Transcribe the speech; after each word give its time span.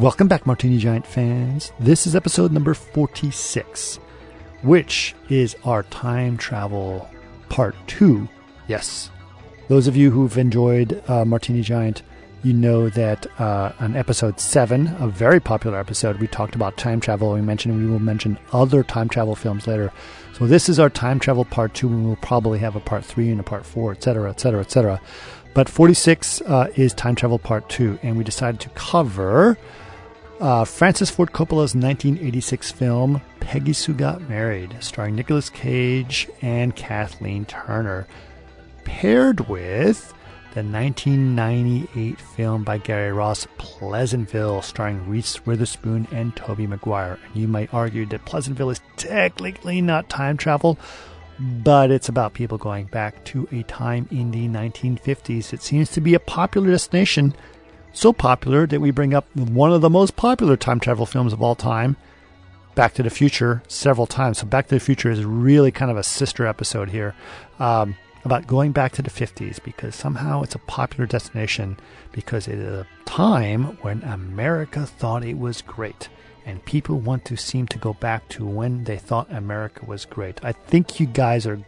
Welcome 0.00 0.28
back, 0.28 0.46
Martini 0.46 0.78
Giant 0.78 1.06
fans. 1.06 1.72
This 1.78 2.06
is 2.06 2.16
episode 2.16 2.52
number 2.52 2.72
46, 2.72 3.96
which 4.62 5.14
is 5.28 5.54
our 5.62 5.82
time 5.82 6.38
travel 6.38 7.06
part 7.50 7.76
two. 7.86 8.26
Yes. 8.66 9.10
Those 9.68 9.86
of 9.86 9.98
you 9.98 10.10
who've 10.10 10.38
enjoyed 10.38 11.02
uh, 11.06 11.26
Martini 11.26 11.60
Giant, 11.60 12.02
you 12.42 12.54
know 12.54 12.88
that 12.88 13.26
uh, 13.38 13.72
on 13.78 13.94
episode 13.94 14.40
seven, 14.40 14.86
a 15.00 15.06
very 15.06 15.38
popular 15.38 15.78
episode, 15.78 16.18
we 16.18 16.28
talked 16.28 16.54
about 16.54 16.78
time 16.78 17.00
travel. 17.00 17.34
We 17.34 17.42
mentioned 17.42 17.76
we 17.76 17.84
will 17.84 17.98
mention 17.98 18.38
other 18.54 18.82
time 18.82 19.10
travel 19.10 19.36
films 19.36 19.66
later. 19.66 19.92
So 20.32 20.46
this 20.46 20.70
is 20.70 20.80
our 20.80 20.88
time 20.88 21.20
travel 21.20 21.44
part 21.44 21.74
two, 21.74 21.88
and 21.88 22.06
we'll 22.06 22.16
probably 22.16 22.58
have 22.60 22.74
a 22.74 22.80
part 22.80 23.04
three 23.04 23.28
and 23.28 23.38
a 23.38 23.42
part 23.42 23.66
four, 23.66 23.92
etc., 23.92 24.30
etc., 24.30 24.60
etc. 24.60 25.00
But 25.52 25.68
46 25.68 26.40
uh, 26.40 26.68
is 26.74 26.94
time 26.94 27.16
travel 27.16 27.38
part 27.38 27.68
two, 27.68 27.98
and 28.02 28.16
we 28.16 28.24
decided 28.24 28.60
to 28.60 28.70
cover 28.70 29.58
uh, 30.40 30.64
Francis 30.64 31.10
Ford 31.10 31.32
Coppola's 31.32 31.74
1986 31.74 32.72
film 32.72 33.20
Peggy 33.40 33.72
Sue 33.72 33.94
Got 33.94 34.28
Married, 34.28 34.76
starring 34.80 35.14
Nicolas 35.14 35.50
Cage 35.50 36.28
and 36.40 36.74
Kathleen 36.74 37.44
Turner, 37.44 38.06
paired 38.84 39.48
with 39.48 40.14
the 40.54 40.64
1998 40.64 42.20
film 42.20 42.64
by 42.64 42.78
Gary 42.78 43.12
Ross, 43.12 43.46
Pleasantville, 43.58 44.62
starring 44.62 45.08
Reese 45.08 45.46
Witherspoon 45.46 46.08
and 46.10 46.34
Tobey 46.34 46.66
Maguire. 46.66 47.18
And 47.26 47.36
you 47.36 47.46
might 47.46 47.72
argue 47.72 48.06
that 48.06 48.24
Pleasantville 48.24 48.70
is 48.70 48.80
technically 48.96 49.80
not 49.80 50.08
time 50.08 50.36
travel, 50.36 50.78
but 51.38 51.90
it's 51.90 52.08
about 52.08 52.34
people 52.34 52.58
going 52.58 52.86
back 52.86 53.24
to 53.26 53.46
a 53.52 53.62
time 53.64 54.08
in 54.10 54.30
the 54.32 54.48
1950s. 54.48 55.52
It 55.52 55.62
seems 55.62 55.90
to 55.92 56.00
be 56.00 56.14
a 56.14 56.20
popular 56.20 56.70
destination 56.70 57.34
so 57.92 58.12
popular 58.12 58.66
that 58.66 58.80
we 58.80 58.90
bring 58.90 59.14
up 59.14 59.34
one 59.34 59.72
of 59.72 59.80
the 59.80 59.90
most 59.90 60.16
popular 60.16 60.56
time 60.56 60.80
travel 60.80 61.06
films 61.06 61.32
of 61.32 61.42
all 61.42 61.54
time, 61.54 61.96
Back 62.74 62.94
to 62.94 63.02
the 63.02 63.10
Future, 63.10 63.62
several 63.68 64.06
times. 64.06 64.38
So, 64.38 64.46
Back 64.46 64.68
to 64.68 64.76
the 64.76 64.80
Future 64.80 65.10
is 65.10 65.24
really 65.24 65.70
kind 65.70 65.90
of 65.90 65.96
a 65.96 66.02
sister 66.02 66.46
episode 66.46 66.90
here 66.90 67.14
um, 67.58 67.96
about 68.24 68.46
going 68.46 68.72
back 68.72 68.92
to 68.92 69.02
the 69.02 69.10
50s 69.10 69.62
because 69.62 69.94
somehow 69.94 70.42
it's 70.42 70.54
a 70.54 70.60
popular 70.60 71.06
destination 71.06 71.78
because 72.12 72.46
it 72.46 72.58
is 72.58 72.72
a 72.72 72.86
time 73.06 73.76
when 73.82 74.02
America 74.02 74.86
thought 74.86 75.24
it 75.24 75.38
was 75.38 75.62
great. 75.62 76.08
And 76.46 76.64
people 76.64 76.98
want 76.98 77.24
to 77.26 77.36
seem 77.36 77.66
to 77.68 77.78
go 77.78 77.92
back 77.94 78.28
to 78.30 78.46
when 78.46 78.84
they 78.84 78.96
thought 78.96 79.30
America 79.30 79.84
was 79.84 80.04
great. 80.04 80.42
I 80.42 80.52
think 80.52 80.98
you 80.98 81.06
guys 81.06 81.46
are 81.46 81.60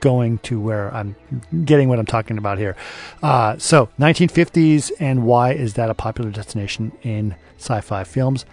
going 0.00 0.38
to 0.38 0.60
where 0.60 0.94
I'm 0.94 1.16
getting 1.64 1.88
what 1.88 1.98
I'm 1.98 2.06
talking 2.06 2.38
about 2.38 2.58
here. 2.58 2.76
Uh, 3.22 3.56
so, 3.58 3.88
1950s, 3.98 4.92
and 5.00 5.24
why 5.24 5.52
is 5.52 5.74
that 5.74 5.90
a 5.90 5.94
popular 5.94 6.30
destination 6.30 6.92
in 7.02 7.34
sci 7.58 7.80
fi 7.80 8.04
films? 8.04 8.44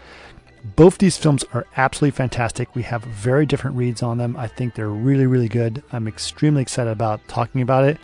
Both 0.75 0.97
these 0.97 1.15
films 1.17 1.43
are 1.53 1.67
absolutely 1.77 2.15
fantastic. 2.15 2.73
We 2.73 2.81
have 2.83 3.03
very 3.03 3.45
different 3.45 3.75
reads 3.77 4.01
on 4.01 4.17
them. 4.17 4.35
I 4.35 4.47
think 4.47 4.73
they're 4.73 4.89
really, 4.89 5.27
really 5.27 5.47
good. 5.47 5.83
I'm 5.91 6.07
extremely 6.07 6.63
excited 6.63 6.89
about 6.89 7.27
talking 7.27 7.61
about 7.61 7.83
it. 7.83 7.99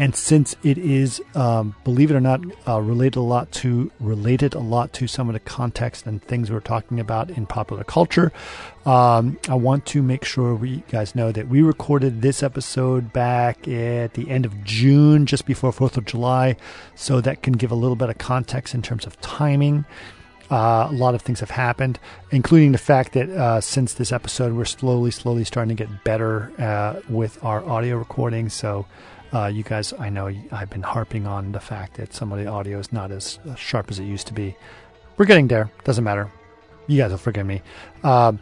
And 0.00 0.16
since 0.16 0.56
it 0.62 0.78
is, 0.78 1.20
um, 1.34 1.74
believe 1.84 2.10
it 2.10 2.14
or 2.14 2.22
not, 2.22 2.40
uh, 2.66 2.80
related 2.80 3.18
a 3.18 3.20
lot 3.20 3.52
to 3.52 3.92
related 4.00 4.54
a 4.54 4.58
lot 4.58 4.94
to 4.94 5.06
some 5.06 5.28
of 5.28 5.34
the 5.34 5.40
context 5.40 6.06
and 6.06 6.22
things 6.22 6.50
we're 6.50 6.60
talking 6.60 6.98
about 6.98 7.28
in 7.28 7.44
popular 7.44 7.84
culture, 7.84 8.32
um, 8.86 9.38
I 9.46 9.56
want 9.56 9.84
to 9.86 10.00
make 10.00 10.24
sure 10.24 10.54
we 10.54 10.84
guys 10.90 11.14
know 11.14 11.32
that 11.32 11.48
we 11.48 11.60
recorded 11.60 12.22
this 12.22 12.42
episode 12.42 13.12
back 13.12 13.68
at 13.68 14.14
the 14.14 14.30
end 14.30 14.46
of 14.46 14.64
June, 14.64 15.26
just 15.26 15.44
before 15.44 15.70
Fourth 15.70 15.98
of 15.98 16.06
July, 16.06 16.56
so 16.94 17.20
that 17.20 17.42
can 17.42 17.52
give 17.52 17.70
a 17.70 17.74
little 17.74 17.94
bit 17.94 18.08
of 18.08 18.16
context 18.16 18.74
in 18.74 18.80
terms 18.80 19.04
of 19.04 19.20
timing. 19.20 19.84
Uh, 20.50 20.88
a 20.90 20.94
lot 20.94 21.14
of 21.14 21.20
things 21.20 21.40
have 21.40 21.50
happened, 21.50 21.98
including 22.30 22.72
the 22.72 22.78
fact 22.78 23.12
that 23.12 23.28
uh, 23.28 23.60
since 23.60 23.92
this 23.92 24.12
episode, 24.12 24.54
we're 24.54 24.64
slowly, 24.64 25.10
slowly 25.10 25.44
starting 25.44 25.76
to 25.76 25.84
get 25.84 26.04
better 26.04 26.50
uh, 26.58 27.00
with 27.10 27.38
our 27.44 27.62
audio 27.68 27.98
recording. 27.98 28.48
So 28.48 28.86
uh, 29.32 29.46
you 29.46 29.62
guys, 29.62 29.92
I 29.98 30.10
know 30.10 30.32
I've 30.50 30.70
been 30.70 30.82
harping 30.82 31.26
on 31.26 31.52
the 31.52 31.60
fact 31.60 31.96
that 31.96 32.12
some 32.12 32.32
of 32.32 32.38
the 32.38 32.46
audio 32.46 32.78
is 32.78 32.92
not 32.92 33.12
as 33.12 33.38
sharp 33.56 33.90
as 33.90 33.98
it 33.98 34.04
used 34.04 34.26
to 34.28 34.34
be. 34.34 34.56
We're 35.16 35.26
getting 35.26 35.48
there. 35.48 35.70
Doesn't 35.84 36.04
matter. 36.04 36.30
You 36.86 36.98
guys 36.98 37.10
will 37.10 37.18
forgive 37.18 37.46
me. 37.46 37.62
Uh, 38.02 38.32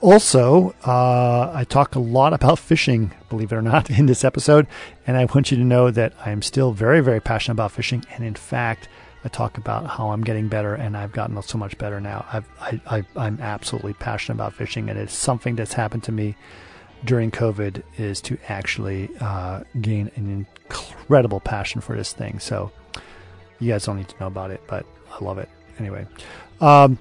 also, 0.00 0.74
uh, 0.84 1.50
I 1.54 1.64
talk 1.64 1.94
a 1.94 1.98
lot 1.98 2.34
about 2.34 2.58
fishing, 2.58 3.12
believe 3.30 3.52
it 3.52 3.56
or 3.56 3.62
not, 3.62 3.88
in 3.98 4.06
this 4.06 4.24
episode. 4.24 4.66
And 5.06 5.16
I 5.16 5.24
want 5.24 5.50
you 5.50 5.56
to 5.56 5.64
know 5.64 5.90
that 5.90 6.12
I 6.24 6.30
am 6.30 6.42
still 6.42 6.72
very, 6.72 7.00
very 7.00 7.20
passionate 7.20 7.54
about 7.54 7.72
fishing. 7.72 8.04
And 8.10 8.24
in 8.24 8.34
fact, 8.34 8.88
I 9.24 9.28
talk 9.28 9.56
about 9.56 9.86
how 9.86 10.10
I'm 10.10 10.22
getting 10.22 10.48
better 10.48 10.74
and 10.74 10.96
I've 10.96 11.12
gotten 11.12 11.40
so 11.42 11.58
much 11.58 11.78
better 11.78 12.00
now. 12.00 12.26
I've, 12.32 12.48
I, 12.60 12.80
I, 12.86 13.04
I'm 13.16 13.40
absolutely 13.40 13.94
passionate 13.94 14.36
about 14.36 14.52
fishing. 14.52 14.90
And 14.90 14.98
it's 14.98 15.14
something 15.14 15.56
that's 15.56 15.72
happened 15.72 16.04
to 16.04 16.12
me 16.12 16.36
during 17.04 17.30
COVID 17.30 17.82
is 17.98 18.20
to 18.22 18.38
actually 18.48 19.10
uh, 19.20 19.62
gain 19.80 20.10
an 20.16 20.46
incredible 20.68 21.40
passion 21.40 21.80
for 21.80 21.96
this 21.96 22.12
thing. 22.12 22.38
So 22.38 22.70
you 23.60 23.72
guys 23.72 23.86
don't 23.86 23.96
need 23.96 24.08
to 24.08 24.20
know 24.20 24.26
about 24.26 24.50
it, 24.50 24.60
but 24.66 24.86
I 25.10 25.24
love 25.24 25.38
it 25.38 25.48
anyway. 25.78 26.06
Um, 26.60 26.98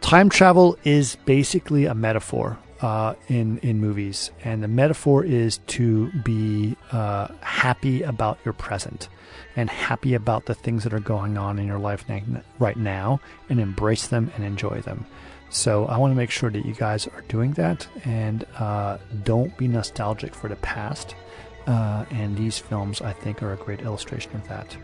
time 0.00 0.28
travel 0.28 0.76
is 0.84 1.16
basically 1.24 1.86
a 1.86 1.94
metaphor 1.94 2.58
uh, 2.80 3.14
in 3.28 3.58
in 3.58 3.80
movies, 3.80 4.30
and 4.44 4.62
the 4.62 4.68
metaphor 4.68 5.24
is 5.24 5.58
to 5.68 6.10
be 6.22 6.76
uh, 6.92 7.28
happy 7.40 8.02
about 8.02 8.38
your 8.44 8.54
present 8.54 9.08
and 9.56 9.70
happy 9.70 10.14
about 10.14 10.46
the 10.46 10.54
things 10.54 10.84
that 10.84 10.92
are 10.92 11.00
going 11.00 11.38
on 11.38 11.58
in 11.58 11.66
your 11.66 11.78
life 11.78 12.04
right 12.58 12.76
now, 12.76 13.20
and 13.48 13.60
embrace 13.60 14.06
them 14.08 14.30
and 14.34 14.44
enjoy 14.44 14.80
them. 14.80 15.06
So 15.54 15.86
I 15.86 15.98
want 15.98 16.10
to 16.10 16.16
make 16.16 16.32
sure 16.32 16.50
that 16.50 16.66
you 16.66 16.74
guys 16.74 17.06
are 17.06 17.20
doing 17.28 17.52
that 17.52 17.86
and 18.04 18.44
uh, 18.58 18.98
don't 19.22 19.56
be 19.56 19.68
nostalgic 19.68 20.34
for 20.34 20.48
the 20.48 20.56
past. 20.56 21.14
Uh, 21.68 22.04
and 22.10 22.36
these 22.36 22.58
films, 22.58 23.00
I 23.00 23.12
think, 23.12 23.40
are 23.40 23.52
a 23.52 23.56
great 23.56 23.80
illustration 23.80 24.34
of 24.34 24.46
that. 24.48 24.76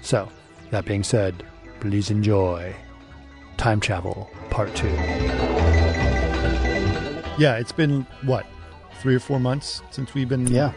So, 0.00 0.28
that 0.70 0.86
being 0.86 1.04
said, 1.04 1.44
please 1.80 2.10
enjoy 2.10 2.74
Time 3.58 3.78
Travel 3.78 4.30
Part 4.48 4.74
2. 4.74 4.88
Yeah, 7.38 7.58
it's 7.58 7.72
been, 7.72 8.06
what, 8.22 8.46
three 9.00 9.14
or 9.14 9.20
four 9.20 9.38
months 9.38 9.82
since 9.90 10.14
we've 10.14 10.30
been 10.30 10.46
yeah. 10.46 10.72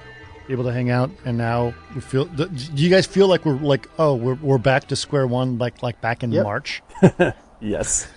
able 0.49 0.65
to 0.65 0.73
hang 0.73 0.89
out, 0.89 1.09
and 1.23 1.37
now 1.37 1.73
we 1.95 2.01
feel. 2.01 2.25
Do 2.25 2.49
you 2.75 2.89
guys 2.89 3.07
feel 3.07 3.29
like 3.29 3.45
we're 3.45 3.53
like, 3.53 3.89
oh, 3.97 4.15
we're, 4.15 4.35
we're 4.35 4.57
back 4.57 4.89
to 4.89 4.97
square 4.97 5.25
one, 5.25 5.57
like 5.57 5.81
like 5.81 6.01
back 6.01 6.23
in 6.23 6.31
yep. 6.33 6.43
March? 6.43 6.83
yes 7.61 8.07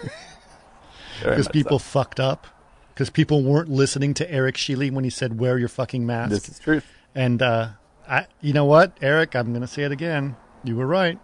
because 1.30 1.48
people 1.48 1.78
so. 1.78 1.84
fucked 1.84 2.20
up 2.20 2.46
because 2.92 3.10
people 3.10 3.42
weren't 3.42 3.68
listening 3.68 4.14
to 4.14 4.30
Eric 4.30 4.56
Sheely 4.56 4.90
when 4.90 5.04
he 5.04 5.10
said 5.10 5.38
"wear 5.38 5.58
your 5.58 5.68
fucking 5.68 6.06
mask." 6.06 6.30
This 6.30 6.48
is 6.48 6.58
true. 6.58 6.82
And 7.14 7.42
uh, 7.42 7.70
I, 8.08 8.26
you 8.40 8.52
know 8.52 8.64
what, 8.64 8.96
Eric, 9.00 9.36
I'm 9.36 9.50
going 9.50 9.62
to 9.62 9.66
say 9.66 9.82
it 9.82 9.92
again. 9.92 10.36
You 10.64 10.76
were 10.76 10.86
right. 10.86 11.18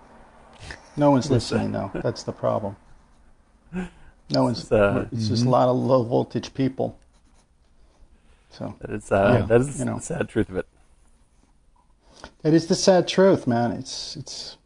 No 0.96 1.10
one's 1.10 1.30
listening, 1.30 1.72
though. 1.72 1.90
That's 1.94 2.24
the 2.24 2.32
problem. 2.32 2.76
No 4.30 4.42
one's. 4.42 4.62
It's, 4.62 4.72
uh, 4.72 5.06
it's 5.12 5.28
just 5.28 5.42
mm-hmm. 5.42 5.48
a 5.48 5.52
lot 5.52 5.68
of 5.68 5.76
low 5.76 6.02
voltage 6.02 6.52
people. 6.52 6.98
So 8.50 8.74
that 8.80 8.90
is 8.90 9.10
uh, 9.10 9.38
yeah, 9.40 9.46
that 9.46 9.60
is 9.60 9.78
you 9.78 9.84
know, 9.84 9.96
the 9.96 10.02
sad 10.02 10.28
truth 10.28 10.48
of 10.48 10.56
it. 10.56 10.66
That 12.42 12.52
is 12.52 12.66
the 12.66 12.74
sad 12.74 13.08
truth, 13.08 13.46
man. 13.46 13.72
It's 13.72 14.16
it's 14.16 14.57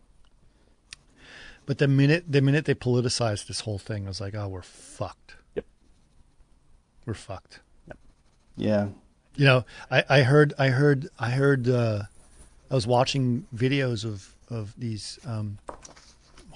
but 1.67 1.79
the 1.79 1.89
minute 1.89 2.25
the 2.29 2.41
minute 2.41 2.65
they 2.65 2.75
politicized 2.75 3.47
this 3.47 3.61
whole 3.61 3.79
thing, 3.79 4.07
I 4.07 4.09
was 4.09 4.21
like, 4.21 4.35
oh, 4.35 4.49
we're 4.49 4.63
fucked. 4.63 5.37
Yep. 5.55 5.65
We're 7.07 7.15
fucked. 7.15 7.61
Yep. 7.87 7.99
Yeah. 8.57 8.89
You 9.37 9.45
know, 9.47 9.65
I, 9.91 10.05
I 10.09 10.23
heard 10.23 10.55
I 10.59 10.69
heard 10.69 11.09
I 11.19 11.31
heard 11.31 11.69
uh, 11.69 12.03
I 12.71 12.75
was 12.75 12.87
watching 12.87 13.47
videos 13.55 14.05
of 14.05 14.35
of 14.51 14.75
these 14.77 15.19
um, 15.27 15.59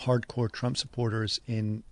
hardcore 0.00 0.50
Trump 0.50 0.76
supporters 0.76 1.40
in 1.46 1.82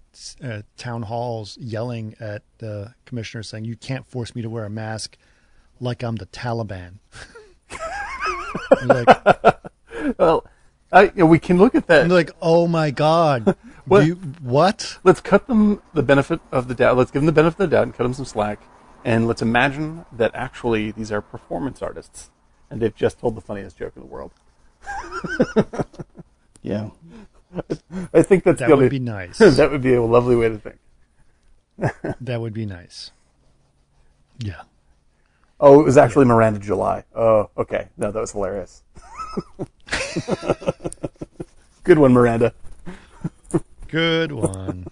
uh, 0.42 0.62
town 0.76 1.02
halls 1.02 1.56
yelling 1.58 2.14
at 2.20 2.42
the 2.58 2.94
commissioner 3.06 3.42
saying, 3.42 3.64
"You 3.64 3.76
can't 3.76 4.06
force 4.06 4.34
me 4.34 4.42
to 4.42 4.50
wear 4.50 4.64
a 4.64 4.70
mask 4.70 5.16
like 5.80 6.02
I'm 6.02 6.16
the 6.16 6.26
Taliban." 6.26 6.98
like, 8.86 10.18
well, 10.18 10.44
I, 10.94 11.02
you 11.06 11.12
know, 11.16 11.26
we 11.26 11.40
can 11.40 11.58
look 11.58 11.74
at 11.74 11.88
that. 11.88 12.02
And 12.02 12.12
like, 12.12 12.30
oh 12.40 12.68
my 12.68 12.92
God. 12.92 13.56
what? 13.84 14.06
You, 14.06 14.14
what? 14.14 14.98
Let's 15.02 15.20
cut 15.20 15.48
them 15.48 15.82
the 15.92 16.04
benefit 16.04 16.40
of 16.52 16.68
the 16.68 16.74
doubt. 16.74 16.96
Let's 16.96 17.10
give 17.10 17.20
them 17.20 17.26
the 17.26 17.32
benefit 17.32 17.64
of 17.64 17.70
the 17.70 17.76
doubt 17.76 17.82
and 17.82 17.94
cut 17.94 18.04
them 18.04 18.14
some 18.14 18.24
slack. 18.24 18.60
And 19.04 19.26
let's 19.26 19.42
imagine 19.42 20.06
that 20.12 20.30
actually 20.34 20.92
these 20.92 21.10
are 21.10 21.20
performance 21.20 21.82
artists 21.82 22.30
and 22.70 22.80
they've 22.80 22.94
just 22.94 23.18
told 23.18 23.34
the 23.34 23.40
funniest 23.40 23.76
joke 23.76 23.92
in 23.96 24.02
the 24.02 24.08
world. 24.08 24.30
yeah. 26.62 26.90
I 28.12 28.22
think 28.22 28.44
that's 28.44 28.60
that 28.60 28.76
would 28.76 28.90
be 28.90 29.00
nice. 29.00 29.38
that 29.38 29.70
would 29.70 29.82
be 29.82 29.94
a 29.94 30.02
lovely 30.02 30.36
way 30.36 30.48
to 30.48 30.58
think. 30.58 30.78
that 32.20 32.40
would 32.40 32.54
be 32.54 32.66
nice. 32.66 33.10
Yeah. 34.38 34.62
Oh, 35.58 35.80
it 35.80 35.84
was 35.84 35.96
actually 35.96 36.26
yeah. 36.26 36.32
Miranda 36.32 36.60
July. 36.60 37.04
Oh, 37.14 37.50
okay. 37.56 37.88
No, 37.96 38.12
that 38.12 38.20
was 38.20 38.32
hilarious. 38.32 38.82
Good 41.84 41.98
one, 41.98 42.12
Miranda. 42.12 42.54
Good 43.88 44.32
one. 44.32 44.86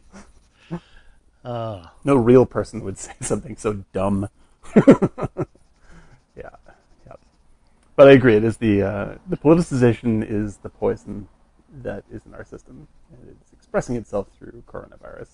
Uh. 1.45 1.87
No 2.05 2.17
real 2.17 2.47
person 2.47 2.85
would 2.85 2.99
say 2.99 3.13
something 3.21 3.57
so 3.57 3.85
dumb. 3.93 4.29
yeah, 4.77 4.83
yeah. 6.37 7.15
But 7.97 8.09
I 8.09 8.13
agree. 8.13 8.37
It 8.37 8.45
is 8.45 8.59
the 8.59 8.83
uh, 8.83 9.15
the 9.29 9.37
politicization 9.37 10.29
is 10.29 10.59
the 10.59 10.69
poison 10.69 11.29
that 11.83 12.05
is 12.11 12.23
in 12.27 12.35
our 12.35 12.45
system, 12.45 12.89
and 13.13 13.31
it's 13.31 13.53
expressing 13.53 13.97
itself 13.97 14.29
through 14.39 14.63
coronavirus. 14.67 15.29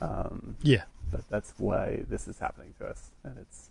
Um, 0.00 0.56
yeah, 0.62 0.84
but 1.10 1.28
that's 1.28 1.52
why 1.58 2.04
this 2.08 2.28
is 2.28 2.38
happening 2.38 2.74
to 2.78 2.86
us, 2.86 3.10
and 3.22 3.36
it's 3.38 3.70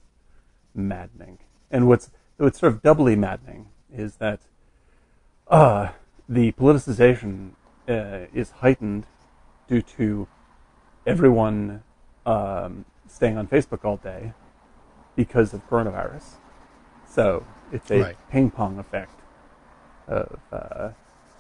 maddening. 0.76 1.40
And 1.72 1.88
what's 1.88 2.12
what's 2.38 2.60
sort 2.60 2.74
of 2.74 2.82
doubly 2.82 3.16
maddening 3.16 3.70
is 3.94 4.16
that 4.18 4.40
uh, 5.48 5.90
the 6.28 6.52
politicization 6.54 7.52
uh, 7.88 8.28
is 8.34 8.52
heightened 8.52 9.06
due 9.68 9.82
to 9.82 10.28
everyone 11.06 11.84
um, 12.26 12.86
staying 13.08 13.38
on 13.38 13.48
Facebook 13.48 13.84
all 13.84 13.98
day 13.98 14.34
because 15.16 15.54
of 15.54 15.68
coronavirus. 15.70 16.36
So 17.10 17.46
it's 17.72 17.90
a 17.92 18.02
right. 18.02 18.18
ping 18.32 18.52
pong 18.52 18.78
effect 18.78 19.20
of, 20.08 20.40
uh, 20.52 20.90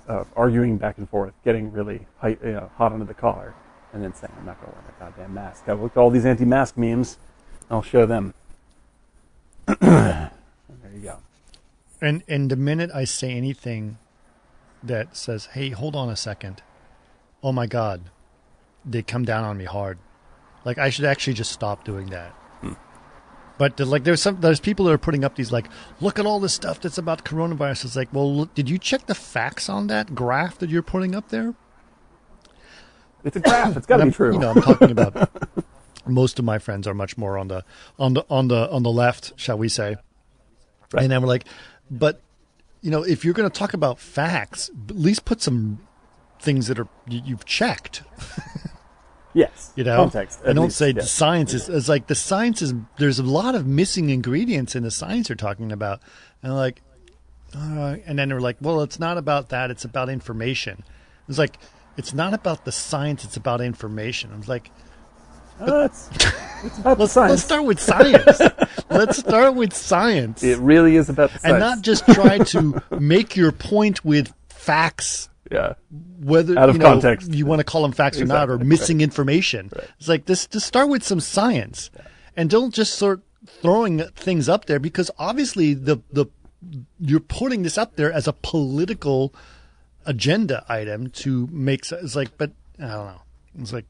of, 0.07 0.27
arguing 0.35 0.77
back 0.77 0.97
and 0.97 1.09
forth, 1.09 1.33
getting 1.45 1.71
really 1.71 2.07
you 2.23 2.37
know, 2.43 2.71
hot 2.75 2.91
under 2.91 3.05
the 3.05 3.13
collar, 3.13 3.53
and 3.93 4.03
then 4.03 4.13
saying, 4.13 4.33
"I'm 4.37 4.45
not 4.45 4.59
going 4.59 4.71
to 4.71 4.77
wear 4.77 4.85
my 4.85 5.05
goddamn 5.05 5.33
mask." 5.33 5.63
I 5.67 5.73
look 5.73 5.91
at 5.91 5.97
all 5.97 6.09
these 6.09 6.25
anti-mask 6.25 6.77
memes. 6.77 7.17
I'll 7.69 7.81
show 7.81 8.05
them. 8.05 8.33
there 9.79 10.31
you 10.93 11.01
go. 11.01 11.19
And 12.01 12.23
and 12.27 12.49
the 12.49 12.55
minute 12.55 12.91
I 12.93 13.03
say 13.03 13.31
anything 13.31 13.97
that 14.83 15.15
says, 15.15 15.47
"Hey, 15.47 15.69
hold 15.69 15.95
on 15.95 16.09
a 16.09 16.15
second. 16.15 16.61
Oh 17.43 17.51
my 17.51 17.67
god." 17.67 18.01
They 18.85 19.01
come 19.01 19.25
down 19.25 19.43
on 19.43 19.57
me 19.57 19.65
hard. 19.65 19.99
Like 20.63 20.77
I 20.77 20.89
should 20.89 21.05
actually 21.05 21.33
just 21.33 21.51
stop 21.51 21.83
doing 21.83 22.09
that. 22.11 22.31
Hmm. 22.61 22.73
But 23.57 23.79
like 23.79 24.05
there's 24.05 24.21
some 24.21 24.39
there's 24.39 24.61
people 24.61 24.85
that 24.85 24.93
are 24.93 24.97
putting 24.97 25.25
up 25.25 25.35
these 25.35 25.51
like 25.51 25.67
look 25.99 26.17
at 26.17 26.25
all 26.25 26.39
this 26.39 26.53
stuff 26.53 26.79
that's 26.79 26.97
about 26.97 27.25
coronavirus. 27.25 27.85
It's 27.85 27.95
like, 27.95 28.13
well, 28.13 28.33
look, 28.33 28.55
did 28.55 28.69
you 28.69 28.77
check 28.77 29.05
the 29.05 29.15
facts 29.15 29.67
on 29.67 29.87
that 29.87 30.15
graph 30.15 30.57
that 30.59 30.69
you're 30.69 30.81
putting 30.81 31.13
up 31.13 31.29
there? 31.29 31.53
It's 33.25 33.35
a 33.35 33.41
graph. 33.41 33.75
It's 33.75 33.85
got 33.85 33.97
to 33.97 34.05
be 34.05 34.11
true. 34.11 34.33
You 34.33 34.39
know, 34.39 34.51
I'm 34.51 34.61
talking 34.61 34.91
about. 34.91 35.29
most 36.09 36.39
of 36.39 36.45
my 36.45 36.59
friends 36.59 36.87
are 36.87 36.93
much 36.93 37.17
more 37.17 37.37
on 37.37 37.47
the 37.47 37.63
on 37.97 38.13
the 38.13 38.25
on 38.29 38.47
the 38.47 38.69
on 38.71 38.83
the 38.83 38.91
left, 38.91 39.33
shall 39.35 39.57
we 39.57 39.69
say? 39.69 39.97
Right. 40.91 41.03
And 41.03 41.11
then 41.11 41.21
we're 41.21 41.27
like, 41.27 41.45
but 41.89 42.21
you 42.81 42.91
know, 42.91 43.03
if 43.03 43.25
you're 43.25 43.33
going 43.33 43.49
to 43.49 43.57
talk 43.57 43.73
about 43.73 43.99
facts, 43.99 44.69
at 44.89 44.95
least 44.95 45.25
put 45.25 45.41
some 45.41 45.79
things 46.39 46.67
that 46.67 46.79
are 46.79 46.87
you've 47.07 47.45
checked. 47.45 48.03
yes, 49.33 49.73
you 49.75 49.83
know, 49.83 49.97
context. 49.97 50.39
I 50.45 50.53
don't 50.53 50.65
least, 50.65 50.77
say 50.77 50.91
yes. 50.91 51.11
science 51.11 51.53
is 51.53 51.67
it's 51.69 51.89
like 51.89 52.07
the 52.07 52.15
science 52.15 52.61
is. 52.61 52.73
There's 52.97 53.19
a 53.19 53.23
lot 53.23 53.55
of 53.55 53.67
missing 53.67 54.09
ingredients 54.09 54.75
in 54.75 54.83
the 54.83 54.91
science 54.91 55.29
you're 55.29 55.35
talking 55.35 55.71
about, 55.71 55.99
and 56.41 56.55
like, 56.55 56.81
uh, 57.55 57.97
and 58.05 58.17
then 58.17 58.29
they're 58.29 58.39
like, 58.39 58.57
well, 58.61 58.81
it's 58.81 58.99
not 58.99 59.17
about 59.17 59.49
that. 59.49 59.71
It's 59.71 59.83
about 59.83 60.09
information. 60.09 60.83
It's 61.27 61.37
like 61.37 61.57
it's 61.97 62.13
not 62.13 62.33
about 62.33 62.65
the 62.65 62.71
science. 62.71 63.25
It's 63.25 63.37
about 63.37 63.61
information. 63.61 64.31
I 64.33 64.37
was 64.37 64.47
like. 64.47 64.71
Uh, 65.69 65.85
it's, 65.85 66.09
it's 66.63 66.77
about 66.79 66.99
let's, 66.99 67.13
science. 67.13 67.31
Let's 67.31 67.43
start 67.43 67.65
with 67.65 67.79
science. 67.79 68.41
let's 68.89 69.17
start 69.17 69.55
with 69.55 69.73
science. 69.73 70.43
It 70.43 70.57
really 70.59 70.95
is 70.95 71.09
about 71.09 71.31
And 71.43 71.59
not 71.59 71.81
just 71.81 72.05
try 72.05 72.37
to 72.37 72.81
make 72.99 73.35
your 73.35 73.51
point 73.51 74.03
with 74.03 74.33
facts 74.47 75.29
yeah. 75.51 75.73
Whether 76.19 76.57
out 76.57 76.69
of 76.69 76.75
you 76.75 76.79
know, 76.79 76.85
context, 76.85 77.33
you 77.33 77.45
want 77.45 77.59
to 77.59 77.63
call 77.63 77.81
them 77.81 77.91
facts 77.91 78.17
exactly. 78.17 78.35
or 78.35 78.57
not, 78.57 78.63
or 78.63 78.65
missing 78.65 78.97
right. 78.97 79.03
information. 79.03 79.69
Right. 79.75 79.87
It's 79.97 80.07
like 80.07 80.25
this. 80.25 80.45
To 80.47 80.59
start 80.59 80.89
with 80.89 81.03
some 81.03 81.19
science, 81.19 81.89
yeah. 81.95 82.03
and 82.35 82.49
don't 82.49 82.73
just 82.73 82.93
start 82.95 83.21
throwing 83.45 83.99
things 84.09 84.47
up 84.47 84.65
there 84.65 84.79
because 84.79 85.09
obviously 85.17 85.73
the 85.73 86.01
the 86.11 86.27
you're 86.99 87.19
putting 87.19 87.63
this 87.63 87.77
up 87.77 87.95
there 87.95 88.11
as 88.11 88.27
a 88.27 88.33
political 88.33 89.33
agenda 90.05 90.65
item 90.69 91.09
to 91.11 91.47
make. 91.51 91.89
It's 91.91 92.15
like, 92.15 92.37
but 92.37 92.51
I 92.77 92.87
don't 92.87 93.07
know. 93.07 93.21
It's 93.59 93.73
like 93.73 93.85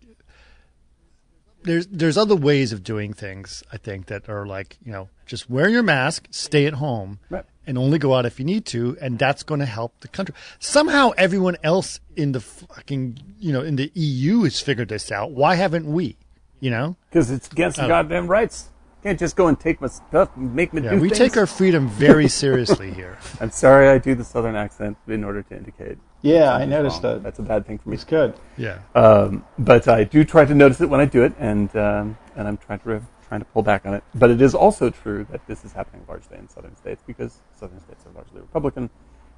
there's 1.63 1.87
there's 1.87 2.17
other 2.17 2.35
ways 2.35 2.71
of 2.73 2.83
doing 2.83 3.13
things. 3.13 3.63
I 3.71 3.77
think 3.77 4.07
that 4.07 4.29
are 4.29 4.45
like 4.45 4.77
you 4.83 4.91
know 4.91 5.09
just 5.25 5.49
wear 5.49 5.69
your 5.69 5.83
mask, 5.83 6.27
stay 6.31 6.65
at 6.65 6.73
home, 6.73 7.19
right 7.29 7.45
and 7.69 7.77
only 7.77 7.99
go 7.99 8.15
out 8.15 8.25
if 8.25 8.39
you 8.39 8.45
need 8.45 8.65
to, 8.65 8.97
and 8.99 9.19
that's 9.19 9.43
going 9.43 9.59
to 9.59 9.65
help 9.65 9.93
the 9.99 10.07
country. 10.07 10.33
Somehow, 10.57 11.11
everyone 11.17 11.55
else 11.63 11.99
in 12.15 12.31
the 12.31 12.39
fucking 12.39 13.19
you 13.39 13.53
know 13.53 13.61
in 13.61 13.75
the 13.75 13.91
EU 13.93 14.41
has 14.41 14.59
figured 14.59 14.89
this 14.89 15.11
out. 15.11 15.31
Why 15.31 15.53
haven't 15.53 15.85
we? 15.85 16.17
You 16.59 16.71
know, 16.71 16.95
because 17.11 17.29
it's 17.29 17.47
against 17.47 17.77
the 17.77 17.83
uh, 17.83 17.87
goddamn 17.87 18.27
rights. 18.27 18.69
Can't 19.01 19.17
just 19.17 19.37
go 19.37 19.47
and 19.47 19.57
take 19.57 19.79
my 19.79 19.87
stuff 19.87 20.35
and 20.35 20.53
make 20.53 20.73
me 20.73 20.81
yeah, 20.81 20.91
do 20.91 20.99
we 20.99 21.07
things. 21.07 21.17
take 21.19 21.37
our 21.37 21.47
freedom 21.47 21.87
very 21.87 22.27
seriously 22.43 22.91
here. 22.91 23.17
I'm 23.39 23.51
sorry 23.51 23.87
I 23.87 23.97
do 23.97 24.13
the 24.13 24.25
southern 24.25 24.55
accent 24.55 24.97
in 25.07 25.23
order 25.23 25.41
to 25.43 25.55
indicate. 25.55 25.97
Yeah, 26.21 26.53
I 26.53 26.65
noticed 26.65 27.01
wrong. 27.03 27.13
that. 27.13 27.23
That's 27.23 27.39
a 27.39 27.43
bad 27.43 27.65
thing 27.65 27.77
for 27.77 27.89
me. 27.89 27.95
It's 27.95 28.03
good. 28.03 28.33
Yeah. 28.57 28.79
Um, 28.95 29.45
but 29.57 29.87
I 29.87 30.03
do 30.03 30.25
try 30.25 30.43
to 30.43 30.53
notice 30.53 30.81
it 30.81 30.89
when 30.89 30.99
I 30.99 31.05
do 31.05 31.23
it, 31.23 31.33
and 31.39 31.73
um, 31.77 32.17
and 32.35 32.45
I'm 32.45 32.57
trying 32.57 32.79
to 32.79 33.01
trying 33.25 33.39
to 33.39 33.45
pull 33.45 33.61
back 33.61 33.85
on 33.85 33.93
it. 33.93 34.03
But 34.15 34.31
it 34.31 34.41
is 34.41 34.53
also 34.53 34.89
true 34.89 35.25
that 35.31 35.47
this 35.47 35.63
is 35.63 35.71
happening 35.71 36.03
largely 36.09 36.37
in 36.37 36.49
southern 36.49 36.75
states 36.75 37.01
because 37.07 37.39
southern 37.55 37.79
states 37.79 38.05
are 38.05 38.11
largely 38.11 38.41
Republican, 38.41 38.89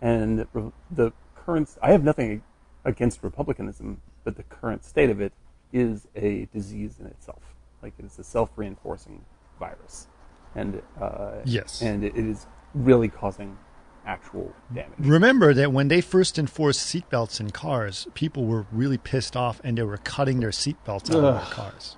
and 0.01 0.47
the 0.89 1.13
current. 1.35 1.69
I 1.83 1.91
have 1.91 2.03
nothing 2.03 2.41
against 2.83 3.21
republicanism, 3.21 4.01
but 4.23 4.37
the 4.37 4.43
current 4.43 4.83
state 4.83 5.11
of 5.11 5.21
it 5.21 5.33
is 5.71 6.07
a 6.15 6.45
disease 6.51 6.97
in 6.99 7.05
itself. 7.05 7.53
Like 7.83 7.93
it 7.99 8.05
is 8.05 8.17
a 8.17 8.23
self-reinforcing 8.23 9.23
virus, 9.61 10.07
and 10.55 10.81
uh, 10.99 11.35
yes, 11.45 11.81
and 11.81 12.03
it 12.03 12.15
is 12.17 12.47
really 12.73 13.07
causing 13.07 13.57
actual 14.05 14.53
damage. 14.73 14.97
Remember 14.99 15.53
that 15.53 15.71
when 15.71 15.87
they 15.87 16.01
first 16.01 16.39
enforced 16.39 16.81
seatbelts 16.93 17.39
in 17.39 17.51
cars, 17.51 18.07
people 18.13 18.45
were 18.45 18.65
really 18.71 18.97
pissed 18.97 19.35
off 19.35 19.61
and 19.63 19.77
they 19.77 19.83
were 19.83 19.97
cutting 19.97 20.39
their 20.39 20.49
seatbelts 20.49 21.11
out 21.11 21.23
of 21.23 21.35
their 21.35 21.53
cars. 21.53 21.97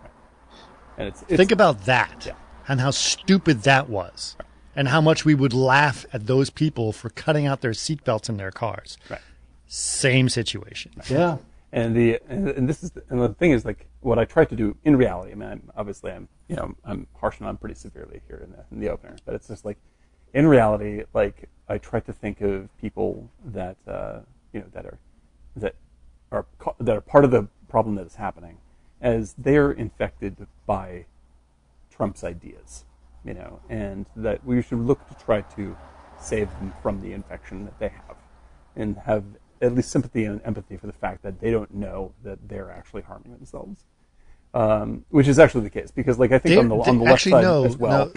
And 0.97 1.07
it's, 1.07 1.21
it's, 1.23 1.37
Think 1.37 1.51
about 1.51 1.85
that 1.85 2.25
yeah. 2.25 2.33
and 2.67 2.79
how 2.79 2.91
stupid 2.91 3.63
that 3.63 3.89
was, 3.89 4.35
right. 4.39 4.47
and 4.75 4.87
how 4.89 5.01
much 5.01 5.25
we 5.25 5.33
would 5.33 5.53
laugh 5.53 6.05
at 6.13 6.27
those 6.27 6.49
people 6.49 6.91
for 6.91 7.09
cutting 7.09 7.47
out 7.47 7.61
their 7.61 7.71
seatbelts 7.71 8.29
in 8.29 8.37
their 8.37 8.51
cars. 8.51 8.97
Right. 9.09 9.21
Same 9.65 10.29
situation. 10.29 10.91
Right. 10.97 11.09
Yeah. 11.09 11.37
And 11.71 11.95
the 11.95 12.19
and, 12.29 12.49
and 12.49 12.69
this 12.69 12.83
is 12.83 12.91
the, 12.91 13.03
and 13.09 13.19
the 13.19 13.29
thing 13.29 13.51
is 13.51 13.65
like 13.65 13.87
what 14.03 14.19
I 14.19 14.25
try 14.25 14.45
to 14.45 14.55
do 14.55 14.75
in 14.83 14.95
reality. 14.95 15.31
I 15.31 15.35
mean, 15.35 15.49
I'm, 15.49 15.71
obviously 15.75 16.11
I'm 16.11 16.27
you 16.47 16.55
know 16.55 16.75
I'm 16.85 17.07
harshing 17.19 17.45
on 17.47 17.57
pretty 17.57 17.75
severely 17.75 18.21
here 18.27 18.41
in 18.43 18.51
the 18.51 18.65
in 18.71 18.79
the 18.79 18.89
opener, 18.89 19.15
but 19.25 19.35
it's 19.35 19.47
just 19.47 19.65
like 19.65 19.77
in 20.33 20.47
reality, 20.47 21.03
like 21.13 21.49
I 21.69 21.77
try 21.77 21.99
to 22.01 22.13
think 22.13 22.41
of 22.41 22.75
people 22.77 23.29
that 23.45 23.77
uh, 23.87 24.19
you 24.51 24.61
know 24.61 24.67
that 24.73 24.85
are 24.85 24.99
that 25.55 25.75
are 26.31 26.45
that 26.79 26.95
are 26.95 27.01
part 27.01 27.23
of 27.25 27.31
the 27.31 27.47
problem 27.67 27.95
that 27.95 28.05
is 28.05 28.15
happening 28.15 28.57
as 29.01 29.33
they're 29.37 29.71
infected 29.71 30.47
by 30.65 31.05
Trump's 31.91 32.23
ideas, 32.23 32.85
you 33.25 33.33
know, 33.33 33.59
and 33.69 34.05
that 34.15 34.43
we 34.45 34.61
should 34.61 34.79
look 34.79 35.07
to 35.09 35.15
try 35.23 35.41
to 35.41 35.75
save 36.19 36.49
them 36.51 36.73
from 36.81 37.01
the 37.01 37.11
infection 37.11 37.65
that 37.65 37.77
they 37.79 37.89
have, 37.89 38.15
and 38.75 38.97
have 38.97 39.23
at 39.61 39.73
least 39.75 39.91
sympathy 39.91 40.25
and 40.25 40.41
empathy 40.43 40.77
for 40.77 40.87
the 40.87 40.93
fact 40.93 41.21
that 41.23 41.39
they 41.39 41.51
don't 41.51 41.73
know 41.73 42.13
that 42.23 42.49
they're 42.49 42.71
actually 42.71 43.01
harming 43.01 43.31
themselves, 43.33 43.83
um, 44.53 45.05
which 45.09 45.27
is 45.27 45.39
actually 45.39 45.63
the 45.63 45.69
case 45.69 45.91
because, 45.91 46.19
like, 46.19 46.31
I 46.31 46.39
think 46.39 46.55
they, 46.55 46.59
on 46.59 46.69
the 46.69 46.75
on 46.75 46.97
the 46.99 47.05
left 47.05 47.23
side 47.23 47.43
no, 47.43 47.65
as 47.65 47.77
well. 47.77 48.11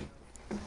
No. 0.50 0.58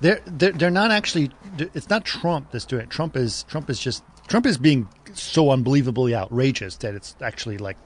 They're, 0.00 0.20
they're 0.26 0.52
they're 0.52 0.70
not 0.70 0.90
actually. 0.90 1.30
It's 1.58 1.88
not 1.88 2.04
Trump 2.04 2.50
that's 2.50 2.64
doing 2.64 2.82
it. 2.82 2.90
Trump 2.90 3.16
is 3.16 3.44
Trump 3.44 3.70
is 3.70 3.78
just 3.78 4.02
Trump 4.28 4.44
is 4.46 4.58
being 4.58 4.88
so 5.14 5.50
unbelievably 5.50 6.14
outrageous 6.14 6.76
that 6.78 6.94
it's 6.94 7.16
actually 7.20 7.58
like 7.58 7.76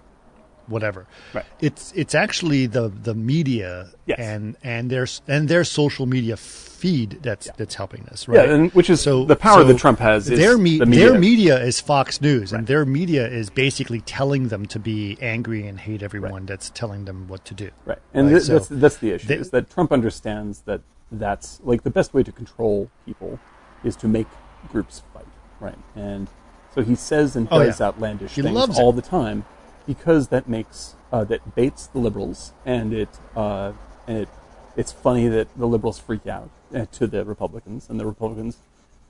whatever. 0.68 1.06
Right. 1.34 1.44
It's 1.60 1.92
it's 1.94 2.14
actually 2.14 2.66
the 2.66 2.88
the 2.88 3.14
media 3.14 3.90
yes. 4.06 4.18
and 4.18 4.56
and 4.62 4.90
their 4.90 5.06
and 5.26 5.48
their 5.48 5.64
social 5.64 6.06
media 6.06 6.36
feed 6.36 7.18
that's 7.22 7.46
yeah. 7.46 7.52
that's 7.56 7.74
helping 7.74 8.06
us, 8.08 8.28
right? 8.28 8.48
Yeah, 8.48 8.54
and 8.54 8.72
which 8.72 8.88
is 8.88 9.00
so 9.00 9.24
the 9.24 9.36
power 9.36 9.62
so 9.62 9.64
that 9.64 9.78
Trump 9.78 9.98
has. 9.98 10.26
their 10.26 10.56
me- 10.56 10.78
the 10.78 10.86
media. 10.86 11.10
their 11.10 11.18
media 11.18 11.60
is 11.60 11.80
Fox 11.80 12.20
News, 12.20 12.52
right. 12.52 12.58
and 12.58 12.66
their 12.66 12.84
media 12.84 13.26
is 13.26 13.50
basically 13.50 14.00
telling 14.02 14.48
them 14.48 14.66
to 14.66 14.78
be 14.78 15.18
angry 15.20 15.66
and 15.66 15.80
hate 15.80 16.02
everyone 16.02 16.32
right. 16.32 16.46
that's 16.46 16.70
telling 16.70 17.04
them 17.04 17.26
what 17.28 17.44
to 17.46 17.54
do. 17.54 17.70
Right, 17.84 17.98
and? 18.14 18.28
Th- 18.28 18.42
so 18.42 18.52
that's 18.54 18.68
that's 18.68 18.96
the 18.98 19.10
issue. 19.12 19.26
They, 19.26 19.36
is 19.36 19.50
that 19.50 19.70
Trump 19.70 19.92
understands 19.92 20.62
that 20.62 20.82
that's 21.10 21.60
like 21.64 21.82
the 21.82 21.90
best 21.90 22.14
way 22.14 22.22
to 22.22 22.32
control 22.32 22.90
people 23.06 23.40
is 23.82 23.96
to 23.96 24.08
make 24.08 24.26
groups 24.70 25.02
fight, 25.12 25.26
right? 25.60 25.78
And 25.96 26.28
so 26.74 26.82
he 26.82 26.94
says 26.94 27.34
and 27.34 27.48
oh, 27.50 27.64
does 27.64 27.80
oh, 27.80 27.84
yeah. 27.84 27.88
outlandish 27.88 28.32
he 28.32 28.42
things 28.42 28.78
all 28.78 28.90
it. 28.90 28.96
the 28.96 29.02
time 29.02 29.44
because 29.88 30.28
that 30.28 30.46
makes 30.46 30.94
uh, 31.10 31.24
that 31.24 31.56
baits 31.56 31.86
the 31.86 31.98
liberals, 31.98 32.52
and 32.66 32.92
it 32.92 33.08
uh, 33.34 33.72
and 34.06 34.18
it 34.18 34.28
it's 34.76 34.92
funny 34.92 35.26
that 35.26 35.48
the 35.58 35.66
liberals 35.66 35.98
freak 35.98 36.26
out 36.26 36.50
uh, 36.72 36.84
to 36.92 37.06
the 37.06 37.24
Republicans, 37.24 37.88
and 37.88 37.98
the 37.98 38.06
Republicans 38.06 38.58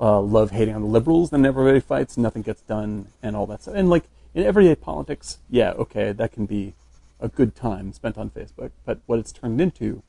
uh, 0.01 0.21
love 0.21 0.53
hating 0.53 0.77
on 0.77 0.83
the 0.83 0.89
liberals. 0.89 1.31
Then 1.31 1.45
everybody 1.45 1.81
fights, 1.81 2.17
and 2.17 2.23
nothing 2.23 2.43
gets 2.43 2.63
done, 2.63 3.09
and 3.21 3.35
all 3.37 3.47
that 3.49 3.63
stuff. 3.63 3.75
And 3.75 3.91
like 3.91 4.05
in 4.35 4.45
everyday 4.45 4.77
politics, 4.77 5.39
yeah, 5.51 5.73
okay, 5.73 6.13
that 6.13 6.33
can 6.33 6.47
be 6.47 6.75
a 7.21 7.29
good 7.29 7.57
time 7.57 7.93
spent 7.93 8.17
on 8.17 8.31
Facebook. 8.31 8.71
But 8.87 9.01
what 9.07 9.19
it's 9.19 9.33
turned 9.33 9.61
into 9.61 10.05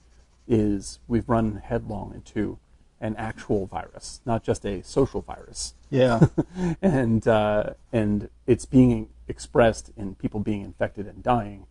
is 0.47 0.99
we've 1.07 1.27
run 1.27 1.63
headlong 1.65 2.13
into 2.13 2.59
an 3.01 3.15
actual 3.15 3.65
virus, 3.65 4.21
not 4.25 4.43
just 4.43 4.65
a 4.65 4.83
social 4.83 5.21
virus. 5.21 5.73
Yeah. 5.89 6.27
and 6.81 7.27
uh, 7.27 7.71
and 7.91 8.29
it's 8.45 8.65
being 8.65 9.09
expressed 9.29 9.91
in 9.95 10.15
people 10.15 10.39
being 10.39 10.61
infected 10.61 11.05
and 11.07 11.21
dying 11.23 11.65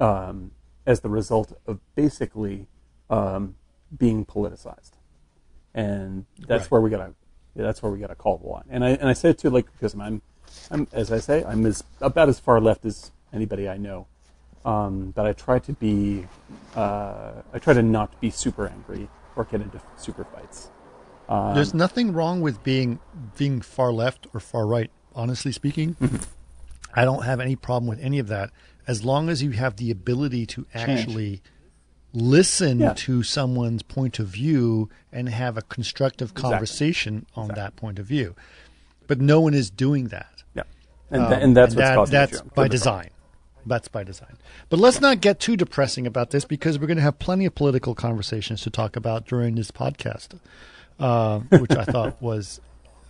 um, 0.00 0.50
as 0.86 1.00
the 1.00 1.08
result 1.08 1.52
of 1.66 1.78
basically 1.94 2.66
um, 3.10 3.54
being 3.96 4.24
politicized, 4.24 4.92
and 5.74 6.26
that's 6.48 6.64
Right. 6.64 6.70
where 6.72 6.80
we 6.80 6.90
gotta 6.90 7.14
yeah, 7.54 7.62
that's 7.62 7.82
where 7.82 7.90
we 7.92 7.98
gotta 7.98 8.14
call 8.14 8.38
the 8.38 8.46
line. 8.48 8.64
And 8.68 8.84
I 8.84 8.90
and 8.90 9.08
I 9.08 9.12
say 9.12 9.30
it 9.30 9.38
too, 9.38 9.50
like 9.50 9.70
because 9.72 9.94
I'm 9.94 10.22
I'm 10.70 10.86
as 10.92 11.12
I 11.12 11.18
say 11.18 11.44
I'm 11.44 11.64
as 11.66 11.84
about 12.00 12.28
as 12.28 12.38
far 12.40 12.60
left 12.60 12.84
as 12.84 13.12
anybody 13.32 13.68
I 13.68 13.76
know, 13.76 14.06
um, 14.64 15.12
but 15.14 15.26
I 15.26 15.32
try 15.32 15.58
to 15.60 15.72
be 15.72 16.26
uh, 16.74 17.32
I 17.52 17.58
try 17.58 17.74
to 17.74 17.82
not 17.82 18.20
be 18.20 18.30
super 18.30 18.66
angry 18.68 19.08
or 19.36 19.44
get 19.44 19.60
into 19.60 19.80
super 19.96 20.24
fights. 20.24 20.70
Um, 21.28 21.54
There's 21.54 21.74
nothing 21.74 22.12
wrong 22.12 22.40
with 22.40 22.62
being 22.62 22.98
being 23.36 23.60
far 23.60 23.92
left 23.92 24.26
or 24.34 24.40
far 24.40 24.66
right. 24.66 24.90
Honestly 25.14 25.50
speaking, 25.52 25.94
Mm-hmm. 25.94 26.16
I 26.96 27.04
don't 27.04 27.24
have 27.24 27.38
any 27.40 27.54
problem 27.56 27.88
with 27.88 28.00
any 28.00 28.18
of 28.18 28.28
that 28.28 28.50
as 28.88 29.04
long 29.04 29.28
as 29.28 29.42
you 29.42 29.50
have 29.50 29.76
the 29.76 29.90
ability 29.90 30.46
to 30.46 30.66
actually 30.74 31.42
listen 32.12 32.80
Yeah. 32.80 32.94
to 32.94 33.22
someone's 33.22 33.82
point 33.82 34.18
of 34.18 34.28
view 34.28 34.88
and 35.12 35.28
have 35.28 35.56
a 35.58 35.62
constructive 35.62 36.34
conversation 36.34 37.26
on 37.34 37.48
that 37.48 37.76
point 37.76 37.98
of 37.98 38.06
view. 38.06 38.34
But 39.06 39.20
no 39.20 39.40
one 39.40 39.54
is 39.54 39.70
doing 39.70 40.08
that. 40.08 40.42
Yeah, 40.54 40.62
and, 41.10 41.22
Um, 41.22 41.30
th- 41.30 41.42
and 41.42 41.56
that's 41.56 41.74
and 41.74 41.78
what's 41.78 41.88
that- 41.88 41.94
causing 41.96 42.12
the 42.12 42.18
that's 42.18 42.40
by 42.40 42.46
Could 42.46 42.54
be 42.54 42.60
wrong. 42.60 42.68
design. 42.70 43.10
That's 43.66 43.88
by 43.88 44.04
design. 44.04 44.36
But 44.68 44.78
let's 44.78 45.00
not 45.00 45.20
get 45.20 45.40
too 45.40 45.56
depressing 45.56 46.06
about 46.06 46.30
this 46.30 46.44
because 46.44 46.78
we're 46.78 46.86
going 46.86 46.96
to 46.98 47.02
have 47.02 47.18
plenty 47.18 47.44
of 47.46 47.54
political 47.56 47.94
conversations 47.96 48.62
to 48.62 48.70
talk 48.70 48.94
about 48.96 49.26
during 49.26 49.56
this 49.56 49.72
podcast, 49.72 50.38
uh, 51.00 51.40
which 51.40 51.72
I 51.72 51.84
thought 51.84 52.22
was 52.22 52.60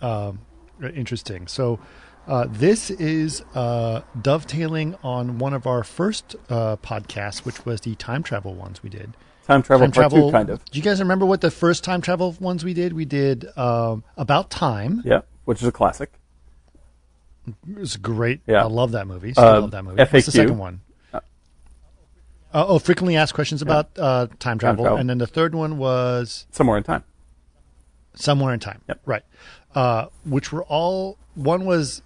um, 0.01 0.39
interesting. 0.81 1.47
So. 1.47 1.79
Uh, 2.27 2.45
this 2.49 2.89
is 2.91 3.41
uh, 3.55 4.01
dovetailing 4.21 4.95
on 5.03 5.37
one 5.39 5.53
of 5.53 5.65
our 5.65 5.83
first 5.83 6.35
uh, 6.49 6.75
podcasts, 6.77 7.45
which 7.45 7.65
was 7.65 7.81
the 7.81 7.95
time 7.95 8.21
travel 8.21 8.53
ones 8.53 8.83
we 8.83 8.89
did. 8.89 9.15
Time 9.45 9.63
travel 9.63 9.85
Time 9.87 9.91
part 9.93 10.11
travel. 10.11 10.27
two, 10.27 10.31
kind 10.33 10.49
of. 10.49 10.63
Do 10.65 10.77
you 10.77 10.83
guys 10.83 10.99
remember 10.99 11.25
what 11.25 11.39
the 11.39 11.49
first 11.51 11.85
time 11.85 12.01
travel 12.01 12.35
ones 12.41 12.65
we 12.65 12.73
did? 12.73 12.91
We 12.91 13.05
did 13.05 13.45
um, 13.57 14.03
about 14.17 14.49
time. 14.49 15.01
Yeah, 15.05 15.21
which 15.45 15.61
is 15.61 15.67
a 15.69 15.71
classic. 15.71 16.11
It's 17.77 17.95
great. 17.95 18.41
Yeah. 18.45 18.63
I 18.63 18.67
love 18.67 18.91
that 18.91 19.07
movie. 19.07 19.31
Still 19.31 19.45
Uh, 19.45 19.61
love 19.61 19.71
that 19.71 19.85
movie. 19.85 19.95
What's 20.03 20.25
the 20.25 20.31
second 20.33 20.57
one? 20.57 20.81
Uh, 21.13 21.19
oh, 22.53 22.79
frequently 22.79 23.15
asked 23.15 23.33
questions 23.33 23.61
about 23.61 23.89
uh, 23.97 24.27
time, 24.39 24.57
travel. 24.57 24.83
travel. 24.83 24.97
and 24.99 25.09
then 25.09 25.17
the 25.17 25.27
third 25.27 25.53
one 25.53 25.77
was 25.77 26.45
Somewhere 26.49 26.77
in 26.77 26.83
time. 26.83 27.03
somewhere 28.15 28.53
in 28.53 28.59
time. 28.59 28.81
Yep. 28.89 29.01
Right. 29.05 29.23
Uh, 29.75 30.07
which 30.25 30.51
were 30.51 30.63
all. 30.63 31.17
One 31.35 31.65
was 31.65 32.01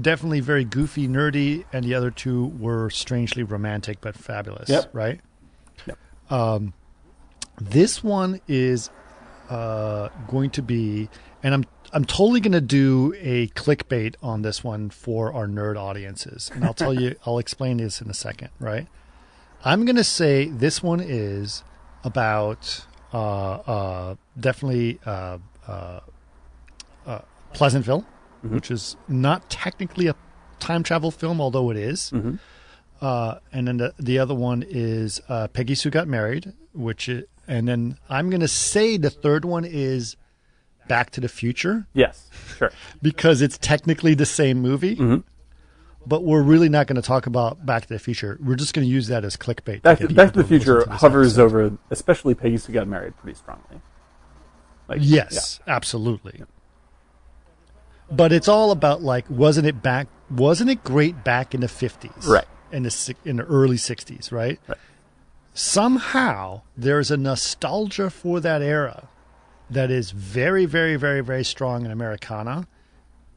definitely 0.00 0.40
very 0.40 0.64
goofy, 0.64 1.08
nerdy, 1.08 1.64
and 1.72 1.84
the 1.84 1.94
other 1.94 2.10
two 2.10 2.46
were 2.58 2.90
strangely 2.90 3.42
romantic 3.42 4.00
but 4.00 4.16
fabulous. 4.16 4.68
Yep. 4.68 4.90
Right. 4.92 5.20
Yep. 5.86 5.98
Um, 6.30 6.72
this 7.60 8.02
one 8.02 8.40
is 8.48 8.90
uh, 9.48 10.08
going 10.28 10.50
to 10.50 10.62
be, 10.62 11.08
and 11.42 11.54
I'm 11.54 11.64
I'm 11.92 12.04
totally 12.04 12.40
going 12.40 12.52
to 12.52 12.60
do 12.60 13.14
a 13.20 13.48
clickbait 13.48 14.16
on 14.22 14.42
this 14.42 14.64
one 14.64 14.90
for 14.90 15.32
our 15.32 15.46
nerd 15.46 15.76
audiences, 15.76 16.50
and 16.52 16.64
I'll 16.64 16.74
tell 16.74 16.92
you, 16.92 17.14
I'll 17.26 17.38
explain 17.38 17.76
this 17.76 18.00
in 18.00 18.10
a 18.10 18.14
second. 18.14 18.50
Right? 18.58 18.88
I'm 19.64 19.84
going 19.84 19.96
to 19.96 20.04
say 20.04 20.46
this 20.46 20.82
one 20.82 21.00
is 21.00 21.62
about 22.02 22.84
uh, 23.12 23.16
uh, 23.18 24.14
definitely 24.38 24.98
uh, 25.06 25.38
Pleasantville, 28.48 28.56
which 28.56 28.70
is 28.70 28.96
not 29.08 29.48
technically 29.50 30.06
a 30.06 30.14
time 30.60 30.82
travel 30.82 31.10
film, 31.10 31.40
although 31.40 31.70
it 31.70 31.76
is. 31.76 32.10
Mhm. 32.12 32.38
Uh, 33.00 33.38
and 33.52 33.68
then 33.68 33.76
the, 33.78 33.92
the 33.98 34.18
other 34.18 34.34
one 34.34 34.64
is 34.66 35.20
uh, 35.28 35.48
Peggy 35.48 35.74
Sue 35.74 35.90
Got 35.90 36.08
Married, 36.08 36.52
which 36.72 37.08
is, 37.08 37.24
and 37.46 37.68
then 37.68 37.98
I'm 38.08 38.30
going 38.30 38.40
to 38.40 38.48
say 38.48 38.96
the 38.96 39.10
third 39.10 39.44
one 39.44 39.64
is 39.64 40.16
Back 40.88 41.10
to 41.10 41.20
the 41.20 41.28
Future 41.28 41.86
Yes, 41.92 42.30
sure. 42.58 42.70
because 43.02 43.42
it's 43.42 43.58
technically 43.58 44.14
the 44.14 44.24
same 44.26 44.58
movie. 44.60 44.96
Mhm. 44.96 45.24
But 46.06 46.22
we're 46.22 46.42
really 46.42 46.68
not 46.68 46.86
going 46.86 46.96
to 47.00 47.06
talk 47.06 47.26
about 47.26 47.64
Back 47.64 47.82
to 47.82 47.88
the 47.88 47.98
Future. 47.98 48.38
We're 48.42 48.56
just 48.56 48.74
going 48.74 48.86
to 48.86 48.90
use 48.92 49.06
that 49.08 49.24
as 49.24 49.36
clickbait. 49.38 49.80
Back 49.82 49.98
to, 50.00 50.08
Back 50.12 50.32
to 50.34 50.42
the 50.42 50.48
Future 50.48 50.84
to 50.84 50.90
hovers 50.90 51.38
episode. 51.38 51.44
over, 51.66 51.78
especially 51.90 52.34
Peggy 52.34 52.58
Sue 52.58 52.72
Got 52.72 52.88
Married, 52.88 53.16
pretty 53.16 53.36
strongly. 53.36 53.80
Like, 54.88 54.98
Yes, 55.02 55.60
absolutely. 55.66 56.42
But 58.10 58.32
it's 58.32 58.48
all 58.48 58.70
about 58.70 59.02
like, 59.02 59.28
wasn't 59.28 59.66
it 59.66 59.82
back? 59.82 60.08
Wasn't 60.30 60.70
it 60.70 60.84
great 60.84 61.24
back 61.24 61.54
in 61.54 61.60
the 61.60 61.68
fifties? 61.68 62.26
Right. 62.26 62.46
In 62.72 62.82
the 62.82 63.14
in 63.24 63.36
the 63.36 63.44
early 63.44 63.76
sixties, 63.76 64.32
right? 64.32 64.58
Right. 64.66 64.78
Somehow 65.54 66.62
there's 66.76 67.10
a 67.10 67.16
nostalgia 67.16 68.10
for 68.10 68.40
that 68.40 68.60
era 68.60 69.08
that 69.70 69.90
is 69.90 70.10
very, 70.10 70.66
very, 70.66 70.96
very, 70.96 71.20
very 71.20 71.44
strong 71.44 71.84
in 71.84 71.90
Americana, 71.90 72.66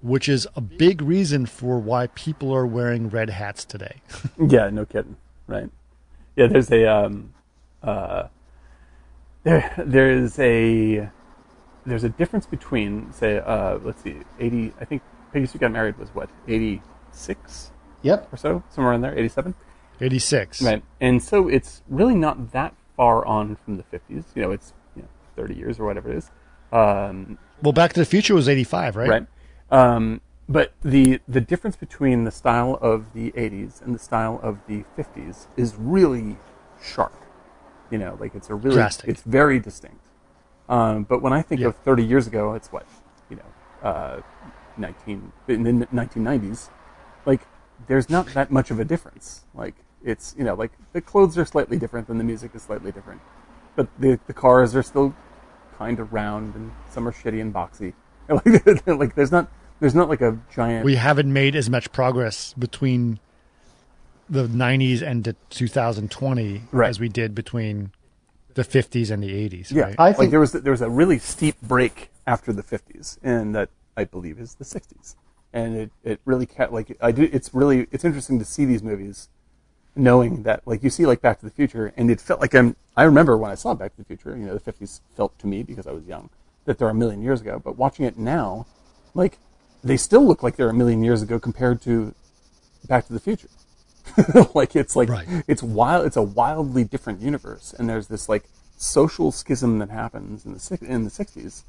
which 0.01 0.27
is 0.27 0.47
a 0.55 0.61
big 0.61 1.01
reason 1.01 1.45
for 1.45 1.79
why 1.79 2.07
people 2.07 2.53
are 2.53 2.65
wearing 2.65 3.09
red 3.09 3.29
hats 3.29 3.63
today. 3.65 4.01
Yeah, 4.49 4.69
no 4.69 4.85
kidding. 4.85 5.17
Right. 5.47 5.69
Yeah, 6.35 6.47
there's 6.47 6.71
a 6.71 6.85
um, 6.85 7.33
uh, 7.81 8.27
there 9.43 9.73
there 9.77 10.11
is 10.11 10.37
a 10.39 11.09
there's 11.87 12.03
a 12.03 12.09
difference 12.09 12.45
between 12.45 13.11
say 13.13 13.39
uh, 13.39 13.79
let's 13.83 14.01
see, 14.03 14.17
eighty. 14.39 14.73
I 14.79 14.85
think 14.85 15.01
Peggy 15.33 15.45
Sue 15.47 15.57
Got 15.59 15.71
Married 15.71 15.97
was 15.97 16.09
what 16.09 16.29
eighty 16.47 16.81
six 17.11 17.71
Yep. 18.03 18.31
or 18.31 18.37
so, 18.37 18.63
somewhere 18.69 18.93
in 18.93 19.01
there, 19.01 19.17
eighty 19.17 19.29
seven. 19.29 19.55
Eighty 19.99 20.19
six. 20.19 20.61
Right. 20.61 20.83
And 21.01 21.23
so 21.23 21.47
it's 21.47 21.81
really 21.89 22.13
not 22.15 22.51
that 22.51 22.75
far 22.95 23.25
on 23.25 23.55
from 23.65 23.77
the 23.77 23.83
fifties. 23.83 24.25
You 24.35 24.43
know, 24.43 24.51
it's 24.51 24.73
you 24.95 25.01
know, 25.01 25.07
thirty 25.35 25.55
years 25.55 25.79
or 25.79 25.85
whatever 25.85 26.11
it 26.11 26.17
is. 26.17 26.29
Um, 26.71 27.37
Well, 27.63 27.73
Back 27.73 27.93
to 27.93 27.99
the 27.99 28.05
Future 28.05 28.35
was 28.35 28.47
eighty 28.47 28.63
five, 28.63 28.95
right? 28.95 29.09
right? 29.09 29.25
Um, 29.71 30.21
but 30.47 30.73
the 30.83 31.19
the 31.27 31.41
difference 31.41 31.75
between 31.75 32.23
the 32.25 32.31
style 32.31 32.77
of 32.81 33.13
the 33.13 33.31
'80s 33.31 33.81
and 33.81 33.95
the 33.95 33.99
style 33.99 34.39
of 34.43 34.59
the 34.67 34.83
'50s 34.97 35.47
is 35.57 35.75
really 35.77 36.37
sharp. 36.81 37.13
You 37.89 37.97
know, 37.97 38.17
like 38.19 38.35
it's 38.35 38.49
a 38.49 38.55
really 38.55 38.75
Drastic. 38.75 39.09
it's 39.09 39.23
very 39.23 39.59
distinct. 39.59 40.05
Um, 40.69 41.03
but 41.03 41.21
when 41.21 41.33
I 41.33 41.41
think 41.41 41.61
Yeah. 41.61 41.67
of 41.67 41.75
30 41.77 42.03
years 42.03 42.27
ago, 42.27 42.53
it's 42.53 42.71
what 42.71 42.85
you 43.29 43.37
know, 43.37 43.87
uh, 43.87 44.21
19 44.77 45.31
in 45.47 45.63
the 45.63 45.71
1990s. 45.87 46.69
Like, 47.25 47.41
there's 47.87 48.09
not 48.09 48.27
that 48.33 48.51
much 48.51 48.71
of 48.71 48.79
a 48.79 48.85
difference. 48.85 49.45
Like, 49.53 49.75
it's 50.03 50.35
you 50.37 50.43
know, 50.43 50.53
like 50.55 50.71
the 50.93 51.01
clothes 51.01 51.37
are 51.37 51.45
slightly 51.45 51.77
different, 51.77 52.09
and 52.09 52.19
the 52.19 52.23
music 52.23 52.51
is 52.55 52.61
slightly 52.63 52.91
different, 52.91 53.21
but 53.75 53.87
the 53.99 54.19
the 54.27 54.33
cars 54.33 54.75
are 54.75 54.83
still 54.83 55.13
kind 55.77 55.99
of 55.99 56.11
round, 56.13 56.55
and 56.55 56.71
some 56.89 57.07
are 57.07 57.11
shitty 57.11 57.41
and 57.41 57.53
boxy. 57.53 57.93
Like, 58.29 58.87
like 58.87 59.15
there's 59.15 59.31
not 59.31 59.49
there's 59.79 59.95
not 59.95 60.09
like 60.09 60.19
a 60.21 60.37
giant. 60.53 60.83
we 60.83 60.95
haven't 60.95 61.31
made 61.31 61.55
as 61.55 61.69
much 61.69 61.91
progress 61.93 62.53
between 62.53 63.19
the 64.29 64.47
90s 64.47 65.01
and 65.01 65.23
the 65.23 65.35
2020 65.49 66.63
Right. 66.73 66.89
as 66.89 66.99
we 66.99 67.07
did 67.07 67.33
between 67.33 67.91
the 68.57 68.63
50s 68.63 69.11
and 69.11 69.21
the 69.23 69.29
80s. 69.49 69.71
yeah, 69.71 69.83
right? 69.83 69.95
I 69.97 70.07
like 70.09 70.17
think- 70.17 70.31
there 70.31 70.39
was 70.41 70.51
there 70.51 70.71
was 70.71 70.81
a 70.81 70.89
really 70.89 71.19
steep 71.19 71.55
break 71.61 72.09
after 72.25 72.51
the 72.51 72.63
50s, 72.63 73.17
and 73.23 73.55
that 73.55 73.69
I 73.95 74.03
believe 74.03 74.39
is 74.39 74.55
the 74.55 74.65
60s, 74.65 75.15
and 75.53 75.75
it 75.77 75.91
it 76.03 76.19
really 76.25 76.45
ca- 76.45 76.69
like 76.71 76.97
I 76.99 77.11
do. 77.11 77.29
It's 77.31 77.53
really 77.53 77.87
it's 77.91 78.03
interesting 78.03 78.37
to 78.39 78.45
see 78.45 78.65
these 78.65 78.83
movies, 78.83 79.29
knowing 79.95 80.43
that 80.43 80.61
like 80.65 80.83
you 80.83 80.89
see 80.89 81.05
like 81.05 81.21
Back 81.21 81.39
to 81.39 81.45
the 81.45 81.51
Future, 81.51 81.93
and 81.95 82.11
it 82.11 82.19
felt 82.19 82.41
like 82.41 82.53
I'm. 82.53 82.75
I 82.97 83.03
remember 83.03 83.37
when 83.37 83.51
I 83.51 83.55
saw 83.55 83.73
Back 83.75 83.91
to 83.95 83.97
the 83.97 84.05
Future, 84.05 84.35
you 84.35 84.45
know, 84.45 84.57
the 84.57 84.71
50s 84.71 85.01
felt 85.15 85.37
to 85.39 85.47
me 85.47 85.61
because 85.63 85.85
I 85.87 85.91
was 85.91 86.03
young 86.05 86.29
that 86.65 86.77
they're 86.79 86.89
a 86.89 86.93
million 86.93 87.21
years 87.21 87.39
ago, 87.41 87.61
but 87.63 87.77
watching 87.77 88.05
it 88.05 88.17
now, 88.17 88.65
like 89.13 89.37
they 89.83 89.95
still 89.97 90.25
look 90.25 90.41
like 90.43 90.55
they're 90.57 90.69
a 90.69 90.73
million 90.73 91.01
years 91.03 91.21
ago 91.21 91.39
compared 91.39 91.81
to 91.83 92.13
Back 92.87 93.05
to 93.07 93.13
the 93.13 93.19
Future. 93.19 93.47
like 94.55 94.75
it's 94.75 94.95
like 94.95 95.09
Right. 95.09 95.27
it's 95.47 95.63
wild. 95.63 96.05
It's 96.05 96.17
a 96.17 96.21
wildly 96.21 96.83
different 96.83 97.21
universe, 97.21 97.73
and 97.77 97.87
there's 97.89 98.07
this 98.07 98.27
like 98.29 98.43
social 98.77 99.31
schism 99.31 99.79
that 99.79 99.89
happens 99.89 100.45
in 100.45 100.53
the 100.53 100.77
in 100.81 101.03
the 101.03 101.09
'60s 101.09 101.63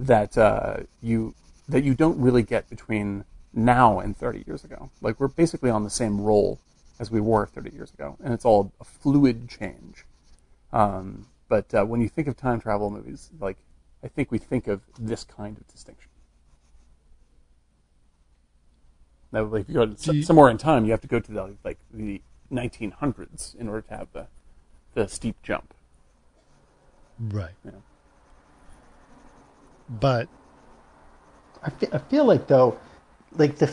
that 0.00 0.36
uh, 0.38 0.78
you 1.02 1.34
that 1.68 1.84
you 1.84 1.94
don't 1.94 2.18
really 2.20 2.42
get 2.42 2.68
between 2.70 3.24
now 3.52 3.98
and 3.98 4.16
30 4.16 4.44
years 4.46 4.64
ago. 4.64 4.90
Like 5.00 5.18
we're 5.20 5.28
basically 5.28 5.70
on 5.70 5.84
the 5.84 5.90
same 5.90 6.20
roll 6.20 6.58
as 7.00 7.10
we 7.10 7.20
were 7.20 7.46
30 7.46 7.70
years 7.74 7.92
ago, 7.92 8.16
and 8.22 8.32
it's 8.32 8.44
all 8.44 8.72
a 8.80 8.84
fluid 8.84 9.48
change. 9.48 10.04
Um, 10.72 11.26
but 11.48 11.72
uh, 11.74 11.84
when 11.84 12.00
you 12.00 12.08
think 12.08 12.28
of 12.28 12.36
time 12.36 12.60
travel 12.60 12.90
movies, 12.90 13.30
like 13.40 13.56
I 14.04 14.08
think 14.08 14.30
we 14.30 14.38
think 14.38 14.68
of 14.68 14.82
this 14.98 15.24
kind 15.24 15.56
of 15.56 15.66
distinction. 15.68 16.07
Now, 19.32 19.44
like 19.44 19.62
if 19.62 19.68
you 19.68 19.74
go 19.74 19.86
to 19.86 20.14
you, 20.14 20.22
somewhere 20.22 20.48
in 20.48 20.58
time, 20.58 20.84
you 20.84 20.90
have 20.92 21.00
to 21.02 21.08
go 21.08 21.20
to 21.20 21.32
the 21.32 21.56
like 21.64 21.78
the 21.92 22.22
1900s 22.50 23.54
in 23.56 23.68
order 23.68 23.82
to 23.82 23.96
have 23.96 24.08
the 24.12 24.26
the 24.94 25.06
steep 25.06 25.36
jump. 25.42 25.74
Right. 27.18 27.54
Yeah. 27.64 27.72
But 29.88 30.28
I 31.62 31.70
feel, 31.70 31.88
I 31.92 31.98
feel 31.98 32.24
like 32.24 32.46
though, 32.46 32.78
like 33.32 33.56
the, 33.56 33.72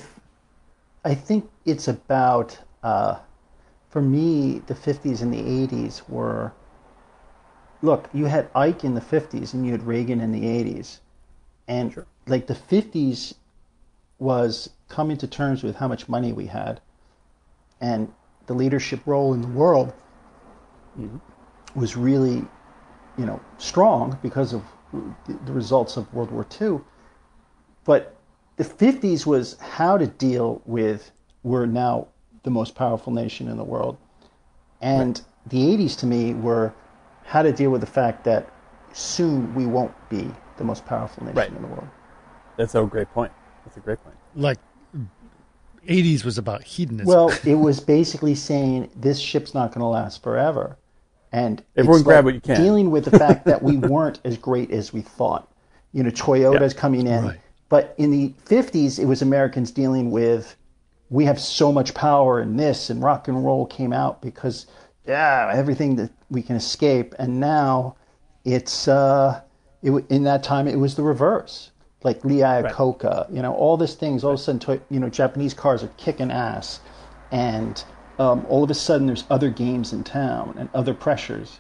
I 1.04 1.14
think 1.14 1.50
it's 1.66 1.88
about 1.88 2.58
uh, 2.84 3.20
for 3.90 4.02
me 4.02 4.62
the 4.68 4.76
50s 4.76 5.22
and 5.22 5.34
the 5.34 5.42
80s 5.42 6.08
were. 6.10 6.52
Look, 7.82 8.10
you 8.14 8.26
had 8.26 8.50
Ike 8.56 8.84
in 8.84 8.96
the 8.96 9.02
50s 9.02 9.54
and 9.54 9.66
you 9.66 9.72
had 9.72 9.84
Reagan 9.84 10.20
in 10.20 10.32
the 10.32 10.42
80s, 10.42 11.00
and 11.68 11.94
sure. 11.94 12.08
like 12.26 12.48
the 12.48 12.56
50s 12.56 13.36
was 14.18 14.70
coming 14.88 15.18
to 15.18 15.28
terms 15.28 15.64
with 15.64 15.76
how 15.76 15.88
much 15.88 16.08
money 16.08 16.34
we 16.34 16.46
had, 16.48 16.82
and 17.82 18.12
the 18.48 18.54
leadership 18.54 19.02
role 19.06 19.34
in 19.34 19.42
the 19.42 19.48
world 19.48 19.94
mm-hmm. 21.00 21.18
was 21.80 21.96
really, 21.96 22.46
you 23.18 23.26
know, 23.26 23.40
strong 23.58 24.18
because 24.22 24.54
of 24.54 24.64
the 25.28 25.54
results 25.54 25.98
of 25.98 26.12
World 26.14 26.32
War 26.32 26.46
II. 26.62 26.80
But 27.84 28.16
the 28.56 28.64
50s 28.64 29.26
was 29.26 29.58
how 29.60 29.98
to 29.98 30.08
deal 30.08 30.62
with 30.66 31.12
we're 31.44 31.66
now 31.66 32.08
the 32.44 32.50
most 32.50 32.76
powerful 32.76 33.12
nation 33.12 33.48
in 33.48 33.58
the 33.58 33.64
world. 33.64 33.98
And 34.82 35.18
right. 35.18 35.50
the 35.50 35.58
80s 35.78 35.98
to 36.00 36.06
me 36.06 36.34
were 36.34 36.74
how 37.24 37.42
to 37.42 37.52
deal 37.52 37.72
with 37.72 37.82
the 37.82 37.88
fact 37.88 38.24
that 38.24 38.52
soon 38.94 39.54
we 39.54 39.66
won't 39.66 39.94
be 40.10 40.32
the 40.58 40.64
most 40.64 40.86
powerful 40.86 41.24
nation 41.24 41.38
right. 41.38 41.50
in 41.50 41.62
the 41.62 41.68
world. 41.68 41.88
That's 42.58 42.76
a 42.76 42.84
great 42.84 43.12
point. 43.14 43.32
That's 43.66 43.78
a 43.78 43.82
great 43.82 44.02
point. 44.04 44.16
Like 44.36 44.58
80s 45.86 46.24
was 46.24 46.38
about 46.38 46.64
hedonism. 46.64 47.08
Well, 47.08 47.32
it 47.46 47.56
was 47.56 47.80
basically 47.80 48.36
saying 48.36 48.90
this 48.96 49.20
ship's 49.20 49.54
not 49.54 49.70
going 49.70 49.82
to 49.82 49.88
last 49.88 50.24
forever. 50.24 50.78
And 51.32 51.64
everyone 51.76 52.04
grab 52.04 52.26
like 52.26 52.26
what 52.26 52.36
you 52.36 52.42
can. 52.42 52.62
Dealing 52.62 52.92
with 52.92 53.06
the 53.06 53.18
fact 53.18 53.46
that 53.46 53.62
we 53.62 53.78
weren't 53.78 54.20
as 54.24 54.38
great 54.38 54.72
as 54.72 54.94
we 54.94 55.02
thought. 55.02 55.52
You 55.92 56.04
know, 56.04 56.10
Toyota's 56.10 56.74
yeah. 56.74 56.80
coming 56.80 57.08
in. 57.08 57.26
Right. 57.26 57.40
But 57.70 57.96
in 57.98 58.12
the 58.12 58.34
50s, 58.46 59.00
it 59.00 59.06
was 59.06 59.22
Americans 59.22 59.72
dealing 59.72 60.12
with 60.12 60.56
we 61.10 61.26
have 61.26 61.40
so 61.40 61.72
much 61.72 61.94
power 61.94 62.42
in 62.42 62.58
this, 62.58 62.90
and 62.90 63.02
rock 63.02 63.28
and 63.28 63.46
roll 63.46 63.66
came 63.66 63.94
out 63.94 64.22
because, 64.22 64.66
yeah, 65.06 65.52
everything 65.54 65.96
that 65.98 66.12
we 66.30 66.42
can 66.42 66.56
escape. 66.56 67.14
And 67.20 67.40
now 67.40 67.96
it's, 68.44 68.88
uh, 68.88 69.42
it, 69.84 69.92
in 70.10 70.24
that 70.24 70.42
time, 70.42 70.68
it 70.68 70.78
was 70.78 70.96
the 70.96 71.04
reverse 71.04 71.72
like 72.06 72.24
Lee 72.24 72.38
Iacocca, 72.38 73.04
right. 73.04 73.30
you 73.32 73.42
know, 73.42 73.54
all 73.54 73.76
these 73.76 73.96
things. 73.96 74.24
All 74.24 74.34
of 74.34 74.40
a 74.40 74.42
sudden, 74.42 74.82
you 74.90 75.00
know, 75.00 75.10
Japanese 75.10 75.56
cars 75.56 75.84
are 75.84 75.92
kicking 75.98 76.32
ass, 76.32 76.80
and 77.32 77.84
um, 78.20 78.46
all 78.48 78.64
of 78.64 78.70
a 78.70 78.76
sudden, 78.76 79.08
there's 79.08 79.26
other 79.30 79.50
games 79.50 79.92
in 79.92 80.04
town 80.04 80.56
and 80.58 80.70
other 80.74 80.94
pressures, 80.94 81.60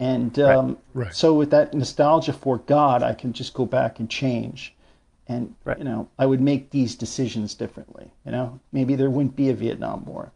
and 0.00 0.36
um, 0.40 0.66
right. 0.92 1.06
Right. 1.06 1.14
so 1.14 1.32
with 1.32 1.50
that 1.50 1.72
nostalgia 1.72 2.32
for 2.32 2.58
God, 2.58 3.04
I 3.04 3.14
can 3.14 3.32
just 3.32 3.54
go 3.54 3.64
back 3.64 4.00
and 4.00 4.10
change, 4.10 4.74
and 5.28 5.54
you 5.78 5.84
know, 5.84 6.08
I 6.18 6.26
would 6.26 6.40
make 6.40 6.70
these 6.70 6.96
decisions 6.96 7.54
differently. 7.54 8.10
You 8.26 8.32
know, 8.32 8.60
maybe 8.72 8.96
there 8.96 9.08
wouldn't 9.08 9.36
be 9.36 9.48
a 9.48 9.54
Vietnam 9.54 10.04
War, 10.04 10.32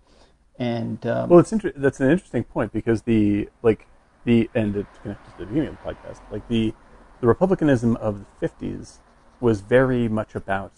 and 0.56 1.04
um, 1.04 1.28
well, 1.28 1.40
it's 1.40 1.52
inter- 1.52 1.72
that's 1.74 1.98
an 1.98 2.12
interesting 2.12 2.44
point 2.44 2.72
because 2.72 3.02
the 3.02 3.48
like 3.62 3.88
the 4.24 4.48
and 4.54 4.72
to 4.74 4.86
connect 5.02 5.24
to 5.24 5.38
the 5.38 5.46
beginning 5.46 5.70
of 5.70 5.78
the 5.82 5.88
podcast, 5.88 6.20
like 6.30 6.46
the 6.46 6.72
the 7.20 7.26
republicanism 7.26 7.96
of 7.96 8.24
the 8.40 8.48
50s 8.48 8.98
was 9.42 9.60
very 9.60 10.08
much 10.08 10.34
about 10.34 10.72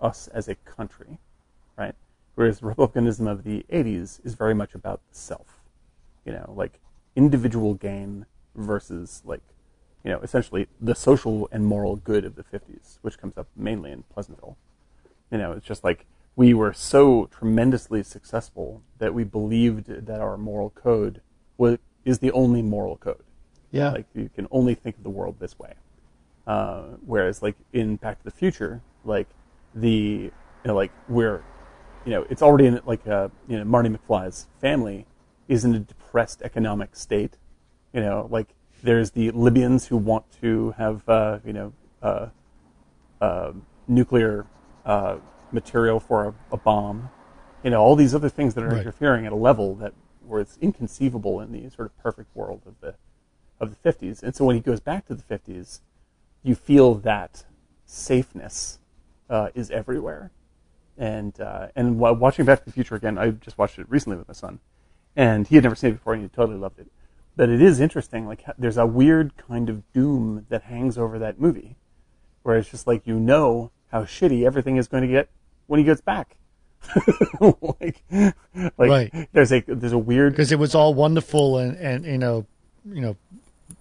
us 0.00 0.28
as 0.28 0.48
a 0.48 0.54
country, 0.54 1.18
right? 1.76 1.94
Whereas 2.36 2.62
republicanism 2.62 3.26
of 3.26 3.44
the 3.44 3.64
80s 3.70 4.24
is 4.24 4.34
very 4.34 4.54
much 4.54 4.74
about 4.74 5.00
the 5.10 5.18
self, 5.18 5.60
you 6.24 6.32
know, 6.32 6.52
like 6.56 6.80
individual 7.16 7.74
gain 7.74 8.26
versus 8.54 9.22
like, 9.24 9.42
you 10.04 10.10
know, 10.12 10.20
essentially 10.20 10.68
the 10.80 10.94
social 10.94 11.48
and 11.50 11.66
moral 11.66 11.96
good 11.96 12.24
of 12.24 12.36
the 12.36 12.44
50s, 12.44 12.98
which 13.02 13.18
comes 13.18 13.36
up 13.36 13.48
mainly 13.56 13.90
in 13.90 14.04
Pleasantville. 14.04 14.56
You 15.30 15.38
know, 15.38 15.52
it's 15.52 15.66
just 15.66 15.82
like 15.82 16.06
we 16.36 16.54
were 16.54 16.72
so 16.72 17.28
tremendously 17.32 18.02
successful 18.02 18.82
that 18.98 19.14
we 19.14 19.24
believed 19.24 19.86
that 19.86 20.20
our 20.20 20.36
moral 20.36 20.70
code 20.70 21.22
was, 21.56 21.78
is 22.04 22.20
the 22.20 22.30
only 22.32 22.62
moral 22.62 22.96
code. 22.96 23.24
Yeah. 23.72 23.90
Like 23.90 24.06
you 24.14 24.30
can 24.34 24.46
only 24.50 24.74
think 24.74 24.98
of 24.98 25.02
the 25.02 25.10
world 25.10 25.36
this 25.40 25.58
way. 25.58 25.74
Uh, 26.46 26.82
whereas 27.04 27.42
like 27.42 27.56
in 27.72 27.96
Back 27.96 28.18
to 28.18 28.24
the 28.24 28.30
Future, 28.30 28.80
like 29.04 29.28
the 29.74 29.90
you 29.90 30.32
know, 30.64 30.74
like 30.74 30.92
we're 31.08 31.42
you 32.04 32.12
know 32.12 32.26
it's 32.30 32.42
already 32.42 32.66
in 32.66 32.80
like 32.86 33.06
uh, 33.06 33.28
you 33.48 33.58
know 33.58 33.64
Marty 33.64 33.88
McFly's 33.88 34.46
family 34.60 35.06
is 35.48 35.64
in 35.64 35.74
a 35.74 35.80
depressed 35.80 36.42
economic 36.42 36.94
state. 36.94 37.36
You 37.92 38.00
know, 38.00 38.28
like 38.30 38.48
there's 38.82 39.12
the 39.12 39.30
Libyans 39.32 39.86
who 39.86 39.96
want 39.96 40.24
to 40.40 40.72
have 40.78 41.08
uh, 41.08 41.38
you 41.44 41.52
know 41.52 41.72
uh, 42.02 42.28
uh, 43.20 43.52
nuclear 43.88 44.46
uh, 44.84 45.18
material 45.52 45.98
for 45.98 46.26
a, 46.26 46.34
a, 46.52 46.56
bomb. 46.56 47.10
You 47.64 47.70
know, 47.70 47.82
all 47.82 47.96
these 47.96 48.14
other 48.14 48.28
things 48.28 48.54
that 48.54 48.62
are 48.62 48.68
right. 48.68 48.78
interfering 48.78 49.26
at 49.26 49.32
a 49.32 49.36
level 49.36 49.74
that 49.76 49.94
where 50.24 50.40
it's 50.40 50.58
inconceivable 50.60 51.40
in 51.40 51.52
the 51.52 51.68
sort 51.70 51.86
of 51.86 51.98
perfect 51.98 52.34
world 52.36 52.62
of 52.66 52.74
the 52.80 52.94
of 53.58 53.70
the 53.70 53.92
50s. 53.92 54.22
And 54.22 54.34
so 54.34 54.44
when 54.44 54.54
he 54.54 54.60
goes 54.60 54.80
back 54.80 55.06
to 55.06 55.14
the 55.14 55.22
50s, 55.22 55.80
you 56.46 56.54
feel 56.54 56.94
that 56.94 57.44
safeness 57.84 58.78
uh, 59.28 59.48
is 59.54 59.70
everywhere. 59.70 60.30
And 60.96 61.38
uh, 61.40 61.68
and 61.76 61.98
while 61.98 62.14
watching 62.14 62.44
Back 62.44 62.60
to 62.60 62.64
the 62.64 62.72
Future 62.72 62.94
again, 62.94 63.18
I 63.18 63.30
just 63.30 63.58
watched 63.58 63.78
it 63.78 63.86
recently 63.90 64.16
with 64.16 64.28
my 64.28 64.34
son, 64.34 64.60
and 65.14 65.46
he 65.46 65.56
had 65.56 65.64
never 65.64 65.74
seen 65.74 65.90
it 65.90 65.94
before, 65.94 66.14
and 66.14 66.22
he 66.22 66.28
totally 66.28 66.58
loved 66.58 66.78
it. 66.78 66.86
But 67.36 67.50
it 67.50 67.60
is 67.60 67.80
interesting. 67.80 68.26
Like 68.26 68.44
there's 68.56 68.78
a 68.78 68.86
weird 68.86 69.36
kind 69.36 69.68
of 69.68 69.82
doom 69.92 70.46
that 70.48 70.62
hangs 70.62 70.96
over 70.96 71.18
that 71.18 71.38
movie, 71.38 71.76
where 72.44 72.56
it's 72.56 72.70
just 72.70 72.86
like 72.86 73.06
you 73.06 73.20
know 73.20 73.72
how 73.88 74.04
shitty 74.04 74.46
everything 74.46 74.78
is 74.78 74.88
going 74.88 75.02
to 75.02 75.08
get 75.08 75.28
when 75.66 75.78
he 75.78 75.84
gets 75.84 76.00
back. 76.00 76.36
like, 77.40 78.02
like 78.10 78.72
right. 78.78 79.28
there's 79.32 79.52
a 79.52 79.60
there's 79.66 79.92
a 79.92 79.98
weird 79.98 80.32
because 80.32 80.52
it 80.52 80.58
was 80.58 80.74
all 80.74 80.94
wonderful 80.94 81.58
and 81.58 81.76
and 81.76 82.04
you 82.04 82.16
know 82.16 82.46
you 82.90 83.00
know 83.00 83.16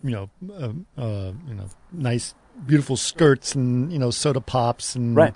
you 0.04 0.12
know 0.12 0.30
uh, 0.54 1.02
uh, 1.02 1.32
you 1.48 1.54
know 1.54 1.68
nice 1.92 2.34
beautiful 2.66 2.96
skirts 2.96 3.56
and 3.56 3.92
you 3.92 4.00
know 4.00 4.12
soda 4.12 4.42
pops 4.42 4.96
and 4.96 5.16
right. 5.16 5.36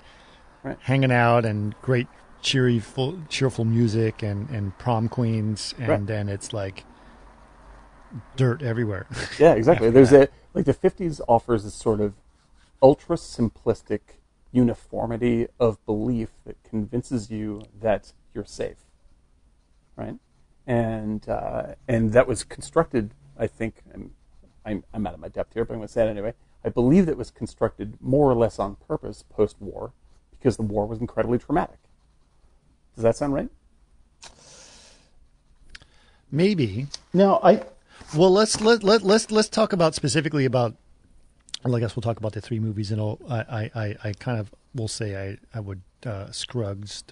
Right. 0.62 0.76
hanging 0.80 1.12
out 1.12 1.44
and 1.44 1.74
great 1.80 2.06
cheerful 2.42 3.18
cheerful 3.28 3.64
music 3.64 4.22
and 4.22 4.48
and 4.50 4.76
prom 4.78 5.08
queens 5.08 5.74
and 5.78 5.88
right. 5.88 6.06
then 6.06 6.28
it's 6.28 6.52
like 6.52 6.84
dirt 8.36 8.62
everywhere. 8.62 9.06
Yeah, 9.38 9.54
exactly. 9.54 9.90
There's 9.96 10.10
that. 10.10 10.30
a 10.30 10.32
like 10.54 10.64
the 10.64 10.74
50s 10.74 11.20
offers 11.28 11.64
this 11.64 11.74
sort 11.74 12.00
of 12.00 12.14
ultra 12.82 13.16
simplistic 13.16 14.00
uniformity 14.52 15.46
of 15.58 15.84
belief 15.86 16.30
that 16.44 16.62
convinces 16.64 17.30
you 17.30 17.62
that 17.80 18.12
you're 18.34 18.44
safe, 18.44 18.78
right? 19.96 20.16
And 20.66 21.28
uh, 21.28 21.74
and 21.86 22.12
that 22.12 22.26
was 22.26 22.44
constructed, 22.44 23.14
I 23.38 23.46
think. 23.46 23.82
I'm, 23.94 24.12
I'm, 24.64 24.84
I'm 24.92 25.06
out 25.06 25.14
of 25.14 25.20
my 25.20 25.28
depth 25.28 25.54
here, 25.54 25.64
but 25.64 25.74
I'm 25.74 25.78
going 25.78 25.88
to 25.88 25.92
say 25.92 26.06
it 26.06 26.10
anyway. 26.10 26.34
I 26.64 26.68
believe 26.68 27.06
that 27.06 27.16
was 27.16 27.30
constructed 27.30 27.96
more 28.00 28.30
or 28.30 28.34
less 28.34 28.58
on 28.58 28.76
purpose 28.86 29.24
post 29.28 29.56
war 29.60 29.92
because 30.38 30.56
the 30.56 30.62
war 30.62 30.86
was 30.86 31.00
incredibly 31.00 31.38
traumatic. 31.38 31.78
Does 32.94 33.02
that 33.02 33.16
sound 33.16 33.34
right? 33.34 33.48
Maybe. 36.30 36.86
No, 37.12 37.40
I. 37.42 37.62
Well, 38.16 38.30
let's 38.30 38.60
let 38.60 38.82
let 38.82 39.02
let's 39.02 39.30
let's 39.30 39.48
talk 39.48 39.72
about 39.72 39.94
specifically 39.94 40.44
about. 40.44 40.76
Well, 41.64 41.76
I 41.76 41.80
guess 41.80 41.94
we'll 41.94 42.02
talk 42.02 42.18
about 42.18 42.32
the 42.32 42.40
three 42.40 42.58
movies, 42.58 42.90
and 42.90 43.00
I'll, 43.00 43.18
I 43.28 43.70
I 43.74 43.96
I 44.04 44.12
kind 44.12 44.38
of 44.38 44.54
will 44.74 44.88
say 44.88 45.16
I 45.30 45.38
I 45.56 45.60
would 45.60 45.82
uh, 46.06 46.30
Scruggs, 46.30 47.04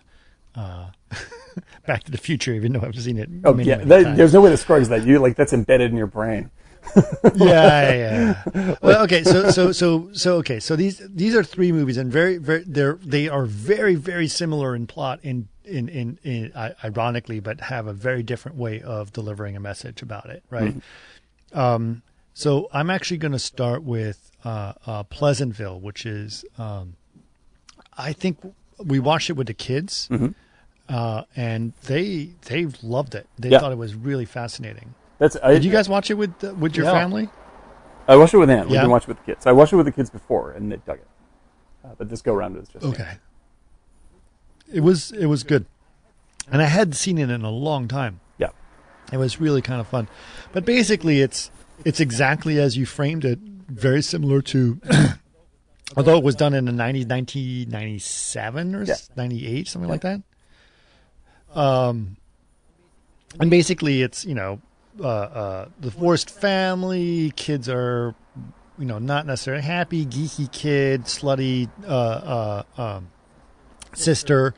uh, 0.54 0.90
Back 1.86 2.04
to 2.04 2.10
the 2.10 2.18
Future, 2.18 2.52
even 2.52 2.72
though 2.72 2.80
I've 2.80 2.98
seen 3.00 3.18
it. 3.18 3.28
Oh 3.44 3.52
many, 3.52 3.68
yeah, 3.68 3.78
many 3.78 4.04
that, 4.04 4.16
there's 4.16 4.32
no 4.32 4.40
way 4.40 4.50
to 4.50 4.56
Scruggs 4.56 4.88
that 4.88 5.04
you 5.04 5.18
like 5.18 5.36
that's 5.36 5.52
embedded 5.52 5.90
in 5.90 5.96
your 5.96 6.06
brain 6.06 6.50
yeah, 7.34 7.92
yeah. 8.54 8.76
Well, 8.82 9.02
okay. 9.04 9.24
So, 9.24 9.50
so, 9.50 9.72
so, 9.72 10.10
so, 10.12 10.36
okay. 10.36 10.60
So 10.60 10.76
these 10.76 11.02
these 11.08 11.34
are 11.34 11.42
three 11.42 11.72
movies, 11.72 11.96
and 11.96 12.10
very, 12.10 12.38
very, 12.38 12.64
they're 12.66 12.98
they 13.02 13.28
are 13.28 13.44
very, 13.44 13.94
very 13.94 14.28
similar 14.28 14.74
in 14.74 14.86
plot, 14.86 15.20
in 15.22 15.48
in 15.64 15.88
in, 15.88 16.18
in 16.22 16.52
ironically, 16.84 17.40
but 17.40 17.60
have 17.62 17.86
a 17.86 17.92
very 17.92 18.22
different 18.22 18.56
way 18.56 18.80
of 18.80 19.12
delivering 19.12 19.56
a 19.56 19.60
message 19.60 20.02
about 20.02 20.30
it, 20.30 20.42
right? 20.50 20.74
Mm-hmm. 20.74 21.58
Um, 21.58 22.02
so 22.34 22.68
I'm 22.72 22.90
actually 22.90 23.18
going 23.18 23.32
to 23.32 23.38
start 23.38 23.82
with 23.82 24.30
uh, 24.44 24.74
uh, 24.86 25.02
Pleasantville, 25.04 25.80
which 25.80 26.06
is, 26.06 26.44
um, 26.56 26.94
I 27.96 28.12
think 28.12 28.38
we 28.78 29.00
watched 29.00 29.28
it 29.28 29.32
with 29.32 29.48
the 29.48 29.54
kids. 29.54 30.08
Mm-hmm. 30.10 30.28
Uh, 30.88 31.24
and 31.36 31.74
they 31.84 32.30
they 32.46 32.66
loved 32.82 33.14
it. 33.14 33.26
They 33.38 33.50
yeah. 33.50 33.58
thought 33.58 33.72
it 33.72 33.78
was 33.78 33.94
really 33.94 34.24
fascinating. 34.24 34.94
That's. 35.18 35.36
I, 35.42 35.54
Did 35.54 35.64
you 35.64 35.72
guys 35.72 35.88
watch 35.88 36.10
it 36.10 36.14
with 36.14 36.42
uh, 36.42 36.54
with 36.54 36.76
your 36.76 36.86
yeah. 36.86 36.92
family? 36.92 37.28
I 38.06 38.16
watched 38.16 38.32
it 38.32 38.38
with 38.38 38.48
Anne. 38.48 38.68
We 38.68 38.74
didn't 38.74 38.90
watch 38.90 39.02
it 39.02 39.08
with 39.08 39.18
the 39.18 39.24
kids. 39.24 39.46
I 39.46 39.52
watched 39.52 39.72
it 39.72 39.76
with 39.76 39.86
the 39.86 39.92
kids 39.92 40.08
before, 40.08 40.52
and 40.52 40.72
they 40.72 40.76
dug 40.76 40.98
it. 40.98 41.08
Uh, 41.84 41.90
but 41.96 42.08
this 42.08 42.22
go 42.22 42.34
around 42.34 42.56
was 42.56 42.68
just 42.68 42.84
okay. 42.84 43.18
it 44.72 44.80
was 44.80 45.12
it 45.12 45.26
was 45.26 45.42
good, 45.42 45.66
and 46.50 46.62
I 46.62 46.66
hadn't 46.66 46.94
seen 46.94 47.18
it 47.18 47.30
in 47.30 47.42
a 47.42 47.50
long 47.50 47.86
time. 47.86 48.20
Yeah. 48.38 48.48
It 49.12 49.18
was 49.18 49.40
really 49.40 49.62
kind 49.62 49.80
of 49.80 49.86
fun, 49.86 50.08
but 50.52 50.64
basically, 50.64 51.20
it's 51.20 51.50
it's 51.84 52.00
exactly 52.00 52.58
as 52.58 52.76
you 52.76 52.86
framed 52.86 53.24
it. 53.24 53.38
Very 53.68 54.00
similar 54.00 54.40
to, 54.40 54.80
although 55.96 56.16
it 56.16 56.24
was 56.24 56.34
done 56.34 56.54
in 56.54 56.64
the 56.64 56.72
90s, 56.72 57.06
1997 57.06 58.74
or 58.74 58.84
Yeah. 58.84 58.94
98, 59.14 59.68
something 59.68 59.90
like 59.90 60.00
that. 60.00 60.22
Um, 61.54 62.16
and 63.38 63.50
basically, 63.50 64.00
it's 64.02 64.24
you 64.24 64.34
know, 64.34 64.60
uh, 65.00 65.06
uh, 65.08 65.68
the 65.80 65.90
forced 65.90 66.30
family 66.30 67.32
kids 67.36 67.68
are, 67.68 68.14
you 68.78 68.84
know, 68.84 68.98
not 68.98 69.26
necessarily 69.26 69.62
happy, 69.62 70.04
geeky 70.06 70.50
kid, 70.50 71.02
slutty 71.04 71.68
uh, 71.86 72.62
uh, 72.76 72.80
um, 72.80 73.08
sister. 73.94 74.54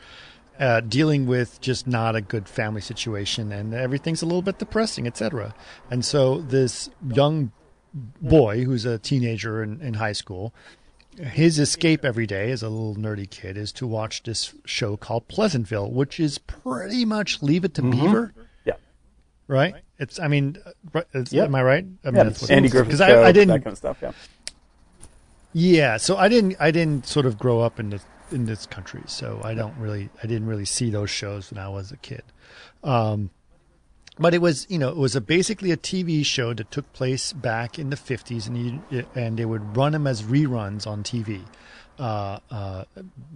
Uh, 0.59 0.81
dealing 0.81 1.25
with 1.27 1.59
just 1.63 1.87
not 1.87 2.15
a 2.15 2.21
good 2.21 2.47
family 2.47 2.83
situation, 2.83 3.51
and 3.51 3.73
everything's 3.73 4.21
a 4.21 4.27
little 4.27 4.43
bit 4.43 4.59
depressing, 4.59 5.07
etc. 5.07 5.55
And 5.91 6.05
so 6.05 6.43
this 6.43 6.91
young 7.15 7.51
boy 7.95 8.65
who's 8.65 8.85
a 8.85 8.99
teenager 8.99 9.63
in, 9.63 9.81
in 9.81 9.95
high 9.95 10.13
school, 10.13 10.53
his 11.19 11.59
escape 11.59 12.05
every 12.05 12.27
day 12.27 12.51
as 12.51 12.63
a 12.63 12.69
little 12.69 12.95
nerdy 12.95 13.29
kid 13.29 13.57
is 13.57 13.73
to 13.73 13.87
watch 13.87 14.23
this 14.25 14.55
show 14.67 14.99
called 14.99 15.29
Pleasantville, 15.29 15.91
which 15.91 16.21
is 16.21 16.37
pretty 16.37 17.07
much 17.07 17.43
Leave 17.43 17.65
It 17.65 17.73
to 17.75 17.83
Beaver, 17.83 18.35
Yeah. 18.67 18.75
right? 19.49 19.77
It's, 20.01 20.19
I 20.19 20.27
mean, 20.29 20.57
it's, 21.15 21.33
Yep. 21.33 21.47
am 21.47 21.55
I 21.55 21.63
right? 21.63 21.85
I 22.05 22.07
mean, 22.09 22.17
Yeah. 22.17 22.23
that's 22.25 22.41
what 22.43 22.51
Andy. 22.51 22.69
Griffith 22.69 23.01
I, 23.01 23.23
I 23.23 23.33
didn't, 23.33 23.49
that 23.49 23.63
kind 23.63 23.73
of 23.73 23.79
stuff. 23.79 23.99
Yeah. 24.03 24.13
yeah, 25.53 25.97
so 25.97 26.17
I 26.17 26.29
didn't 26.29 26.57
I 26.61 26.71
didn't 26.71 27.07
sort 27.07 27.27
of 27.27 27.39
grow 27.39 27.61
up 27.61 27.79
in 27.81 27.91
this 27.91 28.05
in 28.33 28.47
this 28.47 28.67
country, 28.67 29.03
so 29.07 29.41
I 29.45 29.55
don't 29.55 29.77
really 29.77 30.09
I 30.23 30.27
didn't 30.27 30.47
really 30.47 30.65
see 30.65 30.91
those 30.91 31.11
shows 31.11 31.51
when 31.51 31.59
I 31.59 31.69
was 31.69 31.91
a 31.93 31.97
kid. 31.97 32.23
Um, 32.85 33.31
but 34.19 34.33
it 34.35 34.41
was 34.41 34.67
you 34.71 34.79
know 34.79 34.89
it 34.91 34.97
was 34.97 35.17
a 35.17 35.21
basically 35.21 35.71
a 35.73 35.77
TV 35.77 36.25
show 36.25 36.55
that 36.55 36.71
took 36.71 36.91
place 36.93 37.33
back 37.33 37.79
in 37.79 37.91
the 37.91 37.97
fifties, 37.97 38.47
and 38.47 38.83
you, 38.91 39.05
and 39.15 39.37
they 39.39 39.45
would 39.45 39.77
run 39.77 39.93
them 39.93 40.07
as 40.07 40.23
reruns 40.23 40.87
on 40.87 41.03
TV. 41.03 41.43
Uh, 41.99 42.39
uh, 42.51 42.85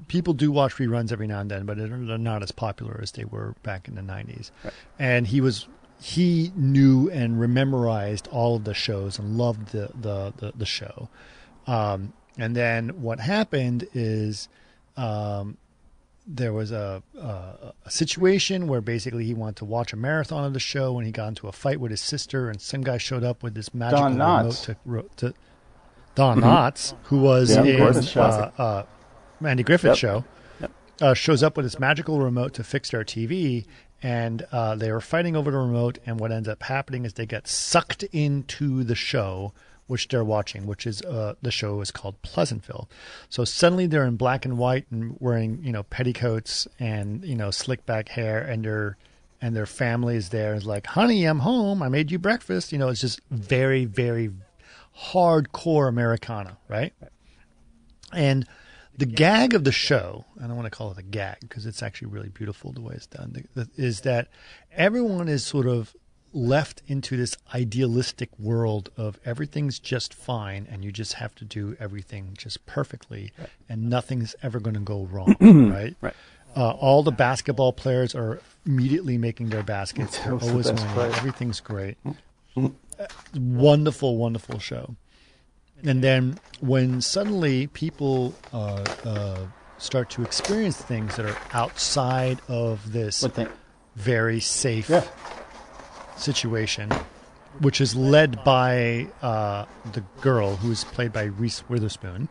people 0.08 0.32
do 0.32 0.50
watch 0.50 0.76
reruns 0.76 1.12
every 1.12 1.26
now 1.26 1.40
and 1.40 1.50
then, 1.50 1.66
but 1.66 1.76
they're 1.76 1.88
not 2.16 2.42
as 2.42 2.50
popular 2.50 2.98
as 3.02 3.12
they 3.12 3.24
were 3.26 3.54
back 3.62 3.88
in 3.88 3.94
the 3.96 4.02
nineties. 4.02 4.50
And 4.98 5.26
he 5.26 5.42
was 5.42 5.66
he 6.04 6.52
knew 6.54 7.08
and 7.10 7.38
memorized 7.38 8.28
all 8.28 8.56
of 8.56 8.64
the 8.64 8.74
shows 8.74 9.18
and 9.18 9.38
loved 9.38 9.68
the 9.72 9.88
the 9.98 10.34
the, 10.36 10.52
the 10.54 10.66
show. 10.66 11.08
Um, 11.66 12.12
and 12.36 12.54
then 12.54 13.00
what 13.00 13.20
happened 13.20 13.86
is 13.94 14.48
um, 14.98 15.56
there 16.26 16.52
was 16.52 16.72
a, 16.72 17.02
a 17.18 17.72
a 17.86 17.90
situation 17.90 18.66
where 18.66 18.82
basically 18.82 19.24
he 19.24 19.32
wanted 19.32 19.56
to 19.56 19.64
watch 19.64 19.94
a 19.94 19.96
marathon 19.96 20.44
of 20.44 20.52
the 20.52 20.60
show, 20.60 20.98
and 20.98 21.06
he 21.06 21.12
got 21.12 21.28
into 21.28 21.48
a 21.48 21.52
fight 21.52 21.80
with 21.80 21.90
his 21.90 22.02
sister, 22.02 22.50
and 22.50 22.60
some 22.60 22.82
guy 22.82 22.98
showed 22.98 23.24
up 23.24 23.42
with 23.42 23.54
this 23.54 23.72
magical 23.72 24.02
Don 24.02 24.12
remote 24.18 24.52
Knotts. 24.52 24.64
to, 24.64 24.76
ro- 24.84 25.08
to 25.16 25.32
Don 26.14 26.40
Knotts, 26.42 26.94
who 27.04 27.18
was 27.20 27.50
Yeah, 27.56 27.62
in 27.62 27.80
uh, 28.18 28.50
uh, 28.58 28.82
Andy 29.42 29.62
Griffith 29.62 29.88
Yep. 29.90 29.96
show, 29.96 30.24
uh, 31.00 31.14
shows 31.14 31.42
up 31.42 31.56
with 31.56 31.64
this 31.64 31.78
magical 31.80 32.20
remote 32.20 32.52
to 32.54 32.62
fix 32.64 32.90
their 32.90 33.04
TV, 33.04 33.64
and 34.04 34.46
uh, 34.52 34.74
they 34.74 34.92
were 34.92 35.00
fighting 35.00 35.34
over 35.34 35.50
the 35.50 35.56
remote. 35.56 35.98
And 36.04 36.20
what 36.20 36.30
ends 36.30 36.46
up 36.46 36.62
happening 36.62 37.06
is 37.06 37.14
they 37.14 37.24
get 37.24 37.48
sucked 37.48 38.02
into 38.12 38.84
the 38.84 38.94
show, 38.94 39.54
which 39.86 40.08
they're 40.08 40.22
watching, 40.22 40.66
which 40.66 40.86
is 40.86 41.00
uh, 41.00 41.36
the 41.40 41.50
show 41.50 41.80
is 41.80 41.90
called 41.90 42.20
Pleasantville. 42.20 42.86
So 43.30 43.46
suddenly 43.46 43.86
they're 43.86 44.04
in 44.04 44.16
black 44.16 44.44
and 44.44 44.58
white 44.58 44.84
and 44.90 45.16
wearing 45.20 45.64
you 45.64 45.72
know 45.72 45.84
petticoats 45.84 46.68
and 46.78 47.24
you 47.24 47.34
know 47.34 47.50
slick 47.50 47.86
back 47.86 48.10
hair, 48.10 48.42
and 48.42 48.62
their 48.62 48.98
and 49.40 49.56
their 49.56 49.66
family 49.66 50.16
is 50.16 50.28
there. 50.28 50.54
Is 50.54 50.66
like, 50.66 50.86
honey, 50.86 51.24
I'm 51.24 51.38
home. 51.38 51.82
I 51.82 51.88
made 51.88 52.10
you 52.10 52.18
breakfast. 52.18 52.72
You 52.72 52.78
know, 52.78 52.90
it's 52.90 53.00
just 53.00 53.20
very 53.30 53.86
very 53.86 54.30
hardcore 55.12 55.88
Americana, 55.88 56.58
right? 56.68 56.92
And 58.12 58.46
the 58.96 59.06
gag 59.06 59.54
of 59.54 59.64
the 59.64 59.72
show, 59.72 60.24
I 60.42 60.46
don't 60.46 60.56
want 60.56 60.66
to 60.66 60.76
call 60.76 60.90
it 60.92 60.98
a 60.98 61.02
gag 61.02 61.38
because 61.40 61.66
it's 61.66 61.82
actually 61.82 62.08
really 62.08 62.28
beautiful 62.28 62.72
the 62.72 62.80
way 62.80 62.94
it's 62.94 63.06
done, 63.06 63.44
is 63.76 64.02
that 64.02 64.28
everyone 64.72 65.28
is 65.28 65.44
sort 65.44 65.66
of 65.66 65.94
left 66.32 66.82
into 66.88 67.16
this 67.16 67.36
idealistic 67.54 68.28
world 68.38 68.90
of 68.96 69.18
everything's 69.24 69.78
just 69.78 70.12
fine 70.12 70.66
and 70.68 70.84
you 70.84 70.90
just 70.90 71.14
have 71.14 71.34
to 71.36 71.44
do 71.44 71.76
everything 71.78 72.34
just 72.36 72.66
perfectly 72.66 73.30
and 73.68 73.88
nothing's 73.88 74.34
ever 74.42 74.58
going 74.58 74.74
to 74.74 74.80
go 74.80 75.04
wrong, 75.10 75.36
right? 75.40 75.94
Right. 76.00 76.14
Uh, 76.56 76.70
all 76.70 77.02
the 77.02 77.12
basketball 77.12 77.72
players 77.72 78.14
are 78.14 78.40
immediately 78.64 79.18
making 79.18 79.48
their 79.48 79.62
baskets. 79.62 80.18
They're 80.18 80.34
always 80.34 80.66
winning. 80.66 80.86
Everything's 80.96 81.60
great. 81.60 81.96
Uh, 82.56 82.68
wonderful, 83.34 84.16
wonderful 84.16 84.60
show. 84.60 84.94
And 85.84 86.02
then 86.02 86.38
when 86.60 87.00
suddenly 87.00 87.66
people 87.68 88.34
uh, 88.52 88.84
uh, 89.04 89.38
start 89.78 90.08
to 90.10 90.22
experience 90.22 90.76
things 90.76 91.16
that 91.16 91.26
are 91.26 91.36
outside 91.52 92.40
of 92.48 92.92
this 92.92 93.26
very 93.94 94.40
safe 94.40 94.88
Yeah. 94.88 95.04
situation, 96.16 96.90
which 97.60 97.80
is 97.80 97.94
led 97.94 98.42
by 98.44 99.08
uh, 99.20 99.66
the 99.92 100.02
girl 100.20 100.56
who 100.56 100.70
is 100.70 100.84
played 100.84 101.12
by 101.12 101.24
Reese 101.24 101.62
Witherspoon, 101.68 102.28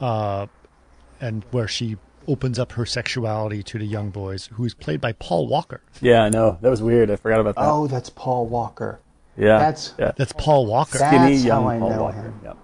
uh, 0.00 0.46
and 1.20 1.44
where 1.50 1.68
she 1.68 1.96
opens 2.26 2.58
up 2.58 2.72
her 2.72 2.84
sexuality 2.84 3.62
to 3.62 3.78
the 3.78 3.86
young 3.86 4.10
boys, 4.10 4.50
who 4.52 4.64
is 4.64 4.74
played 4.74 5.00
by 5.00 5.12
Paul 5.12 5.46
Walker. 5.48 5.80
Yeah, 6.02 6.22
I 6.22 6.28
know. 6.28 6.58
That 6.60 6.68
was 6.68 6.82
weird. 6.82 7.10
I 7.10 7.16
forgot 7.16 7.40
about 7.40 7.54
that. 7.54 7.64
Oh, 7.64 7.86
that's 7.86 8.10
Paul 8.10 8.46
Walker. 8.46 9.00
Yeah. 9.38 9.58
that's- 9.58 9.94
yeah. 9.98 10.12
That's 10.16 10.32
Paul 10.32 10.66
Walker. 10.66 10.98
That- 10.98 11.10
skinny 11.14 11.34
That's 11.34 11.44
young 11.44 11.62
how 11.64 11.68
I 11.70 11.78
Paul 11.78 11.90
know 11.90 12.02
Walker. 12.02 12.16
him. 12.22 12.40
Yep. 12.44 12.56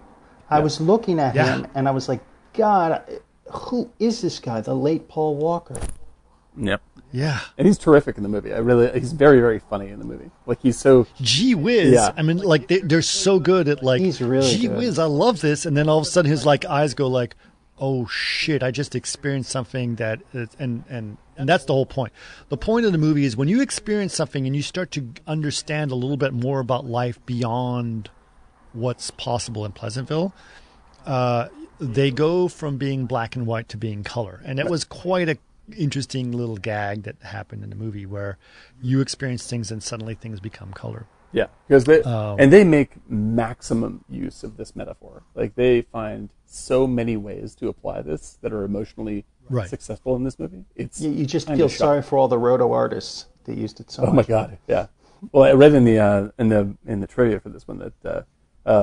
I 0.50 0.60
was 0.60 0.80
looking 0.80 1.18
at 1.20 1.34
Yeah. 1.34 1.56
him 1.58 1.66
and 1.74 1.88
I 1.88 1.90
was 1.92 2.08
like, 2.08 2.20
God, 2.52 3.02
who 3.50 3.90
is 3.98 4.20
this 4.20 4.38
guy? 4.40 4.60
The 4.60 4.74
late 4.74 5.08
Paul 5.08 5.37
Walker. 5.37 5.76
Yep. 6.56 6.80
yeah. 7.10 7.40
And 7.58 7.66
he's 7.66 7.78
terrific 7.78 8.16
in 8.16 8.22
the 8.22 8.28
movie. 8.28 8.52
I 8.54 8.58
really, 8.58 8.88
he's 8.98 9.12
very, 9.12 9.40
very 9.40 9.58
funny 9.58 9.88
in 9.88 9.98
the 9.98 10.04
movie. 10.04 10.30
Like 10.46 10.60
he's 10.62 10.78
so. 10.78 11.06
Gee 11.20 11.54
whiz! 11.56 11.92
Yeah. 11.94 12.12
I 12.16 12.22
mean, 12.22 12.38
like 12.38 12.68
they, 12.68 12.78
they're 12.78 13.02
so 13.02 13.40
good 13.40 13.66
at 13.68 13.82
like. 13.82 14.00
He's 14.00 14.20
really 14.20 14.48
Gee 14.54 14.68
good. 14.68 14.76
whiz! 14.78 14.98
I 15.00 15.06
love 15.06 15.40
this, 15.40 15.66
and 15.66 15.76
then 15.76 15.88
all 15.88 15.98
of 15.98 16.02
a 16.02 16.06
sudden 16.06 16.30
his 16.30 16.46
like 16.46 16.64
eyes 16.64 16.94
go 16.94 17.08
like, 17.08 17.34
"Oh 17.78 18.06
shit! 18.06 18.62
I 18.62 18.70
just 18.70 18.94
experienced 18.94 19.50
something 19.50 19.96
that," 19.96 20.20
and 20.58 20.84
and 20.88 21.16
and 21.37 21.48
that's 21.48 21.64
the 21.64 21.72
whole 21.72 21.87
point. 21.87 22.12
The 22.48 22.56
point 22.56 22.87
of 22.87 22.92
the 22.92 22.98
movie 22.98 23.24
is 23.24 23.37
when 23.37 23.48
you 23.48 23.60
experience 23.60 24.14
something 24.14 24.46
and 24.46 24.54
you 24.54 24.62
start 24.62 24.90
to 24.92 25.08
understand 25.26 25.90
a 25.90 25.94
little 25.94 26.16
bit 26.16 26.32
more 26.32 26.60
about 26.60 26.84
life 26.84 27.24
beyond 27.26 28.10
what's 28.72 29.10
possible 29.10 29.64
in 29.64 29.72
Pleasantville. 29.72 30.32
Uh, 31.06 31.48
they 31.78 32.10
go 32.10 32.48
from 32.48 32.76
being 32.76 33.06
black 33.06 33.37
and 33.37 33.46
white 33.46 33.68
to 33.70 33.76
being 33.76 34.04
color, 34.04 34.40
and 34.44 34.58
it 34.58 34.68
was 34.68 34.84
quite 34.84 35.28
a 35.28 35.38
interesting 35.76 36.30
little 36.32 36.56
gag 36.56 37.04
that 37.04 37.16
happened 37.22 37.64
in 37.64 37.70
the 37.70 37.76
movie 37.76 38.06
where 38.06 38.38
you 38.82 39.00
experience 39.00 39.46
things 39.46 39.70
and 39.70 39.82
suddenly 39.82 40.14
things 40.14 40.40
become 40.40 40.72
color. 40.72 41.06
Yeah, 41.32 41.46
because 41.66 41.84
they 41.84 42.02
Um, 42.02 42.37
and 42.38 42.52
they 42.52 42.62
make 42.62 42.92
maximum 43.10 44.04
use 44.08 44.44
of 44.44 44.56
this 44.56 44.76
metaphor. 44.76 45.22
Like 45.34 45.56
they 45.56 45.82
find 45.82 46.28
so 46.54 46.86
many 46.86 47.16
ways 47.16 47.54
to 47.56 47.68
apply 47.68 48.02
this 48.02 48.38
that 48.42 48.52
are 48.52 48.64
emotionally 48.64 49.24
Right. 49.50 49.68
successful 49.68 50.16
in 50.16 50.24
this 50.24 50.38
movie. 50.38 50.64
It's 50.74 51.00
You, 51.02 51.10
you 51.10 51.26
just 51.26 51.48
feel 51.48 51.68
sorry 51.68 52.00
for 52.02 52.16
all 52.18 52.28
the 52.28 52.38
roto 52.38 52.72
artists 52.72 53.26
that 53.44 53.58
used 53.58 53.78
it 53.80 53.90
so 53.90 54.04
Oh 54.06 54.12
my 54.12 54.22
god, 54.22 54.56
yeah. 54.66 54.86
Well, 55.32 55.44
I 55.44 55.52
read 55.52 55.74
in 55.74 55.84
the 55.84 55.98
uh, 55.98 56.28
in 56.38 56.48
the 56.48 56.74
in 56.86 57.00
the 57.00 57.06
trivia 57.06 57.40
for 57.40 57.50
this 57.50 57.66
one 57.68 57.78
that 57.78 58.04
uh, 58.04 58.22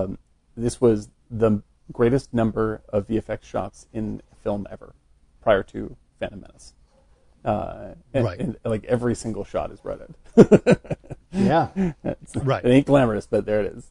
um, 0.04 0.18
this 0.56 0.80
was 0.80 1.10
the 1.32 1.62
greatest 1.92 2.34
number 2.34 2.82
of 2.90 3.08
VFX 3.08 3.44
shots 3.44 3.88
in 3.94 4.22
film 4.44 4.68
ever, 4.72 4.94
prior 5.42 5.64
to 5.64 5.96
Phantom 6.20 6.42
Menace. 6.42 6.74
Uh, 7.44 7.96
and, 8.14 8.26
Right. 8.26 8.40
and, 8.40 8.58
like 8.64 8.84
every 8.86 9.16
single 9.16 9.44
shot 9.44 9.72
is 9.72 9.80
roted. 9.84 10.14
Yeah. 11.34 11.70
It's- 12.04 12.36
Right. 12.36 12.64
It 12.64 12.70
ain't 12.70 12.86
glamorous, 12.86 13.26
but 13.26 13.46
there 13.46 13.62
it 13.62 13.74
is. 13.78 13.90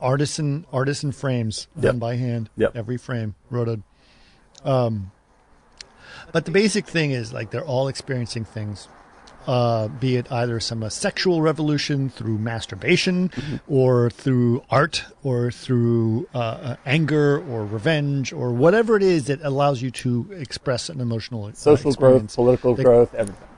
Artisan 0.00 0.66
artisan 0.72 1.12
frames 1.12 1.68
Yep. 1.76 1.82
done 1.82 1.98
by 1.98 2.16
hand. 2.16 2.50
Yep. 2.56 2.76
Every 2.76 2.96
frame 2.96 3.34
rotoed. 3.50 3.82
Um, 4.64 5.10
but 6.32 6.44
the 6.44 6.50
basic 6.50 6.86
thing 6.86 7.10
is 7.10 7.32
like 7.32 7.50
they're 7.50 7.64
all 7.64 7.88
experiencing 7.88 8.44
things, 8.44 8.88
uh, 9.46 9.88
be 9.88 10.16
it 10.16 10.30
either 10.30 10.60
some 10.60 10.82
uh, 10.82 10.88
sexual 10.90 11.40
revolution 11.40 12.10
through 12.10 12.38
masturbation, 12.38 13.28
Mm-hmm. 13.30 13.56
or 13.68 14.10
through 14.10 14.62
art, 14.70 15.04
or 15.22 15.50
through 15.50 16.28
uh, 16.34 16.38
uh, 16.38 16.76
anger 16.84 17.38
or 17.48 17.64
revenge, 17.64 18.32
or 18.32 18.52
whatever 18.52 18.96
it 18.96 19.02
is 19.02 19.26
that 19.26 19.40
allows 19.42 19.80
you 19.80 19.90
to 19.92 20.26
express 20.32 20.88
an 20.90 21.00
emotional 21.00 21.46
uh, 21.46 21.52
Social 21.52 21.92
growth, 21.92 22.34
political 22.34 22.74
They- 22.74 22.84
growth, 22.84 23.14
everything. 23.14 23.48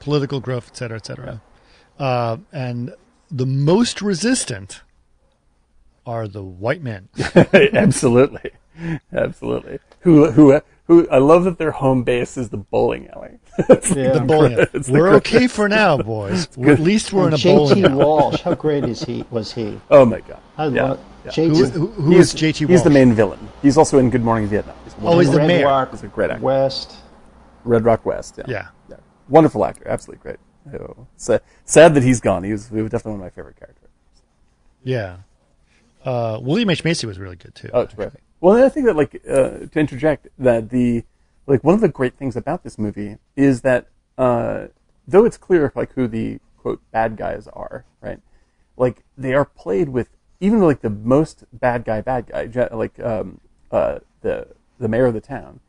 political 0.00 0.40
growth, 0.40 0.68
et 0.72 0.76
cetera, 0.76 0.96
et 0.96 1.06
cetera. 1.06 1.40
Uh, 1.98 2.38
and 2.52 2.94
the 3.30 3.46
most 3.46 4.02
resistant 4.02 4.80
are 6.06 6.26
the 6.28 6.42
white 6.42 6.82
men. 6.82 7.08
Absolutely. 7.44 8.50
Absolutely. 9.12 9.78
Who 10.00 10.30
who 10.30 10.60
who? 10.86 11.08
I 11.10 11.18
love 11.18 11.44
that 11.44 11.58
their 11.58 11.70
home 11.72 12.02
base 12.04 12.36
is 12.36 12.48
the 12.50 12.56
bowling 12.56 13.08
alley. 13.08 13.38
Yeah. 13.94 14.12
The 14.14 14.24
bowling. 14.26 14.56
It's 14.72 14.86
the 14.86 14.92
we're 14.94 15.10
great- 15.10 15.34
okay 15.34 15.46
for 15.46 15.68
now, 15.68 15.96
boys. 16.02 16.46
At 16.58 16.80
least 16.80 17.12
we're 17.12 17.28
in 17.28 17.34
a 17.34 17.36
And 17.36 17.42
bowling. 17.44 17.76
JT 17.78 17.84
alley. 17.90 17.94
Walsh, 18.04 18.40
how 18.40 18.54
great 18.54 18.84
is 18.84 19.02
he? 19.04 19.24
Was 19.30 19.52
he? 19.52 19.78
oh 19.90 20.04
my 20.06 20.20
god! 20.20 20.40
I 20.56 20.66
yeah. 20.68 20.82
love 20.84 21.00
yeah. 21.26 21.30
JT. 21.30 21.56
Who, 21.56 21.64
who, 21.66 21.86
who 22.02 22.10
he's 22.16 22.34
is 22.34 22.40
JT 22.40 22.68
He's 22.68 22.82
the 22.82 22.90
main 22.90 23.12
villain. 23.12 23.38
He's 23.60 23.76
also 23.76 23.98
in 23.98 24.08
Good 24.10 24.22
Morning 24.24 24.48
Vietnam. 24.48 24.74
He's 24.84 24.94
Oh, 25.02 25.18
he's 25.18 25.30
the 25.30 25.38
Red 25.38 25.46
mayor. 25.46 25.66
Rock 25.66 25.90
He's 25.90 26.02
a 26.02 26.08
great 26.08 26.30
actor. 26.30 26.42
West. 26.42 26.96
Red 27.64 27.84
Rock 27.84 28.04
West. 28.06 28.36
Yeah. 28.38 28.44
Yeah. 28.48 28.68
Yeah. 28.88 28.96
Wonderful 29.28 29.64
actor. 29.64 29.86
Absolutely 29.86 30.22
great. 30.22 30.80
Oh, 30.80 31.06
sa- 31.16 31.38
sad 31.64 31.94
that 31.94 32.02
he's 32.02 32.20
gone. 32.20 32.42
He 32.44 32.52
was, 32.52 32.68
he 32.68 32.80
was 32.80 32.90
definitely 32.90 33.18
one 33.18 33.20
of 33.20 33.24
my 33.26 33.30
favorite 33.30 33.56
characters. 33.58 33.88
Yeah. 34.84 35.16
Uh, 36.04 36.38
William 36.42 36.70
H. 36.70 36.84
Macy 36.84 37.06
was 37.06 37.18
really 37.18 37.36
good 37.36 37.54
too. 37.54 37.70
Oh, 37.72 37.86
terrific. 37.86 38.22
Well, 38.40 38.64
I 38.64 38.68
think 38.68 38.86
that, 38.86 38.96
like, 38.96 39.22
uh, 39.28 39.66
to 39.70 39.78
interject, 39.78 40.26
that 40.38 40.70
the, 40.70 41.04
like, 41.46 41.62
one 41.62 41.74
of 41.74 41.80
the 41.80 41.88
great 41.88 42.16
things 42.16 42.34
about 42.36 42.64
this 42.64 42.76
movie 42.78 43.18
is 43.36 43.60
that, 43.62 43.86
uh, 44.18 44.66
though 45.06 45.24
it's 45.24 45.36
clear, 45.36 45.72
like, 45.76 45.92
who 45.92 46.08
the, 46.08 46.40
quote, 46.58 46.80
bad 46.90 47.16
guys 47.16 47.46
are, 47.52 47.84
right? 48.00 48.18
Like, 48.76 49.04
they 49.16 49.32
are 49.34 49.44
played 49.44 49.90
with, 49.90 50.08
even 50.40 50.60
like 50.60 50.80
the 50.80 50.90
most 50.90 51.44
bad 51.52 51.84
guy, 51.84 52.00
bad 52.00 52.26
guy, 52.26 52.68
like, 52.72 52.98
um, 52.98 53.40
uh, 53.70 54.00
the, 54.22 54.48
the 54.80 54.88
mayor 54.88 55.06
of 55.06 55.14
the 55.14 55.20
town, 55.20 55.60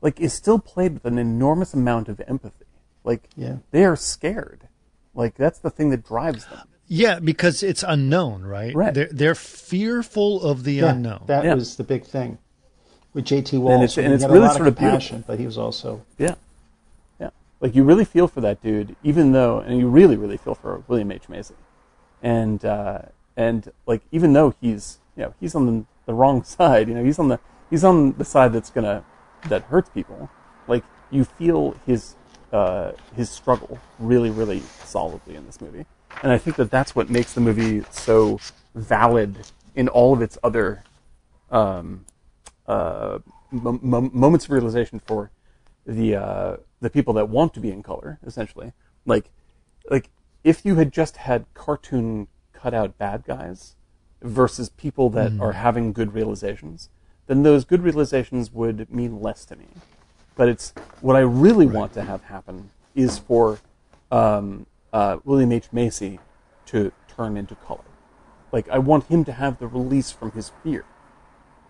like, 0.00 0.20
is 0.20 0.32
still 0.32 0.60
played 0.60 0.94
with 0.94 1.04
an 1.06 1.18
enormous 1.18 1.74
amount 1.74 2.08
of 2.08 2.20
empathy. 2.28 2.64
Like, 3.02 3.24
Yeah. 3.36 3.56
they 3.72 3.84
are 3.84 3.96
scared. 3.96 4.68
Like, 5.14 5.34
that's 5.34 5.58
the 5.58 5.70
thing 5.70 5.90
that 5.90 6.04
drives 6.06 6.46
them. 6.46 6.68
Yeah, 6.92 7.20
because 7.20 7.62
it's 7.62 7.84
unknown, 7.86 8.42
right? 8.42 8.74
Right. 8.74 8.92
They're, 8.92 9.08
they're 9.12 9.34
fearful 9.36 10.42
of 10.42 10.64
the 10.64 10.72
Yeah, 10.74 10.90
unknown. 10.90 11.22
that 11.26 11.44
Yeah. 11.44 11.54
was 11.54 11.76
the 11.76 11.84
big 11.84 12.04
thing 12.04 12.38
with 13.14 13.26
JT 13.26 13.58
Walsh. 13.60 13.74
it's- 13.96 13.96
and 13.98 14.08
he 14.08 14.14
it's 14.14 14.24
really 14.24 14.38
a 14.38 14.42
lot 14.42 14.56
sort 14.56 14.66
of 14.66 14.74
of 14.74 14.78
beautiful. 14.80 15.22
but 15.24 15.38
he 15.38 15.46
was 15.46 15.56
also 15.56 16.02
Yeah. 16.18 16.34
Yeah. 17.20 17.30
Like 17.60 17.76
you 17.76 17.84
really 17.84 18.04
feel 18.04 18.26
for 18.26 18.40
that 18.40 18.60
dude, 18.60 18.96
even 19.04 19.30
though, 19.30 19.60
and 19.60 19.78
you 19.78 19.88
really, 19.88 20.16
really 20.16 20.36
feel 20.36 20.56
for 20.56 20.82
William 20.88 21.12
H. 21.12 21.28
Macy. 21.28 21.54
And, 22.24 22.64
uh, 22.64 23.02
and 23.36 23.70
like, 23.86 24.02
even 24.10 24.32
though 24.32 24.54
he's, 24.60 24.98
you 25.16 25.22
know, 25.22 25.34
he's 25.38 25.54
on 25.54 25.66
the, 25.66 25.84
the 26.06 26.14
wrong 26.14 26.42
side, 26.56 26.88
you 26.88 26.94
know, 26.94 27.04
he's 27.04 27.20
on 27.20 27.28
the, 27.28 27.38
he's 27.70 27.84
on 27.84 28.14
the 28.18 28.24
side 28.24 28.52
that's 28.52 28.70
gonna, 28.70 29.04
that 29.48 29.62
hurts 29.62 29.90
people. 29.90 30.28
Like, 30.66 30.82
you 31.12 31.22
feel 31.24 31.76
his, 31.86 32.16
uh, 32.52 32.92
his 33.14 33.30
struggle 33.30 33.78
really, 34.00 34.30
really 34.30 34.60
solidly 34.84 35.36
in 35.36 35.46
this 35.46 35.60
movie. 35.60 35.86
And 36.22 36.32
I 36.32 36.38
think 36.38 36.56
that 36.56 36.70
that's 36.70 36.94
what 36.94 37.08
makes 37.10 37.32
the 37.34 37.40
movie 37.40 37.84
so 37.90 38.40
valid 38.74 39.36
in 39.74 39.88
all 39.88 40.12
of 40.12 40.22
its 40.22 40.36
other, 40.42 40.84
um, 41.50 42.04
uh, 42.66 43.18
mom- 43.50 43.80
mom- 43.82 44.10
moments 44.12 44.44
of 44.44 44.50
realization 44.50 45.00
for 45.00 45.30
the 45.86 46.14
uh, 46.16 46.56
the 46.80 46.90
people 46.90 47.14
that 47.14 47.28
want 47.28 47.54
to 47.54 47.60
be 47.60 47.70
in 47.70 47.82
color, 47.82 48.18
essentially. 48.24 48.72
Like, 49.06 49.30
like 49.90 50.10
if 50.44 50.64
you 50.64 50.76
had 50.76 50.92
just 50.92 51.18
had 51.18 51.46
cartoon 51.54 52.28
cutout 52.52 52.98
bad 52.98 53.24
guys 53.24 53.76
versus 54.22 54.68
people 54.68 55.08
that 55.10 55.32
are 55.40 55.52
having 55.52 55.92
good 55.92 56.12
realizations, 56.12 56.90
then 57.26 57.42
those 57.42 57.64
good 57.64 57.82
realizations 57.82 58.52
would 58.52 58.90
mean 58.92 59.20
less 59.20 59.44
to 59.46 59.56
me. 59.56 59.68
But 60.36 60.48
it's 60.48 60.74
what 61.00 61.16
I 61.16 61.20
really 61.20 61.66
want 61.66 61.92
to 61.94 62.02
have 62.02 62.24
happen 62.24 62.70
is 62.94 63.18
for 63.18 63.58
um, 64.10 64.66
uh, 64.92 65.18
William 65.24 65.52
H 65.52 65.68
Macy 65.72 66.18
to 66.66 66.92
turn 67.08 67.36
into 67.36 67.54
color. 67.54 67.84
Like 68.52 68.68
I 68.68 68.78
want 68.78 69.04
him 69.04 69.24
to 69.24 69.32
have 69.32 69.58
the 69.58 69.66
release 69.66 70.10
from 70.10 70.32
his 70.32 70.52
fear, 70.62 70.84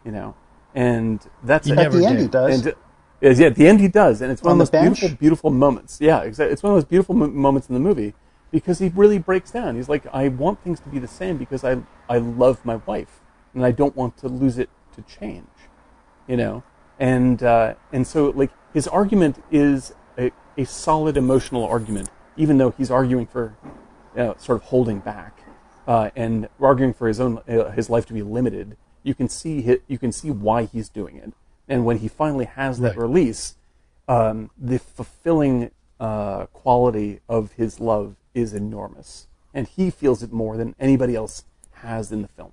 you 0.04 0.12
know, 0.12 0.34
and 0.74 1.20
that's 1.42 1.66
He 1.66 1.72
it. 1.72 1.78
at 1.78 1.92
the 1.92 2.06
end 2.06 2.16
did. 2.16 2.22
he 2.22 2.28
does. 2.28 2.66
And, 2.66 2.74
is, 3.20 3.38
yeah, 3.38 3.48
at 3.48 3.54
the 3.54 3.68
end 3.68 3.80
he 3.80 3.88
does, 3.88 4.22
and 4.22 4.32
it's 4.32 4.42
one 4.42 4.52
On 4.52 4.60
of 4.60 4.66
the 4.70 4.70
those 4.78 4.82
bench? 4.82 5.00
beautiful, 5.00 5.18
beautiful 5.18 5.50
moments. 5.50 6.00
Yeah, 6.00 6.22
exactly. 6.22 6.52
It's 6.54 6.62
one 6.62 6.72
of 6.72 6.76
those 6.76 6.86
beautiful 6.86 7.14
mo- 7.14 7.26
moments 7.28 7.68
in 7.68 7.74
the 7.74 7.80
movie 7.80 8.14
because 8.50 8.78
he 8.78 8.88
really 8.88 9.18
breaks 9.18 9.50
down. 9.50 9.76
He's 9.76 9.88
like, 9.90 10.06
I 10.12 10.28
want 10.28 10.62
things 10.64 10.80
to 10.80 10.88
be 10.88 10.98
the 10.98 11.08
same 11.08 11.36
because 11.36 11.62
I 11.62 11.82
I 12.08 12.18
love 12.18 12.64
my 12.64 12.76
wife 12.76 13.20
and 13.54 13.64
I 13.64 13.72
don't 13.72 13.94
want 13.94 14.16
to 14.18 14.28
lose 14.28 14.56
it 14.58 14.70
to 14.94 15.02
change, 15.02 15.46
you 16.26 16.36
know. 16.38 16.62
And 16.98 17.42
uh, 17.42 17.74
and 17.92 18.06
so 18.06 18.30
like 18.30 18.50
his 18.72 18.88
argument 18.88 19.42
is 19.50 19.92
a, 20.16 20.32
a 20.56 20.64
solid 20.64 21.16
emotional 21.18 21.64
argument, 21.64 22.08
even 22.40 22.56
though 22.56 22.70
he's 22.70 22.90
arguing 22.90 23.26
for 23.26 23.54
you 24.16 24.22
know, 24.22 24.34
sort 24.38 24.56
of 24.56 24.62
holding 24.68 24.98
back 24.98 25.42
uh, 25.86 26.08
and 26.16 26.48
arguing 26.58 26.94
for 26.94 27.06
his 27.06 27.20
own 27.20 27.38
uh, 27.46 27.70
his 27.72 27.90
life 27.90 28.06
to 28.06 28.14
be 28.14 28.22
limited. 28.22 28.76
You 29.02 29.14
can 29.14 29.28
see 29.28 29.62
hi 29.62 29.78
you 29.86 29.98
can 29.98 30.10
see 30.10 30.30
why 30.30 30.64
he's 30.64 30.88
doing 30.88 31.16
it, 31.16 31.32
and 31.68 31.84
when 31.84 31.98
he 31.98 32.08
finally 32.08 32.46
has 32.46 32.80
that 32.80 32.96
Right. 32.96 33.08
release, 33.08 33.56
um, 34.08 34.50
the 34.58 34.78
fulfilling 34.78 35.70
uh, 35.98 36.46
quality 36.46 37.20
of 37.28 37.52
his 37.52 37.78
love 37.78 38.16
is 38.34 38.54
enormous, 38.54 39.26
and 39.52 39.68
he 39.68 39.90
feels 39.90 40.22
it 40.22 40.32
more 40.32 40.56
than 40.56 40.74
anybody 40.80 41.14
else 41.14 41.44
has 41.84 42.10
in 42.10 42.22
the 42.22 42.28
film. 42.28 42.52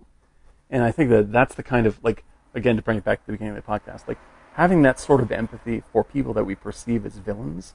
And 0.70 0.84
I 0.84 0.92
think 0.92 1.10
that 1.12 1.32
that's 1.32 1.56
the 1.56 1.64
kind 1.64 1.88
of 1.88 2.04
like 2.04 2.24
again 2.54 2.76
to 2.76 2.82
bring 2.82 2.98
it 2.98 3.06
back 3.06 3.22
to 3.22 3.26
the 3.28 3.32
beginning 3.34 3.56
of 3.58 3.66
the 3.66 3.72
podcast, 3.72 4.08
like 4.08 4.20
having 4.54 4.82
that 4.82 5.00
sort 5.00 5.22
of 5.22 5.32
empathy 5.32 5.82
for 5.92 6.04
people 6.04 6.34
that 6.34 6.46
we 6.46 6.56
perceive 6.56 7.06
as 7.06 7.18
villains 7.18 7.74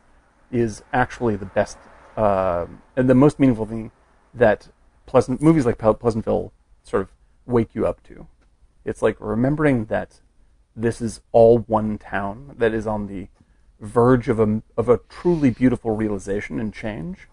is 0.50 0.82
actually 0.92 1.36
the 1.36 1.46
best 1.46 1.78
and 2.16 3.08
the 3.08 3.14
most 3.14 3.38
meaningful 3.38 3.66
thing 3.66 3.90
that 4.34 4.68
pleasant 5.06 5.40
movies 5.42 5.66
like 5.66 5.78
Pleasantville 5.78 6.52
sort 6.82 7.02
of 7.02 7.08
wake 7.46 7.74
you 7.74 7.86
up 7.86 8.02
to. 8.04 8.26
It's 8.84 9.02
like 9.02 9.16
remembering 9.20 9.86
that 9.86 10.20
this 10.74 11.00
is 11.00 11.20
all 11.32 11.58
one 11.60 11.98
town 11.98 12.54
that 12.58 12.72
is 12.72 12.86
on 12.86 13.06
the 13.06 13.28
verge 13.80 14.28
of 14.28 14.38
a 14.40 14.62
of 14.76 14.88
a 14.88 14.98
truly 15.08 15.50
beautiful 15.50 15.94
realization 15.94 16.58
and 16.60 16.72
change. 16.72 17.28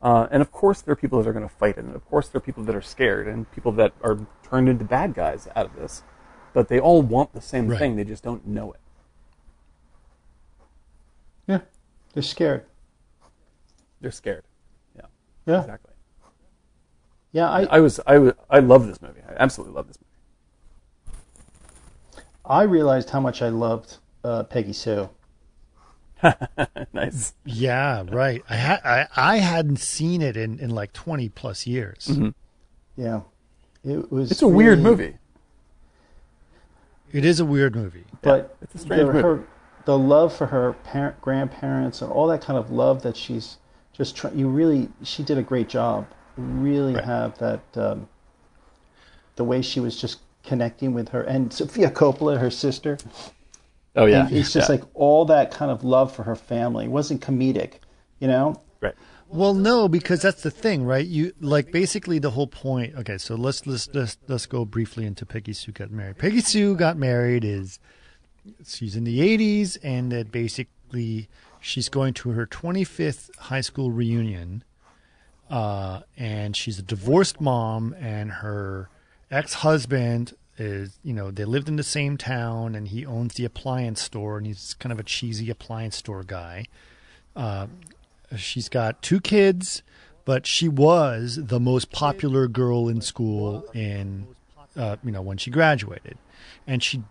Uh, 0.00 0.28
and 0.30 0.40
of 0.40 0.52
course, 0.52 0.80
there 0.80 0.92
are 0.92 0.96
people 0.96 1.20
that 1.20 1.28
are 1.28 1.32
going 1.32 1.46
to 1.48 1.52
fight 1.54 1.76
it, 1.76 1.84
and 1.84 1.94
of 1.94 2.08
course, 2.08 2.28
there 2.28 2.38
are 2.38 2.42
people 2.42 2.62
that 2.64 2.74
are 2.74 2.80
scared, 2.82 3.26
and 3.26 3.50
people 3.50 3.72
that 3.72 3.92
are 4.02 4.18
turned 4.44 4.68
into 4.68 4.84
bad 4.84 5.12
guys 5.12 5.48
out 5.56 5.66
of 5.66 5.74
this. 5.74 6.02
But 6.52 6.68
they 6.68 6.78
all 6.78 7.02
want 7.02 7.32
the 7.32 7.40
same 7.40 7.66
Right. 7.68 7.78
thing; 7.80 7.96
they 7.96 8.04
just 8.04 8.22
don't 8.22 8.46
know 8.46 8.72
it. 8.72 8.80
yeah, 11.48 11.60
they're 12.14 12.22
scared. 12.22 12.64
They're 14.00 14.10
scared. 14.12 14.44
Yeah, 14.96 15.02
Yeah, 15.46 15.60
exactly. 15.60 15.92
yeah. 17.32 17.50
I 17.50 17.62
I 17.64 17.80
was, 17.80 18.00
I 18.06 18.18
was, 18.18 18.32
I 18.50 18.60
love 18.60 18.86
this 18.86 19.00
movie. 19.02 19.20
I 19.28 19.34
absolutely 19.38 19.74
love 19.74 19.88
this 19.88 19.98
movie. 19.98 21.14
I 22.44 22.62
realized 22.62 23.10
how 23.10 23.20
much 23.20 23.42
I 23.42 23.48
loved 23.48 23.98
uh, 24.24 24.44
Peggy 24.44 24.72
Sue. 24.72 25.10
nice. 26.92 27.34
Yeah, 27.44 28.04
right. 28.08 28.42
I, 28.48 28.56
ha- 28.56 28.80
I 28.84 29.06
I 29.16 29.36
hadn't 29.38 29.76
seen 29.78 30.22
it 30.22 30.36
in, 30.36 30.58
in 30.58 30.70
like 30.70 30.92
twenty 30.92 31.28
plus 31.28 31.66
years. 31.66 32.10
Yeah, 32.96 33.20
it 33.84 34.10
was. 34.10 34.30
It's 34.32 34.42
a 34.42 34.48
weird 34.48 34.80
movie. 34.80 35.16
It 37.12 37.24
is 37.24 37.40
a 37.40 37.44
weird 37.44 37.74
movie. 37.74 38.04
but 38.22 38.56
it's 38.60 38.74
a 38.74 38.78
strange 38.78 39.00
the, 39.00 39.06
movie. 39.06 39.22
her, 39.22 39.44
the 39.86 39.96
love 39.98 40.34
for 40.36 40.46
her 40.46 40.72
parent, 40.84 41.20
grandparents 41.22 42.02
and 42.02 42.10
all 42.12 42.26
that 42.26 42.42
kind 42.42 42.58
of 42.58 42.70
love 42.70 43.02
that 43.02 43.16
she's 43.16 43.56
just 43.98 44.16
try, 44.16 44.30
you 44.30 44.48
really 44.48 44.88
she 45.02 45.22
did 45.22 45.36
a 45.36 45.42
great 45.42 45.68
job 45.68 46.06
really 46.36 46.94
Right. 46.94 47.04
have 47.04 47.36
that 47.38 47.60
um, 47.76 48.08
the 49.36 49.44
way 49.44 49.60
she 49.60 49.80
was 49.80 50.00
just 50.00 50.20
connecting 50.44 50.94
with 50.94 51.10
her 51.10 51.22
and 51.22 51.52
Sofia 51.52 51.90
Coppola 51.90 52.38
her 52.38 52.50
sister 52.50 52.96
Oh 53.96 54.06
yeah, 54.06 54.26
and 54.28 54.36
it's 54.36 54.52
just 54.52 54.68
Yeah. 54.68 54.76
like 54.76 54.84
all 54.94 55.24
that 55.26 55.50
kind 55.50 55.70
of 55.70 55.84
love 55.84 56.14
for 56.14 56.22
her 56.22 56.36
family 56.36 56.84
it 56.86 56.90
wasn't 56.90 57.20
comedic 57.20 57.74
you 58.20 58.28
know 58.28 58.60
right. 58.80 58.94
Well, 59.30 59.52
no, 59.52 59.88
because 59.88 60.22
that's 60.22 60.42
the 60.42 60.50
thing, 60.50 60.84
right? 60.84 61.04
You 61.06 61.34
like 61.38 61.70
basically 61.70 62.18
the 62.18 62.30
whole 62.30 62.46
point. 62.46 62.94
Okay, 62.96 63.18
so 63.18 63.34
let's 63.34 63.66
let's 63.66 63.86
let's, 63.92 64.16
let's 64.26 64.46
go 64.46 64.64
briefly 64.64 65.04
into 65.04 65.26
Peggy 65.26 65.52
Sue 65.52 65.70
got 65.70 65.90
married. 65.90 66.16
Peggy 66.16 66.40
Sue 66.40 66.74
got 66.74 66.96
married 66.96 67.44
is 67.44 67.78
she's 68.66 68.96
in 68.96 69.04
the 69.04 69.20
80s 69.20 69.76
and 69.82 70.10
that 70.12 70.32
basically 70.32 71.28
she's 71.60 71.88
going 71.88 72.14
to 72.14 72.30
her 72.30 72.46
25th 72.46 73.34
high 73.36 73.60
school 73.60 73.90
reunion 73.90 74.64
uh, 75.50 76.00
and 76.16 76.56
she's 76.56 76.78
a 76.78 76.82
divorced 76.82 77.40
mom 77.40 77.94
and 77.98 78.30
her 78.30 78.88
ex-husband 79.30 80.34
is 80.58 80.98
you 81.04 81.12
know 81.12 81.30
they 81.30 81.44
lived 81.44 81.68
in 81.68 81.76
the 81.76 81.82
same 81.82 82.16
town 82.16 82.74
and 82.74 82.88
he 82.88 83.06
owns 83.06 83.34
the 83.34 83.44
appliance 83.44 84.02
store 84.02 84.38
and 84.38 84.46
he's 84.46 84.74
kind 84.74 84.92
of 84.92 84.98
a 84.98 85.04
cheesy 85.04 85.50
appliance 85.50 85.96
store 85.96 86.24
guy 86.24 86.66
she's 88.36 88.68
got 88.68 89.00
two 89.02 89.20
kids, 89.20 89.82
but 90.24 90.46
she 90.46 90.68
was 90.68 91.38
the 91.42 91.60
most 91.60 91.90
popular 91.90 92.48
girl 92.48 92.88
in 92.88 93.00
school 93.00 93.64
in, 93.74 94.26
uh, 94.76 94.96
you 95.02 95.10
know, 95.10 95.22
when 95.22 95.38
she 95.38 95.50
graduated, 95.50 96.18
and 96.66 96.82
she 96.82 97.02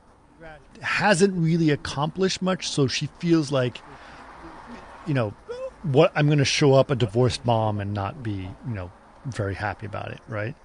hasn't 0.82 1.34
really 1.36 1.70
accomplished 1.72 2.42
much. 2.42 2.70
So 2.70 2.88
she 2.88 3.08
feels 3.20 3.52
like, 3.52 3.80
you 5.08 5.14
know, 5.14 5.30
what 5.84 6.12
I'm 6.16 6.28
going 6.28 6.40
to 6.40 6.46
show 6.46 6.74
up 6.74 6.92
a 6.92 6.96
divorced 6.96 7.46
mom 7.46 7.80
and 7.80 7.94
not 7.94 8.24
be, 8.24 8.32
you 8.32 8.74
know, 8.74 8.92
very 9.26 9.56
happy 9.56 9.86
about 9.86 10.12
it, 10.12 10.20
right? 10.28 10.56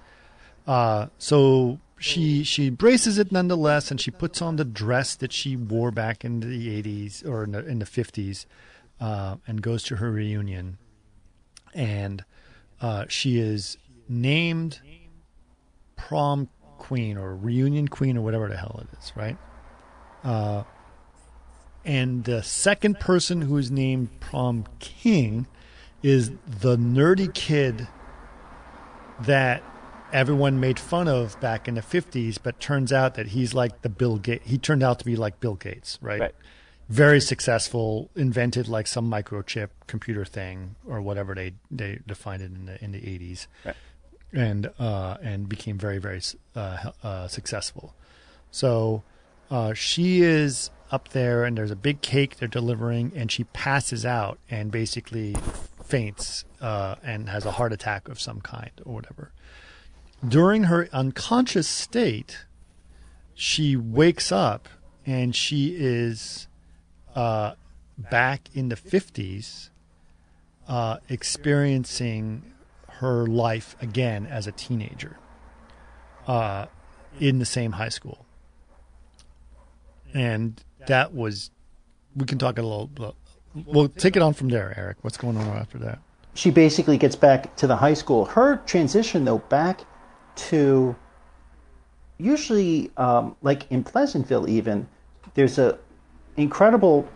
Uh, 0.67 1.07
so 1.17 1.79
she 1.97 2.43
she 2.43 2.67
embraces 2.67 3.17
it 3.17 3.31
nonetheless, 3.31 3.91
and 3.91 3.99
she 3.99 4.11
puts 4.11 4.41
on 4.41 4.55
the 4.55 4.65
dress 4.65 5.15
that 5.15 5.31
she 5.31 5.55
wore 5.55 5.91
back 5.91 6.25
in 6.25 6.41
the 6.41 6.81
'80s 6.83 7.25
or 7.25 7.43
in 7.43 7.51
the, 7.51 7.65
in 7.65 7.79
the 7.79 7.85
'50s, 7.85 8.45
uh, 8.99 9.37
and 9.47 9.61
goes 9.61 9.83
to 9.83 9.97
her 9.97 10.11
reunion. 10.11 10.77
And 11.73 12.23
uh, 12.81 13.05
she 13.07 13.39
is 13.39 13.77
named 14.07 14.79
prom 15.95 16.49
queen 16.77 17.17
or 17.17 17.35
reunion 17.35 17.87
queen 17.87 18.17
or 18.17 18.21
whatever 18.21 18.49
the 18.49 18.57
hell 18.57 18.81
it 18.83 18.97
is, 18.97 19.13
right? 19.15 19.37
Uh, 20.23 20.63
and 21.85 22.23
the 22.23 22.41
second 22.43 22.99
person 22.99 23.41
who 23.41 23.57
is 23.57 23.69
named 23.71 24.09
prom 24.19 24.65
king 24.79 25.47
is 26.01 26.31
the 26.45 26.77
nerdy 26.77 27.33
kid 27.33 27.87
that 29.21 29.63
everyone 30.11 30.59
made 30.59 30.79
fun 30.79 31.07
of 31.07 31.39
back 31.39 31.67
in 31.67 31.75
the 31.75 31.81
50s, 31.81 32.37
but 32.41 32.59
turns 32.59 32.91
out 32.93 33.15
that 33.15 33.27
he's 33.27 33.53
like 33.53 33.81
the 33.81 33.89
Bill 33.89 34.17
Gates. 34.17 34.43
He 34.47 34.57
turned 34.57 34.83
out 34.83 34.99
to 34.99 35.05
be 35.05 35.15
like 35.15 35.39
Bill 35.39 35.55
Gates, 35.55 35.97
right? 36.01 36.19
Right. 36.21 36.35
Very 36.89 37.21
successful, 37.21 38.09
invented 38.15 38.67
like 38.67 38.87
some 38.87 39.09
microchip 39.09 39.69
computer 39.87 40.25
thing 40.25 40.75
or 40.85 41.01
whatever 41.01 41.33
they, 41.33 41.53
they 41.71 41.99
defined 42.05 42.41
it 42.41 42.51
in 42.51 42.65
the 42.65 42.83
in 42.83 42.91
the 42.91 42.99
80s, 42.99 43.47
Right. 43.65 43.75
and 44.33 44.69
uh, 44.77 45.17
and 45.21 45.47
became 45.47 45.77
very 45.77 45.97
very 45.97 46.21
uh, 46.55 46.91
uh, 47.01 47.27
successful. 47.29 47.95
So 48.51 49.03
uh, 49.49 49.73
she 49.73 50.21
is 50.21 50.69
up 50.93 51.09
there, 51.09 51.43
and 51.43 51.57
there's 51.57 51.71
a 51.71 51.75
big 51.75 52.01
cake 52.01 52.37
they're 52.37 52.47
delivering, 52.47 53.11
and 53.15 53.31
she 53.31 53.45
passes 53.45 54.05
out 54.05 54.37
and 54.47 54.71
basically 54.71 55.35
faints 55.83 56.45
uh, 56.61 56.95
and 57.03 57.29
has 57.29 57.45
a 57.45 57.51
heart 57.53 57.73
attack 57.73 58.07
of 58.07 58.21
some 58.21 58.39
kind 58.41 58.69
or 58.85 58.93
whatever. 58.93 59.31
During 60.25 60.65
her 60.65 60.87
unconscious 60.93 61.67
state, 61.67 62.45
she 63.33 63.75
wakes 63.75 64.31
up 64.31 64.69
and 65.03 65.35
she 65.35 65.75
is 65.75 66.47
uh, 67.15 67.55
back 67.97 68.49
in 68.53 68.69
the 68.69 68.75
50s, 68.75 69.69
uh, 70.67 70.97
experiencing 71.09 72.53
her 72.87 73.25
life 73.25 73.75
again 73.81 74.27
as 74.27 74.45
a 74.45 74.51
teenager 74.51 75.17
uh, 76.27 76.67
in 77.19 77.39
the 77.39 77.45
same 77.45 77.73
high 77.73 77.89
school. 77.89 78.25
And 80.13 80.63
that 80.87 81.13
was, 81.13 81.51
we 82.15 82.25
can 82.25 82.37
talk 82.37 82.57
a 82.57 82.61
little, 82.61 83.15
we'll 83.65 83.89
take 83.89 84.15
it 84.15 84.21
on 84.21 84.33
from 84.33 84.49
there, 84.49 84.73
Eric. 84.77 84.97
What's 85.01 85.17
going 85.17 85.37
on 85.37 85.47
after 85.47 85.77
that? 85.79 85.99
she 86.35 86.49
basically 86.49 86.97
gets 86.97 87.15
back 87.15 87.55
to 87.57 87.67
the 87.67 87.75
high 87.75 87.93
school. 87.93 88.25
Her 88.25 88.57
transition, 88.65 89.23
though, 89.23 89.37
back 89.37 89.81
to 90.35 90.95
usually 92.17 92.89
um, 92.97 93.35
like 93.43 93.69
in 93.71 93.83
Pleasantville, 93.83 94.49
even 94.49 94.87
there's 95.35 95.59
a 95.59 95.77
incredible 96.37 97.07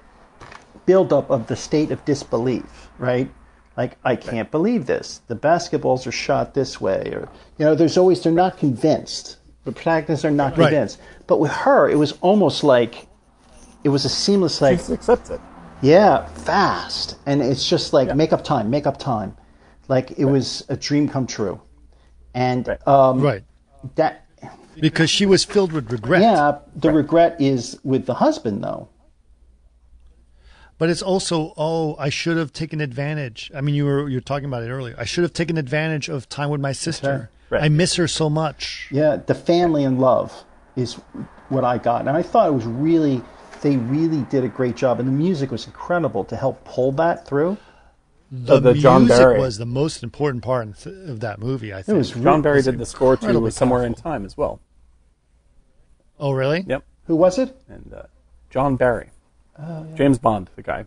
buildup 0.86 1.30
of 1.32 1.48
the 1.48 1.56
state 1.56 1.92
of 1.92 2.04
disbelief, 2.06 2.90
right? 3.00 3.30
Like 3.76 3.98
I 4.04 4.16
can't 4.16 4.50
believe 4.52 4.86
this. 4.86 5.22
The 5.28 5.36
basketballs 5.36 6.06
are 6.08 6.12
shot 6.12 6.54
this 6.54 6.80
way, 6.80 7.10
or 7.14 7.28
you 7.58 7.66
know, 7.66 7.76
there's 7.76 7.98
always 7.98 8.22
they're 8.22 8.32
not 8.32 8.58
convinced. 8.58 9.38
The 9.66 9.72
protagonists 9.72 10.26
are 10.26 10.32
not 10.32 10.58
Right. 10.58 10.70
convinced. 10.70 11.00
But 11.26 11.40
with 11.40 11.52
her, 11.52 11.90
it 11.90 11.96
was 11.98 12.14
almost 12.22 12.64
like 12.64 13.08
it 13.84 13.90
was 13.90 14.06
a 14.06 14.10
seamless 14.10 14.62
like 14.62 14.80
She 14.80 14.94
accepts 14.94 15.30
it. 15.30 15.40
yeah, 15.82 16.26
fast. 16.28 17.16
And 17.26 17.42
it's 17.42 17.68
just 17.68 17.94
like 17.94 18.14
make 18.16 18.34
up 18.34 18.44
time, 18.44 18.70
make 18.70 18.86
up 18.88 18.98
time. 18.98 19.36
Like 19.88 20.12
it 20.18 20.26
was 20.26 20.66
a 20.70 20.76
dream 20.78 21.08
come 21.10 21.28
true. 21.28 21.62
And 22.34 22.68
Right. 22.68 22.88
um, 22.88 23.22
Right. 23.22 23.44
that, 23.96 24.26
Because 24.80 25.10
she 25.10 25.26
was 25.26 25.44
filled 25.44 25.72
with 25.72 25.92
regret. 25.92 26.22
yeah, 26.22 26.60
the 26.76 26.92
regret 26.92 27.36
is 27.40 27.80
with 27.84 28.06
the 28.06 28.16
husband, 28.16 28.64
though. 28.64 28.90
But 30.78 30.90
it's 30.92 31.02
also, 31.02 31.54
oh, 31.58 31.96
I 31.98 32.10
should 32.10 32.38
have 32.38 32.54
taken 32.54 32.82
advantage. 32.82 33.50
I 33.56 33.62
mean, 33.62 33.74
you 33.74 33.86
were 33.86 34.08
you 34.08 34.18
were 34.18 34.22
talking 34.22 34.46
about 34.46 34.62
it 34.62 34.70
earlier. 34.70 34.94
I 35.00 35.06
should 35.06 35.24
have 35.24 35.34
taken 35.34 35.58
advantage 35.58 36.08
of 36.08 36.30
time 36.30 36.52
with 36.52 36.62
my 36.62 36.72
sister. 36.72 37.32
Right. 37.50 37.64
I 37.64 37.70
miss 37.70 37.96
her 37.96 38.08
so 38.08 38.30
much. 38.30 38.88
Yeah, 38.92 39.16
the 39.26 39.34
family 39.34 39.84
and 39.86 40.00
love 40.00 40.44
is 40.76 40.94
what 41.50 41.64
I 41.64 41.80
got. 41.80 42.02
And 42.02 42.10
I 42.16 42.22
thought 42.22 42.50
it 42.50 42.54
was 42.54 42.66
really, 42.66 43.24
they 43.62 43.78
really 43.78 44.22
did 44.24 44.44
a 44.44 44.48
great 44.48 44.76
job. 44.76 45.00
And 45.00 45.08
the 45.08 45.14
music 45.14 45.52
was 45.52 45.66
incredible 45.68 46.24
to 46.26 46.36
help 46.36 46.64
pull 46.66 46.92
that 46.94 47.28
through. 47.28 47.58
The, 48.32 48.60
the 48.60 48.74
John 48.74 49.04
music 49.06 49.18
Barry. 49.20 49.40
was 49.40 49.58
the 49.58 49.66
most 49.66 50.04
important 50.04 50.44
part 50.44 50.86
of 50.86 51.22
that 51.22 51.40
movie. 51.40 51.72
I 51.72 51.80
It 51.80 51.86
think. 51.86 51.98
was 51.98 52.12
John 52.12 52.24
really, 52.24 52.42
Barry 52.42 52.62
did 52.62 52.78
the 52.78 52.86
score 52.86 53.16
to 53.16 53.22
incredibly 53.22 53.52
Somewhere 53.52 53.86
in. 53.86 53.94
Time 53.94 54.26
as 54.26 54.36
well. 54.36 54.60
oh, 56.20 56.32
really? 56.32 56.66
Yep. 56.68 56.84
who 57.06 57.16
was 57.16 57.38
it? 57.38 57.56
And 57.70 57.94
uh, 57.94 58.04
John 58.50 58.76
Barry. 58.76 59.12
Oh, 59.60 59.88
James 59.96 60.18
Bond, 60.20 60.50
the 60.56 60.62
guy. 60.62 60.86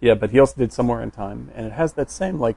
Yeah, 0.00 0.14
but 0.14 0.30
he 0.30 0.40
also 0.40 0.56
did 0.56 0.72
Somewhere 0.72 1.00
in 1.02 1.10
Time. 1.12 1.50
And 1.54 1.66
it 1.66 1.72
has 1.72 1.92
that 1.94 2.10
same, 2.10 2.38
like, 2.40 2.56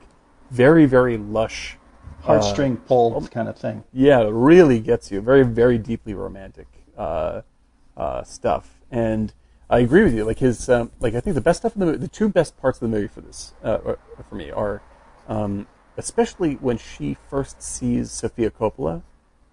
very, 0.49 0.85
very 0.85 1.17
lush. 1.17 1.77
Heartstring 2.23 2.83
pulled 2.87 3.29
kind 3.29 3.47
of 3.47 3.55
thing. 3.55 3.83
Yeah, 3.93 4.21
it 4.21 4.31
really 4.31 4.79
gets 4.79 5.11
you. 5.11 5.21
Very, 5.21 5.43
very 5.43 5.77
deeply 5.77 6.15
romantic 6.15 6.65
uh, 6.97 7.41
uh, 7.95 8.23
stuff. 8.23 8.79
And 8.89 9.31
I 9.69 9.79
agree 9.79 10.03
with 10.03 10.13
you. 10.13 10.23
Like 10.25 10.39
his, 10.39 10.69
um, 10.69 10.91
like 10.99 11.15
I 11.15 11.19
think 11.19 11.33
the 11.35 11.41
best 11.41 11.59
stuff 11.61 11.73
in 11.75 11.79
the 11.79 11.85
movie, 11.87 11.97
the 11.97 12.07
two 12.07 12.29
best 12.29 12.55
parts 12.57 12.77
of 12.81 12.89
the 12.89 12.95
movie 12.95 13.07
for 13.07 13.21
this, 13.21 13.53
uh, 13.63 13.79
or- 13.83 13.99
for 14.29 14.35
me, 14.35 14.51
are 14.51 14.81
um, 15.27 15.67
especially 15.97 16.53
when 16.55 16.77
she 16.77 17.17
first 17.29 17.61
sees 17.63 18.11
Sofia 18.11 18.51
Coppola. 18.51 19.01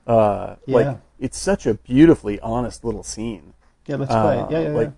Uh, 0.06 0.56
Yeah. 0.66 0.76
Like 0.76 0.98
it's 1.18 1.38
such 1.38 1.66
a 1.66 1.74
beautifully 1.74 2.38
honest 2.40 2.84
little 2.84 3.02
scene. 3.02 3.54
Yeah, 3.86 3.96
let's 3.96 4.12
play 4.12 4.38
it. 4.40 4.50
Yeah, 4.50 4.60
yeah, 4.60 4.68
like, 4.76 4.88
yeah. 4.88 4.92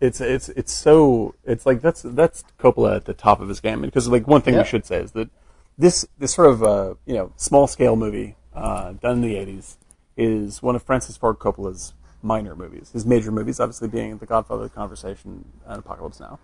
It's 0.00 0.20
it's 0.20 0.48
it's 0.50 0.72
so 0.72 1.34
it's 1.44 1.64
like 1.64 1.80
that's 1.80 2.02
that's 2.02 2.44
Coppola 2.58 2.96
at 2.96 3.04
the 3.06 3.14
top 3.14 3.40
of 3.40 3.48
his 3.48 3.60
game 3.60 3.80
because 3.80 4.08
like 4.08 4.26
one 4.28 4.42
thing 4.42 4.54
Yeah. 4.54 4.60
we 4.62 4.66
should 4.66 4.84
say 4.84 4.98
is 5.00 5.12
that 5.12 5.30
this 5.78 6.06
this 6.18 6.34
sort 6.34 6.50
of 6.50 6.62
uh, 6.62 6.94
you 7.06 7.14
know 7.14 7.32
small 7.36 7.66
scale 7.66 7.96
movie 7.96 8.36
uh, 8.54 8.92
done 8.92 9.16
in 9.16 9.20
the 9.22 9.34
'80s 9.36 9.76
is 10.16 10.62
one 10.62 10.76
of 10.76 10.82
Francis 10.82 11.16
Ford 11.16 11.38
Coppola's 11.38 11.94
minor 12.24 12.56
movies. 12.56 12.90
His 12.92 13.04
major 13.04 13.30
movies, 13.30 13.60
obviously, 13.60 13.88
being 13.88 14.18
The 14.18 14.26
Godfather, 14.26 14.64
The 14.64 14.70
Conversation, 14.70 15.44
and 15.66 15.78
Apocalypse 15.78 16.18
Now. 16.18 16.38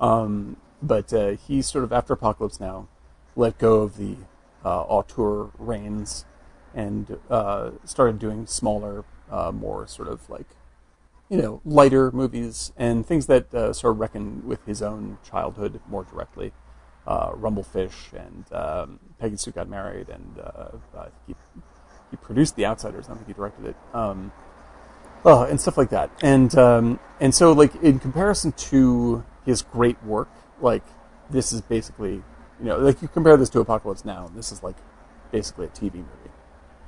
Um, 0.00 0.56
but 0.82 1.12
uh, 1.12 1.30
he 1.30 1.60
sort 1.60 1.84
of 1.84 1.92
after 1.92 2.14
Apocalypse 2.14 2.58
Now 2.58 2.88
let 3.36 3.58
go 3.58 3.82
of 3.82 3.96
the 3.96 4.16
uh, 4.64 4.82
auteur 4.82 5.50
reins 5.58 6.24
and 6.74 7.18
uh, 7.30 7.70
started 7.84 8.18
doing 8.18 8.46
smaller, 8.46 9.04
uh, 9.30 9.52
more 9.52 9.86
sort 9.86 10.08
of 10.08 10.28
like 10.30 10.46
you 11.28 11.36
know, 11.36 11.60
lighter 11.64 12.10
movies 12.10 12.72
and 12.76 13.04
things 13.04 13.26
that 13.26 13.52
uh, 13.52 13.72
sort 13.72 13.92
of 13.92 14.00
reckon 14.00 14.46
with 14.46 14.64
his 14.64 14.80
own 14.80 15.18
childhood 15.28 15.78
more 15.88 16.04
directly. 16.04 16.52
Uh, 17.06 17.32
Rumblefish 17.32 18.12
and 18.12 18.50
um, 18.52 18.98
Peggy 19.18 19.36
Sue 19.36 19.50
Got 19.50 19.68
Married, 19.68 20.08
and 20.08 20.40
he, 21.26 21.34
he 22.10 22.16
produced 22.18 22.56
The 22.56 22.66
Outsiders. 22.66 23.06
I 23.06 23.08
don't 23.08 23.18
think 23.18 23.28
he 23.28 23.34
directed 23.34 23.66
it. 23.66 23.76
Um, 23.94 24.32
oh, 25.24 25.44
and 25.44 25.60
stuff 25.60 25.76
like 25.76 25.90
that. 25.90 26.10
And 26.22 26.54
um, 26.56 27.00
and 27.20 27.34
so, 27.34 27.52
like 27.52 27.74
in 27.76 27.98
comparison 27.98 28.52
to 28.52 29.24
his 29.44 29.62
great 29.62 30.02
work, 30.04 30.30
like 30.60 30.84
this 31.30 31.52
is 31.52 31.60
basically, 31.60 32.22
you 32.60 32.64
know, 32.64 32.78
like 32.78 33.02
you 33.02 33.08
compare 33.08 33.36
this 33.36 33.50
to 33.50 33.60
Apocalypse 33.60 34.04
Now, 34.04 34.26
and 34.26 34.36
this 34.36 34.52
is 34.52 34.62
like 34.62 34.76
basically 35.30 35.66
a 35.66 35.70
TV 35.70 35.94
movie. 35.94 36.30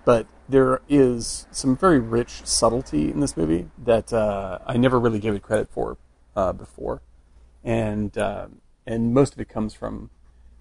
But 0.04 0.26
there 0.48 0.80
is 0.88 1.46
some 1.50 1.76
very 1.76 1.98
rich 1.98 2.42
subtlety 2.44 3.10
in 3.10 3.20
this 3.20 3.36
movie 3.36 3.68
that 3.78 4.12
uh, 4.12 4.58
I 4.66 4.76
never 4.76 4.98
really 4.98 5.18
gave 5.18 5.34
it 5.34 5.42
credit 5.42 5.68
for 5.68 5.98
uh, 6.34 6.52
before, 6.52 7.02
and 7.62 8.16
uh, 8.16 8.46
and 8.86 9.12
most 9.12 9.34
of 9.34 9.40
it 9.40 9.48
comes 9.48 9.74
from 9.74 10.10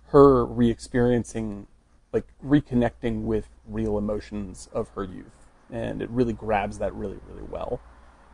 her 0.08 0.44
re-experiencing, 0.44 1.68
like 2.12 2.28
reconnecting 2.44 3.24
with 3.24 3.50
real 3.68 3.98
emotions 3.98 4.68
of 4.74 4.90
her 4.90 5.04
youth, 5.04 5.39
and 5.72 6.02
it 6.02 6.10
really 6.10 6.34
grabs 6.34 6.80
that 6.80 6.94
really 6.94 7.20
really 7.30 7.48
well. 7.50 7.80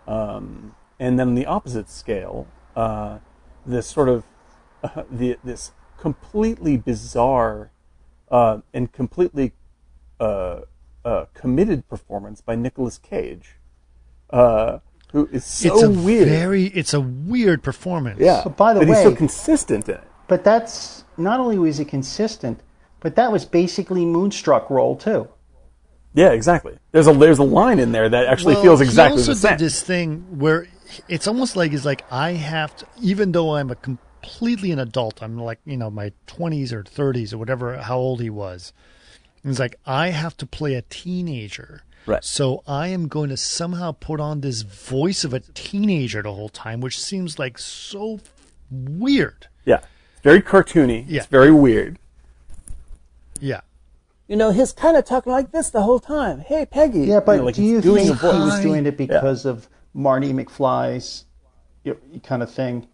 Um, 0.08 0.76
and 1.00 1.20
then 1.20 1.30
on 1.30 1.36
the 1.36 1.46
opposite 1.46 1.90
scale, 1.90 2.48
uh, 2.76 3.20
this 3.66 3.88
sort 3.88 4.10
of 4.10 4.24
uh, 4.84 5.04
the 5.12 5.38
this 5.44 5.72
completely 5.98 6.78
bizarre 6.78 7.72
uh, 8.30 8.60
and 8.74 8.92
completely 8.92 9.54
uh, 10.20 10.62
uh, 11.04 11.26
committed 11.34 11.88
performance 11.88 12.42
by 12.42 12.56
Nicolas 12.56 12.98
Cage, 12.98 13.56
uh, 14.32 14.80
who 15.12 15.28
is 15.32 15.46
so 15.46 15.74
it's 15.74 15.84
a 15.84 15.90
weird. 15.90 16.28
very, 16.28 16.66
it's 16.66 16.94
a 16.94 17.02
weird 17.02 17.64
performance. 17.64 18.20
yeah, 18.20 18.42
But 18.44 18.58
by 18.58 18.74
the 18.74 18.80
but 18.82 18.90
he's 18.90 19.04
so 19.04 19.16
consistent 19.16 19.88
in 19.88 19.96
it. 19.96 20.04
But 20.28 20.44
that's 20.44 21.04
not 21.18 21.40
only 21.40 21.60
was 21.60 21.80
it 21.80 21.88
consistent, 21.88 22.62
but 23.00 23.16
that 23.16 23.32
was 23.32 23.46
basically 23.46 24.06
Moonstruck 24.06 24.70
role 24.70 24.96
too. 24.96 25.28
Yeah, 26.16 26.32
exactly. 26.32 26.78
There's 26.92 27.08
a 27.08 27.14
there's 27.14 27.40
a 27.40 27.44
line 27.44 27.80
in 27.80 27.92
there 27.92 28.10
that 28.10 28.26
actually 28.26 28.56
Well, 28.56 28.64
feels 28.64 28.82
exactly 28.82 29.22
he 29.22 29.30
also 29.30 29.34
the 29.34 29.40
same. 29.40 29.52
did 29.58 29.60
this 29.60 29.84
thing 29.84 30.40
where 30.40 30.68
it's 31.08 31.28
almost 31.28 31.56
like 31.56 31.74
it's 31.74 31.86
like 31.86 32.04
I 32.12 32.32
have 32.32 32.76
to, 32.78 32.88
even 33.02 33.32
though 33.34 33.56
I'm 33.56 33.70
a 33.70 33.76
completely 33.76 34.72
an 34.72 34.80
adult, 34.80 35.22
I'm 35.22 35.38
like 35.38 35.60
you 35.66 35.78
know 35.78 35.92
my 35.92 36.14
20s 36.28 36.72
or 36.72 36.84
30s 36.84 37.34
or 37.34 37.38
whatever, 37.38 37.78
how 37.78 37.98
old 37.98 38.22
he 38.22 38.30
was. 38.30 38.74
It's 39.44 39.60
like 39.60 39.76
I 39.86 40.10
have 40.10 40.36
to 40.38 40.46
play 40.48 40.74
a 40.74 40.82
teenager, 40.84 41.84
Right. 42.06 42.24
So 42.24 42.64
I 42.68 42.88
am 42.90 43.08
going 43.08 43.30
to 43.30 43.38
somehow 43.38 43.92
put 43.92 44.20
on 44.20 44.42
this 44.42 44.62
voice 44.62 45.24
of 45.24 45.34
a 45.34 45.40
teenager 45.40 46.22
the 46.22 46.34
whole 46.34 46.50
time, 46.50 46.80
which 46.80 47.00
seems 47.00 47.40
like 47.40 47.58
so 47.58 48.20
weird. 48.70 49.48
Yeah. 49.66 49.78
It's 50.14 50.22
very 50.24 50.42
cartoony. 50.42 51.06
Yeah. 51.08 51.18
It's 51.22 51.28
very 51.28 51.52
weird. 51.52 51.98
Yeah. 53.40 53.62
You 54.28 54.36
know, 54.36 54.52
he's 54.52 54.74
kind 54.74 54.98
of 54.98 55.06
talking 55.06 55.32
like 55.32 55.52
this 55.52 55.70
the 55.70 55.84
whole 55.84 56.00
time. 56.00 56.40
Hey, 56.40 56.66
Peggy. 56.66 57.02
Yeah, 57.02 57.20
but 57.20 57.34
you 57.34 57.38
know, 57.40 57.44
like 57.46 57.56
do 57.56 57.64
you 57.64 57.82
doing 57.82 58.08
think 58.08 58.20
he 58.20 58.28
was 58.28 58.60
doing 58.60 58.86
it 58.86 58.98
because 58.98 59.46
of 59.46 59.70
Marty 59.94 60.34
McFly's 60.34 61.26
you 61.84 61.94
know, 61.94 62.20
kind 62.20 62.42
of 62.42 62.52
thing? 62.52 62.88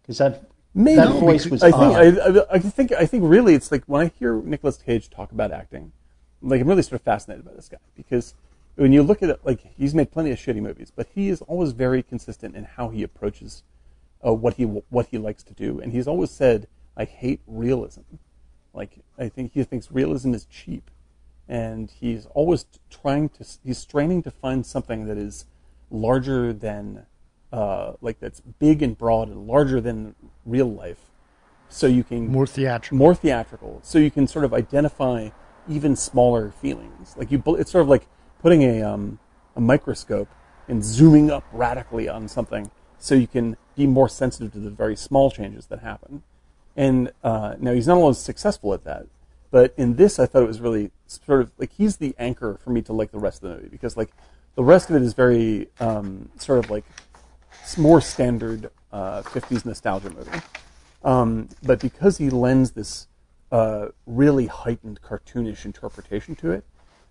Because 0.00 0.18
that 0.18 0.50
Maybe 0.74 0.96
that 0.96 1.08
voice 1.18 1.46
was 1.46 1.62
I 1.62 1.70
think 1.72 1.82
odd. 1.82 2.18
I, 2.18 2.40
I, 2.40 2.46
I 2.52 2.58
think 2.60 2.92
I 2.92 3.04
think 3.04 3.24
really 3.26 3.54
it's 3.54 3.72
like 3.72 3.84
when 3.86 4.06
I 4.06 4.12
hear 4.18 4.40
Nicolas 4.40 4.76
Cage 4.76 5.10
talk 5.10 5.32
about 5.32 5.50
acting, 5.50 5.92
like 6.40 6.60
I'm 6.60 6.68
really 6.68 6.82
sort 6.82 6.94
of 6.94 7.02
fascinated 7.02 7.44
by 7.44 7.52
this 7.52 7.68
guy 7.68 7.78
because 7.96 8.34
when 8.76 8.92
you 8.92 9.02
look 9.02 9.22
at 9.22 9.30
it, 9.30 9.40
like 9.44 9.60
he's 9.76 9.94
made 9.94 10.12
plenty 10.12 10.30
of 10.30 10.38
shitty 10.38 10.62
movies, 10.62 10.92
but 10.94 11.08
he 11.14 11.28
is 11.28 11.42
always 11.42 11.72
very 11.72 12.02
consistent 12.02 12.54
in 12.54 12.64
how 12.64 12.88
he 12.88 13.02
approaches 13.02 13.64
uh, 14.24 14.32
what 14.32 14.54
he 14.54 14.64
what 14.64 15.06
he 15.06 15.18
likes 15.18 15.42
to 15.42 15.52
do, 15.52 15.80
and 15.80 15.92
he's 15.92 16.06
always 16.06 16.30
said, 16.30 16.68
"I 16.96 17.04
hate 17.04 17.40
realism." 17.46 18.02
Like 18.72 18.98
I 19.18 19.28
think 19.28 19.52
he 19.54 19.62
thinks 19.64 19.90
realism 19.90 20.34
is 20.34 20.44
cheap, 20.46 20.90
and 21.48 21.90
he's 21.90 22.26
always 22.34 22.66
trying 22.88 23.28
to 23.30 23.44
he's 23.64 23.78
straining 23.78 24.22
to 24.22 24.30
find 24.30 24.64
something 24.64 25.06
that 25.06 25.18
is 25.18 25.46
larger 25.90 26.52
than 26.52 27.06
uh, 27.52 27.94
like 28.00 28.20
that's 28.20 28.40
big 28.40 28.82
and 28.82 28.96
broad 28.96 29.28
and 29.28 29.46
larger 29.46 29.80
than 29.80 30.14
real 30.46 30.70
life, 30.70 31.10
so 31.68 31.86
you 31.86 32.04
can 32.04 32.28
More 32.28 32.46
theatrical. 32.46 32.98
more 32.98 33.14
theatrical, 33.14 33.80
so 33.82 33.98
you 33.98 34.10
can 34.10 34.26
sort 34.26 34.44
of 34.44 34.54
identify 34.54 35.30
even 35.68 35.96
smaller 35.96 36.50
feelings. 36.50 37.14
Like 37.16 37.30
you, 37.32 37.42
it's 37.58 37.70
sort 37.72 37.82
of 37.82 37.88
like 37.88 38.06
putting 38.40 38.62
a 38.62 38.82
um, 38.82 39.18
a 39.56 39.60
microscope 39.60 40.28
and 40.68 40.84
zooming 40.84 41.30
up 41.30 41.44
radically 41.52 42.08
on 42.08 42.28
something, 42.28 42.70
so 42.98 43.16
you 43.16 43.26
can 43.26 43.56
be 43.74 43.86
more 43.86 44.08
sensitive 44.08 44.52
to 44.52 44.60
the 44.60 44.70
very 44.70 44.94
small 44.94 45.30
changes 45.30 45.66
that 45.66 45.80
happen. 45.80 46.22
And 46.76 47.12
uh, 47.22 47.54
now 47.58 47.72
he's 47.72 47.86
not 47.86 47.96
always 47.96 48.18
successful 48.18 48.72
at 48.74 48.84
that, 48.84 49.06
but 49.50 49.74
in 49.76 49.96
this, 49.96 50.18
I 50.18 50.26
thought 50.26 50.42
it 50.42 50.46
was 50.46 50.60
really 50.60 50.92
sort 51.06 51.40
of 51.40 51.52
like 51.58 51.72
he's 51.72 51.96
the 51.96 52.14
anchor 52.18 52.58
for 52.62 52.70
me 52.70 52.82
to 52.82 52.92
like 52.92 53.10
the 53.10 53.18
rest 53.18 53.42
of 53.42 53.50
the 53.50 53.56
movie 53.56 53.68
because 53.68 53.96
like 53.96 54.10
the 54.54 54.62
rest 54.62 54.90
of 54.90 54.96
it 54.96 55.02
is 55.02 55.12
very 55.12 55.68
um, 55.80 56.28
sort 56.36 56.64
of 56.64 56.70
like 56.70 56.84
more 57.76 58.00
standard 58.00 58.70
uh, 58.92 59.22
50s 59.22 59.64
nostalgia 59.64 60.10
movie. 60.10 60.40
Um, 61.02 61.48
but 61.62 61.80
because 61.80 62.18
he 62.18 62.30
lends 62.30 62.72
this 62.72 63.08
uh, 63.50 63.88
really 64.06 64.46
heightened 64.46 65.00
cartoonish 65.02 65.64
interpretation 65.64 66.34
to 66.36 66.52
it, 66.52 66.64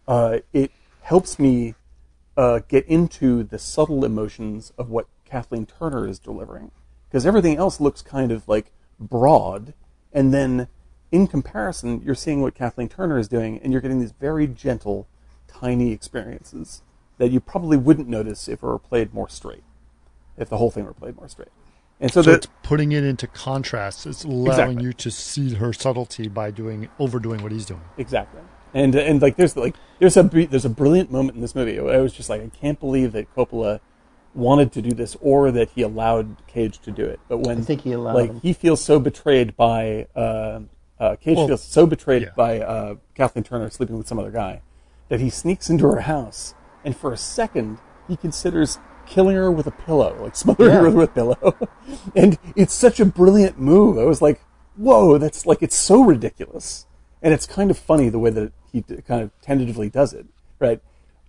uh, 0.07 0.39
it 0.53 0.71
helps 1.01 1.39
me 1.39 1.75
uh, 2.37 2.59
get 2.67 2.85
into 2.87 3.43
the 3.43 3.59
subtle 3.59 4.05
emotions 4.05 4.71
of 4.77 4.89
what 4.89 5.07
Kathleen 5.25 5.65
Turner 5.65 6.07
is 6.07 6.19
delivering. 6.19 6.71
Because 7.09 7.25
everything 7.25 7.57
else 7.57 7.79
looks 7.79 8.01
kind 8.01 8.31
of 8.31 8.47
like 8.47 8.71
broad, 8.99 9.73
and 10.13 10.33
then 10.33 10.67
in 11.11 11.27
comparison, 11.27 12.01
you're 12.03 12.15
seeing 12.15 12.41
what 12.41 12.53
Kathleen 12.55 12.89
Turner 12.89 13.17
is 13.17 13.27
doing, 13.27 13.59
and 13.63 13.71
you're 13.71 13.81
getting 13.81 13.99
these 13.99 14.11
very 14.11 14.47
gentle, 14.47 15.07
tiny 15.47 15.91
experiences 15.91 16.81
that 17.17 17.31
you 17.31 17.39
probably 17.39 17.77
wouldn't 17.77 18.07
notice 18.07 18.47
if 18.47 18.61
it 18.63 18.65
were 18.65 18.79
played 18.79 19.13
more 19.13 19.27
straight, 19.29 19.63
if 20.37 20.49
the 20.49 20.57
whole 20.57 20.71
thing 20.71 20.85
were 20.85 20.93
played 20.93 21.15
more 21.15 21.27
straight. 21.27 21.49
And 21.99 22.11
so, 22.11 22.21
So 22.21 22.31
that, 22.31 22.37
it's 22.37 22.47
putting 22.63 22.91
it 22.93 23.03
into 23.03 23.27
contrast. 23.27 24.05
It's 24.05 24.23
allowing 24.23 24.47
Exactly. 24.51 24.83
you 24.83 24.93
to 24.93 25.11
see 25.11 25.53
her 25.55 25.73
subtlety 25.73 26.27
by 26.29 26.49
doing 26.51 26.87
overdoing 26.97 27.43
what 27.43 27.51
he's 27.51 27.65
doing. 27.65 27.81
Exactly. 27.97 28.41
And 28.73 28.93
and 28.95 29.21
like 29.21 29.35
there's 29.35 29.57
like 29.57 29.75
there's 29.99 30.15
a 30.15 30.23
there's 30.23 30.63
a 30.63 30.69
brilliant 30.69 31.11
moment 31.11 31.35
in 31.35 31.41
this 31.41 31.55
movie. 31.55 31.79
I 31.79 31.97
was 31.97 32.13
just 32.13 32.29
like 32.29 32.41
I 32.41 32.49
can't 32.49 32.79
believe 32.79 33.11
that 33.13 33.33
Coppola 33.35 33.79
wanted 34.33 34.71
to 34.73 34.81
do 34.81 34.91
this 34.91 35.17
or 35.21 35.51
that 35.51 35.71
he 35.71 35.81
allowed 35.81 36.35
Cage 36.47 36.79
to 36.79 36.91
do 36.91 37.05
it. 37.05 37.19
But 37.27 37.39
when 37.39 37.59
I 37.59 37.61
think 37.61 37.81
he 37.81 37.91
allowed 37.93 38.15
like 38.15 38.29
him. 38.29 38.39
he 38.41 38.53
feels 38.53 38.83
so 38.83 38.99
betrayed 38.99 39.55
by 39.55 40.07
uh, 40.15 40.61
uh, 40.99 41.15
Cage 41.15 41.37
Well, 41.37 41.47
feels 41.47 41.63
so 41.63 41.85
betrayed 41.85 42.23
yeah. 42.23 42.29
by 42.35 42.59
uh, 42.59 42.95
Kathleen 43.15 43.43
Turner 43.43 43.69
sleeping 43.69 43.97
with 43.97 44.07
some 44.07 44.19
other 44.19 44.31
guy 44.31 44.61
that 45.09 45.19
he 45.19 45.29
sneaks 45.29 45.69
into 45.69 45.87
her 45.87 46.01
house 46.01 46.53
and 46.85 46.95
for 46.95 47.11
a 47.11 47.17
second 47.17 47.79
he 48.07 48.15
considers 48.15 48.79
killing 49.05 49.35
her 49.35 49.51
with 49.51 49.65
a 49.65 49.71
pillow, 49.71 50.15
like 50.21 50.35
smothering 50.35 50.69
Yeah. 50.71 50.81
her 50.81 50.89
with 50.91 51.09
a 51.09 51.13
pillow. 51.13 51.55
and 52.15 52.37
it's 52.55 52.73
such 52.73 52.99
a 52.99 53.05
brilliant 53.05 53.59
move. 53.59 53.97
I 53.97 54.03
was 54.03 54.21
like, 54.21 54.41
whoa, 54.75 55.17
that's 55.17 55.45
like 55.45 55.61
it's 55.63 55.75
so 55.75 56.03
ridiculous. 56.03 56.85
And 57.21 57.33
it's 57.33 57.45
kind 57.47 57.69
of 57.71 57.77
funny 57.77 58.09
the 58.09 58.19
way 58.19 58.29
that 58.29 58.53
he 58.71 58.81
kind 58.83 59.23
of 59.23 59.31
tentatively 59.41 59.89
does 59.89 60.13
it, 60.13 60.27
right? 60.59 60.79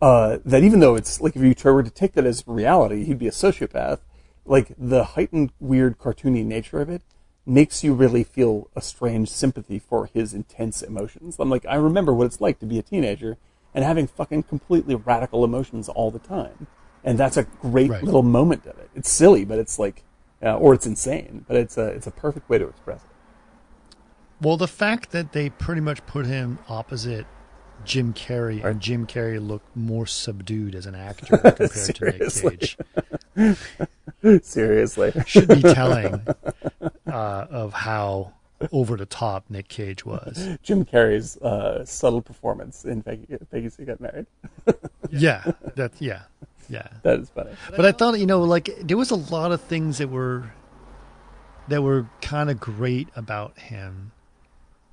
Uh, 0.01 0.39
that 0.45 0.63
even 0.65 0.81
though 0.81 0.95
it's 0.95 1.21
like 1.21 1.37
if 1.37 1.43
you 1.43 1.73
were 1.73 1.83
to 1.83 1.91
take 1.91 2.15
that 2.15 2.25
as 2.25 2.43
reality, 2.47 3.05
he'd 3.05 3.19
be 3.19 3.29
a 3.29 3.33
sociopath. 3.33 3.99
Like 4.47 4.73
the 4.79 5.05
heightened, 5.05 5.53
weird, 5.61 5.99
cartoony 5.99 6.45
nature 6.45 6.81
of 6.81 6.89
it 6.89 7.03
makes 7.47 7.85
you 7.85 7.93
really 7.95 8.25
feel 8.25 8.69
a 8.75 8.81
strange 8.81 9.29
sympathy 9.29 9.79
for 9.79 10.07
his 10.07 10.33
intense 10.33 10.83
emotions. 10.83 11.37
I'm 11.39 11.51
like, 11.51 11.67
I 11.67 11.75
remember 11.75 12.15
what 12.15 12.27
it's 12.27 12.41
like 12.41 12.59
to 12.61 12.67
be 12.67 12.79
a 12.79 12.83
teenager 12.83 13.37
and 13.75 13.85
having 13.85 14.07
fucking 14.07 14.45
completely 14.45 14.95
radical 14.95 15.45
emotions 15.45 15.89
all 15.89 16.11
the 16.11 16.19
time. 16.19 16.67
And 17.05 17.19
that's 17.19 17.37
a 17.37 17.45
great 17.45 17.91
Right. 17.91 18.03
little 18.03 18.23
moment 18.23 18.67
of 18.67 18.79
it. 18.79 18.91
It's 18.95 19.11
silly, 19.11 19.45
but 19.45 19.59
it's 19.59 19.79
like, 19.79 20.03
uh, 20.43 20.57
or 20.57 20.75
it's 20.75 20.87
insane, 20.87 21.45
but 21.47 21.57
it's 21.57 21.77
a 21.77 21.87
it's 21.89 22.07
a 22.07 22.11
perfect 22.11 22.49
way 22.49 22.59
to 22.59 22.69
express 22.69 23.03
it. 23.03 23.11
Well, 24.41 24.57
the 24.57 24.69
fact 24.69 25.11
that 25.13 25.33
they 25.33 25.51
pretty 25.51 25.81
much 25.83 26.05
put 26.07 26.27
him 26.27 26.59
opposite 26.69 27.27
Jim 27.85 28.13
Carrey, 28.13 28.65
and 28.65 28.81
Jim 28.81 29.07
Carrey 29.07 29.45
looked 29.45 29.75
more 29.77 30.07
subdued 30.07 30.75
as 30.75 30.87
an 30.87 30.95
actor 30.95 31.27
compared 31.39 31.57
to 31.71 32.05
Nick 32.05 32.61
Cage, 32.61 32.77
Seriously, 34.43 35.13
should 35.27 35.49
be 35.49 35.63
telling 35.63 36.27
uh, 37.07 37.47
of 37.51 37.73
how 37.73 38.33
over 38.73 38.97
the 38.97 39.07
top 39.07 39.45
Nick 39.49 39.69
Cage 39.69 40.05
was. 40.05 40.59
Jim 40.63 40.85
Carrey's 40.85 41.37
uh, 41.39 41.85
subtle 41.85 42.21
performance 42.23 42.85
in 42.85 43.03
Peggy, 43.03 43.27
Peggy 43.51 43.69
Sue 43.71 43.85
Got 43.85 44.01
Married. 44.01 44.27
Yeah, 45.13 45.51
that 45.75 45.91
yeah, 45.99 46.23
yeah. 46.69 46.87
That 47.03 47.19
is 47.19 47.31
funny. 47.31 47.51
But 47.75 47.85
I 47.85 47.91
thought, 47.91 48.21
you 48.21 48.27
know, 48.27 48.43
like 48.43 48.71
there 48.81 48.97
was 48.97 49.11
a 49.11 49.17
lot 49.17 49.51
of 49.51 49.61
things 49.61 49.99
that 49.99 50.09
were 50.09 50.53
that 51.67 51.83
were 51.83 52.07
kind 52.23 52.49
of 52.49 52.61
great 52.61 53.09
about 53.17 53.59
him. 53.59 54.13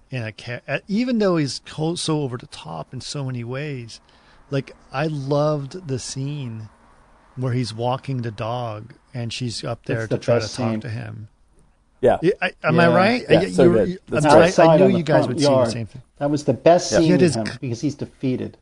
In 0.10 0.24
a 0.24 0.32
ca- 0.32 0.62
uh, 0.68 0.80
even 0.88 1.20
though 1.20 1.36
he's 1.38 1.62
so 1.96 2.22
over 2.22 2.38
the 2.38 2.48
top 2.48 2.94
in 2.94 3.02
so 3.02 3.26
many 3.26 3.44
ways, 3.44 4.00
like 4.50 4.72
I 4.92 5.08
loved 5.08 5.88
the 5.88 6.00
scene 6.00 6.70
where 7.36 7.52
he's 7.54 7.74
walking 7.74 8.22
the 8.22 8.32
dog 8.32 8.94
and 9.14 9.34
she's 9.34 9.64
up 9.64 9.86
there 9.86 10.08
That's 10.08 10.10
to 10.10 10.16
the 10.16 10.24
try 10.24 10.36
to 10.36 10.42
best 10.42 10.56
talk 10.56 10.80
to 10.82 10.90
him. 10.90 11.28
Yeah, 12.00 12.18
Yeah, 12.22 12.32
I, 12.42 12.52
am 12.64 12.80
I 12.80 12.88
right? 12.88 13.26
Yeah, 13.30 13.40
I, 13.40 13.50
so 13.52 13.64
you 13.64 13.72
good. 13.74 13.90
you- 13.90 13.98
That's 14.08 14.26
I'm 14.26 14.40
great. 14.40 14.60
I 14.60 14.78
knew 14.78 14.92
the 14.92 14.98
you 15.00 15.04
guys 15.04 15.26
front 15.26 15.28
would 15.30 15.40
see 15.40 15.46
the 15.48 15.66
same 15.66 15.86
thing. 15.88 16.02
That 16.20 16.30
was 16.30 16.44
the 16.46 16.54
best 16.54 16.92
Yeah. 16.92 17.00
scene 17.00 17.12
with 17.12 17.22
his 17.22 17.36
him 17.36 17.46
because 17.60 17.82
he's 17.82 17.96
defeated. 17.96 18.58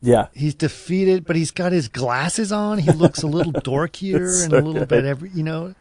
yeah, 0.00 0.26
He's 0.34 0.54
defeated, 0.54 1.24
but 1.24 1.34
he's 1.36 1.50
got 1.50 1.72
his 1.72 1.88
glasses 1.88 2.52
on. 2.52 2.78
He 2.78 2.92
looks 2.92 3.22
a 3.22 3.26
little 3.26 3.52
dorkier 3.62 4.20
It's 4.28 4.44
and 4.44 4.52
a 4.52 4.56
little 4.56 4.72
good. 4.74 4.88
bit 4.88 5.04
every, 5.06 5.30
you 5.30 5.42
know. 5.42 5.74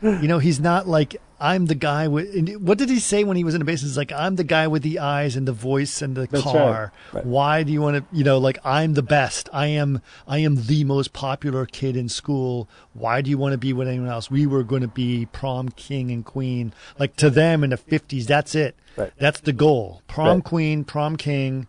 You 0.00 0.28
know, 0.28 0.38
he's 0.38 0.60
not 0.60 0.86
like 0.86 1.16
I'm 1.40 1.66
the 1.66 1.74
guy 1.74 2.08
with. 2.08 2.56
What 2.56 2.78
did 2.78 2.88
he 2.88 2.98
say 2.98 3.24
when 3.24 3.36
he 3.36 3.44
was 3.44 3.54
in 3.54 3.60
the 3.60 3.64
base? 3.64 3.82
He's 3.82 3.96
like, 3.96 4.12
I'm 4.12 4.36
the 4.36 4.44
guy 4.44 4.66
with 4.66 4.82
the 4.82 4.98
eyes 4.98 5.36
and 5.36 5.46
the 5.46 5.52
voice 5.52 6.02
and 6.02 6.16
the 6.16 6.26
That's 6.26 6.42
car. 6.42 6.92
right. 7.12 7.14
Right. 7.14 7.26
Why 7.26 7.62
do 7.62 7.72
you 7.72 7.80
want 7.80 7.96
to? 7.96 8.16
You 8.16 8.24
know, 8.24 8.38
like 8.38 8.58
I'm 8.64 8.94
the 8.94 9.02
best. 9.02 9.48
I 9.52 9.66
am. 9.66 10.02
I 10.26 10.38
am 10.38 10.64
the 10.66 10.84
most 10.84 11.12
popular 11.12 11.64
kid 11.66 11.96
in 11.96 12.08
school. 12.08 12.68
Why 12.92 13.22
do 13.22 13.30
you 13.30 13.38
want 13.38 13.52
to 13.52 13.58
be 13.58 13.72
with 13.72 13.88
anyone 13.88 14.08
else? 14.08 14.30
We 14.30 14.46
were 14.46 14.64
going 14.64 14.82
to 14.82 14.88
be 14.88 15.26
prom 15.26 15.68
king 15.68 16.10
and 16.10 16.24
queen. 16.24 16.72
Like 16.98 17.14
to 17.16 17.30
them 17.30 17.62
in 17.62 17.70
the 17.70 17.78
'50s, 17.78 18.26
that's 18.26 18.54
it. 18.54 18.76
Right. 18.96 19.12
That's 19.18 19.40
the 19.40 19.52
goal. 19.52 20.02
Prom 20.08 20.42
queen, 20.42 20.84
prom 20.84 21.16
king 21.16 21.68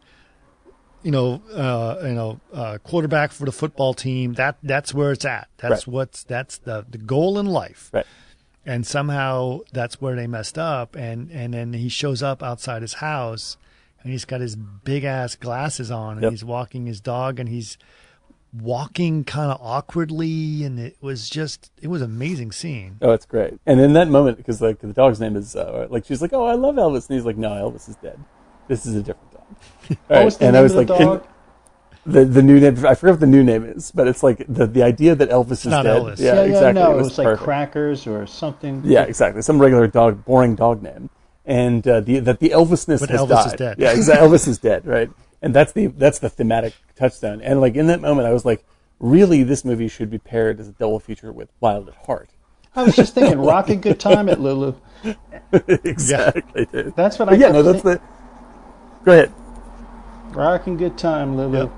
you 1.03 1.11
know, 1.11 1.41
uh, 1.53 1.97
you 2.03 2.13
know, 2.13 2.39
uh, 2.53 2.77
quarterback 2.83 3.31
for 3.31 3.45
the 3.45 3.51
football 3.51 3.93
team. 3.93 4.33
That 4.33 4.57
that's 4.63 4.93
where 4.93 5.11
it's 5.11 5.25
at. 5.25 5.47
That's 5.57 5.87
what's 5.87 6.23
that's 6.23 6.57
the 6.57 6.85
the 6.89 6.97
goal 6.97 7.39
in 7.39 7.45
life. 7.45 7.91
Right. 8.69 8.73
And 8.75 8.85
somehow 8.85 9.59
that's 9.73 9.99
where 9.99 10.15
they 10.15 10.27
messed 10.27 10.57
up. 10.57 10.95
And 10.95 11.29
and 11.31 11.53
then 11.53 11.73
he 11.73 11.89
shows 11.89 12.21
up 12.23 12.41
outside 12.43 12.81
his 12.81 12.93
house, 12.95 13.57
and 14.03 14.11
he's 14.11 14.25
got 14.25 14.41
his 14.41 14.55
big 14.55 15.03
ass 15.03 15.35
glasses 15.35 15.91
on, 15.91 16.13
and 16.13 16.23
Yep. 16.23 16.31
he's 16.31 16.45
walking 16.45 16.85
his 16.85 17.01
dog, 17.01 17.39
and 17.39 17.49
he's 17.49 17.77
walking 18.51 19.23
kind 19.23 19.51
of 19.51 19.59
awkwardly, 19.61 20.63
and 20.63 20.79
it 20.79 20.97
was 21.01 21.29
just 21.29 21.71
it 21.81 21.87
was 21.87 22.01
an 22.01 22.09
amazing 22.09 22.51
scene. 22.51 22.97
Oh, 23.01 23.11
it's 23.11 23.25
great. 23.25 23.59
And 23.65 23.79
in 23.79 23.93
that 23.93 24.07
moment, 24.07 24.37
because 24.37 24.61
like 24.61 24.79
the 24.79 24.87
dog's 24.93 25.19
name 25.19 25.35
is 25.35 25.55
uh, 25.55 25.87
like 25.89 26.05
she's 26.05 26.21
like, 26.21 26.33
oh, 26.33 26.45
I 26.45 26.53
love 26.53 26.75
Elvis, 26.75 27.07
and 27.09 27.15
he's 27.17 27.25
like, 27.25 27.37
no, 27.37 27.49
Elvis 27.49 27.87
is 27.89 27.95
dead. 27.97 28.19
This 28.67 28.85
is 28.85 28.95
a 28.95 29.01
different 29.03 29.31
dog. 29.31 29.45
What 29.89 29.97
Right. 30.09 30.25
was 30.25 30.37
the 30.37 30.45
and 30.45 30.53
name 30.53 30.59
I 30.59 30.63
was 30.63 30.75
of 30.75 30.87
the 30.87 30.93
like, 30.93 31.01
in- 31.01 31.07
dog? 31.07 31.27
The 32.11 32.25
the 32.25 32.41
new 32.41 32.59
name. 32.59 32.85
I 32.85 32.95
forget 32.95 33.13
what 33.13 33.19
the 33.19 33.27
new 33.27 33.43
name 33.43 33.63
is, 33.63 33.91
but 33.91 34.07
it's 34.07 34.23
like 34.23 34.45
the 34.47 34.67
the 34.67 34.83
idea 34.83 35.15
that 35.15 35.29
Elvis 35.29 35.51
is 35.51 35.67
not 35.67 35.83
dead. 35.83 36.01
Elvis. 36.01 36.19
Yeah, 36.19 36.35
yeah, 36.35 36.41
exactly. 36.43 36.81
no, 36.81 36.91
it 36.91 36.93
it 36.93 36.97
was, 36.97 37.07
was, 37.07 37.17
like 37.19 37.37
crackers 37.39 38.07
or 38.07 38.25
something. 38.27 38.81
Yeah, 38.85 39.03
exactly. 39.03 39.41
Some 39.41 39.59
regular 39.59 39.87
dog, 39.87 40.25
boring 40.25 40.55
dog 40.55 40.81
name, 40.83 41.09
and 41.45 41.87
uh, 41.87 42.01
the 42.01 42.19
that 42.19 42.39
the 42.39 42.49
Elvisness 42.49 42.99
But 42.99 43.09
has 43.09 43.21
Elvis 43.21 43.29
died. 43.29 43.45
is 43.47 43.53
dead. 43.53 43.75
Yeah, 43.79 43.91
exactly. 43.91 44.27
Elvis 44.27 44.47
is 44.47 44.57
dead, 44.57 44.85
right? 44.85 45.09
and 45.41 45.53
that's 45.53 45.71
the 45.71 45.87
that's 45.87 46.19
the 46.19 46.29
thematic 46.29 46.73
touchstone. 46.95 47.41
And 47.41 47.61
like 47.61 47.75
in 47.75 47.87
that 47.87 48.01
moment, 48.01 48.27
I 48.27 48.33
was 48.33 48.45
like, 48.45 48.63
really, 48.99 49.43
this 49.43 49.63
movie 49.63 49.87
should 49.87 50.09
be 50.09 50.17
paired 50.17 50.59
as 50.59 50.67
a 50.67 50.71
double 50.73 50.99
feature 50.99 51.31
with 51.31 51.49
Wild 51.59 51.87
at 51.87 51.95
Heart. 52.05 52.29
I 52.75 52.83
was 52.83 52.95
just 52.95 53.15
thinking, 53.15 53.39
rocking 53.39 53.81
good 53.81 53.99
time 53.99 54.29
at 54.29 54.39
Lulu. 54.39 54.75
exactly. 55.53 56.65
dude. 56.65 56.95
That's 56.95 57.17
what 57.17 57.25
But 57.25 57.35
I 57.35 57.37
yeah, 57.37 57.51
no, 57.51 57.63
that's 57.63 57.81
think- 57.81 57.99
the. 57.99 59.05
Go 59.05 59.11
ahead. 59.13 59.33
Rocking 60.35 60.77
good 60.77 60.97
time, 60.97 61.35
Lulu. 61.37 61.57
Yep. 61.63 61.71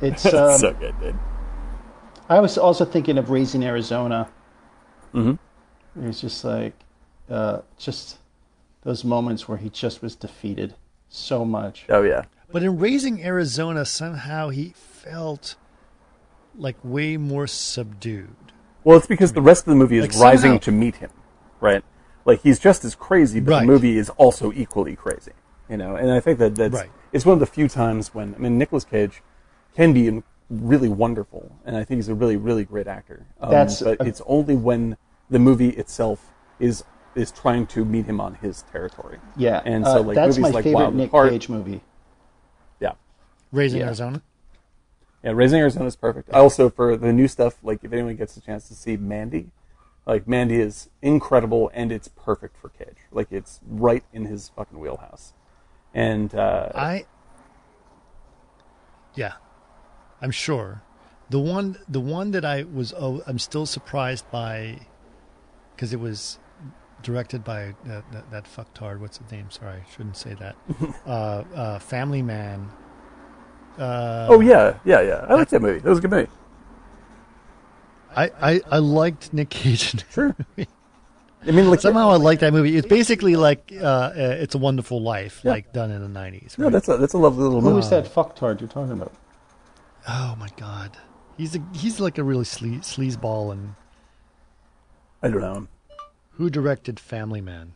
It's. 0.00 0.24
Um, 0.34 0.58
so 0.58 0.72
good, 0.72 0.98
dude. 1.00 1.18
I 2.28 2.38
was 2.40 2.56
also 2.56 2.84
thinking 2.84 3.18
of 3.18 3.30
Raising 3.30 3.64
Arizona. 3.64 4.28
Mm-hmm. 5.14 6.06
It's 6.08 6.20
just 6.20 6.44
like, 6.44 6.74
uh, 7.28 7.60
just 7.76 8.18
those 8.82 9.04
moments 9.04 9.48
where 9.48 9.58
he 9.58 9.68
just 9.68 10.00
was 10.00 10.14
defeated 10.14 10.74
so 11.08 11.44
much. 11.44 11.86
Oh 11.88 12.02
yeah. 12.02 12.24
But 12.52 12.62
in 12.62 12.78
Raising 12.78 13.22
Arizona, 13.24 13.84
somehow 13.84 14.50
he 14.50 14.72
felt 14.76 15.56
like 16.56 16.76
way 16.84 17.16
more 17.16 17.46
subdued. 17.46 18.34
Well, 18.84 18.96
it's 18.96 19.06
because 19.06 19.32
the 19.32 19.42
rest 19.42 19.62
of 19.66 19.70
the 19.70 19.76
movie 19.76 19.98
is 19.98 20.14
Like, 20.14 20.22
rising 20.22 20.50
somehow- 20.52 20.58
to 20.60 20.72
meet 20.72 20.96
him, 20.96 21.10
right? 21.60 21.84
Like 22.24 22.42
he's 22.42 22.58
just 22.60 22.84
as 22.84 22.94
crazy, 22.94 23.40
but 23.40 23.50
Right. 23.52 23.60
the 23.60 23.66
movie 23.66 23.98
is 23.98 24.10
also 24.10 24.52
equally 24.52 24.94
crazy. 24.94 25.32
You 25.68 25.76
know, 25.76 25.96
and 25.96 26.10
I 26.12 26.20
think 26.20 26.38
that 26.38 26.54
that's 26.54 26.74
Right. 26.74 26.90
it's 27.12 27.26
one 27.26 27.34
of 27.34 27.40
the 27.40 27.46
few 27.46 27.68
times 27.68 28.14
when 28.14 28.34
I 28.36 28.38
mean 28.38 28.56
Nicolas 28.58 28.84
Cage 28.84 29.22
can 29.74 29.92
be 29.92 30.22
really 30.48 30.88
wonderful, 30.88 31.52
and 31.64 31.76
I 31.76 31.84
think 31.84 31.98
he's 31.98 32.08
a 32.08 32.14
really 32.14 32.36
really 32.36 32.64
great 32.64 32.86
actor. 32.86 33.26
Um, 33.40 33.50
That's 33.50 33.80
but 33.82 34.00
a- 34.00 34.04
it's 34.04 34.20
only 34.26 34.56
when 34.56 34.96
the 35.28 35.38
movie 35.38 35.70
itself 35.70 36.32
is 36.58 36.84
is 37.14 37.30
trying 37.32 37.66
to 37.68 37.84
meet 37.84 38.06
him 38.06 38.20
on 38.20 38.34
his 38.36 38.62
territory. 38.70 39.18
Yeah, 39.36 39.62
and 39.64 39.84
uh, 39.84 39.94
so 39.94 40.00
like 40.02 40.14
that's 40.14 40.36
movies 40.38 40.42
my 40.42 40.48
like 40.56 40.64
favorite 40.64 40.80
Wild 40.82 40.94
at 40.94 40.96
Nick 40.96 41.10
Heart, 41.10 41.30
Cage 41.30 41.48
movie. 41.48 41.80
yeah. 42.80 42.92
Raising 43.52 43.80
Yeah. 43.80 43.86
Arizona. 43.86 44.22
Yeah, 45.24 45.32
Raising 45.32 45.60
Arizona 45.60 45.86
is 45.86 45.96
perfect. 45.96 46.30
Also 46.30 46.70
for 46.70 46.96
the 46.96 47.12
new 47.12 47.28
stuff, 47.28 47.58
like 47.62 47.84
if 47.84 47.92
anyone 47.92 48.16
gets 48.16 48.36
a 48.36 48.40
chance 48.40 48.68
to 48.68 48.74
see 48.74 48.96
Mandy, 48.96 49.50
like 50.06 50.26
Mandy 50.26 50.60
is 50.60 50.88
incredible 51.02 51.70
and 51.74 51.92
it's 51.92 52.08
perfect 52.08 52.56
for 52.56 52.70
Cage. 52.70 52.96
Like 53.12 53.28
it's 53.30 53.60
right 53.68 54.02
in 54.12 54.24
his 54.26 54.48
fucking 54.56 54.78
wheelhouse. 54.80 55.32
And 55.92 56.34
uh, 56.34 56.70
I 56.74 57.04
yeah, 59.14 59.34
I'm 60.22 60.30
sure. 60.30 60.82
The 61.30 61.38
one, 61.38 61.76
the 61.88 62.00
one 62.00 62.32
that 62.32 62.44
I 62.44 62.64
was, 62.64 62.92
oh, 62.96 63.22
I'm 63.26 63.38
still 63.38 63.64
surprised 63.66 64.28
by, 64.30 64.80
because 65.74 65.92
it 65.92 66.00
was 66.00 66.38
directed 67.02 67.44
by 67.44 67.74
that, 67.84 68.04
that, 68.12 68.30
that 68.30 68.44
fucktard. 68.44 68.98
What's 69.00 69.18
his 69.18 69.30
name? 69.30 69.50
Sorry, 69.50 69.80
I 69.86 69.90
shouldn't 69.92 70.16
say 70.16 70.34
that. 70.34 70.56
uh, 71.06 71.10
uh, 71.54 71.78
Family 71.78 72.22
Man. 72.22 72.68
Uh, 73.78 74.26
oh 74.28 74.40
yeah, 74.40 74.78
yeah, 74.84 75.00
yeah. 75.00 75.24
I 75.28 75.34
liked 75.34 75.52
that 75.52 75.62
movie. 75.62 75.78
That 75.78 75.88
was 75.88 75.98
a 75.98 76.02
good 76.02 76.10
movie. 76.10 76.28
I, 78.14 78.30
I, 78.42 78.60
I 78.70 78.78
liked 78.78 79.32
Nick 79.32 79.50
Cage. 79.50 79.94
in 79.94 79.98
that 79.98 80.12
Sure. 80.12 80.36
movie. 80.56 80.68
I 81.46 81.52
mean, 81.52 81.70
like 81.70 81.80
Somehow 81.80 82.10
I 82.10 82.16
like 82.16 82.40
that 82.40 82.52
movie. 82.52 82.76
It's 82.76 82.86
basically 82.86 83.34
like 83.36 83.72
uh, 83.74 83.84
uh, 83.84 84.12
It's 84.16 84.54
a 84.54 84.58
Wonderful 84.58 85.00
Life, 85.00 85.40
Yeah. 85.42 85.52
like 85.52 85.72
done 85.72 85.90
in 85.90 86.02
the 86.02 86.20
'90s. 86.20 86.58
no, 86.58 86.68
that's 86.68 86.88
a 86.88 86.98
that's 86.98 87.14
a 87.14 87.18
lovely 87.18 87.44
little 87.44 87.62
Who 87.62 87.70
movie. 87.70 87.78
is 87.80 87.88
that 87.90 88.04
fucktard 88.04 88.60
you're 88.60 88.68
talking 88.68 88.92
about? 88.92 89.12
Oh 90.08 90.36
my 90.38 90.48
god, 90.56 90.96
he's 91.36 91.54
a, 91.56 91.62
he's 91.74 92.00
like 92.00 92.18
a 92.18 92.24
really 92.24 92.44
slee- 92.44 92.78
sleazeball 92.78 93.52
and 93.52 93.74
I 95.22 95.28
don't 95.28 95.40
know. 95.40 95.66
Who 96.32 96.48
directed 96.48 96.98
Family 96.98 97.40
Man? 97.42 97.74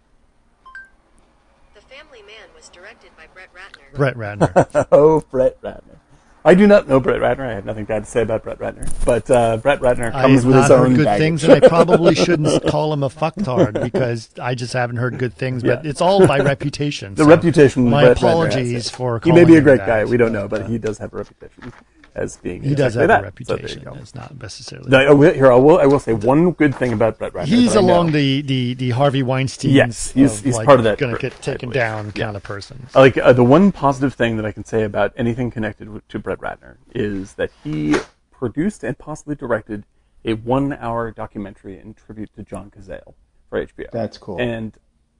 The 1.74 1.80
Family 1.82 2.22
Man 2.22 2.48
was 2.56 2.68
directed 2.70 3.10
by 3.16 3.26
Brett 3.34 3.50
Ratner. 3.54 3.94
Brett 3.96 4.16
Ratner. 4.16 4.86
oh, 4.92 5.20
Brett 5.30 5.60
Ratner. 5.60 5.98
I 6.46 6.54
do 6.54 6.66
not 6.66 6.86
know 6.88 7.00
Brett 7.00 7.20
Ratner. 7.20 7.48
I 7.48 7.54
have 7.54 7.64
nothing 7.64 7.86
bad 7.86 8.04
to 8.04 8.10
say 8.10 8.20
about 8.22 8.42
Brett 8.44 8.58
Ratner. 8.58 8.90
But 9.04 9.30
uh, 9.30 9.56
Brett 9.58 9.80
Ratner 9.80 10.14
I 10.14 10.22
comes 10.22 10.42
have 10.42 10.44
with 10.46 10.54
not 10.56 10.62
his 10.62 10.70
heard 10.70 10.86
own 10.86 10.94
good 10.94 11.04
baggage. 11.04 11.20
things, 11.22 11.44
and 11.44 11.52
I 11.54 11.60
probably 11.68 12.14
shouldn't 12.26 12.66
call 12.66 12.92
him 12.92 13.02
a 13.02 13.08
fucktard 13.08 13.82
because 13.82 14.30
I 14.40 14.54
just 14.54 14.72
haven't 14.74 14.96
heard 14.96 15.18
good 15.18 15.34
things. 15.34 15.62
But 15.62 15.84
Yeah. 15.84 15.90
it's 15.90 16.00
all 16.02 16.26
by 16.26 16.38
reputation. 16.40 17.14
the 17.14 17.24
so 17.24 17.28
reputation. 17.30 17.88
My 17.88 18.04
Brett 18.04 18.16
Ratner 18.18 18.20
has 18.20 18.22
apologies 18.54 18.86
it. 18.88 18.92
for. 18.92 19.20
He 19.24 19.32
may 19.32 19.44
be 19.44 19.54
a 19.54 19.58
him 19.58 19.64
great 19.64 19.78
that, 19.78 19.86
guy. 19.86 20.04
We 20.04 20.16
don't 20.18 20.32
know, 20.32 20.46
but 20.48 20.62
uh, 20.62 20.66
he 20.66 20.78
does 20.78 20.98
have 20.98 21.12
a 21.14 21.16
reputation 21.18 21.72
as 22.14 22.36
being. 22.36 22.62
he 22.62 22.74
does 22.74 22.94
have 22.94 23.04
exactly 23.04 23.04
a 23.04 23.06
that. 23.08 23.46
So 23.46 23.56
there 23.56 23.62
reputation. 23.64 23.84
go. 23.84 23.94
it's 23.94 24.14
not 24.14 24.40
necessarily. 24.40 24.88
No, 24.90 24.98
I 24.98 25.12
will, 25.12 25.32
here, 25.32 25.52
I 25.52 25.56
will, 25.56 25.78
I 25.78 25.86
will 25.86 25.98
say 25.98 26.12
one 26.12 26.52
good 26.52 26.74
thing 26.74 26.92
about 26.92 27.18
Brett 27.18 27.32
Ratner. 27.32 27.46
He's 27.46 27.72
that 27.74 27.80
along 27.80 28.12
the, 28.12 28.40
the, 28.42 28.74
the 28.74 28.90
Harvey 28.90 29.22
Weinstein. 29.22 29.72
Yes, 29.72 30.12
he's- 30.12 30.40
he's 30.40 30.56
like, 30.56 30.66
part 30.66 30.78
of 30.78 30.84
that 30.84 30.98
Going 30.98 31.14
to 31.14 31.20
get 31.20 31.32
taken 31.42 31.70
believe. 31.70 31.74
down 31.74 32.12
Yeah. 32.14 32.24
kind 32.26 32.36
of 32.36 32.42
person. 32.42 32.86
I 32.94 33.00
Like 33.00 33.18
uh, 33.18 33.32
the 33.32 33.42
one 33.44 33.72
positive 33.72 34.14
thing 34.14 34.36
that 34.36 34.46
I 34.46 34.52
can 34.52 34.64
say 34.64 34.84
about 34.84 35.12
anything 35.16 35.50
connected 35.50 35.88
with, 35.88 36.06
to 36.08 36.18
Brett 36.18 36.38
Ratner 36.38 36.76
is 36.94 37.34
that 37.34 37.50
he 37.64 37.96
produced 38.30 38.84
and 38.84 38.96
possibly 38.98 39.34
directed 39.34 39.84
a 40.24 40.34
one-hour 40.34 41.10
documentary 41.10 41.78
in 41.78 41.94
tribute 41.94 42.30
to 42.36 42.42
John 42.42 42.70
Cazale 42.70 43.14
for 43.50 43.64
HBO. 43.66 43.90
That's 43.92 44.18
cool. 44.18 44.40
And 44.40 44.76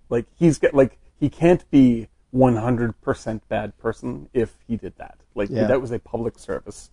like 0.09 0.27
he's 0.39 0.59
got 0.59 0.75
like 0.75 0.99
he 1.19 1.29
can't 1.29 1.69
be 1.71 2.09
100% 2.35 3.41
bad 3.49 3.79
person 3.79 4.29
if 4.33 4.57
he 4.67 4.77
did 4.77 4.95
that. 4.99 5.19
Like 5.35 5.51
Yeah. 5.51 5.67
that 5.67 5.81
was 5.81 5.93
a 5.93 5.99
public 5.99 6.39
service. 6.39 6.91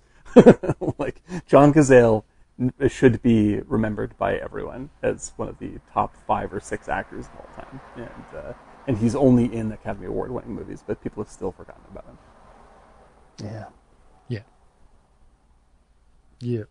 like 0.98 1.22
John 1.48 1.74
Cazale 1.74 2.24
should 2.88 3.22
be 3.22 3.60
remembered 3.62 4.16
by 4.18 4.36
everyone 4.36 4.90
as 5.02 5.34
one 5.36 5.50
of 5.50 5.58
the 5.60 5.80
top 5.92 6.16
five 6.28 6.54
or 6.54 6.60
six 6.60 6.88
actors 6.88 7.26
of 7.26 7.40
all 7.40 7.50
time, 7.64 7.82
and 7.96 8.40
uh, 8.40 8.54
and 8.88 8.98
he's 8.98 9.16
only 9.16 9.46
in 9.54 9.72
Academy 9.72 10.06
Award 10.06 10.32
winning 10.32 10.54
movies, 10.54 10.84
but 10.86 11.02
people 11.02 11.24
have 11.24 11.32
still 11.32 11.52
forgotten 11.52 11.82
about 11.90 12.06
him. 12.06 12.18
Yeah. 13.44 13.66
Yeah. 14.28 14.44
Yeah. 16.40 16.64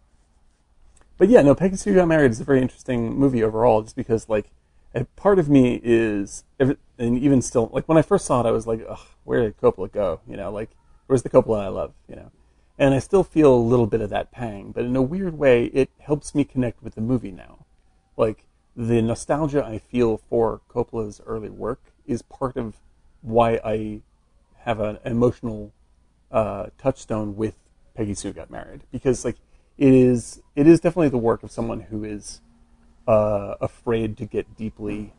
But 1.19 1.29
yeah, 1.29 1.43
no, 1.43 1.55
Peggy 1.55 1.77
Sue 1.77 1.95
Got 1.95 2.09
Married 2.09 2.31
is 2.31 2.41
a 2.41 2.45
very 2.45 2.63
interesting 2.63 3.15
movie 3.15 3.43
overall, 3.43 3.83
just 3.83 3.97
because 3.97 4.29
like 4.29 4.51
a 4.95 5.05
part 5.05 5.39
of 5.39 5.49
me 5.49 5.81
is, 5.83 6.45
and 6.59 6.77
even 6.99 7.43
still, 7.43 7.71
like 7.73 7.89
when 7.89 7.99
I 7.99 8.03
first 8.03 8.27
saw 8.27 8.41
it, 8.41 8.47
I 8.47 8.51
was 8.51 8.67
like, 8.67 8.85
Ugh, 8.89 8.99
where 9.25 9.43
did 9.43 9.57
Coppola 9.57 9.91
go? 9.91 10.21
You 10.27 10.37
know, 10.37 10.51
like 10.51 10.71
where's 11.07 11.23
the 11.23 11.31
Coppola 11.31 11.61
I 11.61 11.69
love? 11.69 11.93
You 12.09 12.17
know, 12.17 12.31
and 12.79 12.95
I 12.95 12.99
still 12.99 13.25
feel 13.25 13.55
a 13.55 13.57
little 13.57 13.87
bit 13.87 14.01
of 14.01 14.11
that 14.11 14.33
pang, 14.33 14.73
but 14.73 14.85
in 14.85 14.97
a 14.97 15.03
weird 15.03 15.39
way, 15.39 15.67
it 15.67 15.91
helps 15.99 16.35
me 16.35 16.45
connect 16.45 16.83
with 16.83 16.95
the 16.95 17.01
movie 17.01 17.31
now. 17.31 17.67
Like 18.17 18.47
the 18.77 19.03
nostalgia 19.03 19.65
I 19.65 19.79
feel 19.79 20.19
for 20.29 20.61
Coppola's 20.69 21.21
early 21.27 21.51
work 21.51 21.81
is 22.07 22.23
part 22.23 22.57
of 22.57 22.77
why 23.23 23.61
I 23.65 24.01
have 24.61 24.81
an 24.81 24.99
emotional 25.05 25.73
uh, 26.31 26.67
touchstone 26.79 27.37
with 27.37 27.57
Peggy 27.95 28.15
Sue 28.15 28.33
Got 28.33 28.51
Married 28.51 28.83
because 28.91 29.25
like 29.25 29.37
it 29.77 29.93
is 29.93 30.43
it 30.55 30.67
is 30.67 30.81
definitely 30.81 31.09
the 31.09 31.19
work 31.19 31.43
of 31.43 31.51
someone 31.51 31.81
who 31.81 32.05
is 32.05 32.41
uh, 33.07 33.55
afraid 33.61 34.17
to 34.19 34.27
get 34.27 34.57
deeply 34.57 35.13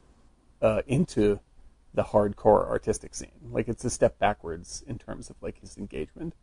uh, 0.62 0.82
into 0.88 1.40
the 1.94 2.04
hardcore 2.04 2.68
artistic 2.68 3.14
scene. 3.14 3.30
Like 3.52 3.68
it's 3.68 3.84
a 3.84 3.90
step 3.90 4.18
backwards 4.20 4.84
in 4.88 4.98
terms 4.98 5.30
of 5.30 5.36
like 5.42 5.60
his 5.60 5.78
engagement, 5.78 6.34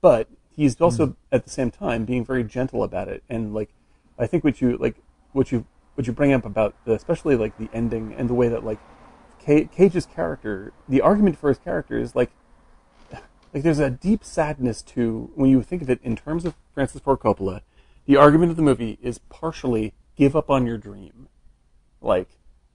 but 0.00 0.28
he's 0.50 0.80
also 0.80 1.16
at 1.30 1.44
the 1.44 1.50
same 1.50 1.70
time 1.70 2.04
being 2.04 2.24
very 2.24 2.44
gentle 2.44 2.82
about 2.82 3.08
it. 3.08 3.22
And 3.28 3.52
like 3.54 3.70
I 4.18 4.26
think 4.26 4.44
what 4.44 4.60
you 4.60 4.76
like 4.78 4.96
what 5.32 5.52
you 5.52 5.66
what 5.94 6.06
you 6.06 6.12
bring 6.12 6.32
up 6.32 6.44
about 6.44 6.74
the, 6.84 6.92
especially 6.92 7.36
like 7.36 7.56
the 7.58 7.68
ending 7.72 8.14
and 8.14 8.28
the 8.28 8.34
way 8.34 8.48
that 8.48 8.64
like 8.64 8.78
Ca- 9.44 9.66
Cage's 9.66 10.06
character, 10.06 10.72
the 10.88 11.00
argument 11.00 11.38
for 11.38 11.48
his 11.48 11.58
character 11.58 11.98
is 11.98 12.14
like 12.14 12.30
like 13.12 13.62
there's 13.62 13.78
a 13.78 13.90
deep 13.90 14.24
sadness 14.24 14.82
to 14.82 15.30
when 15.34 15.50
you 15.50 15.62
think 15.62 15.82
of 15.82 15.90
it 15.90 16.00
in 16.02 16.16
terms 16.16 16.44
of 16.44 16.54
Francis 16.74 17.00
Ford 17.00 17.20
Coppola. 17.20 17.60
The 18.06 18.16
argument 18.16 18.50
of 18.50 18.56
the 18.56 18.62
movie 18.62 18.98
is 19.02 19.18
partially 19.18 19.92
give 20.16 20.34
up 20.34 20.50
on 20.50 20.66
your 20.66 20.78
dream, 20.78 21.28
like 22.00 22.28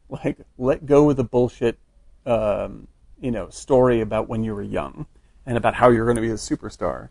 like 0.10 0.38
let 0.58 0.86
go 0.86 1.10
of 1.10 1.18
the 1.18 1.24
bullshit, 1.24 1.78
um, 2.26 2.88
you 3.20 3.32
know, 3.32 3.50
story 3.50 4.02
about 4.02 4.28
when 4.28 4.44
you 4.44 4.54
were 4.54 4.62
young 4.62 5.06
and 5.46 5.58
about 5.58 5.76
how 5.76 5.90
you're 5.90 6.06
going 6.06 6.16
to 6.16 6.22
be 6.22 6.30
a 6.30 6.36
superstar, 6.36 7.10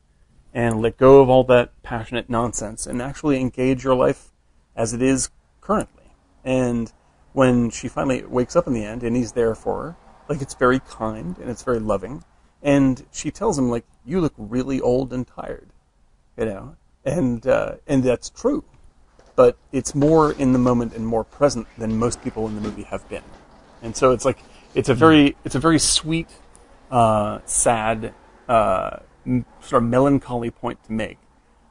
and 0.55 0.81
let 0.81 0.97
go 0.97 1.21
of 1.21 1.29
all 1.29 1.45
that 1.45 1.71
passionate 1.83 2.29
nonsense 2.31 2.87
and 2.87 3.03
actually 3.03 3.41
engage 3.41 3.85
your 3.85 3.95
life 3.95 4.29
as 4.77 4.93
it 4.93 5.03
is 5.03 5.31
currently. 5.61 6.13
And 6.45 6.93
when 7.33 7.71
she 7.71 7.89
finally 7.89 8.25
wakes 8.25 8.57
up 8.57 8.67
in 8.67 8.73
the 8.73 8.85
end 8.85 9.03
and 9.03 9.17
he's 9.17 9.33
there 9.33 9.55
for 9.55 9.83
her, 9.83 9.97
like 10.29 10.41
it's 10.41 10.55
very 10.55 10.81
kind 10.81 11.37
and 11.39 11.51
it's 11.51 11.63
very 11.63 11.81
loving. 11.81 12.25
And 12.63 13.07
she 13.11 13.31
tells 13.31 13.59
him 13.59 13.71
like, 13.71 13.87
"You 14.05 14.21
look 14.21 14.35
really 14.37 14.81
old 14.81 15.13
and 15.13 15.27
tired," 15.27 15.71
you 16.37 16.45
know, 16.45 16.77
and 17.05 17.47
uh, 17.47 17.77
and 17.87 18.03
that's 18.03 18.29
true, 18.29 18.65
but 19.37 19.57
it's 19.73 19.95
more 19.95 20.33
in 20.33 20.53
the 20.53 20.59
moment 20.59 20.95
and 20.95 21.07
more 21.07 21.25
present 21.25 21.67
than 21.79 21.97
most 21.97 22.23
people 22.23 22.47
in 22.47 22.55
the 22.55 22.61
movie 22.61 22.83
have 22.85 23.09
been. 23.09 23.23
And 23.83 23.97
so 23.97 24.13
it's 24.13 24.25
like 24.25 24.39
it's 24.75 24.89
a 24.89 24.95
very 24.95 25.37
it's 25.45 25.55
a 25.55 25.59
very 25.59 25.79
sweet, 25.79 26.29
uh, 26.91 27.41
sad, 27.45 28.15
uh, 28.49 28.99
m- 29.27 29.47
sort 29.61 29.83
of 29.83 29.89
melancholy 29.89 30.51
point 30.51 30.83
to 30.85 30.93
make, 30.93 31.19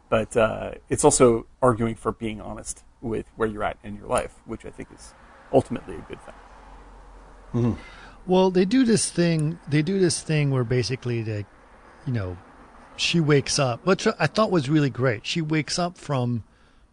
but 0.10 0.36
uh, 0.36 0.72
it's 0.89 1.03
also 1.03 1.45
arguing 1.62 1.95
for 1.95 2.12
being 2.12 2.41
honest 2.41 2.84
with 3.01 3.26
where 3.36 3.47
you're 3.47 3.64
at 3.64 3.78
in 3.84 3.95
your 3.95 4.07
life, 4.07 4.36
which 4.45 4.66
I 4.66 4.70
think 4.70 4.89
is 4.93 5.14
ultimately 5.53 5.95
a 5.95 6.01
good 6.01 6.20
thing. 6.22 7.78
Well, 8.28 8.51
they 8.51 8.66
do 8.66 8.84
this 8.86 9.10
thing. 9.10 9.60
They 9.68 9.82
do 9.82 9.99
this 9.99 10.22
thing 10.22 10.51
where 10.51 10.64
basically 10.64 11.22
they, 11.24 11.45
you 12.05 12.14
know, 12.14 12.38
she 12.95 13.20
wakes 13.20 13.57
up, 13.57 13.86
which 13.86 14.07
I 14.20 14.28
thought 14.28 14.51
was 14.51 14.70
really 14.70 14.89
great. 14.89 15.26
She 15.26 15.41
wakes 15.41 15.80
up 15.80 15.97
from 15.97 16.43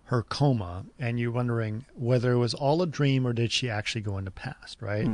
her 0.06 0.22
coma, 0.22 0.86
and 0.98 1.18
you're 1.18 1.32
wondering 1.32 1.84
whether 1.94 2.32
it 2.32 2.38
was 2.38 2.54
all 2.54 2.80
a 2.82 2.86
dream 2.86 3.26
or 3.26 3.32
did 3.32 3.52
she 3.52 3.68
actually 3.68 4.00
go 4.02 4.18
in 4.18 4.24
the 4.24 4.30
past, 4.30 4.80
right? 4.80 5.06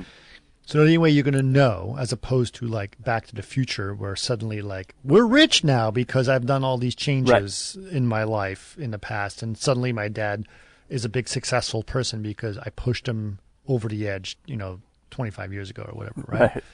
So 0.67 0.79
the 0.79 0.85
only 0.85 0.99
way 0.99 1.11
you're 1.11 1.25
going 1.25 1.35
to 1.35 1.43
know, 1.43 1.97
as 1.99 2.13
opposed 2.13 2.55
to 2.57 2.67
like 2.67 3.03
Back 3.03 3.27
to 3.27 3.35
the 3.35 3.43
Future, 3.43 3.95
where 3.95 4.15
suddenly 4.15 4.63
like 4.63 4.95
we're 5.03 5.27
rich 5.27 5.65
now 5.65 5.91
because 5.91 6.29
I've 6.29 6.47
done 6.47 6.63
all 6.63 6.79
these 6.79 6.95
changes 6.95 7.77
in 7.91 8.07
my 8.07 8.25
life 8.25 8.77
in 8.79 8.91
the 8.91 8.99
past, 8.99 9.43
and 9.43 9.59
suddenly 9.59 9.93
my 9.93 10.09
dad 10.09 10.47
is 10.89 11.05
a 11.05 11.09
big 11.09 11.27
successful 11.27 11.83
person 11.83 12.23
because 12.23 12.59
I 12.59 12.71
pushed 12.71 13.09
him 13.09 13.39
over 13.67 13.89
the 13.89 14.07
edge, 14.07 14.39
you 14.47 14.57
know, 14.57 14.81
25 15.11 15.53
years 15.53 15.71
ago 15.71 15.85
or 15.89 15.95
whatever, 15.95 16.25
right? 16.29 16.41
Right. 16.55 16.65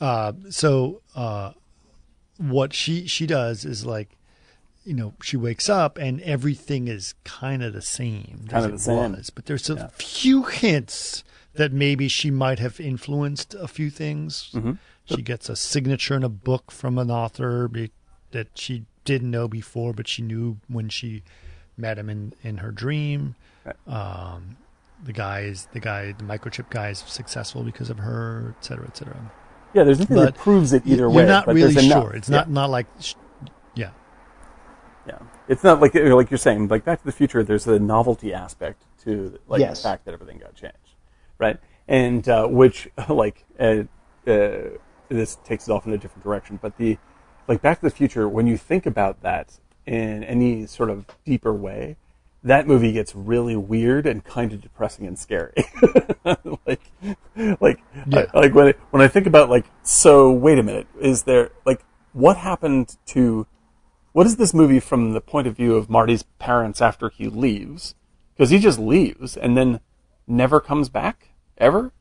Uh, 0.00 0.32
so 0.50 1.02
uh, 1.14 1.52
what 2.38 2.72
she 2.72 3.06
she 3.06 3.26
does 3.26 3.64
is 3.64 3.86
like, 3.86 4.10
you 4.84 4.94
know, 4.94 5.14
she 5.22 5.36
wakes 5.36 5.68
up 5.68 5.96
and 5.98 6.20
everything 6.22 6.88
is 6.88 7.14
kind 7.24 7.62
of 7.62 7.72
the 7.72 7.82
same 7.82 8.44
Kinda 8.48 8.68
the 8.72 8.78
same. 8.78 9.12
was, 9.12 9.30
but 9.30 9.46
there's 9.46 9.70
a 9.70 9.74
Yeah. 9.74 9.88
few 9.94 10.42
hints 10.44 11.24
that 11.54 11.72
maybe 11.72 12.08
she 12.08 12.30
might 12.30 12.58
have 12.58 12.78
influenced 12.80 13.54
a 13.54 13.68
few 13.68 13.88
things. 13.90 14.50
Mm-hmm. 14.52 14.72
She 15.06 15.22
gets 15.22 15.48
a 15.48 15.56
signature 15.56 16.14
in 16.16 16.22
a 16.24 16.28
book 16.28 16.70
from 16.70 16.98
an 16.98 17.10
author 17.10 17.68
be, 17.68 17.90
that 18.32 18.48
she 18.54 18.84
didn't 19.04 19.30
know 19.30 19.48
before, 19.48 19.92
but 19.92 20.08
she 20.08 20.22
knew 20.22 20.58
when 20.68 20.88
she 20.88 21.22
met 21.76 21.98
him 21.98 22.08
in, 22.10 22.32
in 22.42 22.58
her 22.58 22.70
dream. 22.70 23.34
Right. 23.64 23.76
Um, 23.86 24.56
the 25.04 25.12
guy 25.12 25.40
is 25.40 25.68
the 25.72 25.80
guy, 25.80 26.12
the 26.12 26.24
microchip 26.24 26.70
guy 26.70 26.90
is 26.90 26.98
successful 27.06 27.62
because 27.62 27.90
of 27.90 27.98
her, 27.98 28.54
et 28.58 28.64
cetera, 28.64 28.86
et 28.86 28.96
cetera. 28.96 29.32
Yeah, 29.74 29.84
there's 29.84 29.98
nothing 29.98 30.16
that 30.16 30.36
proves 30.36 30.72
it 30.72 30.82
either 30.86 31.02
You're 31.02 31.10
way. 31.10 31.26
not 31.26 31.46
but 31.46 31.54
really 31.54 31.74
sure. 31.88 32.12
It's 32.14 32.28
Yeah. 32.28 32.36
not 32.38 32.50
not 32.50 32.70
like, 32.70 32.86
sh- 33.00 33.14
yeah, 33.14 33.20
Yeah, 33.22 33.23
it's 35.48 35.62
not 35.64 35.80
like 35.80 35.94
like 35.94 36.30
you're 36.30 36.38
saying. 36.38 36.68
Like 36.68 36.84
Back 36.84 37.00
to 37.00 37.04
the 37.06 37.12
Future, 37.12 37.42
there's 37.42 37.66
a 37.66 37.78
novelty 37.78 38.32
aspect 38.32 38.84
to 39.04 39.38
like 39.48 39.60
Yes. 39.60 39.82
the 39.82 39.88
fact 39.88 40.04
that 40.06 40.14
everything 40.14 40.38
got 40.38 40.54
changed, 40.54 40.76
right? 41.38 41.58
And 41.88 42.28
uh, 42.28 42.46
which 42.46 42.88
like 43.08 43.44
uh, 43.58 43.84
uh, 44.26 44.52
this 45.08 45.36
takes 45.44 45.68
it 45.68 45.72
off 45.72 45.86
in 45.86 45.92
a 45.92 45.98
different 45.98 46.24
direction. 46.24 46.58
But 46.60 46.76
the 46.78 46.98
like 47.48 47.60
Back 47.62 47.80
to 47.80 47.86
the 47.86 47.90
Future, 47.94 48.28
when 48.28 48.46
you 48.46 48.56
think 48.56 48.86
about 48.86 49.22
that 49.22 49.58
in 49.86 50.24
any 50.24 50.64
sort 50.66 50.88
of 50.88 51.04
deeper 51.26 51.52
way, 51.52 51.96
that 52.42 52.66
movie 52.66 52.92
gets 52.92 53.14
really 53.14 53.54
weird 53.56 54.06
and 54.06 54.24
kind 54.24 54.52
of 54.54 54.62
depressing 54.62 55.06
and 55.06 55.18
scary. 55.18 55.52
like, 56.66 56.80
like, 57.60 57.80
Yeah. 58.06 58.26
I- 58.32 58.40
like 58.40 58.54
when 58.54 58.68
I, 58.68 58.74
when 58.90 59.02
I 59.02 59.08
think 59.08 59.26
about 59.26 59.50
like, 59.50 59.66
so 59.82 60.30
wait 60.32 60.58
a 60.58 60.62
minute, 60.62 60.86
is 61.00 61.24
there 61.24 61.50
like 61.66 61.84
what 62.12 62.36
happened 62.38 62.96
to 63.06 63.46
what 64.14 64.26
is 64.26 64.36
this 64.36 64.54
movie 64.54 64.78
from 64.78 65.12
the 65.12 65.20
point 65.20 65.48
of 65.48 65.56
view 65.56 65.74
of 65.74 65.90
Marty's 65.90 66.22
parents 66.38 66.80
after 66.80 67.10
he 67.10 67.26
leaves? 67.28 67.96
Because 68.32 68.50
he 68.50 68.60
just 68.60 68.78
leaves 68.78 69.36
and 69.36 69.56
then 69.56 69.80
never 70.28 70.60
comes 70.60 70.88
back 70.88 71.30
ever. 71.58 71.92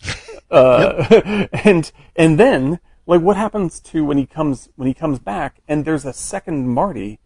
Uh, 0.50 1.46
and 1.52 1.92
and 2.16 2.40
then 2.40 2.80
like 3.06 3.20
what 3.20 3.36
happens 3.36 3.80
to 3.80 4.02
when 4.02 4.16
he 4.16 4.24
comes 4.24 4.70
when 4.76 4.88
he 4.88 4.94
comes 4.94 5.18
back 5.18 5.60
and 5.68 5.84
there's 5.84 6.06
a 6.06 6.12
second 6.14 6.68
Marty 6.70 7.18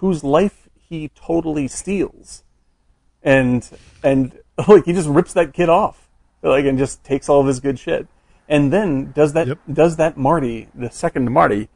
whose 0.00 0.24
life 0.24 0.66
he 0.74 1.10
totally 1.14 1.68
steals 1.68 2.42
and 3.22 3.68
and 4.02 4.38
like 4.66 4.86
he 4.86 4.94
just 4.94 5.10
rips 5.10 5.34
that 5.34 5.52
kid 5.52 5.68
off 5.68 6.08
like 6.40 6.64
and 6.64 6.78
just 6.78 7.04
takes 7.04 7.28
all 7.28 7.40
of 7.42 7.46
his 7.46 7.60
good 7.60 7.78
shit 7.78 8.06
and 8.48 8.72
then 8.72 9.12
does 9.12 9.34
that 9.34 9.46
Yep. 9.48 9.58
does 9.70 9.96
that 9.96 10.16
marty 10.16 10.68
the 10.74 10.90
second 10.90 11.30
marty 11.30 11.68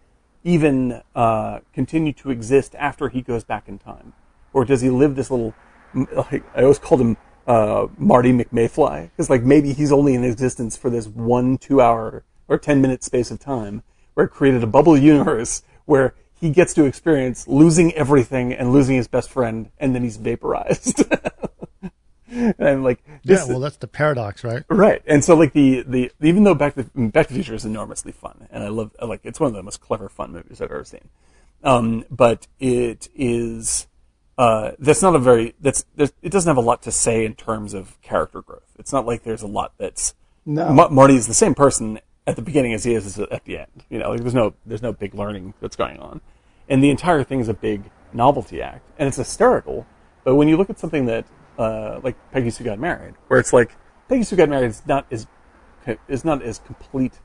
even 0.44 1.02
uh, 1.14 1.60
continue 1.72 2.12
to 2.12 2.30
exist 2.30 2.74
after 2.78 3.08
he 3.08 3.22
goes 3.22 3.42
back 3.42 3.68
in 3.68 3.78
time? 3.78 4.12
Or 4.52 4.64
does 4.64 4.82
he 4.82 4.90
live 4.90 5.16
this 5.16 5.30
little 5.30 5.54
like 6.30 6.42
i 6.56 6.62
always 6.62 6.78
called 6.78 7.00
him 7.00 7.16
uh, 7.46 7.88
marty 7.98 8.32
mcmayfly? 8.32 9.10
Because 9.10 9.30
like 9.30 9.42
maybe 9.42 9.72
he's 9.72 9.90
only 9.90 10.14
in 10.14 10.22
existence 10.22 10.76
for 10.76 10.90
this 10.90 11.08
one 11.08 11.58
two 11.58 11.80
hour 11.80 12.24
or 12.46 12.58
10 12.58 12.80
minute 12.80 13.02
space 13.02 13.30
of 13.30 13.40
time 13.40 13.82
where 14.12 14.26
it 14.26 14.30
created 14.30 14.62
a 14.62 14.66
bubble 14.66 14.96
universe 15.12 15.62
where 15.86 16.14
he 16.38 16.50
gets 16.50 16.74
to 16.74 16.84
experience 16.84 17.48
losing 17.48 17.92
everything 17.94 18.52
and 18.52 18.72
losing 18.72 18.96
his 18.96 19.08
best 19.08 19.30
friend 19.30 19.70
and 19.78 19.94
then 19.94 20.02
he's 20.02 20.18
vaporized 20.18 21.04
and 22.58 22.82
like 22.82 23.04
yeah. 23.22 23.44
Well, 23.46 23.60
that's 23.60 23.76
the 23.76 23.86
paradox, 23.86 24.44
right? 24.44 24.64
Right, 24.68 25.02
and 25.06 25.24
so 25.24 25.34
like 25.34 25.52
the, 25.52 25.82
the 25.86 26.10
even 26.22 26.44
though 26.44 26.54
Back 26.54 26.74
to 26.74 26.84
Back 26.94 27.28
to 27.28 27.34
the 27.34 27.38
Future 27.38 27.54
is 27.54 27.64
enormously 27.64 28.12
fun, 28.12 28.48
and 28.50 28.64
I 28.64 28.68
love 28.68 28.92
like 29.02 29.20
it's 29.24 29.40
one 29.40 29.48
of 29.48 29.54
the 29.54 29.62
most 29.62 29.80
clever 29.80 30.08
fun 30.08 30.32
movies 30.32 30.60
I've 30.60 30.70
ever 30.70 30.84
seen. 30.84 31.08
Um, 31.62 32.04
but 32.10 32.46
it 32.58 33.08
is 33.14 33.86
uh, 34.36 34.72
that's 34.78 35.02
not 35.02 35.14
a 35.14 35.18
very 35.18 35.54
that's 35.60 35.84
there's, 35.96 36.12
it 36.22 36.30
doesn't 36.30 36.48
have 36.48 36.56
a 36.56 36.66
lot 36.66 36.82
to 36.82 36.92
say 36.92 37.24
in 37.24 37.34
terms 37.34 37.74
of 37.74 38.00
character 38.02 38.42
growth. 38.42 38.74
It's 38.78 38.92
not 38.92 39.06
like 39.06 39.22
there's 39.22 39.42
a 39.42 39.46
lot 39.46 39.72
that's 39.78 40.14
No. 40.44 40.72
Ma- 40.72 40.88
Marty 40.88 41.16
is 41.16 41.26
the 41.26 41.34
same 41.34 41.54
person 41.54 42.00
at 42.26 42.36
the 42.36 42.42
beginning 42.42 42.72
as 42.72 42.84
he 42.84 42.94
is 42.94 43.18
at 43.18 43.44
the 43.44 43.58
end. 43.58 43.84
You 43.90 43.98
know, 43.98 44.10
like 44.10 44.20
there's 44.20 44.34
no 44.34 44.54
there's 44.66 44.82
no 44.82 44.92
big 44.92 45.14
learning 45.14 45.54
that's 45.60 45.76
going 45.76 45.98
on, 45.98 46.20
and 46.68 46.82
the 46.82 46.90
entire 46.90 47.22
thing 47.22 47.40
is 47.40 47.48
a 47.48 47.54
big 47.54 47.90
novelty 48.12 48.60
act, 48.60 48.84
and 48.98 49.06
it's 49.08 49.18
hysterical. 49.18 49.86
But 50.24 50.34
when 50.34 50.48
you 50.48 50.56
look 50.56 50.70
at 50.70 50.78
something 50.78 51.06
that 51.06 51.26
uh, 51.58 52.00
like 52.02 52.16
Peggy 52.32 52.50
Sue 52.50 52.64
Got 52.64 52.78
Married, 52.78 53.14
where 53.28 53.38
it's 53.40 53.52
like 53.52 53.76
Peggy 54.08 54.22
Sue 54.24 54.36
Got 54.36 54.48
Married 54.48 54.68
is 54.70 54.82
not 54.86 55.06
as 55.10 55.26
is 56.08 56.24
not 56.24 56.42
as 56.42 56.58
complete 56.60 57.20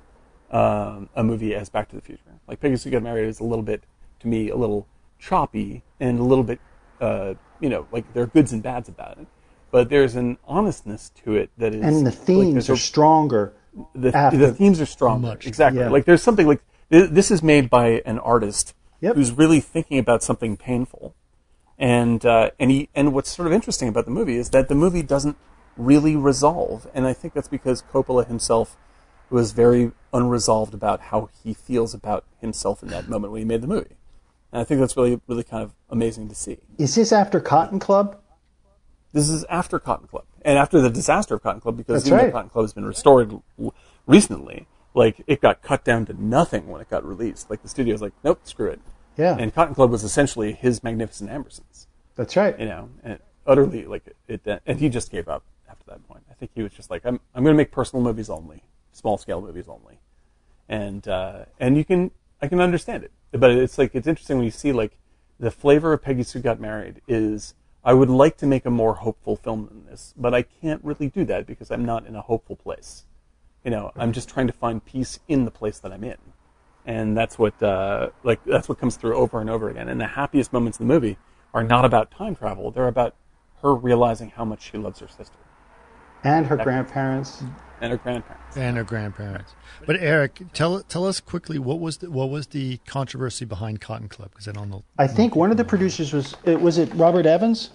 um, 0.51 1.09
a 1.15 1.23
movie 1.23 1.55
as 1.55 1.69
Back 1.69 1.89
to 1.89 1.95
the 1.95 2.01
Future. 2.01 2.21
Like 2.47 2.59
Peggy 2.59 2.75
Sue 2.77 2.89
Got 2.91 3.03
Married 3.03 3.27
is 3.27 3.39
a 3.39 3.43
little 3.43 3.63
bit 3.63 3.83
to 4.19 4.27
me 4.27 4.49
a 4.49 4.55
little 4.55 4.87
choppy 5.17 5.83
and 5.99 6.19
a 6.19 6.23
little 6.23 6.43
bit 6.43 6.59
uh, 7.01 7.33
you 7.59 7.69
know 7.69 7.87
like 7.91 8.11
there 8.13 8.23
are 8.23 8.27
goods 8.27 8.51
and 8.53 8.61
bads 8.63 8.89
about 8.89 9.17
it, 9.17 9.27
but 9.71 9.89
there's 9.89 10.15
an 10.15 10.37
honestness 10.47 11.11
to 11.23 11.35
it 11.35 11.49
that 11.57 11.73
is 11.75 11.83
and 11.85 12.05
the 12.05 12.11
themes 12.11 12.53
there's 12.53 12.69
are 12.69 12.73
a- 12.73 12.77
stronger. 12.77 13.53
the, 13.95 14.15
after- 14.15 14.37
the 14.37 14.53
themes 14.53 14.81
are 14.81 14.85
strong. 14.85 15.21
Much. 15.21 15.45
Exactly. 15.47 15.81
Yeah. 15.81 15.89
Like 15.89 16.05
there's 16.05 16.23
something 16.23 16.47
like 16.47 16.61
th- 16.91 17.09
this 17.11 17.31
is 17.31 17.41
made 17.43 17.69
by 17.69 18.01
an 18.05 18.19
artist 18.19 18.73
Yep. 19.01 19.15
who's 19.15 19.31
really 19.31 19.61
thinking 19.61 19.97
about 19.97 20.21
something 20.23 20.57
painful, 20.57 21.15
and 21.79 22.25
uh, 22.25 22.51
and 22.59 22.69
he 22.69 22.89
and 22.93 23.13
what's 23.13 23.31
sort 23.31 23.47
of 23.47 23.53
interesting 23.53 23.87
about 23.87 24.05
the 24.05 24.11
movie 24.11 24.35
is 24.35 24.49
that 24.49 24.67
the 24.67 24.75
movie 24.75 25.01
doesn't 25.01 25.37
really 25.77 26.15
resolve, 26.15 26.87
and 26.93 27.07
I 27.07 27.13
think 27.13 27.33
that's 27.33 27.47
because 27.47 27.81
Coppola 27.81 28.27
himself 28.27 28.75
was 29.29 29.53
very 29.53 29.91
unresolved 30.11 30.73
about 30.73 30.99
how 30.99 31.29
he 31.43 31.53
feels 31.53 31.93
about 31.93 32.25
himself 32.41 32.83
in 32.83 32.89
that 32.89 33.07
moment 33.07 33.31
when 33.31 33.39
he 33.39 33.45
made 33.45 33.61
the 33.61 33.67
movie, 33.67 33.95
and 34.51 34.61
I 34.61 34.65
think 34.65 34.81
that's 34.81 34.97
really 34.97 35.21
really 35.27 35.43
kind 35.43 35.63
of 35.63 35.73
amazing 35.89 36.27
to 36.27 36.35
see. 36.35 36.57
Is 36.77 36.95
this 36.95 37.13
after 37.13 37.39
Cotton 37.39 37.79
Club? 37.79 38.19
This 39.13 39.29
is 39.29 39.43
after 39.45 39.79
Cotton 39.79 40.07
Club 40.07 40.25
and 40.43 40.57
after 40.57 40.81
the 40.81 40.89
disaster 40.89 41.33
of 41.33 41.41
Cotton 41.41 41.61
Club 41.61 41.77
because 41.77 42.03
That's 42.03 42.07
even 42.07 42.25
right. 42.25 42.31
Cotton 42.31 42.49
Club 42.49 42.63
has 42.63 42.73
been 42.73 42.85
restored 42.85 43.39
recently, 44.05 44.67
like 44.93 45.23
it 45.25 45.41
got 45.41 45.61
cut 45.61 45.83
down 45.83 46.05
to 46.07 46.21
nothing 46.21 46.67
when 46.67 46.81
it 46.81 46.89
got 46.89 47.05
released. 47.05 47.49
Like 47.49 47.63
the 47.63 47.69
studio's 47.69 48.01
like, 48.01 48.13
nope, 48.23 48.41
screw 48.43 48.69
it. 48.69 48.81
Yeah. 49.19 49.35
And 49.37 49.53
Cotton 49.53 49.75
Club 49.75 49.91
was 49.91 50.05
essentially 50.05 50.53
his 50.53 50.81
Magnificent 50.81 51.29
Ambersons, 51.29 51.87
That's 52.15 52.37
right. 52.37 52.57
you 52.57 52.65
know, 52.65 52.89
and 53.03 53.19
utterly 53.45 53.85
like 53.85 54.05
it. 54.29 54.61
And 54.65 54.79
he 54.79 54.87
just 54.87 55.11
gave 55.11 55.27
up 55.27 55.43
after 55.69 55.83
that 55.87 56.07
point. 56.07 56.23
I 56.31 56.33
think 56.35 56.51
he 56.55 56.63
was 56.63 56.71
just 56.71 56.89
like, 56.89 57.05
I'm 57.05 57.19
I'm 57.35 57.43
going 57.43 57.53
to 57.53 57.57
make 57.57 57.71
personal 57.71 58.01
movies 58.01 58.29
only, 58.29 58.63
small 58.93 59.17
scale 59.17 59.41
movies 59.41 59.67
only, 59.67 59.99
and 60.69 61.05
uh, 61.05 61.45
and 61.59 61.75
you 61.75 61.83
can 61.83 62.11
I 62.41 62.47
can 62.47 62.61
understand 62.61 63.03
it, 63.03 63.11
but 63.31 63.51
it's 63.51 63.77
like 63.77 63.93
it's 63.93 64.07
interesting 64.07 64.37
when 64.37 64.45
you 64.45 64.51
see 64.51 64.71
like 64.71 64.97
the 65.37 65.51
flavor 65.51 65.91
of 65.91 66.01
Peggy 66.01 66.23
Sue 66.23 66.39
Got 66.39 66.61
Married 66.61 67.01
is 67.05 67.55
I 67.83 67.93
would 67.93 68.09
like 68.09 68.37
to 68.37 68.47
make 68.47 68.65
a 68.65 68.69
more 68.69 68.93
hopeful 68.95 69.35
film 69.35 69.67
than 69.67 69.85
this, 69.85 70.13
but 70.15 70.33
I 70.33 70.43
can't 70.43 70.81
really 70.81 71.09
do 71.09 71.25
that 71.25 71.45
because 71.45 71.71
I'm 71.71 71.83
not 71.83 72.05
in 72.07 72.15
a 72.15 72.21
hopeful 72.21 72.55
place. 72.55 73.03
You 73.65 73.71
know, 73.71 73.91
I'm 73.97 74.13
just 74.13 74.29
trying 74.29 74.47
to 74.47 74.53
find 74.53 74.83
peace 74.83 75.19
in 75.27 75.43
the 75.43 75.51
place 75.51 75.79
that 75.79 75.91
I'm 75.91 76.05
in, 76.05 76.17
and 76.89 77.15
that's 77.15 77.37
what 77.37 77.61
uh, 77.61 78.09
like 78.23 78.43
that's 78.45 78.67
what 78.67 78.79
comes 78.79 78.95
through 78.97 79.15
over 79.15 79.39
and 79.39 79.49
over 79.49 79.69
again. 79.69 79.87
And 79.87 80.01
the 80.01 80.07
happiest 80.07 80.51
moments 80.51 80.79
in 80.79 80.87
the 80.87 80.93
movie 80.93 81.17
are 81.53 81.63
not 81.63 81.85
about 81.85 82.09
time 82.09 82.35
travel; 82.35 82.71
they're 82.71 82.87
about 82.87 83.13
her 83.61 83.75
realizing 83.75 84.31
how 84.31 84.43
much 84.43 84.61
she 84.71 84.77
loves 84.77 84.99
her 84.99 85.07
sister 85.07 85.37
And 86.23 86.47
her 86.47 86.57
grandparents. 86.57 87.43
and 87.81 87.91
her 87.91 87.97
grandparents. 87.97 88.57
and 88.57 88.75
her 88.77 88.83
grandparents. 88.83 89.53
But 89.85 89.97
Eric, 89.99 90.41
tell 90.53 90.81
tell 90.81 91.05
us 91.05 91.19
quickly 91.19 91.59
what 91.59 91.79
was 91.79 91.97
the, 91.99 92.09
what 92.09 92.29
was 92.31 92.47
the 92.47 92.77
controversy 92.87 93.45
behind 93.45 93.81
Cotton 93.81 94.07
Club? 94.09 94.31
Because 94.31 94.47
I 94.47 94.51
don't 94.53 94.69
know. 94.71 94.83
I 94.97 95.05
think 95.05 95.35
one 95.35 95.51
of 95.51 95.57
the 95.57 95.65
producers 95.65 96.11
was 96.11 96.35
it 96.43 96.59
was 96.59 96.79
it 96.79 96.91
Robert 96.95 97.27
Evans. 97.27 97.69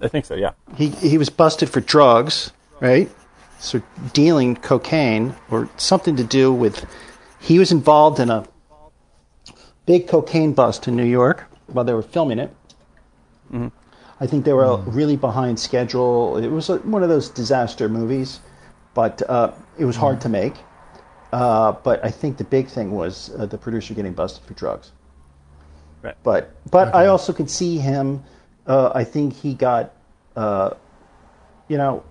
I 0.00 0.06
think 0.08 0.24
so. 0.24 0.36
Yeah. 0.36 0.52
He 0.76 0.90
he 0.90 1.18
was 1.18 1.28
busted 1.30 1.68
for 1.68 1.80
drugs, 1.80 2.52
right? 2.80 3.10
So 3.58 3.82
dealing 4.12 4.54
cocaine 4.56 5.34
or 5.50 5.68
something 5.76 6.14
to 6.14 6.22
do 6.24 6.52
with. 6.52 6.86
He 7.40 7.58
was 7.58 7.72
involved 7.72 8.20
in 8.20 8.30
a 8.30 8.46
big 9.86 10.06
cocaine 10.06 10.52
bust 10.52 10.86
in 10.86 10.96
New 10.96 11.04
York 11.04 11.46
while 11.66 11.84
they 11.84 11.94
were 11.94 12.02
filming 12.02 12.38
it. 12.38 12.54
I 14.20 14.26
think 14.26 14.44
they 14.44 14.52
were 14.52 14.76
really 14.82 15.16
behind 15.16 15.58
schedule. 15.58 16.36
It 16.36 16.48
was 16.48 16.68
one 16.68 17.02
of 17.02 17.08
those 17.08 17.30
disaster 17.30 17.88
movies, 17.88 18.40
but 18.92 19.22
uh, 19.28 19.52
it 19.78 19.86
was 19.86 19.96
hard 19.96 20.20
to 20.20 20.28
make. 20.28 20.54
Uh, 21.32 21.72
but 21.72 22.04
I 22.04 22.10
think 22.10 22.36
the 22.36 22.44
big 22.44 22.68
thing 22.68 22.90
was 22.90 23.30
uh, 23.38 23.46
the 23.46 23.56
producer 23.56 23.94
getting 23.94 24.12
busted 24.12 24.44
for 24.44 24.54
drugs. 24.54 24.92
Right. 26.02 26.16
But 26.22 26.54
but 26.70 26.94
I 26.94 27.06
also 27.06 27.32
could 27.32 27.50
see 27.50 27.78
him. 27.78 28.22
Uh, 28.66 28.90
I 28.94 29.04
think 29.04 29.34
he 29.34 29.54
got, 29.54 29.92
uh, 30.36 30.70
you 31.68 31.78
know, 31.78 32.04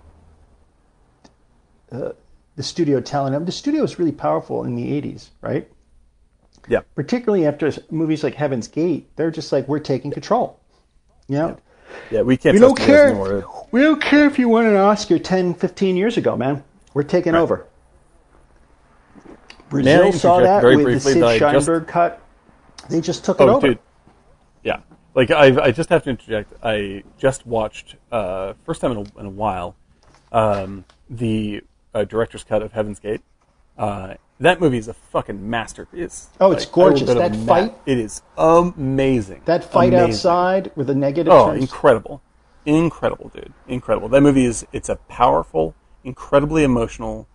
uh, 1.92 2.12
the 2.56 2.62
studio 2.62 3.00
telling 3.00 3.32
him 3.32 3.44
the 3.44 3.52
studio 3.52 3.82
was 3.82 3.98
really 3.98 4.12
powerful 4.12 4.64
in 4.64 4.74
the 4.76 4.84
'80s, 5.00 5.28
right? 5.40 5.70
Yeah. 6.68 6.80
Particularly 6.94 7.46
after 7.46 7.72
movies 7.90 8.22
like 8.22 8.34
Heaven's 8.34 8.68
Gate, 8.68 9.08
they're 9.16 9.30
just 9.30 9.50
like 9.52 9.66
we're 9.68 9.78
taking 9.78 10.10
control. 10.10 10.60
You 11.28 11.38
know, 11.38 11.56
Yeah, 12.10 12.22
we 12.22 12.36
can't. 12.36 12.54
we 12.54 12.60
don't 12.60 12.74
trust 12.76 12.88
you 12.88 12.94
guys 12.94 13.00
care. 13.00 13.08
anymore. 13.10 13.66
We 13.70 13.80
don't 13.82 14.00
care 14.02 14.26
if 14.26 14.38
you 14.38 14.48
won 14.48 14.66
an 14.66 14.76
Oscar 14.76 15.18
10, 15.18 15.54
15 15.54 15.96
years 15.96 16.16
ago, 16.16 16.36
man. 16.36 16.62
We're 16.92 17.02
taking 17.04 17.32
Right. 17.34 17.40
over. 17.40 17.66
May 19.72 19.82
Brazil 19.82 20.12
saw 20.12 20.40
that 20.40 20.60
very 20.60 20.76
with 20.76 20.84
the 20.86 20.90
briefly 20.92 21.12
Sid 21.14 21.22
that 21.22 21.28
I 21.28 21.52
just- 21.52 21.68
Sheinberg 21.68 21.86
cut. 21.86 22.20
They 22.88 23.00
just 23.00 23.24
took 23.24 23.40
it 23.40 23.44
Oh, 23.44 23.56
over. 23.56 23.68
dude. 23.68 23.78
Yeah. 24.64 24.80
Like 25.14 25.30
I, 25.30 25.62
I 25.66 25.70
just 25.70 25.88
have 25.90 26.02
to 26.04 26.10
interject. 26.10 26.52
I 26.62 27.04
just 27.18 27.46
watched 27.46 27.94
uh, 28.10 28.54
first 28.64 28.80
time 28.80 28.90
in 28.92 28.96
a, 28.98 29.20
in 29.20 29.26
a 29.26 29.30
while 29.30 29.76
um, 30.32 30.84
the 31.08 31.62
uh, 31.94 32.04
director's 32.04 32.44
cut 32.44 32.62
of 32.62 32.72
Heaven's 32.72 32.98
Gate. 33.00 33.20
Uh, 33.78 34.14
that 34.38 34.60
movie 34.60 34.78
is 34.78 34.88
a 34.88 34.94
fucking 34.94 35.48
masterpiece. 35.48 36.28
Oh, 36.40 36.52
it's 36.52 36.64
Like, 36.64 36.72
gorgeous. 36.72 37.10
a 37.10 37.14
That 37.14 37.36
fight- 37.36 37.74
it 37.86 37.98
is 37.98 38.22
amazing. 38.38 39.42
That 39.44 39.64
fight 39.64 39.92
Amazing. 39.92 40.10
outside 40.10 40.72
with 40.76 40.86
the 40.86 40.94
negative 40.94 41.32
Oh, 41.32 41.48
turns. 41.50 41.62
incredible, 41.62 42.22
incredible, 42.64 43.28
dude, 43.34 43.52
incredible. 43.68 44.08
That 44.08 44.22
movie 44.22 44.44
is 44.46 44.66
it's 44.72 44.88
a 44.88 44.96
powerful, 44.96 45.74
incredibly 46.04 46.62
emotional 46.64 47.26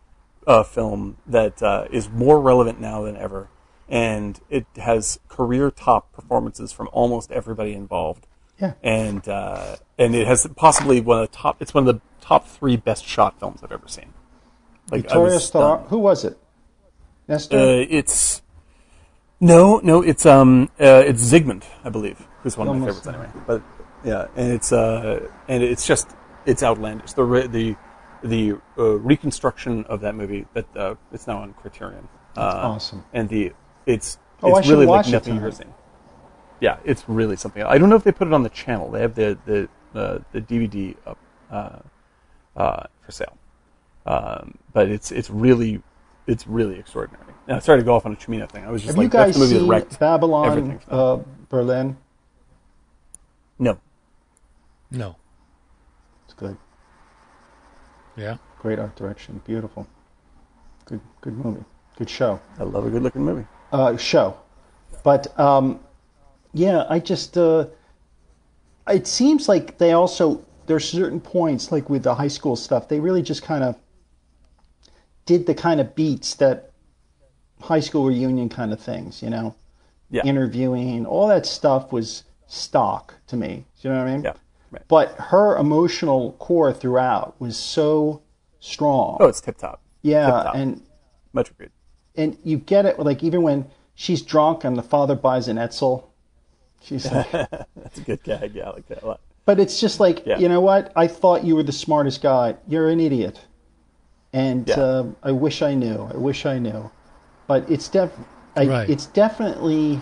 uh, 0.48 0.64
film 0.64 1.18
that 1.26 1.62
uh, 1.64 1.86
is 1.92 2.10
more 2.10 2.40
relevant 2.40 2.80
now 2.80 3.02
than 3.04 3.18
ever, 3.18 3.50
and 3.90 4.40
it 4.50 4.66
has 4.78 5.20
career 5.28 5.72
top 5.72 6.12
performances 6.14 6.72
from 6.72 6.90
almost 6.92 7.32
everybody 7.32 7.74
involved. 7.74 8.28
Yeah. 8.60 8.72
and 8.82 9.28
uh, 9.28 9.76
and 10.00 10.16
it 10.16 10.28
has 10.28 10.48
possibly 10.56 11.02
one 11.02 11.22
of 11.22 11.30
the 11.30 11.36
top. 11.38 11.62
It's 11.62 11.74
one 11.74 11.86
of 11.90 11.94
the 11.96 12.02
top 12.22 12.48
three 12.48 12.78
best 12.78 13.06
shot 13.06 13.38
films 13.38 13.60
I've 13.62 13.72
ever 13.74 13.88
seen. 13.90 14.14
Like 14.92 15.04
Vittorio 15.04 15.38
Storaro. 15.38 15.88
Who 15.88 16.00
was 16.00 16.26
it? 16.26 16.38
Nestor. 17.28 17.58
Uh, 17.58 17.86
it's 17.90 18.42
no, 19.40 19.80
no. 19.84 20.02
It's 20.02 20.26
um, 20.26 20.70
uh, 20.80 21.04
it's 21.06 21.24
Zsigmond, 21.24 21.64
I 21.84 21.90
believe, 21.90 22.26
who's 22.42 22.58
one 22.58 22.68
of 22.68 22.76
my 22.76 22.86
favorites 22.86 23.08
anyway. 23.08 23.30
But 23.48 23.64
yeah, 24.04 24.28
and 24.36 24.52
it's 24.52 24.72
uh, 24.72 25.28
and 25.48 25.64
it's 25.64 25.88
just 25.88 26.10
it's 26.46 26.62
outlandish. 26.62 27.14
The 27.14 27.24
re- 27.24 27.48
the 27.48 27.76
the 28.24 28.58
uh, 28.78 29.00
reconstruction 29.00 29.86
of 29.86 30.02
that 30.02 30.16
movie 30.16 30.46
that 30.54 30.66
uh, 30.78 30.96
it's 31.12 31.28
now 31.28 31.40
on 31.40 31.54
Criterion. 31.54 32.08
Uh, 32.38 32.42
awesome. 32.42 33.04
And 33.14 33.28
the 33.30 33.54
it's 33.86 34.20
Oh, 34.44 34.58
it's 34.58 34.68
really 34.68 34.86
like 34.86 35.08
nothing 35.08 35.36
you've 35.42 35.56
seen. 35.56 35.74
Yeah, 36.60 36.78
it's 36.86 37.08
really 37.08 37.36
something. 37.36 37.64
I 37.64 37.78
don't 37.78 37.90
know 37.90 37.96
if 37.96 38.04
they 38.04 38.12
put 38.12 38.28
it 38.28 38.34
on 38.34 38.44
the 38.44 38.50
channel. 38.50 38.92
They 38.92 39.02
have 39.02 39.16
the 39.16 39.38
the 39.46 39.70
uh, 40.00 40.20
the 40.32 40.42
DVD 40.42 40.96
up 41.06 41.18
uh, 41.50 41.80
uh, 42.56 42.84
for 43.02 43.12
sale, 43.12 43.38
um, 44.06 44.58
but 44.74 44.90
it's 44.90 45.12
it's 45.12 45.30
really 45.30 45.82
it's 46.28 46.48
really 46.48 46.78
extraordinary. 46.80 47.24
Now, 47.48 47.60
sorry 47.60 47.80
to 47.80 47.86
go 47.86 47.96
off 47.96 48.06
on 48.06 48.14
a 48.14 48.16
Cimino 48.16 48.50
thing. 48.50 48.64
I 48.66 48.72
was 48.72 48.82
just 48.82 48.96
Have 48.96 48.98
like 48.98 49.04
you 49.06 49.10
guys 49.10 49.28
that's 49.28 49.38
the 49.38 49.44
movie 49.44 49.54
that 49.54 49.60
seen 49.60 49.70
wrecked 49.70 49.86
everything 49.86 50.00
Babylon 50.00 50.80
for 50.80 50.94
uh, 50.94 51.20
Berlin? 51.50 51.98
no, 53.60 53.78
No. 54.92 55.16
It's 56.26 56.34
good. 56.34 56.58
Yeah. 58.18 58.38
Great 58.60 58.80
art 58.80 58.96
direction. 58.96 59.42
Beautiful. 59.46 59.88
Good. 60.86 61.00
Good 61.22 61.38
movie. 61.38 61.64
Good 61.98 62.10
show. 62.10 62.40
I 62.60 62.64
love 62.64 62.86
a 62.86 62.90
good 62.90 63.04
looking 63.04 63.24
movie. 63.24 63.46
uh, 63.72 63.96
show. 63.98 64.38
But 65.04 65.38
um, 65.40 65.80
yeah, 66.54 66.86
I 66.90 67.00
just 67.00 67.38
uh, 67.38 67.68
it 68.88 69.06
seems 69.08 69.48
like 69.48 69.78
they 69.78 69.92
also 69.94 70.44
there's 70.66 70.88
certain 70.90 71.22
points 71.22 71.72
like 71.72 71.90
with 71.90 72.04
the 72.04 72.16
high 72.16 72.28
school 72.28 72.56
stuff 72.56 72.88
they 72.88 73.00
really 73.00 73.22
just 73.22 73.44
kind 73.44 73.64
of 73.64 73.76
did 75.26 75.46
the 75.46 75.54
kind 75.56 75.80
of 75.80 75.96
beats 75.96 76.36
that 76.36 76.72
high 77.62 77.80
school 77.80 78.06
reunion 78.06 78.50
kind 78.50 78.72
of 78.74 78.80
things, 78.80 79.22
you 79.24 79.30
know, 79.30 79.56
Yeah, 80.10 80.24
interviewing 80.24 81.06
all 81.06 81.28
that 81.28 81.46
stuff 81.46 81.92
was 81.92 82.24
stock 82.48 83.16
to 83.28 83.36
me. 83.38 83.66
Do 83.82 83.88
you 83.88 83.94
know 83.94 84.00
what 84.04 84.08
I 84.08 84.14
mean? 84.14 84.24
yeah, 84.24 84.34
right. 84.72 84.84
But 84.88 85.12
her 85.18 85.58
emotional 85.58 86.34
core 86.34 86.72
throughout 86.74 87.40
was 87.40 87.58
so 87.58 88.22
strong. 88.60 89.18
Oh, 89.20 89.28
it's 89.28 89.42
tip 89.42 89.58
top. 89.58 89.82
yeah, 90.02 90.26
tip-top. 90.26 90.56
and 90.56 90.82
Much 91.34 91.50
agreed. 91.52 91.72
and 92.16 92.38
you 92.44 92.58
get 92.58 92.86
it 92.86 93.00
like 93.00 93.24
even 93.24 93.42
when 93.42 93.66
she's 93.96 94.22
drunk 94.22 94.64
and 94.64 94.78
the 94.78 94.84
father 94.84 95.16
buys 95.16 95.48
an 95.48 95.58
Edsel, 95.58 96.04
she's 96.82 97.06
like, 97.12 97.32
That's 97.32 97.98
a 97.98 98.02
good 98.02 98.22
gag. 98.24 98.54
Yeah, 98.54 98.70
I 98.70 98.74
like 98.74 98.88
that 98.90 99.02
a 99.02 99.08
lot. 99.08 99.22
but 99.46 99.60
it's 99.60 99.80
just 99.80 100.00
like 100.00 100.24
Yeah. 100.26 100.38
you 100.38 100.50
know 100.50 100.62
what? 100.62 100.92
I 100.96 101.08
thought 101.08 101.44
you 101.44 101.56
were 101.56 101.64
the 101.64 101.72
smartest 101.72 102.22
guy. 102.22 102.56
You're 102.68 102.90
an 102.90 103.00
idiot, 103.00 103.40
and 104.36 104.68
Yeah. 104.68 104.76
um, 104.76 105.16
I 105.24 105.32
wish 105.32 105.62
I 105.62 105.74
knew. 105.74 106.10
I 106.14 106.18
wish 106.18 106.46
I 106.46 106.60
knew, 106.60 106.92
but 107.48 107.70
it's 107.72 107.88
def, 107.88 108.12
I, 108.58 108.68
Right. 108.68 108.90
it's 108.90 109.06
definitely 109.08 110.02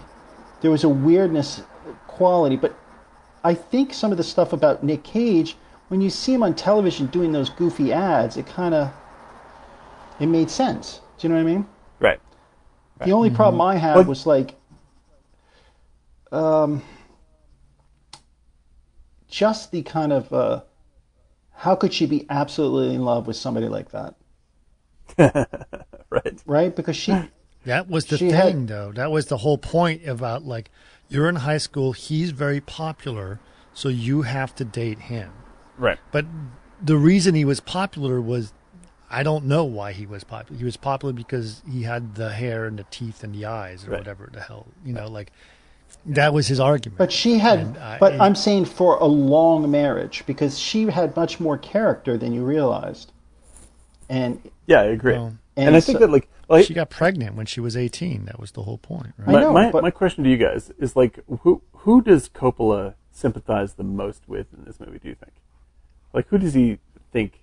there 0.61 0.71
was 0.71 0.83
a 0.83 0.89
weirdness 0.89 1.61
quality, 2.07 2.55
but 2.55 2.73
I 3.43 3.53
think 3.53 3.93
some 3.93 4.11
of 4.11 4.17
the 4.17 4.23
stuff 4.23 4.51
about 4.53 4.83
Nick 4.83 5.03
Cage 5.03 5.55
when 5.89 6.01
you 6.01 6.09
see 6.09 6.33
him 6.33 6.41
on 6.41 6.55
television 6.55 7.05
doing 7.07 7.31
those 7.33 7.49
goofy 7.51 7.93
ads, 7.93 8.35
it 8.37 8.47
kind 8.47 8.73
of 8.73 8.91
it 10.19 10.25
made 10.25 10.49
sense. 10.49 11.01
Do 11.19 11.27
you 11.27 11.33
know 11.33 11.43
what 11.43 11.49
I 11.49 11.53
mean? 11.53 11.65
Right. 11.99 12.19
The 13.05 13.11
only 13.11 13.29
problem 13.29 13.61
I 13.61 13.75
had 13.75 13.95
Well- 13.97 14.05
was 14.05 14.25
like, 14.25 14.55
um, 16.31 16.81
just 19.27 19.71
the 19.71 19.83
kind 19.83 20.11
of 20.13 20.31
uh, 20.33 20.61
how 21.51 21.75
could 21.75 21.93
she 21.93 22.05
be 22.07 22.25
absolutely 22.29 22.95
in 22.95 23.03
love 23.05 23.27
with 23.27 23.35
somebody 23.35 23.67
like 23.67 23.91
that, 23.91 24.15
Right. 26.09 26.41
right? 26.45 26.75
Because 26.75 26.95
she, 26.95 27.11
That 27.65 27.89
was 27.89 28.05
the 28.05 28.17
thing, 28.17 28.29
had- 28.31 28.67
though. 28.67 28.91
That 28.91 29.09
was 29.11 29.27
the 29.27 29.37
whole 29.37 29.57
point 29.57 30.07
about 30.07 30.43
like 30.45 30.69
you're 31.09 31.29
in 31.29 31.37
high 31.37 31.57
school. 31.57 31.93
He's 31.93 32.31
very 32.31 32.59
popular, 32.61 33.39
so 33.73 33.87
you 33.89 34.23
have 34.23 34.53
to 34.55 34.65
date 34.65 34.99
him. 34.99 35.31
Right. 35.77 35.97
But 36.11 36.25
the 36.81 36.97
reason 36.97 37.35
he 37.35 37.45
was 37.45 37.59
popular 37.61 38.19
was 38.21 38.53
I 39.09 39.23
don't 39.23 39.45
know 39.45 39.63
why 39.63 39.93
he 39.93 40.05
was 40.05 40.23
popular. 40.23 40.57
He 40.59 40.65
was 40.65 40.75
popular 40.77 41.13
because 41.13 41.61
he 41.71 41.83
had 41.83 42.15
the 42.15 42.31
hair 42.33 42.65
and 42.65 42.77
the 42.77 42.85
teeth 42.91 43.23
and 43.23 43.33
the 43.33 43.45
eyes 43.45 43.85
or 43.87 43.91
Right. 43.91 43.99
whatever 43.99 44.29
the 44.31 44.41
hell 44.41 44.67
you 44.85 44.91
know. 44.93 45.07
Like 45.07 45.31
that 46.05 46.33
was 46.33 46.47
his 46.47 46.59
argument. 46.59 46.97
but 46.97 47.13
she 47.13 47.37
had, 47.37 47.59
And, 47.59 47.77
uh, 47.77 47.97
but 47.99 48.13
and- 48.13 48.21
I'm 48.21 48.35
saying 48.35 48.65
for 48.65 48.97
a 48.97 49.05
long 49.05 49.71
marriage 49.71 50.23
because 50.27 50.59
she 50.59 50.87
had 50.87 51.15
much 51.15 51.39
more 51.39 51.57
character 51.57 52.17
than 52.17 52.33
you 52.33 52.43
realized, 52.43 53.12
and 54.09 54.41
Yeah, 54.67 54.81
I 54.81 54.85
agree. 54.85 55.13
Well, 55.13 55.37
and, 55.55 55.67
and 55.67 55.75
I 55.75 55.79
think 55.79 55.97
so- 55.99 56.05
that 56.05 56.11
like, 56.11 56.27
like 56.49 56.65
she 56.65 56.73
got 56.73 56.89
pregnant 56.89 57.35
when 57.35 57.45
she 57.45 57.59
was 57.59 57.77
18. 57.77 58.25
That 58.25 58.39
was 58.39 58.51
the 58.51 58.63
whole 58.63 58.77
point, 58.77 59.13
right? 59.17 59.29
I 59.29 59.31
my, 59.31 59.41
know, 59.41 59.53
my, 59.53 59.71
but- 59.71 59.83
my 59.83 59.91
question 59.91 60.23
to 60.23 60.29
you 60.29 60.37
guys 60.37 60.71
is 60.79 60.95
like, 60.95 61.19
who 61.41 61.61
who 61.73 62.01
does 62.01 62.29
Coppola 62.29 62.95
sympathize 63.11 63.73
the 63.75 63.83
most 63.83 64.23
with 64.27 64.47
in 64.57 64.65
this 64.65 64.79
movie? 64.79 64.99
Do 64.99 65.09
you 65.09 65.15
think? 65.15 65.33
Like, 66.13 66.27
who 66.29 66.37
does 66.37 66.53
he 66.53 66.79
think? 67.11 67.41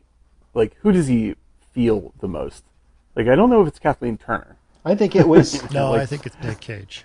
Like, 0.55 0.77
who 0.83 0.93
does 0.93 1.07
he 1.09 1.35
feel 1.73 2.13
the 2.21 2.29
most? 2.29 2.65
Like, 3.17 3.27
I 3.29 3.35
don't 3.37 3.51
know 3.51 3.63
if 3.63 3.69
it's 3.69 3.79
Kathleen 3.79 4.17
Turner. 4.19 4.57
I 4.85 4.95
think 4.95 5.15
it 5.15 5.29
was, 5.29 5.71
no, 5.73 5.91
like- 5.93 6.03
I 6.03 6.07
think 6.07 6.27
it's 6.27 6.37
Nick 6.43 6.61
Cage. 6.61 7.05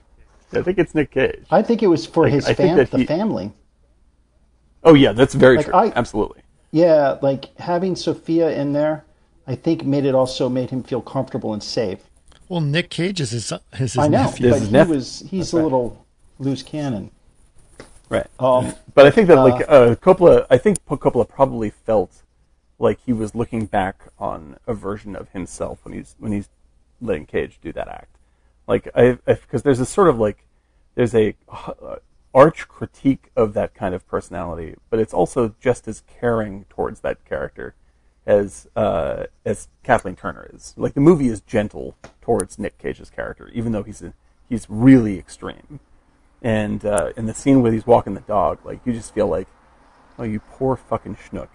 I 0.53 0.61
think 0.61 0.77
it's 0.77 0.95
Nick 0.95 1.11
Cage. 1.11 1.45
I 1.51 1.61
think 1.61 1.83
it 1.83 1.87
was 1.87 2.05
for 2.05 2.23
Like, 2.23 2.33
his 2.33 2.47
fam, 2.49 2.77
that 2.77 2.91
the 2.91 2.99
he- 2.99 3.05
family. 3.05 3.51
oh 4.83 4.93
yeah, 4.93 5.11
that's 5.11 5.33
very 5.33 5.57
Like, 5.57 5.65
true. 5.65 5.75
I- 5.75 5.93
Absolutely. 5.95 6.41
Yeah, 6.71 7.17
like 7.21 7.55
having 7.57 7.95
Sofia 7.95 8.49
in 8.51 8.73
there, 8.73 9.05
I 9.47 9.55
think 9.55 9.83
made 9.83 10.05
it 10.05 10.15
also 10.15 10.49
made 10.49 10.69
him 10.71 10.83
feel 10.83 11.01
comfortable 11.01 11.53
and 11.53 11.61
safe. 11.61 11.99
Well, 12.49 12.61
Nick 12.61 12.89
Cage 12.89 13.21
is 13.21 13.31
his, 13.31 13.51
is 13.51 13.59
his 13.93 13.97
I 13.97 14.07
know, 14.07 14.23
nephew. 14.23 14.49
But 14.49 14.61
is 14.61 14.65
he 14.67 14.71
nephew. 14.71 14.93
was 14.93 15.19
he's 15.29 15.31
That's 15.31 15.53
a 15.53 15.57
right. 15.57 15.63
little 15.63 16.05
loose 16.39 16.63
cannon. 16.63 17.11
Right. 18.09 18.27
Um, 18.39 18.73
But 18.93 19.07
I 19.07 19.11
think 19.11 19.27
that 19.27 19.35
like 19.35 19.65
uh, 19.67 19.95
Coppola, 19.95 20.45
I 20.49 20.57
think 20.57 20.83
Coppola 20.85 21.27
probably 21.27 21.69
felt 21.69 22.23
like 22.77 22.99
he 23.05 23.13
was 23.13 23.33
looking 23.35 23.65
back 23.65 24.03
on 24.19 24.57
a 24.67 24.73
version 24.73 25.15
of 25.15 25.29
himself 25.29 25.79
when 25.83 25.93
he's 25.93 26.15
when 26.19 26.31
he's 26.31 26.49
letting 27.01 27.25
Cage 27.25 27.59
do 27.61 27.71
that 27.73 27.87
act. 27.87 28.17
Like 28.67 28.87
I 28.95 29.17
because 29.25 29.63
there's 29.63 29.79
a 29.79 29.85
sort 29.85 30.07
of 30.07 30.19
like 30.19 30.45
there's 30.95 31.15
a 31.15 31.35
uh, 31.49 31.95
arch 32.33 32.67
critique 32.67 33.31
of 33.35 33.53
that 33.53 33.73
kind 33.73 33.95
of 33.95 34.07
personality, 34.07 34.75
but 34.89 34.99
it's 34.99 35.13
also 35.13 35.55
just 35.59 35.87
as 35.87 36.03
caring 36.19 36.65
towards 36.69 36.99
that 37.01 37.23
character 37.25 37.75
as 38.25 38.67
uh, 38.75 39.25
as 39.45 39.67
Kathleen 39.83 40.15
Turner 40.15 40.49
is. 40.53 40.73
Like 40.77 40.93
the 40.93 41.01
movie 41.01 41.27
is 41.27 41.41
gentle 41.41 41.95
towards 42.21 42.57
Nick 42.59 42.77
Cage's 42.77 43.09
character, 43.09 43.49
even 43.53 43.71
though 43.71 43.83
he's 43.83 44.01
a, 44.01 44.13
he's 44.49 44.67
really 44.69 45.17
extreme 45.17 45.79
and 46.45 46.85
uh, 46.85 47.11
in 47.17 47.25
the 47.25 47.33
scene 47.33 47.63
where 47.63 47.71
he's 47.71 47.87
walking 47.87 48.13
the 48.13 48.21
dog, 48.21 48.59
like 48.63 48.79
you 48.85 48.93
just 48.93 49.15
feel 49.15 49.27
like, 49.27 49.47
oh, 50.19 50.23
you 50.23 50.39
poor 50.39 50.75
fucking 50.75 51.15
schnook, 51.15 51.47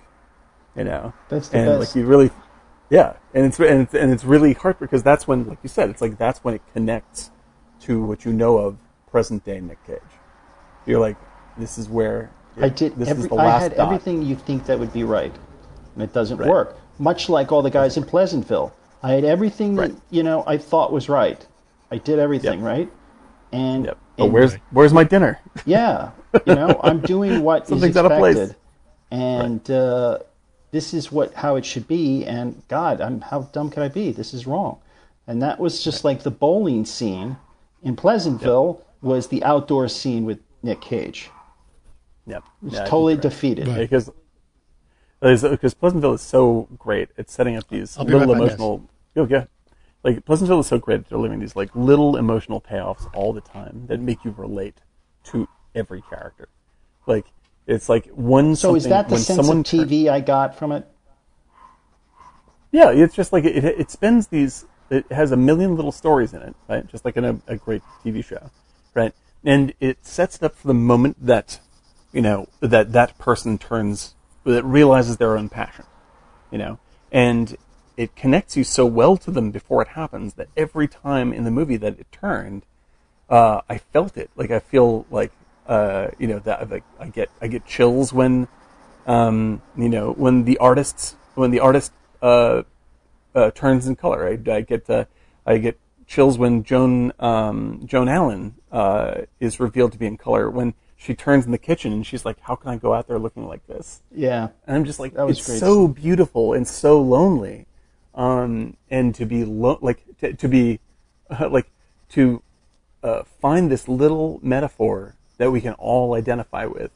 you 0.77 0.83
know. 0.83 1.12
That's 1.29 1.49
the 1.49 1.59
and 1.59 1.66
best. 1.66 1.95
like 1.95 1.95
you 1.95 2.07
really, 2.09 2.33
yeah, 2.91 3.14
and 3.33 3.47
it's 3.47 3.61
and 3.61 3.83
it's, 3.83 3.95
and 3.95 4.11
it's 4.12 4.25
really 4.25 4.53
hard 4.53 4.81
because 4.81 5.05
that's 5.05 5.29
when, 5.29 5.47
like 5.47 5.59
you 5.62 5.68
said, 5.68 5.91
it's 5.91 6.01
like 6.01 6.18
that's 6.18 6.43
when 6.43 6.55
it 6.55 6.62
connects 6.73 7.31
to 7.83 8.03
what 8.03 8.25
you 8.25 8.33
know 8.33 8.59
of 8.59 8.79
present 9.09 9.45
day 9.45 9.61
Nick 9.61 9.79
Cage. 9.87 10.01
You're 10.87 10.99
like, 10.99 11.16
this 11.57 11.79
is 11.79 11.89
where 11.89 12.33
I 12.61 12.68
did. 12.68 12.97
This 12.97 13.11
every, 13.11 13.23
is 13.23 13.29
the 13.29 13.37
last 13.37 13.61
I 13.61 13.62
had 13.62 13.77
dot. 13.77 13.87
everything 13.87 14.23
you 14.23 14.35
think 14.35 14.66
that 14.66 14.81
would 14.81 14.93
be 14.93 15.05
right, 15.05 15.33
and 15.95 16.03
it 16.03 16.12
doesn't 16.12 16.38
Right. 16.38 16.49
work. 16.49 16.76
Much 16.99 17.28
like 17.28 17.51
all 17.53 17.62
the 17.62 17.70
guys 17.70 17.97
in 17.97 18.05
Pleasantville, 18.05 18.72
I 19.03 19.12
had 19.12 19.24
everything 19.24 19.74
that 19.76 19.91
Right. 19.93 20.01
you 20.11 20.22
know 20.22 20.45
I 20.47 20.59
thought 20.59 20.93
was 20.93 21.09
right. 21.09 21.45
I 21.91 21.99
did 21.99 22.18
everything 22.18 22.61
Yep. 22.61 22.66
right, 22.68 22.91
and, 23.53 23.84
Yep. 23.86 23.99
But 24.16 24.24
and- 24.24 24.32
where's 24.32 24.55
where's 24.70 24.93
my 24.93 25.05
dinner? 25.05 25.38
yeah, 25.64 26.11
you 26.47 26.55
know 26.55 26.78
I'm 26.82 27.01
doing 27.01 27.43
what 27.47 27.62
is 27.64 27.68
Something's 27.70 27.97
out 27.97 28.05
of 28.11 28.18
place. 28.18 28.36
expected, 28.36 28.57
and 29.11 29.70
uh, 29.70 30.18
this 30.72 30.93
is 30.95 31.11
what 31.11 31.32
how 31.34 31.57
it 31.57 31.64
should 31.64 31.88
be. 31.88 32.24
And 32.26 32.62
God, 32.68 33.01
I'm 33.01 33.20
how 33.22 33.43
dumb 33.53 33.70
can 33.70 33.82
I 33.82 33.88
be? 33.88 34.12
This 34.12 34.34
is 34.34 34.47
wrong. 34.47 34.78
And 35.26 35.41
that 35.43 35.59
was 35.61 35.82
just 35.82 36.05
like 36.05 36.22
the 36.22 36.30
bowling 36.30 36.84
scene 36.84 37.36
in 37.82 37.97
Pleasantville 37.97 38.82
was 39.01 39.28
the 39.28 39.43
outdoor 39.45 39.88
scene 39.88 40.24
with 40.24 40.38
Nick 40.62 40.80
Cage. 40.80 41.30
Yep. 42.26 42.43
It's 42.66 42.74
Yeah, 42.74 42.84
totally 42.84 43.16
defeated. 43.16 43.66
Right. 43.68 43.78
because 43.78 44.11
because 45.21 45.75
Pleasantville 45.75 46.14
is 46.14 46.23
so 46.23 46.68
great 46.79 47.11
at 47.18 47.29
setting 47.29 47.57
up 47.57 47.68
these 47.68 47.99
I'll 47.99 48.05
little 48.05 48.35
right 48.35 48.37
emotional. 48.37 48.89
Oh 49.16 49.27
yeah, 49.29 49.45
like 50.03 50.25
Pleasantville 50.25 50.61
is 50.61 50.66
so 50.66 50.79
great 50.79 51.01
at 51.01 51.09
delivering 51.09 51.41
these 51.41 51.57
like 51.57 51.75
little 51.75 52.16
emotional 52.16 52.61
payoffs 52.61 53.09
all 53.14 53.33
the 53.33 53.41
time 53.41 53.87
that 53.89 54.01
make 54.01 54.25
you 54.25 54.35
relate 54.37 54.79
to 55.25 55.49
every 55.75 56.03
character. 56.03 56.49
Like 57.07 57.27
it's 57.66 57.89
like 57.89 58.07
one. 58.09 58.57
So 58.57 58.75
is 58.75 58.85
that 58.85 59.09
the 59.09 59.18
sense 59.18 59.37
someone 59.37 59.61
of 59.61 59.64
TV 59.64 60.09
I 60.09 60.21
got 60.21 60.59
from 60.59 60.73
it? 60.73 60.87
Yeah, 62.73 62.91
it's 62.91 63.14
just 63.14 63.33
like 63.33 63.45
it, 63.45 63.64
it 63.64 63.91
spends 63.91 64.29
these. 64.29 64.66
It 64.91 65.11
has 65.12 65.31
a 65.31 65.37
million 65.37 65.77
little 65.77 65.93
stories 65.93 66.35
in 66.35 66.43
it, 66.43 66.55
right? 66.68 66.87
Just 66.87 67.05
like 67.05 67.16
in 67.16 67.25
a, 67.25 67.41
a 67.47 67.57
great 67.57 67.83
TV 68.05 68.25
show, 68.25 68.51
right? 68.95 69.14
And 69.45 69.73
it 69.81 70.05
sets 70.05 70.37
it 70.37 70.43
up 70.43 70.57
for 70.57 70.66
the 70.66 70.75
moment 70.75 71.25
that, 71.25 71.61
you 72.12 72.21
know, 72.21 72.49
that 72.61 72.93
that 72.93 73.16
person 73.16 73.57
turns, 73.57 74.14
that 74.45 74.64
realizes 74.64 75.16
their 75.16 75.36
own 75.36 75.49
passion, 75.49 75.84
you 76.51 76.59
know, 76.59 76.78
and 77.12 77.57
it 77.97 78.16
connects 78.16 78.57
you 78.57 78.64
so 78.64 78.86
well 78.86 79.16
to 79.16 79.30
them 79.30 79.51
before 79.51 79.82
it 79.82 79.88
happens 79.88 80.34
that 80.34 80.49
every 80.57 80.88
time 80.88 81.32
in 81.32 81.45
the 81.45 81.51
movie 81.51 81.76
that 81.76 81.99
it 81.99 82.11
turned, 82.11 82.64
uh, 83.28 83.61
I 83.68 83.78
felt 83.78 84.16
it. 84.16 84.30
Like 84.36 84.51
I 84.51 84.59
feel 84.59 85.07
like, 85.11 85.32
uh, 85.66 86.09
you 86.18 86.26
know, 86.26 86.38
that 86.41 86.70
like 86.70 86.84
I 86.99 87.09
get 87.09 87.30
I 87.41 87.47
get 87.47 87.66
chills 87.66 88.12
when, 88.12 88.49
um, 89.07 89.62
you 89.76 89.88
know, 89.88 90.12
when 90.12 90.45
the 90.45 90.59
artists 90.59 91.16
when 91.34 91.51
the 91.51 91.61
artist 91.61 91.93
uh, 92.22 92.62
uh, 93.34 93.51
turns 93.53 93.86
in 93.86 93.97
color. 93.97 94.26
I, 94.26 94.53
I 94.53 94.61
get 94.62 94.88
uh, 94.88 95.05
I 95.47 95.59
get 95.59 95.78
chills 96.07 96.38
when 96.38 96.64
Joan 96.64 97.12
um, 97.18 97.82
Joan 97.86 98.09
Allen 98.09 98.55
uh, 98.72 99.22
is 99.38 99.61
revealed 99.61 99.93
to 99.93 99.99
be 99.99 100.07
in 100.07 100.16
color. 100.16 100.51
When 100.51 100.74
she 101.01 101.15
turns 101.15 101.47
in 101.47 101.51
the 101.51 101.59
kitchen 101.59 101.93
and 101.95 102.07
she's 102.07 102.27
like, 102.27 102.39
"How 102.41 102.55
can 102.55 102.71
I 102.71 102.77
go 102.77 102.93
out 102.93 103.09
there 103.09 103.19
looking 103.19 103.49
like 103.49 103.67
this?" 103.67 104.03
Yeah. 104.15 104.49
And 104.67 104.77
I'm 104.77 104.85
just 104.85 105.01
like, 105.01 105.15
That 105.15 105.27
was 105.27 105.39
it's 105.39 105.47
great. 105.47 105.59
so 105.59 105.89
beautiful 105.89 106.53
and 106.53 106.69
so 106.69 107.01
lonely, 107.01 107.67
um, 108.15 108.77
and 108.91 109.15
to 109.15 109.25
be 109.25 109.45
lo- 109.47 109.79
like 109.81 110.05
to, 110.19 110.35
to 110.35 110.47
be 110.49 110.79
uh, 111.31 111.49
like 111.51 111.71
to 112.11 112.43
uh, 113.03 113.23
find 113.41 113.71
this 113.71 113.89
little 113.89 114.41
metaphor 114.43 115.17
that 115.39 115.51
we 115.51 115.63
can 115.63 115.73
all 115.75 116.13
identify 116.15 116.67
with 116.67 116.91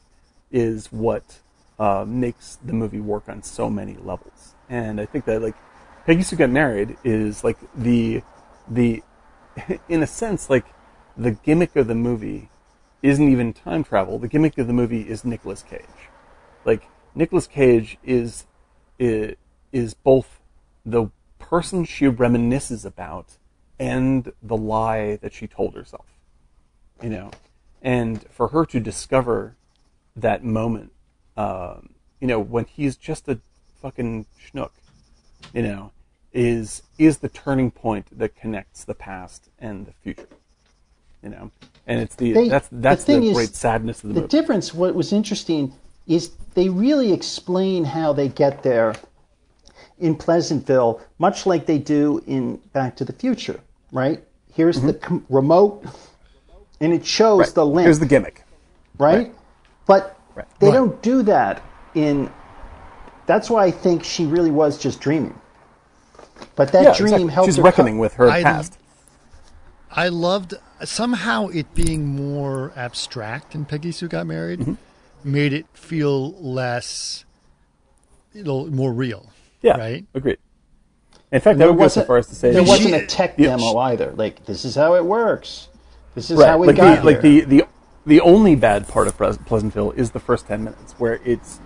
is 0.51 0.91
what 0.91 1.39
uh, 1.79 2.05
makes 2.07 2.57
the 2.63 2.73
movie 2.73 3.01
work 3.01 3.27
on 3.27 3.41
so 3.41 3.71
many 3.71 3.95
levels. 3.95 4.53
And 4.69 5.01
I 5.01 5.07
think 5.07 5.25
that 5.25 5.41
like 5.41 5.55
Peggy 6.05 6.21
Sue 6.21 6.35
Got 6.35 6.51
Married 6.51 6.95
is 7.03 7.43
like 7.43 7.57
the 7.73 8.21
the 8.69 9.01
in 9.89 10.03
a 10.03 10.07
sense 10.07 10.47
like 10.47 10.65
the 11.17 11.31
gimmick 11.31 11.75
of 11.75 11.87
the 11.87 11.95
movie 11.95 12.49
isn't 13.05 13.29
even 13.29 13.53
time 13.53 13.83
travel. 13.83 14.17
The 14.17 14.27
gimmick 14.27 14.57
of 14.57 14.67
the 14.67 14.73
movie 14.73 15.07
is 15.07 15.23
Nicolas 15.23 15.61
Cage. 15.61 15.81
Like 16.65 16.87
Nicolas 17.13 17.47
Cage 17.47 17.97
is 18.03 18.45
is, 18.97 19.93
both 19.93 20.39
the 20.85 21.07
person 21.37 21.83
she 21.83 22.05
reminisces 22.05 22.85
about 22.85 23.37
and 23.77 24.31
the 24.41 24.55
lie 24.55 25.17
that 25.17 25.33
she 25.33 25.47
told 25.47 25.75
herself. 25.75 26.05
You 27.03 27.09
know, 27.09 27.31
and 27.81 28.25
for 28.29 28.47
her 28.47 28.65
to 28.67 28.79
discover 28.79 29.55
that 30.15 30.43
moment, 30.43 30.93
um, 31.35 31.89
you 32.21 32.27
know, 32.27 32.39
when 32.39 32.65
he's 32.65 32.95
just 32.95 33.27
a 33.27 33.39
fucking 33.81 34.25
schnook, 34.41 34.71
you 35.53 35.61
know, 35.61 35.91
is 36.33 36.81
is 36.97 37.19
the 37.19 37.29
turning 37.29 37.69
point 37.69 38.17
that 38.17 38.35
connects 38.35 38.83
the 38.83 38.95
past 38.95 39.49
and 39.59 39.85
the 39.85 39.91
future. 39.91 40.27
You 41.21 41.29
know, 41.29 41.51
and 41.87 41.99
it's 42.01 42.15
the 42.15 42.33
They- 42.33 42.49
that's 42.49 42.67
that's 42.71 43.03
the, 43.03 43.13
thing 43.13 43.23
is, 43.23 43.33
great 43.33 43.55
sadness 43.55 43.97
of 43.97 44.01
the, 44.03 44.07
movie. 44.09 44.15
The 44.15 44.21
movie. 44.21 44.41
difference, 44.41 44.73
what 44.73 44.95
was 44.95 45.11
interesting, 45.13 45.73
is 46.07 46.31
they 46.53 46.69
really 46.69 47.11
explain 47.13 47.83
how 47.85 48.13
they 48.13 48.27
get 48.27 48.63
there 48.63 48.95
in 49.99 50.15
Pleasantville, 50.15 51.01
much 51.19 51.45
like 51.45 51.65
they 51.65 51.77
do 51.77 52.21
in 52.27 52.57
Back 52.73 52.95
to 52.97 53.05
the 53.05 53.13
Future, 53.13 53.59
right? 53.91 54.23
Here's 54.53 54.81
the 54.81 54.93
com- 54.93 55.25
remote, 55.29 55.83
and 56.79 56.93
it 56.93 57.05
shows 57.05 57.31
Mm-hmm. 57.31 57.39
Right. 57.41 57.55
the 57.55 57.65
link, 57.65 57.85
Here's 57.85 57.99
the 57.99 58.05
gimmick. 58.05 58.43
right? 58.97 59.17
right. 59.17 59.35
But 59.85 60.17
Right. 60.35 60.45
they 60.59 60.67
Right. 60.67 60.73
don't 60.73 61.01
do 61.01 61.23
that 61.23 61.61
in. 61.93 62.29
That's 63.25 63.49
why 63.49 63.65
I 63.65 63.71
think 63.71 64.03
she 64.03 64.25
really 64.25 64.51
was 64.51 64.77
just 64.77 64.99
dreaming. 64.99 65.39
But 66.55 66.71
that 66.73 66.83
Yeah, 66.83 66.93
dream 66.93 67.13
exactly. 67.13 67.33
helped 67.33 67.47
She's 67.47 67.55
her 67.57 67.63
reckoning 67.63 67.95
co- 67.95 68.01
with 68.01 68.13
her 68.15 68.29
I- 68.29 68.43
past. 68.43 68.77
I 69.91 70.09
loved 70.09 70.55
somehow 70.85 71.47
it 71.47 71.73
being 71.75 72.05
more 72.07 72.71
abstract 72.75 73.55
in 73.55 73.65
Peggy 73.65 73.91
Sue 73.91 74.07
Got 74.07 74.27
Married 74.27 74.59
Mm-hmm. 74.59 74.73
made 75.23 75.53
it 75.53 75.65
feel 75.73 76.33
less, 76.41 77.25
you 78.33 78.43
know, 78.43 78.65
more 78.67 78.93
real. 78.93 79.31
Yeah, 79.61 79.77
Right. 79.77 80.05
agreed. 80.13 80.37
In 81.31 81.41
fact, 81.41 81.55
I 81.55 81.59
There 81.59 81.67
would 81.71 81.77
go 81.79 81.87
so 81.87 82.01
far 82.03 82.17
as 82.17 82.27
to 82.27 82.35
say 82.35 82.51
there 82.53 82.63
wasn't 82.63 82.95
a 82.95 83.05
tech 83.05 83.37
Yeah, 83.37 83.49
demo 83.49 83.77
either. 83.79 84.13
Like 84.15 84.45
this 84.45 84.63
is 84.65 84.75
how 84.75 84.95
it 84.95 85.05
works. 85.05 85.67
This 86.13 86.31
is 86.31 86.39
right, 86.39 86.49
how 86.49 86.57
we 86.59 86.67
like 86.67 86.77
got 86.77 86.99
the, 87.01 87.05
like 87.05 87.21
the 87.21 87.41
the 87.41 87.67
the 88.05 88.21
only 88.21 88.55
bad 88.55 88.87
part 88.87 89.07
of 89.07 89.17
Pleasantville 89.45 89.91
is 89.91 90.11
the 90.11 90.19
first 90.19 90.47
ten 90.47 90.63
minutes 90.63 90.93
where 90.97 91.19
it's 91.25 91.57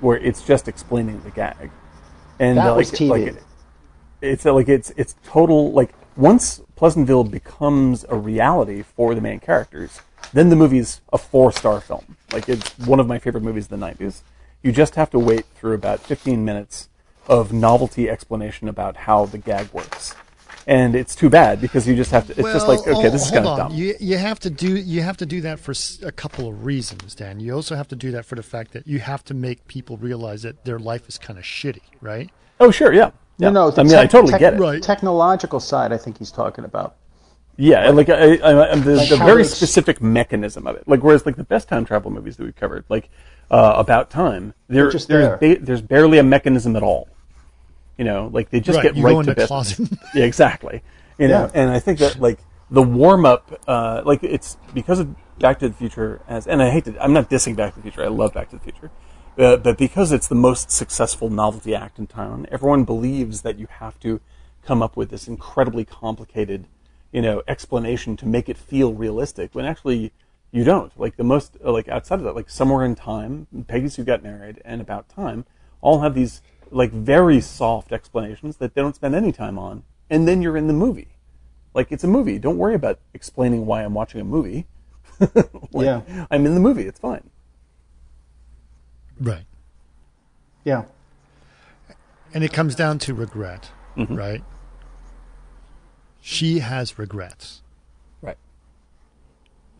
where 0.00 0.16
it's 0.16 0.42
just 0.42 0.68
explaining 0.68 1.20
the 1.22 1.30
gag, 1.30 1.70
and 2.38 2.56
That 2.58 2.68
uh, 2.68 2.76
like 2.76 2.86
was 2.86 2.92
TV. 2.92 3.08
like 3.10 3.42
it's 4.22 4.46
uh, 4.46 4.54
like 4.54 4.68
it's 4.68 4.90
it's 4.96 5.16
total 5.24 5.72
like 5.72 5.92
once 6.16 6.60
Pleasantville 6.78 7.24
becomes 7.24 8.04
a 8.08 8.14
reality 8.14 8.84
for 8.84 9.12
the 9.12 9.20
main 9.20 9.40
characters, 9.40 10.00
then 10.32 10.48
the 10.48 10.54
movie's 10.54 11.00
a 11.12 11.18
four 11.18 11.50
star 11.50 11.80
film. 11.80 12.16
Like 12.32 12.48
it's 12.48 12.78
one 12.78 13.00
of 13.00 13.08
my 13.08 13.18
favorite 13.18 13.42
movies 13.42 13.64
of 13.64 13.70
the 13.70 13.76
nineties. 13.78 14.22
You 14.62 14.70
just 14.70 14.94
have 14.94 15.10
to 15.10 15.18
wait 15.18 15.44
through 15.56 15.74
about 15.74 15.98
fifteen 15.98 16.44
minutes 16.44 16.88
of 17.26 17.52
novelty 17.52 18.08
explanation 18.08 18.68
about 18.68 18.94
how 18.96 19.26
the 19.26 19.38
gag 19.38 19.72
works. 19.72 20.14
And 20.68 20.94
it's 20.94 21.16
too 21.16 21.28
bad 21.28 21.60
because 21.60 21.88
you 21.88 21.96
just 21.96 22.12
have 22.12 22.28
to. 22.28 22.32
It's 22.34 22.52
just 22.52 22.68
like 22.68 22.78
okay, 22.86 23.08
oh, 23.08 23.10
this 23.10 23.24
is 23.24 23.32
kind 23.32 23.44
of 23.44 23.54
on. 23.54 23.58
dumb. 23.58 23.72
You 23.72 23.96
you 23.98 24.16
have 24.16 24.38
to 24.38 24.48
do 24.48 24.76
you 24.76 25.02
have 25.02 25.16
to 25.16 25.26
do 25.26 25.40
that 25.40 25.58
for 25.58 25.74
a 26.06 26.12
couple 26.12 26.46
of 26.46 26.64
reasons, 26.64 27.16
Dan. 27.16 27.40
You 27.40 27.56
also 27.56 27.74
have 27.74 27.88
to 27.88 27.96
do 27.96 28.12
that 28.12 28.24
for 28.24 28.36
the 28.36 28.44
fact 28.44 28.70
that 28.74 28.86
you 28.86 29.00
have 29.00 29.24
to 29.24 29.34
make 29.34 29.66
people 29.66 29.96
realize 29.96 30.42
that 30.42 30.64
their 30.64 30.78
life 30.78 31.08
is 31.08 31.18
kind 31.18 31.40
of 31.40 31.44
shitty, 31.44 31.82
right? 32.00 32.30
Oh, 32.60 32.70
sure, 32.70 32.92
yeah. 32.92 33.10
Yeah. 33.38 33.48
No, 33.50 33.66
no. 33.66 33.70
the 33.70 33.80
I 33.80 33.84
mean, 33.84 33.94
I 33.94 34.06
totally 34.06 34.32
tech- 34.32 34.40
get 34.40 34.54
it. 34.54 34.60
Right. 34.60 34.82
Technological 34.82 35.60
side, 35.60 35.92
I 35.92 35.96
think 35.96 36.18
he's 36.18 36.30
talking 36.30 36.64
about. 36.64 36.96
Yeah, 37.60 37.88
like 37.90 38.08
I, 38.08 38.36
I, 38.36 38.72
I, 38.72 38.74
the, 38.76 38.94
Like 38.96 39.08
the 39.08 39.16
very 39.16 39.42
they- 39.42 39.48
specific 39.48 40.00
mechanism 40.00 40.66
of 40.68 40.76
it. 40.76 40.86
Like 40.86 41.02
whereas 41.02 41.26
like 41.26 41.34
the 41.36 41.42
best 41.44 41.68
time 41.68 41.84
travel 41.84 42.10
movies 42.10 42.36
that 42.36 42.44
we've 42.44 42.54
covered, 42.54 42.84
like 42.88 43.08
uh, 43.50 43.74
about 43.76 44.10
time, 44.10 44.54
there, 44.68 44.90
just 44.90 45.08
there's 45.08 45.40
there. 45.40 45.56
ba- 45.56 45.60
there's 45.64 45.80
barely 45.82 46.18
a 46.18 46.22
mechanism 46.22 46.76
at 46.76 46.82
all. 46.84 47.08
You 47.96 48.04
know, 48.04 48.30
like 48.32 48.50
they 48.50 48.60
just 48.60 48.76
Right, 48.76 48.82
get 48.84 48.96
you 48.96 49.02
right 49.04 49.12
go 49.12 49.22
to 49.22 49.26
the 49.30 49.34
business. 49.34 49.48
closet. 49.74 49.88
yeah, 50.14 50.24
exactly. 50.24 50.82
You 51.18 51.26
know, 51.26 51.50
Yeah. 51.52 51.60
and 51.62 51.70
I 51.70 51.80
think 51.80 51.98
that 51.98 52.20
like 52.20 52.38
the 52.70 52.82
warm 52.82 53.26
up, 53.26 53.60
uh, 53.66 54.02
like 54.04 54.22
it's 54.22 54.56
because 54.72 55.00
of 55.00 55.16
Back 55.40 55.58
to 55.58 55.68
the 55.68 55.74
Future 55.74 56.20
as, 56.28 56.46
and 56.46 56.62
I 56.62 56.70
hate 56.70 56.84
to, 56.84 57.02
I'm 57.02 57.12
not 57.12 57.28
dissing 57.28 57.56
Back 57.56 57.74
to 57.74 57.80
the 57.80 57.82
Future. 57.82 58.04
I 58.04 58.08
love 58.08 58.32
Back 58.34 58.50
to 58.50 58.56
the 58.56 58.62
Future, 58.62 58.92
uh, 59.38 59.56
but 59.56 59.78
because 59.78 60.12
it's 60.12 60.28
the 60.28 60.34
most 60.34 60.70
successful 60.70 61.30
novelty 61.30 61.74
act 61.74 61.98
in 61.98 62.06
town, 62.06 62.46
everyone 62.50 62.84
believes 62.84 63.42
that 63.42 63.58
you 63.58 63.66
have 63.70 63.98
to 64.00 64.20
come 64.64 64.82
up 64.82 64.96
with 64.96 65.10
this 65.10 65.28
incredibly 65.28 65.84
complicated, 65.84 66.66
you 67.12 67.22
know, 67.22 67.42
explanation 67.48 68.16
to 68.16 68.26
make 68.26 68.48
it 68.48 68.58
feel 68.58 68.92
realistic. 68.92 69.54
When 69.54 69.64
actually 69.64 70.12
you 70.50 70.64
don't. 70.64 70.98
Like 70.98 71.16
the 71.16 71.24
most, 71.24 71.56
uh, 71.64 71.72
like 71.72 71.88
outside 71.88 72.18
of 72.18 72.24
that, 72.24 72.34
like 72.34 72.50
somewhere 72.50 72.84
in 72.84 72.94
time, 72.94 73.46
Peggy 73.66 73.88
Sue 73.88 74.04
got 74.04 74.22
married, 74.22 74.60
and 74.64 74.80
about 74.80 75.08
time, 75.08 75.44
all 75.80 76.00
have 76.00 76.14
these 76.14 76.42
like 76.70 76.90
very 76.90 77.40
soft 77.40 77.92
explanations 77.92 78.56
that 78.58 78.74
they 78.74 78.82
don't 78.82 78.96
spend 78.96 79.14
any 79.14 79.32
time 79.32 79.58
on, 79.58 79.84
and 80.10 80.26
then 80.26 80.42
you're 80.42 80.56
in 80.56 80.66
the 80.66 80.72
movie. 80.72 81.08
Like 81.74 81.92
it's 81.92 82.04
a 82.04 82.08
movie. 82.08 82.38
Don't 82.38 82.58
worry 82.58 82.74
about 82.74 82.98
explaining 83.14 83.66
why 83.66 83.84
I'm 83.84 83.94
watching 83.94 84.20
a 84.20 84.24
movie. 84.24 84.66
Like, 85.72 85.84
Yeah. 85.84 86.26
I'm 86.30 86.46
in 86.46 86.54
the 86.54 86.60
movie. 86.60 86.84
It's 86.86 87.00
fine. 87.00 87.28
Right. 89.20 89.44
Yeah. 90.64 90.84
And 92.34 92.44
it 92.44 92.52
comes 92.52 92.74
down 92.74 92.98
to 93.00 93.14
regret, 93.14 93.70
Mm-hmm. 93.96 94.14
right? 94.14 94.44
She 96.20 96.58
has 96.60 96.98
regrets. 96.98 97.62
Right. 98.22 98.36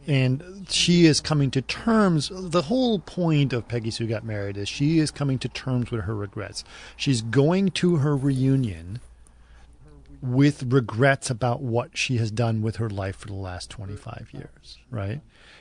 and 0.07 0.67
she 0.71 1.05
is 1.07 1.21
coming 1.21 1.51
to 1.53 1.61
terms. 1.63 2.31
The 2.33 2.63
whole 2.63 2.99
point 3.01 3.53
of 3.53 3.69
Peggy 3.69 3.91
Sue 3.91 4.07
Got 4.07 4.25
Married 4.25 4.57
is 4.57 4.69
she 4.69 4.99
is 4.99 5.11
coming 5.11 5.39
to 5.41 5.49
terms 5.49 5.91
with 5.91 6.03
her 6.05 6.15
regrets. 6.15 6.65
She's 6.97 7.21
going 7.21 7.71
to 7.73 7.97
her 7.97 8.17
reunion 8.17 9.01
with 10.23 10.63
regrets 10.65 11.31
about 11.31 11.61
what 11.61 11.97
she 11.97 12.17
has 12.17 12.31
done 12.31 12.63
with 12.63 12.77
her 12.77 12.89
life 12.91 13.17
for 13.17 13.29
the 13.29 13.35
last 13.35 13.71
25 13.71 14.31
years, 14.33 14.79
right? 14.91 15.21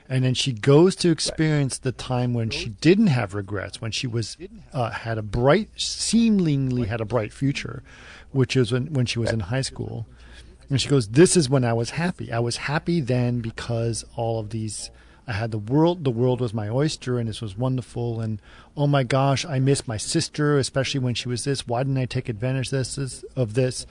And 0.10 0.24
then 0.24 0.34
she 0.34 0.54
goes 0.54 0.96
to 0.98 1.12
experience 1.12 1.78
the 1.78 1.92
time 1.92 2.34
when 2.34 2.50
she 2.50 2.70
didn't 2.70 3.08
have 3.08 3.34
regrets, 3.34 3.82
when 3.82 3.92
she 3.92 4.08
was 4.08 4.38
uh, 4.74 4.92
had 4.92 5.18
a 5.18 5.22
bright, 5.22 5.70
seemingly 5.76 6.88
had 6.88 7.02
a 7.02 7.06
bright 7.06 7.34
future, 7.34 7.84
which 8.32 8.56
is 8.56 8.72
when 8.72 8.94
when 8.94 9.06
she 9.06 9.20
was 9.20 9.32
in 9.32 9.42
high 9.42 9.62
school. 9.62 10.08
And 10.70 10.80
she 10.80 10.88
goes, 10.88 11.10
"This 11.10 11.36
is 11.36 11.50
when 11.50 11.66
I 11.66 11.74
was 11.74 11.92
happy. 11.92 12.32
I 12.32 12.40
was 12.40 12.58
happy 12.58 13.02
then 13.02 13.40
because 13.42 14.06
all 14.16 14.40
of 14.40 14.52
these." 14.52 14.92
I 15.30 15.34
had 15.34 15.52
the 15.52 15.58
world. 15.58 16.06
The 16.06 16.10
world 16.10 16.40
was 16.40 16.54
my 16.54 16.70
oyster, 16.70 17.20
and 17.20 17.28
this 17.28 17.42
was 17.42 17.58
wonderful. 17.58 18.22
And 18.22 18.42
oh 18.78 18.88
my 18.88 19.04
gosh, 19.04 19.46
I 19.46 19.60
miss 19.60 19.86
my 19.86 19.98
sister, 19.98 20.58
especially 20.58 21.02
when 21.02 21.16
she 21.16 21.28
was 21.28 21.44
this. 21.44 21.68
Why 21.68 21.84
didn't 21.84 21.98
I 21.98 22.06
take 22.06 22.30
advantage 22.30 22.68
of 22.68 22.96
this? 22.96 23.26
Of 23.36 23.54
this? 23.54 23.86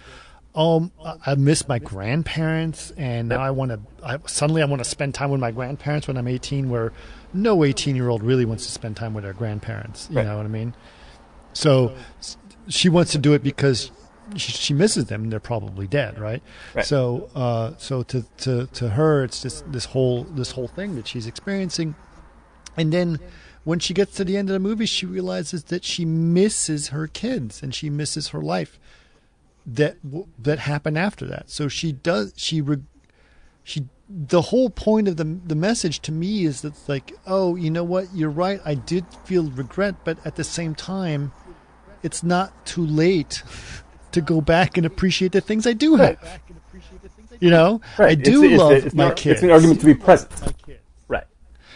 Oh, 0.56 0.90
I 1.24 1.34
miss 1.34 1.68
my 1.68 1.78
grandparents, 1.78 2.90
and 2.96 3.28
now 3.28 3.40
I 3.40 3.50
want 3.50 3.72
to. 3.72 3.80
I, 4.02 4.18
suddenly, 4.26 4.62
I 4.62 4.64
want 4.64 4.82
to 4.82 4.88
spend 4.88 5.14
time 5.14 5.30
with 5.30 5.40
my 5.40 5.50
grandparents 5.50 6.08
when 6.08 6.16
I'm 6.16 6.26
18. 6.28 6.70
Where 6.70 6.92
no 7.34 7.62
18 7.64 7.94
year 7.94 8.08
old 8.08 8.22
really 8.22 8.44
wants 8.44 8.66
to 8.66 8.72
spend 8.72 8.96
time 8.96 9.14
with 9.14 9.24
their 9.24 9.32
grandparents. 9.34 10.08
You 10.10 10.16
Right. 10.16 10.26
know 10.26 10.36
what 10.38 10.46
I 10.46 10.48
mean? 10.48 10.74
So 11.52 11.94
she 12.68 12.88
wants 12.88 13.12
to 13.12 13.18
do 13.18 13.32
it 13.34 13.42
because 13.42 13.90
she, 14.34 14.52
she 14.52 14.74
misses 14.74 15.06
them, 15.06 15.24
and 15.24 15.32
they're 15.32 15.38
probably 15.40 15.86
dead, 15.86 16.18
right? 16.18 16.42
Right. 16.74 16.84
So, 16.84 17.30
uh, 17.34 17.72
so 17.78 18.02
to 18.04 18.24
to 18.38 18.66
to 18.66 18.88
her, 18.90 19.24
it's 19.24 19.42
just 19.42 19.70
this 19.70 19.84
whole 19.86 20.24
this 20.24 20.52
whole 20.52 20.68
thing 20.68 20.96
that 20.96 21.06
she's 21.06 21.26
experiencing, 21.26 21.94
and 22.76 22.92
then. 22.92 23.18
When 23.64 23.80
she 23.80 23.94
gets 23.94 24.14
to 24.18 24.24
the 24.24 24.36
end 24.36 24.48
of 24.48 24.52
the 24.52 24.60
movie, 24.60 24.86
she 24.86 25.06
realizes 25.06 25.64
that 25.64 25.82
she 25.82 26.04
misses 26.04 26.90
her 26.90 27.08
kids 27.08 27.64
and 27.64 27.74
she 27.74 27.90
misses 27.90 28.28
her 28.28 28.40
life 28.40 28.78
that 29.66 29.96
that 30.38 30.60
happened 30.60 30.96
after 30.98 31.26
that. 31.26 31.50
So 31.50 31.68
she 31.68 31.92
does 31.92 32.32
she 32.36 32.60
re, 32.60 32.78
she 33.64 33.86
the 34.08 34.40
whole 34.42 34.70
point 34.70 35.08
of 35.08 35.16
the 35.16 35.24
the 35.24 35.56
message 35.56 36.00
to 36.02 36.12
me 36.12 36.44
is 36.44 36.60
that 36.62 36.74
like 36.88 37.12
oh 37.26 37.56
you 37.56 37.70
know 37.70 37.82
what 37.82 38.06
you're 38.14 38.30
right 38.30 38.60
I 38.64 38.74
did 38.74 39.04
feel 39.24 39.50
regret 39.50 39.96
but 40.04 40.18
at 40.24 40.36
the 40.36 40.44
same 40.44 40.76
time 40.76 41.32
it's 42.04 42.22
not 42.22 42.64
too 42.64 42.86
late 42.86 43.42
to 44.12 44.20
go 44.20 44.40
back 44.40 44.76
and 44.76 44.86
appreciate 44.86 45.32
the 45.32 45.40
things 45.40 45.66
I 45.66 45.72
do 45.72 45.96
have. 45.96 46.16
You 47.40 47.50
know 47.50 47.80
I 47.98 48.14
do 48.14 48.44
It's- 48.44 48.52
it's- 48.52 48.58
love 48.60 48.72
it's 48.86 48.94
my 48.94 49.08
an- 49.08 49.14
kids. 49.16 49.32
It's 49.38 49.42
an 49.42 49.50
argument 49.50 49.80
to 49.80 49.86
be 49.86 49.94
present. 49.94 50.30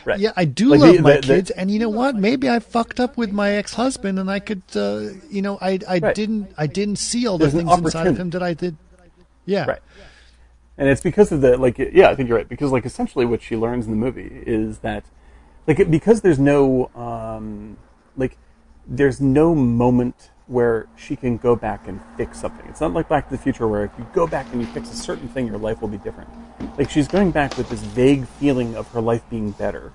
Right. 0.04 0.18
Yeah, 0.20 0.32
I 0.36 0.44
do 0.44 0.70
Like 0.70 0.80
love 0.80 0.96
the- 0.96 1.02
my 1.02 1.14
the- 1.16 1.20
the- 1.20 1.26
kids, 1.26 1.50
and 1.50 1.70
you 1.70 1.78
know 1.78 1.88
what? 1.88 2.16
Maybe 2.16 2.48
I 2.48 2.58
fucked 2.58 3.00
up 3.00 3.16
with 3.16 3.32
my 3.32 3.50
ex-husband, 3.52 4.18
and 4.18 4.30
I 4.30 4.38
could, 4.38 4.62
uh, 4.74 5.00
you 5.30 5.42
know, 5.42 5.58
I 5.60 5.78
I 5.88 5.98
Right. 5.98 6.14
didn't 6.14 6.52
I 6.56 6.66
didn't 6.66 6.96
see 6.96 7.26
all 7.26 7.38
the 7.38 7.46
There's 7.48 7.54
things 7.64 7.78
inside 7.78 8.06
of 8.06 8.18
him 8.18 8.30
that 8.30 8.42
I 8.42 8.54
did. 8.54 8.76
Yeah, 9.46 9.66
Right. 9.66 9.80
And 10.78 10.88
it's 10.88 11.02
because 11.02 11.30
of 11.32 11.40
the 11.42 11.58
like 11.58 11.78
yeah, 11.78 12.08
I 12.08 12.14
think 12.14 12.28
you're 12.28 12.38
right 12.38 12.48
because 12.48 12.72
like 12.72 12.86
essentially 12.86 13.26
what 13.26 13.42
she 13.42 13.56
learns 13.56 13.84
in 13.86 13.90
the 13.90 13.96
movie 13.98 14.42
is 14.46 14.78
that 14.78 15.04
like 15.66 15.90
because 15.90 16.22
there's 16.22 16.38
no 16.38 16.90
um 16.94 17.76
like 18.16 18.38
there's 18.88 19.20
no 19.20 19.54
moment 19.54 20.30
where 20.50 20.86
she 20.96 21.14
can 21.14 21.36
go 21.36 21.54
back 21.54 21.86
and 21.86 22.00
fix 22.16 22.40
something. 22.40 22.66
It's 22.68 22.80
not 22.80 22.92
like 22.92 23.08
Back 23.08 23.28
to 23.28 23.36
the 23.36 23.42
Future 23.42 23.68
where 23.68 23.84
if 23.84 23.92
you 23.98 24.06
go 24.12 24.26
back 24.26 24.46
and 24.52 24.60
you 24.60 24.66
fix 24.66 24.90
a 24.90 24.96
certain 24.96 25.28
thing 25.28 25.46
your 25.46 25.58
life 25.58 25.80
will 25.80 25.88
be 25.88 25.98
different. 25.98 26.28
Like 26.76 26.90
she's 26.90 27.08
going 27.08 27.30
back 27.30 27.56
with 27.56 27.70
this 27.70 27.80
vague 27.80 28.26
feeling 28.26 28.74
of 28.74 28.88
her 28.88 29.00
life 29.00 29.22
being 29.30 29.52
better, 29.52 29.92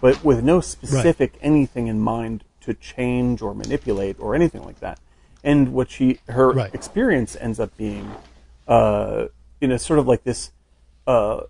but 0.00 0.24
with 0.24 0.42
no 0.42 0.60
specific 0.60 1.38
anything 1.40 1.86
in 1.86 2.00
mind 2.00 2.44
to 2.62 2.74
change 2.74 3.42
or 3.42 3.54
manipulate 3.54 4.18
or 4.18 4.34
anything 4.34 4.64
like 4.64 4.80
that. 4.80 4.98
And 5.44 5.72
what 5.72 5.90
she 5.90 6.18
her 6.28 6.52
Right. 6.52 6.74
experience 6.74 7.36
ends 7.40 7.58
up 7.60 7.76
being 7.76 8.12
uh, 8.66 9.26
you 9.60 9.68
know, 9.68 9.76
sort 9.76 9.98
of 9.98 10.08
like 10.08 10.24
this, 10.24 10.50
uh, 11.06 11.42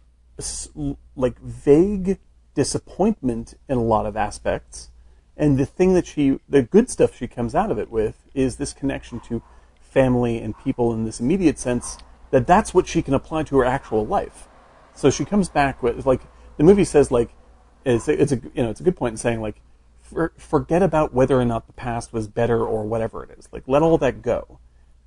like 1.17 1.39
vague 1.41 2.19
disappointment 2.55 3.55
in 3.69 3.79
a 3.79 3.83
lot 3.83 4.07
of 4.07 4.17
aspects. 4.17 4.91
And 5.37 5.59
the 5.59 5.67
thing 5.67 5.95
that 5.95 6.07
she, 6.07 6.39
the 6.49 6.63
good 6.63 6.91
stuff 6.91 7.17
she 7.17 7.27
comes 7.27 7.55
out 7.55 7.71
of 7.71 7.79
it 7.79 7.91
with 7.91 8.29
is 8.35 8.57
this 8.57 8.73
connection 8.73 9.21
to 9.21 9.43
family 9.81 10.39
and 10.39 10.57
people 10.59 10.93
in 10.93 11.05
this 11.05 11.21
immediate 11.21 11.59
sense 11.59 11.99
that 12.31 12.47
that's 12.47 12.73
what 12.73 12.87
she 12.87 13.03
can 13.03 13.15
apply 13.15 13.43
to 13.45 13.59
her 13.59 13.65
actual 13.65 14.07
life. 14.07 14.49
So 14.95 15.11
she 15.11 15.25
comes 15.25 15.49
back 15.49 15.83
with, 15.83 16.05
like, 16.07 16.21
the 16.57 16.65
movie 16.65 16.85
says, 16.85 17.11
like, 17.11 17.31
it's 17.85 18.09
a, 18.09 18.21
it's 18.21 18.33
a, 18.33 18.37
you 18.55 18.63
know, 18.63 18.71
it's 18.71 18.81
a 18.81 18.85
good 18.85 18.97
point 18.97 19.15
in 19.15 19.17
saying, 19.17 19.41
like, 19.41 19.61
for, 20.01 20.33
forget 20.37 20.83
about 20.83 21.15
whether 21.15 21.41
or 21.41 21.45
not 21.45 21.67
the 21.67 21.73
past 21.73 22.13
was 22.13 22.29
better 22.29 22.65
or 22.65 22.85
whatever 22.85 23.25
it 23.25 23.31
is. 23.39 23.49
Like, 23.53 23.65
let 23.67 23.83
all 23.83 23.99
that 23.99 24.23
go. 24.23 24.59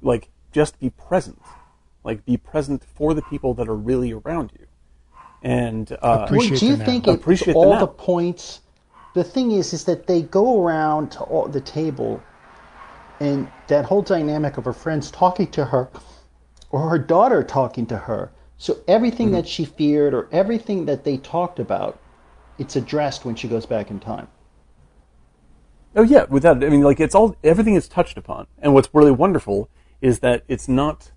Like, 0.02 0.30
just 0.52 0.80
be 0.80 0.90
present. 0.90 1.42
Like, 2.04 2.26
be 2.26 2.38
present 2.38 2.84
for 2.84 3.14
the 3.14 3.22
people 3.22 3.54
that 3.56 3.68
are 3.68 3.76
really 3.76 4.12
around 4.12 4.52
you. 4.60 4.66
And, 5.42 5.92
uh, 6.02 6.26
Appreciate 6.26 6.52
well, 6.52 6.60
do 6.60 6.66
you 6.66 6.76
the 6.78 6.86
think 6.86 7.08
it's 7.08 7.16
Appreciate 7.16 7.54
the 7.54 7.60
all 7.60 7.74
now. 7.74 7.80
the 7.80 7.88
points? 7.88 8.62
The 9.16 9.26
thing 9.26 9.52
is, 9.52 9.74
is 9.74 9.86
that 9.86 10.08
they 10.08 10.24
go 10.24 10.64
around 10.64 11.12
to 11.14 11.22
all, 11.22 11.48
the 11.50 11.62
table, 11.62 12.22
and 13.20 13.48
that 13.68 13.86
whole 13.86 14.04
dynamic 14.04 14.58
of 14.58 14.66
her 14.66 14.74
friends 14.74 15.12
talking 15.12 15.48
to 15.54 15.66
her, 15.68 15.90
or 16.72 16.90
her 16.90 17.00
daughter 17.00 17.44
talking 17.44 17.88
to 17.88 17.98
her. 17.98 18.32
So 18.60 18.80
everything 18.88 19.32
Mm-hmm. 19.32 19.34
that 19.34 19.48
she 19.48 19.66
feared, 19.66 20.14
or 20.14 20.30
everything 20.34 20.86
that 20.88 21.06
they 21.06 21.18
talked 21.18 21.60
about, 21.60 22.02
it's 22.60 22.76
addressed 22.76 23.26
when 23.26 23.36
she 23.36 23.48
goes 23.50 23.66
back 23.66 23.92
in 23.92 24.00
time. 24.02 24.30
Oh 25.96 26.04
yeah, 26.04 26.26
without 26.30 26.64
I 26.64 26.70
mean 26.70 26.82
like 26.84 27.00
it's 27.00 27.16
all 27.16 27.36
everything 27.44 27.76
is 27.76 27.88
touched 27.88 28.18
upon. 28.18 28.48
And 28.60 28.74
what's 28.74 28.90
really 28.94 29.12
wonderful 29.12 29.70
is 30.02 30.20
that 30.20 30.44
it's 30.48 30.68
not 30.68 31.12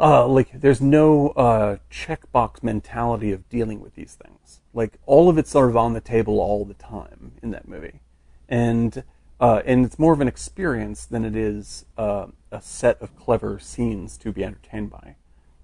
uh 0.00 0.26
like 0.26 0.50
there's 0.60 0.80
no 0.80 1.30
uh 1.30 1.78
checkbox 1.90 2.62
mentality 2.62 3.32
of 3.32 3.48
dealing 3.48 3.80
with 3.80 3.94
these 3.96 4.14
things. 4.14 4.59
Like 4.72 4.98
all 5.06 5.28
of 5.28 5.38
it's 5.38 5.50
sort 5.50 5.70
of 5.70 5.76
on 5.76 5.94
the 5.94 6.00
table 6.00 6.40
all 6.40 6.64
the 6.64 6.74
time 6.74 7.32
in 7.42 7.50
that 7.50 7.68
movie. 7.68 8.00
And 8.48 9.02
uh 9.40 9.62
and 9.64 9.84
it's 9.84 9.98
more 9.98 10.12
of 10.12 10.20
an 10.20 10.28
experience 10.28 11.04
than 11.06 11.24
it 11.24 11.36
is 11.36 11.84
uh, 11.96 12.26
a 12.50 12.60
set 12.60 13.00
of 13.00 13.16
clever 13.16 13.58
scenes 13.58 14.16
to 14.18 14.32
be 14.32 14.44
entertained 14.44 14.90
by. 14.90 15.16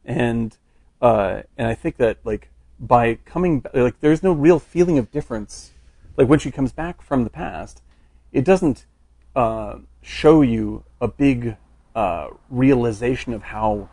And 0.04 0.57
uh 1.00 1.42
and 1.57 1.68
I 1.68 1.74
think 1.74 1.96
that 1.96 2.18
like 2.24 2.50
by 2.78 3.14
coming 3.24 3.64
like 3.72 4.00
there's 4.00 4.22
no 4.22 4.32
real 4.32 4.59
feeling 4.59 4.98
of 4.98 5.11
difference 5.11 5.72
like 6.16 6.28
when 6.28 6.38
she 6.38 6.50
comes 6.50 6.72
back 6.72 7.00
from 7.00 7.24
the 7.24 7.30
past 7.30 7.82
it 8.32 8.44
doesn't 8.44 8.84
uh, 9.34 9.78
show 10.02 10.42
you 10.42 10.84
a 11.00 11.09
big 11.09 11.57
uh, 11.94 12.28
realization 12.50 13.32
of 13.32 13.42
how 13.42 13.88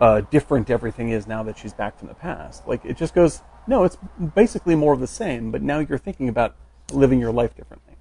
uh, 0.00 0.20
different 0.20 0.70
everything 0.70 1.10
is 1.10 1.26
now 1.26 1.42
that 1.42 1.58
she's 1.58 1.72
back 1.72 1.98
from 1.98 2.08
the 2.08 2.14
past. 2.14 2.66
Like 2.66 2.84
it 2.84 2.96
just 2.96 3.14
goes, 3.14 3.42
no, 3.68 3.84
it's 3.84 3.98
basically 4.34 4.74
more 4.74 4.94
of 4.94 5.00
the 5.00 5.06
same, 5.06 5.50
but 5.50 5.62
now 5.62 5.78
you're 5.78 5.98
thinking 5.98 6.28
about 6.28 6.56
living 6.92 7.20
your 7.20 7.32
life 7.32 7.54
differently. 7.54 7.94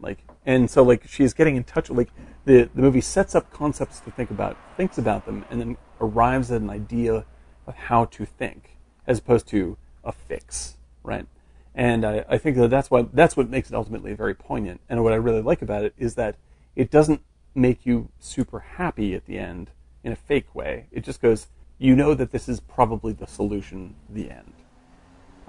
Like, 0.00 0.18
and 0.44 0.68
so 0.68 0.82
like 0.82 1.06
she's 1.06 1.32
getting 1.32 1.56
in 1.56 1.64
touch. 1.64 1.90
Like 1.90 2.10
the 2.44 2.68
the 2.74 2.82
movie 2.82 3.00
sets 3.00 3.34
up 3.34 3.52
concepts 3.52 4.00
to 4.00 4.10
think 4.10 4.30
about, 4.30 4.56
thinks 4.76 4.98
about 4.98 5.26
them, 5.26 5.44
and 5.50 5.60
then 5.60 5.76
arrives 6.00 6.50
at 6.50 6.60
an 6.60 6.70
idea 6.70 7.24
of 7.66 7.74
how 7.74 8.06
to 8.06 8.24
think, 8.24 8.76
as 9.06 9.18
opposed 9.18 9.46
to 9.48 9.76
a 10.02 10.12
fix, 10.12 10.76
right? 11.02 11.26
And 11.74 12.04
I, 12.04 12.24
I 12.28 12.38
think 12.38 12.56
that 12.56 12.68
that's 12.68 12.90
what 12.90 13.14
that's 13.14 13.36
what 13.36 13.48
makes 13.48 13.70
it 13.70 13.74
ultimately 13.74 14.12
very 14.14 14.34
poignant. 14.34 14.80
And 14.88 15.04
what 15.04 15.12
I 15.12 15.16
really 15.16 15.42
like 15.42 15.62
about 15.62 15.84
it 15.84 15.94
is 15.98 16.14
that 16.16 16.36
it 16.74 16.90
doesn't 16.90 17.22
make 17.54 17.86
you 17.86 18.08
super 18.18 18.60
happy 18.60 19.14
at 19.14 19.26
the 19.26 19.38
end 19.38 19.70
in 20.02 20.12
a 20.12 20.16
fake 20.16 20.54
way. 20.54 20.86
It 20.90 21.04
just 21.04 21.20
goes, 21.20 21.48
you 21.78 21.94
know 21.94 22.14
that 22.14 22.32
this 22.32 22.48
is 22.48 22.58
probably 22.60 23.12
the 23.12 23.26
solution, 23.26 23.94
the 24.08 24.30
end. 24.30 24.54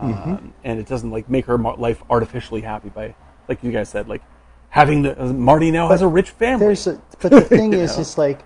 Um, 0.02 0.54
and 0.64 0.80
it 0.80 0.88
doesn't 0.88 1.12
like 1.12 1.30
make 1.30 1.46
her 1.46 1.58
life 1.58 2.02
artificially 2.10 2.62
happy 2.62 2.90
by, 2.90 3.16
like 3.48 3.64
you 3.64 3.72
guys 3.72 3.90
said, 3.90 4.08
like 4.08 4.22
having 4.70 5.04
the 5.04 5.22
uh, 5.22 5.34
Marty 5.34 5.72
now 5.72 5.90
has 5.90 6.02
a 6.02 6.08
rich 6.08 6.32
family. 6.32 6.66
There's 6.68 6.88
a, 6.88 7.02
but 7.22 7.32
the 7.32 7.42
thing 7.58 7.74
is, 7.74 7.96
know? 7.98 8.02
it's 8.02 8.18
like 8.18 8.42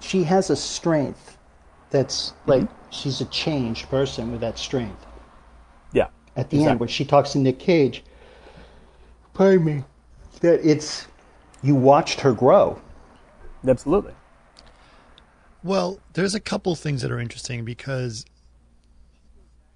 she 0.00 0.24
has 0.24 0.50
a 0.50 0.56
strength 0.56 1.38
that's 1.90 2.32
like 2.46 2.62
Mm-hmm. 2.62 2.74
she's 2.90 3.20
a 3.20 3.26
changed 3.26 3.88
person 3.90 4.32
with 4.32 4.40
that 4.40 4.58
strength. 4.58 5.06
yeah. 5.92 6.08
At 6.36 6.50
the 6.50 6.64
end, 6.64 6.80
when 6.80 6.88
she 6.88 7.04
talks 7.04 7.32
to 7.32 7.38
Nick 7.38 7.58
Cage, 7.58 8.02
pardon 9.34 9.64
me, 9.64 9.84
that 10.40 10.60
it's 10.68 11.06
you 11.62 11.74
watched 11.74 12.20
her 12.20 12.32
grow. 12.32 12.80
Absolutely. 13.66 14.14
Well, 15.62 16.00
there's 16.14 16.34
a 16.34 16.40
couple 16.40 16.74
things 16.74 17.02
that 17.02 17.10
are 17.12 17.20
interesting 17.20 17.64
because 17.64 18.24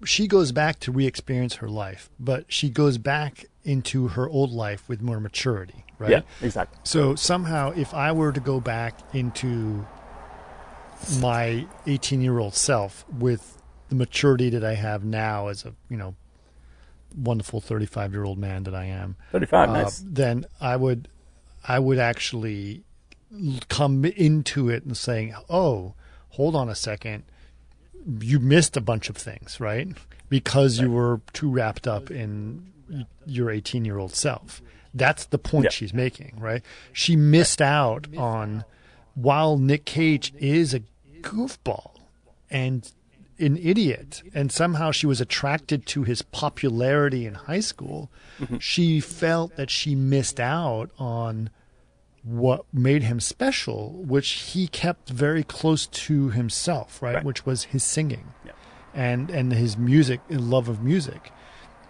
she 0.03 0.27
goes 0.27 0.51
back 0.51 0.79
to 0.81 0.91
re-experience 0.91 1.55
her 1.55 1.69
life, 1.69 2.09
but 2.19 2.45
she 2.47 2.69
goes 2.69 2.97
back 2.97 3.45
into 3.63 4.09
her 4.09 4.29
old 4.29 4.51
life 4.51 4.87
with 4.87 5.01
more 5.01 5.19
maturity, 5.19 5.85
right? 5.99 6.11
Yeah. 6.11 6.21
Exactly. 6.41 6.77
So 6.83 7.15
somehow, 7.15 7.71
if 7.75 7.93
I 7.93 8.11
were 8.11 8.31
to 8.31 8.39
go 8.39 8.59
back 8.59 8.99
into 9.13 9.85
my 11.19 11.65
18 11.85 12.21
year 12.21 12.39
old 12.39 12.55
self 12.55 13.05
with 13.09 13.61
the 13.89 13.95
maturity 13.95 14.49
that 14.49 14.63
I 14.63 14.75
have 14.75 15.03
now 15.03 15.47
as 15.47 15.65
a 15.65 15.73
you 15.89 15.97
know 15.97 16.15
wonderful 17.15 17.61
35 17.61 18.13
year 18.13 18.23
old 18.23 18.37
man 18.37 18.63
that 18.63 18.75
I 18.75 18.85
am, 18.85 19.15
35, 19.31 19.69
uh, 19.69 19.73
nice. 19.73 20.03
then 20.05 20.45
I 20.59 20.75
would 20.75 21.07
I 21.67 21.79
would 21.79 21.99
actually 21.99 22.83
come 23.69 24.05
into 24.05 24.69
it 24.69 24.85
and 24.85 24.95
saying, 24.95 25.35
"Oh, 25.49 25.93
hold 26.29 26.55
on 26.55 26.69
a 26.69 26.75
second, 26.75 27.23
you 28.21 28.39
missed 28.39 28.77
a 28.77 28.81
bunch 28.81 29.09
of 29.09 29.17
things, 29.17 29.59
right? 29.59 29.87
Because 30.29 30.79
you 30.79 30.91
were 30.91 31.21
too 31.33 31.49
wrapped 31.49 31.87
up 31.87 32.11
in 32.11 32.71
your 33.25 33.49
18 33.49 33.85
year 33.85 33.97
old 33.97 34.15
self." 34.15 34.61
That's 34.93 35.25
the 35.25 35.37
point 35.37 35.65
Yeah. 35.65 35.69
she's 35.71 35.93
making, 35.93 36.37
right? 36.39 36.63
She 36.91 37.15
missed 37.15 37.61
out 37.61 38.07
on 38.17 38.63
while 39.13 39.57
Nick 39.57 39.85
Cage 39.85 40.33
is 40.37 40.73
a 40.73 40.81
goofball 41.21 41.91
and 42.49 42.91
an 43.39 43.57
idiot, 43.57 44.23
and 44.33 44.51
somehow 44.51 44.91
she 44.91 45.05
was 45.05 45.21
attracted 45.21 45.85
to 45.87 46.03
his 46.03 46.21
popularity 46.21 47.25
in 47.25 47.35
high 47.35 47.59
school, 47.59 48.09
mm-hmm. 48.39 48.57
she 48.57 48.99
felt 48.99 49.55
that 49.55 49.69
she 49.69 49.95
missed 49.95 50.39
out 50.39 50.89
on 50.97 51.49
what 52.27 52.65
made 52.73 53.03
him 53.03 53.19
special, 53.19 54.03
which 54.05 54.29
he 54.31 54.67
kept 54.67 55.09
very 55.09 55.43
close 55.43 55.87
to 55.87 56.29
himself, 56.29 57.01
right? 57.01 57.15
Right. 57.15 57.23
Which 57.23 57.45
was 57.45 57.63
his 57.65 57.83
singing 57.83 58.33
Yeah. 58.45 58.51
and 58.93 59.29
and 59.29 59.53
his 59.53 59.77
music, 59.77 60.19
and 60.29 60.49
love 60.49 60.67
of 60.67 60.83
music. 60.83 61.31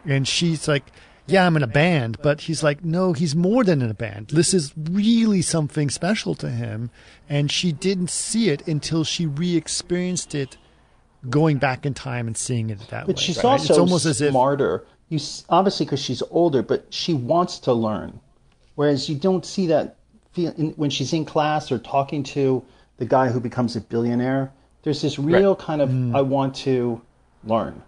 And 0.06 0.28
she's 0.28 0.68
like, 0.68 0.92
"Yeah, 1.26 1.46
I'm 1.46 1.56
in 1.58 1.64
a 1.64 1.68
band," 1.68 2.18
but 2.22 2.42
he's 2.42 2.62
like, 2.64 2.84
"No, 2.86 3.14
he's 3.14 3.36
more 3.36 3.64
than 3.64 3.82
in 3.82 3.90
a 3.90 3.96
band. 3.96 4.28
This 4.32 4.54
is 4.54 4.74
really 4.78 5.42
something 5.42 5.90
special 5.90 6.36
to 6.36 6.50
him." 6.50 6.92
And 7.28 7.52
she 7.52 7.72
didn't 7.72 8.10
see 8.10 8.50
it 8.50 8.68
until 8.68 9.04
she 9.04 9.26
re-experienced 9.26 10.36
it, 10.36 10.58
going 11.30 11.58
back 11.58 11.86
in 11.86 11.94
time 11.94 12.28
and 12.28 12.38
seeing 12.38 12.70
it 12.70 12.80
that 12.90 13.08
way. 13.08 13.14
But 13.14 13.20
she's 13.20 13.38
right? 13.38 13.46
also 13.46 13.74
it's 13.74 13.80
almost 13.80 14.06
as 14.06 14.22
if 14.22 14.32
smarter. 14.32 14.86
You 15.10 15.20
obviously 15.50 15.86
because 15.86 16.02
she's 16.02 16.22
older, 16.30 16.62
but 16.62 16.86
she 16.94 17.14
wants 17.14 17.60
to 17.60 17.74
learn. 17.74 18.20
Whereas 18.76 19.10
you 19.10 19.16
don't 19.16 19.46
see 19.46 19.66
that 19.68 19.96
feel 20.38 20.54
in, 20.58 20.70
when 20.72 20.90
she's 20.92 21.14
in 21.14 21.26
class 21.26 21.72
or 21.72 21.80
talking 21.80 22.22
to 22.24 22.64
the 22.98 23.06
guy 23.06 23.30
who 23.30 23.40
becomes 23.40 23.76
a 23.76 23.82
billionaire. 23.82 24.52
There's 24.84 25.02
this 25.02 25.18
real 25.20 25.56
kind 25.56 25.82
of 25.82 25.90
Mm. 25.90 26.16
I 26.16 26.22
want 26.22 26.56
to 26.68 27.02
learn, 27.44 27.82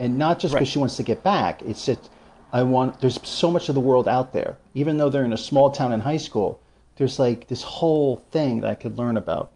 and 0.00 0.18
not 0.18 0.38
just 0.38 0.52
because 0.54 0.66
Right. 0.66 0.72
she 0.72 0.78
wants 0.78 0.96
to 0.96 1.02
get 1.02 1.22
back. 1.22 1.62
It's 1.62 1.84
that 1.86 2.08
I 2.52 2.62
want. 2.62 3.00
There's 3.00 3.20
so 3.22 3.50
much 3.50 3.68
of 3.68 3.74
the 3.74 3.80
world 3.80 4.08
out 4.08 4.32
there. 4.32 4.56
Even 4.74 4.96
though 4.96 5.10
they're 5.10 5.24
in 5.24 5.32
a 5.34 5.44
small 5.50 5.70
town 5.70 5.92
in 5.92 6.00
high 6.00 6.16
school, 6.28 6.58
there's 6.96 7.18
like 7.18 7.48
this 7.48 7.62
whole 7.62 8.22
thing 8.30 8.60
that 8.62 8.70
I 8.70 8.74
could 8.74 8.96
learn 8.98 9.16
about. 9.16 9.50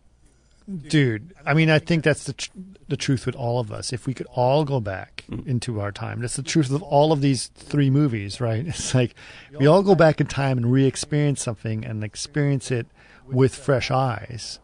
Dude 0.89 1.35
i 1.45 1.55
mean 1.55 1.71
i 1.71 1.79
think 1.79 2.05
that's 2.05 2.25
the 2.25 2.33
tr- 2.33 2.51
the 2.93 2.97
truth 2.99 3.25
with 3.25 3.35
all 3.37 3.59
of 3.59 3.73
us. 3.73 3.91
If 3.91 4.07
we 4.07 4.13
could 4.13 4.27
all 4.35 4.67
go 4.67 4.79
back 4.79 5.25
into 5.47 5.81
our 5.81 5.93
time 5.93 6.21
that's 6.21 6.37
the 6.37 6.43
truth 6.43 6.71
of 6.71 6.83
all 6.83 7.11
of 7.11 7.23
these 7.23 7.47
three 7.47 7.89
movies 7.89 8.39
right? 8.39 8.67
It's 8.73 8.95
like 8.95 9.15
we 9.59 9.67
all 9.67 9.83
go 9.83 9.95
back 9.95 10.21
in 10.21 10.27
time 10.27 10.59
and 10.59 10.71
re-experience 10.71 11.41
something 11.43 11.87
and 11.87 12.05
experience 12.05 12.71
it 12.71 12.87
with 13.27 13.55
fresh 13.55 13.91
eyes 13.91 14.59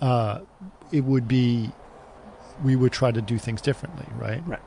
uh, 0.00 0.42
it 0.92 1.00
would 1.00 1.26
be 1.26 1.72
we 2.62 2.76
would 2.76 2.92
try 2.92 3.10
to 3.10 3.20
do 3.20 3.36
things 3.36 3.60
differently 3.60 4.06
right? 4.16 4.46
Right. 4.46 4.62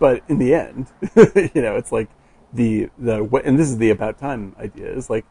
But 0.00 0.24
in 0.28 0.38
the 0.38 0.54
end, 0.54 0.88
you 1.54 1.62
know, 1.62 1.76
it's 1.76 1.92
like 1.92 2.08
the 2.52 2.90
the 2.98 3.22
what, 3.22 3.44
and 3.44 3.56
this 3.56 3.68
is 3.68 3.78
the 3.78 3.90
about 3.90 4.18
time 4.18 4.56
idea 4.58 4.90
is 4.90 5.08
like 5.08 5.24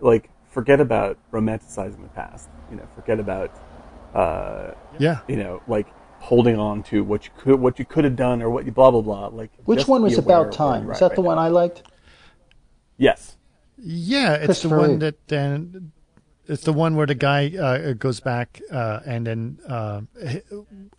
like 0.00 0.30
forget 0.48 0.80
about 0.80 1.18
romanticizing 1.32 2.02
the 2.02 2.08
past. 2.08 2.48
You 2.70 2.76
know, 2.76 2.88
forget 2.94 3.20
about 3.20 3.52
uh, 4.14 4.72
yeah 4.98 5.20
you 5.28 5.36
know 5.36 5.62
like 5.68 5.86
holding 6.20 6.58
on 6.58 6.82
to 6.82 7.04
what 7.04 7.24
you 7.24 7.30
could 7.38 7.60
what 7.60 7.78
you 7.78 7.84
could 7.84 8.04
have 8.04 8.16
done 8.16 8.42
or 8.42 8.50
what 8.50 8.66
you 8.66 8.72
blah 8.72 8.90
blah 8.90 9.02
blah. 9.02 9.26
Like 9.28 9.50
Which 9.64 9.86
one 9.86 10.02
was 10.02 10.18
about 10.18 10.52
time? 10.52 10.84
you're 10.84 10.92
Is 10.92 10.98
that 11.00 11.10
right 11.10 11.16
the 11.16 11.22
now. 11.22 11.28
one 11.28 11.38
I 11.38 11.48
liked? 11.48 11.82
Yes. 12.96 13.36
Yeah, 13.76 14.34
it's 14.34 14.62
the 14.62 14.68
one 14.70 14.98
that 15.00 15.28
then 15.28 15.92
it's 16.46 16.64
the 16.64 16.72
one 16.72 16.96
where 16.96 17.06
the 17.06 17.14
guy 17.14 17.52
uh, 17.56 17.92
goes 17.92 18.20
back 18.20 18.60
uh, 18.72 19.00
and 19.06 19.26
then 19.26 19.58
uh, 19.68 20.00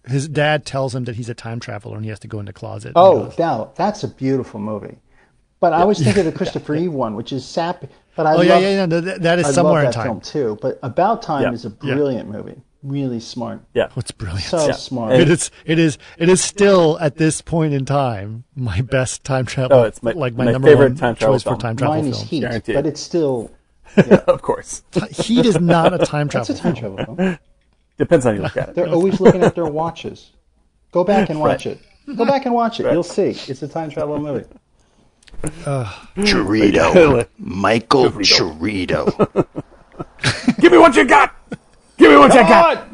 his 0.07 0.27
dad 0.29 0.65
tells 0.65 0.95
him 0.95 1.05
that 1.05 1.15
he's 1.15 1.27
a 1.29 1.33
time 1.33 1.59
traveler 1.59 1.95
and 1.95 2.05
he 2.05 2.09
has 2.09 2.19
to 2.19 2.27
go 2.27 2.39
in 2.39 2.45
the 2.45 2.53
closet. 2.53 2.93
Oh, 2.95 3.25
goes, 3.25 3.39
now 3.39 3.71
that's 3.75 4.03
a 4.03 4.07
beautiful 4.07 4.59
movie. 4.59 4.97
But 5.59 5.73
I 5.73 5.83
was 5.83 5.99
thinking 5.99 6.25
of 6.25 6.25
the 6.25 6.31
Christopher 6.37 6.73
Reeve 6.73 6.93
one, 6.93 7.15
which 7.15 7.33
is 7.33 7.45
sappy. 7.45 7.89
But 8.15 8.25
I 8.25 8.33
oh 8.33 8.37
love, 8.37 8.45
yeah, 8.45 8.57
yeah, 8.59 8.85
no, 8.85 8.99
that, 9.01 9.21
that 9.21 9.39
is 9.39 9.45
I 9.47 9.51
somewhere 9.51 9.83
love 9.83 9.85
in 9.85 9.85
that 9.91 9.93
time. 9.95 10.05
film 10.05 10.21
too. 10.21 10.57
But 10.61 10.79
About 10.83 11.21
Time 11.21 11.43
Yeah. 11.43 11.51
is 11.53 11.65
a 11.65 11.69
Yeah. 11.81 11.93
brilliant 11.95 12.29
movie. 12.29 12.61
Really 12.83 13.19
smart. 13.19 13.61
Yeah. 13.73 13.87
Oh, 13.87 13.91
What's 13.95 14.11
brilliant? 14.11 14.43
So 14.43 14.65
Yeah. 14.65 14.71
smart. 14.73 15.13
it 15.13 15.29
is. 15.29 15.51
It 15.65 15.79
is. 15.79 15.97
It 16.17 16.29
is 16.29 16.41
still 16.41 16.97
at 16.99 17.17
this 17.17 17.41
point 17.41 17.73
in 17.73 17.85
time 17.85 18.43
my 18.55 18.81
best 18.81 19.23
time 19.23 19.45
travel. 19.45 19.79
Oh, 19.79 19.83
it's 19.83 20.01
my- 20.03 20.11
like 20.11 20.33
my, 20.35 20.45
my 20.45 20.51
number 20.53 20.67
favorite 20.69 20.89
one 20.91 20.95
time 20.95 21.15
travel 21.15 21.35
choice 21.35 21.43
for 21.43 21.49
film. 21.51 21.59
time 21.59 21.75
travel 21.77 21.95
Mine 21.95 22.07
is. 22.07 22.21
Heat, 22.21 22.41
guaranteed. 22.41 22.75
but 22.75 22.85
it's 22.85 23.01
still 23.01 23.51
of 24.27 24.41
course. 24.41 24.83
Heat 25.11 25.45
is 25.45 25.59
not 25.59 25.93
a 25.93 25.97
time 26.05 26.29
travel. 26.29 26.45
that's 26.47 26.59
a 26.59 26.63
time 26.63 26.75
film. 26.75 26.95
travel 26.97 27.15
film. 27.15 27.37
Depends 27.97 28.25
on 28.25 28.33
how 28.33 28.37
you 28.37 28.43
look 28.43 28.55
at 28.57 28.69
it. 28.69 28.75
They're 28.75 28.87
always 28.87 29.19
looking 29.19 29.43
at 29.43 29.55
their 29.55 29.65
watches. 29.65 30.31
Go 30.91 31.03
back 31.03 31.29
and 31.29 31.39
watch 31.41 31.65
Right. 31.65 31.77
it. 32.07 32.15
Go 32.17 32.25
back 32.25 32.45
and 32.45 32.55
watch 32.55 32.79
it. 32.79 32.85
Right. 32.85 32.93
You'll 32.93 33.03
see. 33.03 33.31
It's 33.47 33.61
a 33.61 33.67
time 33.67 33.89
travel 33.89 34.19
movie. 34.19 34.45
Cheritto. 35.41 37.27
Michael 37.37 38.11
Cheritto. 38.11 39.47
Give 40.59 40.71
me 40.71 40.77
what 40.77 40.95
you 40.95 41.05
got. 41.05 41.33
Give 41.97 42.11
me 42.11 42.17
what 42.17 42.33
you 42.33 42.41
got. 42.41 42.87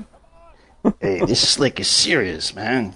Hey, 0.99 1.19
this 1.25 1.47
slick 1.47 1.79
is 1.79 1.87
serious, 1.87 2.53
man. 2.53 2.95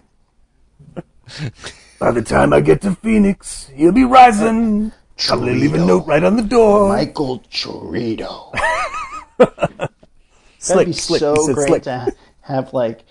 By 2.00 2.12
the 2.12 2.22
time 2.22 2.54
I 2.54 2.62
get 2.62 2.82
to 2.82 2.96
Phoenix, 2.96 3.70
he'll 3.76 3.92
be 3.92 4.04
rising. 4.04 4.92
Probably 5.18 5.56
leave 5.56 5.74
a 5.74 5.78
note 5.78 6.08
right 6.08 6.24
on 6.24 6.38
the 6.38 6.44
door. 6.44 6.90
Michael 6.90 7.40
Cheritto. 7.52 8.54
That'd 10.68 10.86
be 10.86 10.94
slick. 10.94 11.20
so 11.20 11.36
great 11.54 11.68
slick. 11.68 11.84
to 11.84 12.14
have 12.42 12.74
like 12.74 13.02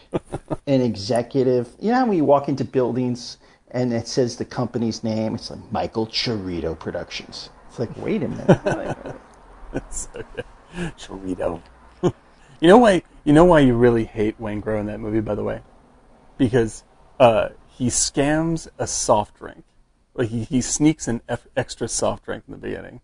an 0.67 0.81
executive. 0.81 1.69
You 1.81 1.91
know 1.91 1.99
how 1.99 2.07
when 2.07 2.17
you 2.17 2.25
walk 2.25 2.49
into 2.49 2.65
buildings 2.65 3.39
and 3.71 3.93
it 3.93 4.09
says 4.09 4.37
the 4.37 4.45
company's 4.45 5.03
name, 5.05 5.35
it's 5.35 5.51
like 5.51 5.73
Michael 5.73 6.07
Cheritto 6.07 6.79
Productions. 6.79 7.51
It's 7.69 7.79
like, 7.79 7.95
wait 7.97 8.23
a 8.23 8.29
minute. 8.29 9.17
Cheritto. 10.97 11.61
you 12.03 12.69
know 12.69 12.79
why? 12.79 13.03
You 13.25 13.33
know 13.33 13.45
why 13.45 13.61
you 13.61 13.75
really 13.75 14.05
hate 14.05 14.41
Waingro 14.41 14.79
in 14.81 14.87
that 14.87 15.01
movie, 15.01 15.21
by 15.21 15.35
the 15.35 15.45
way, 15.45 15.61
because 16.39 16.85
uh, 17.21 17.51
he 17.69 17.89
scams 17.89 18.69
a 18.79 18.87
soft 18.87 19.39
drink. 19.39 19.65
Like 20.15 20.29
he, 20.29 20.45
he 20.45 20.61
sneaks 20.61 21.07
an 21.09 21.21
F- 21.29 21.47
extra 21.57 21.89
soft 21.89 22.25
drink 22.25 22.45
in 22.49 22.53
the 22.53 22.59
beginning. 22.59 23.01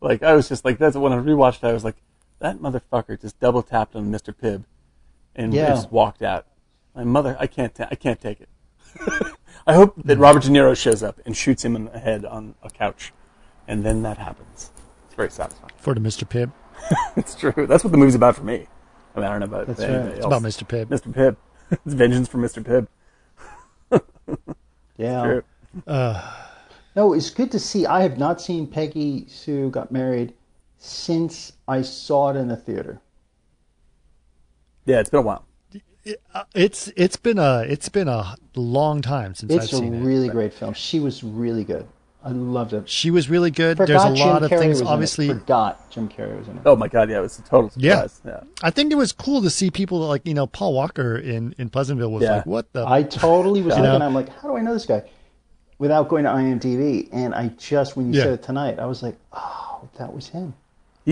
Like 0.00 0.22
I 0.22 0.34
was 0.34 0.48
just 0.48 0.64
like 0.64 0.78
that's 0.78 0.96
when 0.96 1.12
I 1.12 1.16
rewatched. 1.16 1.58
it, 1.64 1.64
I 1.68 1.72
was 1.72 1.84
like, 1.84 1.96
that 2.40 2.58
motherfucker 2.58 3.20
just 3.20 3.38
double 3.40 3.62
tapped 3.62 3.96
on 3.96 4.10
Mr. 4.12 4.34
Pibb, 4.34 4.64
and 5.34 5.52
Yeah. 5.54 5.68
just 5.68 5.90
walked 5.92 6.22
out. 6.22 6.46
My 6.94 7.04
mother, 7.04 7.36
I 7.38 7.46
can't, 7.46 7.74
ta- 7.74 7.88
I 7.90 7.94
can't 7.94 8.20
take 8.20 8.40
it. 8.40 8.48
I 9.68 9.74
hope 9.74 9.94
that 10.02 10.16
Robert 10.16 10.42
De 10.42 10.48
Niro 10.48 10.74
shows 10.74 11.02
up 11.02 11.20
and 11.26 11.36
shoots 11.36 11.62
him 11.62 11.76
in 11.76 11.84
the 11.84 11.98
head 11.98 12.24
on 12.24 12.54
a 12.62 12.70
couch, 12.70 13.12
and 13.66 13.84
then 13.84 14.02
that 14.02 14.16
happens. 14.16 14.70
It's 15.06 15.14
very 15.14 15.30
satisfying. 15.30 15.72
For 15.76 15.94
the 15.94 16.00
Mr. 16.00 16.26
Pibb. 16.26 16.50
It's 17.16 17.34
true. 17.34 17.66
That's 17.66 17.84
what 17.84 17.90
the 17.90 17.98
movie's 17.98 18.14
about 18.14 18.36
for 18.36 18.44
me. 18.44 18.66
I 19.14 19.20
mean, 19.20 19.26
I 19.26 19.30
don't 19.30 19.40
know 19.40 19.44
about 19.46 19.66
That's 19.66 19.80
anybody 19.80 20.04
right. 20.04 20.08
else. 20.10 20.16
It's 20.18 20.26
about 20.26 20.42
Mr. 20.42 20.66
Pibb. 20.66 20.86
Mr. 20.86 21.12
Pibb. 21.12 21.36
it's 21.84 21.94
vengeance 21.94 22.28
for 22.28 22.38
Mr. 22.38 22.62
Pibb. 22.62 22.86
Yeah. 24.96 25.22
True. 25.22 25.42
Uh. 25.86 26.34
No, 26.96 27.12
it's 27.12 27.30
good 27.30 27.50
to 27.52 27.60
see. 27.60 27.86
I 27.86 28.02
have 28.02 28.18
not 28.18 28.40
seen 28.40 28.66
Peggy 28.66 29.26
Sue 29.28 29.70
got 29.70 29.92
married 29.92 30.34
since 30.78 31.52
I 31.66 31.82
saw 31.82 32.30
it 32.30 32.36
in 32.36 32.48
the 32.48 32.56
theater. 32.56 33.00
Yeah, 34.86 35.00
it's 35.00 35.10
been 35.10 35.20
a 35.20 35.22
while. 35.22 35.44
Uh, 36.34 36.44
It's 36.54 36.88
it's 36.96 37.16
been 37.16 37.38
a 37.38 37.60
it's 37.68 37.88
been 37.88 38.08
a 38.08 38.36
long 38.54 39.02
time 39.02 39.34
since 39.34 39.52
It's 39.52 39.64
I've 39.66 39.72
a 39.72 39.76
seen 39.82 39.94
it. 39.94 39.96
It's 39.98 40.04
a 40.04 40.08
really 40.08 40.28
great 40.28 40.52
film. 40.54 40.74
She 40.74 41.00
was 41.00 41.22
really 41.24 41.64
good. 41.64 41.86
I 42.24 42.30
loved 42.30 42.72
it. 42.72 42.88
She 42.88 43.10
was 43.12 43.30
really 43.30 43.50
good. 43.50 43.76
Forgot 43.76 43.86
There's 43.86 44.12
a 44.12 44.16
Jim 44.16 44.26
lot 44.28 44.42
of 44.42 44.50
Carrey 44.50 44.58
things. 44.58 44.70
was 44.70 44.80
in 44.80 44.86
it. 44.86 44.90
Obviously, 44.90 45.28
forgot 45.28 45.90
Jim 45.90 46.08
Carrey 46.08 46.36
was 46.36 46.48
in 46.48 46.56
it. 46.56 46.62
Oh 46.66 46.74
my 46.76 46.88
god, 46.88 47.08
yeah, 47.08 47.18
it 47.18 47.22
was 47.22 47.38
a 47.38 47.42
total 47.42 47.70
Yeah. 47.76 48.06
surprise. 48.06 48.20
Yeah. 48.26 48.40
I 48.66 48.70
think 48.70 48.90
it 48.92 48.96
was 48.96 49.12
cool 49.12 49.40
to 49.42 49.50
see 49.50 49.70
people 49.70 50.00
like 50.00 50.26
you 50.26 50.34
know 50.34 50.46
Paul 50.46 50.74
Walker 50.74 51.16
in 51.16 51.54
in 51.58 51.70
Pleasantville 51.70 52.10
was 52.10 52.24
Yeah. 52.24 52.36
like 52.36 52.46
what 52.46 52.72
the 52.72 52.84
I 52.86 53.04
totally 53.04 53.62
was 53.62 53.74
You 53.76 53.82
looking. 53.82 54.00
know? 54.00 54.06
I'm 54.06 54.14
like, 54.14 54.28
how 54.30 54.48
do 54.48 54.56
I 54.56 54.60
know 54.60 54.74
this 54.74 54.86
guy? 54.86 55.04
Without 55.78 56.08
going 56.08 56.24
to 56.24 56.30
IMDb, 56.30 57.08
and 57.12 57.32
I 57.34 57.48
just 57.56 57.96
when 57.96 58.12
you 58.12 58.18
Yeah. 58.18 58.24
said 58.24 58.32
it 58.34 58.42
tonight, 58.42 58.80
I 58.80 58.86
was 58.86 59.00
like, 59.02 59.16
oh, 59.32 59.88
that 59.98 60.12
was 60.12 60.26
him. 60.28 60.54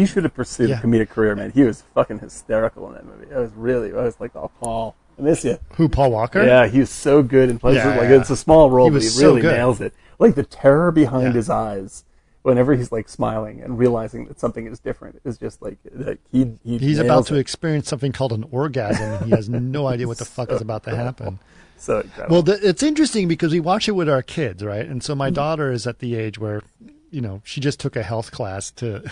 He 0.01 0.07
should 0.07 0.25
have 0.25 0.35
pursued 0.35 0.69
Yeah. 0.71 0.79
a 0.79 0.83
comedic 0.83 1.09
career, 1.09 1.35
man. 1.35 1.51
He 1.53 1.63
was 1.63 1.83
fucking 1.95 2.19
hysterical 2.19 2.87
in 2.89 2.95
that 2.95 3.05
movie. 3.07 3.33
I 3.35 3.39
was 3.39 3.51
really, 3.57 3.93
I 3.93 4.03
was 4.03 4.21
like, 4.21 4.35
oh, 4.37 4.51
Paul, 4.61 4.95
I 5.19 5.23
miss 5.23 5.45
you. 5.45 5.59
who 5.77 5.89
Paul 5.89 6.11
Walker. 6.13 6.45
Yeah, 6.45 6.67
he 6.67 6.81
was 6.81 6.91
so 6.91 7.23
good 7.23 7.49
in 7.49 7.59
places 7.59 7.85
Yeah, 7.85 7.91
like 7.97 8.11
yeah. 8.11 8.21
it's 8.21 8.31
a 8.31 8.37
small 8.37 8.71
role, 8.71 8.87
He 8.91 8.93
but 8.99 9.03
he 9.03 9.23
really 9.25 9.41
good. 9.41 9.55
nails 9.57 9.81
it. 9.81 9.95
Like 10.19 10.35
the 10.35 10.45
terror 10.45 10.93
behind 10.93 11.35
his 11.35 11.49
eyes 11.49 12.05
whenever 12.43 12.75
he's 12.75 12.93
like 12.93 13.09
smiling 13.09 13.61
and 13.63 13.79
realizing 13.79 14.27
that 14.27 14.39
something 14.39 14.67
is 14.67 14.79
different 14.79 15.21
is 15.25 15.37
just 15.39 15.61
like 15.63 15.79
that 15.93 16.19
he, 16.31 16.53
he 16.65 16.79
He's 16.79 16.99
about 16.99 17.27
to 17.29 17.35
experience 17.37 17.89
something 17.89 18.13
called 18.13 18.33
an 18.33 18.45
orgasm, 18.51 19.03
and 19.15 19.25
he 19.25 19.31
has 19.33 19.49
no 19.49 19.87
idea 19.93 20.07
what 20.07 20.19
the 20.19 20.25
fuck 20.25 20.51
is 20.53 20.61
about 20.61 20.85
to 20.85 20.95
happen. 20.95 21.39
so 21.79 22.01
incredible. 22.01 22.35
Well, 22.35 22.43
the, 22.43 22.69
it's 22.69 22.83
interesting 22.83 23.27
because 23.29 23.53
we 23.53 23.61
watch 23.61 23.89
it 23.89 23.93
with 23.93 24.09
our 24.09 24.23
kids, 24.23 24.63
right? 24.63 24.87
And 24.87 25.03
so 25.03 25.13
Mm-hmm. 25.15 25.19
my 25.19 25.31
daughter 25.31 25.73
is 25.73 25.87
at 25.87 25.99
the 26.01 26.15
age 26.15 26.39
where, 26.39 26.63
you 27.11 27.21
know, 27.21 27.41
she 27.45 27.61
just 27.61 27.81
took 27.81 27.97
a 27.97 28.03
health 28.03 28.31
class 28.31 28.71
to, 28.73 29.03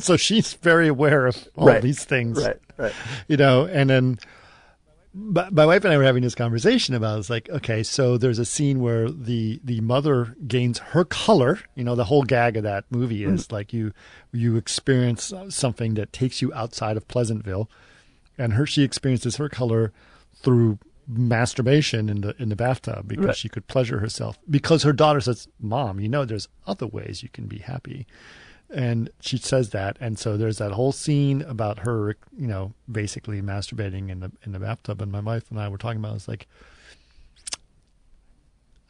so 0.00 0.16
she's 0.16 0.54
very 0.54 0.88
aware 0.88 1.26
of 1.26 1.48
all 1.56 1.66
Right. 1.66 1.82
these 1.82 2.04
things, 2.04 2.42
right 2.44 2.58
right 2.76 2.92
you 3.28 3.36
know. 3.36 3.66
And 3.66 3.90
then 3.90 4.18
my, 5.18 5.48
my 5.50 5.64
wife 5.64 5.82
and 5.84 5.94
I 5.94 5.96
were 5.96 6.04
having 6.04 6.22
this 6.22 6.34
conversation 6.34 6.94
about 6.94 7.18
it's 7.18 7.30
like, 7.30 7.48
okay, 7.48 7.82
so 7.82 8.18
there's 8.18 8.38
a 8.38 8.44
scene 8.44 8.80
where 8.80 9.10
the 9.10 9.60
the 9.64 9.80
mother 9.80 10.36
gains 10.46 10.78
her 10.78 11.04
color. 11.04 11.60
You 11.74 11.84
know, 11.84 11.94
the 11.94 12.04
whole 12.04 12.22
gag 12.22 12.56
of 12.56 12.64
that 12.64 12.84
movie 12.90 13.24
is 13.24 13.44
mm-hmm. 13.46 13.54
like 13.54 13.72
you 13.72 13.92
you 14.32 14.56
experience 14.56 15.32
something 15.48 15.94
that 15.94 16.12
takes 16.12 16.42
you 16.42 16.52
outside 16.54 16.96
of 16.98 17.08
Pleasantville, 17.08 17.70
and 18.36 18.52
her 18.54 18.66
she 18.66 18.82
experiences 18.82 19.36
her 19.36 19.48
color 19.48 19.92
through 20.34 20.78
masturbation 21.08 22.08
in 22.08 22.20
the 22.20 22.34
in 22.38 22.48
the 22.48 22.56
bathtub 22.56 23.06
because 23.06 23.26
Right. 23.26 23.36
she 23.36 23.48
could 23.48 23.68
pleasure 23.68 24.00
herself 24.00 24.38
because 24.50 24.82
her 24.82 24.92
daughter 24.92 25.20
says 25.20 25.46
mom 25.60 26.00
you 26.00 26.08
know 26.08 26.24
there's 26.24 26.48
other 26.66 26.86
ways 26.86 27.22
you 27.22 27.28
can 27.28 27.46
be 27.46 27.58
happy 27.58 28.06
and 28.70 29.10
she 29.20 29.36
says 29.36 29.70
that. 29.70 29.96
And 30.00 30.18
so 30.18 30.36
there's 30.36 30.58
that 30.58 30.72
whole 30.72 30.92
scene 30.92 31.42
about 31.42 31.80
her 31.80 32.16
you 32.36 32.46
know 32.46 32.72
basically 32.90 33.40
masturbating 33.40 34.10
in 34.10 34.20
the 34.20 34.32
in 34.44 34.52
the 34.52 34.58
bathtub. 34.58 35.00
And 35.00 35.12
my 35.12 35.20
wife 35.20 35.44
and 35.50 35.58
I 35.58 35.68
were 35.68 35.78
talking 35.78 35.98
about 35.98 36.16
it's 36.16 36.28
like 36.28 36.46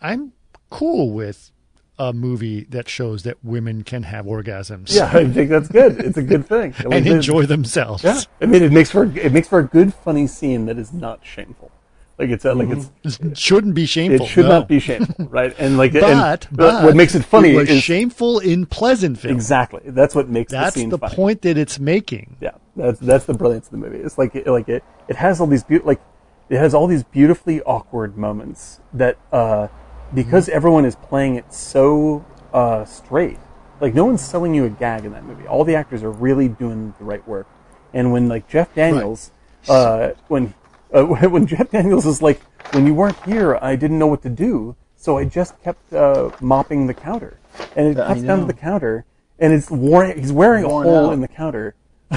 I'm 0.01 0.33
cool 0.71 1.11
with 1.11 1.51
a 1.99 2.13
movie 2.13 2.65
that 2.65 2.89
shows 2.89 3.23
that 3.23 3.43
women 3.43 3.83
can 3.83 4.03
have 4.03 4.27
orgasms. 4.27 4.95
Yeah 4.95 5.11
I 5.13 5.27
think 5.31 5.51
that's 5.51 5.69
good. 5.69 5.99
It's 5.99 6.19
a 6.19 6.23
good 6.23 6.47
thing. 6.47 6.75
And 6.91 7.07
enjoy 7.07 7.47
themselves. 7.47 8.05
Yeah. 8.05 8.21
I 8.41 8.47
mean 8.47 8.63
it 8.63 8.73
makes 8.73 8.91
for 8.91 9.05
it 9.05 9.33
makes 9.33 9.49
for 9.49 9.59
a 9.59 9.65
good 9.65 9.95
funny 9.95 10.27
scene 10.27 10.67
that 10.67 10.79
is 10.79 10.93
not 10.93 11.21
shameful 11.25 11.71
like 12.19 12.31
it's 12.31 12.45
a, 12.45 12.55
like 12.55 12.69
it's 12.71 13.19
It 13.21 13.37
shouldn't 13.39 13.75
be 13.75 13.87
shameful. 13.87 14.25
it 14.27 14.29
should 14.29 14.45
Mm-hmm. 14.45 14.49
no. 14.53 14.59
not 14.61 14.69
be 14.69 14.81
shameful 14.81 15.25
right 15.27 15.55
and 15.59 15.77
like 15.77 15.93
but, 15.93 16.05
and 16.05 16.49
but 16.53 16.85
what 16.85 16.97
makes 16.97 17.15
it 17.15 17.25
funny 17.25 17.51
it 17.57 17.69
is 17.69 17.83
shameful 17.83 18.39
in 18.39 18.67
Pleasantville 18.67 19.31
exactly 19.33 19.83
that's 19.87 20.15
what 20.15 20.29
makes 20.29 20.51
that's 20.53 20.75
the 20.75 20.81
scene 20.81 20.89
the 20.91 20.99
point 20.99 21.43
that 21.43 21.57
it's 21.59 21.79
making 21.79 22.37
Yeah, 22.41 22.53
that's 22.75 22.99
that's 23.01 23.27
the 23.27 23.35
brilliance 23.35 23.67
of 23.67 23.73
the 23.73 23.79
movie. 23.79 23.99
It's 23.99 24.17
like 24.19 24.35
it, 24.35 24.47
like 24.47 24.69
it 24.69 24.83
it 25.09 25.17
has 25.17 25.41
all 25.41 25.47
these 25.47 25.65
beau- 25.65 25.83
like 25.85 26.01
it 26.49 26.59
has 26.59 26.75
all 26.75 26.87
these 26.87 27.03
beautifully 27.03 27.61
awkward 27.63 28.17
moments 28.17 28.81
that 28.95 29.19
uh, 29.33 29.67
because 30.15 30.49
everyone 30.49 30.85
is 30.85 30.95
playing 30.97 31.35
it 31.37 31.53
so 31.53 32.25
uh, 32.55 32.85
straight, 32.85 33.39
like 33.81 33.95
no 33.95 34.05
one's 34.05 34.21
selling 34.23 34.55
you 34.55 34.65
a 34.65 34.71
gag 34.71 35.05
in 35.05 35.13
that 35.13 35.25
movie. 35.25 35.47
All 35.49 35.65
the 35.65 35.75
actors 35.75 36.03
are 36.05 36.11
really 36.11 36.49
doing 36.49 36.95
the 36.99 37.05
right 37.05 37.27
work. 37.27 37.49
And 37.93 38.13
when 38.13 38.29
like 38.29 38.49
Jeff 38.49 38.73
Daniels, 38.75 39.33
uh, 39.69 40.11
when 40.29 40.55
uh, 40.93 41.05
when 41.29 41.47
Jeff 41.47 41.71
Daniels 41.71 42.07
is 42.07 42.23
like, 42.23 42.41
when 42.73 42.87
you 42.87 42.95
weren't 42.95 43.21
here, 43.25 43.59
I 43.61 43.77
didn't 43.77 43.99
know 43.99 44.07
what 44.07 44.23
to 44.23 44.29
do, 44.29 44.77
so 44.97 45.19
I 45.19 45.25
just 45.25 45.61
kept 45.63 45.93
uh, 45.93 46.31
mopping 46.41 46.87
the 46.87 46.95
counter, 46.95 47.39
and 47.75 47.89
it 47.89 47.99
I 47.99 48.09
cuts 48.09 48.23
down 48.23 48.41
to 48.41 48.45
the 48.47 48.55
counter, 48.55 49.05
and 49.39 49.53
it's 49.53 49.71
worn. 49.71 50.19
He's 50.19 50.33
wearing 50.33 50.65
a 50.65 50.69
hole 50.69 51.09
out. 51.09 51.13
in 51.13 51.21
the 51.21 51.29
counter. 51.29 51.75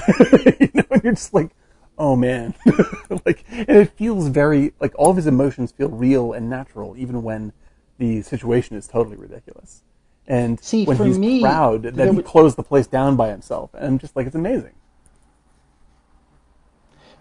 you 0.60 0.70
know, 0.74 0.84
and 0.92 1.04
you're 1.04 1.14
just 1.14 1.34
like, 1.34 1.50
oh 1.98 2.16
man, 2.16 2.54
like, 3.26 3.44
and 3.52 3.70
it 3.70 3.92
feels 3.92 4.28
very 4.28 4.74
like 4.80 4.94
all 4.96 5.10
of 5.10 5.16
his 5.16 5.28
emotions 5.28 5.72
feel 5.72 5.90
real 5.90 6.34
and 6.34 6.50
natural, 6.50 6.96
even 6.98 7.24
when 7.24 7.54
the 7.98 8.22
situation 8.22 8.78
is 8.78 8.88
totally 8.88 9.18
ridiculous. 9.18 9.84
And 10.28 10.60
See, 10.60 10.86
when 10.86 10.98
he's 10.98 11.18
me, 11.18 11.42
proud 11.42 11.84
that 11.84 12.14
he 12.14 12.22
closed 12.22 12.56
the 12.56 12.64
place 12.64 12.86
down 12.86 13.16
by 13.16 13.30
himself, 13.30 13.72
and 13.74 13.86
I'm 13.86 14.00
just 14.00 14.16
like, 14.16 14.28
it's 14.28 14.36
amazing. 14.36 14.74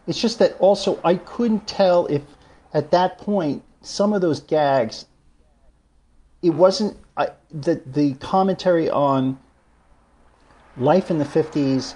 It's 0.08 0.20
just 0.20 0.38
that 0.38 0.56
also 0.58 0.98
I 1.04 1.16
couldn't 1.16 1.68
tell 1.68 2.06
if 2.06 2.22
at 2.72 2.90
that 2.92 3.18
point 3.18 3.62
some 3.82 4.14
of 4.14 4.22
those 4.22 4.40
gags. 4.40 5.04
It 6.42 6.50
wasn't 6.50 6.96
I, 7.16 7.28
the 7.50 7.82
the 7.84 8.14
commentary 8.14 8.88
on 8.88 9.38
life 10.78 11.10
in 11.10 11.18
the 11.18 11.26
fifties, 11.26 11.94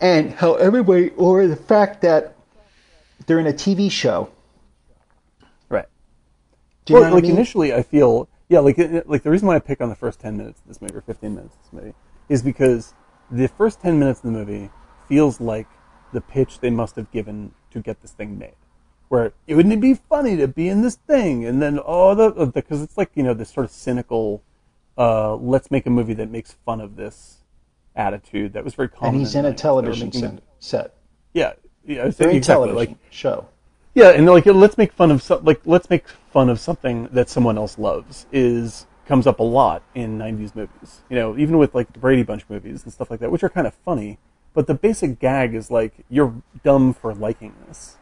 and 0.00 0.32
how 0.32 0.54
everybody, 0.54 1.10
or 1.10 1.46
the 1.46 1.54
fact 1.54 2.02
that 2.02 2.34
they're 3.26 3.38
in 3.38 3.46
a 3.46 3.52
TV 3.52 3.88
show. 3.88 4.28
Right. 5.68 5.86
Do 6.86 6.94
you 6.94 7.00
well, 7.00 7.10
know 7.10 7.14
like 7.14 7.24
I 7.24 7.28
mean? 7.28 7.36
initially, 7.36 7.72
I 7.72 7.82
feel 7.82 8.28
yeah, 8.48 8.58
like 8.58 8.80
uh, 8.80 9.02
like 9.06 9.22
the 9.22 9.30
reason 9.30 9.46
why 9.46 9.54
I 9.54 9.60
pick 9.60 9.80
on 9.80 9.90
the 9.90 9.94
first 9.94 10.18
ten 10.18 10.36
minutes 10.36 10.60
of 10.60 10.66
this 10.66 10.82
movie 10.82 10.96
or 10.96 11.02
fifteen 11.02 11.36
minutes 11.36 11.54
of 11.54 11.62
this 11.62 11.72
movie 11.72 11.94
is 12.28 12.42
because 12.42 12.94
the 13.30 13.46
first 13.46 13.80
ten 13.80 13.96
minutes 14.00 14.24
of 14.24 14.32
the 14.32 14.38
movie 14.38 14.70
feels 15.08 15.40
like 15.40 15.68
the 16.12 16.20
pitch 16.20 16.60
they 16.60 16.70
must 16.70 16.96
have 16.96 17.10
given 17.10 17.52
to 17.70 17.80
get 17.80 18.02
this 18.02 18.12
thing 18.12 18.38
made. 18.38 18.54
Where 19.08 19.32
it 19.46 19.54
wouldn't 19.54 19.80
be 19.80 19.94
funny 19.94 20.36
to 20.36 20.48
be 20.48 20.68
in 20.68 20.82
this 20.82 20.96
thing, 20.96 21.44
and 21.44 21.62
then 21.62 21.78
oh, 21.84 22.14
the 22.14 22.46
because 22.46 22.82
it's 22.82 22.96
like 22.96 23.10
you 23.14 23.22
know 23.22 23.34
this 23.34 23.50
sort 23.50 23.64
of 23.64 23.70
cynical, 23.70 24.42
uh, 24.98 25.36
let's 25.36 25.70
make 25.70 25.86
a 25.86 25.90
movie 25.90 26.14
that 26.14 26.28
makes 26.28 26.52
fun 26.64 26.80
of 26.80 26.96
this 26.96 27.38
attitude 27.94 28.52
that 28.52 28.64
was 28.64 28.74
very 28.74 28.88
common. 28.88 29.14
and 29.14 29.20
he's 29.20 29.34
in 29.34 29.44
in 29.44 29.52
a 29.52 29.54
90s. 29.54 29.58
They 29.58 29.68
were 29.70 29.82
television 29.82 30.12
set. 30.12 30.42
set. 30.58 30.94
Yeah, 31.32 31.52
yeah, 31.84 32.04
I 32.04 32.10
think 32.10 32.34
exactly 32.34 32.68
television 32.68 32.74
like 32.74 32.90
show. 33.10 33.48
yeah, 33.94 34.10
and 34.10 34.26
like 34.26 34.46
let's 34.46 34.76
make 34.76 34.92
fun 34.92 35.10
of 35.10 35.22
some, 35.22 35.44
like 35.44 35.60
let's 35.64 35.88
make 35.88 36.08
fun 36.32 36.48
of 36.48 36.58
something 36.58 37.08
that 37.12 37.28
someone 37.28 37.56
else 37.56 37.78
loves 37.78 38.26
is 38.32 38.86
comes 39.06 39.26
up 39.26 39.38
a 39.38 39.44
lot 39.44 39.82
in 39.94 40.18
'90s 40.18 40.54
movies. 40.56 41.02
You 41.08 41.16
know, 41.16 41.38
even 41.38 41.58
with 41.58 41.74
like 41.74 41.92
the 41.92 41.98
Brady 41.98 42.24
Bunch 42.24 42.44
movies 42.48 42.82
and 42.82 42.92
stuff 42.92 43.10
like 43.10 43.20
that, 43.20 43.30
which 43.30 43.42
are 43.42 43.48
kind 43.48 43.66
of 43.66 43.74
funny. 43.74 44.18
But 44.56 44.68
the 44.68 44.74
basic 44.74 45.18
gag 45.18 45.54
is 45.54 45.70
like 45.70 45.92
you're 46.08 46.32
dumb 46.64 46.94
for 46.94 47.14
liking 47.14 47.54
this, 47.68 47.98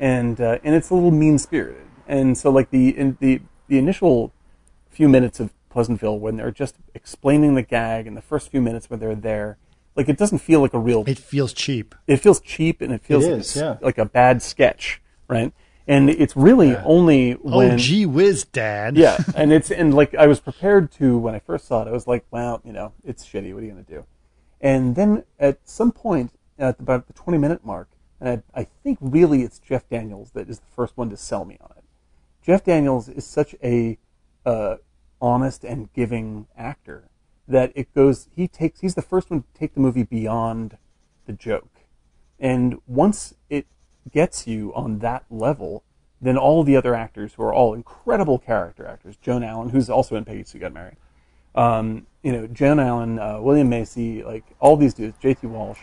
and 0.00 0.40
uh, 0.40 0.56
and 0.64 0.74
it's 0.74 0.88
a 0.88 0.94
little 0.94 1.10
mean 1.10 1.36
spirited. 1.36 1.86
And 2.08 2.36
so 2.38 2.50
like 2.50 2.70
the 2.70 2.96
in 2.96 3.18
the 3.20 3.42
the 3.68 3.76
initial 3.76 4.32
few 4.88 5.06
minutes 5.06 5.38
of 5.38 5.52
Pleasantville 5.68 6.18
when 6.18 6.38
they're 6.38 6.50
just 6.50 6.76
explaining 6.94 7.56
the 7.56 7.62
gag, 7.62 8.06
and 8.06 8.16
the 8.16 8.22
first 8.22 8.50
few 8.50 8.62
minutes 8.62 8.88
when 8.88 9.00
they're 9.00 9.14
there, 9.14 9.58
like 9.94 10.08
it 10.08 10.16
doesn't 10.16 10.38
feel 10.38 10.62
like 10.62 10.72
a 10.72 10.78
real 10.78 11.04
it 11.06 11.18
feels 11.18 11.52
cheap 11.52 11.94
it 12.06 12.16
feels 12.16 12.40
cheap 12.40 12.80
and 12.80 12.90
it 12.90 13.02
feels 13.02 13.26
It 13.26 13.36
like, 13.36 13.56
a, 13.56 13.58
yeah. 13.58 13.76
like 13.82 13.98
a 13.98 14.06
bad 14.06 14.40
sketch, 14.40 15.02
right? 15.28 15.52
And 15.86 16.08
it's 16.08 16.34
really 16.34 16.74
only 16.76 17.32
when 17.32 17.72
oh 17.72 17.76
gee 17.76 18.06
whiz 18.06 18.44
dad 18.44 18.96
yeah, 18.96 19.18
and 19.36 19.52
it's 19.52 19.70
and 19.70 19.92
like 19.92 20.14
I 20.14 20.26
was 20.26 20.40
prepared 20.40 20.90
to 20.92 21.18
when 21.18 21.34
I 21.34 21.38
first 21.38 21.66
saw 21.66 21.82
it. 21.82 21.88
I 21.88 21.90
was 21.92 22.06
like, 22.06 22.24
well, 22.30 22.62
you 22.64 22.72
know, 22.72 22.94
it's 23.04 23.26
shitty. 23.26 23.52
What 23.52 23.62
are 23.62 23.66
you 23.66 23.72
gonna 23.72 23.82
do? 23.82 24.06
And 24.62 24.94
then 24.94 25.24
at 25.40 25.58
some 25.68 25.90
point 25.90 26.30
at 26.56 26.78
about 26.78 27.08
the 27.08 27.12
twenty 27.12 27.38
minute 27.38 27.66
mark, 27.66 27.88
and 28.20 28.42
I, 28.54 28.60
I 28.60 28.64
think 28.64 28.98
really 29.00 29.42
it's 29.42 29.58
Jeff 29.58 29.88
Daniels 29.88 30.30
that 30.30 30.48
is 30.48 30.60
the 30.60 30.70
first 30.74 30.96
one 30.96 31.10
to 31.10 31.16
sell 31.16 31.44
me 31.44 31.58
on 31.60 31.72
it. 31.76 31.84
Jeff 32.42 32.64
Daniels 32.64 33.08
is 33.08 33.26
such 33.26 33.56
a 33.62 33.98
uh, 34.46 34.76
honest 35.20 35.64
and 35.64 35.92
giving 35.92 36.46
actor 36.56 37.08
that 37.48 37.72
it 37.74 37.92
goes. 37.92 38.28
He 38.34 38.46
takes. 38.46 38.80
He's 38.80 38.94
the 38.94 39.02
first 39.02 39.30
one 39.30 39.42
to 39.42 39.48
take 39.58 39.74
the 39.74 39.80
movie 39.80 40.04
beyond 40.04 40.78
the 41.26 41.32
joke, 41.32 41.80
and 42.38 42.78
once 42.86 43.34
it 43.50 43.66
gets 44.10 44.46
you 44.46 44.72
on 44.74 45.00
that 45.00 45.24
level, 45.28 45.82
then 46.20 46.36
all 46.36 46.62
the 46.62 46.76
other 46.76 46.94
actors 46.94 47.34
who 47.34 47.42
are 47.42 47.52
all 47.52 47.74
incredible 47.74 48.38
character 48.38 48.86
actors, 48.86 49.16
Joan 49.16 49.42
Allen, 49.42 49.70
who's 49.70 49.90
also 49.90 50.14
in 50.14 50.24
Peggy 50.24 50.44
Sue 50.44 50.58
Got 50.60 50.72
Married, 50.72 50.96
um, 51.54 52.06
you 52.22 52.32
know, 52.32 52.46
Joan 52.46 52.78
Allen, 52.80 53.18
uh, 53.18 53.40
William 53.40 53.68
Macy, 53.68 54.22
like 54.22 54.44
all 54.60 54.76
these 54.76 54.94
dudes, 54.94 55.16
J.T. 55.20 55.46
Walsh, 55.46 55.80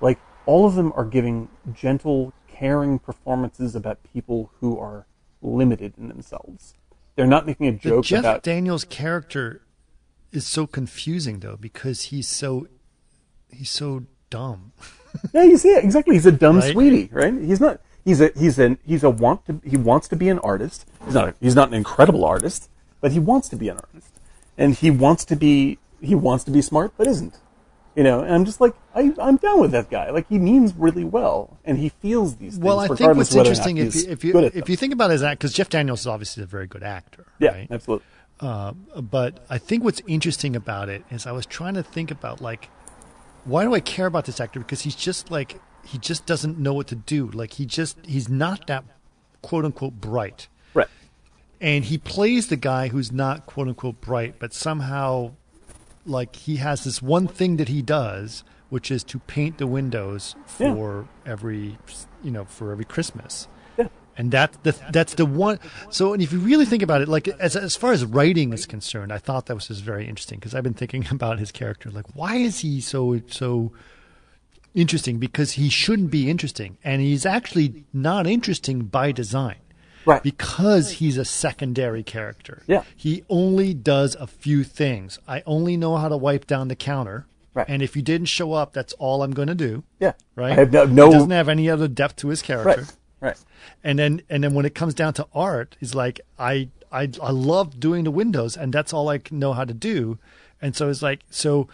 like 0.00 0.18
all 0.46 0.66
of 0.66 0.74
them 0.74 0.92
are 0.96 1.04
giving 1.04 1.48
gentle, 1.72 2.32
caring 2.46 2.98
performances 2.98 3.74
about 3.74 3.98
people 4.12 4.50
who 4.60 4.78
are 4.78 5.06
limited 5.42 5.94
in 5.98 6.08
themselves. 6.08 6.74
They're 7.16 7.26
not 7.26 7.46
making 7.46 7.66
a 7.66 7.72
joke 7.72 8.04
Jeff 8.04 8.20
about 8.20 8.42
Daniels' 8.42 8.84
character 8.84 9.62
is 10.30 10.46
so 10.46 10.66
confusing 10.66 11.40
though 11.40 11.56
because 11.56 12.02
he's 12.02 12.28
so 12.28 12.68
he's 13.50 13.70
so 13.70 14.04
dumb. 14.30 14.72
Yeah, 15.32 15.44
he's 15.44 15.64
yeah, 15.64 15.78
exactly. 15.78 16.14
He's 16.16 16.26
a 16.26 16.32
dumb 16.32 16.58
Right? 16.58 16.70
sweetie, 16.72 17.08
right? 17.10 17.32
He's 17.32 17.60
not. 17.60 17.80
He's 18.04 18.20
a 18.20 18.30
he's 18.36 18.58
a 18.58 18.76
he's 18.86 19.02
a 19.02 19.08
want 19.08 19.46
to 19.46 19.58
he 19.64 19.76
wants 19.78 20.06
to 20.08 20.16
be 20.16 20.28
an 20.28 20.38
artist. 20.40 20.84
He's 21.06 21.14
not. 21.14 21.28
A, 21.30 21.34
he's 21.40 21.54
not 21.54 21.68
an 21.68 21.74
incredible 21.74 22.26
artist, 22.26 22.68
but 23.00 23.12
he 23.12 23.18
wants 23.18 23.48
to 23.48 23.56
be 23.56 23.70
an 23.70 23.78
artist, 23.78 24.17
and 24.58 24.74
he 24.74 24.90
wants 24.90 25.24
to 25.26 25.36
be 25.36 25.78
he 26.00 26.14
wants 26.14 26.44
to 26.44 26.50
be 26.50 26.60
smart, 26.60 26.92
but 26.98 27.06
isn't. 27.06 27.38
You 27.96 28.04
know, 28.04 28.20
and 28.20 28.32
I'm 28.32 28.44
just 28.44 28.60
like 28.60 28.74
I, 28.94 29.12
I'm 29.20 29.36
down 29.36 29.60
with 29.60 29.70
that 29.72 29.90
guy. 29.90 30.10
Like 30.10 30.28
he 30.28 30.38
means 30.38 30.74
really 30.74 31.04
well, 31.04 31.58
and 31.64 31.78
he 31.78 31.88
feels 31.88 32.36
these 32.36 32.54
things. 32.54 32.64
Well, 32.64 32.78
I 32.78 32.88
think 32.88 33.16
what's 33.16 33.30
of 33.30 33.36
whether 33.36 33.50
or 33.50 33.54
not 33.54 33.66
interesting 33.68 33.78
if 33.78 33.94
you 33.94 34.10
if 34.10 34.24
you 34.24 34.38
if 34.38 34.68
you 34.68 34.76
think 34.76 34.92
about 34.92 35.10
his 35.10 35.22
act 35.22 35.40
because 35.40 35.52
Jeff 35.52 35.68
Daniels 35.68 36.00
is 36.00 36.06
obviously 36.06 36.42
a 36.42 36.46
very 36.46 36.66
good 36.66 36.82
actor. 36.82 37.26
yeah, 37.38 37.52
right? 37.52 37.68
absolutely. 37.70 38.06
Uh, 38.40 38.72
but 38.72 39.44
I 39.50 39.58
think 39.58 39.82
what's 39.82 40.00
interesting 40.06 40.54
about 40.54 40.88
it 40.88 41.04
is 41.10 41.26
I 41.26 41.32
was 41.32 41.44
trying 41.44 41.74
to 41.74 41.82
think 41.82 42.12
about 42.12 42.40
like 42.40 42.68
why 43.44 43.64
do 43.64 43.74
I 43.74 43.80
care 43.80 44.06
about 44.06 44.26
this 44.26 44.40
actor 44.40 44.60
because 44.60 44.82
he's 44.82 44.94
just 44.94 45.30
like 45.30 45.60
he 45.84 45.98
just 45.98 46.26
doesn't 46.26 46.58
know 46.58 46.74
what 46.74 46.86
to 46.88 46.94
do. 46.94 47.28
Like 47.28 47.54
he 47.54 47.66
just 47.66 47.98
he's 48.04 48.28
not 48.28 48.66
that 48.68 48.84
quote 49.42 49.64
unquote 49.64 49.94
bright. 50.00 50.48
And 51.60 51.84
he 51.86 51.98
plays 51.98 52.48
the 52.48 52.56
guy 52.56 52.88
who's 52.88 53.10
not 53.10 53.46
quote 53.46 53.68
unquote 53.68 54.00
bright, 54.00 54.38
but 54.38 54.52
somehow 54.54 55.32
like 56.06 56.36
he 56.36 56.56
has 56.56 56.84
this 56.84 57.02
one 57.02 57.26
thing 57.26 57.56
that 57.56 57.68
he 57.68 57.82
does, 57.82 58.44
which 58.70 58.90
is 58.90 59.02
to 59.04 59.18
paint 59.20 59.58
the 59.58 59.66
windows 59.66 60.34
Yeah. 60.58 60.72
for 60.74 61.08
every 61.26 61.78
you 62.22 62.30
know 62.30 62.44
for 62.44 62.70
every 62.72 62.84
Christmas. 62.84 63.48
Yeah. 63.76 63.88
And 64.16 64.30
that 64.32 64.62
the, 64.62 64.76
that's 64.92 65.14
the 65.14 65.26
one. 65.26 65.58
So, 65.90 66.12
and 66.12 66.22
if 66.22 66.32
you 66.32 66.38
really 66.38 66.64
think 66.64 66.82
about 66.82 67.02
it, 67.02 67.08
like 67.08 67.26
as 67.28 67.56
as 67.56 67.74
far 67.76 67.92
as 67.92 68.04
writing 68.04 68.52
is 68.52 68.64
concerned, 68.66 69.12
I 69.12 69.18
thought 69.18 69.46
that 69.46 69.54
was 69.54 69.68
just 69.68 69.82
very 69.82 70.08
interesting 70.08 70.38
because 70.38 70.54
I've 70.54 70.64
been 70.64 70.74
thinking 70.74 71.06
about 71.10 71.38
his 71.40 71.50
character. 71.52 71.90
Like, 71.90 72.06
why 72.14 72.36
is 72.36 72.60
he 72.60 72.80
so 72.80 73.20
so 73.26 73.72
interesting? 74.74 75.18
Because 75.18 75.52
he 75.52 75.68
shouldn't 75.68 76.10
be 76.10 76.30
interesting, 76.30 76.78
and 76.84 77.00
he's 77.02 77.26
actually 77.26 77.84
not 77.92 78.26
interesting 78.26 78.84
by 78.84 79.12
design. 79.12 79.56
Right. 80.08 80.22
Because 80.22 80.92
he's 80.92 81.18
a 81.18 81.24
secondary 81.24 82.02
character. 82.02 82.62
Yeah. 82.66 82.84
He 82.96 83.24
only 83.28 83.74
does 83.74 84.14
a 84.14 84.26
few 84.26 84.64
things. 84.64 85.18
I 85.28 85.42
only 85.44 85.76
know 85.76 85.96
how 85.96 86.08
to 86.08 86.16
wipe 86.16 86.46
down 86.46 86.68
the 86.68 86.76
counter. 86.76 87.26
Right. 87.52 87.66
And 87.68 87.82
if 87.82 87.94
you 87.94 88.00
didn't 88.00 88.28
show 88.28 88.54
up, 88.54 88.72
that's 88.72 88.94
all 88.94 89.22
I'm 89.22 89.32
going 89.32 89.48
to 89.48 89.54
do. 89.54 89.84
Yeah. 90.00 90.12
Right. 90.34 90.52
I 90.52 90.54
have 90.54 90.72
no, 90.72 90.86
no 90.86 91.06
He 91.08 91.12
doesn't 91.12 91.30
have 91.30 91.50
any 91.50 91.68
other 91.68 91.88
depth 91.88 92.16
to 92.16 92.28
his 92.28 92.40
character 92.40 92.82
right. 92.82 92.96
Right. 93.20 93.36
and 93.84 93.98
then 93.98 94.22
and 94.30 94.44
then 94.44 94.54
when 94.54 94.64
it 94.64 94.74
comes 94.74 94.94
down 94.94 95.12
to 95.14 95.26
art 95.34 95.76
is 95.80 95.92
like 95.92 96.20
I, 96.38 96.68
I 96.92 97.10
i 97.20 97.30
love 97.32 97.80
doing 97.80 98.04
the 98.04 98.12
windows 98.12 98.56
and 98.56 98.72
that's 98.72 98.92
all 98.92 99.08
i 99.08 99.20
know 99.32 99.54
how 99.54 99.64
to 99.64 99.74
do 99.74 100.18
and 100.62 100.76
so 100.76 100.88
it's 100.88 101.02
like 101.02 101.22
so 101.28 101.66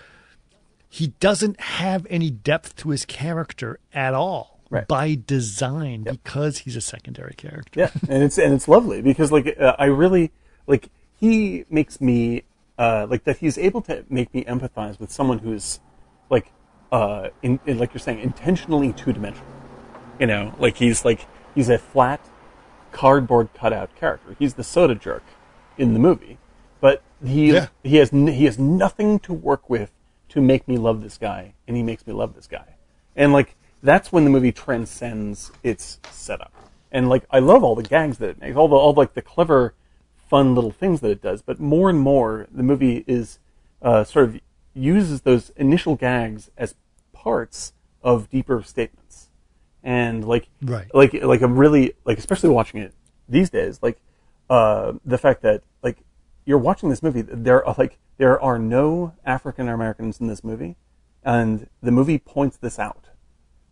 he 0.89 1.09
doesn't 1.21 1.61
have 1.61 2.07
any 2.09 2.31
depth 2.31 2.77
to 2.77 2.89
his 2.89 3.05
character 3.05 3.79
at 3.93 4.15
all 4.15 4.54
Right. 4.75 4.89
by 4.89 5.19
design 5.27 6.03
because 6.03 6.59
he's 6.59 6.75
a 6.75 6.81
secondary 6.81 7.35
character 7.35 7.79
Yeah, 7.79 7.91
and 8.09 8.23
it's 8.25 8.39
and 8.39 8.53
it's 8.53 8.67
lovely 8.67 9.03
because 9.03 9.31
like 9.31 9.57
uh, 9.59 9.77
I 9.79 9.85
really 9.87 10.33
like 10.67 10.89
he 11.21 11.65
makes 11.71 12.01
me 12.01 12.43
uh, 12.77 13.07
like 13.09 13.23
that 13.25 13.39
he's 13.39 13.57
able 13.57 13.81
to 13.83 14.05
make 14.09 14.35
me 14.35 14.45
empathize 14.45 14.99
with 14.99 15.13
someone 15.13 15.39
who's 15.39 15.79
like 16.29 16.51
uh, 16.91 17.29
in, 17.43 17.61
in 17.67 17.79
like 17.79 17.95
you're 17.95 18.01
saying 18.01 18.19
intentionally 18.21 18.93
two 18.93 19.13
dimensional. 19.13 19.47
You 20.19 20.27
know, 20.27 20.55
like 20.59 20.77
he's 20.77 21.05
like 21.05 21.27
he's 21.55 21.69
a 21.69 21.79
flat 21.79 22.21
cardboard 22.91 23.51
cutout 23.55 23.95
character. 23.95 24.35
He's 24.39 24.55
the 24.55 24.65
soda 24.65 24.97
jerk 24.97 25.23
in 25.79 25.93
the 25.93 26.01
movie, 26.01 26.39
but 26.81 27.03
he 27.25 27.53
Yeah. 27.53 27.69
he 27.85 27.97
has 27.97 28.11
he 28.11 28.45
has 28.45 28.59
nothing 28.59 29.21
to 29.21 29.33
work 29.33 29.71
with 29.71 29.93
to 30.31 30.41
make 30.41 30.67
me 30.67 30.79
love 30.79 31.03
this 31.03 31.17
guy, 31.17 31.55
and 31.69 31.77
he 31.77 31.83
makes 31.85 32.07
me 32.09 32.13
love 32.13 32.35
this 32.35 32.49
guy, 32.49 32.75
and 33.15 33.33
like 33.33 33.55
that's 33.85 34.11
when 34.11 34.25
the 34.25 34.31
movie 34.31 34.51
transcends 34.51 35.53
its 35.63 36.01
setup. 36.11 36.53
And 36.91 37.09
like 37.09 37.25
I 37.31 37.39
love 37.39 37.63
all 37.63 37.77
the 37.77 37.83
gags 37.83 38.19
that 38.19 38.31
it 38.31 38.41
makes, 38.41 38.57
all 38.57 38.67
the 38.69 38.77
all 38.77 38.95
like 38.95 39.15
the 39.15 39.23
clever, 39.23 39.75
fun 40.29 40.55
little 40.55 40.71
things 40.73 41.01
that 41.01 41.11
it 41.11 41.23
does. 41.23 41.43
But 41.43 41.61
more 41.61 41.91
and 41.91 42.01
more, 42.01 42.47
the 42.51 42.63
movie 42.63 43.05
is 43.07 43.39
uh, 43.83 44.03
sort 44.05 44.25
of 44.31 44.41
uses 44.75 45.21
those 45.23 45.51
initial 45.57 45.95
gags 45.97 46.51
as 46.57 46.75
parts 47.13 47.73
of 48.03 48.29
deeper 48.31 48.63
statements, 48.63 49.29
and 49.83 50.25
like 50.27 50.49
Right. 50.63 50.93
like 50.95 51.13
like 51.23 51.43
I'm 51.43 51.57
really 51.59 51.95
like 52.05 52.19
especially 52.19 52.49
watching 52.51 52.81
it 52.81 52.95
these 53.29 53.51
days, 53.51 53.81
like 53.83 53.99
uh, 54.49 54.95
the 55.05 55.19
fact 55.19 55.43
that 55.43 55.63
like 55.83 55.99
you're 56.45 56.59
watching 56.59 56.89
this 56.89 57.03
movie, 57.03 57.23
there 57.23 57.65
are 57.67 57.75
like 57.77 57.99
there 58.17 58.41
are 58.41 58.59
no 58.59 59.13
African 59.27 59.69
Americans 59.69 60.21
in 60.21 60.27
this 60.27 60.43
movie, 60.45 60.77
and 61.23 61.69
the 61.83 61.91
movie 61.91 62.19
points 62.19 62.57
this 62.57 62.79
out, 62.79 63.09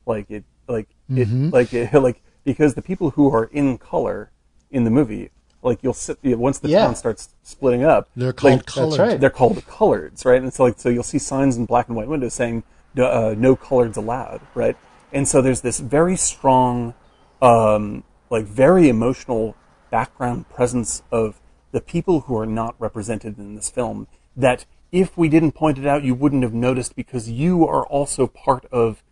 like 0.07 0.31
it 0.31 0.45
like 0.69 0.89
it 1.09 1.29
like 1.53 1.73
it, 1.73 1.93
like 1.95 2.23
because 2.45 2.75
the 2.75 2.83
people 2.83 3.11
who 3.11 3.33
are 3.33 3.45
in 3.45 3.79
color 3.79 4.31
in 4.71 4.85
the 4.85 4.91
movie, 4.91 5.31
like 5.63 5.83
you'll 5.83 5.93
sit 5.93 6.19
once 6.23 6.59
the 6.59 6.69
Yeah. 6.69 6.85
town 6.85 6.97
starts 6.97 7.35
splitting 7.43 7.85
up, 7.85 8.09
they're 8.17 8.33
called 8.33 8.53
like, 8.55 8.67
colors 8.67 8.99
right. 8.99 9.21
they're 9.21 9.31
called 9.31 9.57
coloreds, 9.67 10.25
right? 10.25 10.43
And 10.43 10.53
so 10.53 10.65
like 10.65 10.79
so 10.79 10.89
you'll 10.89 11.03
see 11.03 11.19
signs 11.19 11.57
in 11.57 11.67
black 11.67 11.89
and 11.89 11.97
white 11.97 12.09
windows 12.09 12.35
saying 12.35 12.65
no, 12.95 13.07
uh, 13.07 13.35
no 13.37 13.57
coloreds 13.57 13.97
allowed, 13.97 14.41
right? 14.55 14.77
And 15.13 15.29
so 15.29 15.43
there's 15.43 15.61
this 15.61 15.79
very 15.81 16.17
strong, 16.17 16.95
um, 17.41 18.05
like 18.31 18.45
very 18.45 18.89
emotional 18.89 19.57
background 19.91 20.49
presence 20.49 21.03
of 21.11 21.41
the 21.71 21.81
people 21.81 22.21
who 22.23 22.37
are 22.37 22.47
not 22.47 22.75
represented 22.79 23.39
in 23.39 23.55
this 23.55 23.71
film 23.71 24.07
that 24.37 24.65
if 24.91 25.17
we 25.17 25.29
didn't 25.29 25.53
point 25.53 25.79
it 25.79 25.87
out, 25.87 26.03
you 26.03 26.15
wouldn't 26.15 26.43
have 26.43 26.53
noticed 26.53 26.95
because 26.95 27.31
you 27.31 27.67
are 27.67 27.87
also 27.87 28.27
part 28.27 28.67
of 28.67 29.03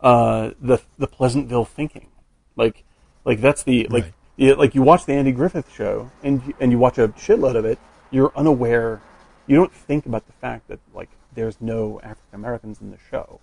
uh, 0.00 0.50
the 0.60 0.78
the 0.98 1.06
Pleasantville 1.06 1.64
thinking. 1.64 2.08
Like, 2.56 2.84
like 3.24 3.40
that's 3.40 3.62
the 3.62 3.86
like 3.90 4.04
Right. 4.04 4.12
yeah, 4.36 4.54
like 4.54 4.74
you 4.74 4.82
watch 4.82 5.06
the 5.06 5.12
Andy 5.14 5.32
Griffith 5.32 5.72
show 5.74 6.10
and 6.22 6.42
you- 6.46 6.54
and 6.60 6.72
you 6.72 6.78
watch 6.78 6.98
a 6.98 7.08
shitload 7.08 7.56
of 7.56 7.64
it, 7.64 7.78
you're 8.10 8.32
unaware. 8.36 9.00
You 9.46 9.56
don't 9.56 9.72
think 9.72 10.06
about 10.06 10.26
the 10.26 10.32
fact 10.34 10.68
that 10.68 10.80
like 10.94 11.08
there's 11.34 11.60
no 11.60 12.00
African 12.02 12.34
Americans 12.34 12.80
in 12.80 12.90
the 12.90 12.98
show, 13.10 13.40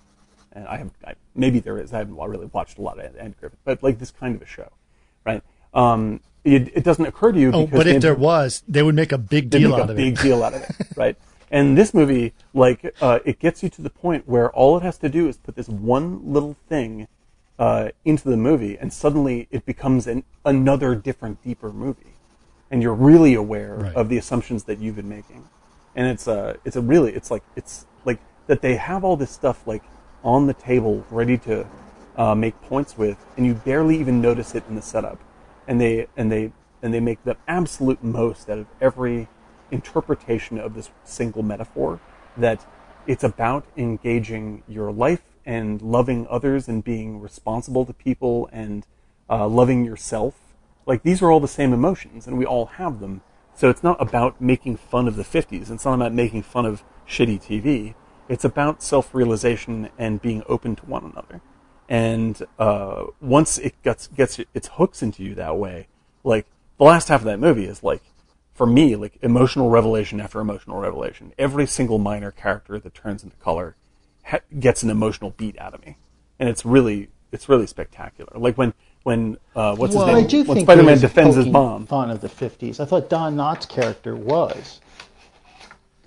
and 0.52 0.68
I 0.68 0.78
have 0.78 0.92
I, 1.06 1.14
maybe 1.34 1.60
there 1.60 1.78
is. 1.78 1.94
I 1.94 2.00
haven't 2.00 2.16
really 2.18 2.50
watched 2.52 2.78
a 2.78 2.82
lot 2.82 3.00
of 3.00 3.16
Andy 3.18 3.36
Griffith, 3.40 3.60
but 3.64 3.82
like 3.84 4.00
this 4.00 4.12
kind 4.12 4.36
of 4.36 4.42
a 4.42 4.46
show, 4.46 4.70
right? 5.26 5.42
Um, 5.74 6.22
it, 6.44 6.70
it 6.78 6.84
doesn't 6.84 7.06
occur 7.06 7.32
to 7.32 7.40
you. 7.40 7.52
oh 7.54 7.66
but 7.68 7.82
if 7.88 7.96
Andy- 7.96 8.00
there 8.00 8.16
was 8.16 8.64
they 8.68 8.84
would 8.84 8.96
make 8.96 9.12
a 9.12 9.18
big 9.18 9.50
deal 9.50 9.72
make 9.72 9.80
out 9.80 9.88
a 9.90 9.92
of 9.92 9.98
big 9.98 10.14
it 10.14 10.22
deal 10.22 10.44
out 10.44 10.54
of 10.54 10.62
it, 10.62 10.76
right? 10.96 11.18
And 11.52 11.78
this 11.78 11.94
movie, 11.94 12.34
like, 12.54 12.96
uh, 13.02 13.20
it 13.24 13.40
gets 13.40 13.62
you 13.64 13.70
to 13.70 13.82
the 13.82 13.90
point 13.90 14.28
where 14.28 14.52
all 14.52 14.78
it 14.78 14.84
has 14.84 14.98
to 15.00 15.10
do 15.10 15.28
is 15.28 15.38
put 15.38 15.56
this 15.56 15.70
one 15.70 16.34
little 16.34 16.56
thing 16.68 17.08
uh, 17.60 17.90
into 18.04 18.30
the 18.30 18.38
movie, 18.38 18.78
and 18.78 18.92
suddenly 18.92 19.48
it 19.52 19.66
becomes 19.66 20.08
an, 20.08 20.24
another 20.44 20.96
different, 20.96 21.42
deeper 21.44 21.72
movie, 21.72 22.16
and 22.70 22.82
you're 22.82 22.94
really 22.94 23.34
aware 23.34 23.76
Right. 23.76 23.96
of 23.96 24.10
the 24.10 24.18
assumptions 24.18 24.64
that 24.66 24.80
you've 24.80 24.96
been 24.96 25.08
making. 25.10 25.48
And 25.96 26.08
it's 26.08 26.28
a, 26.28 26.58
it's 26.66 26.76
a 26.76 26.82
really, 26.82 27.14
it's 27.14 27.32
like, 27.32 27.44
it's 27.56 27.86
like 28.04 28.20
that 28.48 28.62
they 28.62 28.76
have 28.76 29.04
all 29.04 29.16
this 29.16 29.32
stuff 29.32 29.66
like 29.66 29.84
on 30.24 30.48
the 30.48 30.54
table, 30.54 31.06
ready 31.10 31.38
to 31.38 31.66
uh, 32.18 32.36
make 32.36 32.60
points 32.64 32.98
with, 32.98 33.24
and 33.38 33.46
you 33.46 33.54
barely 33.54 33.98
even 34.00 34.20
notice 34.20 34.56
it 34.56 34.64
in 34.68 34.76
the 34.76 34.82
setup, 34.82 35.20
and 35.68 35.80
they 35.80 36.08
and 36.18 36.32
they 36.32 36.52
and 36.82 36.94
they 36.94 37.00
make 37.00 37.24
the 37.24 37.38
absolute 37.48 38.04
most 38.04 38.50
out 38.50 38.58
of 38.58 38.68
every 38.82 39.28
interpretation 39.72 40.58
of 40.58 40.74
this 40.74 40.90
single 41.04 41.44
metaphor 41.44 42.00
that 42.38 42.66
it's 43.08 43.24
about 43.24 43.66
engaging 43.78 44.64
your 44.68 44.92
life 44.92 45.22
and 45.46 45.82
loving 45.82 46.26
others 46.30 46.68
and 46.68 46.84
being 46.84 47.22
responsible 47.22 47.86
to 47.86 47.94
people 47.94 48.50
and 48.52 48.86
uh, 49.30 49.48
loving 49.48 49.86
yourself. 49.86 50.36
Like 50.86 51.04
these 51.04 51.22
are 51.22 51.32
all 51.32 51.40
the 51.40 51.48
same 51.48 51.74
emotions, 51.74 52.28
and 52.28 52.38
we 52.38 52.46
all 52.46 52.66
have 52.66 53.00
them. 53.00 53.22
So 53.56 53.70
it's 53.70 53.84
not 53.84 54.02
about 54.02 54.42
making 54.42 54.78
fun 54.78 55.08
of 55.08 55.16
the 55.16 55.24
50s. 55.24 55.72
It's 55.72 55.86
not 55.86 55.94
about 55.94 56.14
making 56.14 56.44
fun 56.44 56.66
of 56.66 56.84
shitty 57.08 57.42
TV. 57.42 57.96
It's 58.28 58.44
about 58.44 58.82
self-realization 58.82 59.90
and 59.98 60.22
being 60.22 60.44
open 60.48 60.76
to 60.78 60.86
one 60.86 61.06
another. 61.06 61.42
And 61.88 62.42
uh, 62.58 63.06
once 63.22 63.58
it 63.60 63.82
gets 63.84 64.08
gets 64.08 64.40
its 64.54 64.68
hooks 64.74 65.04
into 65.04 65.24
you 65.24 65.36
that 65.36 65.58
way, 65.58 65.88
like 66.24 66.48
the 66.78 66.84
last 66.84 67.08
half 67.10 67.22
of 67.22 67.26
that 67.26 67.40
movie 67.40 67.66
is 67.66 67.84
like, 67.84 68.02
for 68.56 68.66
me, 68.66 68.96
like 68.96 69.20
emotional 69.22 69.70
revelation 69.70 70.20
after 70.20 70.40
emotional 70.40 70.80
revelation. 70.80 71.34
Every 71.38 71.68
single 71.68 72.00
minor 72.00 72.32
character 72.32 72.80
that 72.80 72.94
turns 72.96 73.24
into 73.24 73.36
color 73.38 73.76
ha- 74.24 74.40
gets 74.60 74.82
an 74.82 74.90
emotional 74.90 75.32
beat 75.32 75.60
out 75.60 75.74
of 75.76 75.86
me, 75.86 75.98
and 76.40 76.50
it's 76.50 76.66
really 76.66 77.10
it's 77.32 77.50
really 77.50 77.68
spectacular. 77.68 78.32
Like 78.36 78.58
when 78.58 78.74
when 79.04 79.38
uh, 79.56 79.76
what's 79.76 79.94
Well, 79.94 80.08
his 80.08 80.16
I 80.16 80.20
name? 80.22 80.28
do 80.30 80.38
when 80.46 80.56
think 80.56 80.66
Spider-Man 80.66 81.00
defends 81.00 81.36
his 81.36 81.48
mom. 81.48 81.86
Fun 81.86 82.10
of 82.10 82.22
the 82.22 82.30
'50s. 82.30 82.80
I 82.80 82.86
thought 82.86 83.10
Don 83.10 83.36
Knotts' 83.36 83.68
character 83.68 84.16
was. 84.16 84.80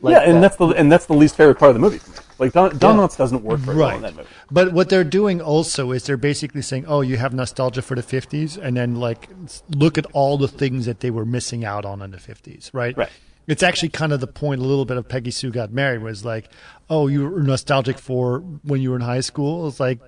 Like 0.01 0.13
yeah, 0.13 0.21
and 0.23 0.37
that. 0.37 0.41
that's 0.41 0.57
the 0.57 0.69
and 0.69 0.91
that's 0.91 1.07
the 1.07 1.15
least 1.15 1.37
favorite 1.37 1.59
part 1.59 1.71
of 1.71 1.75
the 1.75 1.81
movie 1.81 1.99
for 1.99 2.11
me. 2.13 2.17
Like 2.39 2.53
Don, 2.53 2.79
Yeah. 2.81 3.09
Doesn't 3.17 3.43
work 3.43 3.59
very 3.61 3.77
well 3.77 3.89
in 3.89 3.95
Right. 3.95 4.03
that 4.03 4.17
movie. 4.17 4.29
But 4.51 4.73
what 4.73 4.89
they're 4.89 5.05
doing 5.05 5.41
also 5.41 5.91
is 5.93 6.05
they're 6.05 6.17
basically 6.17 6.63
saying, 6.63 6.85
"Oh, 6.87 7.01
you 7.01 7.17
have 7.17 7.35
nostalgia 7.35 7.83
for 7.83 7.95
the 7.97 8.03
'50s," 8.03 8.57
and 8.57 8.77
then 8.77 8.97
like 8.97 9.29
look 9.75 9.99
at 9.99 10.07
all 10.13 10.39
the 10.39 10.49
things 10.49 10.87
that 10.87 11.01
they 11.01 11.11
were 11.11 11.25
missing 11.25 11.65
out 11.65 11.85
on 11.85 12.01
in 12.03 12.11
the 12.13 12.19
'50s, 12.19 12.71
right? 12.73 12.97
Right. 12.97 13.11
It's 13.47 13.63
actually 13.63 13.89
kind 13.89 14.13
of 14.13 14.21
the 14.21 14.27
point. 14.27 14.61
A 14.61 14.65
little 14.65 14.85
bit 14.85 14.99
of 14.99 15.09
Peggy 15.09 15.31
Sue 15.31 15.51
got 15.51 15.73
married 15.73 16.03
was 16.03 16.25
like, 16.25 16.51
"Oh, 16.91 17.07
you 17.09 17.29
were 17.29 17.43
nostalgic 17.43 17.99
for 17.99 18.41
when 18.63 18.83
you 18.83 18.91
were 18.91 18.97
in 18.97 19.03
high 19.03 19.21
school." 19.21 19.67
It's 19.67 19.81
like, 19.81 19.99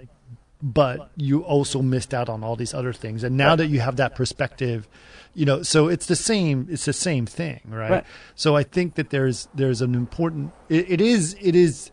but 0.63 1.11
you 1.17 1.41
also 1.43 1.81
missed 1.81 2.13
out 2.13 2.29
on 2.29 2.45
all 2.45 2.55
these 2.55 2.75
other 2.75 2.93
things, 2.93 3.25
and 3.25 3.37
now 3.37 3.57
that 3.57 3.69
you 3.69 3.81
have 3.81 3.97
that 3.97 4.15
perspective, 4.15 4.87
you 5.35 5.47
know, 5.47 5.63
so 5.63 5.89
it's 5.89 6.05
the 6.07 6.17
same. 6.17 6.67
It's 6.71 6.85
the 6.85 6.93
same 6.93 7.25
thing, 7.25 7.61
right? 7.69 7.91
Right. 7.91 8.05
So 8.35 8.57
I 8.57 8.63
think 8.63 8.97
that 8.97 9.09
there's 9.11 9.49
there's 9.55 9.81
an 9.81 9.95
important. 9.95 10.53
It, 10.69 10.91
it 10.91 11.01
is 11.01 11.35
it 11.41 11.57
is 11.57 11.91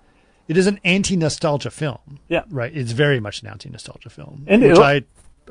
it 0.48 0.57
is 0.57 0.68
an 0.68 0.80
anti 0.84 1.15
nostalgia 1.15 1.72
film. 1.72 2.19
Yeah. 2.28 2.44
Right. 2.49 2.76
It's 2.76 2.91
very 2.91 3.19
much 3.19 3.41
an 3.41 3.48
anti 3.48 3.69
nostalgia 3.69 4.10
film. 4.10 4.45
And 4.48 4.61
which 4.61 4.78
I, 4.78 5.03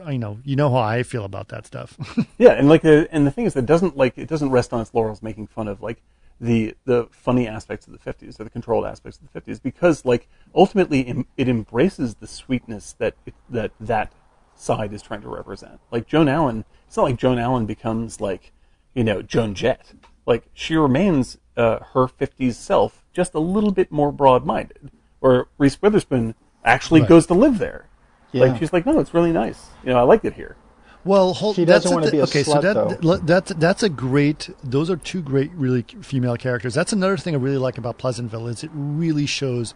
I 0.04 0.16
know 0.16 0.38
you 0.44 0.56
know 0.56 0.70
how 0.70 0.78
I 0.78 1.02
feel 1.02 1.24
about 1.24 1.48
that 1.48 1.66
stuff. 1.66 1.96
Yeah, 2.38 2.50
and 2.52 2.68
like 2.68 2.82
the 2.82 3.08
and 3.10 3.26
the 3.26 3.30
thing 3.30 3.46
is 3.46 3.54
that 3.54 3.60
it 3.60 3.66
doesn't 3.66 3.96
like 3.96 4.18
it 4.18 4.28
doesn't 4.28 4.50
rest 4.50 4.72
on 4.72 4.80
its 4.80 4.92
laurels 4.92 5.22
making 5.22 5.46
fun 5.46 5.68
of 5.68 5.80
like 5.82 6.02
the 6.40 6.76
the 6.84 7.08
funny 7.10 7.48
aspects 7.48 7.86
of 7.86 7.92
the 7.94 7.98
50s 7.98 8.38
or 8.38 8.44
the 8.44 8.50
controlled 8.50 8.84
aspects 8.84 9.18
of 9.18 9.32
the 9.32 9.40
50s 9.40 9.62
because 9.62 10.04
like 10.04 10.28
ultimately 10.54 11.24
it 11.38 11.48
embraces 11.48 12.16
the 12.16 12.26
sweetness 12.26 12.94
that 12.98 13.14
it, 13.24 13.34
that 13.48 13.72
that 13.80 14.12
side 14.54 14.92
is 14.92 15.00
trying 15.02 15.22
to 15.22 15.28
represent. 15.28 15.80
Like 15.90 16.06
Joan 16.06 16.28
Allen, 16.28 16.64
it's 16.86 16.96
not 16.96 17.04
like 17.04 17.16
Joan 17.16 17.38
Allen 17.38 17.64
becomes 17.64 18.20
like 18.20 18.52
you 18.94 19.04
know 19.04 19.22
Joan 19.22 19.54
Jett. 19.54 19.94
Like 20.26 20.44
she 20.52 20.76
remains 20.76 21.38
uh, 21.56 21.78
her 21.94 22.06
50s 22.06 22.54
self 22.54 23.02
just 23.12 23.34
a 23.34 23.38
little 23.40 23.70
bit 23.72 23.90
more 23.90 24.12
broad-minded. 24.12 24.90
Or 25.20 25.48
Reese 25.58 25.80
Witherspoon 25.80 26.34
actually 26.64 27.00
Right. 27.00 27.08
goes 27.08 27.26
to 27.28 27.34
live 27.34 27.58
there. 27.58 27.86
Yeah. 28.32 28.46
Like 28.46 28.58
she's 28.58 28.72
like, 28.72 28.84
no, 28.86 28.98
it's 29.00 29.14
really 29.14 29.32
nice. 29.32 29.66
You 29.82 29.90
know, 29.90 29.98
I 29.98 30.02
like 30.02 30.24
it 30.24 30.34
here. 30.34 30.56
Well, 31.04 31.32
hold, 31.34 31.54
She 31.56 31.64
that's 31.64 31.84
doesn't 31.84 31.96
a 31.96 32.00
wanna 32.00 32.10
be 32.10 32.18
a 32.18 32.24
okay. 32.24 32.42
so 32.42 32.60
that 32.60 32.74
though. 32.74 33.10
l- 33.12 33.20
that's 33.22 33.52
that's 33.54 33.82
a 33.84 33.88
great. 33.88 34.50
Those 34.64 34.90
are 34.90 34.96
two 34.96 35.22
great, 35.22 35.52
really 35.52 35.82
female 36.02 36.36
characters. 36.36 36.74
That's 36.74 36.92
another 36.92 37.16
thing 37.16 37.34
I 37.34 37.38
really 37.38 37.58
like 37.58 37.78
about 37.78 37.96
Pleasantville 37.96 38.48
is 38.48 38.64
it 38.64 38.70
really 38.74 39.24
shows 39.24 39.72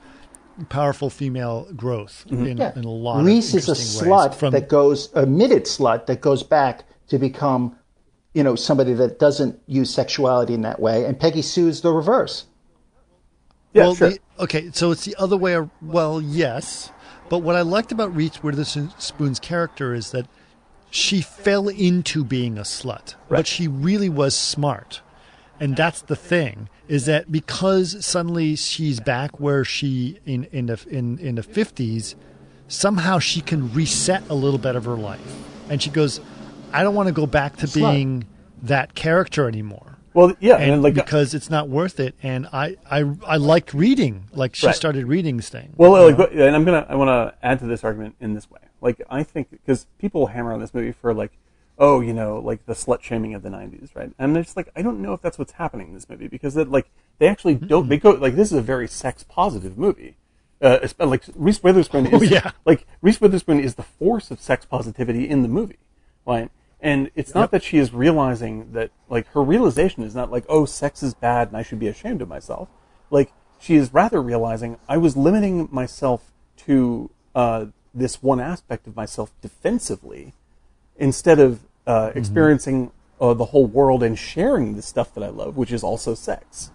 powerful 0.69 1.09
female 1.09 1.69
growth 1.77 2.25
Mm-hmm. 2.29 2.47
in, 2.47 2.57
Yeah. 2.59 2.73
in 2.77 2.85
a 2.85 2.91
lot. 2.91 3.25
Reese 3.25 3.55
of 3.55 3.61
is 3.61 3.69
a 3.69 3.71
interesting 3.73 4.09
slut 4.11 4.29
ways. 4.31 4.39
From 4.39 4.51
that 4.53 4.69
goes 4.69 5.09
admitted 5.15 5.65
slut 5.65 6.07
that 6.07 6.21
goes 6.21 6.43
back 6.43 6.85
to 7.09 7.19
become, 7.19 7.77
you 8.35 8.43
know, 8.43 8.55
somebody 8.55 8.93
that 8.95 9.19
doesn't 9.19 9.61
use 9.67 9.93
sexuality 9.93 10.55
in 10.55 10.63
that 10.63 10.81
way, 10.81 11.05
and 11.05 11.19
Peggy 11.19 11.43
Sue 11.43 11.69
is 11.69 11.81
the 11.81 11.93
reverse. 11.93 12.47
Yeah, 13.73 13.85
well, 13.85 13.95
sure. 13.95 14.11
the- 14.11 14.19
okay, 14.41 14.71
so 14.73 14.91
it's 14.91 15.05
the 15.05 15.17
other 15.17 15.37
way. 15.37 15.55
ar- 15.55 15.71
Well, 15.83 16.21
yes, 16.21 16.91
but 17.29 17.39
what 17.39 17.57
I 17.57 17.63
liked 17.63 17.93
about 17.93 18.15
Reese 18.15 18.43
Witherspoon's 18.43 19.39
character 19.41 19.95
is 19.95 20.11
that 20.13 20.27
she 20.91 21.21
fell 21.21 21.69
into 21.69 22.25
being 22.25 22.59
a 22.59 22.63
slut, 22.63 23.15
but 23.29 23.47
she 23.47 23.69
really 23.69 24.09
was 24.09 24.35
smart, 24.35 25.03
and 25.61 25.77
that's 25.77 26.03
the 26.03 26.17
thing 26.17 26.69
is 26.89 27.07
that 27.07 27.31
because 27.31 28.05
suddenly 28.05 28.57
she's 28.57 28.99
back 28.99 29.39
where 29.39 29.65
she 29.65 30.19
in 30.27 30.45
in 30.51 30.67
the 30.67 30.81
in 30.89 31.19
in 31.21 31.37
the 31.37 31.43
fifties, 31.45 32.17
somehow 32.67 33.21
she 33.21 33.41
can 33.41 33.73
reset 33.73 34.23
a 34.29 34.35
little 34.35 34.59
bit 34.59 34.75
of 34.75 34.85
her 34.85 34.97
life, 34.97 35.37
and 35.69 35.81
she 35.81 35.91
goes, 35.91 36.21
"I 36.73 36.83
don't 36.83 36.95
want 36.95 37.09
to 37.09 37.13
go 37.15 37.27
back 37.27 37.57
to 37.59 37.69
being 37.69 38.25
that 38.63 38.95
character 38.95 39.49
anymore." 39.49 39.99
well, 40.13 40.35
yeah, 40.41 40.57
and, 40.57 40.73
and, 40.73 40.83
like 40.83 40.95
because 40.95 41.35
it's 41.35 41.49
not 41.51 41.69
worth 41.69 42.01
it. 42.01 42.15
And 42.23 42.49
I, 42.53 42.77
I, 42.91 43.05
I 43.27 43.37
liked 43.37 43.73
reading. 43.75 44.25
Like 44.33 44.55
she 44.57 44.67
Right. 44.67 44.75
started 44.75 45.07
reading 45.07 45.39
things. 45.41 45.75
Well, 45.77 46.11
like, 46.11 46.31
and 46.33 46.57
I'm 46.57 46.65
gonna 46.65 46.85
I 46.89 46.97
want 46.97 47.09
to 47.09 47.35
add 47.47 47.61
to 47.61 47.67
this 47.67 47.85
argument 47.85 48.17
in 48.21 48.35
this 48.35 48.51
way. 48.51 48.61
Like, 48.81 49.01
I 49.11 49.23
think 49.23 49.51
because 49.51 49.87
people 49.99 50.27
hammer 50.29 50.53
on 50.53 50.61
this 50.61 50.75
movie 50.75 50.91
for 50.93 51.15
like, 51.15 51.33
oh, 51.79 52.01
you 52.01 52.13
know, 52.13 52.39
like 52.39 52.67
the 52.67 52.73
slut 52.75 53.03
shaming 53.03 53.35
of 53.35 53.43
the 53.43 53.51
'90s, 53.51 53.95
right? 53.95 54.11
And 54.19 54.35
they're 54.35 54.43
just 54.43 54.57
like, 54.57 54.71
I 54.75 54.83
don't 54.83 55.01
know 55.01 55.13
if 55.13 55.23
that's 55.23 55.39
what's 55.39 55.53
happening 55.53 55.89
in 55.89 55.95
this 55.95 56.09
movie 56.09 56.27
because 56.29 56.57
it, 56.57 56.69
like 56.71 56.91
they 57.19 57.29
actually 57.29 57.55
don't. 57.55 57.89
They 57.89 57.97
go 57.99 58.11
like 58.11 58.35
this 58.35 58.51
is 58.51 58.59
a 58.59 58.63
very 58.63 58.89
sex 58.89 59.23
positive 59.23 59.79
movie. 59.79 60.17
Uh, 60.61 60.87
like 60.99 61.23
Reese 61.37 61.63
Witherspoon 61.63 62.07
is 62.07 62.21
Oh, 62.21 62.23
yeah. 62.23 62.51
like 62.67 62.85
Reese 63.01 63.21
Witherspoon 63.21 63.61
is 63.61 63.77
the 63.77 63.83
force 63.83 64.31
of 64.31 64.41
sex 64.41 64.67
positivity 64.67 65.29
in 65.29 65.43
the 65.43 65.49
movie, 65.49 65.79
right? 66.27 66.51
And 66.83 67.11
it's 67.15 67.35
not 67.35 67.51
that 67.51 67.63
she 67.63 67.77
is 67.79 67.93
realizing 67.93 68.73
that 68.73 68.91
like 69.09 69.27
her 69.29 69.43
realization 69.43 70.03
is 70.03 70.15
not 70.15 70.31
like 70.31 70.45
oh 70.49 70.65
sex 70.65 71.03
is 71.03 71.13
bad 71.15 71.49
and 71.49 71.57
I 71.57 71.63
should 71.63 71.79
be 71.79 71.89
ashamed 71.89 72.23
of 72.23 72.29
myself. 72.29 72.69
Like 73.11 73.33
she 73.59 73.75
is 73.77 73.93
rather 73.93 74.23
realizing 74.23 74.79
I 74.89 74.97
was 74.97 75.17
limiting 75.17 75.69
myself 75.71 76.33
to 76.59 77.11
uh, 77.35 77.67
this 77.95 78.23
one 78.23 78.41
aspect 78.41 78.87
of 78.87 78.97
myself 78.97 79.31
defensively 79.43 80.33
instead 80.97 81.39
of 81.39 81.61
uh, 81.87 82.13
experiencing 82.15 82.93
uh, 83.21 83.35
the 83.35 83.47
whole 83.47 83.67
world 83.67 84.03
and 84.03 84.19
sharing 84.19 84.77
the 84.77 84.83
stuff 84.83 85.13
that 85.15 85.23
I 85.23 85.29
love, 85.29 85.57
which 85.57 85.73
is 85.73 85.83
also 85.83 86.15
sex. 86.15 86.71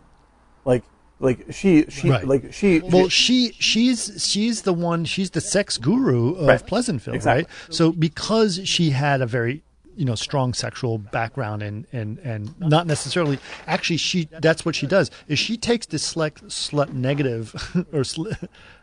Like 0.65 0.84
like 1.19 1.45
she 1.52 1.86
she 1.90 2.10
Right. 2.11 2.27
like 2.27 2.53
she 2.53 2.80
Well, 2.82 3.10
she 3.10 3.53
she's 3.57 4.23
she's 4.23 4.61
the 4.64 4.73
one. 4.73 5.06
She's 5.06 5.32
the 5.32 5.41
sex 5.41 5.77
guru 5.80 6.36
of 6.36 6.48
Right. 6.48 6.68
Pleasantville, 6.68 7.15
Exactly. 7.15 7.45
right? 7.45 7.73
So 7.73 7.91
because 7.91 8.61
she 8.65 8.91
had 8.91 9.22
a 9.22 9.26
very 9.26 9.64
you 9.95 10.05
know 10.05 10.15
strong 10.15 10.53
sexual 10.53 10.97
background 10.97 11.61
and 11.63 11.85
and 11.93 12.19
and 12.19 12.59
not 12.59 12.85
necessarily 12.88 13.39
actually 13.67 13.97
she 13.97 14.27
that's 14.39 14.65
what 14.65 14.76
she 14.76 14.85
does 14.88 15.09
is 15.27 15.39
she 15.39 15.57
takes 15.57 15.85
this 15.85 16.13
slut 16.13 16.34
slut 16.47 16.93
negative 16.93 17.53
or 17.93 18.03
sl- 18.03 18.31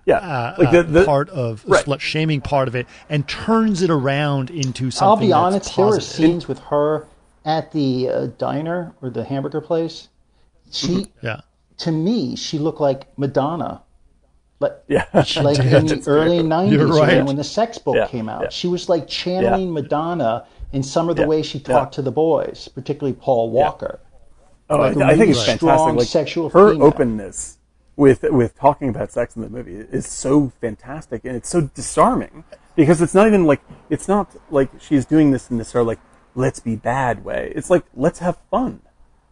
Yeah. 0.06 0.16
uh, 0.16 0.54
Like 0.58 0.70
the- 0.72 0.80
uh, 0.80 0.82
the- 0.82 1.04
part 1.04 1.28
of 1.30 1.64
Right. 1.66 1.84
slut 1.84 2.00
shaming 2.00 2.40
part 2.40 2.66
of 2.68 2.74
it 2.74 2.86
and 3.08 3.26
turns 3.28 3.82
it 3.82 3.90
around 3.90 4.50
into 4.50 4.90
something. 4.90 5.08
I'll 5.08 5.16
be 5.16 5.28
that's 5.28 5.36
honest. 5.36 5.76
There 5.76 5.86
were 5.86 5.92
positive. 5.96 6.16
scenes 6.28 6.48
with 6.48 6.58
her 6.60 7.06
at 7.44 7.72
the 7.72 8.08
uh, 8.08 8.26
diner 8.38 8.92
or 9.02 9.10
the 9.10 9.24
hamburger 9.24 9.60
place. 9.60 10.08
She, 10.70 11.08
Yeah. 11.22 11.40
to 11.78 11.92
me, 11.92 12.34
she 12.36 12.58
looked 12.58 12.80
like 12.80 13.06
Madonna. 13.18 13.82
But 14.58 14.84
Yeah. 14.88 15.06
like 15.14 15.58
in 15.58 15.86
the 15.86 16.02
early 16.06 16.38
'90s, 16.38 16.70
You're 16.72 16.80
you 16.86 16.86
know, 16.94 17.00
right. 17.00 17.24
when 17.24 17.36
the 17.36 17.44
Sex 17.44 17.78
Book 17.78 17.96
Yeah, 17.96 18.06
came 18.06 18.28
out, 18.28 18.42
yeah. 18.44 18.48
she 18.50 18.68
was 18.68 18.88
like 18.88 19.06
channeling 19.08 19.72
Madonna 19.72 20.44
in 20.72 20.82
some 20.82 21.08
of 21.08 21.16
the 21.16 21.22
Yeah, 21.22 21.28
way 21.28 21.42
she 21.42 21.58
yeah. 21.58 21.64
talked 21.64 21.94
to 21.94 22.02
the 22.02 22.12
boys, 22.12 22.68
particularly 22.74 23.16
Paul 23.20 23.50
Walker. 23.50 24.00
Oh, 24.70 24.76
Like 24.78 24.96
I, 24.96 25.00
a 25.00 25.04
I 25.12 25.16
think 25.16 25.30
it's 25.30 25.38
fantastic. 25.44 25.58
strong 25.58 25.96
Like 25.96 26.08
sexual 26.08 26.48
her 26.50 26.72
female. 26.72 26.86
openness 26.86 27.58
with 27.96 28.22
with 28.24 28.56
talking 28.58 28.88
about 28.88 29.12
sex 29.12 29.36
in 29.36 29.42
the 29.42 29.50
movie 29.50 29.74
is 29.76 30.06
so 30.06 30.50
fantastic, 30.60 31.24
and 31.24 31.36
it's 31.36 31.48
so 31.50 31.60
disarming 31.60 32.44
because 32.74 33.02
it's 33.02 33.14
not 33.14 33.26
even 33.26 33.44
like 33.44 33.60
it's 33.90 34.08
not 34.08 34.34
like 34.50 34.70
she's 34.80 35.04
doing 35.04 35.30
this 35.30 35.50
in 35.50 35.58
this 35.58 35.68
sort 35.68 35.82
of 35.82 35.86
like 35.88 36.00
let's 36.34 36.58
be 36.60 36.74
bad 36.76 37.22
way. 37.24 37.52
It's 37.54 37.68
like 37.68 37.84
let's 37.94 38.20
have 38.20 38.38
fun. 38.50 38.80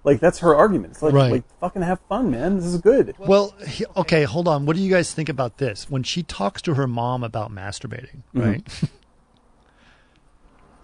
Like 0.05 0.21
that's 0.21 0.39
her 0.41 0.55
argument. 0.55 0.93
It's 0.93 1.03
like 1.03 1.15
Right. 1.15 1.33
like 1.33 1.45
fucking 1.61 1.83
have 1.83 2.01
fun, 2.09 2.31
man. 2.31 2.57
This 2.57 2.67
is 2.67 2.79
good. 2.79 3.15
Well, 3.19 3.55
he- 3.67 3.87
okay, 3.97 4.25
hold 4.25 4.47
on. 4.49 4.67
What 4.67 4.77
do 4.77 4.83
you 4.83 4.91
guys 4.91 5.13
think 5.15 5.29
about 5.31 5.57
this? 5.59 5.89
When 5.91 6.03
she 6.03 6.23
talks 6.23 6.61
to 6.63 6.75
her 6.75 6.87
mom 6.87 7.23
about 7.25 7.51
masturbating, 7.51 8.23
Mm-hmm. 8.35 8.87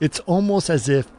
right? 0.01 0.05
it's 0.05 0.20
almost 0.20 0.70
as 0.70 0.89
if 0.89 1.10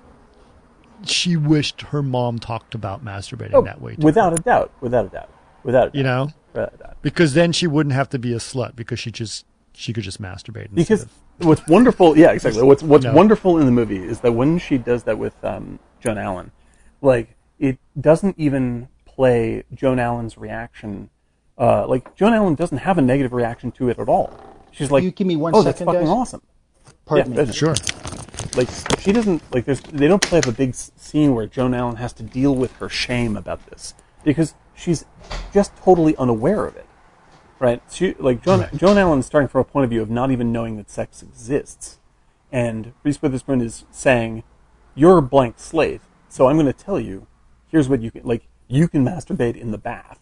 she 1.06 1.36
wished 1.38 1.82
her 1.84 2.02
mom 2.02 2.40
talked 2.40 2.74
about 2.74 3.04
masturbating 3.06 3.64
that 3.66 3.82
way, 3.82 3.92
too, 3.96 4.02
Oh, 4.02 4.06
without 4.06 4.34
a 4.34 4.42
doubt, 4.42 4.72
without 4.82 5.06
a 5.06 5.10
doubt, 5.10 5.30
without 5.64 5.88
a 5.88 5.92
doubt, 5.92 5.96
you 5.96 6.04
know, 6.04 6.30
without 6.54 6.74
a 6.74 6.78
doubt. 6.78 6.98
because 7.02 7.34
then 7.36 7.52
she 7.52 7.68
wouldn't 7.68 7.94
have 7.94 8.10
to 8.10 8.20
be 8.20 8.34
a 8.34 8.38
slut 8.38 8.76
because 8.76 9.00
she 9.00 9.12
just 9.12 9.46
she 9.74 9.94
could 9.94 10.04
just 10.04 10.20
masturbate. 10.22 10.74
because 10.74 11.04
of- 11.04 11.12
what's 11.40 11.68
wonderful 11.68 12.18
yeah 12.18 12.32
exactly 12.32 12.64
what's 12.64 12.82
what's 12.82 13.06
No. 13.06 13.14
wonderful 13.14 13.60
in 13.60 13.68
the 13.68 13.72
movie 13.72 14.04
is 14.04 14.22
that 14.22 14.32
when 14.32 14.58
she 14.58 14.80
does 14.80 15.04
that 15.04 15.20
with 15.20 15.36
um, 15.46 15.78
joan 16.00 16.18
allen 16.18 16.52
like 17.00 17.36
it 17.60 17.78
doesn't 18.02 18.34
even 18.40 18.88
play 19.06 19.64
joan 19.72 20.00
allen's 20.00 20.36
reaction 20.36 21.12
uh, 21.60 21.86
like 21.86 22.16
joan 22.16 22.34
allen 22.34 22.56
doesn't 22.56 22.80
have 22.80 22.98
a 22.98 23.04
negative 23.04 23.34
reaction 23.34 23.72
to 23.74 23.88
it 23.88 24.00
at 24.00 24.10
all 24.10 24.34
she's 24.72 24.90
like 24.90 25.04
you 25.04 25.12
give 25.12 25.28
me 25.28 25.36
one 25.36 25.54
oh 25.56 25.62
that's 25.62 25.78
fucking 25.80 25.94
guys?" 26.02 26.10
awesome 26.10 26.42
Pardon 27.06 27.34
Yeah, 27.36 27.44
me. 27.44 27.54
sure, 27.54 27.76
like 28.58 28.70
she 29.00 29.12
doesn't 29.12 29.42
like 29.54 29.66
there's 29.66 29.82
they 29.82 30.08
don't 30.08 30.22
play 30.22 30.40
up 30.40 30.48
a 30.48 30.52
big 30.52 30.74
scene 30.76 31.36
where 31.36 31.46
Joan 31.46 31.74
Allen 31.74 31.98
has 31.98 32.12
to 32.14 32.24
deal 32.24 32.56
with 32.56 32.74
her 32.78 32.90
shame 32.90 33.38
about 33.38 33.66
this 33.68 33.94
because 34.24 34.56
she's 34.74 35.06
just 35.54 35.76
totally 35.78 36.16
unaware 36.18 36.66
of 36.66 36.76
it, 36.76 36.88
right? 37.60 37.82
She 37.92 38.16
like 38.16 38.44
Joan 38.44 38.68
Joan 38.76 38.98
Allen 38.98 39.20
is 39.20 39.26
starting 39.26 39.48
from 39.48 39.62
a 39.62 39.64
point 39.64 39.84
of 39.86 39.90
view 39.92 40.02
of 40.02 40.10
not 40.10 40.32
even 40.32 40.52
knowing 40.52 40.76
that 40.78 40.90
sex 40.90 41.22
exists, 41.22 42.00
and 42.52 42.94
Reese 43.04 43.22
Witherspoon 43.22 43.62
is 43.62 43.86
saying, 43.92 44.44
"You're 44.96 45.20
a 45.20 45.22
blank 45.22 45.60
slate, 45.60 46.02
so 46.28 46.48
I'm 46.48 46.56
going 46.56 46.66
to 46.66 46.74
tell 46.74 47.00
you, 47.00 47.28
here's 47.70 47.88
what 47.88 48.02
you 48.02 48.12
can 48.12 48.24
like 48.24 48.48
you 48.68 48.88
can 48.88 49.06
masturbate 49.06 49.56
in 49.56 49.72
the 49.72 49.78
bath, 49.78 50.20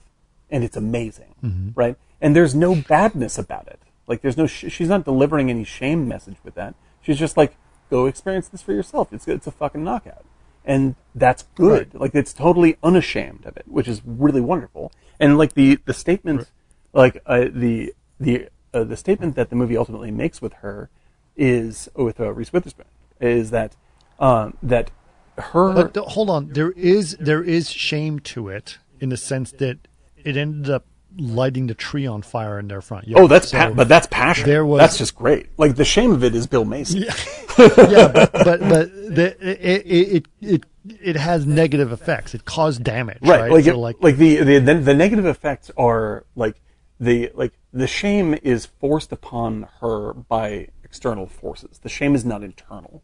and 0.50 0.64
it's 0.64 0.78
amazing, 0.78 1.36
mm-hmm. 1.44 1.70
right? 1.74 1.96
And 2.22 2.36
there's 2.36 2.54
no 2.54 2.76
badness 2.76 3.38
about 3.38 3.68
it. 3.68 3.80
Like 4.08 4.22
there's 4.22 4.38
no 4.38 4.46
sh- 4.46 4.66
she's 4.70 4.90
not 4.90 5.06
delivering 5.06 5.50
any 5.50 5.64
shame 5.64 6.08
message 6.08 6.38
with 6.44 6.56
that. 6.56 6.76
She's 7.02 7.18
just 7.18 7.38
like 7.38 7.56
go 7.96 8.06
experience 8.06 8.48
this 8.48 8.62
for 8.62 8.74
yourself. 8.74 9.14
It's 9.14 9.28
it's 9.28 9.48
a 9.48 9.52
fucking 9.52 9.84
knockout. 9.84 10.26
And 10.64 10.96
that's 11.14 11.44
good. 11.56 11.94
Like 11.94 12.16
it's 12.16 12.34
totally 12.34 12.78
unashamed 12.82 13.46
of 13.46 13.56
it, 13.56 13.66
which 13.68 13.88
is 13.88 14.02
really 14.06 14.42
wonderful. 14.42 14.92
And 15.20 15.38
like 15.38 15.54
the 15.54 15.80
the 15.86 15.94
statement 15.94 16.50
like 16.94 17.22
uh, 17.26 17.46
the 17.52 17.94
the 18.20 18.50
uh, 18.74 18.84
the 18.84 18.98
statement 18.98 19.36
that 19.36 19.50
the 19.50 19.56
movie 19.56 19.78
ultimately 19.78 20.12
makes 20.12 20.42
with 20.42 20.54
her 20.54 20.90
is 21.36 21.90
with 21.96 22.20
uh, 22.20 22.34
Reese 22.34 22.52
Witherspoon 22.52 22.86
is 23.20 23.52
that 23.52 23.76
um, 24.20 24.58
that 24.64 24.92
her 25.38 25.74
but 25.74 25.96
hold 25.96 26.30
on. 26.30 26.50
There 26.50 26.72
is 26.72 27.18
there 27.20 27.44
is 27.44 27.70
shame 27.70 28.20
to 28.22 28.50
it 28.50 28.78
in 29.00 29.10
the 29.10 29.18
sense 29.18 29.52
that 29.52 29.78
it 30.24 30.38
ended 30.38 30.70
up 30.70 30.86
lighting 31.18 31.68
the 31.68 31.74
tree 31.74 32.06
on 32.06 32.22
fire 32.22 32.60
in 32.60 32.68
their 32.68 32.82
front 32.82 33.08
yard. 33.08 33.24
Oh, 33.24 33.28
that's 33.28 33.50
So- 33.50 33.58
pa- 33.58 33.70
but 33.72 33.88
that's 33.88 34.08
passion. 34.08 34.46
there 34.48 34.66
was- 34.66 34.80
that's 34.80 34.98
just 34.98 35.16
great. 35.16 35.48
Like 35.58 35.76
the 35.76 35.86
shame 35.86 36.12
of 36.12 36.24
it 36.24 36.36
is 36.36 36.48
Bill 36.48 36.66
Mason. 36.66 37.02
yeah, 37.58 38.08
but 38.14 38.32
but, 38.34 38.60
but 38.60 38.92
the, 39.16 39.36
it, 39.42 39.84
it 39.86 40.26
it 40.42 40.64
it 41.02 41.16
has 41.16 41.46
negative 41.46 41.92
effects. 41.92 42.34
It 42.36 42.46
caused 42.46 42.84
damage, 42.84 43.20
right? 43.22 43.42
right, 43.42 43.52
Like, 43.52 43.66
So, 43.66 43.72
it- 43.72 44.02
like 44.02 44.18
the, 44.18 44.38
the 44.44 44.60
the 44.60 44.74
the 44.76 44.94
negative 44.94 45.26
effects 45.26 45.72
are 45.78 46.26
like 46.36 46.62
the 47.00 47.32
like 47.34 47.54
the 47.74 47.88
shame 47.88 48.36
is 48.44 48.66
forced 48.66 49.12
upon 49.12 49.68
her 49.82 50.14
by 50.14 50.68
external 50.84 51.28
forces. 51.28 51.80
The 51.80 51.90
shame 51.90 52.16
is 52.16 52.24
not 52.26 52.44
internal. 52.44 53.04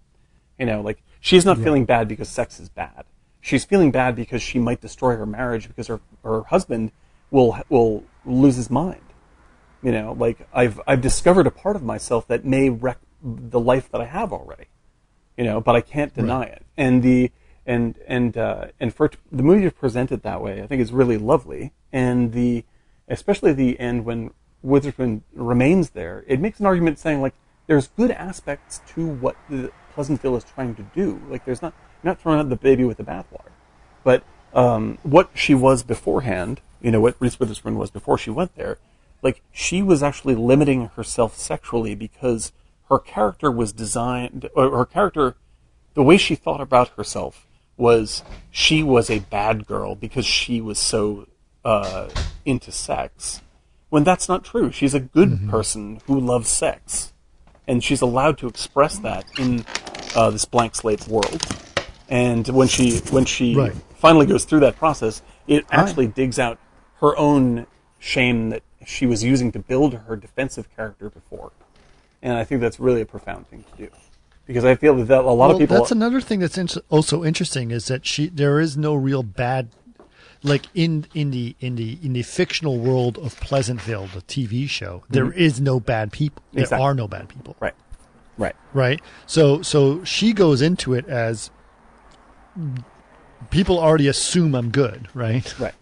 You 0.60 0.66
know, 0.66 0.82
like 0.82 1.02
she's 1.20 1.46
not 1.46 1.58
feeling 1.58 1.86
bad 1.86 2.08
because 2.08 2.30
sex 2.30 2.60
is 2.60 2.70
bad. 2.70 3.06
She's 3.40 3.66
feeling 3.66 3.90
bad 3.92 4.16
because 4.16 4.42
she 4.42 4.60
might 4.60 4.82
destroy 4.82 5.16
her 5.16 5.26
marriage 5.26 5.68
because 5.68 5.88
her 5.88 6.00
her 6.24 6.44
husband 6.44 6.92
will 7.32 7.58
will 7.70 8.04
lose 8.26 8.58
his 8.58 8.70
mind. 8.70 9.02
You 9.82 9.92
know, 9.92 10.16
like 10.18 10.48
I've 10.54 10.80
I've 10.86 11.02
discovered 11.02 11.48
a 11.48 11.52
part 11.52 11.76
of 11.76 11.84
myself 11.84 12.28
that 12.28 12.46
may 12.46 12.70
wreck 12.70 13.00
the 13.24 13.60
life 13.60 13.90
that 13.92 14.02
I 14.02 14.06
have 14.06 14.32
already. 14.32 14.66
You 15.38 15.46
know, 15.46 15.62
but 15.62 15.76
I 15.76 15.82
can't 15.82 16.14
deny 16.14 16.44
it. 16.44 16.64
And 16.78 17.02
the 17.02 17.32
and 17.66 17.98
and 18.08 18.38
uh, 18.38 18.66
and 18.80 18.94
for 18.94 19.10
the 19.32 19.44
movie 19.44 19.64
to 19.64 19.72
present 19.72 20.12
it 20.12 20.24
that 20.24 20.42
way, 20.42 20.62
I 20.62 20.68
think 20.68 20.82
is 20.82 20.92
really 20.92 21.18
lovely. 21.18 21.74
And 21.92 22.34
the 22.34 22.64
especially 23.08 23.54
the 23.54 23.80
end 23.80 24.06
when 24.06 24.32
Witherspoon 24.62 25.24
remains 25.34 25.92
there, 25.92 26.24
it 26.28 26.40
makes 26.40 26.60
an 26.60 26.66
argument 26.66 27.00
saying 27.00 27.22
like 27.22 27.34
there's 27.68 27.88
good 27.88 28.12
aspects 28.12 28.82
to 28.94 29.08
what 29.08 29.36
the 29.50 29.72
Pleasantville 29.94 30.36
is 30.36 30.44
trying 30.44 30.76
to 30.76 30.84
do. 30.96 31.22
Like 31.30 31.46
there's 31.46 31.62
not 31.62 31.74
not 32.04 32.20
throwing 32.20 32.40
out 32.40 32.50
the 32.50 32.56
baby 32.56 32.84
with 32.84 32.98
the 32.98 33.04
bathwater, 33.04 33.52
but 34.04 34.24
um, 34.54 34.98
what 35.04 35.30
she 35.34 35.54
was 35.54 35.84
beforehand, 35.84 36.62
you 36.82 36.92
know, 36.92 37.02
what 37.02 37.16
Reese 37.20 37.40
Witherspoon 37.40 37.76
was 37.78 37.92
before 37.92 38.18
she 38.18 38.30
went 38.30 38.56
there, 38.56 38.78
like 39.22 39.42
she 39.52 39.82
was 39.82 40.02
actually 40.02 40.36
limiting 40.36 40.88
herself 40.96 41.38
sexually 41.38 41.96
because 41.96 42.52
her 42.90 43.00
character 43.00 43.52
was 43.52 43.72
designed, 43.72 44.50
or 44.56 44.76
her 44.78 44.86
character, 44.86 45.36
the 45.94 46.04
way 46.04 46.18
she 46.18 46.36
thought 46.36 46.62
about 46.62 46.90
herself 46.90 47.46
was 47.78 48.24
she 48.50 48.84
was 48.84 49.10
a 49.10 49.20
bad 49.20 49.66
girl 49.66 49.96
because 49.96 50.26
she 50.26 50.60
was 50.62 50.78
so 50.80 51.28
uh, 51.64 52.10
into 52.46 52.72
sex. 52.72 53.42
When 53.90 54.04
that's 54.04 54.28
not 54.30 54.44
true, 54.44 54.72
she's 54.72 54.94
a 54.94 55.00
good 55.00 55.50
person 55.50 56.02
who 56.08 56.20
loves 56.20 56.50
sex, 56.50 57.14
and 57.68 57.84
she's 57.84 58.02
allowed 58.02 58.38
to 58.40 58.48
express 58.48 58.98
that 59.00 59.26
in 59.38 59.66
uh, 60.16 60.30
this 60.32 60.46
blank 60.46 60.76
slate 60.76 61.08
world. 61.08 61.42
And 62.10 62.48
when 62.50 62.68
she 62.68 62.98
when 63.12 63.26
she 63.26 63.56
Right. 63.56 63.76
finally 63.96 64.26
goes 64.26 64.46
through 64.46 64.62
that 64.62 64.78
process, 64.78 65.22
it 65.48 65.66
actually 65.72 66.08
digs 66.08 66.40
out 66.40 66.58
her 67.02 67.18
own 67.18 67.66
shame 68.00 68.50
that 68.50 68.64
she 68.86 69.06
was 69.06 69.24
using 69.24 69.52
to 69.52 69.60
build 69.60 69.94
her 69.94 70.16
defensive 70.16 70.74
character 70.76 71.10
before. 71.10 71.52
And 72.22 72.38
I 72.38 72.44
think 72.44 72.62
that's 72.62 72.80
really 72.80 73.02
a 73.02 73.06
profound 73.06 73.48
thing 73.48 73.64
to 73.72 73.86
do. 73.86 73.90
Because 74.46 74.66
I 74.66 74.76
feel 74.76 74.96
that, 74.96 75.06
that 75.06 75.20
a 75.20 75.24
lot 75.24 75.38
well, 75.38 75.52
of 75.52 75.60
people 75.60 75.78
that's 75.78 75.92
another 75.92 76.20
thing 76.20 76.40
that's 76.40 76.58
int- 76.58 76.78
also 76.90 77.24
interesting 77.24 77.72
is 77.72 77.88
that 77.88 78.06
she 78.06 78.28
there 78.28 78.60
is 78.60 78.76
no 78.76 78.96
real 78.96 79.24
bad 79.24 79.70
like 80.44 80.66
in 80.74 81.06
in 81.14 81.32
the 81.32 81.56
in 81.60 81.76
the 81.76 82.00
in 82.04 82.14
the 82.14 82.24
fictional 82.24 82.78
world 82.80 83.18
of 83.20 83.40
Pleasantville, 83.40 84.08
the 84.08 84.22
TV 84.22 84.68
show, 84.68 85.00
mm-hmm. 85.00 85.14
there 85.14 85.32
is 85.32 85.62
no 85.62 85.80
bad 85.80 86.12
people. 86.12 86.44
There 86.54 86.64
Exactly. 86.64 86.84
are 86.84 86.94
no 86.94 87.08
bad 87.08 87.30
people. 87.30 87.56
Right. 87.60 87.76
Right. 88.38 88.56
right? 88.74 89.02
So 89.26 89.62
so 89.62 90.04
she 90.04 90.34
goes 90.34 90.62
into 90.62 90.94
it 90.96 91.08
as 91.08 91.52
people 93.52 93.80
already 93.80 94.08
assume 94.08 94.56
I'm 94.56 94.72
good, 94.72 95.08
right? 95.14 95.60
Right. 95.60 95.74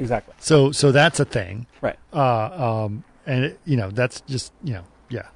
Exactly. 0.00 0.34
So 0.38 0.72
so 0.72 0.90
that's 0.92 1.20
a 1.20 1.24
thing, 1.26 1.66
Right. 1.82 1.98
uh, 2.12 2.84
um, 2.84 3.04
and 3.26 3.44
it, 3.44 3.60
you 3.66 3.76
know 3.76 3.90
that's 3.90 4.22
just 4.22 4.52
you 4.64 4.72
know 4.72 4.84
yeah, 5.10 5.26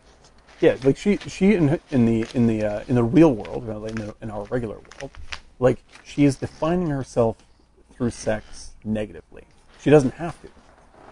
Yeah, 0.61 0.77
like 0.85 0.97
she 0.97 1.19
she 1.29 1.55
in 1.55 1.79
in 1.91 2.07
the 2.07 2.27
in 2.35 2.47
the 2.47 2.65
uh, 2.65 2.81
in 2.89 2.95
the 2.95 3.05
real 3.05 3.35
world, 3.35 3.69
rather 3.69 3.89
in, 3.89 3.97
the, 3.97 4.15
in 4.23 4.31
our 4.31 4.45
regular 4.45 4.77
world, 4.77 5.11
like 5.59 5.85
she 6.03 6.25
is 6.25 6.37
defining 6.37 6.89
herself 6.89 7.37
through 7.95 8.11
sex 8.11 8.71
negatively. 8.85 9.45
She 9.83 9.91
doesn't 9.91 10.15
have 10.15 10.41
to, 10.41 10.49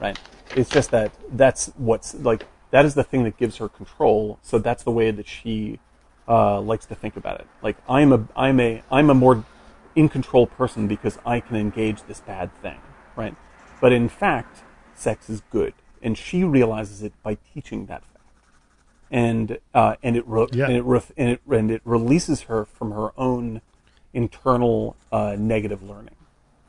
right? 0.01 0.19
It's 0.57 0.71
just 0.71 0.91
that 0.93 1.13
that's 1.33 1.67
what's 1.77 2.15
like 2.15 2.47
that 2.71 2.87
is 2.87 2.95
the 2.95 3.05
thing 3.05 3.25
that 3.25 3.37
gives 3.37 3.59
her 3.59 3.69
control. 3.69 4.39
So 4.43 4.59
that's 4.59 4.83
the 4.83 4.91
way 4.91 5.11
that 5.11 5.29
she 5.29 5.79
uh, 6.27 6.59
likes 6.61 6.87
to 6.87 6.95
think 6.95 7.17
about 7.17 7.41
it. 7.41 7.47
Like 7.61 7.77
I'm 7.87 8.13
a 8.15 8.27
I'm 8.35 8.59
a 8.61 8.83
I'm 8.91 9.11
a 9.11 9.15
more 9.15 9.45
in 9.95 10.09
control 10.09 10.47
person 10.47 10.89
because 10.89 11.19
I 11.27 11.41
can 11.41 11.57
engage 11.57 12.05
this 12.05 12.21
bad 12.21 12.55
thing, 12.63 12.81
right? 13.15 13.35
But 13.83 13.93
in 13.93 14.09
fact, 14.09 14.63
sex 14.95 15.29
is 15.29 15.43
good, 15.51 15.75
and 16.03 16.17
she 16.17 16.43
realizes 16.45 17.03
it 17.03 17.13
by 17.23 17.37
teaching 17.53 17.85
that 17.87 18.01
fact 18.03 18.09
and 19.11 19.59
uh, 19.75 19.97
and 20.03 20.17
it 20.17 20.25
re- 20.27 20.47
Yeah. 20.53 20.67
and 20.67 20.77
it 20.77 20.85
ref- 20.85 21.13
and 21.19 21.29
it 21.31 21.41
and 21.51 21.71
it 21.71 21.83
releases 21.85 22.43
her 22.43 22.65
from 22.65 22.93
her 22.93 23.11
own 23.19 23.61
internal 24.15 24.97
uh, 25.13 25.37
negative 25.39 25.83
learning, 25.83 26.15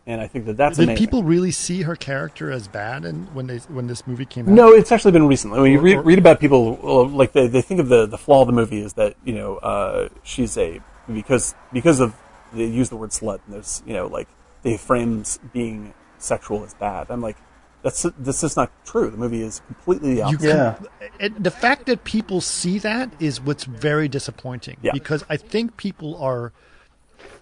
and 0.06 0.19
I 0.22 0.27
think 0.27 0.45
that 0.48 0.57
that's 0.57 0.77
did 0.77 0.84
amazing. 0.90 1.06
people 1.07 1.23
really 1.23 1.52
see 1.52 1.84
her 1.84 1.95
character 1.95 2.52
as 2.52 2.68
bad? 2.68 3.06
And 3.06 3.34
when 3.34 3.48
they 3.48 3.57
when 3.60 3.88
this 3.88 4.06
movie 4.06 4.26
came 4.26 4.48
out, 4.49 4.53
No, 4.56 4.73
it's 4.73 4.91
actually 4.91 5.11
been 5.14 5.27
recently. 5.27 5.61
When 5.61 5.72
you 5.72 5.80
read, 5.80 5.98
read 5.99 6.19
about 6.19 6.40
people, 6.41 6.76
like 7.07 7.31
they, 7.31 7.48
they 7.48 7.61
think 7.61 7.80
of 7.80 7.88
the, 7.90 8.06
the 8.06 8.18
flaw 8.18 8.41
of 8.41 8.48
the 8.48 8.53
movie 8.53 8.81
is 8.81 8.94
that 8.94 9.15
you 9.23 9.34
know 9.34 9.57
uh, 9.57 10.10
she's 10.23 10.57
a 10.57 10.81
because 11.11 11.56
because 11.72 11.99
of 12.02 12.14
they 12.53 12.65
use 12.65 12.90
the 12.90 12.98
word 12.98 13.11
slut 13.11 13.40
and 13.45 13.53
there's 13.56 13.81
you 13.85 13.94
know 13.94 14.07
like 14.07 14.27
they 14.64 14.76
frames 14.77 15.40
being 15.53 15.94
sexual 16.23 16.63
is 16.63 16.73
bad. 16.75 17.07
I'm 17.09 17.21
like 17.21 17.37
that's 17.81 18.03
this 18.17 18.43
is 18.43 18.55
not 18.55 18.71
true. 18.85 19.09
The 19.09 19.17
movie 19.17 19.41
is 19.43 19.61
completely 19.67 20.11
the 20.15 20.19
You 20.19 20.23
opposite. 20.23 20.47
Yeah. 20.47 20.79
it, 21.19 21.43
the 21.43 21.51
fact 21.51 21.85
that 21.87 22.03
people 22.05 22.39
see 22.39 22.79
that 22.79 23.11
is 23.19 23.41
what's 23.41 23.65
very 23.65 24.07
disappointing 24.07 24.77
Yeah. 24.81 24.93
because 24.93 25.25
I 25.29 25.35
think 25.37 25.75
people 25.77 26.15
are 26.21 26.53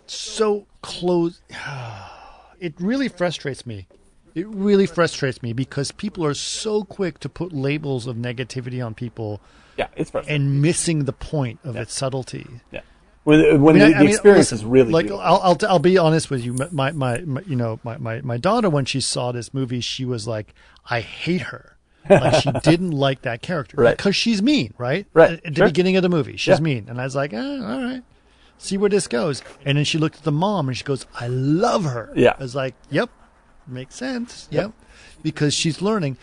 so 0.07 0.65
close. 0.81 1.41
It 2.59 2.75
really 2.79 3.07
frustrates 3.07 3.65
me. 3.65 3.87
It 4.35 4.47
really 4.47 4.85
frustrates 4.85 5.41
me 5.41 5.51
because 5.51 5.91
people 5.91 6.23
are 6.23 6.35
so 6.35 6.83
quick 6.83 7.17
to 7.21 7.27
put 7.27 7.51
labels 7.51 8.05
of 8.05 8.15
negativity 8.17 8.85
on 8.85 8.93
people 8.93 9.41
yeah, 9.77 9.87
it's 9.95 10.11
frustrating. 10.11 10.43
and 10.43 10.61
missing 10.61 11.05
the 11.05 11.11
point 11.13 11.59
of 11.63 11.75
its 11.75 11.91
subtlety. 11.95 12.45
yeah, 12.71 12.81
when, 13.23 13.61
when 13.61 13.76
I 13.76 13.80
mean, 13.80 13.91
the, 13.91 13.98
I 13.98 13.99
mean, 14.02 14.10
experience 14.10 14.52
listen, 14.52 14.57
is 14.60 14.65
really 14.65 14.91
like 14.91 15.06
beautiful. 15.06 15.22
I'll, 15.22 15.41
I'll 15.41 15.57
I'll 15.69 15.80
be 15.80 15.98
honest 15.98 16.30
with 16.30 16.43
you. 16.43 16.53
My, 16.72 16.91
my 16.91 17.19
my 17.22 17.41
you 17.45 17.56
know 17.56 17.80
my, 17.84 17.98
my 17.98 18.22
my 18.22 18.38
daughter 18.38 18.69
when 18.69 18.85
she 18.85 18.99
saw 19.02 19.31
this 19.31 19.53
movie, 19.53 19.80
she 19.81 20.06
was 20.06 20.27
like, 20.27 20.53
I 20.89 21.02
hate 21.02 21.41
her. 21.41 21.77
Like 22.10 22.41
she 22.41 22.52
didn't 22.64 22.91
like 22.91 23.22
that 23.22 23.43
character 23.43 23.77
Right. 23.77 23.95
because 23.95 24.15
she's 24.15 24.41
mean, 24.41 24.73
right? 24.80 25.06
Right, 25.14 25.34
At, 25.34 25.45
at 25.45 25.53
the 25.53 25.60
sure. 25.60 25.68
beginning 25.68 25.98
of 25.98 26.02
the 26.03 26.10
movie, 26.10 26.35
she's 26.35 26.57
Yeah. 26.57 26.64
mean, 26.64 26.85
and 26.89 26.99
I 26.99 27.03
was 27.03 27.15
like, 27.15 27.31
eh, 27.31 27.38
all 27.38 27.84
right, 27.84 28.02
see 28.57 28.76
where 28.77 28.89
this 28.89 29.07
goes. 29.07 29.43
And 29.65 29.77
then 29.77 29.85
she 29.85 29.99
looked 29.99 30.18
at 30.18 30.23
the 30.23 30.31
mom 30.31 30.68
and 30.68 30.76
she 30.76 30.84
goes, 30.84 31.06
I 31.19 31.27
love 31.27 31.84
her. 31.84 32.11
Yeah. 32.15 32.34
I 32.39 32.41
was 32.41 32.56
like, 32.56 32.73
yep, 32.89 33.11
makes 33.68 33.93
sense. 33.95 34.48
Yep, 34.49 34.72
because 35.22 35.53
she's 35.53 35.80
learning. 35.80 36.18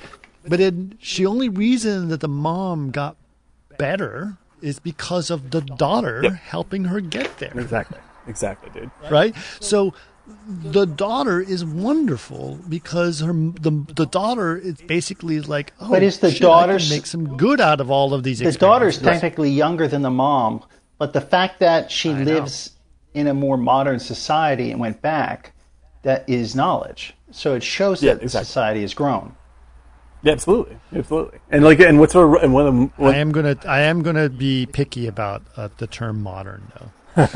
But 0.48 0.58
then 0.58 0.96
she 1.00 1.24
only 1.24 1.48
reason 1.48 2.08
that 2.08 2.20
the 2.20 2.28
mom 2.28 2.90
got 2.90 3.16
better 3.78 4.36
is 4.62 4.78
because 4.78 5.30
of 5.30 5.50
the 5.50 5.60
daughter 5.60 6.20
Yep. 6.22 6.32
helping 6.34 6.84
her 6.84 7.00
get 7.00 7.38
there 7.38 7.52
exactly, 7.58 7.98
exactly, 8.26 8.70
dude. 8.70 8.90
right? 9.10 9.34
So 9.60 9.94
the 10.48 10.84
daughter 10.86 11.40
is 11.40 11.64
wonderful 11.64 12.58
because 12.68 13.20
her 13.20 13.32
the 13.32 13.84
the 13.94 14.06
daughter 14.06 14.56
is 14.56 14.74
basically 14.86 15.40
like, 15.40 15.72
oh, 15.80 15.90
But 15.90 16.02
is 16.02 16.18
the 16.18 16.30
shit, 16.30 16.42
I 16.42 16.46
daughter's- 16.48 16.90
make 16.90 17.06
some 17.06 17.36
good 17.36 17.60
out 17.60 17.80
of 17.80 17.90
all 17.90 18.12
of 18.14 18.22
these. 18.24 18.40
The 18.40 18.52
daughter's 18.52 18.96
experiences. 18.96 19.20
technically 19.22 19.50
younger 19.50 19.88
than 19.88 20.02
the 20.02 20.10
mom, 20.10 20.62
but 20.98 21.12
the 21.14 21.20
fact 21.22 21.60
that 21.60 21.90
she 21.90 22.12
know. 22.12 22.24
lives 22.24 22.72
in 23.14 23.26
a 23.26 23.34
more 23.34 23.56
modern 23.56 23.98
society 23.98 24.70
and 24.70 24.78
went 24.80 25.00
back, 25.00 25.54
that 26.02 26.28
is 26.28 26.54
knowledge. 26.54 27.14
So 27.30 27.54
it 27.54 27.62
shows 27.62 28.02
Yeah, 28.02 28.14
that 28.14 28.22
exactly. 28.22 28.44
society 28.46 28.80
has 28.82 28.94
grown. 28.94 29.34
Yeah, 30.22 30.32
absolutely, 30.32 30.76
absolutely. 30.94 31.38
And 31.50 31.62
like, 31.64 31.78
and 31.80 32.00
what's 32.00 32.12
sort 32.12 32.36
of, 32.36 32.42
and 32.42 32.52
one 32.52 32.66
of 32.66 32.74
them, 32.74 32.92
what, 32.96 33.14
I 33.14 33.18
am 33.18 33.30
gonna 33.32 33.56
I 33.66 33.82
am 33.82 34.02
gonna 34.02 34.28
be 34.28 34.66
picky 34.66 35.06
about 35.06 35.42
uh, 35.56 35.68
the 35.78 35.86
term 35.86 36.22
modern 36.22 36.72
though. 36.78 36.90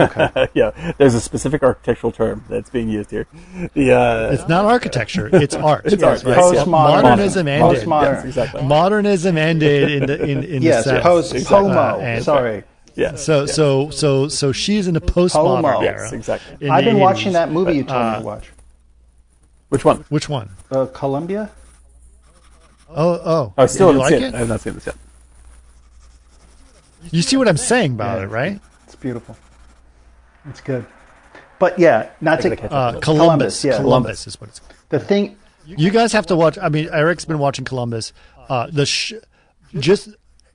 Okay. 0.04 0.48
yeah, 0.54 0.92
there's 0.98 1.14
a 1.14 1.20
specific 1.20 1.62
architectural 1.62 2.12
term 2.12 2.44
that's 2.48 2.70
being 2.70 2.88
used 2.88 3.10
here. 3.10 3.26
The 3.74 3.92
uh, 3.92 4.30
It's 4.32 4.48
not 4.48 4.64
architecture; 4.64 5.28
it's 5.32 5.54
art. 5.70 5.86
It's 5.86 6.02
art, 6.02 6.22
yes, 6.24 6.38
Postmodern. 6.38 6.54
yeah. 6.56 6.64
Modernism 7.02 7.48
ended. 7.48 7.82
Postmodern. 7.84 8.02
Yes, 8.14 8.24
exactly. 8.24 8.62
Modernism 8.64 9.36
ended 9.38 9.90
in 9.90 10.06
the 10.06 10.22
in, 10.24 10.42
in 10.44 10.62
Yes, 10.62 10.84
the 10.84 10.90
South. 10.90 11.02
post 11.02 11.34
Exactly. 11.34 11.56
pomo. 11.68 11.80
Uh, 11.80 11.98
and- 12.00 12.24
Sorry, 12.24 12.62
yeah. 12.96 13.14
So 13.14 13.46
so 13.46 13.90
so 13.90 14.26
so 14.28 14.50
she's 14.52 14.86
in 14.88 14.94
the 14.94 15.00
postmodern 15.00 15.62
Homo. 15.62 15.80
era. 15.80 15.82
yes, 16.02 16.12
exactly. 16.12 16.68
I've 16.68 16.84
the 16.84 16.90
been 16.90 17.00
watching 17.00 17.32
that 17.34 17.50
movie 17.50 17.74
you 17.76 17.84
told 17.84 18.02
me 18.02 18.08
uh, 18.08 18.18
to 18.18 18.24
watch. 18.24 18.50
Which 19.68 19.84
one? 19.84 20.04
Which 20.10 20.28
one? 20.28 20.50
Uh, 20.70 20.86
Columbia. 20.86 21.50
Oh 22.94 23.12
oh. 23.24 23.54
I 23.56 23.66
still 23.66 23.88
haven't 23.88 24.00
like 24.00 24.10
seen 24.14 24.22
it? 24.22 24.28
it. 24.28 24.34
I 24.34 24.38
have 24.38 24.48
not 24.48 24.60
seen 24.60 24.74
this 24.74 24.86
yet. 24.86 24.96
You 27.10 27.22
see 27.22 27.36
what 27.36 27.48
I'm 27.48 27.56
saying 27.56 27.92
about 27.94 28.18
Yeah. 28.18 28.24
it, 28.24 28.28
right? 28.28 28.60
It's 28.84 28.96
beautiful. 28.96 29.36
It's 30.48 30.60
good. 30.60 30.86
But 31.58 31.78
yeah, 31.78 32.10
not 32.20 32.38
gotta 32.38 32.50
to 32.50 32.56
catch 32.56 32.72
Uh. 32.72 32.92
Columbus. 33.00 33.04
Columbus, 33.04 33.64
yeah. 33.64 33.76
Columbus 33.76 34.26
is 34.26 34.40
what 34.40 34.50
it's. 34.50 34.58
called. 34.60 34.72
the 34.90 34.98
thing. 35.00 35.36
You 35.64 35.90
guys 35.90 36.12
have 36.12 36.26
to 36.26 36.36
watch. 36.36 36.58
I 36.60 36.68
mean, 36.68 36.88
Eric's 36.92 37.24
been 37.24 37.38
watching 37.38 37.64
Columbus. 37.64 38.12
Uh, 38.48 38.66
the 38.72 38.84
sh- 38.84 39.12
just 39.78 40.08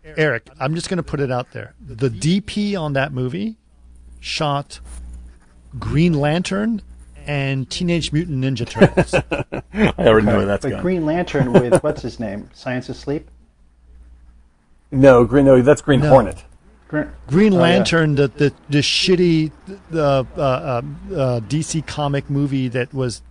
Eric. 0.03 0.49
I'm 0.59 0.75
just 0.75 0.89
going 0.89 0.97
to 0.97 1.03
put 1.03 1.21
it 1.21 1.31
out 1.31 1.51
there. 1.53 1.75
The 1.79 2.09
DP 2.09 2.77
on 2.79 2.91
that 2.93 3.13
movie 3.13 3.55
shot 4.19 4.81
Green 5.79 6.13
Lantern 6.13 6.81
and 7.27 7.69
Teenage 7.69 8.11
Mutant 8.11 8.43
Ninja 8.43 8.67
Turtles. 8.67 9.13
I 9.73 10.07
already 10.07 10.25
know 10.25 10.37
where 10.37 10.45
that's 10.45 10.63
But 10.63 10.69
going. 10.69 10.81
Green 10.81 11.05
Lantern 11.05 11.53
with 11.53 11.81
what's 11.83 12.01
his 12.01 12.19
name? 12.19 12.49
Science 12.53 12.89
Asleep. 12.89 13.29
No, 14.91 15.25
green. 15.25 15.45
No, 15.45 15.61
that's 15.61 15.81
Green 15.81 15.99
No. 15.99 16.09
Hornet. 16.09 16.43
Green, 16.87 17.09
Green 17.27 17.53
Oh, 17.53 17.57
yeah. 17.57 17.61
Lantern, 17.63 18.15
the, 18.15 18.29
the 18.29 18.53
the 18.69 18.77
shitty 18.79 19.51
uh, 19.93 19.97
uh, 19.97 20.23
uh, 20.37 20.81
uh, 21.13 21.39
DC 21.41 21.85
comic 21.85 22.29
movie 22.29 22.69
that 22.69 22.93
was 22.93 23.21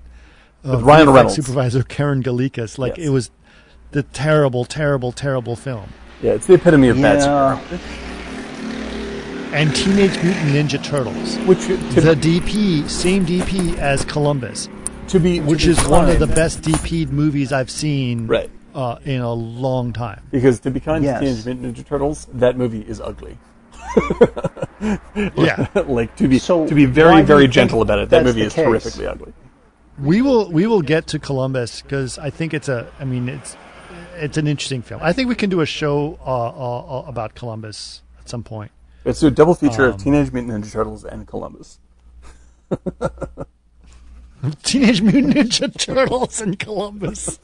uh, 0.66 0.72
With 0.72 0.82
Ryan 0.82 1.06
VFX 1.08 1.14
Reynolds. 1.14 1.34
supervisor 1.36 1.82
Karen 1.82 2.22
Goulekas. 2.22 2.76
Like 2.76 2.98
Yes. 2.98 3.06
it 3.06 3.10
was 3.10 3.30
the 3.92 4.02
terrible, 4.02 4.66
terrible, 4.66 5.10
terrible 5.12 5.56
film. 5.56 5.88
Yeah, 6.22 6.32
it's 6.32 6.46
the 6.46 6.54
epitome 6.54 6.88
of 6.88 7.00
bad 7.00 7.20
superhero. 7.20 8.15
And 9.52 9.74
Teenage 9.74 10.14
Mutant 10.22 10.50
Ninja 10.52 10.82
Turtles. 10.82 11.36
Which 11.46 11.60
to, 11.66 11.76
The 11.76 12.14
DP, 12.14 12.88
same 12.88 13.24
DP 13.24 13.76
as 13.78 14.04
Columbus, 14.04 14.68
to 15.08 15.18
be 15.20 15.40
which 15.40 15.62
to 15.62 15.66
be 15.68 15.72
is 15.72 15.88
one 15.88 16.08
of 16.10 16.18
the 16.18 16.26
best 16.26 16.62
DP'd 16.62 17.12
movies 17.12 17.52
I've 17.52 17.70
seen 17.70 18.26
Right. 18.26 18.50
uh, 18.74 18.98
in 19.04 19.20
a 19.20 19.32
long 19.32 19.92
time. 19.92 20.22
Because 20.30 20.60
to 20.60 20.70
be 20.70 20.80
kind 20.80 21.04
Yes. 21.04 21.20
to 21.20 21.26
Teenage 21.26 21.46
Mutant 21.46 21.76
Ninja 21.76 21.86
Turtles, 21.88 22.26
that 22.34 22.56
movie 22.56 22.80
is 22.82 23.00
ugly. 23.00 23.38
Yeah. 25.36 25.68
like 25.86 26.14
to 26.16 26.28
be 26.28 26.38
So 26.38 26.66
to 26.66 26.74
be 26.74 26.84
very 26.84 27.22
very 27.22 27.48
gentle 27.48 27.80
about 27.80 27.98
it. 27.98 28.10
That 28.10 28.24
movie 28.24 28.42
is 28.42 28.52
case? 28.52 28.66
horrifically 28.66 29.08
ugly. 29.08 29.32
We 29.98 30.20
will 30.20 30.50
we 30.50 30.66
will 30.66 30.82
get 30.82 31.06
to 31.08 31.18
Columbus 31.18 31.80
because 31.80 32.18
I 32.18 32.28
think 32.28 32.52
it's 32.52 32.68
a 32.68 32.86
I 33.00 33.04
mean 33.06 33.28
it's 33.30 33.56
it's 34.16 34.36
an 34.36 34.46
interesting 34.46 34.82
film. 34.82 35.00
I 35.02 35.14
think 35.14 35.30
we 35.30 35.34
can 35.34 35.48
do 35.48 35.62
a 35.62 35.66
show 35.66 36.18
uh, 36.26 36.30
uh, 36.30 37.00
uh, 37.00 37.04
about 37.06 37.34
Columbus 37.34 38.02
at 38.20 38.28
some 38.28 38.42
point. 38.42 38.70
It's 39.06 39.22
a 39.22 39.30
double 39.30 39.54
feature 39.54 39.84
Um, 39.86 39.94
of 39.94 40.02
Teenage 40.02 40.32
Mutant 40.32 40.52
Ninja 40.64 40.70
Turtles 40.72 41.04
and 41.04 41.26
Columbus. 41.26 41.78
Teenage 44.62 45.00
Mutant 45.00 45.34
Ninja 45.34 45.76
Turtles 45.78 46.40
and 46.40 46.58
Columbus. 46.58 47.38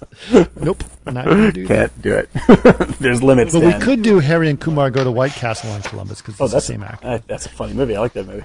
nope, 0.61 0.85
not 1.07 1.25
gonna 1.25 1.51
do 1.53 1.67
that. 1.67 1.91
Can't 1.91 2.03
do 2.03 2.15
it. 2.15 2.29
There's 3.01 3.23
limits. 3.23 3.53
But 3.55 3.63
we 3.63 3.73
could 3.85 4.03
do 4.03 4.19
Harry 4.19 4.51
and 4.51 4.61
Kumar 4.61 4.91
go 4.91 5.03
to 5.03 5.11
White 5.11 5.33
Castle 5.33 5.71
on 5.71 5.83
Columbus 5.83 6.21
because 6.21 6.41
Oh, 6.41 6.45
it's 6.45 6.53
the 6.53 6.57
that's 6.57 6.67
same 6.67 6.83
actor. 6.83 7.07
uh, 7.07 7.19
that's 7.27 7.47
a 7.47 7.49
funny 7.49 7.73
movie. 7.73 7.97
I 7.97 8.01
like 8.01 8.13
that 8.13 8.27
movie. 8.27 8.45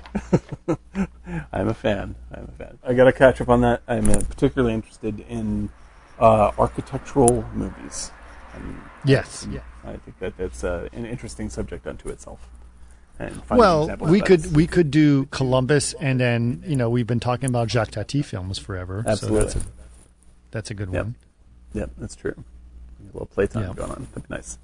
I'm 1.52 1.68
a 1.68 1.73
fan. 1.73 2.15
I'm 2.31 2.45
a 2.45 2.52
fan. 2.64 2.77
I 2.84 2.94
got 2.94 3.03
to 3.06 3.11
catch 3.14 3.41
up 3.41 3.49
on 3.49 3.61
that. 3.61 3.81
I'm 3.88 4.10
uh, 4.10 4.22
particularly 4.30 4.73
interested 4.73 5.19
in 5.27 5.69
uh, 6.19 6.52
architectural 6.57 7.44
movies. 7.53 8.11
And 8.53 8.77
Yes. 9.06 9.45
Yeah. 9.52 9.60
I 9.84 9.98
think 9.98 10.19
that 10.19 10.38
that's 10.38 10.64
uh, 10.64 10.88
an 10.94 11.06
interesting 11.06 11.49
subject 11.49 11.85
unto 11.85 12.10
itself. 12.10 12.48
Well, 13.49 13.95
we 13.99 14.22
could 14.22 14.56
we 14.56 14.68
could 14.68 14.91
do 14.91 15.26
Columbus, 15.27 15.94
and 15.94 16.19
then 16.19 16.64
you 16.65 16.76
know 16.76 16.89
we've 16.89 17.07
been 17.07 17.19
talking 17.19 17.49
about 17.49 17.69
Jacques 17.69 17.91
Tati 17.91 18.22
films 18.22 18.57
forever. 18.60 19.03
Absolutely. 19.07 19.39
So 19.49 19.60
that's 19.60 19.65
a, 19.65 19.69
that's 20.52 20.72
a 20.72 20.73
good 20.73 20.91
Yep. 20.94 21.03
one. 21.03 21.15
Yep, 21.73 21.89
that's 21.98 22.15
true. 22.15 22.35
A 23.02 23.14
little 23.14 23.26
playtime 23.27 23.64
Yeah. 23.69 23.73
going 23.73 23.91
on. 23.91 24.07
That'd 24.14 24.30
be 24.30 24.35
nice. 24.35 24.57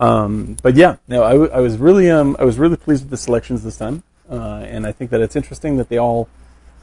Um, 0.00 0.56
but 0.62 0.76
yeah, 0.76 0.96
no, 1.08 1.24
I, 1.24 1.32
w- 1.32 1.50
I 1.50 1.58
was 1.60 1.76
really, 1.76 2.08
um, 2.08 2.36
I 2.38 2.44
was 2.44 2.56
really 2.58 2.76
pleased 2.76 3.02
with 3.04 3.10
the 3.10 3.16
selections 3.16 3.64
this 3.64 3.76
time, 3.78 4.04
uh, 4.30 4.58
and 4.64 4.86
I 4.86 4.92
think 4.92 5.10
that 5.10 5.20
it's 5.20 5.34
interesting 5.34 5.76
that 5.78 5.88
they 5.88 5.98
all, 5.98 6.28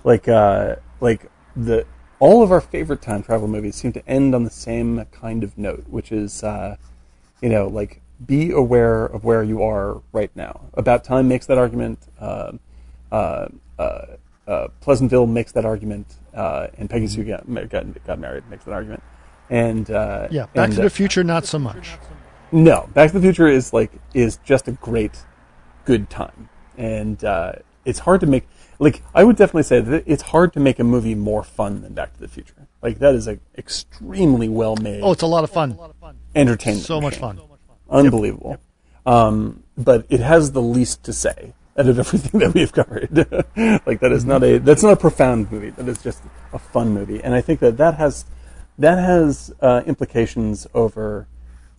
like, 0.03 0.27
uh, 0.27 0.76
like 0.99 1.30
the 1.56 1.86
all 2.19 2.44
of 2.44 2.52
our 2.52 2.60
favorite 2.61 3.02
time 3.02 3.23
travel 3.23 3.48
movies 3.48 3.76
seem 3.76 3.94
to 3.94 4.06
end 4.10 4.36
on 4.36 4.44
the 4.44 4.49
same 4.49 5.06
kind 5.11 5.44
of 5.44 5.57
note, 5.57 5.86
which 5.88 6.11
is, 6.11 6.44
uh, 6.44 6.76
you 7.41 7.48
know, 7.49 7.68
like 7.68 8.02
be 8.25 8.51
aware 8.51 9.05
of 9.05 9.23
where 9.23 9.43
you 9.43 9.61
are 9.63 10.01
right 10.11 10.31
now. 10.35 10.61
About 10.73 11.03
Time 11.03 11.27
makes 11.27 11.45
that 11.47 11.57
argument. 11.57 11.99
Uh, 12.19 12.53
uh, 13.11 13.47
uh, 13.77 14.05
uh, 14.47 14.67
Pleasantville 14.79 15.25
makes 15.27 15.51
that 15.53 15.65
argument, 15.65 16.07
uh, 16.33 16.67
and 16.77 16.89
Peggy 16.89 17.07
Sue 17.07 17.23
got, 17.23 17.45
got, 17.69 18.05
got 18.05 18.19
married 18.19 18.47
makes 18.49 18.63
that 18.65 18.73
argument. 18.73 19.01
And 19.49 19.89
uh, 19.89 20.27
Yeah. 20.31 20.45
Back 20.53 20.67
and, 20.67 20.75
to 20.75 20.81
the 20.83 20.89
Future, 20.89 21.23
not 21.23 21.45
so 21.45 21.59
much. 21.59 21.91
no, 22.51 22.89
Back 22.93 23.11
to 23.11 23.19
the 23.19 23.21
Future 23.21 23.47
is 23.47 23.73
like 23.73 23.91
is 24.13 24.37
just 24.43 24.67
a 24.67 24.71
great, 24.73 25.23
good 25.83 26.09
time, 26.09 26.49
and 26.77 27.23
uh, 27.23 27.53
it's 27.85 27.99
hard 27.99 28.21
to 28.21 28.27
make. 28.27 28.47
Like 28.79 29.01
I 29.13 29.23
would 29.23 29.35
definitely 29.35 29.63
say 29.63 29.79
that 29.81 30.03
it's 30.05 30.21
hard 30.23 30.53
to 30.53 30.59
make 30.59 30.79
a 30.79 30.83
movie 30.83 31.15
more 31.15 31.43
fun 31.43 31.81
than 31.81 31.93
Back 31.93 32.13
to 32.13 32.19
the 32.19 32.27
Future. 32.27 32.67
Like 32.81 32.99
that 32.99 33.15
is 33.15 33.27
a 33.27 33.39
extremely 33.57 34.47
well 34.49 34.75
made, 34.75 35.01
Oh, 35.01 35.11
it's 35.11 35.23
a 35.23 35.27
lot 35.27 35.43
of 35.43 35.49
fun. 35.49 35.77
entertainment, 36.35 36.85
So 36.85 37.01
much 37.01 37.17
fun. 37.17 37.39
Unbelievable. 37.89 38.57
Um, 39.05 39.63
but 39.77 40.05
it 40.09 40.19
has 40.19 40.51
the 40.51 40.61
least 40.61 41.03
to 41.03 41.13
say 41.13 41.53
out 41.77 41.87
of 41.87 41.99
everything 41.99 42.39
that 42.39 42.53
we've 42.53 42.71
covered. 42.71 43.09
like 43.85 43.99
that 43.99 44.11
is 44.11 44.25
not 44.25 44.43
a 44.43 44.57
that's 44.59 44.83
not 44.83 44.93
a 44.93 44.97
profound 44.97 45.51
movie. 45.51 45.69
That 45.71 45.87
is 45.87 46.01
just 46.01 46.21
a 46.53 46.59
fun 46.59 46.93
movie, 46.93 47.23
and 47.23 47.33
I 47.33 47.41
think 47.41 47.59
that 47.59 47.77
that 47.77 47.95
has 47.95 48.25
that 48.77 48.97
has 48.97 49.53
uh, 49.61 49.83
implications 49.85 50.67
over 50.73 51.27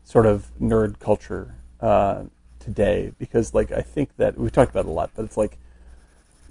sort 0.04 0.26
of 0.26 0.50
nerd 0.60 0.98
culture 0.98 1.54
uh, 1.80 2.24
today. 2.58 3.12
Because 3.18 3.54
like 3.54 3.72
I 3.72 3.82
think 3.82 4.16
that 4.16 4.38
we 4.38 4.50
talked 4.50 4.70
about 4.70 4.86
it 4.86 4.88
a 4.88 4.92
lot, 4.92 5.10
but 5.14 5.24
it's 5.24 5.36
like 5.36 5.58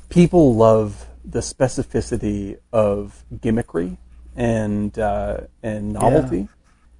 people 0.10 0.56
love 0.56 1.08
the 1.24 1.40
specificity 1.40 2.58
of 2.72 3.24
gimmickry 3.34 3.98
and 4.36 4.98
uh, 5.00 5.42
and 5.64 5.94
novelty, 5.94 6.48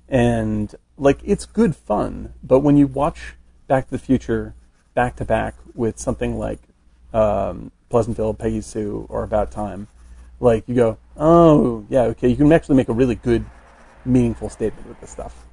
and 0.08 0.74
like 0.98 1.20
it's 1.24 1.46
good 1.46 1.76
fun. 1.76 2.34
But 2.44 2.60
when 2.60 2.78
you 2.78 2.88
watch 2.88 3.36
Back 3.68 3.86
to 3.86 3.92
the 3.92 4.00
Future 4.00 4.54
back 4.94 5.16
to 5.18 5.26
back 5.26 5.56
with 5.74 6.00
something 6.00 6.38
like 6.38 6.60
um, 7.14 7.72
Pleasantville, 7.90 8.34
Peggy 8.34 8.62
Sue, 8.62 9.06
or 9.10 9.24
About 9.24 9.52
Time, 9.52 9.88
like 10.40 10.64
you 10.68 10.76
go, 10.76 10.98
oh 11.18 11.86
yeah, 11.90 12.04
okay, 12.04 12.28
you 12.30 12.36
can 12.36 12.52
actually 12.52 12.76
make 12.76 12.90
a 12.90 12.94
really 12.94 13.16
good, 13.16 13.46
meaningful 14.06 14.50
statement 14.50 14.88
with 14.88 15.00
this 15.02 15.10
stuff. 15.10 15.46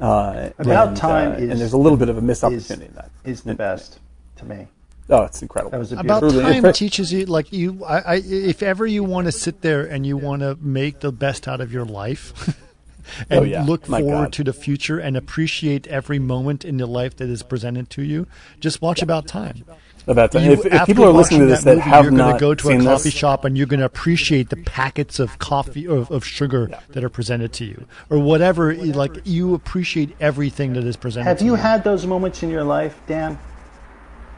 Uh, 0.00 0.50
About 0.58 0.88
and, 0.88 0.96
Time 0.96 1.32
uh, 1.32 1.36
is- 1.36 1.50
and 1.50 1.60
there's 1.60 1.72
a 1.72 1.78
little 1.78 1.98
bit 1.98 2.08
of 2.08 2.18
a 2.18 2.20
missed 2.20 2.44
is- 2.44 2.70
in 2.70 2.80
that. 2.94 3.10
Is 3.24 3.42
the 3.42 3.54
best 3.54 4.00
to 4.36 4.44
me. 4.44 4.68
Oh, 5.10 5.22
it's 5.24 5.42
incredible. 5.42 5.70
That 5.72 5.78
was 5.78 5.92
a 5.92 5.98
About 5.98 6.22
beautiful. 6.22 6.40
Truly. 6.50 6.60
time 6.62 6.72
teaches 6.72 7.12
you, 7.12 7.26
like 7.26 7.52
you, 7.52 7.84
I, 7.84 7.98
I, 7.98 8.14
if 8.24 8.62
ever 8.62 8.86
you 8.86 9.04
want 9.04 9.26
to 9.26 9.32
sit 9.32 9.60
there 9.60 9.84
and 9.84 10.06
you 10.06 10.16
want 10.16 10.40
to 10.40 10.56
make 10.62 11.00
the 11.00 11.12
best 11.12 11.46
out 11.46 11.60
of 11.60 11.70
your 11.70 11.84
life, 11.84 12.58
Oh, 13.06 13.24
and 13.30 13.40
Oh, 13.40 13.42
yeah. 13.44 13.64
look 13.64 13.88
My 13.88 14.00
forward 14.00 14.24
God. 14.24 14.32
to 14.34 14.44
the 14.44 14.52
future 14.52 14.98
and 14.98 15.16
appreciate 15.16 15.86
every 15.88 16.18
moment 16.18 16.64
in 16.64 16.78
your 16.78 16.88
life 16.88 17.16
that 17.16 17.28
is 17.28 17.42
presented 17.42 17.90
to 17.90 18.02
you, 18.02 18.26
just 18.60 18.80
watch 18.82 19.02
About 19.02 19.26
Time. 19.26 19.64
About 20.06 20.32
time. 20.32 20.44
You, 20.44 20.52
if, 20.52 20.66
if 20.66 20.84
people 20.86 21.04
are 21.06 21.12
listening 21.12 21.40
to 21.40 21.46
this 21.46 21.64
that, 21.64 21.76
movie, 21.78 21.88
have 21.88 22.04
you're 22.04 22.10
gonna 22.10 22.32
not 22.32 22.40
go 22.40 22.54
to 22.54 22.68
a 22.68 22.76
coffee 22.84 23.04
this, 23.04 23.14
shop 23.14 23.46
and 23.46 23.56
you're 23.56 23.66
going 23.66 23.80
to 23.80 23.86
appreciate 23.86 24.50
the 24.50 24.56
packets 24.58 25.18
of 25.18 25.38
coffee 25.38 25.86
of, 25.88 26.10
of 26.10 26.26
sugar 26.26 26.68
Yeah. 26.70 26.80
that 26.90 27.02
are 27.02 27.08
presented 27.08 27.54
to 27.54 27.64
you, 27.64 27.86
or 28.10 28.18
whatever. 28.18 28.74
Like 28.74 29.22
you 29.24 29.54
appreciate 29.54 30.14
everything 30.20 30.74
that 30.74 30.84
is 30.84 30.96
presented. 30.98 31.24
Have 31.26 31.38
to 31.38 31.44
you 31.46 31.52
you 31.52 31.56
had 31.56 31.84
those 31.84 32.06
moments 32.06 32.42
in 32.42 32.50
your 32.50 32.64
life, 32.64 33.00
Dan? 33.06 33.38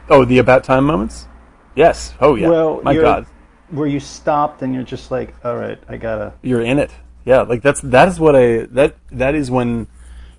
oh, 0.09 0.23
the 0.23 0.37
about 0.37 0.63
time 0.63 0.85
moments. 0.85 1.27
Yes. 1.75 2.13
Oh 2.21 2.35
yeah. 2.35 2.47
Well, 2.47 2.81
My 2.81 2.95
God, 2.95 3.25
Where 3.69 3.87
you 3.87 3.99
stopped 3.99 4.61
and 4.61 4.73
you're 4.73 4.83
just 4.83 5.11
like, 5.11 5.35
all 5.43 5.57
right, 5.57 5.77
I 5.89 5.97
gotta. 5.97 6.31
you're 6.43 6.61
in 6.61 6.79
it. 6.79 6.91
Yeah. 7.27 7.41
Like 7.41 7.61
that's 7.61 7.81
that 7.81 8.07
is 8.07 8.21
what 8.21 8.37
I 8.37 8.67
that 8.71 8.95
that 9.11 9.35
is 9.35 9.51
when 9.51 9.87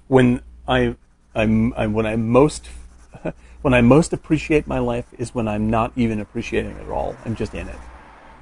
when 0.06 0.40
I 0.66 0.97
I'm, 1.35 1.74
I'm 1.74 1.93
when 1.93 2.06
I 2.06 2.16
most 2.16 2.70
when 3.62 3.74
I 3.74 3.82
most 3.82 4.15
appreciate 4.15 4.66
my 4.66 4.78
life 4.78 5.05
is 5.19 5.35
when 5.35 5.48
I'm 5.48 5.69
not 5.69 5.93
even 5.97 6.19
appreciating 6.19 6.73
it 6.73 6.82
at 6.82 6.89
all. 6.89 7.15
I'm 7.27 7.36
just 7.36 7.52
in 7.55 7.69
it. 7.69 7.77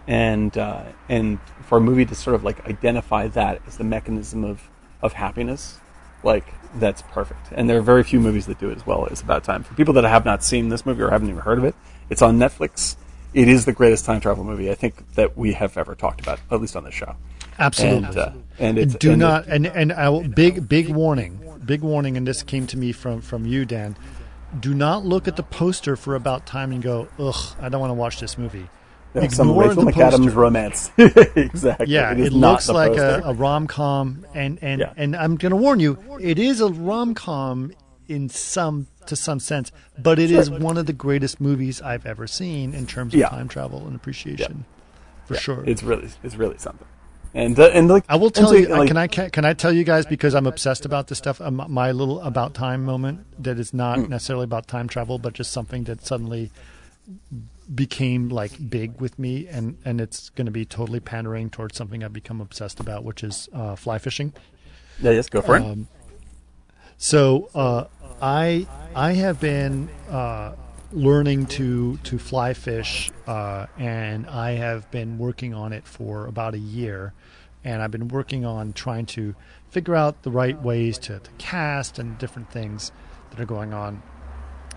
And 0.07 0.57
uh, 0.57 0.85
and 1.09 1.41
for 1.63 1.79
a 1.79 1.81
movie 1.81 2.07
to 2.07 2.15
sort 2.15 2.37
of 2.37 2.45
like 2.45 2.65
identify 2.69 3.27
that 3.27 3.63
as 3.67 3.79
the 3.79 3.85
mechanism 3.85 4.45
of 4.45 4.71
of 5.03 5.15
happiness, 5.15 5.81
like 6.23 6.47
that's 6.77 7.03
perfect. 7.03 7.49
And 7.51 7.69
there 7.69 7.79
are 7.79 7.83
very 7.83 8.05
few 8.05 8.21
movies 8.21 8.47
that 8.47 8.61
do 8.61 8.71
it 8.71 8.77
as 8.77 8.87
well. 8.87 9.07
It's 9.07 9.23
about 9.23 9.43
time 9.43 9.65
for 9.65 9.75
people 9.75 9.95
that 9.95 10.05
have 10.05 10.25
not 10.25 10.45
seen 10.45 10.69
this 10.69 10.87
movie 10.87 11.03
or 11.03 11.11
haven't 11.11 11.31
even 11.31 11.41
heard 11.41 11.59
of 11.59 11.65
it. 11.65 11.75
It's 12.11 12.23
on 12.23 12.39
Netflix. 12.39 12.95
It 13.35 13.49
is 13.49 13.65
the 13.65 13.73
greatest 13.73 14.05
time 14.05 14.21
travel 14.21 14.45
movie 14.45 14.71
I 14.71 14.77
think 14.77 15.15
that 15.15 15.37
we 15.37 15.55
have 15.55 15.77
ever 15.77 15.97
talked 15.97 16.21
about, 16.21 16.39
at 16.49 16.61
least 16.61 16.77
on 16.77 16.85
this 16.85 16.95
show. 16.95 17.17
Absolutely. 17.59 18.07
And, 18.09 18.17
uh, 18.19 18.31
and 18.59 18.79
it's, 18.79 18.95
do 18.95 19.13
and 19.13 19.23
it- 19.23 19.25
not 19.25 19.47
and 19.47 19.67
and 19.67 19.93
I 19.93 20.09
will, 20.09 20.27
big 20.29 20.69
big 20.69 20.89
warning 20.89 21.41
big 21.65 21.81
warning 21.83 22.17
and 22.17 22.27
this 22.27 22.43
came 22.43 22.67
to 22.69 22.77
me 22.77 22.93
from 22.93 23.21
from 23.21 23.45
you 23.47 23.65
dan 23.65 23.97
do 24.61 24.73
not 24.73 25.05
look 25.05 25.27
at 25.29 25.37
the 25.37 25.43
poster 25.43 25.97
for 25.97 26.15
about 26.15 26.47
time 26.47 26.71
and 26.73 26.81
go 26.83 27.09
ugh 27.19 27.35
i 27.61 27.69
don't 27.69 27.81
want 27.81 27.91
to 27.91 27.95
watch 27.95 28.21
this 28.21 28.39
movie 28.39 28.69
Yeah, 29.15 29.27
some 29.29 29.49
Ignore 29.51 29.69
Rachel 29.69 29.85
the 29.85 29.91
McAdams 29.91 30.11
poster. 30.19 30.31
romance. 30.31 30.91
exactly. 31.37 31.87
yeah 31.89 32.13
it, 32.13 32.21
it 32.21 32.33
looks 32.33 32.69
like 32.69 32.97
a, 32.97 33.23
a 33.25 33.35
rom-com 33.35 34.25
and 34.35 34.59
and 34.63 34.81
Yeah. 34.81 34.93
and 34.97 35.17
i'm 35.17 35.37
going 35.37 35.51
to 35.51 35.57
warn 35.57 35.81
you 35.81 35.99
it 36.21 36.39
is 36.39 36.61
a 36.61 36.69
rom-com 36.69 37.73
in 38.09 38.29
some 38.29 38.87
to 39.07 39.17
some 39.17 39.41
sense 39.41 39.73
but 39.99 40.19
it 40.21 40.31
is 40.31 40.49
one 40.51 40.79
of 40.79 40.87
the 40.87 40.93
greatest 40.93 41.41
movies 41.41 41.83
i've 41.83 42.07
ever 42.07 42.27
seen 42.29 42.75
in 42.75 42.87
terms 42.87 43.13
of 43.13 43.19
Yeah. 43.21 43.29
time 43.29 43.49
travel 43.49 43.87
and 43.87 43.97
appreciation 43.97 44.65
for 45.27 45.35
Yeah, 45.35 45.41
sure 45.41 45.65
It's 45.67 45.83
really, 45.83 46.09
it's 46.23 46.37
really 46.37 46.59
something. 46.59 46.87
And 47.37 47.59
uh, 47.59 47.67
and 47.75 47.87
like 47.87 48.05
I 48.09 48.17
will 48.17 48.31
tell 48.31 48.49
so, 48.49 48.55
you. 48.55 48.67
like- 48.69 48.89
can 48.89 48.97
I 48.97 49.07
can 49.09 49.45
I 49.45 49.53
tell 49.53 49.71
you 49.71 49.85
guys 49.85 50.07
because 50.07 50.35
I'm 50.35 50.47
obsessed 50.47 50.87
about 50.87 51.09
this 51.09 51.19
stuff? 51.19 51.39
Um, 51.41 51.63
my 51.69 51.93
little 51.93 52.19
about 52.23 52.55
time 52.55 52.83
moment 52.83 53.27
that 53.45 53.59
is 53.59 53.75
not 53.75 53.99
Hmm. 53.99 54.09
necessarily 54.09 54.45
about 54.45 54.67
time 54.69 54.89
travel, 54.89 55.19
but 55.19 55.35
just 55.35 55.53
something 55.53 55.85
that 55.85 56.05
suddenly 56.07 56.51
became 57.75 58.31
like 58.31 58.53
big 58.71 59.01
with 59.03 59.19
me, 59.19 59.47
and 59.49 59.77
and 59.85 60.01
it's 60.01 60.31
going 60.31 60.47
to 60.47 60.51
be 60.51 60.65
totally 60.65 60.99
pandering 61.01 61.51
towards 61.51 61.77
something 61.77 62.03
I've 62.03 62.13
become 62.15 62.41
obsessed 62.41 62.81
about, 62.81 63.05
which 63.05 63.23
is 63.23 63.51
uh, 63.53 63.77
fly 63.77 63.99
fishing. 63.99 64.33
Yeah, 65.03 65.11
yes, 65.11 65.29
go 65.29 65.43
for 65.43 65.57
it. 65.59 65.63
Um, 65.63 65.89
So 66.97 67.51
uh, 67.55 67.85
I 68.23 68.67
I 68.95 69.13
have 69.13 69.39
been 69.41 69.91
uh, 70.11 70.53
learning 70.93 71.47
to 71.47 71.97
to 72.05 72.19
fly 72.19 72.55
fish, 72.55 73.11
uh, 73.27 73.67
and 73.79 74.27
I 74.27 74.53
have 74.53 74.91
been 74.91 75.19
working 75.19 75.55
on 75.55 75.73
it 75.73 75.87
for 75.87 76.27
about 76.27 76.55
a 76.55 76.59
year, 76.59 77.13
and 77.65 77.83
I've 77.83 77.91
been 77.91 78.09
working 78.09 78.45
on 78.45 78.73
trying 78.73 79.07
to 79.07 79.35
figure 79.71 79.95
out 79.95 80.23
the 80.23 80.31
right 80.31 80.61
ways 80.63 80.99
to, 80.99 81.19
to 81.19 81.31
cast 81.39 81.99
and 81.99 82.17
different 82.19 82.51
things 82.51 82.93
that 83.31 83.41
are 83.41 83.47
going 83.47 83.75
on. 83.75 84.03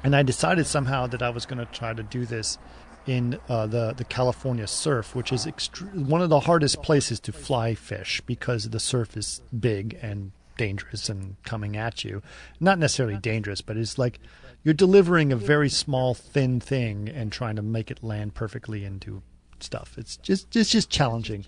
and 0.04 0.16
I 0.16 0.24
decided 0.24 0.66
somehow 0.66 1.08
that 1.08 1.22
I 1.22 1.30
was 1.30 1.46
going 1.46 1.60
to 1.60 1.72
try 1.72 1.94
to 1.94 2.04
do 2.04 2.26
this 2.26 2.58
in 3.06 3.40
uh, 3.48 3.66
the 3.68 3.94
the 3.96 4.04
California 4.04 4.68
surf, 4.68 5.16
which 5.16 5.32
is 5.32 5.46
extre- 5.46 5.94
one 5.94 6.22
of 6.22 6.30
the 6.30 6.42
hardest 6.42 6.82
places 6.84 7.20
to 7.22 7.32
fly 7.32 7.76
fish 7.76 8.22
because 8.26 8.70
the 8.70 8.80
surf 8.80 9.16
is 9.16 9.42
big 9.58 9.98
and 10.02 10.32
dangerous 10.58 11.08
and 11.10 11.36
coming 11.44 11.78
at 11.78 12.04
you. 12.04 12.22
Not 12.60 12.78
necessarily 12.80 13.18
dangerous, 13.18 13.62
but 13.62 13.78
it's 13.78 13.98
like 13.98 14.20
you're 14.64 14.74
delivering 14.74 15.32
a 15.32 15.36
very 15.36 15.70
small, 15.70 16.14
thin 16.14 16.60
thing 16.60 17.10
and 17.10 17.32
trying 17.32 17.56
to 17.56 17.62
make 17.62 17.90
it 17.90 18.04
land 18.04 18.34
perfectly 18.34 18.86
into 18.86 19.22
stuff. 19.60 19.98
It's 19.98 20.18
just 20.18 20.56
it's 20.56 20.70
just 20.70 20.90
challenging. 20.90 21.46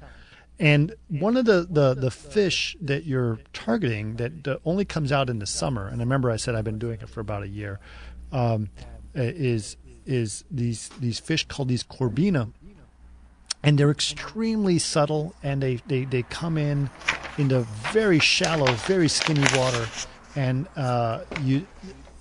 And 0.60 0.94
one 1.08 1.38
of 1.38 1.46
the, 1.46 1.66
the, 1.68 1.96
the 1.96 2.12
fish 2.12 2.78
that 2.82 3.06
you're 3.06 3.40
targeting 3.52 4.18
that 4.18 4.60
only 4.64 4.86
comes 4.86 5.12
out 5.12 5.28
in 5.28 5.40
the 5.40 5.48
summer, 5.48 5.88
and 5.88 5.96
I 5.96 6.04
remember 6.04 6.30
I 6.30 6.36
said 6.36 6.54
I've 6.54 6.64
been 6.64 6.78
doing 6.78 7.00
it 7.02 7.10
for 7.10 7.20
about 7.20 7.42
a 7.42 7.48
year, 7.48 7.80
um, 8.32 8.70
is 9.16 9.78
is 10.06 10.44
these 10.52 10.90
these 11.00 11.20
fish 11.20 11.48
called 11.48 11.68
these 11.68 11.84
corbina, 11.84 12.52
and 13.64 13.78
they're 13.78 13.92
extremely 13.92 14.78
subtle, 14.80 15.34
and 15.44 15.62
they, 15.62 15.76
they, 15.88 16.06
they 16.06 16.24
come 16.24 16.58
in 16.58 16.90
into 17.38 17.62
very 17.92 18.20
shallow, 18.20 18.72
very 18.74 19.08
skinny 19.08 19.46
water, 19.56 19.88
and 20.36 20.68
uh, 20.76 21.22
you 21.42 21.66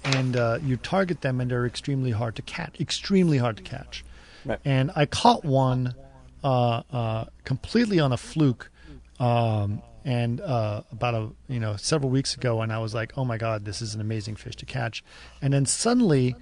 and 0.04 0.36
uh, 0.36 0.58
you 0.62 0.76
target 0.76 1.20
them, 1.20 1.40
and 1.40 1.50
they're 1.50 1.66
extremely 1.66 2.10
hard 2.10 2.36
to 2.36 2.42
catch. 2.42 2.80
Extremely 2.80 3.38
hard 3.38 3.56
to 3.58 3.62
catch. 3.62 4.04
Right. 4.44 4.58
And 4.64 4.90
I 4.96 5.06
caught 5.06 5.44
one 5.44 5.94
uh, 6.42 6.82
uh, 6.90 7.24
completely 7.44 8.00
on 8.00 8.12
a 8.12 8.16
fluke, 8.16 8.70
um, 9.18 9.82
and 10.04 10.40
uh, 10.40 10.82
about 10.90 11.14
a 11.14 11.28
you 11.48 11.60
know 11.60 11.76
several 11.76 12.10
weeks 12.10 12.34
ago, 12.34 12.62
and 12.62 12.72
I 12.72 12.78
was 12.78 12.94
like, 12.94 13.12
oh 13.16 13.24
my 13.24 13.36
god, 13.36 13.64
this 13.64 13.82
is 13.82 13.94
an 13.94 14.00
amazing 14.00 14.36
fish 14.36 14.56
to 14.56 14.66
catch, 14.66 15.04
and 15.42 15.52
then 15.52 15.66
suddenly, 15.66 16.34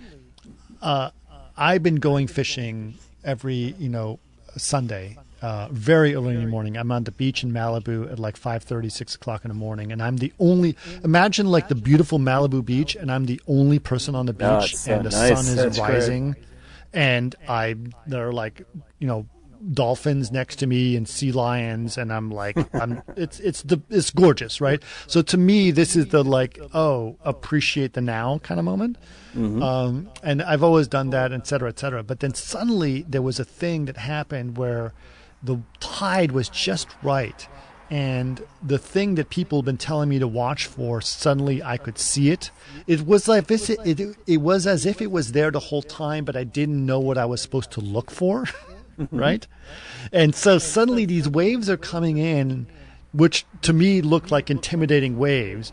uh, 0.81 1.11
I've 1.57 1.83
been 1.83 1.97
going 1.97 2.29
fishing 2.29 2.95
every 3.25 3.75
you 3.79 3.89
know 3.89 4.21
Sunday. 4.57 5.17
Uh, 5.41 5.69
very 5.71 6.15
early 6.17 6.35
in 6.35 6.41
the 6.43 6.49
morning. 6.49 6.77
I'm 6.77 6.91
on 6.91 7.05
the 7.05 7.13
beach 7.13 7.45
in 7.45 7.53
Malibu 7.53 8.11
at 8.11 8.19
like 8.19 8.37
5:30, 8.37 8.91
6 8.91 9.15
o'clock 9.15 9.45
in 9.45 9.51
the 9.51 9.55
morning, 9.55 9.93
and 9.93 10.03
I'm 10.03 10.17
the 10.17 10.33
only. 10.41 10.77
Imagine 11.05 11.47
like 11.47 11.69
the 11.69 11.77
beautiful 11.77 12.19
Malibu 12.19 12.65
beach, 12.65 12.97
and 12.97 13.09
I'm 13.13 13.27
the 13.27 13.41
only 13.47 13.79
person 13.79 14.17
on 14.17 14.27
the 14.27 14.33
beach, 14.33 14.45
Oh, 14.49 14.61
so 14.67 14.95
and 14.97 15.05
the 15.05 15.11
nice. 15.11 15.29
sun 15.29 15.47
is 15.47 15.55
That's 15.55 15.79
great. 15.79 15.89
rising, 15.91 16.37
and 16.93 17.37
I 17.49 17.77
there 18.07 18.27
are 18.29 18.33
like 18.33 18.63
you 18.99 19.07
know 19.07 19.27
dolphins 19.73 20.31
next 20.33 20.57
to 20.57 20.67
me 20.69 20.95
and 20.97 21.09
sea 21.09 21.33
lions 21.33 21.99
and 21.99 22.13
I'm 22.13 22.31
like 22.31 22.57
I'm 22.81 23.03
it's 23.17 23.41
it's 23.41 23.63
the 23.63 23.81
it's 23.91 24.11
gorgeous 24.13 24.61
right 24.61 24.81
so 25.09 25.21
to 25.23 25.37
me 25.37 25.73
this 25.73 25.97
is 25.97 26.07
the 26.09 26.23
like 26.23 26.61
oh 26.75 27.17
appreciate 27.25 27.95
the 27.95 28.01
now 28.01 28.39
kind 28.39 28.61
of 28.61 28.65
moment 28.65 28.99
um, 29.37 30.09
and 30.23 30.43
I've 30.43 30.63
always 30.63 30.87
done 30.89 31.11
that 31.11 31.33
et 31.33 31.47
cetera 31.47 31.69
et 31.71 31.79
cetera 31.79 32.03
but 32.05 32.21
then 32.21 32.35
suddenly 32.35 33.05
there 33.09 33.21
was 33.23 33.41
a 33.41 33.45
thing 33.45 33.87
that 33.87 33.97
happened 33.97 34.57
where 34.57 34.93
the 35.43 35.59
tide 35.81 36.33
was 36.33 36.49
just 36.49 36.89
right 37.03 37.49
and 37.91 38.43
the 38.63 38.79
thing 38.79 39.15
that 39.15 39.31
people 39.31 39.59
have 39.59 39.65
been 39.65 39.79
telling 39.79 40.09
me 40.11 40.19
to 40.19 40.29
watch 40.29 40.67
for 40.67 41.01
suddenly 41.01 41.63
I 41.63 41.79
could 41.79 41.99
see 41.99 42.31
it. 42.31 42.51
It 42.87 43.07
was 43.07 43.29
like 43.29 43.47
this. 43.47 43.71
It, 43.71 44.01
it, 44.01 44.17
it 44.27 44.37
was 44.39 44.67
as 44.67 44.85
if 44.85 45.01
it 45.01 45.11
was 45.11 45.33
there 45.33 45.51
the 45.51 45.59
whole 45.59 45.83
time, 45.83 46.25
but 46.25 46.37
I 46.37 46.45
didn't 46.45 46.85
know 46.85 47.01
what 47.01 47.17
I 47.17 47.25
was 47.25 47.41
supposed 47.41 47.71
to 47.73 47.81
look 47.81 48.11
for, 48.11 48.45
right? 49.11 49.47
And 50.13 50.35
so 50.35 50.59
suddenly 50.59 51.07
these 51.07 51.29
waves 51.29 51.71
are 51.71 51.79
coming 51.79 52.19
in, 52.19 52.67
which 53.13 53.47
to 53.63 53.73
me 53.73 54.03
looked 54.03 54.31
like 54.31 54.51
intimidating 54.51 55.19
waves. 55.19 55.73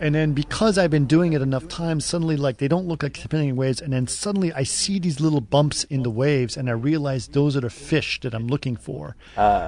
And 0.00 0.14
then 0.14 0.32
because 0.32 0.78
I've 0.78 0.90
been 0.90 1.06
doing 1.06 1.32
it 1.32 1.42
enough 1.42 1.66
times, 1.68 2.04
suddenly 2.04 2.36
like 2.36 2.58
they 2.58 2.68
don't 2.68 2.86
look 2.86 3.02
like 3.02 3.16
spinning 3.16 3.56
waves. 3.56 3.80
And 3.80 3.92
then 3.92 4.06
suddenly 4.06 4.52
I 4.52 4.62
see 4.62 4.98
these 4.98 5.20
little 5.20 5.40
bumps 5.40 5.84
in 5.84 6.02
the 6.02 6.10
waves, 6.10 6.56
and 6.56 6.68
I 6.68 6.72
realize 6.72 7.28
those 7.28 7.56
are 7.56 7.60
the 7.60 7.70
fish 7.70 8.20
that 8.20 8.34
I'm 8.34 8.46
looking 8.46 8.76
for. 8.76 9.16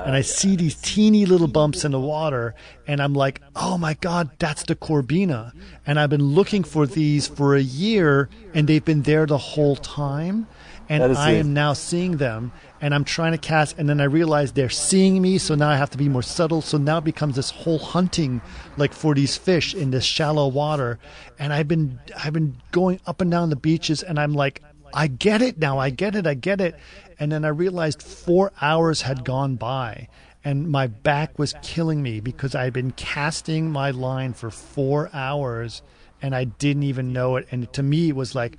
and 0.07 0.15
I 0.15 0.21
see 0.21 0.57
these 0.57 0.75
teeny 0.77 1.27
little 1.27 1.49
bumps 1.49 1.85
in 1.85 1.93
the 1.93 2.01
water, 2.01 2.55
and 2.87 3.03
I'm 3.03 3.15
like, 3.15 3.41
oh 3.57 3.77
my 3.79 3.95
god, 3.95 4.31
that's 4.39 4.63
the 4.65 4.77
corbina. 4.77 5.53
And 5.87 5.99
I've 5.99 6.11
been 6.11 6.35
looking 6.35 6.63
for 6.65 6.87
these 6.87 7.27
for 7.27 7.57
a 7.57 7.61
year, 7.63 8.29
and 8.55 8.69
they've 8.69 8.85
been 8.85 9.03
there 9.03 9.27
the 9.27 9.39
whole 9.39 9.77
time. 9.77 10.47
And 10.89 11.03
I 11.17 11.33
am 11.33 11.55
now 11.55 11.73
seeing 11.73 12.17
them 12.17 12.51
and 12.81 12.95
I'm 12.95 13.05
trying 13.05 13.33
to 13.33 13.39
cast 13.39 13.79
and 13.79 13.89
then 13.89 14.01
I 14.01 14.05
realize 14.05 14.53
they're 14.53 14.71
seeing 14.71 15.21
me 15.21 15.39
so 15.39 15.55
now 15.55 15.69
I 15.69 15.77
have 15.77 15.91
to 15.91 15.99
be 15.99 16.09
more 16.09 16.23
subtle. 16.23 16.63
So 16.63 16.79
now 16.79 16.99
it 16.99 17.05
becomes 17.05 17.37
this 17.37 17.51
whole 17.51 17.79
hunting 17.79 18.41
like 18.77 18.93
for 18.93 19.15
these 19.15 19.37
fish 19.37 19.75
in 19.75 19.91
this 19.91 20.05
shallow 20.05 20.49
water. 20.49 20.99
And 21.39 21.53
I've 21.53 21.69
been 21.69 22.01
I've 22.17 22.33
been 22.33 22.57
going 22.73 23.01
up 23.07 23.21
and 23.21 23.31
down 23.31 23.51
the 23.51 23.57
beaches 23.57 24.03
and 24.03 24.19
I'm 24.19 24.33
like 24.33 24.63
I 24.93 25.07
get 25.07 25.43
it 25.43 25.59
now. 25.59 25.79
I 25.79 25.91
get 25.91 26.17
it. 26.17 26.27
I 26.27 26.35
get 26.35 26.61
it. 26.61 26.75
And 27.19 27.31
then 27.31 27.45
I 27.45 27.49
realized 27.49 28.03
4 28.03 28.51
hours 28.61 29.03
had 29.03 29.25
gone 29.25 29.57
by 29.57 30.09
and 30.43 30.69
my 30.69 30.87
back 30.87 31.39
was 31.39 31.55
killing 31.63 32.03
me 32.03 32.21
because 32.21 32.55
I'd 32.55 32.73
been 32.73 32.93
casting 32.93 33.71
my 33.71 33.91
line 33.91 34.33
for 34.33 34.51
4 34.51 35.11
hours 35.13 35.83
and 36.23 36.35
I 36.35 36.45
didn't 36.45 36.85
even 36.85 37.13
know 37.13 37.37
it. 37.37 37.47
And 37.51 37.71
to 37.75 37.83
me 37.83 38.09
it 38.09 38.17
was 38.17 38.35
like 38.35 38.57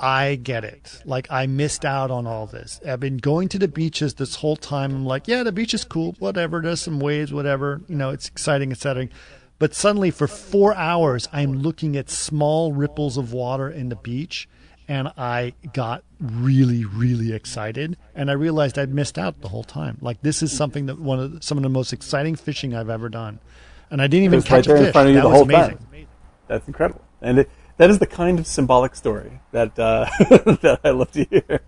I 0.00 0.36
get 0.36 0.64
it. 0.64 1.02
Like 1.04 1.26
I 1.30 1.46
missed 1.46 1.84
out 1.84 2.10
on 2.10 2.26
all 2.26 2.46
this. 2.46 2.80
I've 2.86 3.00
been 3.00 3.16
going 3.16 3.48
to 3.48 3.58
the 3.58 3.68
beaches 3.68 4.14
this 4.14 4.36
whole 4.36 4.56
time. 4.56 4.92
I'm 4.94 5.06
like, 5.06 5.26
yeah, 5.26 5.42
the 5.42 5.52
beach 5.52 5.74
is 5.74 5.84
cool, 5.84 6.14
whatever. 6.18 6.60
There's 6.60 6.80
some 6.80 7.00
waves, 7.00 7.32
whatever. 7.32 7.80
You 7.88 7.96
know, 7.96 8.10
it's 8.10 8.28
exciting, 8.28 8.70
etc. 8.70 9.08
But 9.58 9.74
suddenly, 9.74 10.10
for 10.12 10.28
four 10.28 10.74
hours, 10.74 11.28
I'm 11.32 11.58
looking 11.58 11.96
at 11.96 12.10
small 12.10 12.72
ripples 12.72 13.16
of 13.16 13.32
water 13.32 13.68
in 13.68 13.88
the 13.88 13.96
beach, 13.96 14.48
and 14.86 15.08
I 15.16 15.54
got 15.72 16.04
really, 16.20 16.84
really 16.84 17.32
excited. 17.32 17.96
And 18.14 18.30
I 18.30 18.34
realized 18.34 18.78
I'd 18.78 18.94
missed 18.94 19.18
out 19.18 19.40
the 19.40 19.48
whole 19.48 19.64
time. 19.64 19.98
Like 20.00 20.22
this 20.22 20.42
is 20.44 20.56
something 20.56 20.86
that 20.86 21.00
one 21.00 21.18
of 21.18 21.32
the, 21.32 21.42
some 21.42 21.58
of 21.58 21.62
the 21.62 21.68
most 21.70 21.92
exciting 21.92 22.36
fishing 22.36 22.72
I've 22.72 22.88
ever 22.88 23.08
done, 23.08 23.40
and 23.90 24.00
I 24.00 24.06
didn't 24.06 24.24
even 24.26 24.42
catch 24.42 24.66
right 24.66 24.66
there 24.66 24.76
a 24.76 24.78
fish. 24.78 24.86
in 24.86 24.92
front 24.92 25.08
of 25.08 25.14
you 25.14 25.16
that 25.16 25.22
the 25.22 25.28
was 25.28 25.36
whole 25.38 25.44
amazing. 25.44 25.78
time. 25.78 26.06
That's 26.46 26.68
incredible, 26.68 27.04
and 27.20 27.40
it, 27.40 27.50
that 27.78 27.90
is 27.90 27.98
the 27.98 28.06
kind 28.06 28.38
of 28.38 28.46
symbolic 28.46 28.94
story 28.94 29.40
that 29.52 29.78
uh, 29.78 30.04
that 30.62 30.80
I 30.84 30.90
love 30.90 31.10
to 31.12 31.24
hear. 31.24 31.60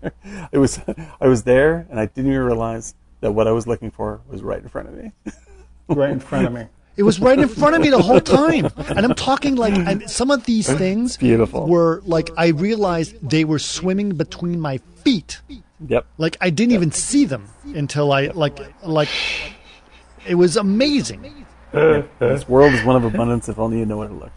It 0.51 0.57
was 0.57 0.79
I 1.19 1.27
was 1.27 1.43
there, 1.43 1.87
and 1.89 1.99
I 1.99 2.05
didn't 2.05 2.31
even 2.31 2.43
realize 2.43 2.93
that 3.21 3.31
what 3.31 3.47
I 3.47 3.51
was 3.51 3.65
looking 3.65 3.91
for 3.91 4.21
was 4.29 4.43
right 4.43 4.61
in 4.61 4.69
front 4.69 4.89
of 4.89 4.95
me. 4.95 5.11
right 5.87 6.11
in 6.11 6.19
front 6.19 6.47
of 6.47 6.53
me. 6.53 6.67
It 6.97 7.03
was 7.03 7.19
right 7.19 7.39
in 7.39 7.47
front 7.47 7.75
of 7.75 7.81
me 7.81 7.89
the 7.89 8.01
whole 8.01 8.19
time. 8.19 8.67
And 8.89 8.99
I'm 8.99 9.15
talking 9.15 9.55
like 9.55 9.73
I'm, 9.73 10.07
some 10.07 10.29
of 10.29 10.43
these 10.43 10.71
things 10.77 11.15
Beautiful. 11.15 11.65
were 11.65 12.01
like 12.05 12.29
I 12.35 12.47
realized 12.47 13.15
they 13.27 13.45
were 13.45 13.59
swimming 13.59 14.09
between 14.09 14.59
my 14.59 14.77
feet. 15.03 15.41
Yep. 15.87 16.05
Like 16.17 16.37
I 16.41 16.49
didn't 16.49 16.73
even 16.73 16.91
see 16.91 17.23
them 17.25 17.47
until 17.63 18.11
I 18.11 18.27
like 18.27 18.59
like 18.83 19.09
it 20.27 20.35
was 20.35 20.57
amazing. 20.57 21.45
This 21.71 22.49
world 22.49 22.73
is 22.73 22.83
one 22.83 22.97
of 22.97 23.05
abundance 23.05 23.47
if 23.47 23.57
only 23.57 23.79
you 23.79 23.85
know 23.85 23.97
where 23.97 24.09
to 24.09 24.13
look. 24.13 24.33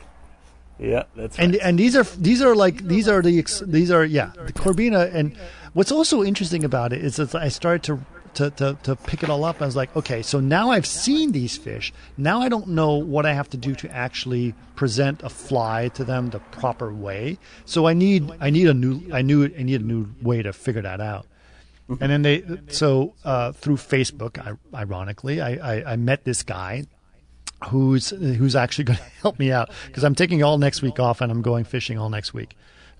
Yeah, 0.78 1.04
that's 1.14 1.38
right. 1.38 1.44
And 1.44 1.56
and 1.56 1.78
these 1.78 1.96
are 1.96 2.04
these 2.04 2.42
are 2.42 2.54
like 2.54 2.82
these 2.84 3.08
are 3.08 3.22
the 3.22 3.38
ex- 3.38 3.62
these 3.66 3.90
are 3.90 4.04
yeah 4.04 4.32
the 4.46 4.52
Corbina 4.52 5.12
and 5.14 5.36
what's 5.72 5.92
also 5.92 6.22
interesting 6.22 6.64
about 6.64 6.92
it 6.92 7.04
is 7.04 7.16
that 7.16 7.34
I 7.34 7.48
started 7.48 7.82
to. 7.84 8.00
To, 8.34 8.50
to, 8.50 8.76
to 8.82 8.96
pick 8.96 9.22
it 9.22 9.30
all 9.30 9.44
up, 9.44 9.62
I 9.62 9.64
was 9.66 9.76
like, 9.76 9.94
okay, 9.94 10.20
so 10.20 10.40
now 10.40 10.72
I've 10.72 10.86
seen 10.86 11.30
these 11.30 11.56
fish. 11.56 11.92
Now 12.16 12.40
I 12.40 12.48
don't 12.48 12.66
know 12.66 12.94
what 12.94 13.26
I 13.26 13.32
have 13.32 13.48
to 13.50 13.56
do 13.56 13.76
to 13.76 13.88
actually 13.94 14.56
present 14.74 15.22
a 15.22 15.28
fly 15.28 15.86
to 15.90 16.02
them 16.02 16.30
the 16.30 16.40
proper 16.40 16.92
way. 16.92 17.38
So 17.64 17.86
I 17.86 17.92
need 17.92 18.28
I 18.40 18.50
need 18.50 18.66
a 18.66 18.74
new 18.74 19.02
I 19.12 19.22
knew 19.22 19.44
I 19.44 19.62
need 19.62 19.82
a 19.82 19.84
new 19.84 20.08
way 20.20 20.42
to 20.42 20.52
figure 20.52 20.82
that 20.82 21.00
out. 21.00 21.28
And 21.88 22.10
then 22.10 22.22
they 22.22 22.42
so 22.66 23.14
uh, 23.24 23.52
through 23.52 23.76
Facebook, 23.76 24.36
I, 24.44 24.56
ironically, 24.76 25.40
I, 25.40 25.50
I, 25.52 25.92
I 25.92 25.96
met 25.96 26.24
this 26.24 26.42
guy 26.42 26.86
who's 27.68 28.10
who's 28.10 28.56
actually 28.56 28.84
going 28.90 28.98
to 28.98 29.04
help 29.22 29.38
me 29.38 29.50
out 29.52 29.70
because 29.86 30.04
I'm 30.04 30.14
taking 30.14 30.42
all 30.42 30.58
next 30.58 30.82
week 30.82 30.98
off 31.00 31.20
and 31.20 31.30
I'm 31.32 31.42
going 31.42 31.64
fishing 31.64 31.98
all 31.98 32.10
next 32.10 32.32
week. 32.34 32.56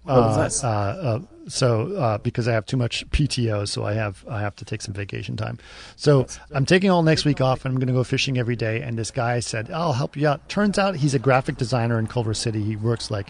Oh, 0.06 0.22
Uh, 0.22 0.36
nice. 0.36 0.62
uh, 0.62 0.68
uh, 0.68 1.18
so 1.48 1.92
uh, 1.96 2.18
because 2.18 2.46
I 2.46 2.52
have 2.52 2.66
too 2.66 2.76
much 2.76 3.08
PTO, 3.10 3.66
so 3.66 3.86
I 3.86 3.94
have 3.94 4.22
I 4.28 4.40
have 4.40 4.54
to 4.56 4.64
take 4.66 4.82
some 4.82 4.92
vacation 4.92 5.34
time. 5.36 5.58
So 5.96 6.26
I'm 6.50 6.66
taking 6.66 6.90
all 6.90 7.02
next 7.02 7.24
week 7.24 7.40
off, 7.40 7.64
and 7.64 7.72
I'm 7.72 7.80
going 7.80 7.88
to 7.88 7.94
go 7.94 8.04
fishing 8.04 8.36
every 8.36 8.54
day. 8.56 8.82
And 8.82 8.98
this 8.98 9.10
guy 9.10 9.40
said, 9.40 9.70
"I'll 9.70 9.94
help 9.94 10.14
you 10.16 10.28
out." 10.28 10.46
Turns 10.50 10.78
out 10.78 10.96
he's 10.96 11.14
a 11.14 11.18
graphic 11.18 11.56
designer 11.56 11.98
in 11.98 12.06
Culver 12.06 12.34
City. 12.34 12.62
He 12.62 12.76
works 12.76 13.10
like 13.10 13.28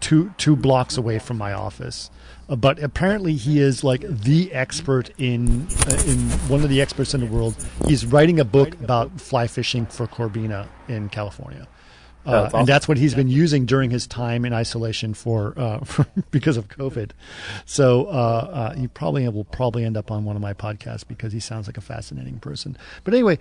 two 0.00 0.32
two 0.38 0.56
blocks 0.56 0.96
away 0.96 1.20
from 1.20 1.38
my 1.38 1.52
office. 1.52 2.10
Uh, 2.48 2.56
but 2.56 2.82
apparently, 2.82 3.34
he 3.34 3.60
is 3.60 3.84
like 3.84 4.00
the 4.02 4.52
expert 4.52 5.10
in 5.18 5.66
uh, 5.86 6.02
in 6.06 6.18
one 6.48 6.62
of 6.62 6.70
the 6.70 6.80
experts 6.80 7.14
in 7.14 7.20
the 7.20 7.26
world. 7.26 7.54
He's 7.86 8.06
writing 8.06 8.40
a 8.40 8.44
book 8.44 8.74
about 8.80 9.20
fly 9.20 9.46
fishing 9.46 9.86
for 9.86 10.06
Corbina 10.06 10.66
in 10.88 11.08
California. 11.10 11.68
Uh, 12.28 12.32
That's 12.42 12.46
awesome. 12.46 12.60
And 12.60 12.68
that's 12.68 12.86
what 12.86 12.98
he's 12.98 13.14
been 13.14 13.28
using 13.28 13.64
during 13.64 13.90
his 13.90 14.06
time 14.06 14.44
in 14.44 14.52
isolation 14.52 15.14
for, 15.14 15.54
uh, 15.56 15.78
for 15.80 16.06
because 16.30 16.56
of 16.56 16.68
COVID. 16.68 17.12
So 17.64 18.06
uh, 18.06 18.10
uh, 18.10 18.74
he 18.74 18.86
probably 18.86 19.26
will 19.28 19.44
probably 19.44 19.84
end 19.84 19.96
up 19.96 20.10
on 20.10 20.24
one 20.24 20.36
of 20.36 20.42
my 20.42 20.52
podcasts 20.52 21.06
because 21.06 21.32
he 21.32 21.40
sounds 21.40 21.66
like 21.66 21.78
a 21.78 21.80
fascinating 21.80 22.38
person. 22.38 22.76
But 23.04 23.14
anyway, 23.14 23.38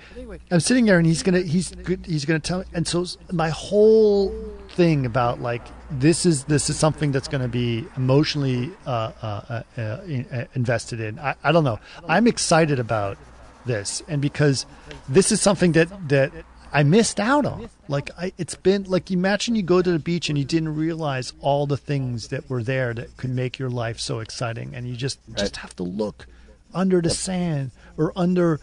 I'm 0.50 0.60
sitting 0.62 0.86
there 0.86 0.98
and 0.98 1.06
he's 1.06 1.22
gonna 1.22 1.42
he's 1.42 1.74
he's 2.06 2.26
gonna 2.26 2.40
tell 2.40 2.60
me. 2.60 2.66
And 2.74 2.88
so 2.88 3.06
my 3.32 3.50
whole 3.50 4.34
thing 4.70 5.06
about 5.06 5.42
like 5.42 5.64
this 5.92 6.26
is 6.26 6.46
this 6.46 6.70
is 6.70 6.78
something 6.78 7.12
that's 7.12 7.28
going 7.28 7.42
to 7.42 7.48
be 7.48 7.86
emotionally 7.96 8.72
uh, 8.86 9.12
uh, 9.22 9.42
uh, 9.50 9.64
uh, 9.78 9.82
uh, 9.82 10.46
invested 10.54 11.00
in. 11.00 11.20
I, 11.20 11.36
I 11.44 11.52
don't 11.52 11.64
know. 11.64 11.80
I'm 12.08 12.28
excited 12.28 12.80
about 12.80 13.18
this, 13.66 14.02
and 14.08 14.22
because 14.22 14.66
this 15.10 15.32
is 15.32 15.42
something 15.42 15.74
that 15.74 16.10
that 16.10 16.32
I 16.74 16.84
missed 16.84 17.20
out 17.20 17.46
on. 17.46 17.70
Like 17.88 18.10
I, 18.20 18.34
it's 18.38 18.56
been 18.56 18.84
like 18.84 19.10
imagine 19.12 19.56
you 19.56 19.64
go 19.64 19.82
to 19.82 19.92
the 19.92 20.00
beach 20.00 20.30
and 20.30 20.38
you 20.38 20.44
didn't 20.46 20.76
realize 20.76 21.34
all 21.40 21.66
the 21.66 21.78
things 21.78 22.28
that 22.30 22.50
were 22.50 22.62
there 22.64 22.94
that 22.94 23.16
could 23.18 23.30
make 23.32 23.58
your 23.60 23.70
life 23.70 24.00
so 24.00 24.20
exciting, 24.20 24.76
and 24.76 24.88
you 24.88 24.96
just 24.96 25.20
just 25.36 25.58
have 25.58 25.76
to 25.78 25.84
look 25.84 26.28
under 26.74 27.02
the 27.02 27.10
sand 27.10 27.72
or 27.98 28.12
under 28.16 28.60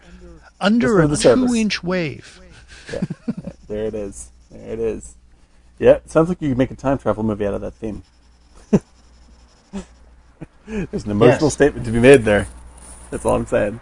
under 0.60 1.00
a 1.00 1.06
the 1.08 1.16
surface. 1.16 1.50
two 1.50 1.54
inch 1.56 1.82
wave. 1.82 2.40
There 3.66 3.86
it 3.86 3.94
is. 3.94 4.30
There 4.50 4.72
it 4.74 4.78
is. 4.78 5.16
Yeah, 5.78 5.92
it 5.92 6.10
sounds 6.10 6.28
like 6.28 6.40
you 6.42 6.50
could 6.50 6.58
make 6.58 6.70
a 6.70 6.74
time 6.76 6.98
travel 6.98 7.22
movie 7.24 7.46
out 7.46 7.54
of 7.54 7.62
that 7.62 7.72
theme. 7.74 8.02
There's 10.66 11.04
an 11.04 11.10
emotional 11.10 11.46
Yes. 11.46 11.54
statement 11.54 11.86
to 11.86 11.92
be 11.92 11.98
made 11.98 12.24
there. 12.24 12.46
That's 13.10 13.24
all 13.24 13.34
I'm 13.36 13.46
saying. 13.46 13.80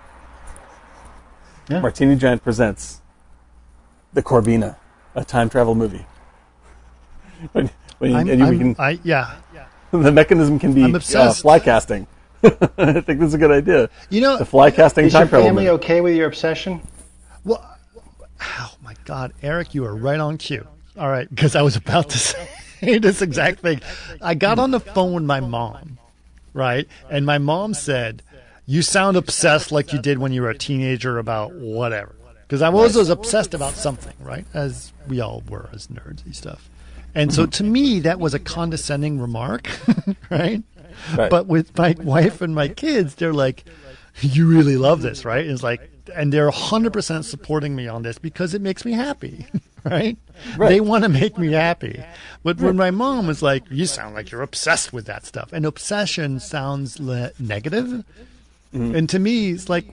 Yeah. 1.69 1.81
Martini 1.81 2.17
Giant 2.17 2.43
presents 2.43 3.01
The 4.15 4.23
Corbina, 4.23 4.77
a 5.15 5.25
time 5.25 5.49
travel 5.49 5.75
movie. 5.75 6.05
When, 7.53 7.71
when 7.99 8.11
you, 8.13 8.17
I'm, 8.17 8.29
and 8.29 8.39
you 8.39 8.47
I'm- 8.47 8.59
can, 8.59 8.77
I 8.79 8.99
yeah. 9.03 9.35
the 9.91 10.13
mechanism 10.13 10.59
can 10.61 10.73
be 10.73 10.85
uh, 10.95 11.33
fly 11.33 11.59
casting. 11.59 12.07
I 12.45 13.01
think 13.01 13.19
this 13.21 13.29
is 13.29 13.35
a 13.35 13.39
good 13.39 13.51
idea. 13.51 13.91
You 14.11 14.21
know, 14.21 14.37
The 14.39 14.45
fly 14.45 14.71
casting 14.71 15.07
Is 15.07 15.13
time 15.13 15.23
your 15.23 15.29
travel 15.29 15.47
family 15.47 15.65
movie. 15.65 15.75
okay 15.75 16.01
with 16.01 16.17
your 16.17 16.27
obsession? 16.29 16.81
Well, 17.45 17.77
oh 18.41 18.75
my 18.83 18.95
God, 19.05 19.33
Eric, 19.43 19.75
you 19.75 19.85
are 19.85 19.95
right 19.95 20.21
on 20.21 20.39
cue. 20.39 20.67
All 20.97 21.09
right, 21.09 21.29
because 21.29 21.57
I 21.57 21.63
was 21.63 21.75
about 21.77 22.11
to 22.11 22.19
say 22.19 22.99
this 22.99 23.23
exact 23.23 23.61
thing. 23.61 23.81
I 24.21 24.35
got 24.35 24.59
on 24.59 24.71
the 24.71 24.81
phone 24.81 25.13
with 25.15 25.25
my 25.25 25.41
mom, 25.41 25.99
right, 26.53 26.87
and 27.11 27.25
my 27.27 27.39
mom 27.39 27.75
said, 27.75 28.23
"You 28.67 28.83
sound 28.83 29.17
obsessed 29.17 29.73
like 29.73 29.93
you 29.93 30.01
did 30.01 30.19
when 30.19 30.33
you 30.33 30.43
were 30.43 30.51
a 30.51 30.59
teenager 30.59 31.19
about 31.19 31.53
whatever." 31.55 32.15
Because 32.53 32.61
I 32.61 32.69
was, 32.69 32.95
was 32.97 33.09
obsessed 33.09 33.55
about 33.55 33.73
something, 33.77 34.13
right, 34.21 34.45
as 34.53 34.93
we 35.09 35.23
all 35.23 35.43
were 35.49 35.71
as 35.73 35.87
nerds 35.87 36.23
and 36.27 36.37
stuff. 36.37 36.69
And 37.15 37.33
so 37.33 37.45
mm-hmm. 37.45 37.51
to 37.51 37.65
me, 37.65 38.01
that 38.01 38.21
was 38.21 38.35
a 38.35 38.39
condescending 38.39 39.19
remark, 39.19 39.71
right? 40.31 40.63
Right. 41.17 41.31
But 41.31 41.47
with 41.47 41.75
my 41.79 41.97
wife 41.99 42.43
and 42.43 42.55
my 42.55 42.69
kids, 42.69 43.15
they're 43.15 43.33
like, 43.33 43.65
"You 44.21 44.47
really 44.47 44.77
love 44.77 45.01
this, 45.01 45.25
right?" 45.25 45.47
It's 45.47 45.63
like, 45.63 45.81
and 46.15 46.31
they're 46.31 46.51
hundred 46.51 46.93
percent 46.93 47.25
supporting 47.25 47.75
me 47.75 47.89
on 47.89 48.03
this 48.03 48.19
because 48.19 48.53
it 48.53 48.61
makes 48.61 48.85
me 48.85 48.93
happy, 48.93 49.47
right? 49.85 50.19
Right. 50.59 50.69
They 50.69 50.81
want 50.81 51.05
to 51.05 51.09
make 51.09 51.39
me 51.39 51.53
happy. 51.53 52.05
But 52.43 52.59
when 52.59 52.77
my 52.77 52.91
mom 52.91 53.29
was 53.29 53.41
like, 53.41 53.63
"You 53.71 53.87
sound 53.87 54.15
like 54.15 54.31
you're 54.31 54.43
obsessed 54.43 54.93
with 54.93 55.07
that 55.07 55.25
stuff," 55.25 55.55
and 55.55 55.65
obsession 55.65 56.39
sounds 56.39 57.01
le- 57.01 57.31
negative, 57.39 57.87
mm-hmm. 57.87 58.95
and 58.95 59.09
to 59.09 59.19
me, 59.19 59.53
it's 59.53 59.71
like, 59.71 59.87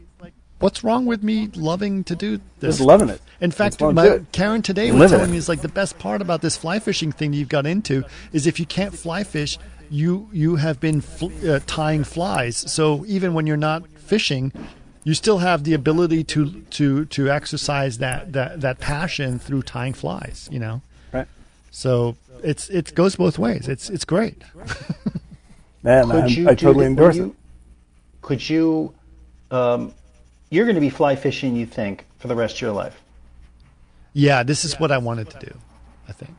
what's 0.59 0.83
wrong 0.83 1.05
with 1.05 1.23
me 1.23 1.49
loving 1.55 2.03
to 2.05 2.15
do 2.15 2.37
this? 2.59 2.77
Just 2.77 2.81
loving 2.87 3.09
it. 3.09 3.21
In 3.41 3.51
fact, 3.51 3.79
That's 3.79 3.81
why 3.81 3.89
I'm 3.89 3.95
my. 3.95 4.21
Karen 4.31 4.61
today 4.61 4.91
was 4.91 5.11
in 5.11 5.17
telling 5.17 5.29
it. 5.29 5.33
me 5.33 5.37
is 5.37 5.49
like 5.49 5.61
the 5.61 5.67
best 5.69 5.97
part 5.99 6.21
about 6.21 6.41
this 6.41 6.57
fly 6.57 6.79
fishing 6.79 7.11
thing 7.11 7.33
you've 7.33 7.49
got 7.49 7.65
into 7.65 8.03
is 8.33 8.45
if 8.47 8.59
you 8.59 8.65
can't 8.65 8.93
fly 8.97 9.23
fish, 9.23 9.57
you 9.89 10.29
you 10.31 10.57
have 10.57 10.79
been 10.79 11.01
fl- 11.01 11.31
uh, 11.49 11.59
tying 11.65 12.03
flies. 12.03 12.57
So 12.71 13.05
even 13.07 13.33
when 13.33 13.47
you're 13.47 13.57
not 13.57 13.87
fishing, 13.97 14.51
you 15.03 15.13
still 15.13 15.37
have 15.39 15.63
the 15.63 15.73
ability 15.73 16.23
to 16.25 16.61
to 16.71 17.05
to 17.05 17.29
exercise 17.31 17.97
that 17.99 18.33
that 18.33 18.61
that 18.61 18.79
passion 18.79 19.39
through 19.39 19.63
tying 19.63 19.93
flies. 19.93 20.47
You 20.51 20.59
know, 20.59 20.81
Right. 21.13 21.27
so 21.71 22.17
it's 22.43 22.69
it 22.69 22.93
goes 22.93 23.15
both 23.15 23.39
ways. 23.39 23.67
It's 23.69 23.89
it's 23.89 24.05
great. 24.05 24.43
Man, 25.81 26.11
I'm- 26.11 26.47
I 26.47 26.55
totally 26.55 26.79
the- 26.83 26.85
endorse 26.85 27.17
would 27.17 27.29
it. 27.29 27.35
Could 28.21 28.49
you? 28.49 28.93
Um, 29.49 29.93
you're 30.49 30.65
going 30.65 30.75
to 30.75 30.81
be 30.81 30.89
fly 30.89 31.15
fishing, 31.15 31.55
you 31.55 31.65
think, 31.65 32.05
for 32.17 32.27
the 32.27 32.35
rest 32.35 32.55
of 32.55 32.61
your 32.61 32.71
life? 32.71 32.99
Yeah, 34.13 34.43
this 34.43 34.65
is 34.65 34.79
what 34.79 34.91
I 34.91 34.97
wanted 34.97 35.29
to 35.29 35.39
do. 35.39 35.57
I 36.07 36.11
think. 36.11 36.35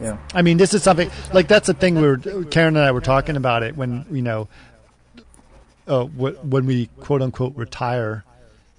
Yeah. 0.00 0.18
I 0.34 0.42
mean, 0.42 0.56
this 0.56 0.74
is 0.74 0.82
something 0.82 1.10
like 1.32 1.48
that's 1.48 1.66
the 1.66 1.74
thing 1.74 1.96
we 1.96 2.02
were 2.02 2.16
Karen 2.16 2.76
and 2.76 2.84
I 2.84 2.92
were 2.92 3.00
talking 3.00 3.36
about 3.36 3.62
it 3.62 3.76
when 3.76 4.06
you 4.10 4.22
know, 4.22 4.48
uh, 5.86 6.04
when 6.04 6.66
we 6.66 6.86
quote 7.00 7.22
unquote 7.22 7.54
retire, 7.56 8.24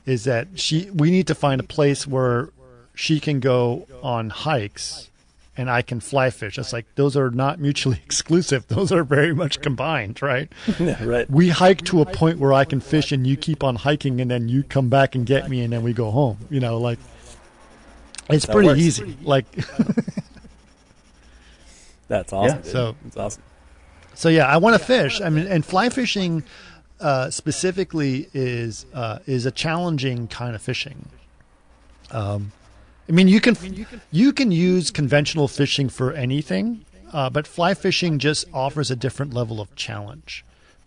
is 0.05 0.23
that 0.23 0.59
she 0.59 0.89
we 0.91 1.11
need 1.11 1.27
to 1.27 1.35
find 1.35 1.61
a 1.61 1.63
place 1.63 2.07
where 2.07 2.49
she 2.95 3.19
can 3.19 3.39
go 3.39 3.87
on 4.01 4.29
hikes 4.29 5.09
and 5.55 5.69
I 5.69 5.81
can 5.81 5.99
fly 5.99 6.29
fish. 6.29 6.57
It's 6.57 6.73
like 6.73 6.85
those 6.95 7.15
are 7.15 7.29
not 7.29 7.59
mutually 7.59 7.99
exclusive; 8.05 8.67
those 8.67 8.91
are 8.91 9.03
very 9.03 9.33
much 9.33 9.61
combined, 9.61 10.21
right? 10.21 10.51
Yeah, 10.79 11.03
right. 11.03 11.29
We 11.29 11.49
hike 11.49 11.83
to 11.85 12.01
a 12.01 12.05
point 12.05 12.39
where 12.39 12.53
I 12.53 12.65
can 12.65 12.79
fish, 12.79 13.11
and 13.11 13.25
you 13.27 13.37
keep 13.37 13.63
on 13.63 13.75
hiking, 13.75 14.19
and 14.21 14.29
then 14.31 14.49
you 14.49 14.63
come 14.63 14.89
back 14.89 15.15
and 15.15 15.25
get 15.25 15.49
me, 15.49 15.61
and 15.61 15.71
then 15.71 15.83
we 15.83 15.93
go 15.93 16.11
home. 16.11 16.37
You 16.49 16.59
know, 16.59 16.77
like 16.77 16.99
it's 18.29 18.45
pretty 18.45 18.81
easy. 18.81 19.17
Like. 19.23 19.45
That's 22.07 22.33
awesome. 22.33 22.57
Yeah, 22.63 22.71
so- 22.71 22.95
it's 23.07 23.17
awesome. 23.17 23.43
So 24.15 24.29
yeah, 24.29 24.45
I 24.45 24.57
want 24.57 24.79
to 24.79 24.85
fish. 24.85 25.21
I 25.21 25.29
mean, 25.29 25.47
and 25.47 25.65
fly 25.65 25.89
fishing 25.89 26.43
uh, 26.99 27.31
specifically 27.31 28.29
is 28.33 28.85
uh, 28.93 29.19
is 29.25 29.45
a 29.47 29.51
challenging 29.51 30.27
kind 30.27 30.53
of 30.55 30.61
fishing. 30.61 31.09
Um, 32.11 32.51
I 33.07 33.11
mean, 33.11 33.27
you 33.27 33.41
can 33.41 33.57
you 34.11 34.31
can 34.33 34.51
use 34.51 34.91
conventional 34.91 35.47
fishing 35.47 35.89
for 35.89 36.13
anything, 36.13 36.85
uh, 37.11 37.29
but 37.29 37.45
fly 37.47 37.73
fishing 37.73 38.19
just 38.19 38.45
offers 38.53 38.89
a 38.89 38.95
different 38.95 39.33
level 39.33 39.59
of 39.59 39.75
challenge 39.75 40.45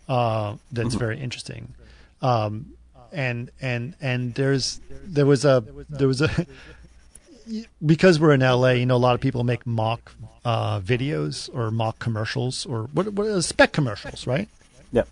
uh, 0.09 0.55
that's 0.71 0.95
very 0.95 1.19
interesting. 1.19 1.73
Um, 2.21 2.73
and 3.11 3.51
and 3.61 3.95
and 4.01 4.33
there's 4.33 4.81
there 4.89 5.25
was 5.25 5.45
a 5.45 5.63
there 5.89 6.07
was 6.07 6.21
a 6.21 6.29
because 7.85 8.19
we're 8.19 8.33
in 8.33 8.41
LA, 8.41 8.71
you 8.71 8.85
know, 8.85 8.95
a 8.95 8.97
lot 8.97 9.15
of 9.15 9.21
people 9.21 9.43
make 9.43 9.65
mock 9.65 10.13
uh, 10.43 10.79
videos 10.79 11.49
or 11.53 11.71
mock 11.71 11.99
commercials 11.99 12.65
or 12.65 12.83
what, 12.93 13.13
what 13.13 13.27
uh, 13.27 13.41
spec 13.41 13.71
commercials, 13.71 14.27
right? 14.27 14.49
Yeah. 14.91 15.03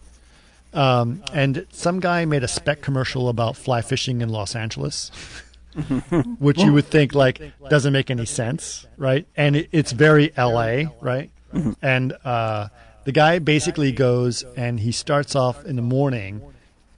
Um, 0.73 1.23
and 1.33 1.65
some 1.71 1.99
guy 1.99 2.25
made 2.25 2.43
a 2.43 2.47
spec 2.47 2.81
commercial 2.81 3.29
about 3.29 3.55
fly 3.55 3.81
fishing 3.81 4.21
in 4.21 4.29
Los 4.29 4.55
Angeles, 4.55 5.11
which 6.39 6.59
you 6.59 6.73
would 6.73 6.85
think 6.85 7.13
like 7.13 7.41
doesn't 7.69 7.93
make 7.93 8.09
any 8.09 8.25
sense, 8.25 8.87
right? 8.97 9.27
And 9.35 9.55
it, 9.55 9.69
it's 9.71 9.91
very 9.91 10.31
LA, 10.37 10.83
right? 11.01 11.31
And 11.81 12.13
uh, 12.23 12.67
the 13.05 13.11
guy 13.11 13.39
basically 13.39 13.91
goes 13.91 14.43
and 14.57 14.79
he 14.79 14.91
starts 14.91 15.35
off 15.35 15.63
in 15.65 15.75
the 15.75 15.81
morning 15.81 16.41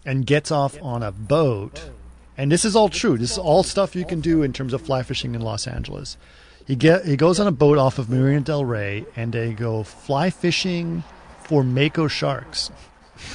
and 0.05 0.25
gets 0.25 0.51
off 0.51 0.81
on 0.81 1.03
a 1.03 1.11
boat. 1.11 1.89
And 2.37 2.51
this 2.51 2.65
is 2.65 2.75
all 2.75 2.89
true. 2.89 3.17
This 3.17 3.31
is 3.31 3.37
all 3.37 3.63
stuff 3.63 3.95
you 3.95 4.05
can 4.05 4.21
do 4.21 4.43
in 4.43 4.53
terms 4.53 4.73
of 4.73 4.81
fly 4.81 5.03
fishing 5.03 5.35
in 5.35 5.41
Los 5.41 5.67
Angeles. 5.67 6.17
He 6.65 6.75
get 6.75 7.05
he 7.05 7.15
goes 7.15 7.39
on 7.39 7.47
a 7.47 7.51
boat 7.51 7.77
off 7.77 7.97
of 7.97 8.09
Marina 8.09 8.41
Del 8.41 8.65
Rey 8.65 9.05
and 9.15 9.31
they 9.31 9.53
go 9.53 9.83
fly 9.83 10.29
fishing 10.29 11.03
for 11.43 11.63
mako 11.63 12.07
sharks 12.07 12.71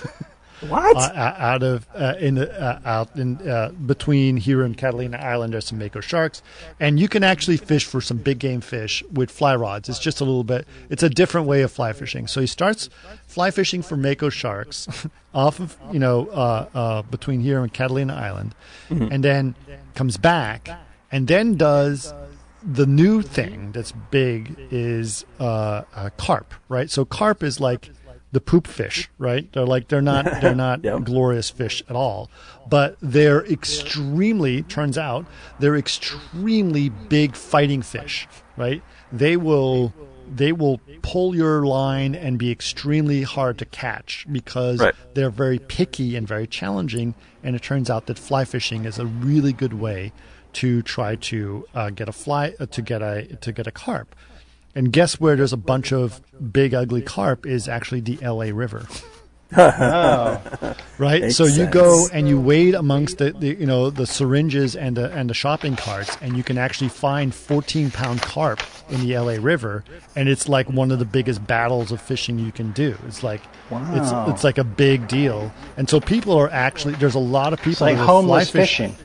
What? 0.68 0.96
uh, 0.96 1.34
out 1.38 1.62
of 1.62 1.86
uh, 1.94 2.14
in 2.18 2.38
uh, 2.38 2.80
out 2.84 3.16
in 3.16 3.36
uh, 3.48 3.70
between 3.70 4.36
here 4.36 4.62
and 4.62 4.76
Catalina 4.76 5.16
Island. 5.18 5.52
There's 5.52 5.66
some 5.66 5.78
mako 5.78 6.00
sharks, 6.00 6.42
and 6.78 7.00
you 7.00 7.08
can 7.08 7.24
actually 7.24 7.56
fish 7.56 7.84
for 7.84 8.00
some 8.00 8.18
big 8.18 8.38
game 8.38 8.60
fish 8.60 9.02
with 9.12 9.30
fly 9.30 9.56
rods. 9.56 9.88
It's 9.88 9.98
just 9.98 10.20
a 10.20 10.24
little 10.24 10.44
bit. 10.44 10.66
It's 10.88 11.02
a 11.02 11.10
different 11.10 11.46
way 11.46 11.62
of 11.62 11.72
fly 11.72 11.92
fishing. 11.92 12.26
So 12.26 12.40
he 12.40 12.46
starts 12.46 12.88
fly 13.26 13.50
fishing 13.50 13.82
for 13.82 13.96
mako 13.96 14.28
sharks 14.28 14.86
off 15.34 15.58
of 15.60 15.76
you 15.92 15.98
know 15.98 16.28
uh, 16.28 16.68
uh, 16.74 17.02
between 17.02 17.40
here 17.40 17.62
and 17.62 17.72
Catalina 17.72 18.14
Island, 18.14 18.54
and 18.88 19.24
then 19.24 19.54
comes 19.94 20.16
back, 20.16 20.68
and 21.10 21.26
then 21.28 21.56
does. 21.56 22.12
The 22.64 22.86
new 22.86 23.22
thing 23.22 23.72
that's 23.72 23.90
big 23.90 24.54
is 24.70 25.26
uh, 25.40 25.82
uh, 25.96 26.10
carp, 26.16 26.54
right? 26.68 26.88
So 26.88 27.04
carp 27.04 27.42
is 27.42 27.58
like 27.58 27.90
the 28.32 28.40
poop 28.40 28.66
fish, 28.66 29.10
right? 29.18 29.50
They're 29.52 29.66
like 29.66 29.88
they're 29.88 30.02
not 30.02 30.24
they're 30.40 30.54
not 30.54 30.82
Yep. 30.82 31.04
glorious 31.04 31.50
fish 31.50 31.82
at 31.88 31.94
all, 31.96 32.30
but 32.68 32.96
they're 33.00 33.44
extremely 33.46 34.62
turns 34.62 34.96
out 34.98 35.26
they're 35.58 35.76
extremely 35.76 36.88
big 36.88 37.36
fighting 37.36 37.82
fish, 37.82 38.26
right? 38.56 38.82
They 39.12 39.36
will 39.36 39.92
they 40.34 40.52
will 40.52 40.80
pull 41.02 41.34
your 41.36 41.66
line 41.66 42.14
and 42.14 42.38
be 42.38 42.50
extremely 42.50 43.22
hard 43.22 43.58
to 43.58 43.66
catch 43.66 44.24
because 44.32 44.80
Right. 44.80 44.94
they're 45.14 45.28
very 45.30 45.58
picky 45.58 46.16
and 46.16 46.26
very 46.26 46.46
challenging. 46.46 47.14
And 47.42 47.54
it 47.54 47.60
turns 47.62 47.90
out 47.90 48.06
that 48.06 48.18
fly 48.18 48.44
fishing 48.46 48.86
is 48.86 48.98
a 48.98 49.04
really 49.04 49.52
good 49.52 49.74
way 49.74 50.12
to 50.54 50.80
try 50.82 51.16
to 51.16 51.66
uh, 51.74 51.90
get 51.90 52.08
a 52.08 52.12
fly 52.12 52.54
uh, 52.58 52.66
to 52.66 52.80
get 52.82 53.02
a 53.02 53.26
to 53.42 53.52
get 53.52 53.66
a 53.66 53.70
carp. 53.72 54.14
And 54.74 54.92
guess 54.92 55.20
where 55.20 55.36
there's 55.36 55.52
a 55.52 55.56
bunch 55.58 55.92
of 55.92 56.20
big 56.52 56.72
ugly 56.74 57.02
carp 57.02 57.46
is 57.46 57.68
actually 57.68 58.00
the 58.00 58.18
L.A. 58.22 58.52
River. 58.52 58.86
Oh, 59.54 60.74
right? 60.98 61.20
Makes 61.22 61.36
so 61.36 61.44
you 61.44 61.66
go 61.66 62.08
and 62.10 62.26
you 62.26 62.40
wade 62.40 62.74
amongst 62.74 63.18
the, 63.18 63.32
the 63.32 63.48
you 63.48 63.66
know 63.66 63.90
the 63.90 64.06
syringes 64.06 64.74
and 64.74 64.96
the 64.96 65.12
and 65.12 65.28
the 65.28 65.34
shopping 65.34 65.76
carts, 65.76 66.16
and 66.22 66.36
you 66.38 66.42
can 66.42 66.56
actually 66.56 66.88
find 66.88 67.34
14 67.34 67.90
pound 67.90 68.22
carp 68.22 68.60
in 68.88 69.06
the 69.06 69.18
LA 69.18 69.36
River, 69.38 69.84
and 70.16 70.26
it's 70.28 70.48
like 70.48 70.70
one 70.70 70.90
of 70.90 70.98
the 70.98 71.04
biggest 71.04 71.46
battles 71.46 71.92
of 71.92 72.00
fishing 72.00 72.38
you 72.38 72.50
can 72.52 72.72
do. 72.72 72.96
It's 73.06 73.22
like 73.22 73.42
Wow. 73.70 73.86
it's 73.94 74.30
it's 74.34 74.44
like 74.44 74.56
a 74.56 74.64
big 74.64 75.06
deal, 75.06 75.52
and 75.76 75.86
so 75.88 76.00
people 76.00 76.32
are 76.38 76.48
actually 76.50 76.94
there's 76.94 77.14
a 77.14 77.18
lot 77.18 77.52
of 77.52 77.58
people 77.58 77.72
it's 77.72 77.80
like 77.82 77.96
homeless 77.98 78.50
fly 78.50 78.60
fish- 78.62 78.70
fishing. 78.78 78.96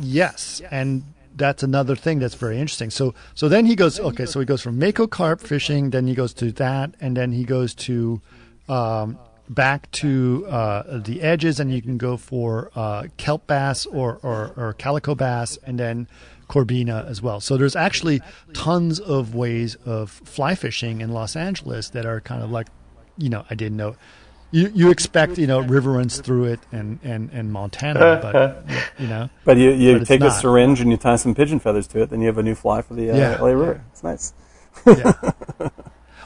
Yes, 0.00 0.62
and 0.70 1.02
that's 1.36 1.62
another 1.62 1.96
thing 1.96 2.18
that's 2.18 2.34
very 2.34 2.58
interesting. 2.58 2.90
So 2.90 3.14
so 3.34 3.48
then 3.48 3.66
he 3.66 3.74
goes 3.74 3.98
okay, 4.00 4.26
so 4.26 4.40
he 4.40 4.46
goes 4.46 4.62
from 4.62 4.78
mako 4.78 5.06
carp 5.06 5.40
fishing, 5.40 5.90
then 5.90 6.06
he 6.06 6.14
goes 6.14 6.32
to 6.34 6.52
that, 6.52 6.94
and 7.00 7.16
then 7.16 7.32
he 7.32 7.44
goes 7.44 7.74
to 7.74 8.20
um, 8.68 9.18
back 9.48 9.90
to 9.92 10.46
uh, 10.48 10.98
the 10.98 11.22
edges, 11.22 11.60
and 11.60 11.72
you 11.72 11.82
can 11.82 11.98
go 11.98 12.16
for 12.16 12.70
uh, 12.74 13.04
kelp 13.16 13.46
bass 13.46 13.86
or, 13.86 14.18
or 14.22 14.52
or 14.56 14.74
calico 14.74 15.14
bass, 15.14 15.58
and 15.64 15.78
then 15.78 16.08
corbina 16.48 17.08
as 17.08 17.22
well. 17.22 17.40
So 17.40 17.56
there's 17.56 17.76
actually 17.76 18.20
tons 18.52 19.00
of 19.00 19.34
ways 19.34 19.74
of 19.86 20.10
fly 20.10 20.54
fishing 20.54 21.00
in 21.00 21.12
Los 21.12 21.34
Angeles 21.34 21.90
that 21.90 22.04
are 22.04 22.20
kind 22.20 22.42
of 22.42 22.50
like, 22.50 22.68
you 23.16 23.30
know, 23.30 23.44
I 23.48 23.54
didn't 23.54 23.78
know. 23.78 23.96
You, 24.52 24.70
you 24.74 24.90
expect 24.90 25.38
you 25.38 25.46
know 25.46 25.60
river 25.60 25.92
runs 25.92 26.20
through 26.20 26.44
it 26.44 26.60
and, 26.70 26.98
and, 27.02 27.30
and 27.32 27.50
Montana, 27.50 28.18
but 28.22 28.64
you 28.98 29.08
know 29.08 29.30
But 29.44 29.56
you, 29.56 29.70
you 29.70 29.98
But 29.98 30.06
take 30.06 30.20
a 30.20 30.24
not. 30.24 30.40
syringe 30.40 30.80
and 30.80 30.90
you 30.90 30.96
tie 30.98 31.16
some 31.16 31.34
pigeon 31.34 31.58
feathers 31.58 31.86
to 31.88 32.02
it, 32.02 32.10
then 32.10 32.20
you 32.20 32.26
have 32.26 32.38
a 32.38 32.42
new 32.42 32.54
fly 32.54 32.82
for 32.82 32.94
the 32.94 33.10
uh, 33.10 33.16
Yeah. 33.16 33.40
LA 33.40 33.48
River. 33.48 33.84
It's 33.92 34.04
nice. 34.04 34.32
Yeah. 34.86 35.12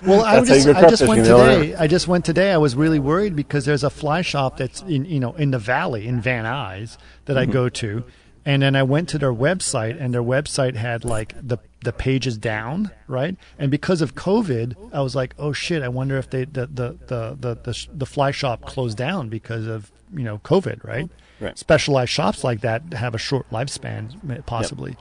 Well, 0.07 0.23
I 0.23 0.45
just 0.45 0.69
I 0.69 0.91
just 0.91 1.07
went 1.09 1.23
fishing, 1.23 1.25
you 1.25 1.39
know, 1.39 1.59
today. 1.63 1.75
I 1.75 1.87
just 1.87 2.07
went 2.07 2.27
today. 2.27 2.53
I 2.53 2.59
was 2.59 2.77
really 2.77 2.99
worried 2.99 3.35
because 3.35 3.65
there's 3.65 3.83
a 3.83 3.89
fly 3.89 4.21
shop 4.21 4.59
that's 4.59 4.83
in 4.83 5.07
you 5.07 5.19
know 5.19 5.33
in 5.33 5.53
the 5.53 5.59
valley 5.59 6.07
in 6.07 6.21
Van 6.21 6.45
Nuys 6.45 6.99
that 7.25 7.33
Mm-hmm. 7.39 7.51
I 7.51 7.53
go 7.53 7.69
to, 7.71 8.05
and 8.47 8.63
then 8.63 8.77
I 8.77 8.85
went 8.85 9.09
to 9.11 9.19
their 9.19 9.35
website 9.35 10.01
and 10.01 10.15
their 10.15 10.23
website 10.23 10.77
had 10.77 11.05
like 11.05 11.35
the 11.41 11.59
the 11.83 11.93
pages 11.93 12.39
down 12.39 12.93
right, 13.09 13.37
and 13.59 13.71
because 13.71 14.01
of 14.01 14.15
COVID, 14.15 14.75
I 14.93 15.01
was 15.03 15.15
like, 15.15 15.35
oh 15.39 15.53
shit, 15.53 15.83
I 15.83 15.89
wonder 15.89 16.17
if 16.17 16.31
they 16.31 16.45
the 16.45 16.67
the 16.67 16.97
the 17.07 17.37
the 17.39 17.55
the, 17.63 17.87
the 17.93 18.07
fly 18.07 18.31
shop 18.31 18.63
closed 18.63 18.97
down 18.97 19.29
because 19.29 19.67
of 19.67 19.91
you 20.15 20.25
know 20.25 20.39
COVID 20.39 20.85
right. 20.85 21.11
Right. 21.39 21.59
Specialized 21.59 22.11
shops 22.11 22.45
like 22.45 22.63
that 22.63 22.95
have 22.95 23.15
a 23.15 23.19
short 23.19 23.51
lifespan, 23.51 24.47
possibly. 24.47 24.97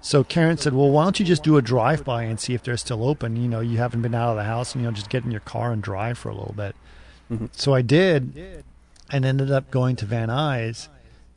So 0.00 0.24
Karen 0.24 0.56
said, 0.56 0.72
"Well, 0.72 0.90
why 0.90 1.02
don't 1.02 1.20
you 1.20 1.26
just 1.26 1.42
do 1.42 1.58
a 1.58 1.62
drive 1.62 2.04
by 2.04 2.22
and 2.22 2.40
see 2.40 2.54
if 2.54 2.62
they're 2.62 2.78
still 2.78 3.06
open? 3.06 3.36
You 3.36 3.48
know, 3.48 3.60
you 3.60 3.76
haven't 3.76 4.00
been 4.00 4.14
out 4.14 4.30
of 4.30 4.36
the 4.36 4.44
house, 4.44 4.74
and 4.74 4.82
you 4.82 4.88
know, 4.88 4.94
just 4.94 5.10
get 5.10 5.24
in 5.24 5.30
your 5.30 5.40
car 5.40 5.72
and 5.72 5.82
drive 5.82 6.16
for 6.16 6.30
a 6.30 6.34
little 6.34 6.54
bit." 6.56 6.74
Mm-hmm. 7.30 7.46
So 7.52 7.74
I 7.74 7.82
did, 7.82 8.64
and 9.10 9.24
ended 9.26 9.50
up 9.50 9.70
going 9.70 9.96
to 9.96 10.06
Van 10.06 10.28
Nuys, 10.28 10.88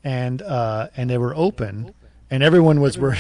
and 0.07 0.41
uh, 0.41 0.87
and 0.95 1.09
they 1.09 1.17
were 1.17 1.35
open, 1.35 1.93
and 2.31 2.41
everyone 2.41 2.79
was 2.79 2.97
wearing 2.97 3.19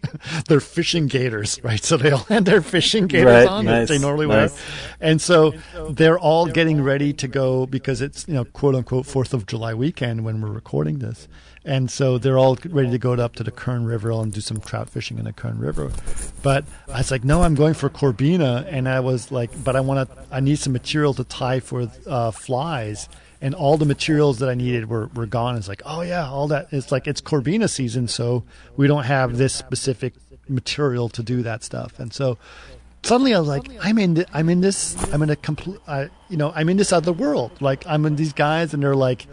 their 0.48 0.60
fishing 0.60 1.06
gaiters, 1.06 1.58
right? 1.64 1.82
So 1.82 1.96
they 1.96 2.10
all 2.10 2.24
had 2.28 2.44
their 2.44 2.60
fishing 2.60 3.06
gaiters 3.06 3.46
Right, 3.46 3.48
on 3.48 3.64
nice, 3.64 3.88
that 3.88 3.94
they 3.94 3.98
normally 3.98 4.26
nice. 4.26 4.52
wear, 4.52 4.60
and 5.00 5.20
so 5.20 5.54
they're 5.90 6.18
all 6.18 6.44
getting 6.46 6.82
ready 6.82 7.14
to 7.14 7.26
go 7.26 7.64
because 7.64 8.02
it's 8.02 8.28
you 8.28 8.34
know 8.34 8.44
quote 8.44 8.74
unquote 8.74 9.06
Fourth 9.06 9.32
of 9.32 9.46
July 9.46 9.72
weekend 9.72 10.24
when 10.26 10.42
we're 10.42 10.52
recording 10.52 10.98
this, 10.98 11.26
and 11.64 11.90
so 11.90 12.18
they're 12.18 12.38
all 12.38 12.58
ready 12.68 12.90
to 12.90 12.98
go 12.98 13.14
up 13.14 13.34
to 13.36 13.42
the 13.42 13.50
Kern 13.50 13.86
River 13.86 14.10
and 14.10 14.30
do 14.30 14.42
some 14.42 14.60
trout 14.60 14.90
fishing 14.90 15.18
in 15.18 15.24
the 15.24 15.32
Kern 15.32 15.58
River. 15.58 15.90
But 16.42 16.66
I 16.92 16.98
was 16.98 17.10
like, 17.10 17.24
no, 17.24 17.42
I'm 17.44 17.54
going 17.54 17.72
for 17.72 17.88
Corbina, 17.88 18.66
and 18.70 18.86
I 18.90 19.00
was 19.00 19.32
like, 19.32 19.50
but 19.64 19.74
I 19.74 19.80
want 19.80 19.98
to, 20.10 20.16
I 20.30 20.40
need 20.40 20.58
some 20.58 20.74
material 20.74 21.14
to 21.14 21.24
tie 21.24 21.60
for 21.60 21.90
uh, 22.06 22.30
flies. 22.30 23.08
And 23.40 23.54
all 23.54 23.76
the 23.76 23.84
materials 23.84 24.38
that 24.38 24.48
I 24.48 24.54
needed 24.54 24.88
were, 24.88 25.08
were 25.14 25.26
gone. 25.26 25.56
It's 25.56 25.68
like, 25.68 25.82
oh 25.84 26.00
yeah, 26.00 26.26
all 26.28 26.48
that. 26.48 26.68
It's 26.72 26.90
like 26.90 27.06
it's 27.06 27.20
Corbina 27.20 27.68
season, 27.68 28.08
so 28.08 28.44
we 28.76 28.86
don't 28.86 29.04
have 29.04 29.36
this 29.36 29.52
specific 29.54 30.14
material 30.48 31.08
to 31.10 31.22
do 31.22 31.42
that 31.42 31.62
stuff. 31.62 31.98
And 31.98 32.12
so 32.12 32.38
suddenly 33.02 33.34
I 33.34 33.38
was 33.38 33.48
like, 33.48 33.68
I'm 33.82 33.98
in, 33.98 34.14
th- 34.16 34.28
I'm 34.32 34.48
in 34.48 34.62
this, 34.62 34.96
I'm 35.12 35.22
in 35.22 35.30
a 35.30 35.36
complete, 35.36 35.78
you 36.28 36.36
know, 36.36 36.52
I'm 36.54 36.68
in 36.68 36.76
this 36.76 36.92
other 36.92 37.12
world. 37.12 37.50
Like 37.60 37.86
I'm 37.86 38.06
in 38.06 38.16
these 38.16 38.32
guys, 38.32 38.72
and 38.72 38.82
they're 38.82 38.94
like, 38.94 39.26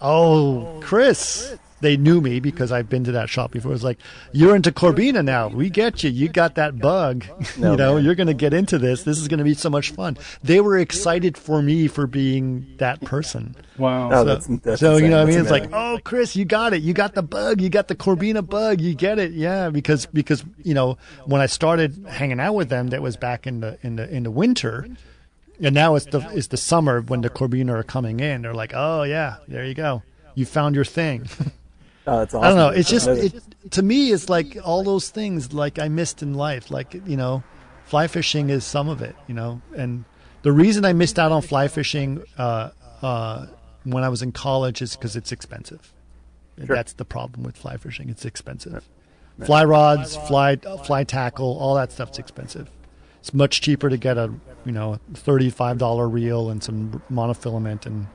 oh, 0.00 0.78
Chris. 0.82 1.56
They 1.80 1.96
knew 1.96 2.20
me 2.20 2.40
because 2.40 2.72
I've 2.72 2.88
been 2.88 3.04
to 3.04 3.12
that 3.12 3.28
shop 3.28 3.52
before. 3.52 3.72
It's 3.72 3.84
like, 3.84 3.98
you're 4.32 4.56
into 4.56 4.72
Corbina 4.72 5.24
now. 5.24 5.48
We 5.48 5.70
get 5.70 6.02
you. 6.02 6.10
You 6.10 6.28
got 6.28 6.56
that 6.56 6.78
bug. 6.78 7.24
No, 7.58 7.72
you 7.72 7.76
know, 7.76 7.94
man. 7.94 8.04
you're 8.04 8.14
going 8.14 8.28
to 8.28 8.34
get 8.34 8.52
into 8.54 8.78
this. 8.78 9.02
This 9.02 9.18
is 9.18 9.26
going 9.26 9.38
to 9.38 9.44
be 9.44 9.54
so 9.54 9.68
much 9.70 9.90
fun. 9.90 10.16
They 10.42 10.60
were 10.60 10.78
excited 10.78 11.36
for 11.36 11.60
me 11.60 11.88
for 11.88 12.06
being 12.06 12.66
that 12.78 13.00
person. 13.00 13.56
Wow. 13.78 14.08
Oh, 14.08 14.10
So, 14.12 14.24
that's, 14.24 14.46
that's 14.46 14.80
so 14.80 14.96
you 14.96 15.08
know, 15.08 15.18
what 15.18 15.22
I 15.22 15.24
That's 15.24 15.36
mean, 15.36 15.40
it's 15.40 15.50
like, 15.50 15.70
oh, 15.72 15.98
Chris, 16.04 16.36
you 16.36 16.44
got 16.44 16.72
it. 16.72 16.82
You 16.82 16.94
got 16.94 17.14
the 17.14 17.22
bug. 17.22 17.60
You 17.60 17.68
got 17.68 17.88
the 17.88 17.96
Corbina 17.96 18.46
bug. 18.46 18.80
You 18.80 18.94
get 18.94 19.18
it. 19.18 19.32
Yeah, 19.32 19.70
because 19.70 20.06
because 20.06 20.44
you 20.62 20.74
know 20.74 20.98
when 21.26 21.40
I 21.40 21.46
started 21.46 22.04
hanging 22.08 22.38
out 22.40 22.54
with 22.54 22.68
them, 22.68 22.88
that 22.88 23.02
was 23.02 23.16
back 23.16 23.46
in 23.46 23.60
the 23.60 23.78
in 23.82 23.96
the 23.96 24.08
in 24.08 24.22
the 24.24 24.30
winter, 24.30 24.88
and 25.60 25.74
now 25.74 25.94
it's 25.94 26.06
the 26.06 26.20
it's 26.32 26.48
the 26.48 26.56
summer 26.56 27.00
when 27.00 27.20
the 27.22 27.30
Corbina 27.30 27.70
are 27.70 27.82
coming 27.82 28.20
in. 28.20 28.42
They're 28.42 28.54
like, 28.54 28.72
oh 28.74 29.02
yeah, 29.04 29.36
there 29.48 29.64
you 29.64 29.74
go. 29.74 30.02
You 30.34 30.44
found 30.46 30.74
your 30.74 30.84
thing. 30.84 31.28
oh, 32.08 32.22
awesome. 32.22 32.42
I 32.42 32.48
don't 32.48 32.56
know. 32.56 32.68
It's 32.68 32.88
just 32.88 33.08
it, 33.08 33.34
to 33.70 33.82
me, 33.82 34.12
it's 34.12 34.28
like 34.28 34.56
all 34.64 34.82
those 34.82 35.10
things 35.10 35.52
like 35.52 35.78
I 35.78 35.88
missed 35.88 36.22
in 36.22 36.34
life. 36.34 36.70
Like 36.70 36.94
you 37.06 37.16
know, 37.16 37.42
fly 37.84 38.06
fishing 38.06 38.50
is 38.50 38.64
some 38.64 38.88
of 38.88 39.02
it. 39.02 39.14
You 39.26 39.34
know, 39.34 39.62
and 39.76 40.04
the 40.42 40.52
reason 40.52 40.84
I 40.84 40.92
missed 40.92 41.18
out 41.18 41.32
on 41.32 41.42
fly 41.42 41.68
fishing 41.68 42.22
uh, 42.36 42.70
uh, 43.02 43.46
when 43.84 44.04
I 44.04 44.08
was 44.08 44.22
in 44.22 44.32
college 44.32 44.82
is 44.82 44.96
because 44.96 45.16
it's 45.16 45.32
expensive. 45.32 45.92
Sure. 46.64 46.74
That's 46.74 46.94
the 46.94 47.04
problem 47.04 47.44
with 47.44 47.56
fly 47.56 47.76
fishing. 47.76 48.08
It's 48.08 48.24
expensive. 48.24 48.88
Fly 49.44 49.64
rods, 49.64 50.16
fly 50.16 50.56
fly 50.56 51.04
tackle, 51.04 51.58
all 51.58 51.76
that 51.76 51.92
stuff's 51.92 52.18
expensive. 52.18 52.68
It's 53.20 53.32
much 53.32 53.60
cheaper 53.60 53.88
to 53.88 53.96
get 53.96 54.18
a 54.18 54.32
you 54.64 54.72
know 54.72 54.98
thirty-five 55.14 55.78
dollar 55.78 56.08
reel 56.08 56.50
and 56.50 56.62
some 56.62 57.02
monofilament, 57.10 57.86
and 57.86 58.08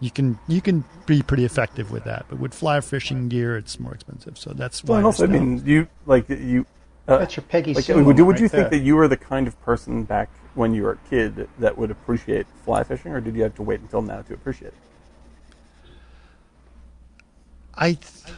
you 0.00 0.10
can 0.10 0.38
you 0.46 0.60
can 0.60 0.84
be 1.06 1.22
pretty 1.22 1.44
effective 1.44 1.90
with 1.90 2.04
that. 2.04 2.26
But 2.28 2.38
with 2.38 2.54
fly 2.54 2.80
fishing 2.80 3.28
gear, 3.28 3.56
it's 3.56 3.80
more 3.80 3.92
expensive. 3.92 4.38
So 4.38 4.52
that's 4.52 4.84
why. 4.84 4.88
Well, 4.88 4.96
and 4.98 5.06
also, 5.06 5.24
I 5.24 5.26
missed 5.28 5.42
mean, 5.42 5.66
you 5.66 5.88
like 6.06 6.28
you. 6.28 6.66
Uh, 7.06 7.18
That's 7.18 7.36
your 7.36 7.44
Peggy 7.44 7.72
like, 7.72 7.84
Sue 7.84 7.94
would, 7.94 8.02
moment 8.02 8.26
would 8.26 8.38
you 8.38 8.44
right 8.44 8.50
think 8.50 8.70
there. 8.70 8.78
that 8.78 8.84
you 8.84 8.94
were 8.94 9.08
the 9.08 9.16
kind 9.16 9.48
of 9.48 9.58
person 9.62 10.04
back 10.04 10.28
when 10.54 10.74
you 10.74 10.82
were 10.82 10.92
a 10.92 11.08
kid 11.08 11.48
that 11.58 11.78
would 11.78 11.90
appreciate 11.90 12.46
fly 12.66 12.84
fishing, 12.84 13.12
or 13.12 13.20
did 13.20 13.34
you 13.34 13.42
have 13.44 13.54
to 13.54 13.62
wait 13.62 13.80
until 13.80 14.02
now 14.02 14.20
to 14.20 14.34
appreciate 14.34 14.68
it? 14.68 14.74
I 17.74 17.92
th- 17.92 18.36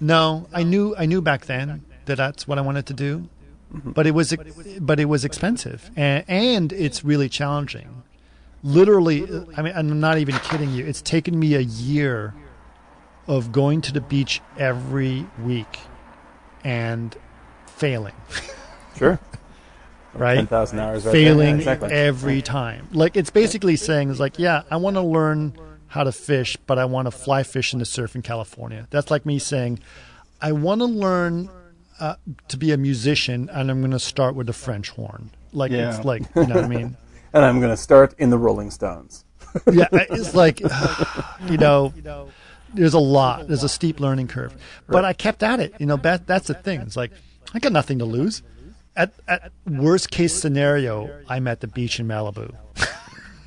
no, 0.00 0.48
I 0.52 0.62
knew 0.62 0.94
I 0.96 1.06
knew 1.06 1.20
back 1.20 1.46
then 1.46 1.84
that 2.06 2.16
that's 2.16 2.48
what 2.48 2.56
I 2.56 2.62
wanted 2.62 2.86
to 2.86 2.94
do, 2.94 3.28
but 3.70 4.06
it 4.06 4.12
was 4.12 4.34
but 4.80 4.98
it 4.98 5.04
was 5.04 5.24
expensive 5.24 5.90
and, 5.94 6.24
and 6.26 6.72
it's 6.72 7.04
really 7.04 7.28
challenging. 7.28 7.99
Literally, 8.62 9.22
I 9.56 9.62
mean, 9.62 9.72
I'm 9.74 10.00
not 10.00 10.18
even 10.18 10.34
kidding 10.40 10.70
you. 10.70 10.84
It's 10.86 11.00
taken 11.02 11.38
me 11.38 11.54
a 11.54 11.60
year 11.60 12.34
of 13.26 13.52
going 13.52 13.80
to 13.82 13.92
the 13.92 14.00
beach 14.00 14.40
every 14.58 15.26
week 15.42 15.78
and 16.64 17.16
failing. 17.66 18.14
Sure. 18.96 19.18
Right? 20.12 20.34
Ten 20.34 20.48
thousand 20.48 20.80
hours. 20.80 21.06
Right 21.06 21.12
failing 21.12 21.48
Yeah, 21.50 21.54
exactly. 21.58 21.92
every 21.92 22.42
time. 22.42 22.88
Like 22.90 23.16
it's 23.16 23.30
basically 23.30 23.76
saying 23.76 24.10
it's 24.10 24.18
like, 24.18 24.40
yeah, 24.40 24.62
I 24.68 24.76
want 24.76 24.96
to 24.96 25.02
learn 25.02 25.56
how 25.86 26.02
to 26.02 26.10
fish, 26.10 26.56
but 26.66 26.80
I 26.80 26.84
want 26.84 27.06
to 27.06 27.12
fly 27.12 27.44
fish 27.44 27.72
and 27.72 27.78
to 27.78 27.86
surf 27.86 28.16
in 28.16 28.22
California. 28.22 28.88
That's 28.90 29.08
like 29.12 29.24
me 29.24 29.38
saying, 29.38 29.78
I 30.42 30.50
want 30.50 30.80
to 30.80 30.86
learn 30.86 31.48
uh, 32.00 32.16
to 32.48 32.56
be 32.56 32.72
a 32.72 32.76
musician, 32.76 33.48
and 33.52 33.70
I'm 33.70 33.82
going 33.82 33.92
to 33.92 34.00
start 34.00 34.34
with 34.34 34.48
the 34.48 34.52
French 34.52 34.90
horn. 34.90 35.30
Like 35.52 35.70
Yeah. 35.70 35.94
it's 35.96 36.04
like 36.04 36.22
you 36.34 36.44
know 36.48 36.56
what 36.56 36.64
I 36.64 36.68
mean. 36.68 36.96
And 37.32 37.44
I'm 37.44 37.60
going 37.60 37.70
to 37.70 37.76
start 37.76 38.14
in 38.18 38.30
the 38.30 38.38
Rolling 38.38 38.70
Stones. 38.70 39.24
yeah, 39.72 39.88
it's 39.92 40.34
like 40.34 40.60
you 41.48 41.56
know, 41.56 41.92
there's 42.74 42.94
a 42.94 43.00
lot. 43.00 43.48
There's 43.48 43.64
a 43.64 43.68
steep 43.68 44.00
learning 44.00 44.28
curve, 44.28 44.54
but 44.86 45.04
I 45.04 45.12
kept 45.12 45.42
at 45.42 45.60
it. 45.60 45.74
You 45.78 45.86
know, 45.86 45.96
that 45.98 46.26
that's 46.26 46.46
the 46.48 46.54
thing. 46.54 46.80
It's 46.80 46.96
like 46.96 47.10
I 47.52 47.58
got 47.58 47.72
nothing 47.72 47.98
to 47.98 48.04
lose. 48.04 48.42
At, 48.96 49.12
at 49.28 49.52
worst 49.66 50.10
case 50.10 50.34
scenario, 50.34 51.22
I'm 51.28 51.46
at 51.48 51.60
the 51.60 51.68
beach 51.68 52.00
in 52.00 52.08
Malibu. 52.08 52.54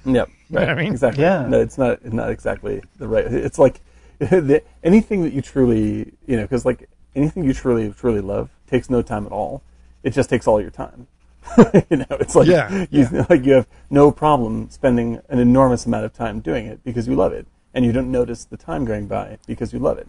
Yep. 0.06 0.30
Right. 0.50 0.70
I 0.70 0.76
mean? 0.76 0.92
exactly. 0.92 1.24
Yeah. 1.24 1.48
No, 1.48 1.62
it's 1.62 1.78
not 1.78 2.04
not 2.06 2.30
exactly 2.30 2.82
the 2.98 3.08
right. 3.08 3.26
It's 3.26 3.58
like 3.58 3.80
the, 4.20 4.62
anything 4.84 5.24
that 5.24 5.34
you 5.34 5.42
truly, 5.42 6.14
you 6.28 6.36
know, 6.36 6.44
because 6.44 6.66
like 6.66 6.90
anything 7.16 7.44
you 7.44 7.54
truly 7.54 7.92
truly 7.92 8.22
love 8.22 8.50
takes 8.68 8.90
no 8.90 9.02
time 9.02 9.26
at 9.26 9.32
all. 9.32 9.64
It 10.04 10.12
just 10.12 10.30
takes 10.30 10.46
all 10.46 10.60
your 10.60 10.72
time. 10.72 11.08
you 11.90 11.98
know, 11.98 12.06
it's 12.20 12.36
like 12.36 12.48
Yeah, 12.48 12.86
you 12.92 13.08
like 13.30 13.46
you 13.46 13.54
have 13.54 13.68
no 13.90 14.12
problem 14.12 14.70
spending 14.70 15.22
an 15.30 15.40
enormous 15.40 15.86
amount 15.86 16.06
of 16.06 16.14
time 16.14 16.40
doing 16.40 16.66
it 16.66 16.84
because 16.84 17.08
you 17.08 17.16
love 17.16 17.34
it, 17.34 17.48
and 17.74 17.86
you 17.86 17.92
don't 17.92 18.12
notice 18.12 18.46
the 18.46 18.58
time 18.58 18.86
going 18.86 19.08
by 19.08 19.38
because 19.46 19.74
you 19.74 19.80
love 19.80 19.98
it. 19.98 20.08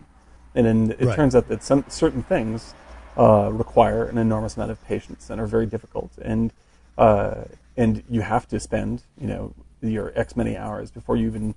And 0.54 0.66
then 0.66 0.96
it 0.98 1.06
Right. 1.06 1.16
turns 1.16 1.34
out 1.34 1.48
that 1.48 1.62
some 1.62 1.84
certain 1.88 2.22
things 2.22 2.74
uh, 3.16 3.50
require 3.52 4.04
an 4.04 4.18
enormous 4.18 4.56
amount 4.56 4.70
of 4.70 4.82
patience 4.84 5.30
and 5.30 5.40
are 5.40 5.46
very 5.46 5.66
difficult, 5.66 6.12
and 6.22 6.52
uh, 6.96 7.44
and 7.76 8.02
you 8.08 8.20
have 8.22 8.46
to 8.48 8.60
spend 8.60 9.02
you 9.20 9.26
know 9.26 9.54
your 9.82 10.12
X 10.16 10.36
many 10.36 10.56
hours 10.56 10.90
before 10.90 11.16
you 11.16 11.26
even 11.26 11.54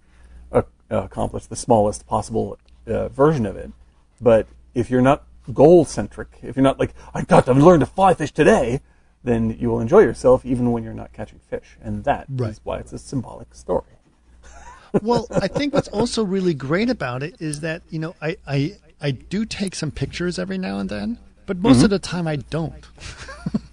uh, 0.52 0.64
accomplish 0.90 1.46
the 1.46 1.56
smallest 1.56 2.06
possible 2.08 2.58
uh, 2.88 3.10
version 3.10 3.46
of 3.46 3.56
it. 3.56 3.72
But 4.20 4.48
if 4.74 4.90
you're 4.90 5.02
not 5.02 5.24
goal 5.54 5.86
centric, 5.86 6.40
if 6.42 6.56
you're 6.56 6.64
not 6.64 6.80
like 6.80 6.94
I 7.14 7.22
got 7.22 7.46
to 7.46 7.54
learn 7.54 7.80
to 7.82 7.86
fly 7.86 8.14
fish 8.14 8.32
today, 8.32 8.82
then 9.28 9.56
you 9.60 9.70
will 9.70 9.80
enjoy 9.80 10.00
yourself 10.00 10.46
even 10.46 10.72
when 10.72 10.84
you're 10.84 10.94
not 11.04 11.12
catching 11.14 11.40
fish, 11.50 11.78
and 11.82 12.04
that 12.06 12.24
is 12.30 12.40
Right. 12.40 12.60
why 12.64 12.78
it's 12.80 12.94
a 12.94 12.98
symbolic 13.00 13.54
story. 13.54 13.84
well, 15.02 15.28
I 15.32 15.48
think 15.48 15.74
what's 15.74 15.88
also 16.00 16.24
really 16.24 16.54
great 16.54 16.90
about 16.90 17.22
it 17.24 17.36
is 17.40 17.60
that 17.62 17.82
you 17.90 18.00
know 18.00 18.16
I 18.22 18.38
I, 18.48 18.78
I 19.02 19.12
do 19.12 19.46
take 19.46 19.76
some 19.76 19.92
pictures 19.92 20.40
every 20.40 20.58
now 20.58 20.80
and 20.80 20.90
then, 20.90 21.18
but 21.46 21.58
most 21.58 21.78
Mm-hmm. 21.78 21.84
of 21.86 21.90
the 21.92 22.00
time 22.00 22.28
I 22.28 22.38
don't. 22.38 22.84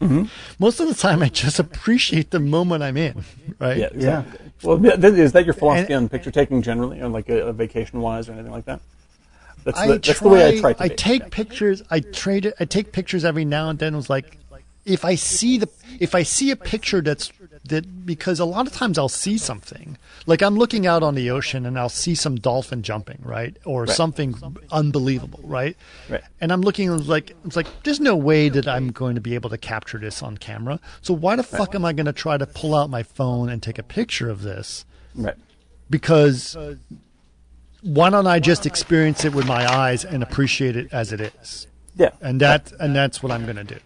Most 0.59 0.81
of 0.81 0.89
the 0.89 0.94
time 0.94 1.22
I 1.22 1.31
just 1.31 1.59
appreciate 1.59 2.31
the 2.31 2.39
moment 2.39 2.82
I'm 2.82 2.97
in, 2.98 3.24
right? 3.59 3.78
Yeah, 3.78 3.86
exactly. 3.86 4.39
Well, 4.62 4.78
th- 4.78 5.01
th- 5.01 5.14
is 5.14 5.32
that 5.32 5.47
your 5.47 5.55
philosophy 5.55 5.94
And- 5.94 6.05
on 6.05 6.09
picture 6.10 6.31
taking 6.31 6.60
generally, 6.60 7.01
on 7.01 7.10
like 7.12 7.31
a, 7.31 7.47
a 7.47 7.52
vacation 7.55 8.01
wise 8.02 8.28
or 8.28 8.32
anything 8.32 8.52
like 8.52 8.66
that? 8.66 8.81
That's, 9.64 9.81
the, 9.81 9.98
that's 9.98 10.20
the 10.20 10.28
way 10.28 10.47
I 10.47 10.60
try 10.60 10.72
to. 10.74 10.82
I 10.82 10.89
take 10.89 11.31
pictures. 11.31 11.82
I 11.90 12.01
trade 12.01 12.44
it. 12.44 12.55
I 12.60 12.66
take 12.66 12.93
pictures 12.93 13.24
every 13.24 13.47
now 13.47 13.70
and 13.70 13.78
then. 13.78 13.94
It 13.94 13.97
was 13.97 14.10
like, 14.10 14.36
if 14.85 15.05
I 15.05 15.15
see 15.15 15.59
the, 15.59 15.69
if 15.98 16.15
I 16.15 16.23
see 16.23 16.51
a 16.51 16.56
picture 16.56 17.01
that's 17.01 17.32
that 17.66 18.05
because 18.05 18.40
a 18.40 18.44
lot 18.44 18.66
of 18.66 18.73
times 18.74 18.98
I'll 18.98 19.09
see 19.09 19.39
something 19.39 19.97
like 20.27 20.43
I'm 20.43 20.56
looking 20.56 20.86
out 20.86 21.02
on 21.02 21.15
the 21.15 21.31
ocean 21.31 21.65
and 21.65 21.78
I'll 21.78 21.89
see 21.89 22.15
some 22.15 22.36
dolphin 22.36 22.82
jumping 22.82 23.20
right 23.23 23.56
or 23.65 23.86
something 23.86 24.35
unbelievable 24.70 25.40
right, 25.43 25.74
Right. 26.11 26.20
and 26.43 26.52
I'm 26.52 26.61
looking 26.61 26.94
like 27.06 27.35
it's 27.47 27.56
like 27.56 27.66
there's 27.85 28.01
no 28.01 28.15
way 28.16 28.51
that 28.51 28.69
I'm 28.69 28.93
going 28.93 29.15
to 29.15 29.23
be 29.23 29.35
able 29.35 29.48
to 29.51 29.56
capture 29.59 29.97
this 29.98 30.23
on 30.23 30.36
camera. 30.36 30.78
So 31.01 31.15
why 31.15 31.36
the 31.36 31.43
fuck 31.43 31.74
am 31.74 31.85
I 31.86 31.94
going 31.94 32.05
to 32.06 32.12
try 32.12 32.36
to 32.36 32.47
pull 32.47 32.74
out 32.74 32.90
my 32.90 33.02
phone 33.02 33.48
and 33.48 33.62
take 33.62 33.78
a 33.78 33.82
picture 33.82 34.28
of 34.28 34.43
this? 34.43 34.85
Right. 35.15 35.36
because 35.89 36.56
why 37.82 38.11
don't 38.11 38.27
I 38.27 38.40
just 38.40 38.66
experience 38.66 39.24
it 39.24 39.35
with 39.35 39.47
my 39.47 39.65
eyes 39.70 40.05
and 40.05 40.23
appreciate 40.23 40.77
it 40.77 40.93
as 40.93 41.12
it 41.12 41.20
is? 41.20 41.66
Yeah. 41.97 42.11
And 42.20 42.40
that 42.40 42.73
and 42.81 42.94
that's 42.94 43.23
what 43.23 43.31
I'm 43.32 43.44
going 43.44 43.56
to 43.56 43.65
do. 43.65 43.78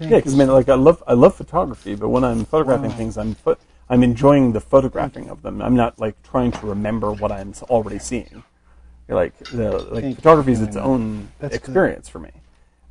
Yeah, 0.00 0.16
because 0.18 0.34
I 0.34 0.38
mean, 0.38 0.48
like 0.48 0.68
I 0.68 0.74
love 0.74 1.02
I 1.06 1.14
love 1.14 1.34
photography, 1.34 1.94
but 1.94 2.08
when 2.08 2.24
I'm 2.24 2.44
photographing 2.44 2.90
things, 2.92 3.18
I'm 3.18 3.34
pho- 3.34 3.58
I'm 3.88 4.02
enjoying 4.02 4.52
the 4.52 4.60
photographing 4.60 5.28
of 5.28 5.42
them. 5.42 5.60
I'm 5.60 5.76
not 5.76 5.98
like 5.98 6.20
trying 6.22 6.52
to 6.52 6.66
remember 6.66 7.12
what 7.12 7.30
I'm 7.32 7.52
already 7.68 7.98
seeing. 7.98 8.42
You're 9.08 9.16
like 9.16 9.36
the 9.38 9.78
like 9.78 10.02
Thank 10.04 10.16
photography 10.16 10.52
is 10.52 10.62
its 10.62 10.76
own 10.76 11.28
That's 11.38 11.54
good. 11.58 11.60
experience 11.60 12.08
for 12.08 12.18
me. 12.20 12.30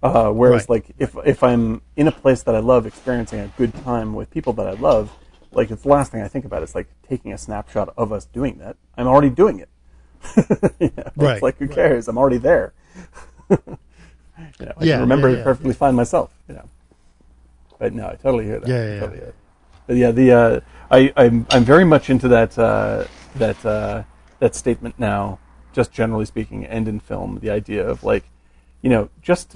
Uh, 0.03 0.31
whereas 0.31 0.69
Right. 0.69 0.69
like 0.69 0.95
if 0.99 1.15
if 1.25 1.43
I'm 1.43 1.81
in 1.95 2.07
a 2.07 2.11
place 2.11 2.43
that 2.43 2.55
I 2.55 2.59
love, 2.59 2.85
experiencing 2.85 3.39
a 3.39 3.51
good 3.57 3.73
time 3.83 4.13
with 4.13 4.29
people 4.29 4.53
that 4.53 4.67
I 4.67 4.73
love, 4.73 5.11
like 5.51 5.71
it's 5.71 5.83
the 5.83 5.89
last 5.89 6.11
thing 6.11 6.21
I 6.21 6.27
think 6.27 6.45
about 6.45 6.63
is 6.63 6.75
like 6.75 6.87
taking 7.07 7.33
a 7.33 7.37
snapshot 7.37 7.93
of 7.97 8.11
us 8.13 8.25
doing 8.25 8.57
that. 8.59 8.77
I'm 8.97 9.07
already 9.07 9.29
doing 9.29 9.59
it. 9.59 9.69
You 10.79 10.91
know, 10.97 11.11
Right. 11.17 11.33
It's 11.35 11.43
like 11.43 11.57
who 11.57 11.67
cares? 11.67 12.07
I'm 12.07 12.17
already 12.17 12.37
there. 12.37 12.73
you 13.49 13.57
know, 13.67 14.73
I 14.77 14.85
Yeah, 14.85 14.93
can 14.93 15.01
remember 15.01 15.27
yeah, 15.27 15.33
it 15.35 15.37
yeah. 15.39 15.43
perfectly 15.43 15.73
fine 15.73 15.95
myself. 15.95 16.33
You 16.47 16.55
know. 16.55 16.69
But 17.79 17.93
no, 17.93 18.07
I 18.07 18.15
totally 18.15 18.45
hear 18.45 18.59
that. 18.59 18.69
Yeah, 18.69 18.83
yeah, 18.83 18.93
yeah. 18.93 18.99
Totally. 18.99 19.33
But 19.87 19.95
yeah, 19.95 20.11
the 20.11 20.31
uh, 20.31 20.59
I 20.91 21.11
I'm 21.17 21.47
I'm 21.49 21.63
very 21.63 21.85
much 21.85 22.09
into 22.11 22.27
that 22.27 22.59
uh, 22.59 23.05
that 23.35 23.65
uh, 23.65 24.03
that 24.39 24.53
statement 24.53 24.99
now. 24.99 25.39
Just 25.71 25.91
generally 25.91 26.25
speaking, 26.25 26.65
and 26.65 26.87
in 26.87 26.99
film, 26.99 27.39
the 27.41 27.51
idea 27.51 27.87
of 27.87 28.03
like, 28.03 28.25
you 28.81 28.89
know, 28.89 29.09
just 29.21 29.55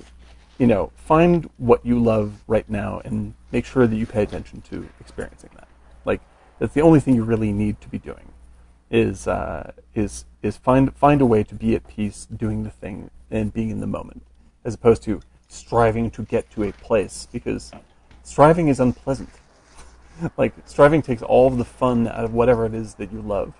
you 0.57 0.67
know, 0.67 0.91
find 0.95 1.49
what 1.57 1.85
you 1.85 2.01
love 2.01 2.41
right 2.47 2.69
now 2.69 3.01
and 3.03 3.33
make 3.51 3.65
sure 3.65 3.87
that 3.87 3.95
you 3.95 4.05
pay 4.05 4.23
attention 4.23 4.61
to 4.61 4.87
experiencing 4.99 5.49
that. 5.55 5.67
Like 6.05 6.21
that's 6.59 6.73
the 6.73 6.81
only 6.81 6.99
thing 6.99 7.15
you 7.15 7.23
really 7.23 7.51
need 7.51 7.81
to 7.81 7.89
be 7.89 7.97
doing 7.97 8.31
is 8.89 9.27
uh, 9.27 9.71
is 9.95 10.25
is 10.41 10.57
find 10.57 10.95
find 10.95 11.21
a 11.21 11.25
way 11.25 11.43
to 11.43 11.55
be 11.55 11.75
at 11.75 11.87
peace 11.87 12.25
doing 12.25 12.63
the 12.63 12.69
thing 12.69 13.09
and 13.31 13.53
being 13.53 13.69
in 13.69 13.79
the 13.79 13.87
moment, 13.87 14.23
as 14.63 14.75
opposed 14.75 15.03
to 15.03 15.21
striving 15.47 16.09
to 16.11 16.23
get 16.23 16.49
to 16.51 16.63
a 16.63 16.71
place 16.71 17.27
because 17.31 17.71
striving 18.23 18.67
is 18.67 18.79
unpleasant. 18.79 19.29
like 20.37 20.53
striving 20.65 21.01
takes 21.01 21.21
all 21.21 21.47
of 21.47 21.57
the 21.57 21.65
fun 21.65 22.07
out 22.07 22.23
of 22.23 22.33
whatever 22.33 22.65
it 22.65 22.73
is 22.73 22.95
that 22.95 23.11
you 23.11 23.21
love, 23.21 23.53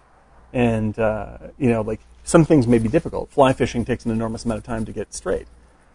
and 0.52 0.98
uh, 1.00 1.38
you 1.58 1.70
know 1.70 1.82
like 1.82 2.00
some 2.24 2.46
things 2.46 2.68
may 2.68 2.78
be 2.80 2.90
difficult. 2.90 3.30
Fly 3.30 3.54
fishing 3.54 3.86
takes 3.86 4.06
an 4.06 4.12
enormous 4.12 4.46
amount 4.46 4.60
of 4.60 4.64
time 4.64 4.86
to 4.86 4.92
get 4.92 5.14
straight, 5.14 5.48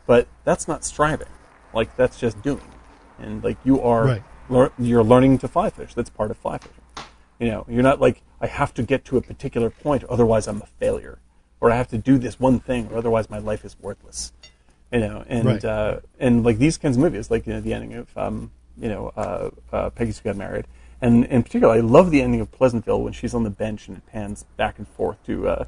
but 0.06 0.26
that's 0.44 0.68
not 0.68 0.84
striving. 0.84 1.28
Like 1.72 1.94
that's 1.96 2.18
just 2.18 2.40
doing, 2.42 2.68
and 3.18 3.42
like 3.42 3.56
you 3.64 3.80
are 3.80 4.04
Right. 4.04 4.22
lear- 4.48 4.72
you're 4.78 5.04
learning 5.04 5.38
to 5.38 5.48
fly 5.48 5.70
fish. 5.70 5.94
That's 5.94 6.10
part 6.10 6.30
of 6.30 6.36
fly 6.36 6.58
fishing. 6.58 6.74
You 7.38 7.48
know, 7.48 7.64
you're 7.68 7.82
not 7.82 8.00
like 8.00 8.22
I 8.40 8.46
have 8.48 8.74
to 8.74 8.82
get 8.82 9.04
to 9.06 9.16
a 9.16 9.20
particular 9.20 9.70
point, 9.70 10.04
otherwise 10.04 10.48
I'm 10.48 10.60
a 10.62 10.66
failure, 10.66 11.18
or 11.60 11.70
I 11.70 11.76
have 11.76 11.88
to 11.88 11.98
do 11.98 12.18
this 12.18 12.40
one 12.40 12.58
thing, 12.58 12.88
or 12.90 12.98
otherwise 12.98 13.30
my 13.30 13.38
life 13.38 13.64
is 13.64 13.76
worthless. 13.80 14.32
You 14.90 15.00
know, 15.00 15.24
and 15.28 15.46
Right. 15.46 15.64
uh, 15.64 16.00
and 16.18 16.44
like 16.44 16.58
these 16.58 16.78
kinds 16.78 16.96
of 16.96 17.02
movies, 17.02 17.30
like 17.30 17.46
you 17.46 17.52
know, 17.52 17.60
the 17.60 17.74
ending 17.74 17.94
of 17.94 18.16
um, 18.18 18.50
you 18.80 18.88
know 18.88 19.12
uh, 19.16 19.50
uh, 19.72 19.90
Peggy 19.90 20.12
Sue 20.12 20.22
Got 20.24 20.36
Married, 20.36 20.66
and 21.00 21.24
in 21.26 21.42
particular, 21.42 21.74
I 21.74 21.80
love 21.80 22.10
the 22.10 22.22
ending 22.22 22.40
of 22.40 22.50
Pleasantville 22.52 23.02
when 23.02 23.12
she's 23.12 23.34
on 23.34 23.44
the 23.44 23.50
bench 23.50 23.88
and 23.88 23.96
it 23.98 24.06
pans 24.06 24.44
back 24.56 24.78
and 24.78 24.86
forth 24.88 25.16
to 25.26 25.48
uh, 25.48 25.64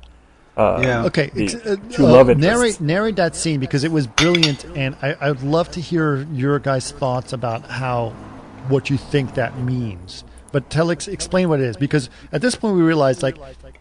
uh, 0.57 0.81
Yeah. 0.83 1.05
Okay, 1.05 1.31
the 1.33 1.45
ex- 1.45 1.55
uh, 1.55 1.77
uh, 1.99 2.03
love 2.03 2.29
it. 2.31 2.39
narrate 2.39 2.81
narrate 2.81 3.17
that 3.17 3.37
scene 3.37 3.61
because 3.61 3.85
it 3.85 3.93
was 3.93 4.07
brilliant, 4.07 4.65
and 4.77 4.97
I, 5.03 5.15
I 5.21 5.31
would 5.31 5.43
love 5.43 5.71
to 5.73 5.81
hear 5.81 6.23
your 6.33 6.59
guys' 6.59 6.91
thoughts 6.93 7.33
about 7.33 7.67
how 7.67 8.11
what 8.69 8.91
you 8.91 8.97
think 8.97 9.35
that 9.35 9.59
means. 9.59 10.25
But 10.53 10.69
tell 10.69 10.91
ex, 10.91 11.07
explain 11.07 11.49
what 11.49 11.61
it 11.61 11.67
is 11.67 11.77
because 11.77 12.11
at 12.33 12.43
this 12.43 12.57
point 12.57 12.75
we 12.77 12.83
realize 12.83 13.23
like 13.23 13.37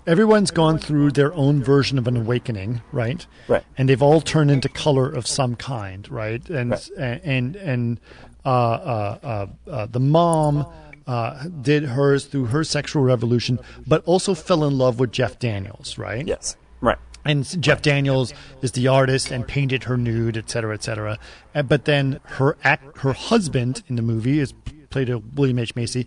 everyone's 0.05 0.51
gone 0.51 0.77
through 0.77 1.11
their 1.11 1.33
own 1.33 1.63
version 1.63 1.97
of 1.97 2.07
an 2.07 2.15
awakening, 2.15 2.81
right? 2.91 3.25
Right. 3.47 3.63
And 3.75 3.89
they've 3.89 4.01
all 4.03 4.21
turned 4.21 4.51
into 4.51 4.69
color 4.69 5.09
of 5.09 5.25
some 5.25 5.55
kind, 5.55 6.07
right? 6.11 6.47
And 6.47 6.69
Right. 6.71 6.89
and 7.23 7.55
and 7.55 7.99
uh, 7.99 7.99
uh, 7.99 8.05
uh, 8.05 8.19
uh, 8.21 8.28
the 9.91 9.99
mom. 9.99 10.65
Uh, 11.07 11.45
did 11.63 11.83
hers 11.85 12.25
through 12.25 12.45
her 12.45 12.63
sexual 12.63 13.01
revolution, 13.01 13.57
but 13.87 14.03
also 14.05 14.35
fell 14.35 14.63
in 14.63 14.77
love 14.77 14.99
with 14.99 15.11
Jeff 15.11 15.39
Daniels, 15.39 15.97
right? 15.97 16.27
yes, 16.27 16.55
right, 16.81 16.99
and 17.25 17.59
Jeff 17.63 17.81
Daniels 17.81 18.31
is 18.61 18.73
the 18.73 18.87
artist 18.89 19.31
and 19.31 19.47
painted 19.47 19.85
her 19.85 19.97
nude, 19.97 20.37
et 20.37 20.51
cetera, 20.51 20.71
et 20.75 20.83
cetera. 20.83 21.17
Uh, 21.55 21.63
But 21.63 21.85
then 21.85 22.19
her 22.25 22.57
act, 22.63 22.99
her 22.99 23.13
husband 23.13 23.81
in 23.87 23.95
the 23.95 24.03
movie 24.03 24.37
is 24.37 24.53
played 24.91 25.07
by 25.07 25.15
William 25.33 25.57
H 25.57 25.75
Macy, 25.75 26.05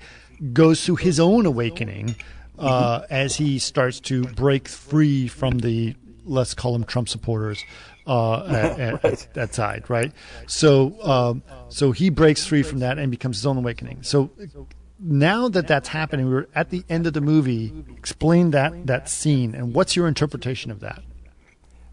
goes 0.53 0.87
through 0.87 0.97
his 0.97 1.19
own 1.19 1.47
awakening 1.47 2.15
uh, 2.61 3.01
as 3.11 3.35
he 3.35 3.59
starts 3.59 3.99
to 4.03 4.23
break 4.23 4.69
free 4.69 5.27
from 5.27 5.59
the 5.59 5.97
let's 6.25 6.55
call 6.55 6.75
them 6.75 6.85
Trump 6.85 7.09
supporters 7.09 7.65
uh, 8.07 8.45
at, 8.49 8.79
at, 8.81 9.05
at 9.05 9.29
that 9.35 9.55
side, 9.55 9.89
right? 9.89 10.13
So, 10.47 11.01
um, 11.03 11.43
so 11.69 11.93
he 11.93 12.11
breaks 12.11 12.45
free 12.47 12.63
from 12.63 12.81
that 12.81 12.99
and 12.99 13.11
becomes 13.11 13.39
his 13.39 13.47
own 13.47 13.57
awakening. 13.57 14.03
So 14.03 14.31
now 14.99 15.49
that 15.49 15.67
that's 15.67 15.89
happening, 15.89 16.29
we're 16.31 16.47
at 16.55 16.71
the 16.71 16.85
end 16.89 17.07
of 17.07 17.13
the 17.13 17.21
movie. 17.21 17.73
Explain 17.97 18.51
that 18.53 18.87
that 18.87 19.09
scene 19.09 19.55
and 19.55 19.75
what's 19.75 19.97
your 19.97 20.09
interpretation 20.09 20.71
of 20.71 20.81
that? 20.81 21.03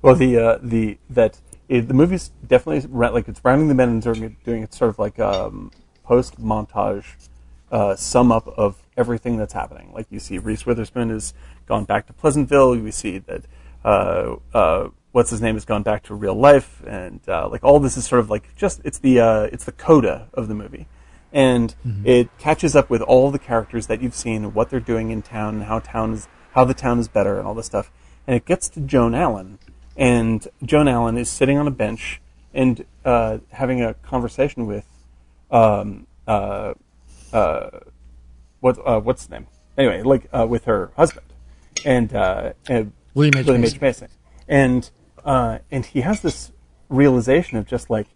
Well, 0.02 0.16
the 0.16 0.38
uh, 0.38 0.60
the 0.62 0.98
that 1.10 1.40
it, 1.68 1.88
the 1.88 1.94
movie's 1.94 2.30
definitely 2.48 2.90
like 2.92 3.28
it's 3.28 3.44
rounding 3.44 3.68
the 3.68 3.76
bend 3.76 3.92
and 3.92 4.02
doing, 4.02 4.24
it- 4.32 4.44
doing 4.44 4.64
it 4.64 4.74
sort 4.74 4.90
of 4.90 4.98
like 5.00 5.20
um, 5.20 5.72
post 6.04 6.40
montage 6.42 7.06
uh, 7.72 7.96
sum 7.96 8.32
up 8.32 8.48
of 8.58 8.78
everything 8.98 9.38
that's 9.38 9.54
happening. 9.54 9.92
Like 9.94 10.08
you 10.10 10.20
see, 10.20 10.38
Reese 10.38 10.66
Witherspoon 10.66 11.10
has 11.10 11.34
gone 11.68 11.86
back 11.86 12.08
to 12.08 12.14
Pleasantville. 12.14 12.72
We 12.78 12.92
see 12.92 13.20
that 13.20 13.44
uh, 13.86 14.36
uh, 14.54 14.90
what's 15.12 15.30
his 15.30 15.42
name 15.42 15.56
has 15.56 15.66
gone 15.66 15.84
back 15.84 16.04
to 16.04 16.16
real 16.16 16.36
life, 16.36 16.82
and 16.86 17.20
uh, 17.28 17.48
like 17.50 17.64
all 17.64 17.80
this 17.80 17.98
is 17.98 18.06
sort 18.06 18.20
of 18.20 18.30
like 18.30 18.56
just 18.56 18.82
it's 18.84 19.00
the 19.00 19.20
uh, 19.20 19.44
it's 19.44 19.66
the 19.66 19.72
coda 19.72 20.28
of 20.34 20.48
the 20.48 20.56
movie. 20.56 20.88
And 21.32 21.76
it 22.04 22.36
catches 22.40 22.76
up 22.76 22.90
with 22.90 23.04
all 23.04 23.30
the 23.30 23.38
characters 23.38 23.86
that 23.86 24.02
you've 24.02 24.16
seen, 24.16 24.52
what 24.56 24.72
they're 24.72 24.80
doing 24.80 25.12
in 25.12 25.22
town, 25.22 25.56
and 25.56 25.64
how 25.66 25.78
town 25.78 26.14
is, 26.14 26.28
how 26.54 26.66
the 26.66 26.74
town 26.74 26.98
is 26.98 27.08
better, 27.08 27.38
and 27.38 27.48
all 27.48 27.54
this 27.54 27.68
stuff. 27.68 27.92
And 28.26 28.36
it 28.36 28.46
gets 28.46 28.68
to 28.70 28.80
Joan 28.80 29.14
Allen, 29.14 29.60
and 29.96 30.48
Joan 30.64 30.88
Allen 30.88 31.20
is 31.20 31.30
sitting 31.30 31.56
on 31.60 31.68
a 31.68 31.72
bench 31.72 32.20
and 32.52 32.84
uh, 33.06 33.40
having 33.52 33.82
a 33.82 33.94
conversation 33.96 34.66
with 34.66 34.88
um, 35.52 36.08
uh, 36.28 36.74
uh, 37.32 37.70
what 38.60 38.78
uh, 38.84 39.00
what's 39.00 39.24
his 39.24 39.30
name? 39.30 39.48
Anyway, 39.78 40.02
like 40.02 40.28
uh, 40.34 40.48
with 40.48 40.66
her 40.66 40.92
husband 40.96 41.28
and, 41.86 42.14
uh, 42.14 42.54
and 42.68 42.92
William 43.14 43.38
H. 43.38 43.46
William. 43.46 43.66
H. 43.66 43.80
Macy, 43.80 44.08
and 44.48 44.90
uh, 45.30 45.60
and 45.70 45.86
he 45.86 46.02
has 46.02 46.22
this 46.22 46.52
realization 46.90 47.60
of 47.60 47.68
just 47.68 47.88
like 47.92 48.08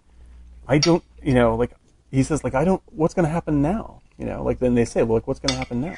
I 0.68 0.80
don't, 0.80 1.04
you 1.22 1.36
know, 1.36 1.56
like 1.56 1.72
he 2.10 2.24
says 2.24 2.44
like 2.44 2.56
I 2.56 2.66
don't 2.66 2.82
what's 2.88 3.14
going 3.14 3.28
to 3.28 3.32
happen 3.32 3.62
now? 3.62 4.02
You 4.18 4.26
know 4.26 4.44
like 4.44 4.58
then 4.58 4.74
they 4.74 4.84
say 4.84 5.04
well 5.04 5.18
like 5.18 5.28
what's 5.28 5.40
going 5.40 5.54
to 5.54 5.60
happen 5.60 5.80
now? 5.80 5.96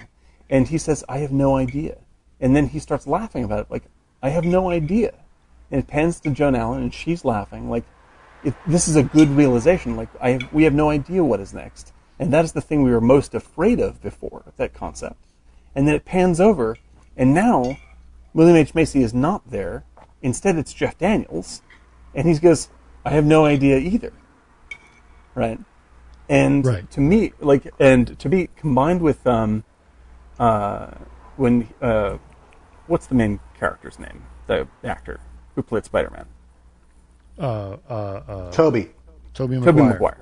And 0.50 0.68
he 0.68 0.78
says 0.78 1.06
I 1.08 1.20
have 1.20 1.32
no 1.32 1.56
idea. 1.56 2.00
And 2.42 2.54
then 2.54 2.68
he 2.68 2.80
starts 2.80 3.08
laughing 3.08 3.46
about 3.46 3.60
it 3.62 3.72
like 3.72 3.84
I 4.22 4.28
have 4.28 4.44
no 4.44 4.70
idea. 4.70 5.14
And 5.72 5.82
it 5.82 5.88
pans 5.88 6.20
to 6.20 6.32
Joan 6.32 6.54
Allen 6.54 6.84
and 6.84 6.94
she's 6.94 7.24
laughing 7.24 7.70
like 7.70 7.86
this 8.68 8.90
is 8.90 8.98
a 8.98 9.04
good 9.04 9.30
realization 9.30 9.96
like 9.96 10.10
I 10.20 10.32
have, 10.32 10.54
we 10.54 10.66
have 10.66 10.74
no 10.74 10.90
idea 10.90 11.24
what 11.24 11.40
is 11.40 11.54
next. 11.54 11.94
And 12.20 12.34
that 12.34 12.44
is 12.44 12.52
the 12.52 12.62
thing 12.62 12.84
we 12.84 12.92
were 12.92 13.00
most 13.00 13.34
afraid 13.34 13.80
of 13.80 14.02
before 14.02 14.52
that 14.58 14.74
concept. 14.74 15.24
And 15.74 15.88
then 15.88 15.96
it 15.96 16.04
pans 16.04 16.42
over 16.42 16.76
and 17.16 17.34
now 17.34 17.78
William 18.34 18.58
H. 18.58 18.76
Macy 18.76 19.02
is 19.02 19.14
not 19.14 19.50
there 19.50 19.86
instead 20.26 20.58
it's 20.58 20.74
Jeff 20.74 20.98
Daniels 20.98 21.62
and 22.14 22.28
he 22.28 22.38
goes 22.40 22.70
I 23.06 23.12
have 23.12 23.26
no 23.26 23.46
idea 23.46 23.78
either. 23.78 24.12
Right? 25.36 25.60
And 26.28 26.66
Right. 26.66 26.90
to 26.92 27.00
me 27.02 27.34
like 27.40 27.72
and 27.80 28.18
to 28.20 28.28
be 28.28 28.50
combined 28.56 29.02
with 29.02 29.26
um 29.28 29.64
uh 30.40 30.88
when 31.38 31.70
uh 31.82 32.18
what's 32.88 33.06
the 33.08 33.16
main 33.16 33.40
character's 33.60 34.00
name? 34.00 34.24
The 34.48 34.68
actor 34.84 35.20
who 35.54 35.62
played 35.64 35.86
spider-man. 35.86 36.26
Uh, 37.38 37.78
uh, 37.90 37.94
uh, 37.94 38.52
Tobey. 38.52 38.92
Tobey 39.34 39.56
tobey 39.56 39.82
Maguire. 39.82 39.94
maguire. 39.94 40.18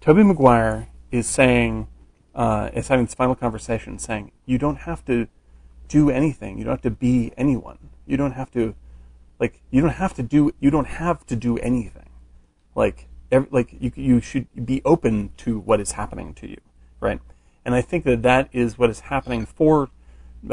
Tobey 0.00 0.22
maguire 0.22 0.88
is 1.10 1.26
saying 1.26 1.88
uh 2.34 2.70
is 2.72 2.88
having 2.88 3.04
this 3.06 3.14
final 3.14 3.34
conversation 3.34 3.98
saying 3.98 4.32
you 4.46 4.56
don't 4.58 4.80
have 4.88 5.04
to 5.04 5.26
do 5.88 6.08
anything. 6.08 6.56
You 6.58 6.64
don't 6.64 6.72
have 6.78 6.82
to 6.82 6.90
be 6.90 7.32
anyone. 7.36 7.78
You 8.06 8.16
don't 8.16 8.32
have 8.32 8.50
to 8.52 8.74
like 9.42 9.60
you 9.70 9.80
don't 9.80 9.98
have 10.04 10.14
to 10.14 10.22
do 10.22 10.40
you 10.60 10.70
don't 10.70 10.90
have 11.02 11.26
to 11.26 11.36
do 11.36 11.58
anything. 11.58 12.10
Like 12.82 13.08
ev 13.30 13.48
like 13.50 13.70
you 13.84 13.90
you 14.10 14.20
should 14.20 14.46
be 14.72 14.80
open 14.84 15.14
to 15.38 15.50
what 15.58 15.78
is 15.80 15.92
happening 15.92 16.32
to 16.40 16.46
you 16.54 16.60
right? 17.02 17.20
And 17.64 17.74
i 17.74 17.82
think 17.82 18.04
that 18.04 18.22
that 18.22 18.48
is 18.52 18.78
what 18.78 18.88
is 18.94 19.00
happening 19.12 19.44
for 19.58 19.90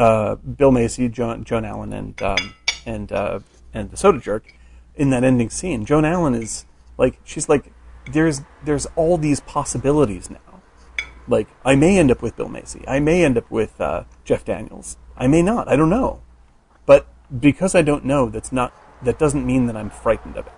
uh, 0.05 0.35
bill 0.35 0.71
macy 0.71 1.07
joan 1.07 1.43
joan 1.43 1.65
allen 1.65 1.93
and 1.93 2.21
um, 2.21 2.53
and 2.85 3.11
uh, 3.11 3.39
and 3.73 3.91
the 3.91 3.97
soda 3.97 4.19
jerk 4.19 4.53
in 4.95 5.09
that 5.11 5.23
ending 5.23 5.49
scene. 5.49 5.85
Joan 5.85 6.05
allen 6.05 6.33
is 6.35 6.65
like 6.97 7.19
she's 7.23 7.47
like 7.47 7.71
there's 8.11 8.41
there's 8.63 8.85
all 8.95 9.17
these 9.17 9.39
possibilities 9.39 10.29
now. 10.29 10.61
Like 11.27 11.47
i 11.63 11.75
may 11.75 11.97
end 11.97 12.11
up 12.11 12.21
with 12.21 12.35
bill 12.35 12.49
macy. 12.49 12.83
I 12.87 12.99
may 12.99 13.23
end 13.23 13.37
up 13.37 13.49
with 13.49 13.79
uh, 13.79 14.03
jeff 14.25 14.43
daniels. 14.43 14.97
I 15.15 15.27
may 15.27 15.41
not. 15.41 15.67
I 15.67 15.75
don't 15.75 15.89
know. 15.89 16.21
But 16.85 17.07
because 17.37 17.75
I 17.75 17.81
don't 17.81 18.05
know, 18.05 18.29
that's 18.29 18.51
not 18.51 18.73
that 19.01 19.19
doesn't 19.19 19.45
mean 19.45 19.67
that 19.67 19.77
I'm 19.77 19.89
frightened 19.89 20.37
of 20.37 20.47
it. 20.47 20.53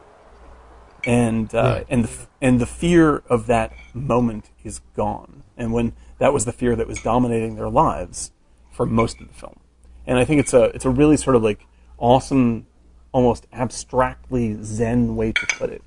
And 1.04 1.54
uh, 1.54 1.84
and 1.90 2.06
the 2.06 2.28
and 2.42 2.60
the 2.60 2.66
fear 2.66 3.24
of 3.28 3.48
that 3.48 3.74
moment 3.94 4.52
is 4.64 4.82
gone. 4.96 5.44
And 5.58 5.74
when 5.74 5.94
that 6.20 6.34
was 6.34 6.46
the 6.46 6.52
fear 6.52 6.76
that 6.76 6.88
was 6.88 7.02
dominating 7.02 7.56
their 7.56 7.70
lives 7.70 8.32
for 8.72 8.86
most 8.86 9.20
of 9.20 9.28
the 9.28 9.34
film. 9.34 9.60
And 10.06 10.20
I 10.20 10.26
think 10.26 10.40
it's 10.40 10.54
a 10.54 10.66
it's 10.66 10.86
a 10.86 10.90
really 10.90 11.18
sort 11.18 11.36
of 11.36 11.44
like 11.44 11.66
awesome, 11.98 12.68
almost 13.12 13.48
abstractly 13.52 14.58
zen 14.62 15.16
way 15.16 15.32
to 15.32 15.46
put 15.58 15.72
it. 15.72 15.84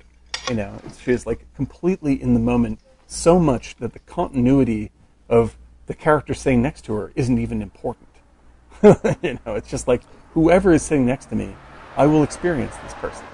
You 0.49 0.55
know, 0.55 0.81
she's 1.01 1.25
like 1.25 1.45
completely 1.55 2.21
in 2.21 2.33
the 2.33 2.39
moment, 2.39 2.79
so 3.07 3.39
much 3.39 3.77
that 3.77 3.93
the 3.93 3.99
continuity 3.99 4.91
of 5.29 5.57
the 5.87 5.93
character 5.93 6.33
sitting 6.33 6.61
next 6.61 6.83
to 6.85 6.93
her 6.93 7.11
isn't 7.15 7.37
even 7.37 7.61
important. 7.61 8.09
you 8.83 9.39
know, 9.45 9.55
it's 9.55 9.69
just 9.69 9.87
like 9.87 10.01
whoever 10.35 10.71
is 10.73 10.83
sitting 10.83 11.05
next 11.07 11.25
to 11.31 11.35
me, 11.35 11.55
I 11.97 12.05
will 12.05 12.21
experience 12.23 12.75
this 12.83 12.93
person. 12.95 13.25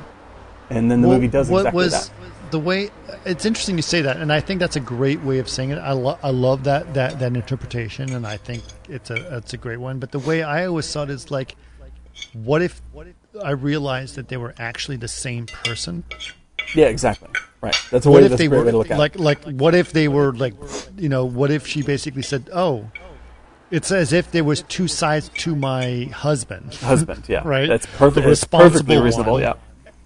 And 0.69 0.89
then 0.89 1.01
the 1.01 1.09
Well, 1.09 1.17
movie 1.17 1.27
does 1.27 1.49
what 1.49 1.59
exactly 1.65 1.83
was 1.83 1.91
that. 2.09 2.51
the 2.51 2.59
way 2.59 2.89
it's 3.25 3.45
interesting 3.45 3.75
you 3.75 3.81
say 3.81 4.01
that 4.03 4.17
and 4.17 4.31
i 4.31 4.39
think 4.39 4.59
that's 4.61 4.77
a 4.77 4.79
great 4.79 5.21
way 5.21 5.39
of 5.39 5.47
saying 5.49 5.71
it 5.71 5.77
i, 5.79 5.91
lo- 5.91 6.17
I 6.23 6.29
love 6.31 6.63
that, 6.63 6.93
that 6.93 7.19
that 7.19 7.35
interpretation 7.35 8.13
and 8.13 8.25
i 8.25 8.37
think 8.37 8.63
it's 8.89 9.09
a 9.09 9.37
it's 9.37 9.53
a 9.53 9.57
great 9.57 9.77
one 9.79 9.99
but 9.99 10.11
the 10.11 10.19
way 10.19 10.43
i 10.43 10.65
always 10.65 10.85
saw 10.85 11.03
it 11.03 11.09
is 11.09 11.29
like 11.29 11.55
what 12.33 12.61
if 12.61 12.81
i 13.43 13.51
realized 13.51 14.15
that 14.15 14.27
they 14.29 14.37
were 14.37 14.53
actually 14.59 14.95
the 14.97 15.07
same 15.09 15.45
person 15.65 16.03
Yeah, 16.73 16.85
exactly. 16.85 17.29
Right. 17.61 17.75
That's 17.91 18.05
a 18.05 18.09
what 18.09 18.19
way. 18.21 18.23
if 18.25 18.29
That's 18.31 18.39
they 18.41 18.47
were 18.47 18.63
way 18.63 18.71
to 18.71 18.77
look 18.77 18.91
at 18.91 18.97
like 18.97 19.15
it. 19.15 19.21
like 19.21 19.43
what 19.43 19.75
if 19.75 19.91
they 19.93 20.07
were 20.07 20.33
like 20.33 20.53
you 20.97 21.09
know 21.09 21.25
what 21.25 21.51
if 21.51 21.67
she 21.67 21.81
basically 21.83 22.21
said 22.23 22.49
oh 22.53 22.89
it's 23.72 23.91
as 23.91 24.14
if 24.14 24.31
there 24.31 24.43
was 24.43 24.61
two 24.64 24.88
sides 24.88 25.30
to 25.39 25.56
my 25.56 26.10
husband 26.14 26.73
Husband. 26.76 27.23
Yeah. 27.27 27.41
Right. 27.45 27.68
That's 27.69 27.85
perfect. 27.98 28.26
The 28.27 28.48
perfectly 28.48 28.98
reasonable. 28.98 29.34
one. 29.34 29.41
Yeah. 29.41 29.53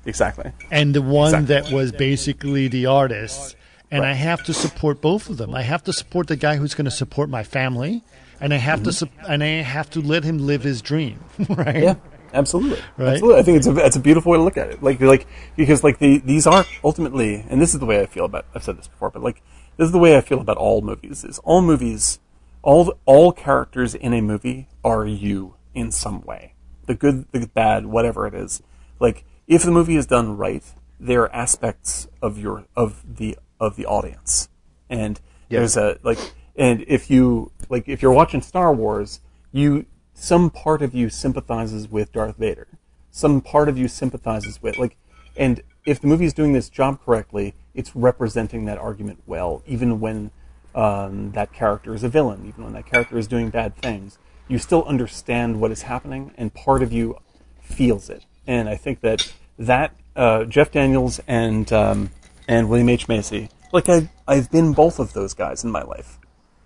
Exactly. 0.06 0.52
and 0.72 0.94
the 0.94 1.02
one 1.02 1.34
Exactly. 1.34 1.72
that 1.72 1.76
was 1.76 1.92
basically 1.92 2.68
the 2.68 2.86
artist. 2.86 3.56
And 3.92 4.02
Right. 4.02 4.12
I 4.12 4.14
have 4.14 4.44
to 4.46 4.54
support 4.54 5.00
both 5.02 5.30
of 5.30 5.38
them. 5.38 5.54
I 5.56 5.62
have 5.62 5.84
to 5.86 5.94
support 5.94 6.28
the 6.28 6.36
guy 6.36 6.58
who's 6.58 6.74
going 6.74 6.86
to 6.86 6.92
support 6.92 7.30
my 7.30 7.44
family, 7.44 8.04
and 8.42 8.54
I 8.54 8.58
have 8.58 8.82
to 8.84 8.92
sup- 8.92 9.10
and 9.30 9.44
I 9.44 9.62
have 9.62 9.90
to 9.92 10.02
let 10.02 10.24
him 10.24 10.40
live 10.40 10.64
his 10.64 10.82
dream. 10.82 11.20
right? 11.40 11.48
Mm-hmm. 11.68 11.84
Yeah. 11.84 11.96
Absolutely. 12.34 12.80
Right? 12.98 13.14
Absolutely. 13.14 13.40
I 13.40 13.44
think 13.44 13.58
it's 13.58 13.68
a 13.68 13.76
it's 13.86 13.96
a 13.96 14.00
beautiful 14.00 14.32
way 14.32 14.38
to 14.40 14.44
look 14.44 14.58
at 14.58 14.70
it. 14.70 14.84
Like 14.84 15.00
like 15.00 15.28
because 15.56 15.84
like 15.84 16.00
the 16.00 16.18
these 16.18 16.46
are 16.48 16.66
ultimately, 16.84 17.46
and 17.50 17.62
this 17.62 17.74
is 17.74 17.80
the 17.80 17.86
way 17.86 18.02
I 18.02 18.06
feel 18.08 18.26
about. 18.26 18.46
I've 18.54 18.64
said 18.64 18.78
this 18.78 18.88
before, 18.88 19.12
but 19.12 19.22
like 19.24 19.42
this 19.78 19.86
is 19.86 19.92
the 19.92 20.00
way 20.00 20.18
I 20.18 20.22
feel 20.22 20.42
about 20.42 20.58
all 20.58 20.82
movies. 20.82 21.24
Is 21.24 21.40
all 21.40 21.62
movies, 21.62 22.20
all 22.66 22.98
all 23.06 23.32
characters 23.32 23.96
in 23.96 24.12
a 24.12 24.22
movie 24.22 24.68
are 24.84 25.06
you 25.06 25.56
in 25.74 25.92
some 25.92 26.22
way. 26.22 26.56
The 26.88 26.96
good, 26.96 27.32
the 27.32 27.48
bad, 27.48 27.86
whatever 27.86 28.28
it 28.28 28.34
is. 28.34 28.62
Like 29.00 29.24
if 29.48 29.64
the 29.64 29.72
movie 29.72 29.96
is 29.96 30.08
done 30.08 30.36
right, 30.36 30.64
there 31.00 31.22
are 31.22 31.34
aspects 31.34 32.08
of 32.22 32.38
your 32.38 32.66
of 32.76 33.18
the 33.18 33.38
of 33.60 33.76
the 33.76 33.86
audience, 33.86 34.50
and 34.90 35.22
there's 35.50 35.78
a 35.78 36.00
like, 36.04 36.18
and 36.56 36.84
if 36.88 37.10
you 37.10 37.52
like, 37.70 37.88
if 37.88 38.02
you're 38.02 38.12
watching 38.12 38.42
Star 38.42 38.74
Wars, 38.74 39.22
you 39.52 39.86
some 40.14 40.50
part 40.50 40.82
of 40.82 40.96
you 40.96 41.10
sympathizes 41.10 41.88
with 41.88 42.12
Darth 42.12 42.38
Vader, 42.38 42.68
some 43.12 43.42
part 43.42 43.70
of 43.70 43.78
you 43.78 43.88
sympathizes 43.88 44.62
with 44.62 44.78
like, 44.78 44.98
and 45.38 45.62
if 45.86 46.02
the 46.02 46.08
movie 46.08 46.26
is 46.26 46.34
doing 46.34 46.54
this 46.54 46.70
job 46.70 47.00
correctly, 47.04 47.54
it's 47.76 47.96
representing 47.96 48.66
that 48.66 48.80
argument 48.80 49.22
well, 49.28 49.62
even 49.68 50.00
when 50.00 50.32
um, 50.76 51.32
that 51.32 51.54
character 51.54 51.96
is 51.96 52.04
a 52.04 52.10
villain, 52.10 52.46
even 52.46 52.66
when 52.66 52.74
that 52.74 52.86
character 52.86 53.18
is 53.18 53.28
doing 53.28 53.50
bad 53.50 53.76
things, 53.78 54.20
you 54.48 54.60
still 54.60 54.84
understand 54.84 55.60
what 55.60 55.72
is 55.72 55.84
happening, 55.84 56.32
and 56.38 56.54
part 56.54 56.84
of 56.84 56.92
you 56.92 57.18
feels 57.62 58.10
it. 58.10 58.26
And 58.46 58.70
I 58.70 58.76
think 58.76 59.00
that 59.00 59.34
that 59.58 59.96
uh, 60.16 60.44
Jeff 60.44 60.72
Daniels 60.72 61.20
and 61.28 61.72
um, 61.72 62.12
and 62.48 62.70
William 62.70 62.90
H 62.90 63.08
Macy, 63.08 63.50
like 63.72 63.90
I 63.90 64.10
I've 64.28 64.52
been 64.52 64.74
both 64.74 65.00
of 65.00 65.14
those 65.14 65.34
guys 65.34 65.64
in 65.64 65.72
my 65.72 65.82
life, 65.82 66.20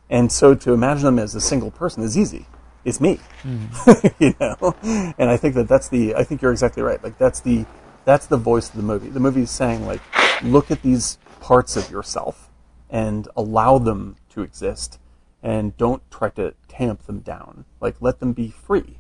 and 0.10 0.32
so 0.32 0.56
to 0.56 0.74
imagine 0.74 1.06
them 1.06 1.20
as 1.20 1.36
a 1.36 1.42
single 1.42 1.72
person 1.72 2.04
is 2.04 2.18
easy. 2.18 2.48
It's 2.84 3.00
me, 3.00 3.20
you 4.20 4.34
know. 4.40 4.76
And 4.84 5.30
I 5.30 5.38
think 5.38 5.54
that 5.56 5.68
that's 5.68 5.88
the. 5.88 6.16
I 6.16 6.24
think 6.24 6.42
you're 6.42 6.52
exactly 6.52 6.82
right. 6.82 7.02
Like 7.04 7.18
that's 7.20 7.42
the 7.42 7.66
that's 8.06 8.26
the 8.26 8.38
voice 8.38 8.70
of 8.70 8.76
the 8.76 8.82
movie. 8.82 9.10
The 9.10 9.20
movie 9.20 9.44
is 9.44 9.52
saying 9.52 9.86
like, 9.86 10.02
look 10.42 10.72
at 10.72 10.82
these 10.82 11.20
parts 11.42 11.78
of 11.78 11.92
yourself 11.92 12.49
and 12.90 13.28
allow 13.36 13.78
them 13.78 14.16
to 14.30 14.42
exist, 14.42 15.00
and 15.44 15.78
don't 15.78 16.02
try 16.12 16.30
to 16.32 16.54
tamp 16.68 17.04
them 17.04 17.20
down. 17.20 17.66
Like 17.82 17.96
let 18.02 18.20
them 18.20 18.34
be 18.34 18.50
free 18.50 19.00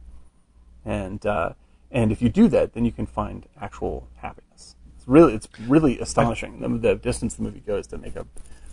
and 0.86 1.26
uh, 1.26 1.53
and 1.91 2.11
if 2.11 2.22
you 2.22 2.30
do 2.30 2.48
that, 2.49 2.74
then 2.74 2.86
you 2.86 2.91
can 2.91 3.06
find 3.06 3.45
actual 3.60 4.07
happiness. 4.16 4.76
It's 4.98 5.07
really 5.07 5.36
it's 5.36 5.48
really 5.68 5.99
astonishing 5.99 6.60
the, 6.60 6.70
the 6.70 6.95
distance 6.95 7.36
the 7.36 7.44
movie 7.44 7.61
goes 7.61 7.88
to 7.88 7.98
make 7.98 8.16
a 8.16 8.26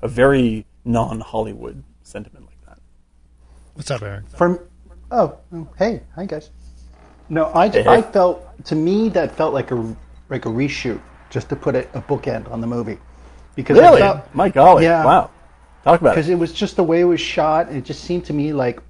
a 0.02 0.08
very 0.08 0.66
non 0.84 1.20
Hollywood 1.20 1.82
sentiment 2.02 2.46
like 2.46 2.66
that. 2.66 2.78
What's 3.74 3.90
up, 3.90 4.02
Eric? 4.02 4.28
From 4.28 4.60
oh, 5.10 5.38
oh, 5.52 5.68
hey, 5.78 6.02
hi 6.14 6.26
guys. 6.26 6.50
No, 7.28 7.50
I, 7.54 7.68
Hey, 7.68 7.82
hey. 7.82 7.88
I 7.88 8.02
felt 8.02 8.64
to 8.66 8.74
me 8.74 9.08
that 9.10 9.34
felt 9.36 9.52
like 9.52 9.70
a 9.72 9.96
like 10.28 10.46
a 10.46 10.50
reshoot, 10.50 11.00
just 11.30 11.48
to 11.48 11.56
put 11.56 11.74
a, 11.74 11.80
a 11.96 12.02
bookend 12.02 12.50
on 12.50 12.60
the 12.60 12.66
movie, 12.66 12.98
because 13.56 13.76
Really, 13.78 14.00
felt, 14.00 14.32
my 14.34 14.48
golly, 14.48 14.84
Yeah. 14.84 15.04
wow! 15.04 15.30
Talk 15.82 16.00
about 16.00 16.14
because 16.14 16.28
it. 16.28 16.34
it 16.34 16.36
was 16.36 16.52
just 16.52 16.76
the 16.76 16.84
way 16.84 17.00
it 17.00 17.04
was 17.04 17.20
shot. 17.20 17.72
It 17.72 17.84
just 17.84 18.04
seemed 18.04 18.24
to 18.26 18.32
me 18.32 18.52
like 18.52 18.80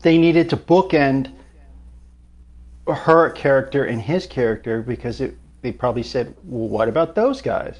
they 0.00 0.16
needed 0.16 0.48
to 0.50 0.56
bookend 0.56 1.32
her 2.86 3.30
character 3.30 3.84
and 3.84 4.00
his 4.00 4.26
character 4.26 4.80
because 4.82 5.20
it, 5.20 5.36
they 5.62 5.72
probably 5.72 6.02
said, 6.02 6.34
"Well, 6.44 6.68
what 6.68 6.88
about 6.88 7.14
those 7.14 7.42
guys?" 7.42 7.78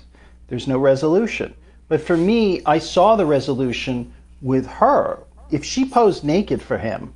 There's 0.48 0.69
no 0.69 0.78
resolution. 0.78 1.55
But 1.89 2.01
for 2.01 2.16
me, 2.16 2.61
I 2.66 2.78
saw 2.78 3.16
the 3.16 3.27
resolution 3.27 4.12
with 4.43 4.66
her. 4.66 5.20
If 5.51 5.65
she 5.65 5.85
posed 5.85 6.24
naked 6.24 6.61
for 6.62 6.78
him, 6.78 7.12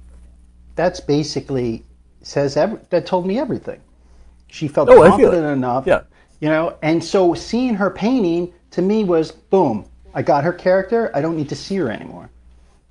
that's 0.75 1.01
basically 1.01 1.85
says 2.23 2.57
every, 2.57 2.79
that 2.91 3.07
told 3.07 3.27
me 3.27 3.39
everything. 3.39 3.81
She 4.49 4.67
felt 4.69 4.89
Oh, 4.89 5.03
confident 5.09 5.47
enough, 5.47 5.87
Yeah. 5.87 6.03
You 6.45 6.51
know. 6.51 6.77
And 6.83 7.03
so 7.03 7.33
seeing 7.33 7.75
her 7.75 7.89
painting 7.89 8.53
to 8.73 8.83
me 8.83 9.03
was 9.03 9.33
boom. 9.33 9.87
I 10.13 10.21
got 10.21 10.45
her 10.45 10.53
character. 10.53 11.11
I 11.17 11.23
don't 11.23 11.39
need 11.39 11.49
to 11.49 11.57
see 11.57 11.77
her 11.77 11.91
anymore. 11.91 12.29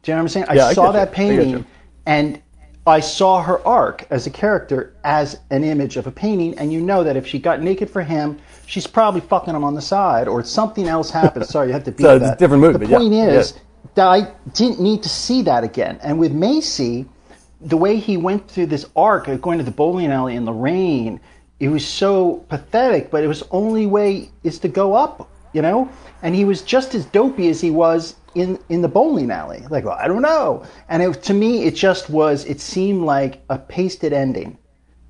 Do 0.01 0.11
you 0.11 0.15
know 0.15 0.21
what 0.23 0.23
I'm 0.23 0.29
saying? 0.29 0.45
Yeah, 0.55 0.65
I 0.65 0.73
saw 0.73 0.87
you. 0.87 0.93
that 0.93 1.09
I 1.09 1.11
painting, 1.11 1.49
you. 1.51 1.65
and 2.07 2.41
I 2.87 2.99
saw 2.99 3.43
her 3.43 3.65
arc 3.65 4.07
as 4.09 4.25
a 4.25 4.31
character 4.31 4.95
as 5.03 5.39
an 5.51 5.63
image 5.63 5.97
of 5.97 6.07
a 6.07 6.11
painting, 6.11 6.57
and 6.57 6.73
you 6.73 6.81
know 6.81 7.03
that 7.03 7.15
if 7.15 7.27
she 7.27 7.37
got 7.37 7.61
naked 7.61 7.91
for 7.91 8.01
him, 8.01 8.39
she's 8.65 8.87
probably 8.87 9.21
fucking 9.21 9.53
him 9.55 9.63
on 9.63 9.75
the 9.75 9.81
side, 9.83 10.27
or 10.27 10.43
something 10.43 10.87
else 10.87 11.11
happened. 11.11 11.45
Sorry, 11.45 11.67
you 11.67 11.73
have 11.73 11.83
to 11.83 11.91
be 11.91 12.01
So 12.03 12.15
it's 12.15 12.25
a 12.25 12.29
that. 12.29 12.39
different 12.39 12.61
movie, 12.61 12.73
The 12.73 12.79
but 12.79 12.89
yeah, 12.89 12.97
point 12.97 13.13
is 13.13 13.53
yeah. 13.55 13.59
that 13.93 14.07
I 14.07 14.33
didn't 14.53 14.81
need 14.81 15.03
to 15.03 15.09
see 15.09 15.43
that 15.43 15.63
again. 15.63 15.99
And 16.01 16.17
with 16.19 16.31
Macy, 16.33 17.05
the 17.61 17.77
way 17.77 17.97
he 17.97 18.17
went 18.17 18.49
through 18.49 18.65
this 18.65 18.87
arc 18.95 19.27
of 19.27 19.41
going 19.43 19.59
to 19.59 19.63
the 19.63 19.71
bowling 19.71 20.11
alley 20.11 20.35
in 20.35 20.43
the 20.43 20.51
rain, 20.51 21.21
it 21.63 21.69
was 21.69 21.85
so 21.87 22.37
pathetic. 22.49 23.09
But 23.09 23.23
it 23.23 23.27
was 23.27 23.43
only 23.51 23.85
way 23.87 24.29
is 24.43 24.59
to 24.59 24.67
go 24.67 24.93
up, 24.95 25.29
you 25.53 25.61
know. 25.61 25.89
And 26.21 26.35
he 26.35 26.45
was 26.45 26.61
just 26.61 26.93
as 26.93 27.05
dopey 27.05 27.49
as 27.49 27.61
he 27.61 27.71
was 27.71 28.15
in 28.35 28.59
in 28.69 28.81
the 28.81 28.89
bowling 28.89 29.31
alley. 29.31 29.63
Like, 29.69 29.85
well, 29.85 29.97
I 29.99 30.07
don't 30.09 30.21
know. 30.21 30.65
And 30.89 31.01
it, 31.03 31.23
to 31.23 31.33
me, 31.33 31.63
it 31.63 31.75
just 31.75 32.09
was. 32.09 32.45
It 32.45 32.59
seemed 32.59 33.03
like 33.03 33.41
a 33.49 33.57
pasted 33.57 34.11
ending. 34.13 34.57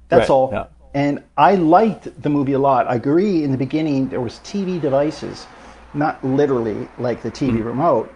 That's 0.10 0.30
Right, 0.30 0.36
all. 0.36 0.50
yeah. 0.52 0.66
And 0.94 1.24
I 1.38 1.56
liked 1.56 2.22
the 2.22 2.30
movie 2.30 2.54
a 2.54 2.60
lot. 2.60 2.88
I 2.88 2.96
agree. 2.96 3.44
In 3.44 3.52
the 3.52 3.58
beginning, 3.58 4.10
there 4.10 4.22
was 4.22 4.34
TV 4.40 4.80
devices, 4.80 5.48
not 5.96 6.24
literally 6.24 6.88
like 7.00 7.24
the 7.24 7.32
TV 7.32 7.54
Mm-hmm. 7.58 7.64
remote, 7.74 8.14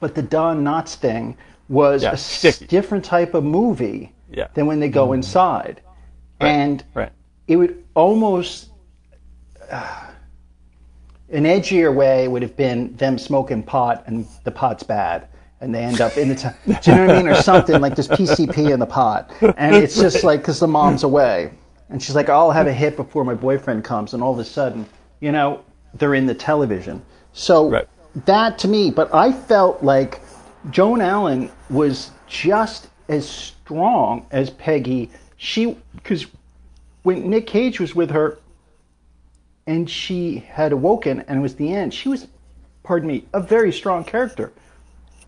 but 0.00 0.16
the 0.16 0.22
Don 0.22 0.64
Knotts 0.64 0.96
thing 0.96 1.36
was 1.68 2.02
Yeah, 2.02 2.12
a 2.12 2.16
sticky. 2.16 2.66
different 2.66 3.04
type 3.04 3.32
of 3.34 3.44
movie 3.44 4.12
Yeah. 4.28 4.48
than 4.54 4.66
when 4.66 4.80
they 4.80 4.88
go 4.88 5.12
inside, 5.12 5.82
and 6.40 6.82
Right. 6.94 7.12
It 7.50 7.56
would 7.56 7.82
almost 7.94 8.68
uh, 9.72 10.06
an 11.30 11.42
edgier 11.42 11.92
way 11.92 12.28
would 12.28 12.42
have 12.42 12.56
been 12.56 12.94
them 12.94 13.18
smoking 13.18 13.60
pot 13.60 14.04
and 14.06 14.24
the 14.44 14.52
pot's 14.52 14.84
bad. 14.84 15.26
And 15.60 15.74
they 15.74 15.82
end 15.82 16.00
up 16.00 16.16
in 16.16 16.28
the 16.28 16.36
t- 16.36 16.48
do 16.80 16.90
you 16.92 16.96
know 16.96 17.06
what 17.08 17.16
I 17.16 17.18
mean? 17.18 17.28
Or 17.28 17.34
something 17.34 17.80
like 17.80 17.96
there's 17.96 18.06
PCP 18.06 18.72
in 18.72 18.78
the 18.78 18.86
pot. 18.86 19.32
And 19.56 19.74
it's 19.74 19.96
just 19.96 20.22
like 20.22 20.40
because 20.42 20.60
the 20.60 20.68
mom's 20.68 21.02
away. 21.02 21.52
And 21.88 22.00
she's 22.00 22.14
like 22.14 22.28
I'll 22.28 22.52
have 22.52 22.68
a 22.68 22.72
hit 22.72 22.94
before 22.94 23.24
my 23.24 23.34
boyfriend 23.34 23.82
comes. 23.82 24.14
And 24.14 24.22
all 24.22 24.32
of 24.32 24.38
a 24.38 24.44
sudden 24.44 24.86
you 25.18 25.32
know 25.32 25.64
they're 25.94 26.14
in 26.14 26.26
the 26.26 26.34
television. 26.36 27.02
So 27.32 27.68
Right. 27.68 27.88
that 28.26 28.60
to 28.60 28.68
me 28.68 28.92
but 28.92 29.12
I 29.12 29.32
felt 29.32 29.82
like 29.82 30.20
Joan 30.70 31.00
Allen 31.00 31.50
was 31.68 32.12
just 32.28 32.86
as 33.08 33.28
strong 33.28 34.24
as 34.30 34.50
Peggy. 34.50 35.10
She 35.36 35.76
because 35.96 36.26
when 37.02 37.28
Nick 37.30 37.46
Cage 37.46 37.80
was 37.80 37.94
with 37.94 38.10
her 38.10 38.38
and 39.66 39.88
she 39.88 40.38
had 40.38 40.72
awoken 40.72 41.24
and 41.26 41.38
it 41.38 41.42
was 41.42 41.54
the 41.56 41.72
end, 41.72 41.94
she 41.94 42.08
was, 42.08 42.26
pardon 42.82 43.08
me, 43.08 43.24
a 43.32 43.40
very 43.40 43.72
strong 43.72 44.04
character. 44.04 44.52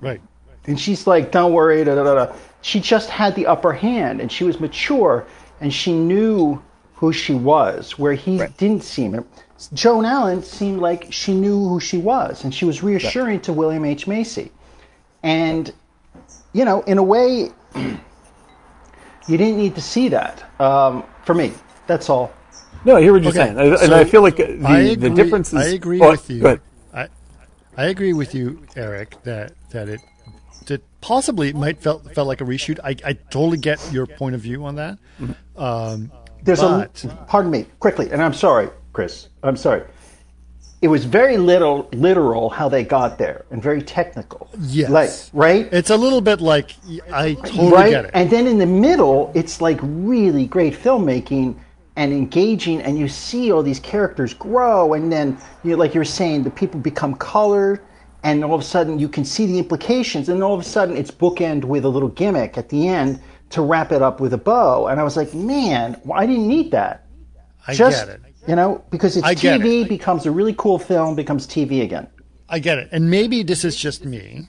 Right. 0.00 0.20
And 0.66 0.78
she's 0.78 1.06
like, 1.06 1.32
don't 1.32 1.52
worry, 1.52 1.84
da 1.84 1.94
da 1.94 2.04
da. 2.04 2.26
da. 2.26 2.32
She 2.60 2.80
just 2.80 3.10
had 3.10 3.34
the 3.34 3.46
upper 3.46 3.72
hand 3.72 4.20
and 4.20 4.30
she 4.30 4.44
was 4.44 4.60
mature 4.60 5.26
and 5.60 5.72
she 5.72 5.92
knew 5.92 6.62
who 6.94 7.12
she 7.12 7.34
was, 7.34 7.98
where 7.98 8.14
he 8.14 8.38
didn't 8.58 8.84
seem 8.84 9.14
it. 9.14 9.24
Joan 9.74 10.04
Allen 10.04 10.42
seemed 10.42 10.80
like 10.80 11.12
she 11.12 11.34
knew 11.34 11.68
who 11.68 11.80
she 11.80 11.98
was 11.98 12.44
and 12.44 12.54
she 12.54 12.64
was 12.64 12.82
reassuring 12.82 13.40
to 13.40 13.52
William 13.52 13.84
H. 13.84 14.06
Macy. 14.06 14.52
And, 15.22 15.72
you 16.52 16.64
know, 16.64 16.82
in 16.82 16.98
a 16.98 17.02
way, 17.02 17.50
you 17.74 19.36
didn't 19.36 19.56
need 19.56 19.74
to 19.74 19.80
see 19.80 20.08
that 20.08 20.44
um, 20.60 21.04
for 21.24 21.34
me. 21.34 21.52
That's 21.86 22.08
all. 22.08 22.32
No, 22.84 22.96
I 22.96 23.00
hear 23.00 23.12
what 23.12 23.22
you're 23.22 23.30
Okay, 23.30 23.54
saying, 23.54 23.58
and 23.58 23.78
so 23.78 23.96
I 23.96 24.04
feel 24.04 24.22
like 24.22 24.36
the 24.36 24.54
agree, 24.54 24.94
the 24.94 25.10
difference 25.10 25.52
is. 25.52 25.58
I 25.58 25.66
agree 25.66 26.00
Oh, 26.00 26.10
with 26.10 26.28
you. 26.28 26.40
Go 26.40 26.46
ahead. 26.46 26.60
I, 26.92 27.08
I 27.76 27.86
agree 27.86 28.12
with 28.12 28.34
you, 28.34 28.66
Eric, 28.76 29.22
that 29.22 29.52
that 29.70 29.88
it 29.88 30.00
that 30.66 30.82
possibly 31.00 31.50
it 31.50 31.56
might 31.56 31.78
felt 31.80 32.12
felt 32.14 32.26
like 32.28 32.40
a 32.40 32.44
reshoot. 32.44 32.80
I, 32.82 32.96
I 33.04 33.12
totally 33.12 33.58
get 33.58 33.80
your 33.92 34.06
point 34.06 34.34
of 34.34 34.40
view 34.40 34.64
on 34.64 34.76
that. 34.76 34.98
Mm-hmm. 35.20 35.62
Um, 35.62 36.10
There's 36.42 36.60
but, 36.60 37.04
a 37.04 37.08
pardon 37.28 37.50
me 37.50 37.66
quickly, 37.78 38.10
and 38.10 38.20
I'm 38.22 38.34
sorry, 38.34 38.68
Chris. 38.92 39.28
I'm 39.42 39.56
sorry. 39.56 39.82
It 40.82 40.88
was 40.88 41.04
very 41.04 41.36
little 41.36 41.88
literal 41.92 42.50
how 42.50 42.68
they 42.68 42.82
got 42.82 43.16
there, 43.16 43.44
and 43.52 43.62
very 43.62 43.80
technical. 43.82 44.50
Yes. 44.58 44.90
like 44.90 45.10
right, 45.32 45.72
it's 45.72 45.90
a 45.90 45.96
little 45.96 46.20
bit 46.20 46.40
like 46.40 46.74
I 47.12 47.34
totally 47.34 47.70
right. 47.70 47.90
get 47.90 48.04
it. 48.06 48.10
And 48.14 48.28
then 48.28 48.48
in 48.48 48.58
the 48.58 48.66
middle, 48.66 49.30
it's 49.34 49.60
like 49.60 49.78
really 49.82 50.46
great 50.46 50.74
filmmaking 50.74 51.56
and 51.94 52.12
engaging, 52.12 52.80
and 52.82 52.98
you 52.98 53.06
see 53.06 53.52
all 53.52 53.62
these 53.62 53.78
characters 53.78 54.34
grow, 54.34 54.94
and 54.94 55.12
then 55.12 55.38
you 55.62 55.70
know, 55.70 55.76
like 55.76 55.94
you 55.94 56.00
were 56.00 56.04
saying, 56.04 56.42
the 56.42 56.50
people 56.50 56.80
become 56.80 57.14
colored, 57.14 57.80
and 58.24 58.44
all 58.44 58.54
of 58.54 58.60
a 58.60 58.64
sudden 58.64 58.98
you 58.98 59.08
can 59.08 59.24
see 59.24 59.46
the 59.46 59.58
implications, 59.58 60.28
and 60.28 60.42
all 60.42 60.54
of 60.54 60.60
a 60.60 60.64
sudden 60.64 60.96
it's 60.96 61.12
bookend 61.12 61.64
with 61.64 61.84
a 61.84 61.88
little 61.88 62.08
gimmick 62.08 62.58
at 62.58 62.68
the 62.70 62.88
end 62.88 63.20
to 63.50 63.62
wrap 63.62 63.92
it 63.92 64.02
up 64.02 64.18
with 64.18 64.32
a 64.32 64.38
bow, 64.38 64.88
and 64.88 64.98
I 64.98 65.04
was 65.04 65.16
like, 65.16 65.32
man, 65.32 66.00
I 66.12 66.26
didn't 66.26 66.48
need 66.48 66.72
that. 66.72 67.06
I 67.68 67.74
just 67.74 68.06
get 68.06 68.16
it. 68.16 68.31
You 68.46 68.56
know 68.56 68.84
because 68.90 69.16
it's 69.16 69.26
I 69.26 69.34
TV 69.34 69.82
it. 69.82 69.88
becomes 69.88 70.26
a 70.26 70.30
really 70.30 70.54
cool 70.54 70.78
film 70.78 71.14
becomes 71.14 71.46
TV 71.46 71.82
again. 71.82 72.08
I 72.48 72.58
get 72.58 72.78
it, 72.78 72.88
and 72.92 73.10
maybe 73.10 73.42
this 73.42 73.64
is 73.64 73.76
just 73.76 74.04
me, 74.04 74.48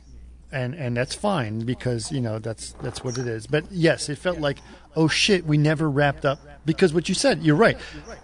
and 0.51 0.73
and 0.75 0.95
that's 0.97 1.15
fine 1.15 1.59
because 1.59 2.11
you 2.11 2.21
know 2.21 2.39
that's 2.39 2.73
that's 2.81 3.03
what 3.03 3.17
it 3.17 3.27
is. 3.27 3.47
But 3.47 3.71
yes, 3.71 4.09
it 4.09 4.17
felt 4.17 4.39
like 4.39 4.59
oh 4.95 5.07
shit, 5.07 5.45
we 5.45 5.57
never 5.57 5.89
wrapped 5.89 6.25
up 6.25 6.39
because 6.65 6.93
what 6.93 7.09
you 7.09 7.15
said, 7.15 7.43
you're 7.43 7.55
right. 7.55 7.77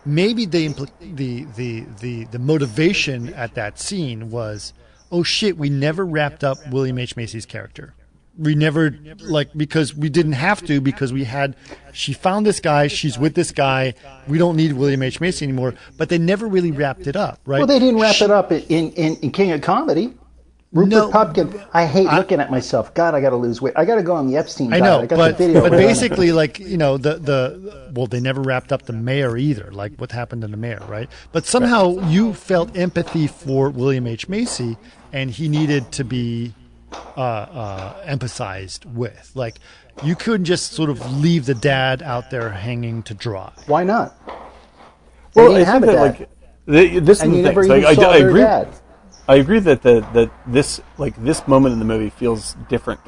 Maybe 0.05 0.45
the 0.45 0.67
impl- 0.69 1.15
the 1.15 1.45
the 1.55 1.85
the 1.99 2.25
the 2.25 2.39
motivation 2.39 3.33
at 3.33 3.55
that 3.55 3.79
scene 3.79 4.29
was 4.29 4.73
oh 5.11 5.23
shit, 5.23 5.57
we 5.57 5.69
never 5.69 6.05
wrapped 6.05 6.43
up 6.43 6.57
William 6.69 6.97
H 6.99 7.15
Macy's 7.15 7.45
character. 7.45 7.93
We 8.39 8.55
never 8.55 8.95
like 9.19 9.49
because 9.55 9.93
we 9.93 10.07
didn't 10.09 10.31
have 10.33 10.65
to 10.67 10.79
because 10.79 11.11
we 11.11 11.25
had 11.25 11.55
she 11.91 12.13
found 12.13 12.45
this 12.45 12.61
guy, 12.61 12.87
she's 12.87 13.19
with 13.19 13.35
this 13.35 13.51
guy. 13.51 13.93
We 14.27 14.37
don't 14.37 14.55
need 14.55 14.73
William 14.73 15.03
H 15.03 15.19
Macy 15.19 15.43
anymore. 15.45 15.75
But 15.97 16.07
they 16.07 16.17
never 16.17 16.47
really 16.47 16.71
wrapped 16.71 17.05
it 17.05 17.17
up, 17.17 17.39
right? 17.45 17.57
Well, 17.57 17.67
they 17.67 17.79
didn't 17.79 17.99
wrap 17.99 18.15
She- 18.15 18.23
it 18.25 18.31
up 18.31 18.51
in, 18.53 18.61
in, 18.93 19.15
in 19.17 19.31
King 19.31 19.51
of 19.51 19.61
Comedy. 19.61 20.13
Rupert 20.71 20.89
No, 20.91 21.09
Pupkin. 21.09 21.65
I 21.73 21.85
hate 21.87 22.05
looking 22.13 22.39
at 22.39 22.51
myself. 22.51 22.93
God, 22.93 23.15
I 23.15 23.21
got 23.21 23.31
to 23.31 23.35
lose 23.35 23.59
weight. 23.59 23.73
I 23.75 23.85
got 23.85 23.95
to 23.95 24.03
go 24.03 24.13
on 24.13 24.27
the 24.27 24.37
Epstein 24.37 24.71
I 24.71 24.77
diet. 24.79 24.83
know, 24.83 24.99
I 25.01 25.05
got 25.07 25.17
but, 25.17 25.37
the 25.39 25.47
video. 25.47 25.61
but 25.61 25.71
basically, 25.71 26.31
like 26.31 26.59
you 26.59 26.77
know, 26.77 26.97
the 26.97 27.15
the 27.15 27.91
well, 27.95 28.05
they 28.05 28.19
never 28.19 28.39
wrapped 28.41 28.71
up 28.71 28.83
the 28.83 28.93
mayor 28.93 29.35
either. 29.35 29.71
Like 29.71 29.93
what 29.97 30.11
happened 30.11 30.43
to 30.43 30.47
the 30.47 30.57
mayor, 30.57 30.83
right? 30.87 31.09
But 31.31 31.45
somehow 31.45 32.07
you 32.07 32.35
felt 32.35 32.77
empathy 32.77 33.25
for 33.25 33.71
William 33.71 34.05
H 34.05 34.29
Macy, 34.29 34.77
and 35.11 35.31
he 35.31 35.49
needed 35.49 35.91
to 35.93 36.03
be 36.03 36.53
uh, 37.17 37.21
uh, 37.21 38.01
emphasized 38.05 38.85
with. 38.85 39.31
Like 39.35 39.59
you 40.03 40.15
couldn't 40.15 40.45
just 40.45 40.73
sort 40.73 40.89
of 40.89 41.19
leave 41.21 41.45
the 41.45 41.55
dad 41.55 42.01
out 42.01 42.29
there 42.29 42.49
hanging 42.51 43.03
to 43.03 43.13
dry. 43.13 43.51
why 43.67 43.83
not? 43.83 44.15
They 45.33 45.41
Well, 45.41 45.49
didn't 45.49 45.61
I 45.67 45.71
have 45.71 45.81
think 45.81 45.83
a 45.83 45.87
that 45.87 45.93
dad. 45.95 46.19
like 46.19 46.29
the, 46.65 46.99
this 46.99 47.21
and 47.21 47.35
is 47.35 47.43
the 47.43 47.53
thing. 47.53 47.63
even 47.63 47.63
So 47.63 47.73
I, 47.75 47.93
I, 47.93 48.13
I 48.13 48.17
agree. 48.17 48.41
dad. 48.41 48.75
I 49.27 49.35
agree 49.35 49.59
that 49.59 49.81
the 49.83 50.01
that 50.13 50.31
this 50.47 50.81
like 50.97 51.15
this 51.23 51.47
moment 51.47 51.73
in 51.73 51.79
the 51.79 51.85
movie 51.85 52.09
feels 52.09 52.55
different 52.67 52.99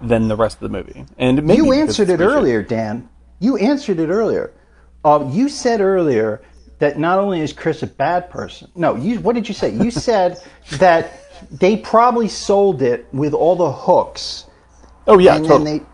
than 0.00 0.28
the 0.28 0.36
rest 0.36 0.56
of 0.62 0.70
the 0.70 0.76
movie, 0.76 1.04
and 1.18 1.42
maybe 1.44 1.58
You 1.58 1.72
answered 1.72 2.08
it 2.10 2.20
earlier, 2.20 2.62
Dan. 2.62 3.08
You 3.38 3.56
answered 3.56 4.00
it 4.00 4.08
earlier. 4.08 4.52
Uh, 5.04 5.28
you 5.30 5.48
said 5.48 5.80
earlier 5.80 6.42
that 6.78 6.98
not 6.98 7.18
only 7.18 7.40
is 7.40 7.52
Chris 7.52 7.82
a 7.82 7.86
bad 7.86 8.30
person. 8.30 8.70
No, 8.74 8.96
you. 8.96 9.20
What 9.20 9.34
did 9.34 9.46
you 9.48 9.54
say? 9.54 9.70
You 9.70 9.90
said 9.90 10.38
that 10.72 11.29
they 11.50 11.76
probably 11.76 12.28
sold 12.28 12.82
it 12.82 13.06
with 13.12 13.34
all 13.34 13.56
the 13.56 13.70
hooks 13.72 14.46
Oh 15.06 15.18
yeah, 15.18 15.36
and 15.36 15.44
totally. 15.46 15.78
then 15.78 15.78
they 15.80 15.86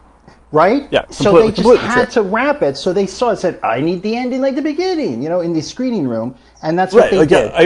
right 0.52 0.88
Yeah, 0.92 1.06
so 1.10 1.40
they 1.40 1.50
just 1.52 1.80
had 1.80 2.10
true. 2.10 2.22
to 2.22 2.28
wrap 2.28 2.62
it 2.62 2.76
so 2.76 2.92
they 2.92 3.06
saw 3.06 3.30
it 3.30 3.36
said 3.38 3.58
i 3.62 3.80
need 3.80 4.02
the 4.02 4.14
ending 4.16 4.40
like 4.40 4.54
the 4.54 4.62
beginning 4.62 5.22
you 5.22 5.28
know 5.28 5.40
in 5.40 5.52
the 5.52 5.60
screening 5.62 6.06
room 6.06 6.36
and 6.62 6.78
that's 6.78 6.94
what 6.94 7.02
right. 7.02 7.10
they 7.10 7.18
Like, 7.18 7.28
did 7.28 7.52
yeah, 7.52 7.58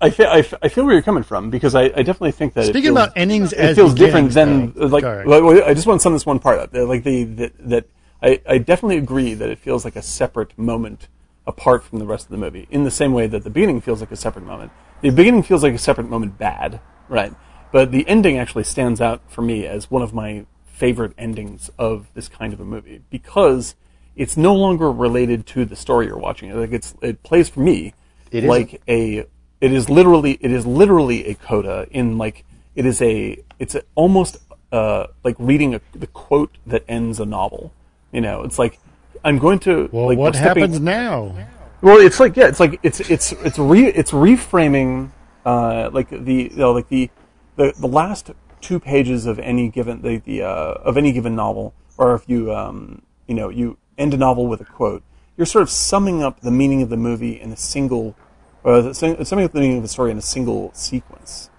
I, 0.00 0.06
I, 0.06 0.10
feel, 0.10 0.26
I, 0.26 0.38
f- 0.40 0.54
I 0.62 0.68
feel 0.68 0.84
where 0.84 0.92
you're 0.94 1.02
coming 1.02 1.22
from 1.22 1.48
because 1.48 1.74
I, 1.74 1.84
I 1.84 2.02
definitely 2.02 2.32
think 2.32 2.54
that 2.54 2.62
it 2.64 2.66
Speaking 2.66 2.94
feels- 2.94 2.96
about 3.06 3.12
endings 3.16 3.52
it 3.52 3.58
as 3.60 3.76
feels 3.76 3.94
different 3.94 4.32
than 4.32 4.72
though. 4.72 4.86
like, 4.86 5.02
Sorry. 5.02 5.24
like, 5.24 5.62
I 5.64 5.72
just 5.74 5.86
want 5.86 6.00
to 6.00 6.02
sum 6.02 6.12
this 6.12 6.26
one 6.26 6.38
part 6.40 6.58
up. 6.58 6.74
Uh, 6.74 6.84
Like 6.84 7.04
the, 7.04 7.24
the 7.24 7.52
that 7.60 7.86
I, 8.22 8.40
I 8.46 8.58
definitely 8.58 8.98
agree 8.98 9.32
that 9.34 9.48
it 9.48 9.58
feels 9.58 9.84
like 9.84 9.96
a 9.96 10.02
separate 10.02 10.58
moment 10.58 11.08
apart 11.46 11.84
from 11.84 12.00
the 12.00 12.06
rest 12.06 12.26
of 12.26 12.30
the 12.32 12.36
movie. 12.38 12.66
In 12.70 12.84
the 12.84 12.90
same 12.90 13.12
way 13.12 13.26
that 13.28 13.44
the 13.44 13.50
beginning 13.50 13.80
feels 13.80 14.00
like 14.00 14.10
a 14.10 14.16
separate 14.16 14.44
moment. 14.44 14.72
The 15.00 15.10
beginning 15.10 15.42
feels 15.42 15.62
like 15.62 15.74
a 15.74 15.78
separate 15.78 16.08
moment 16.10 16.36
bad, 16.38 16.80
right? 17.08 17.32
But 17.72 17.90
the 17.90 18.06
ending 18.08 18.38
actually 18.38 18.64
stands 18.64 19.00
out 19.00 19.20
for 19.28 19.42
me 19.42 19.66
as 19.66 19.90
one 19.90 20.02
of 20.02 20.14
my 20.14 20.46
favorite 20.66 21.12
endings 21.18 21.70
of 21.78 22.06
this 22.14 22.28
kind 22.28 22.52
of 22.52 22.60
a 22.60 22.64
movie 22.64 23.02
because 23.10 23.74
it's 24.16 24.36
no 24.36 24.54
longer 24.54 24.90
related 24.92 25.46
to 25.46 25.64
the 25.64 25.76
story 25.76 26.06
you're 26.06 26.18
watching. 26.18 26.56
Like 26.58 26.72
it's 26.72 26.94
it 27.02 27.22
plays 27.22 27.48
for 27.48 27.60
me 27.60 27.94
It 28.30 28.44
like 28.44 28.80
a 28.88 29.26
it 29.60 29.72
is 29.72 29.88
literally 29.88 30.38
it 30.40 30.50
is 30.52 30.66
literally 30.66 31.26
a 31.26 31.34
coda 31.34 31.86
in 31.90 32.18
like 32.18 32.44
it 32.74 32.86
is 32.86 33.00
a 33.02 33.38
it's 33.58 33.74
a, 33.74 33.82
almost 33.94 34.36
uh, 34.72 35.06
like 35.22 35.36
reading 35.38 35.74
a, 35.76 35.80
the 35.92 36.08
quote 36.08 36.58
that 36.66 36.84
ends 36.88 37.20
a 37.20 37.24
novel. 37.26 37.72
You 38.12 38.20
know, 38.20 38.42
it's 38.42 38.58
like 38.58 38.78
I'm 39.24 39.38
going 39.38 39.58
to 39.60 39.88
Well, 39.92 40.06
like 40.06 40.18
what 40.18 40.34
stepping- 40.34 40.62
happens 40.62 40.80
now? 40.80 41.34
well, 41.80 41.98
it's 41.98 42.18
like 42.20 42.36
yeah, 42.36 42.48
it's 42.48 42.60
like 42.60 42.78
it's 42.82 43.00
it's 43.00 43.32
it's 43.32 43.58
re 43.58 43.86
it's 43.86 44.10
reframing 44.12 45.10
uh, 45.44 45.90
like 45.92 46.10
the 46.10 46.50
you 46.52 46.56
know, 46.56 46.72
like 46.72 46.88
the, 46.88 47.10
the 47.56 47.72
the 47.78 47.88
last 47.88 48.30
two 48.60 48.80
pages 48.80 49.26
of 49.26 49.38
any 49.38 49.68
given 49.68 50.02
the, 50.02 50.18
the 50.18 50.42
uh, 50.42 50.74
of 50.82 50.96
any 50.96 51.12
given 51.12 51.34
novel, 51.34 51.74
or 51.98 52.14
if 52.14 52.28
you 52.28 52.52
um, 52.54 53.02
you 53.26 53.34
know, 53.34 53.48
you 53.48 53.76
end 53.98 54.14
a 54.14 54.16
novel 54.16 54.46
with 54.46 54.60
a 54.60 54.64
quote, 54.64 55.02
you're 55.36 55.46
sort 55.46 55.62
of 55.62 55.70
summing 55.70 56.22
up 56.22 56.40
the 56.40 56.50
meaning 56.50 56.82
of 56.82 56.88
the 56.88 56.96
movie 56.96 57.40
in 57.40 57.52
a 57.52 57.56
single, 57.56 58.16
the- 58.62 58.92
summing 58.92 59.44
up 59.44 59.52
the 59.52 59.60
meaning 59.60 59.78
of 59.78 59.82
the 59.82 59.88
story 59.88 60.10
in 60.10 60.18
a 60.18 60.22
single 60.22 60.72
sequence. 60.74 61.50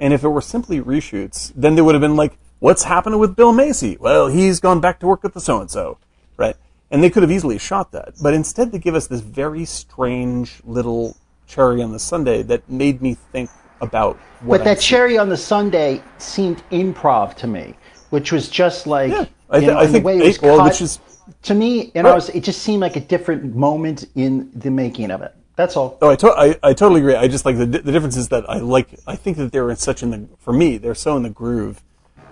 And 0.00 0.12
if 0.12 0.24
it 0.24 0.28
were 0.28 0.40
simply 0.40 0.80
reshoots, 0.80 1.52
then 1.54 1.74
they 1.74 1.82
would 1.82 1.94
have 1.94 2.02
been 2.02 2.16
like, 2.16 2.38
what's 2.58 2.84
happening 2.84 3.18
with 3.18 3.36
Bill 3.36 3.52
Macy? 3.52 3.96
Well, 4.00 4.28
he's 4.28 4.58
gone 4.58 4.80
back 4.80 4.98
to 5.00 5.06
work 5.06 5.22
with 5.22 5.34
the 5.34 5.40
so-and-so, 5.40 5.98
right? 6.36 6.56
And 6.90 7.02
they 7.02 7.10
could 7.10 7.22
have 7.22 7.30
easily 7.30 7.58
shot 7.58 7.92
that. 7.92 8.14
But 8.20 8.34
instead 8.34 8.72
they 8.72 8.78
give 8.78 8.94
us 8.94 9.06
this 9.06 9.20
very 9.20 9.64
strange 9.64 10.60
little 10.64 11.16
cherry 11.52 11.82
on 11.82 11.92
the 11.92 11.98
sundae 11.98 12.42
that 12.42 12.68
made 12.68 13.02
me 13.02 13.14
think 13.14 13.50
about 13.82 14.16
what 14.40 14.58
But 14.58 14.64
that 14.64 14.80
cherry 14.80 15.18
on 15.18 15.28
the 15.28 15.36
Sunday 15.36 16.02
seemed 16.18 16.62
improv 16.70 17.34
to 17.36 17.46
me, 17.46 17.74
which 18.10 18.32
was 18.32 18.48
just 18.48 18.86
like 18.86 19.10
Yeah, 19.10 19.26
I, 19.50 19.58
th- 19.60 19.70
know, 19.70 19.78
I 19.78 19.86
think 19.86 20.04
the 20.04 20.06
way 20.06 20.18
it 20.18 20.24
was 20.24 20.40
well, 20.40 20.58
cut, 20.58 20.70
which 20.70 20.80
is 20.80 21.00
to 21.42 21.54
me, 21.54 21.92
know, 21.94 22.02
Right. 22.02 22.12
it, 22.12 22.14
was, 22.14 22.28
it 22.30 22.44
just 22.44 22.62
seemed 22.62 22.80
like 22.80 22.96
a 22.96 23.00
different 23.00 23.54
moment 23.54 24.06
in 24.14 24.50
the 24.54 24.70
making 24.70 25.10
of 25.10 25.22
it. 25.22 25.34
That's 25.56 25.76
all. 25.76 25.98
Oh, 26.00 26.10
I, 26.10 26.16
to- 26.16 26.32
I, 26.32 26.56
I 26.62 26.72
totally 26.72 27.00
agree. 27.00 27.14
I 27.14 27.28
just 27.28 27.44
like 27.44 27.58
the, 27.58 27.66
the 27.66 27.92
difference 27.92 28.16
is 28.16 28.28
that 28.30 28.48
I 28.48 28.58
like 28.58 28.88
I 29.06 29.16
think 29.16 29.36
that 29.36 29.52
they're 29.52 29.70
in 29.70 29.76
such 29.76 30.02
in 30.02 30.10
the 30.10 30.28
for 30.38 30.52
me 30.52 30.78
they're 30.78 30.94
so 30.94 31.16
in 31.16 31.22
the 31.22 31.30
groove 31.30 31.82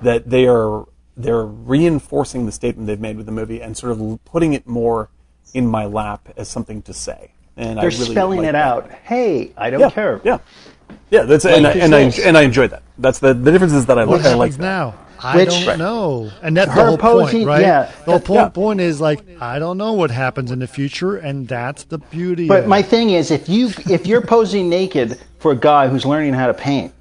that 0.00 0.30
they 0.30 0.46
are 0.46 0.86
they're 1.16 1.44
reinforcing 1.44 2.46
the 2.46 2.52
statement 2.52 2.86
they've 2.86 2.98
made 3.00 3.16
with 3.18 3.26
the 3.26 3.32
movie 3.32 3.60
and 3.60 3.76
sort 3.76 3.92
of 3.92 4.24
putting 4.24 4.54
it 4.54 4.66
more 4.66 5.10
in 5.52 5.66
my 5.66 5.84
lap 5.84 6.28
as 6.36 6.48
something 6.48 6.80
to 6.82 6.94
say. 6.94 7.32
And 7.56 7.76
They're 7.78 7.90
really 7.90 8.10
spelling 8.10 8.38
like 8.38 8.48
it 8.48 8.52
that. 8.52 8.66
out. 8.66 8.90
Hey, 9.04 9.52
I 9.56 9.70
don't 9.70 9.80
Yeah, 9.80 9.90
care. 9.90 10.20
yeah, 10.24 10.38
yeah. 11.10 11.22
That's 11.24 11.44
and 11.44 11.66
I, 11.66 11.72
and 11.72 11.94
I 11.94 12.00
is. 12.02 12.18
and 12.18 12.38
I 12.38 12.42
enjoyed 12.42 12.70
that. 12.70 12.82
That's 12.98 13.18
the 13.18 13.34
the 13.34 13.50
difference 13.52 13.72
is 13.74 13.86
that 13.86 13.98
I 13.98 14.04
What 14.04 14.18
like 14.22 14.26
I 14.26 14.34
like 14.34 14.52
happens 14.52 14.56
that. 14.58 14.62
now? 14.62 14.94
I 15.22 15.36
Which- 15.36 15.50
don't 15.50 15.66
Right. 15.66 15.78
know. 15.78 16.30
And 16.42 16.56
that's 16.56 16.70
Her 16.70 16.80
the 16.80 16.86
whole 16.86 16.96
posing- 16.96 17.40
point, 17.40 17.48
right? 17.48 17.60
yeah. 17.60 17.90
The 18.06 18.12
whole 18.12 18.20
point, 18.20 18.40
Yeah. 18.40 18.48
point 18.48 18.80
is 18.80 19.02
like, 19.02 19.20
I 19.38 19.58
don't 19.58 19.76
know 19.76 19.92
what 19.92 20.10
happens 20.10 20.50
in 20.50 20.60
the 20.60 20.66
future, 20.66 21.16
and 21.16 21.46
that's 21.46 21.84
the 21.84 21.98
beauty 21.98 22.48
But 22.48 22.60
of 22.60 22.66
my 22.68 22.78
it. 22.78 22.86
thing 22.86 23.10
is, 23.10 23.30
if 23.30 23.46
you 23.46 23.68
if 23.90 24.06
you're 24.06 24.22
posing 24.22 24.70
naked 24.70 25.18
for 25.38 25.52
a 25.52 25.56
guy 25.56 25.88
who's 25.88 26.06
learning 26.06 26.32
how 26.32 26.46
to 26.46 26.54
paint, 26.54 26.92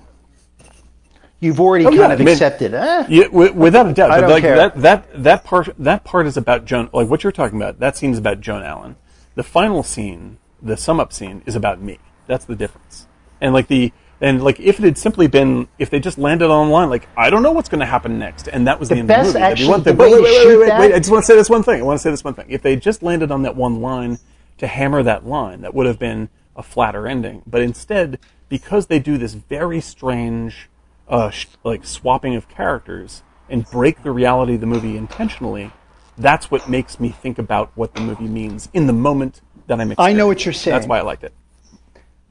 you've 1.39 1.61
already 1.61 1.85
Oh, 1.85 1.89
kind 1.89 1.99
yeah, 1.99 2.05
of 2.07 2.11
I 2.19 2.23
mean- 2.23 2.27
accepted. 2.33 2.73
Eh, 2.73 3.03
Yeah, 3.07 3.23
wi- 3.25 3.51
without 3.51 3.87
a 3.87 3.93
doubt. 3.93 4.11
I 4.11 4.19
don't 4.19 4.29
like 4.29 4.41
care. 4.43 4.55
that 4.57 4.81
that 4.81 5.23
that 5.23 5.43
part 5.45 5.69
that 5.79 6.03
part 6.03 6.27
is 6.27 6.35
about 6.35 6.65
Joan. 6.65 6.89
Like 6.91 7.07
what 7.09 7.23
you're 7.23 7.31
talking 7.31 7.57
about. 7.61 7.79
That 7.79 7.95
scene 7.95 8.11
is 8.11 8.17
about 8.17 8.41
Joan 8.41 8.63
Allen. 8.63 8.95
The 9.35 9.43
final 9.43 9.83
scene, 9.83 10.37
the 10.61 10.75
sum 10.77 10.99
up 10.99 11.13
scene, 11.13 11.41
is 11.45 11.55
about 11.55 11.81
me. 11.81 11.99
That's 12.27 12.45
the 12.45 12.55
difference. 12.55 13.07
And 13.41 13.53
like 13.53 13.67
the 13.67 13.91
and 14.21 14.43
like 14.43 14.59
if 14.59 14.79
it 14.79 14.83
had 14.83 14.97
simply 14.97 15.27
been 15.27 15.67
if 15.77 15.89
they 15.89 15.99
just 15.99 16.17
landed 16.17 16.49
on 16.51 16.67
the 16.67 16.73
line, 16.73 16.89
like 16.89 17.07
I 17.15 17.29
don't 17.29 17.41
know 17.43 17.51
what's 17.51 17.69
going 17.69 17.79
to 17.79 17.85
happen 17.85 18.19
next, 18.19 18.47
and 18.47 18.67
that 18.67 18.79
was 18.79 18.89
the, 18.89 18.95
The 18.95 18.99
end 18.99 19.07
best 19.07 19.27
of 19.29 19.33
the 19.33 19.39
movie. 19.39 19.41
that'd 19.43 19.53
actually- 19.59 19.69
one 19.69 19.83
thing. 19.83 19.95
the 19.95 20.03
way 20.03 20.09
Wait, 20.11 20.17
you 20.17 20.23
wait, 20.23 20.47
wait, 20.47 20.57
wait, 20.69 20.79
wait, 20.79 20.93
I 20.93 20.97
just 20.99 21.09
want 21.11 21.23
to 21.23 21.25
say 21.27 21.35
this 21.35 21.49
one 21.49 21.63
thing. 21.63 21.79
I 21.79 21.83
want 21.83 21.99
to 21.99 22.03
say 22.03 22.11
this 22.11 22.23
one 22.23 22.33
thing. 22.33 22.47
If 22.49 22.61
they 22.61 22.75
just 22.75 23.01
landed 23.01 23.31
on 23.31 23.43
that 23.43 23.55
one 23.55 23.81
line 23.81 24.19
to 24.57 24.67
hammer 24.67 25.01
that 25.03 25.25
line, 25.25 25.61
that 25.61 25.73
would 25.73 25.85
have 25.87 25.97
been 25.99 26.27
a 26.55 26.61
flatter 26.63 27.07
ending. 27.07 27.41
But 27.47 27.61
instead, 27.61 28.19
because 28.49 28.87
they 28.87 28.99
do 28.99 29.17
this 29.17 29.33
very 29.35 29.79
strange, 29.79 30.69
uh, 31.07 31.29
sh- 31.29 31.45
like 31.63 31.85
swapping 31.85 32.35
of 32.35 32.49
characters 32.49 33.23
and 33.49 33.65
break 33.71 34.03
the 34.03 34.11
reality 34.11 34.55
of 34.55 34.59
the 34.61 34.67
movie 34.67 34.97
intentionally, 34.97 35.71
that's 36.19 36.51
what 36.51 36.67
makes 36.69 36.99
me 36.99 37.09
think 37.09 37.39
about 37.39 37.71
what 37.75 37.93
the 37.93 38.01
movie 38.01 38.27
means 38.27 38.69
in 38.73 38.87
the 38.87 38.93
moment 38.93 39.41
that 39.67 39.79
I'm. 39.81 39.93
I 39.97 40.13
know 40.13 40.27
what 40.27 40.45
you're 40.45 40.53
saying. 40.53 40.75
That's 40.75 40.87
why 40.87 40.99
I 40.99 41.01
liked 41.01 41.23
it. 41.23 41.33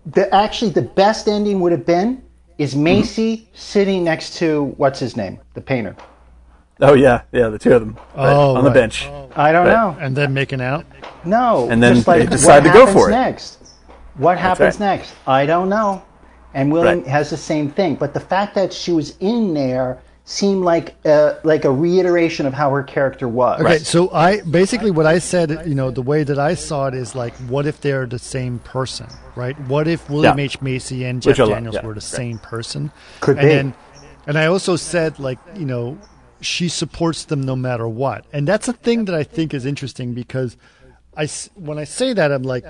the 0.07 0.33
actually 0.35 0.71
the 0.73 0.83
best 0.83 1.29
ending 1.29 1.61
would 1.61 1.73
have 1.73 1.87
been 1.87 2.23
is 2.59 2.75
Mm-hmm. 2.75 2.85
Macy 2.85 3.49
sitting 3.55 4.05
next 4.05 4.37
to 4.39 4.75
what's 4.77 4.99
his 5.01 5.17
name, 5.17 5.41
the 5.55 5.61
painter. 5.61 5.97
Oh 6.81 6.95
yeah, 6.95 7.23
yeah, 7.33 7.49
the 7.49 7.59
two 7.59 7.73
of 7.75 7.81
them 7.81 7.97
right, 8.17 8.33
Oh, 8.33 8.57
on 8.57 8.65
the 8.65 8.71
right. 8.71 8.75
bench. 8.75 9.07
I 9.37 9.53
don't 9.53 9.67
Right. 9.67 9.73
know. 9.73 9.97
and 10.01 10.17
then 10.17 10.33
making 10.35 10.61
out. 10.61 10.87
No, 11.25 11.69
And 11.71 11.83
then 11.83 11.95
just 11.97 12.09
like 12.09 12.21
they 12.21 12.27
decide 12.27 12.65
to 12.65 12.71
go 12.73 12.87
for 12.87 13.09
it. 13.09 13.13
next. 13.13 13.59
What 14.17 14.39
happens 14.39 14.81
right. 14.81 14.99
next? 14.99 15.15
I 15.27 15.47
don't 15.47 15.69
know. 15.69 16.03
And 16.55 16.73
William 16.73 16.99
Right. 17.01 17.07
has 17.09 17.31
the 17.31 17.37
same 17.37 17.71
thing, 17.71 17.97
but 17.97 18.15
the 18.15 18.21
fact 18.21 18.55
that 18.55 18.73
she 18.73 18.93
was 18.93 19.17
in 19.21 19.55
there 19.55 19.99
seemed 20.29 20.63
like 20.63 20.95
uh, 21.07 21.37
like 21.43 21.65
a 21.65 21.71
reiteration 21.71 22.45
of 22.45 22.53
how 22.53 22.71
her 22.71 22.83
character 22.83 23.27
was. 23.27 23.63
Okay, 23.63 23.79
so 23.79 24.11
I 24.13 24.43
basically 24.43 24.91
what 24.91 25.07
I 25.07 25.21
said, 25.21 25.63
you 25.67 25.75
know, 25.75 25.91
the 25.91 26.03
way 26.03 26.23
that 26.23 26.39
I 26.39 26.55
saw 26.55 26.87
it 26.87 26.93
is 26.95 27.15
like, 27.15 27.35
what 27.49 27.67
if 27.67 27.81
they're 27.81 28.05
the 28.05 28.19
same 28.19 28.59
person, 28.59 29.07
right? 29.37 29.59
What 29.61 29.89
if 29.89 30.11
William 30.11 30.39
Yeah. 30.39 30.45
H 30.45 30.61
Macy 30.61 31.07
and 31.07 31.25
Which 31.25 31.37
Jeff 31.37 31.47
I 31.47 31.49
love, 31.49 31.57
Daniels 31.57 31.75
yeah, 31.77 31.87
were 31.87 31.95
the 31.95 32.01
right. 32.01 32.03
same 32.03 32.39
person? 32.41 32.93
Could 33.21 33.39
and 33.39 33.49
be. 33.49 33.55
Then, 33.55 33.75
and 34.27 34.39
I 34.39 34.47
also 34.47 34.77
said 34.77 35.19
like, 35.19 35.39
you 35.57 35.65
know, 35.65 35.99
she 36.43 36.69
supports 36.69 37.25
them 37.25 37.41
no 37.41 37.57
matter 37.57 37.89
what, 37.89 38.27
and 38.31 38.47
that's 38.47 38.69
a 38.69 38.75
thing 38.75 39.07
that 39.07 39.15
I 39.15 39.25
think 39.25 39.55
is 39.55 39.65
interesting 39.65 40.13
because 40.13 40.59
I 41.17 41.27
when 41.55 41.79
I 41.79 41.85
say 41.85 42.13
that 42.13 42.31
I'm 42.33 42.43
like, 42.43 42.67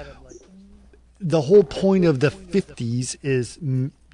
the 1.18 1.40
whole 1.40 1.64
point 1.64 2.04
of 2.04 2.20
the 2.20 2.30
50s 2.30 3.16
is 3.22 3.58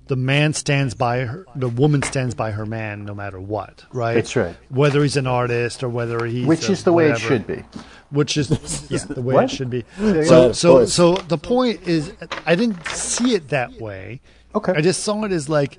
the 0.07 0.17
man 0.17 0.53
stands 0.53 0.95
by 0.95 1.21
her, 1.21 1.47
the 1.55 1.69
woman 1.69 2.03
stands 2.03 2.35
by 2.35 2.51
her 2.51 2.67
man 2.67 3.05
no 3.05 3.15
matter 3.15 3.41
what, 3.41 3.85
right? 3.93 4.15
That's 4.15 4.37
right. 4.37 4.57
Whether 4.69 5.03
he's 5.03 5.17
an 5.17 5.27
artist 5.27 5.83
or 5.83 5.89
whether 5.89 6.25
he's 6.27 6.47
Which 6.47 6.69
is 6.69 6.85
the 6.85 6.93
way 6.93 7.11
it 7.11 7.19
should 7.19 7.47
be. 7.47 7.63
Which 8.11 8.37
is 8.37 8.51
yeah, 8.91 8.99
the 9.09 9.23
way 9.23 9.45
it 9.45 9.51
should 9.51 9.71
be. 9.71 9.85
So 9.99 10.53
so 10.53 10.85
so 10.87 11.15
the 11.15 11.39
point 11.39 11.83
is 11.89 12.13
I 12.47 12.55
didn't 12.55 12.87
see 12.89 13.35
it 13.35 13.49
that 13.49 13.81
way. 13.81 14.21
Okay. 14.55 14.73
I 14.75 14.81
just 14.81 15.03
saw 15.03 15.25
it 15.25 15.33
as 15.33 15.49
like 15.49 15.79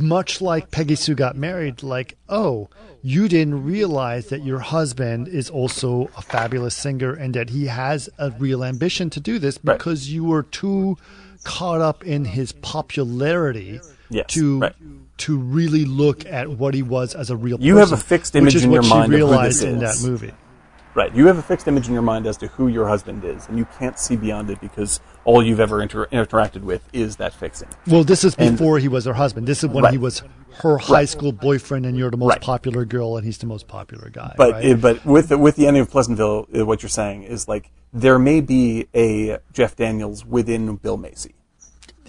much 0.00 0.40
like 0.40 0.70
Peggy 0.70 0.94
Sue 0.94 1.14
got 1.14 1.36
married, 1.36 1.82
like, 1.82 2.16
oh, 2.28 2.68
you 3.02 3.28
didn't 3.28 3.64
realize 3.64 4.26
that 4.26 4.44
your 4.44 4.58
husband 4.58 5.28
is 5.28 5.48
also 5.48 6.10
a 6.16 6.22
fabulous 6.22 6.74
singer 6.74 7.12
and 7.14 7.32
that 7.34 7.50
he 7.50 7.66
has 7.66 8.10
a 8.18 8.30
real 8.32 8.64
ambition 8.64 9.08
to 9.10 9.20
do 9.20 9.38
this 9.38 9.58
Right. 9.62 9.78
because 9.78 10.10
you 10.12 10.24
were 10.24 10.42
too 10.42 10.96
caught 11.48 11.80
up 11.80 12.04
in 12.04 12.24
his 12.24 12.52
popularity 12.52 13.80
Yes, 14.10 14.26
to 14.34 14.60
right. 14.60 14.72
to 15.18 15.36
really 15.38 15.84
look 15.84 16.24
at 16.26 16.48
what 16.48 16.72
he 16.74 16.82
was 16.82 17.14
as 17.14 17.28
a 17.30 17.36
real 17.36 17.56
person. 17.58 17.66
You 17.66 17.76
have 17.78 17.92
a 17.92 17.96
fixed 17.96 18.32
which 18.34 18.40
image 18.42 18.54
is 18.54 18.64
in 18.64 18.70
what 18.70 18.76
your 18.76 18.82
she 18.84 18.88
mind 18.90 19.12
of 19.14 19.20
who 19.20 19.26
this 19.26 19.30
realized 19.30 19.64
in 19.64 19.82
is. 19.82 20.02
that 20.02 20.08
movie. 20.08 20.32
Right. 20.94 21.14
You 21.14 21.26
have 21.26 21.38
a 21.38 21.42
fixed 21.42 21.68
image 21.68 21.86
in 21.86 21.92
your 21.92 22.02
mind 22.02 22.26
as 22.26 22.36
to 22.38 22.48
who 22.48 22.66
your 22.68 22.88
husband 22.88 23.22
is, 23.24 23.46
and 23.48 23.56
you 23.58 23.66
can't 23.78 23.98
see 23.98 24.16
beyond 24.16 24.50
it 24.50 24.60
because 24.60 24.98
all 25.24 25.44
you've 25.44 25.60
ever 25.60 25.80
inter- 25.82 26.06
interacted 26.06 26.62
with 26.62 26.82
is 26.92 27.16
that 27.16 27.32
fixing. 27.34 27.68
Well, 27.86 28.02
this 28.02 28.24
is 28.24 28.34
And- 28.36 28.56
before 28.56 28.78
he 28.78 28.88
was 28.88 29.04
her 29.04 29.12
husband. 29.12 29.46
This 29.46 29.62
is 29.62 29.68
when 29.70 29.84
Right. 29.84 29.92
he 29.92 29.98
was 29.98 30.22
her 30.62 30.78
high 30.78 31.04
school 31.04 31.30
boyfriend, 31.32 31.84
and 31.86 31.96
you're 31.96 32.10
the 32.10 32.16
most 32.16 32.30
Right. 32.30 32.40
popular 32.40 32.84
girl, 32.84 33.16
and 33.16 33.24
he's 33.24 33.38
the 33.38 33.46
most 33.46 33.68
popular 33.68 34.10
guy. 34.10 34.34
But 34.36 34.52
right? 34.54 34.64
it, 34.64 34.80
but 34.80 35.04
with 35.04 35.28
the, 35.28 35.38
with 35.38 35.54
the 35.56 35.66
ending 35.68 35.82
of 35.82 35.90
Pleasantville, 35.90 36.46
uh, 36.58 36.64
what 36.66 36.82
you're 36.82 36.88
saying 36.90 37.22
is 37.24 37.46
like 37.46 37.70
there 37.92 38.18
may 38.18 38.40
be 38.40 38.86
a 38.94 39.38
Jeff 39.52 39.76
Daniels 39.76 40.24
within 40.24 40.76
Bill 40.76 40.96
Macy. 40.96 41.34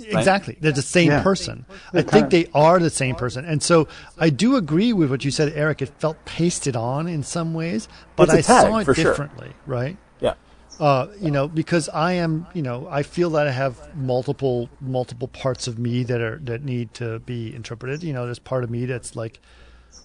Exactly. 0.05 0.57
They're 0.59 0.71
the 0.71 0.81
same 0.81 1.09
Yeah. 1.11 1.23
person. 1.23 1.65
I 1.93 2.01
think 2.01 2.29
they 2.29 2.47
are 2.53 2.79
the 2.79 2.89
same 2.89 3.15
person. 3.15 3.45
And 3.45 3.61
so 3.61 3.87
I 4.17 4.29
do 4.29 4.55
agree 4.55 4.93
with 4.93 5.09
what 5.09 5.25
you 5.25 5.31
said, 5.31 5.53
Eric. 5.55 5.81
It 5.81 5.89
felt 5.99 6.23
pasted 6.25 6.75
on 6.75 7.07
in 7.07 7.23
some 7.23 7.53
ways, 7.53 7.87
but 8.15 8.29
I 8.29 8.41
tag, 8.41 8.45
saw 8.45 8.77
it 8.77 8.85
for 8.85 8.93
sure. 8.93 9.11
differently, 9.11 9.49
right? 9.65 9.97
Yeah. 10.21 10.33
Uh, 10.79 11.07
you 11.19 11.29
know, 11.31 11.47
because 11.47 11.89
I 11.89 12.13
am, 12.13 12.47
you 12.53 12.61
know, 12.61 12.87
I 12.89 13.03
feel 13.03 13.29
that 13.31 13.47
I 13.47 13.51
have 13.51 13.93
multiple 13.95 14.69
multiple 14.79 15.27
parts 15.27 15.67
of 15.67 15.77
me 15.77 16.03
that 16.03 16.21
are 16.21 16.39
that 16.45 16.63
need 16.63 16.93
to 16.95 17.19
be 17.19 17.53
interpreted. 17.53 18.01
You 18.03 18.13
know, 18.13 18.25
there's 18.25 18.39
part 18.39 18.63
of 18.63 18.69
me 18.69 18.85
that's 18.85 19.15
like 19.15 19.39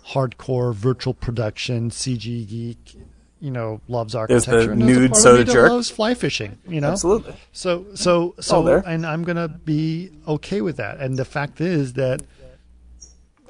hardcore 0.09 0.75
virtual 0.75 1.15
production, 1.15 1.91
CG 1.91 2.47
geek, 2.49 2.97
you 3.45 3.51
know, 3.51 3.81
loves 3.89 4.13
the 4.15 4.19
architecture. 4.21 4.73
and 4.73 4.81
there's 4.83 4.97
a 4.97 5.01
nude 5.01 5.17
soda 5.17 5.45
jerk. 5.45 5.71
loves 5.71 5.91
fly 5.91 6.15
fishing. 6.15 6.57
You 6.67 6.81
know, 6.81 6.93
Absolutely. 6.93 7.35
so 7.53 7.85
so 7.95 8.35
so 8.41 8.63
there. 8.63 8.83
and 8.87 9.05
I'm 9.07 9.23
gonna 9.23 9.49
be 9.49 10.11
okay 10.27 10.61
with 10.63 10.77
that. 10.79 10.99
And 10.99 11.19
the 11.19 11.25
fact 11.27 11.61
is 11.61 11.93
that 11.95 12.23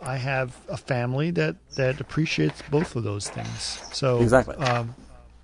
I 0.02 0.16
have 0.16 0.56
a 0.68 0.76
family 0.76 1.30
that 1.32 1.56
that 1.76 2.00
appreciates 2.00 2.60
both 2.70 2.96
of 2.96 3.04
those 3.04 3.28
things. 3.28 3.80
So 3.92 4.18
Exactly. 4.20 4.56
Um, 4.56 4.94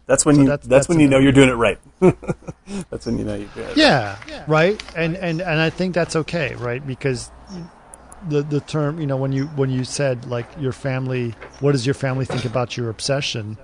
That's 0.06 0.26
when 0.26 0.34
So 0.34 0.40
you 0.42 0.46
that's- 0.48 0.66
that's, 0.66 0.86
that's 0.86 0.88
when 0.88 0.98
you 1.00 1.06
know 1.08 1.18
you're 1.18 1.32
doing 1.40 1.48
it 1.48 1.54
right. 1.54 1.78
that's 2.90 3.06
when 3.06 3.16
you 3.18 3.24
know 3.24 3.36
you're 3.36 3.48
doing 3.54 3.66
it. 3.66 3.68
right. 3.68 3.76
yeah, 3.76 4.44
right. 4.48 4.82
And 4.96 5.16
and 5.16 5.40
and 5.40 5.60
I 5.60 5.70
think 5.70 5.94
that's 5.94 6.16
okay, 6.16 6.54
right? 6.56 6.84
Because 6.84 7.30
the 8.28 8.42
the 8.42 8.60
term, 8.60 9.00
you 9.00 9.06
know, 9.06 9.16
when 9.16 9.30
you 9.32 9.46
when 9.60 9.70
you 9.70 9.84
said 9.84 10.26
like 10.26 10.46
your 10.58 10.72
family, 10.72 11.34
what 11.60 11.72
does 11.72 11.86
your 11.86 11.94
family 11.94 12.24
think 12.26 12.44
about 12.44 12.76
your 12.76 12.90
obsession? 12.90 13.56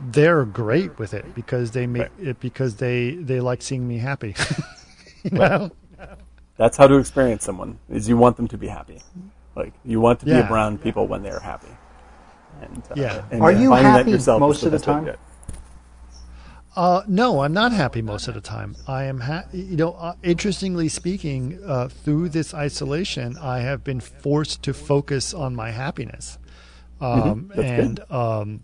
They're 0.00 0.44
great 0.44 0.98
with 0.98 1.14
it 1.14 1.34
because 1.34 1.70
they 1.70 1.86
make 1.86 2.02
Right. 2.02 2.28
it 2.28 2.40
because 2.40 2.76
they 2.76 3.14
they 3.14 3.40
like 3.40 3.62
seeing 3.62 3.88
me 3.88 3.98
happy. 3.98 4.34
you 5.24 5.30
know? 5.30 5.70
That's 6.56 6.76
how 6.76 6.86
to 6.86 6.96
experience 6.96 7.44
someone 7.44 7.78
is 7.88 8.08
you 8.08 8.16
want 8.16 8.36
them 8.36 8.48
to 8.48 8.58
be 8.58 8.68
happy. 8.68 9.00
Like 9.54 9.72
you 9.84 10.00
want 10.00 10.20
to 10.20 10.26
be 10.26 10.32
Yeah. 10.32 10.50
around 10.52 10.82
people 10.82 11.06
when 11.06 11.22
they're 11.22 11.40
happy. 11.40 11.68
And, 12.60 12.82
uh, 12.90 12.94
Yeah. 12.96 13.22
and 13.30 13.42
Are 13.42 13.52
you 13.52 13.70
finding 13.70 13.92
that 13.92 13.98
happy 13.98 14.10
yourself 14.12 14.38
is 14.38 14.40
most 14.40 14.62
of 14.62 14.70
the 14.72 14.78
best 14.78 14.86
way 14.86 14.94
to 14.94 15.00
time? 15.12 15.16
Uh, 16.76 17.02
no, 17.08 17.40
I'm 17.40 17.54
not 17.54 17.72
happy 17.72 18.02
most 18.02 18.28
of 18.28 18.34
the 18.34 18.40
time. 18.42 18.76
I 18.86 19.04
am, 19.04 19.20
ha- 19.20 19.44
you 19.50 19.76
know, 19.76 19.92
uh, 19.92 20.12
interestingly 20.22 20.88
speaking, 20.90 21.58
uh, 21.66 21.88
through 21.88 22.28
this 22.30 22.52
isolation, 22.52 23.38
I 23.38 23.60
have 23.60 23.82
been 23.82 24.00
forced 24.00 24.62
to 24.64 24.74
focus 24.74 25.32
on 25.32 25.54
my 25.56 25.70
happiness, 25.70 26.38
um, 27.00 27.50
Mm-hmm. 27.54 27.60
And 27.60 28.00
um, 28.10 28.60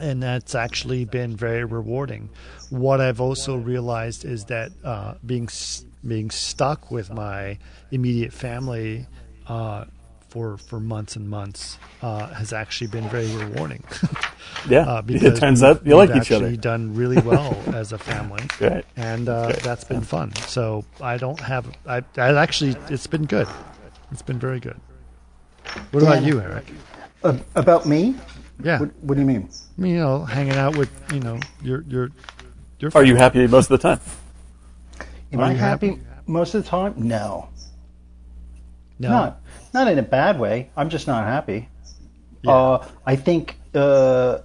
and 0.00 0.22
that's 0.22 0.54
actually 0.54 1.04
been 1.04 1.36
very 1.36 1.64
rewarding. 1.64 2.30
What 2.70 3.00
I've 3.00 3.20
also 3.20 3.56
realized 3.56 4.24
is 4.24 4.44
that 4.46 4.72
uh, 4.84 5.14
being 5.24 5.48
being 6.06 6.30
stuck 6.30 6.90
with 6.90 7.10
my 7.12 7.58
immediate 7.90 8.32
family 8.32 9.06
uh, 9.46 9.84
for 10.28 10.56
for 10.56 10.80
months 10.80 11.16
and 11.16 11.28
months 11.28 11.78
uh, 12.02 12.26
has 12.34 12.52
actually 12.52 12.86
been 12.88 13.08
very 13.08 13.28
rewarding. 13.28 13.84
Yeah, 14.68 14.80
uh, 14.82 15.02
it 15.08 15.36
turns 15.36 15.62
out 15.62 15.86
you 15.86 15.96
like 15.96 16.08
we've 16.08 16.22
each 16.22 16.32
other. 16.32 16.46
actually 16.46 16.56
Done 16.56 16.94
really 16.94 17.20
well 17.22 17.54
as 17.72 17.92
a 17.92 17.98
family, 17.98 18.42
Right. 18.60 18.84
and 18.96 19.28
uh, 19.28 19.46
Right. 19.46 19.62
that's 19.62 19.84
been 19.84 20.02
fun. 20.02 20.32
So 20.48 20.84
I 21.00 21.16
don't 21.16 21.40
have. 21.40 21.66
I, 21.86 22.02
I 22.18 22.34
actually, 22.34 22.76
it's 22.88 23.06
been 23.06 23.26
good. 23.26 23.48
It's 24.10 24.22
been 24.22 24.38
very 24.38 24.60
good. 24.60 24.78
What 25.92 26.02
about 26.02 26.24
you, 26.24 26.40
Eric? 26.40 26.64
Uh, 27.22 27.36
about 27.54 27.86
me? 27.86 28.14
Yeah, 28.64 28.80
What, 28.80 28.90
what 29.02 29.14
do 29.14 29.20
you 29.20 29.26
mean? 29.26 29.48
I 29.78 29.80
mean, 29.80 29.94
you 29.94 30.00
know, 30.00 30.24
hanging 30.24 30.54
out 30.54 30.76
with 30.76 30.90
you 31.12 31.20
know 31.20 31.38
your 31.62 31.82
your 31.88 32.10
your. 32.78 32.90
Are 32.94 33.04
you 33.04 33.16
happy 33.16 33.46
most 33.46 33.70
of 33.70 33.80
the 33.80 33.88
time? 33.88 34.00
Am 35.32 35.40
Are 35.40 35.44
I 35.44 35.52
happy, 35.52 35.88
happy? 35.88 36.02
most 36.26 36.54
of 36.54 36.64
the 36.64 36.68
time? 36.68 36.94
No. 36.96 37.48
No. 38.98 39.08
Not 39.10 39.42
not 39.72 39.88
in 39.88 39.98
a 39.98 40.02
bad 40.02 40.38
way. 40.38 40.70
I'm 40.76 40.90
just 40.90 41.06
not 41.06 41.24
happy. 41.24 41.68
Yeah. 42.42 42.52
Uh, 42.52 42.86
I 43.06 43.16
think, 43.16 43.56
uh, 43.74 44.38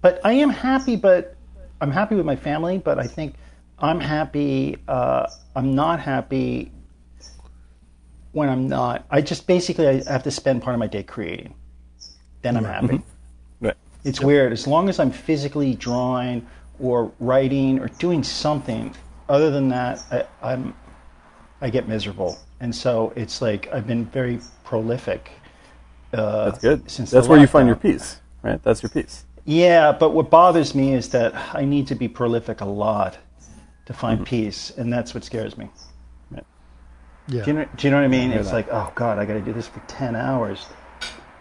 but 0.00 0.20
I 0.24 0.32
am 0.34 0.50
happy. 0.50 0.96
But 0.96 1.36
I'm 1.80 1.90
happy 1.90 2.14
with 2.14 2.26
my 2.26 2.36
family. 2.36 2.78
But 2.78 2.98
I 2.98 3.06
think 3.06 3.34
I'm 3.78 4.00
happy. 4.00 4.78
Uh, 4.88 5.26
I'm 5.56 5.74
not 5.74 6.00
happy 6.00 6.72
when 8.32 8.48
I'm 8.48 8.68
not. 8.68 9.04
I 9.10 9.20
just 9.20 9.46
basically 9.46 9.88
I 9.88 10.02
have 10.10 10.22
to 10.24 10.30
spend 10.30 10.62
part 10.62 10.74
of 10.74 10.80
my 10.80 10.86
day 10.86 11.02
creating. 11.02 11.54
Then 12.42 12.56
I'm 12.56 12.64
happy. 12.64 13.02
Right. 14.04 14.08
It's 14.10 14.20
weird. 14.20 14.52
As 14.52 14.66
long 14.66 14.88
as 14.88 14.98
I'm 15.00 15.10
physically 15.10 15.74
drawing 15.74 16.46
or 16.80 17.12
writing 17.20 17.78
or 17.80 17.88
doing 17.88 18.22
something, 18.24 18.94
other 19.28 19.50
than 19.50 19.68
that, 19.70 20.02
I, 20.10 20.24
I'm 20.54 20.74
I 21.60 21.70
get 21.70 21.88
miserable. 21.88 22.38
And 22.60 22.74
so 22.74 23.12
it's 23.16 23.42
like 23.42 23.68
I've 23.72 23.86
been 23.86 24.06
very 24.06 24.40
prolific. 24.64 25.30
Uh, 26.12 26.46
That's 26.46 26.58
good. 26.60 26.90
Since 26.90 27.10
That's 27.10 27.26
the 27.26 27.30
where 27.32 27.40
you 27.40 27.46
find 27.46 27.66
your 27.66 27.76
peace, 27.76 28.20
right? 28.42 28.62
That's 28.62 28.82
your 28.82 28.90
peace. 28.90 29.24
Yeah, 29.44 29.92
but 29.92 30.10
what 30.10 30.30
bothers 30.30 30.74
me 30.74 30.94
is 30.94 31.08
that 31.10 31.34
I 31.54 31.64
need 31.64 31.86
to 31.88 31.94
be 31.94 32.08
prolific 32.08 32.60
a 32.60 32.66
lot 32.66 33.18
to 33.86 33.92
Mm-hmm. 33.92 34.00
find 34.00 34.26
peace, 34.26 34.70
and 34.76 34.92
that's 34.92 35.14
what 35.14 35.24
scares 35.24 35.56
me. 35.58 35.70
Yeah. 37.28 37.44
Do 37.44 37.50
you 37.50 37.52
know, 37.58 37.66
do 37.76 37.86
you 37.86 37.90
know 37.90 37.98
what 37.98 38.04
I 38.04 38.08
mean? 38.08 38.30
hear 38.30 38.40
It's 38.40 38.50
that. 38.50 38.54
like, 38.54 38.68
oh 38.70 38.92
God, 38.94 39.18
I 39.18 39.26
got 39.26 39.34
to 39.34 39.40
do 39.42 39.52
this 39.52 39.68
for 39.68 39.80
ten 39.80 40.16
hours. 40.16 40.66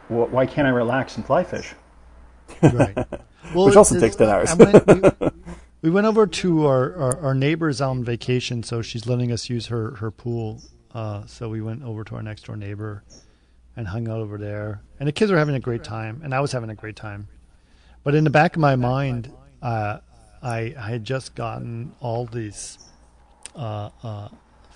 Why 0.10 0.46
can't 0.46 0.68
I 0.68 0.72
relax 0.72 1.18
and 1.18 1.26
fly 1.26 1.44
fish? 1.44 1.74
Right. 2.61 2.98
Well, 3.56 3.68
Which 3.68 3.78
also 3.78 3.98
takes 3.98 4.18
10 4.18 4.28
hours. 4.30 4.53
Went- 4.57 4.86
we, 4.88 5.30
we 5.84 5.90
went 5.90 6.06
over 6.06 6.28
to 6.28 6.65
our, 6.65 6.94
our, 6.95 7.19
our 7.28 7.34
neighbor's 7.34 7.80
on 7.80 8.03
vacation, 8.03 8.61
so 8.61 8.82
she's 8.82 9.07
letting 9.07 9.32
us 9.32 9.49
use 9.49 9.68
her, 9.68 9.91
her 9.95 10.11
pool. 10.11 10.61
Uh, 10.94 11.26
so 11.28 11.48
we 11.48 11.61
went 11.61 11.82
over 11.82 12.03
to 12.03 12.15
our 12.15 12.22
next 12.22 12.45
door 12.48 12.57
neighbor 12.57 13.06
and 13.78 13.88
hung 13.88 14.10
out 14.10 14.19
over 14.19 14.38
there. 14.38 14.82
And 14.99 15.07
the 15.07 15.14
kids 15.14 15.32
were 15.32 15.38
having 15.38 15.56
a 15.56 15.61
great 15.61 15.86
time, 15.86 16.19
and 16.26 16.36
I 16.36 16.41
was 16.41 16.52
having 16.52 16.69
a 16.69 16.76
great 16.76 16.98
time. 16.98 17.30
But 18.03 18.15
in 18.15 18.26
the 18.26 18.30
back 18.30 18.56
of 18.57 18.61
my 18.61 18.76
mind, 18.76 19.32
uh, 19.61 19.99
I, 20.44 20.76
I 20.78 20.90
had 20.90 21.03
just 21.03 21.36
gotten 21.36 21.94
all 22.02 22.26
these 22.26 22.80
uh, 23.56 23.91
uh, 24.03 24.30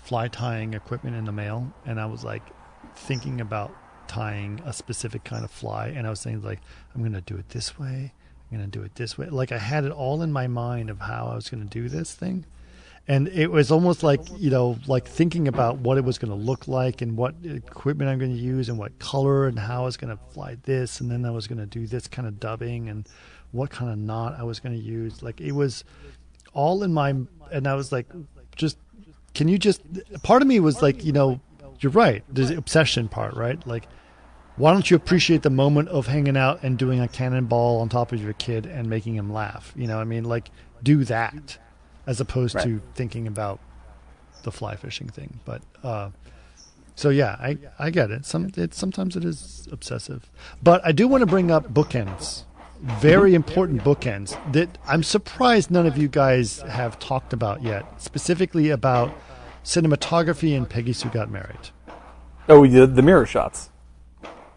fly 0.04 0.28
tying 0.28 0.74
equipment 0.76 1.16
in 1.18 1.26
the 1.26 1.32
mail, 1.32 1.74
and 1.86 2.00
I 2.00 2.06
was 2.06 2.24
like 2.24 2.44
thinking 2.96 3.42
about 3.42 3.76
tying 4.12 4.62
a 4.66 4.74
specific 4.74 5.24
kind 5.24 5.46
of 5.46 5.52
fly, 5.52 5.88
and 5.88 6.06
I 6.06 6.10
was 6.10 6.20
saying 6.20 6.42
like, 6.42 6.60
I'm 6.94 7.02
gonna 7.02 7.22
do 7.22 7.38
it 7.38 7.48
this 7.50 7.80
way, 7.80 8.12
I'm 8.52 8.58
gonna 8.58 8.68
do 8.68 8.84
it 8.84 8.96
this 8.96 9.18
way. 9.18 9.28
Like 9.28 9.54
I 9.54 9.58
had 9.58 9.86
it 9.86 9.92
all 9.94 10.22
in 10.22 10.34
my 10.34 10.48
mind 10.48 10.90
of 10.90 11.00
how 11.00 11.28
I 11.28 11.36
was 11.36 11.50
gonna 11.50 11.64
do 11.64 11.88
this 11.88 12.14
thing, 12.14 12.46
and 13.08 13.30
it 13.30 13.48
was 13.48 13.72
almost 13.72 14.04
like 14.04 14.20
you 14.38 14.50
know, 14.50 14.78
like 14.86 15.08
thinking 15.08 15.48
about 15.48 15.78
what 15.78 15.98
it 15.98 16.04
was 16.04 16.18
gonna 16.18 16.36
look 16.36 16.68
like 16.68 17.02
and 17.02 17.16
what 17.16 17.36
equipment 17.46 18.10
I'm 18.10 18.20
gonna 18.20 18.34
use 18.34 18.68
and 18.68 18.78
what 18.78 19.00
color 19.00 19.48
and 19.48 19.58
how 19.58 19.84
I 19.84 19.86
was 19.86 19.96
gonna 19.96 20.20
fly 20.32 20.58
this, 20.64 21.00
and 21.00 21.10
then 21.10 21.24
I 21.24 21.32
was 21.32 21.48
gonna 21.48 21.66
do 21.66 21.88
this 21.88 22.10
kind 22.10 22.28
of 22.28 22.38
dubbing 22.38 22.90
and 22.90 23.08
what 23.54 23.70
kind 23.70 23.90
of 23.90 23.98
knot 23.98 24.36
I 24.38 24.44
was 24.44 24.60
gonna 24.60 24.76
use. 24.76 25.24
Like 25.24 25.40
it 25.40 25.54
was 25.54 25.86
all 26.54 26.84
in 26.84 26.94
my, 26.94 27.16
and 27.50 27.66
I 27.66 27.76
was 27.76 27.94
like, 27.94 28.08
just 28.58 28.78
can 29.34 29.48
you 29.48 29.58
just 29.58 29.82
part 30.24 30.42
of 30.42 30.48
me 30.50 30.60
was 30.60 30.82
like 30.82 31.06
you 31.06 31.14
know 31.14 31.40
you're 31.80 31.92
right 31.92 32.24
there's 32.30 32.50
the 32.50 32.58
obsession 32.58 33.08
part 33.08 33.34
right 33.36 33.66
like 33.66 33.88
why 34.58 34.72
don't 34.74 34.90
you 34.92 34.96
appreciate 34.98 35.42
the 35.44 35.50
moment 35.50 35.90
of 35.90 36.08
hanging 36.08 36.38
out 36.38 36.62
and 36.64 36.78
doing 36.78 37.00
a 37.00 37.08
cannonball 37.08 37.80
on 37.82 37.90
top 37.90 38.12
of 38.12 38.22
your 38.22 38.34
kid 38.34 38.66
and 38.66 38.90
making 38.90 39.16
him 39.16 39.32
laugh? 39.32 39.74
You 39.76 39.88
know 39.88 40.00
i 40.00 40.04
mean 40.04 40.24
like 40.26 40.50
do 40.84 41.04
that 41.06 41.58
as 42.08 42.20
opposed 42.20 42.56
Right. 42.56 42.64
to 42.66 42.82
thinking 42.96 43.28
about 43.28 43.60
the 44.44 44.52
fly 44.52 44.76
fishing 44.76 45.08
thing. 45.08 45.40
But 45.46 45.62
uh 45.84 46.10
so 46.96 47.10
yeah 47.10 47.38
i 47.40 47.58
i 47.80 47.90
get 47.90 48.12
it. 48.12 48.26
Some 48.26 48.52
it 48.58 48.74
sometimes 48.74 49.16
it 49.16 49.24
is 49.26 49.68
obsessive. 49.72 50.30
But 50.62 50.86
i 50.86 50.92
do 50.92 51.08
want 51.08 51.22
to 51.22 51.28
bring 51.28 51.50
up 51.52 51.74
bookends 51.74 52.44
very 52.84 53.36
important 53.36 53.84
bookends 53.84 54.36
that 54.54 54.68
i'm 54.88 55.04
surprised 55.04 55.70
none 55.70 55.86
of 55.86 56.00
you 56.00 56.08
guys 56.08 56.62
have 56.62 56.98
talked 56.98 57.32
about 57.32 57.62
yet 57.62 57.86
specifically 58.02 58.72
about 58.72 59.14
cinematography 59.64 60.58
and 60.58 60.68
peggy 60.68 60.92
sue 60.92 61.08
got 61.10 61.30
married. 61.30 61.70
Oh, 62.50 62.66
did 62.66 62.96
the 62.96 63.04
mirror 63.04 63.28
shots. 63.28 63.70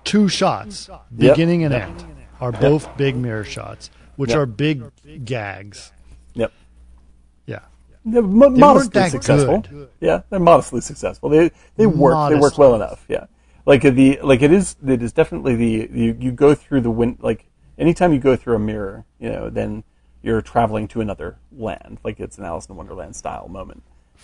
Two 0.05 0.29
shots 0.29 0.89
beginning 1.17 1.65
and 1.65 1.75
end 1.75 2.05
are 2.41 2.53
both 2.53 2.95
big 2.97 3.17
mirror 3.17 3.45
shots 3.45 3.91
which 4.17 4.31
Yep. 4.31 4.39
are 4.39 4.47
big 4.47 4.83
gags 5.25 5.93
Yep. 6.35 6.53
yeah 7.47 7.61
They're 8.05 8.23
mo- 8.23 8.49
weren't 8.49 8.59
modestly 8.59 8.91
that 9.01 9.11
successful. 9.11 9.61
good. 9.61 9.89
Yeah, 10.01 10.23
they're 10.31 10.41
modestly 10.41 10.81
successful. 10.81 11.29
They 11.31 11.51
they 11.77 11.87
work. 11.87 12.31
They 12.31 12.39
work 12.39 12.59
well 12.59 12.75
enough. 12.75 13.05
Yeah, 13.09 13.27
like 13.67 13.83
the 13.83 14.19
like 14.23 14.43
it 14.43 14.53
is. 14.53 14.77
It 14.87 15.03
is 15.03 15.13
definitely 15.13 15.55
the 15.57 15.89
you 15.93 16.17
you 16.21 16.33
go 16.33 16.55
through 16.55 16.83
the 16.83 16.91
wind 16.91 17.19
Like 17.21 17.47
anytime 17.79 18.13
you 18.13 18.19
go 18.21 18.37
through 18.37 18.57
a 18.57 18.59
mirror, 18.59 19.05
you 19.19 19.31
know, 19.31 19.49
then 19.51 19.85
you're 20.23 20.43
traveling 20.43 20.87
to 20.89 21.01
another 21.01 21.37
land. 21.57 21.99
Like 22.05 22.21
it's 22.21 22.37
an 22.39 22.45
Alice 22.45 22.67
in 22.67 22.77
Wonderland 22.77 23.17
style 23.17 23.49
moment. 23.49 23.83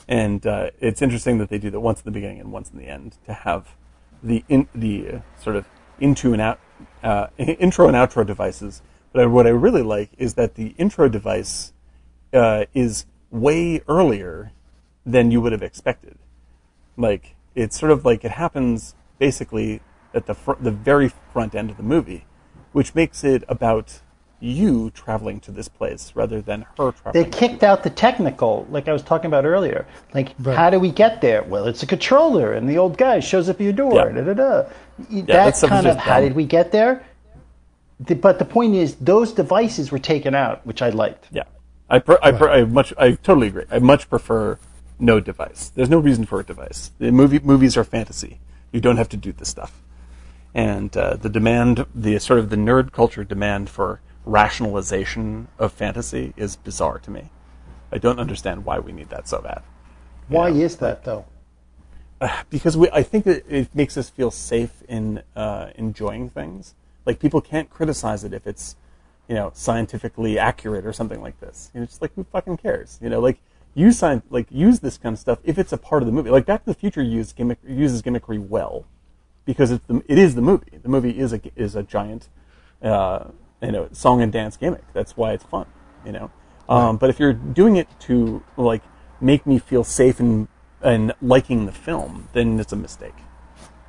And 0.09 0.47
uh, 0.47 0.71
it's 0.81 1.01
interesting 1.03 1.39
that 1.39 1.49
they 1.49 1.59
do 1.59 1.71
that 1.71 1.81
once 1.81 2.01
in 2.01 2.05
the 2.05 2.11
beginning 2.11 2.39
and 2.41 2.53
once 2.53 2.71
in 2.71 2.79
the 2.79 2.87
end 2.87 3.17
to 3.27 3.33
have 3.33 3.75
the 4.23 4.45
in, 4.49 4.69
the 4.75 5.09
uh, 5.09 5.19
sort 5.41 5.57
of 5.57 5.67
into 5.99 6.33
and 6.33 6.41
out 6.41 6.59
uh, 7.03 7.29
intro 7.39 7.87
and 7.87 7.97
outro 7.97 8.27
devices. 8.27 8.83
But 9.13 9.23
I, 9.23 9.27
what 9.27 9.47
I 9.47 9.51
really 9.51 9.83
like 9.83 10.11
is 10.19 10.35
that 10.35 10.55
the 10.55 10.75
intro 10.79 11.09
device 11.09 11.73
uh, 12.33 12.67
is 12.75 13.07
way 13.31 13.81
earlier 13.89 14.53
than 15.05 15.31
you 15.31 15.41
would 15.41 15.53
have 15.53 15.63
expected. 15.63 16.19
Like 16.97 17.35
it's 17.55 17.79
sort 17.79 17.93
of 17.93 18.05
like 18.05 18.25
it 18.25 18.33
happens 18.33 18.95
basically 19.19 19.81
at 20.15 20.27
the 20.27 20.35
fr- 20.35 20.61
the 20.61 20.71
very 20.71 21.09
front 21.09 21.55
end 21.55 21.71
of 21.71 21.77
the 21.77 21.83
movie, 21.83 22.27
which 22.73 22.95
makes 22.95 23.25
it 23.25 23.45
about 23.49 24.01
you 24.41 24.91
traveling 24.91 25.39
to 25.41 25.51
this 25.51 25.69
place 25.69 26.13
rather 26.15 26.41
than 26.41 26.63
her 26.79 26.93
traveling. 26.93 27.25
They 27.25 27.31
kicked 27.31 27.63
out 27.63 27.83
the 27.83 27.91
technical, 27.91 28.67
like 28.71 28.89
I 28.89 28.93
was 28.93 29.03
talking 29.03 29.27
about 29.27 29.45
earlier. 29.45 29.87
Like, 30.15 30.35
Right. 30.39 30.57
how 30.57 30.71
do 30.71 30.81
we 30.81 30.91
get 30.91 31.21
there? 31.21 31.43
Well, 31.43 31.67
it's 31.67 31.83
a 31.83 31.87
controller, 31.87 32.53
and 32.53 32.69
the 32.69 32.79
old 32.79 32.97
guy 32.97 33.21
shows 33.21 33.49
up 33.49 33.57
at 33.57 33.63
your 33.63 33.73
door. 33.73 33.95
Yeah. 33.95 34.09
Da, 34.13 34.23
da, 34.23 34.35
da. 34.35 34.63
that 35.27 35.55
that 35.55 35.69
kind 35.69 35.87
of 35.87 35.97
how 35.97 36.21
did 36.21 36.35
we 36.35 36.47
get 36.47 36.73
there? 36.73 37.05
The, 38.01 38.15
but 38.15 38.39
the 38.39 38.47
point 38.47 38.75
is, 38.75 38.95
those 38.97 39.33
devices 39.33 39.93
were 39.93 39.99
taken 39.99 40.35
out, 40.35 40.67
which 40.67 40.81
I 40.81 40.89
liked. 40.89 41.29
Yeah, 41.31 41.45
I 41.91 41.99
pre- 41.99 42.17
I, 42.23 42.33
pre- 42.33 42.49
I 42.51 42.65
much 42.65 42.95
I 42.99 43.13
totally 43.13 43.49
agree. 43.49 43.65
I 43.71 43.79
much 43.79 44.09
prefer 44.09 44.59
no 44.99 45.21
device. 45.21 45.69
There's 45.75 45.91
no 45.91 45.99
reason 45.99 46.25
for 46.25 46.41
a 46.41 46.45
device. 46.45 46.93
The 46.99 47.11
movie 47.11 47.41
movies 47.41 47.77
are 47.77 47.85
fantasy. 47.85 48.41
You 48.73 48.81
don't 48.81 48.97
have 48.97 49.09
to 49.11 49.17
do 49.19 49.33
this 49.33 49.49
stuff. 49.49 49.83
And 50.55 50.97
uh, 50.97 51.15
the 51.17 51.29
demand, 51.29 51.87
the 51.95 52.19
sort 52.19 52.39
of 52.39 52.51
the 52.51 52.57
nerd 52.57 52.93
culture 52.93 53.23
demand 53.23 53.69
for 53.69 54.01
rationalization 54.25 55.49
of 55.59 55.73
fantasy 55.73 56.33
is 56.37 56.57
bizarre 56.57 56.99
to 57.01 57.11
me. 57.11 57.31
I 57.93 57.99
don't 57.99 58.21
understand 58.21 58.65
why 58.65 58.79
we 58.79 58.93
need 58.93 59.11
that 59.11 59.29
so 59.29 59.41
bad. 59.41 59.63
Why 60.29 60.49
Yeah, 60.49 60.65
is 60.65 60.77
that, 60.77 61.05
though? 61.05 61.27
because 62.51 62.77
we, 62.77 62.89
I 62.91 63.03
think 63.03 63.25
that 63.25 63.45
it 63.49 63.75
makes 63.75 63.97
us 63.97 64.11
feel 64.11 64.31
safe 64.31 64.83
in 64.89 65.23
uh, 65.35 65.71
enjoying 65.77 66.29
things. 66.31 66.75
Like 67.07 67.19
people 67.19 67.41
can't 67.41 67.71
criticize 67.71 68.25
it 68.25 68.33
if 68.35 68.47
it's, 68.47 68.77
you 69.29 69.35
know, 69.35 69.51
scientifically 69.55 70.39
accurate 70.39 70.85
or 70.87 70.93
something 70.93 71.21
like 71.23 71.41
this. 71.41 71.71
You 71.73 71.81
know, 71.81 71.85
it's 71.85 72.03
like 72.03 72.15
who 72.15 72.25
fucking 72.25 72.59
cares? 72.59 72.99
You 73.03 73.09
know, 73.09 73.21
like 73.21 73.39
use 73.75 73.99
sci- 73.99 74.23
like 74.31 74.47
use 74.51 74.81
this 74.81 74.99
kind 74.99 75.15
of 75.15 75.19
stuff 75.19 75.39
if 75.45 75.59
it's 75.59 75.73
a 75.73 75.79
part 75.79 76.03
of 76.03 76.07
the 76.07 76.13
movie. 76.13 76.31
Like 76.31 76.47
Back 76.47 76.65
to 76.65 76.71
the 76.71 76.75
Future 76.75 77.03
use 77.03 77.33
gimmick, 77.33 77.59
uses 77.67 78.03
gimmickry 78.03 78.39
well 78.39 78.85
because 79.47 79.71
it's 79.71 79.85
the, 79.87 80.03
it 80.07 80.19
is 80.19 80.35
the 80.35 80.43
movie. 80.43 80.79
The 80.83 80.89
movie 80.89 81.19
is 81.19 81.33
a 81.33 81.41
is 81.57 81.75
a 81.75 81.83
giant, 81.83 82.29
uh, 82.83 83.25
you 83.63 83.73
know, 83.73 83.89
song 83.93 84.23
and 84.23 84.33
dance 84.33 84.57
gimmick. 84.57 84.85
That's 84.93 85.17
why 85.17 85.33
it's 85.33 85.45
fun. 85.45 85.67
You 86.05 86.13
know, 86.13 86.31
um, 86.69 86.97
but 86.97 87.11
if 87.11 87.19
you're 87.21 87.33
doing 87.33 87.77
it 87.77 87.89
to 88.01 88.43
like 88.57 88.83
make 89.21 89.47
me 89.47 89.59
feel 89.59 89.85
safe 89.85 90.21
and 90.21 90.49
and 90.83 91.13
liking 91.21 91.67
the 91.67 91.73
film, 91.73 92.29
then 92.33 92.59
it's 92.59 92.73
a 92.73 92.77
mistake. 92.77 93.17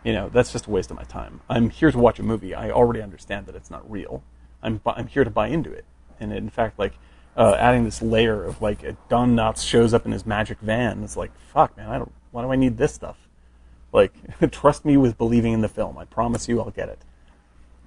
You 0.03 0.13
know, 0.13 0.29
that's 0.29 0.51
just 0.51 0.65
a 0.65 0.69
waste 0.69 0.91
of 0.91 0.97
my 0.97 1.03
time. 1.03 1.41
I'm 1.47 1.69
here 1.69 1.91
to 1.91 1.97
watch 1.97 2.19
a 2.19 2.23
movie. 2.23 2.53
I 2.53 2.71
already 2.71 3.01
understand 3.01 3.45
that 3.45 3.55
it's 3.55 3.71
not 3.71 3.89
real. 3.89 4.23
I'm 4.61 4.81
I'm 4.85 5.07
here 5.07 5.23
to 5.23 5.29
buy 5.29 5.47
into 5.47 5.71
it. 5.71 5.85
And 6.19 6.33
in 6.33 6.49
fact, 6.49 6.77
like 6.77 6.93
uh, 7.37 7.55
adding 7.57 7.85
this 7.85 8.01
layer 8.01 8.43
of 8.43 8.61
like 8.61 8.83
Don 9.07 9.35
Knotts 9.35 9.65
shows 9.65 9.93
up 9.93 10.05
in 10.05 10.11
his 10.11 10.25
magic 10.25 10.59
van. 10.59 11.03
It's 11.03 11.15
like 11.15 11.31
fuck, 11.37 11.77
man. 11.77 11.89
I 11.89 11.97
don't. 11.97 12.11
Why 12.31 12.43
do 12.43 12.51
I 12.51 12.55
need 12.55 12.77
this 12.77 12.93
stuff? 12.93 13.27
Like, 13.93 14.13
trust 14.51 14.85
me 14.85 14.97
with 14.97 15.17
believing 15.17 15.53
in 15.53 15.61
the 15.61 15.67
film. 15.67 15.97
I 15.97 16.05
promise 16.05 16.47
you, 16.47 16.61
I'll 16.61 16.71
get 16.71 16.89
it. 16.89 16.99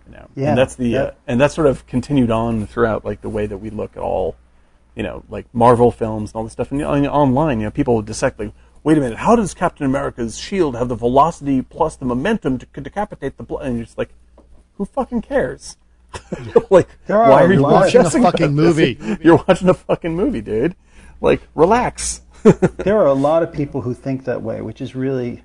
You 0.06 0.12
know, 0.12 0.28
Yeah, 0.36 0.48
and 0.50 0.58
that's 0.58 0.74
the 0.76 0.96
uh, 0.96 1.04
that- 1.04 1.16
and 1.26 1.40
that's 1.40 1.54
sort 1.54 1.66
of 1.66 1.86
continued 1.86 2.30
on 2.30 2.66
throughout 2.66 3.04
like 3.04 3.20
the 3.22 3.28
way 3.28 3.46
that 3.46 3.58
we 3.58 3.70
look 3.70 3.96
at 3.96 4.02
all, 4.02 4.36
you 4.94 5.02
know, 5.02 5.22
like 5.28 5.46
Marvel 5.54 5.90
films 5.90 6.30
and 6.30 6.36
all 6.36 6.44
this 6.44 6.52
stuff. 6.52 6.70
And 6.72 6.82
on- 6.82 7.06
online, 7.06 7.60
you 7.60 7.64
know, 7.66 7.70
people 7.70 8.00
dissect 8.02 8.38
like, 8.38 8.52
wait 8.82 8.98
a 8.98 9.00
minute, 9.00 9.18
how 9.18 9.34
does 9.34 9.54
Captain 9.54 9.86
America's 9.86 10.38
shield 10.38 10.76
have 10.76 10.88
the 10.88 10.94
velocity 10.94 11.62
plus 11.62 11.96
the 11.96 12.04
momentum 12.04 12.58
to 12.58 12.66
decapitate 12.80 13.36
the 13.38 13.42
blood? 13.42 13.66
And 13.66 13.76
you're 13.76 13.86
just 13.86 13.96
like, 13.98 14.10
who 14.76 14.84
fucking 14.84 15.22
cares? 15.22 15.76
like, 16.70 16.88
are 17.08 17.30
why 17.30 17.42
are 17.42 17.52
you 17.52 17.62
Watching 17.62 18.02
a 18.02 18.10
fucking 18.10 18.54
this? 18.54 18.64
movie. 18.64 18.98
You're 19.22 19.42
watching 19.48 19.68
a 19.68 19.74
fucking 19.74 20.14
movie, 20.14 20.40
dude. 20.42 20.76
Like, 21.20 21.40
relax. 21.54 22.20
There 22.84 22.98
are 22.98 23.06
a 23.06 23.14
lot 23.14 23.42
of 23.42 23.52
people 23.52 23.80
who 23.80 23.94
think 23.94 24.24
that 24.26 24.42
way, 24.42 24.60
which 24.60 24.80
is 24.80 24.94
really, 24.94 25.42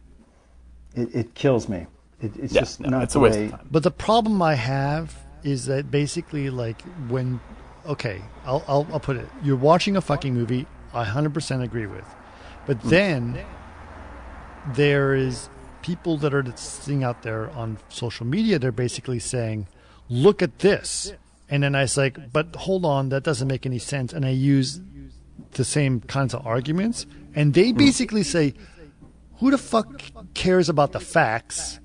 it, 0.94 1.16
it 1.16 1.34
kills 1.34 1.68
me. 1.70 1.88
It, 2.22 2.36
it's 2.38 2.54
Yeah, 2.54 2.62
just 2.62 2.80
no, 2.80 2.90
not 2.90 3.04
it's 3.04 3.14
the 3.14 3.20
a 3.20 3.24
waste 3.24 3.38
way. 3.38 3.46
of 3.46 3.52
time. 3.52 3.68
But 3.72 3.84
the 3.84 3.92
problem 3.92 4.42
I 4.42 4.56
have 4.56 5.16
is 5.44 5.66
that 5.66 5.90
basically, 5.90 6.50
like, 6.50 6.82
when, 7.08 7.40
okay, 7.86 8.22
I'll, 8.46 8.64
I'll, 8.68 8.88
I'll 8.92 9.00
put 9.00 9.18
it. 9.18 9.28
You're 9.44 9.56
watching 9.56 9.96
a 9.96 10.02
fucking 10.02 10.34
movie, 10.34 10.66
I 10.94 11.06
100% 11.06 11.64
agree 11.64 11.86
with. 11.86 12.06
But 12.66 12.78
hmm. 12.78 12.90
then 12.90 13.46
there 14.74 15.14
is 15.14 15.50
people 15.82 16.18
that 16.18 16.34
are 16.34 16.46
sitting 16.56 17.04
out 17.04 17.24
there 17.24 17.50
on 17.52 17.78
social 17.90 18.26
media, 18.26 18.60
they're 18.60 18.72
basically 18.72 19.20
saying, 19.20 19.68
look 20.10 20.42
at 20.42 20.60
this. 20.60 21.14
And 21.50 21.64
then 21.64 21.74
I 21.74 21.82
was 21.82 21.98
like, 21.98 22.32
but 22.32 22.56
hold 22.56 22.86
on, 22.86 23.10
that 23.10 23.24
doesn't 23.24 23.48
make 23.48 23.66
any 23.66 23.80
sense. 23.80 24.14
And 24.14 24.26
I 24.26 24.30
use 24.30 24.82
the 25.52 25.64
same 25.64 26.02
kinds 26.02 26.34
of 26.34 26.46
arguments. 26.46 27.06
And 27.34 27.54
they 27.54 27.72
hmm. 27.72 27.78
basically 27.78 28.24
say, 28.24 28.54
who 29.38 29.52
the 29.52 29.58
fuck 29.58 30.02
cares 30.34 30.68
about 30.68 30.92
the 30.92 31.00
facts? 31.00 31.80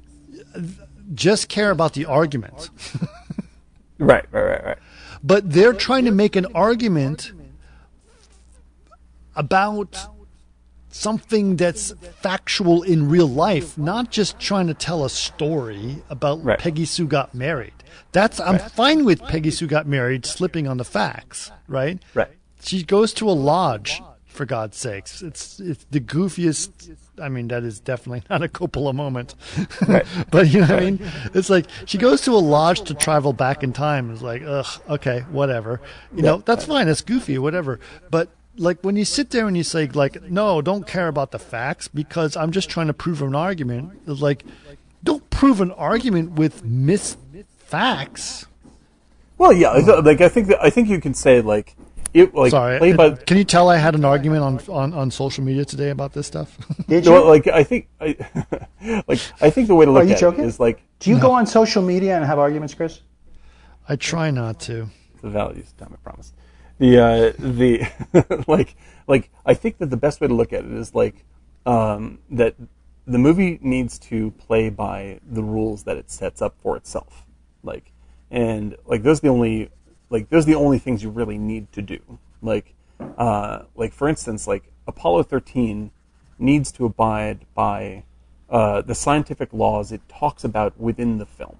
Just 1.12 1.48
care 1.48 1.70
about 1.70 1.92
the 1.94 2.06
argument. 2.06 2.70
Right, 3.96 4.24
right, 4.32 4.42
right, 4.42 4.64
right. 4.64 4.78
But 5.22 5.52
they're 5.52 5.72
trying 5.72 6.04
to 6.06 6.10
make 6.10 6.34
an 6.34 6.46
argument 6.54 7.32
about 9.36 9.96
something 10.90 11.56
that's 11.56 11.92
factual 12.20 12.82
in 12.82 13.08
real 13.08 13.28
life, 13.28 13.76
not 13.78 14.10
just 14.10 14.38
trying 14.38 14.66
to 14.68 14.74
tell 14.74 15.04
a 15.04 15.10
story 15.10 16.02
about 16.10 16.44
Right. 16.44 16.58
Peggy 16.58 16.84
Sue 16.84 17.06
got 17.06 17.34
married. 17.34 17.72
That's 18.12 18.38
I'm 18.40 18.58
fine 18.58 19.04
with 19.04 19.22
Peggy 19.22 19.50
Sue 19.50 19.66
got 19.66 19.86
married 19.86 20.24
slipping 20.24 20.68
on 20.68 20.76
the 20.76 20.84
facts, 20.84 21.50
right? 21.68 22.00
Right. 22.14 22.30
She 22.62 22.82
goes 22.82 23.12
to 23.14 23.28
a 23.28 23.32
lodge 23.32 24.02
for 24.26 24.44
God's 24.44 24.76
sakes. 24.76 25.22
It's 25.22 25.60
it's 25.60 25.84
the 25.90 26.00
goofiest 26.00 26.96
I 27.20 27.28
mean 27.28 27.48
that 27.48 27.62
is 27.64 27.80
definitely 27.80 28.22
not 28.30 28.42
a 28.42 28.48
Coppola 28.48 28.94
moment. 28.94 29.34
Right. 29.88 30.06
but 30.30 30.48
you 30.48 30.60
know 30.60 30.68
what 30.68 30.82
I 30.82 30.90
mean? 30.90 31.10
It's 31.34 31.50
like 31.50 31.66
she 31.84 31.98
goes 31.98 32.22
to 32.22 32.32
a 32.32 32.38
lodge 32.38 32.82
to 32.82 32.94
travel 32.94 33.32
back 33.32 33.62
in 33.62 33.72
time. 33.72 34.10
It's 34.10 34.22
like, 34.22 34.42
ugh, 34.46 34.66
okay, 34.88 35.20
whatever. 35.30 35.80
You 36.14 36.22
know, 36.22 36.38
that's 36.38 36.64
fine. 36.64 36.86
That's 36.86 37.02
goofy, 37.02 37.38
whatever. 37.38 37.80
But 38.10 38.30
like 38.56 38.78
when 38.82 38.96
you 38.96 39.04
sit 39.04 39.30
there 39.30 39.46
and 39.46 39.56
you 39.56 39.62
say 39.62 39.88
like, 39.88 40.22
no, 40.22 40.62
don't 40.62 40.86
care 40.86 41.08
about 41.08 41.32
the 41.32 41.38
facts 41.38 41.88
because 41.88 42.36
I'm 42.36 42.50
just 42.50 42.70
trying 42.70 42.86
to 42.86 42.94
prove 42.94 43.20
an 43.20 43.34
argument. 43.34 44.00
It's 44.06 44.20
like, 44.20 44.44
don't 45.02 45.28
prove 45.30 45.60
an 45.60 45.72
argument 45.72 46.32
with 46.32 46.64
mis 46.64 47.16
facts. 47.58 48.46
Well, 49.36 49.52
yeah, 49.52 49.70
like 49.72 50.20
I 50.20 50.28
think 50.28 50.48
that 50.48 50.62
I 50.62 50.70
think 50.70 50.88
you 50.88 51.00
can 51.00 51.14
say 51.14 51.40
like 51.40 51.74
it 52.14 52.34
like 52.34 52.52
Sorry, 52.52 52.78
play 52.78 52.92
uh, 52.92 52.96
by 52.96 53.10
can 53.10 53.36
you 53.36 53.44
tell 53.44 53.68
I 53.68 53.76
had 53.76 53.94
an 53.94 54.04
argument 54.04 54.42
on, 54.42 54.60
on, 54.74 54.94
on 54.94 55.10
social 55.10 55.44
media 55.44 55.64
today 55.64 55.90
about 55.90 56.12
this 56.12 56.26
stuff? 56.26 56.56
Did 56.88 57.04
you? 57.04 57.10
no, 57.10 57.26
like 57.26 57.48
I 57.48 57.64
think 57.64 57.88
I 58.00 58.16
like 59.08 59.20
I 59.40 59.50
think 59.50 59.66
the 59.66 59.74
way 59.74 59.84
to 59.84 59.90
look 59.90 60.06
you 60.06 60.12
at 60.12 60.20
joking? 60.20 60.44
it 60.44 60.46
is 60.46 60.60
like 60.60 60.80
Do 61.00 61.10
you 61.10 61.18
go 61.18 61.32
on 61.32 61.44
social 61.44 61.82
media 61.82 62.16
and 62.16 62.24
have 62.24 62.38
arguments, 62.38 62.72
Chris? 62.72 63.00
I 63.88 63.96
try 63.96 64.30
not 64.30 64.60
to. 64.60 64.88
the 65.20 65.28
values 65.28 65.72
time 65.72 65.90
I 65.92 65.96
promise. 65.96 66.32
The 66.78 66.98
uh, 66.98 67.32
the 67.38 68.44
like 68.48 68.76
like 69.06 69.30
I 69.44 69.54
think 69.54 69.78
that 69.78 69.90
the 69.90 69.96
best 69.96 70.20
way 70.20 70.28
to 70.28 70.34
look 70.34 70.52
at 70.52 70.64
it 70.64 70.72
is 70.72 70.94
like 70.94 71.24
um, 71.66 72.20
that 72.30 72.54
the 73.06 73.18
movie 73.18 73.58
needs 73.60 73.98
to 73.98 74.30
play 74.32 74.70
by 74.70 75.20
the 75.28 75.42
rules 75.42 75.84
that 75.84 75.96
it 75.96 76.10
sets 76.10 76.40
up 76.40 76.54
for 76.62 76.76
itself. 76.76 77.26
Like 77.64 77.92
and 78.30 78.76
like 78.86 79.02
those 79.02 79.18
are 79.18 79.22
the 79.22 79.28
only 79.28 79.70
like 80.14 80.30
those 80.30 80.44
are 80.44 80.52
the 80.52 80.54
only 80.66 80.78
things 80.78 81.02
you 81.02 81.10
really 81.10 81.38
need 81.38 81.72
to 81.72 81.82
do. 81.82 82.00
Like 82.42 82.74
uh, 83.18 83.64
like 83.76 83.92
for 83.92 84.08
instance, 84.08 84.46
like 84.46 84.64
Apollo 84.86 85.24
thirteen 85.24 85.90
needs 86.38 86.72
to 86.72 86.84
abide 86.84 87.40
by 87.54 88.04
uh, 88.50 88.82
the 88.82 88.94
scientific 88.94 89.52
laws 89.52 89.92
it 89.92 90.02
talks 90.08 90.44
about 90.44 90.78
within 90.78 91.18
the 91.18 91.26
film 91.26 91.56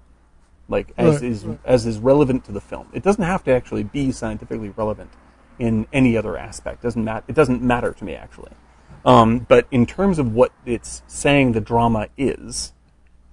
like 0.67 0.93
as 0.97 1.15
Right. 1.21 1.31
is 1.31 1.45
as 1.65 1.85
is 1.85 1.99
relevant 1.99 2.45
to 2.45 2.51
the 2.51 2.61
film. 2.61 2.87
It 2.93 3.03
doesn't 3.03 3.23
have 3.23 3.43
to 3.45 3.51
actually 3.51 3.83
be 3.83 4.11
scientifically 4.11 4.69
relevant 4.69 5.11
in 5.59 5.87
any 5.93 6.17
other 6.17 6.37
aspect. 6.37 6.81
Doesn't 6.83 7.03
mat- 7.03 7.23
It 7.27 7.35
doesn't 7.35 7.61
matter 7.61 7.93
to 7.93 8.03
me 8.05 8.15
actually. 8.15 8.51
Um, 9.05 9.39
but 9.39 9.67
in 9.71 9.85
terms 9.85 10.17
of 10.17 10.33
what 10.33 10.51
it's 10.65 11.03
saying 11.07 11.51
the 11.51 11.61
drama 11.61 12.07
is, 12.17 12.73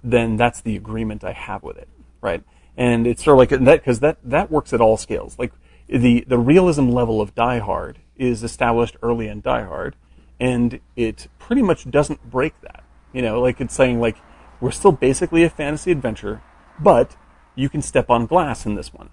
then 0.03 0.37
that's 0.37 0.61
the 0.61 0.75
agreement 0.75 1.23
I 1.23 1.31
have 1.33 1.63
with 1.63 1.77
it, 1.77 1.89
right? 2.21 2.43
And 2.75 3.05
it's 3.05 3.23
sort 3.23 3.35
of 3.35 3.39
like 3.39 3.65
that 3.65 3.79
because 3.79 3.99
that 3.99 4.17
that 4.23 4.49
works 4.49 4.73
at 4.73 4.81
all 4.81 4.97
scales. 4.97 5.37
Like 5.37 5.53
the 5.87 6.23
the 6.27 6.39
realism 6.39 6.89
level 6.89 7.21
of 7.21 7.35
Die 7.35 7.59
Hard 7.59 7.99
is 8.15 8.43
established 8.43 8.97
early 9.01 9.27
in 9.27 9.41
Die 9.41 9.63
Hard, 9.63 9.95
and 10.39 10.79
it 10.95 11.27
pretty 11.39 11.61
much 11.61 11.89
doesn't 11.89 12.29
break 12.29 12.59
that. 12.61 12.83
You 13.11 13.21
know, 13.21 13.41
like 13.41 13.61
it's 13.61 13.75
saying 13.75 13.99
like 13.99 14.17
we're 14.59 14.71
still 14.71 14.91
basically 14.91 15.43
a 15.43 15.49
fantasy 15.49 15.91
adventure, 15.91 16.41
but 16.79 17.15
you 17.55 17.69
can 17.69 17.81
step 17.81 18.09
on 18.09 18.25
glass 18.25 18.65
in 18.65 18.75
this 18.75 18.93
one, 18.93 19.09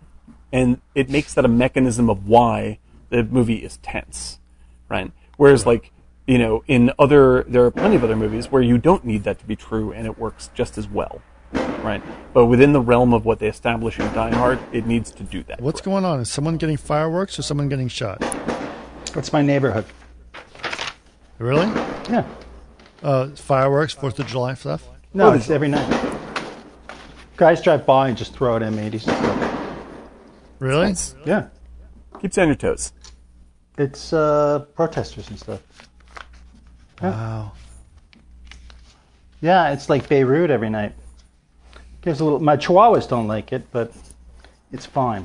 and 0.52 0.80
it 0.94 1.10
makes 1.10 1.34
that 1.34 1.44
a 1.44 1.48
mechanism 1.48 2.08
of 2.08 2.26
why 2.26 2.78
the 3.10 3.24
movie 3.24 3.56
is 3.56 3.76
tense, 3.78 4.39
right? 4.89 5.12
Whereas 5.36 5.66
like 5.66 5.92
you 6.26 6.39
know 6.39 6.62
in 6.66 6.92
other 6.98 7.44
there 7.44 7.64
are 7.64 7.70
plenty 7.70 7.97
of 7.97 8.05
other 8.05 8.16
movies 8.16 8.50
where 8.50 8.62
you 8.62 8.78
don't 8.78 9.05
need 9.05 9.24
that 9.24 9.39
to 9.40 9.44
be 9.44 9.56
true 9.56 9.92
and 9.92 10.06
it 10.06 10.18
works 10.18 10.50
just 10.55 10.78
as 10.78 10.89
well, 10.89 11.20
right? 11.52 12.02
But 12.32 12.46
within 12.46 12.72
the 12.72 12.80
realm 12.80 13.12
of 13.12 13.24
what 13.24 13.38
they 13.38 13.48
establish 13.48 13.98
in 13.98 14.06
Die 14.12 14.34
Hard, 14.34 14.58
it 14.72 14.86
needs 14.86 15.10
to 15.12 15.22
do 15.22 15.42
that. 15.44 15.60
What's 15.60 15.80
going 15.80 16.04
on? 16.04 16.20
Is 16.20 16.30
someone 16.30 16.56
getting 16.56 16.76
fireworks 16.76 17.38
or 17.38 17.42
someone 17.42 17.68
getting 17.68 17.88
shot? 17.88 18.18
It's 19.16 19.32
my 19.32 19.42
neighborhood. 19.42 19.84
Really? 21.38 21.66
Yeah. 22.10 22.24
Uh, 23.02 23.28
fireworks, 23.30 23.94
Fourth 23.94 24.18
of 24.18 24.26
July 24.26 24.54
stuff. 24.54 24.86
No, 25.14 25.32
it's 25.32 25.50
every 25.50 25.68
night. 25.68 26.16
Guys 27.36 27.62
drive 27.62 27.86
by 27.86 28.08
and 28.08 28.18
just 28.18 28.34
throw 28.34 28.54
out 28.54 28.62
M80s 28.62 28.92
and 28.92 29.00
stuff. 29.02 29.76
Really? 30.58 30.88
Nice. 30.88 31.14
Yeah. 31.24 31.48
Keeps 32.20 32.36
you 32.36 32.42
on 32.42 32.48
your 32.50 32.56
toes. 32.56 32.92
It's 33.78 34.12
uh, 34.12 34.66
protesters 34.74 35.28
and 35.30 35.38
stuff. 35.38 35.62
Wow. 37.00 37.52
Yeah, 39.40 39.72
it's 39.72 39.88
like 39.88 40.06
Beirut 40.06 40.50
every 40.50 40.68
night. 40.68 40.92
Gives 42.02 42.20
a 42.20 42.24
little. 42.24 42.40
My 42.40 42.56
Chihuahuas 42.56 43.08
don't 43.08 43.26
like 43.28 43.52
it, 43.52 43.70
but 43.72 43.92
it's 44.72 44.86
fine. 44.86 45.24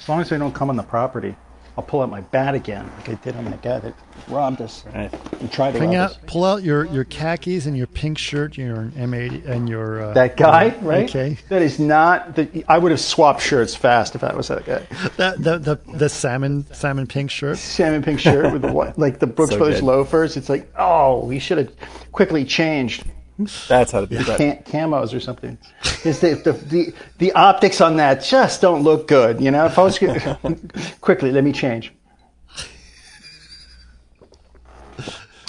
As 0.00 0.08
long 0.08 0.20
as 0.20 0.28
they 0.28 0.36
don't 0.38 0.52
come 0.54 0.68
on 0.68 0.76
the 0.76 0.82
property, 0.82 1.34
I'll 1.78 1.84
pull 1.84 2.02
out 2.02 2.10
my 2.10 2.20
bat 2.20 2.54
again, 2.54 2.90
like 2.98 3.08
I 3.08 3.14
did 3.14 3.34
on 3.34 3.46
that 3.46 3.62
guy 3.62 3.78
that 3.78 3.94
robbed 4.28 4.60
us 4.60 4.84
and 4.92 5.10
tried 5.50 5.72
to 5.72 5.78
Bring 5.78 5.92
rob 5.92 5.98
out, 6.00 6.10
us. 6.10 6.18
pull 6.26 6.44
out 6.44 6.62
your, 6.62 6.84
your 6.86 7.04
khakis 7.04 7.64
and 7.64 7.74
your 7.74 7.86
pink 7.86 8.18
shirt, 8.18 8.58
your 8.58 8.76
M80, 8.94 9.46
and 9.48 9.68
your 9.70 10.02
uh, 10.02 10.12
That 10.12 10.36
guy, 10.36 10.76
right? 10.82 11.08
Okay. 11.08 11.38
That 11.48 11.62
is 11.62 11.78
not. 11.78 12.34
The, 12.36 12.62
I 12.68 12.76
would 12.76 12.90
have 12.90 13.00
swapped 13.00 13.40
shirts 13.40 13.74
fast 13.74 14.14
if 14.14 14.22
I 14.22 14.34
was 14.34 14.48
that 14.48 14.66
guy. 14.66 14.86
That 15.16 15.42
the, 15.42 15.58
the 15.58 15.76
the 15.96 16.08
salmon 16.10 16.66
salmon 16.74 17.06
pink 17.06 17.30
shirt. 17.30 17.56
Salmon 17.56 18.02
pink 18.02 18.20
shirt 18.20 18.52
with 18.52 18.60
the 18.60 18.72
white, 18.72 18.98
like 18.98 19.18
the 19.18 19.26
Brooks 19.28 19.52
So 19.52 19.56
Brothers 19.58 19.80
good. 19.80 19.86
loafers. 19.86 20.36
It's 20.36 20.50
like, 20.50 20.70
oh, 20.76 21.24
we 21.24 21.38
should 21.38 21.56
have 21.56 21.72
quickly 22.12 22.44
changed 22.44 23.04
That's 23.68 23.92
how 23.92 24.00
to 24.00 24.06
do 24.06 24.22
that. 24.24 24.38
Cam- 24.38 24.90
camos 24.90 25.14
or 25.14 25.20
something. 25.20 25.58
Is 26.04 26.20
the, 26.20 26.34
the 26.34 26.52
the 26.52 26.94
the 27.18 27.32
optics 27.32 27.80
on 27.80 27.96
that 27.96 28.22
just 28.22 28.60
don't 28.60 28.82
look 28.82 29.08
good? 29.08 29.40
You 29.40 29.50
know, 29.50 29.66
if 29.66 29.78
I 29.78 29.82
was 29.82 29.98
quickly, 31.00 31.32
let 31.32 31.44
me 31.44 31.52
change. 31.52 31.92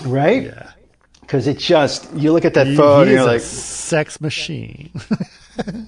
Right? 0.05 0.43
Yeah. 0.43 0.71
Because 1.21 1.47
it 1.47 1.57
just 1.57 2.13
you 2.13 2.31
look 2.31 2.45
at 2.45 2.53
that 2.53 2.67
and 2.67 2.75
he 2.75 3.13
you're 3.13 3.23
a 3.23 3.25
like, 3.25 3.41
sex 3.41 4.21
machine. 4.21 4.91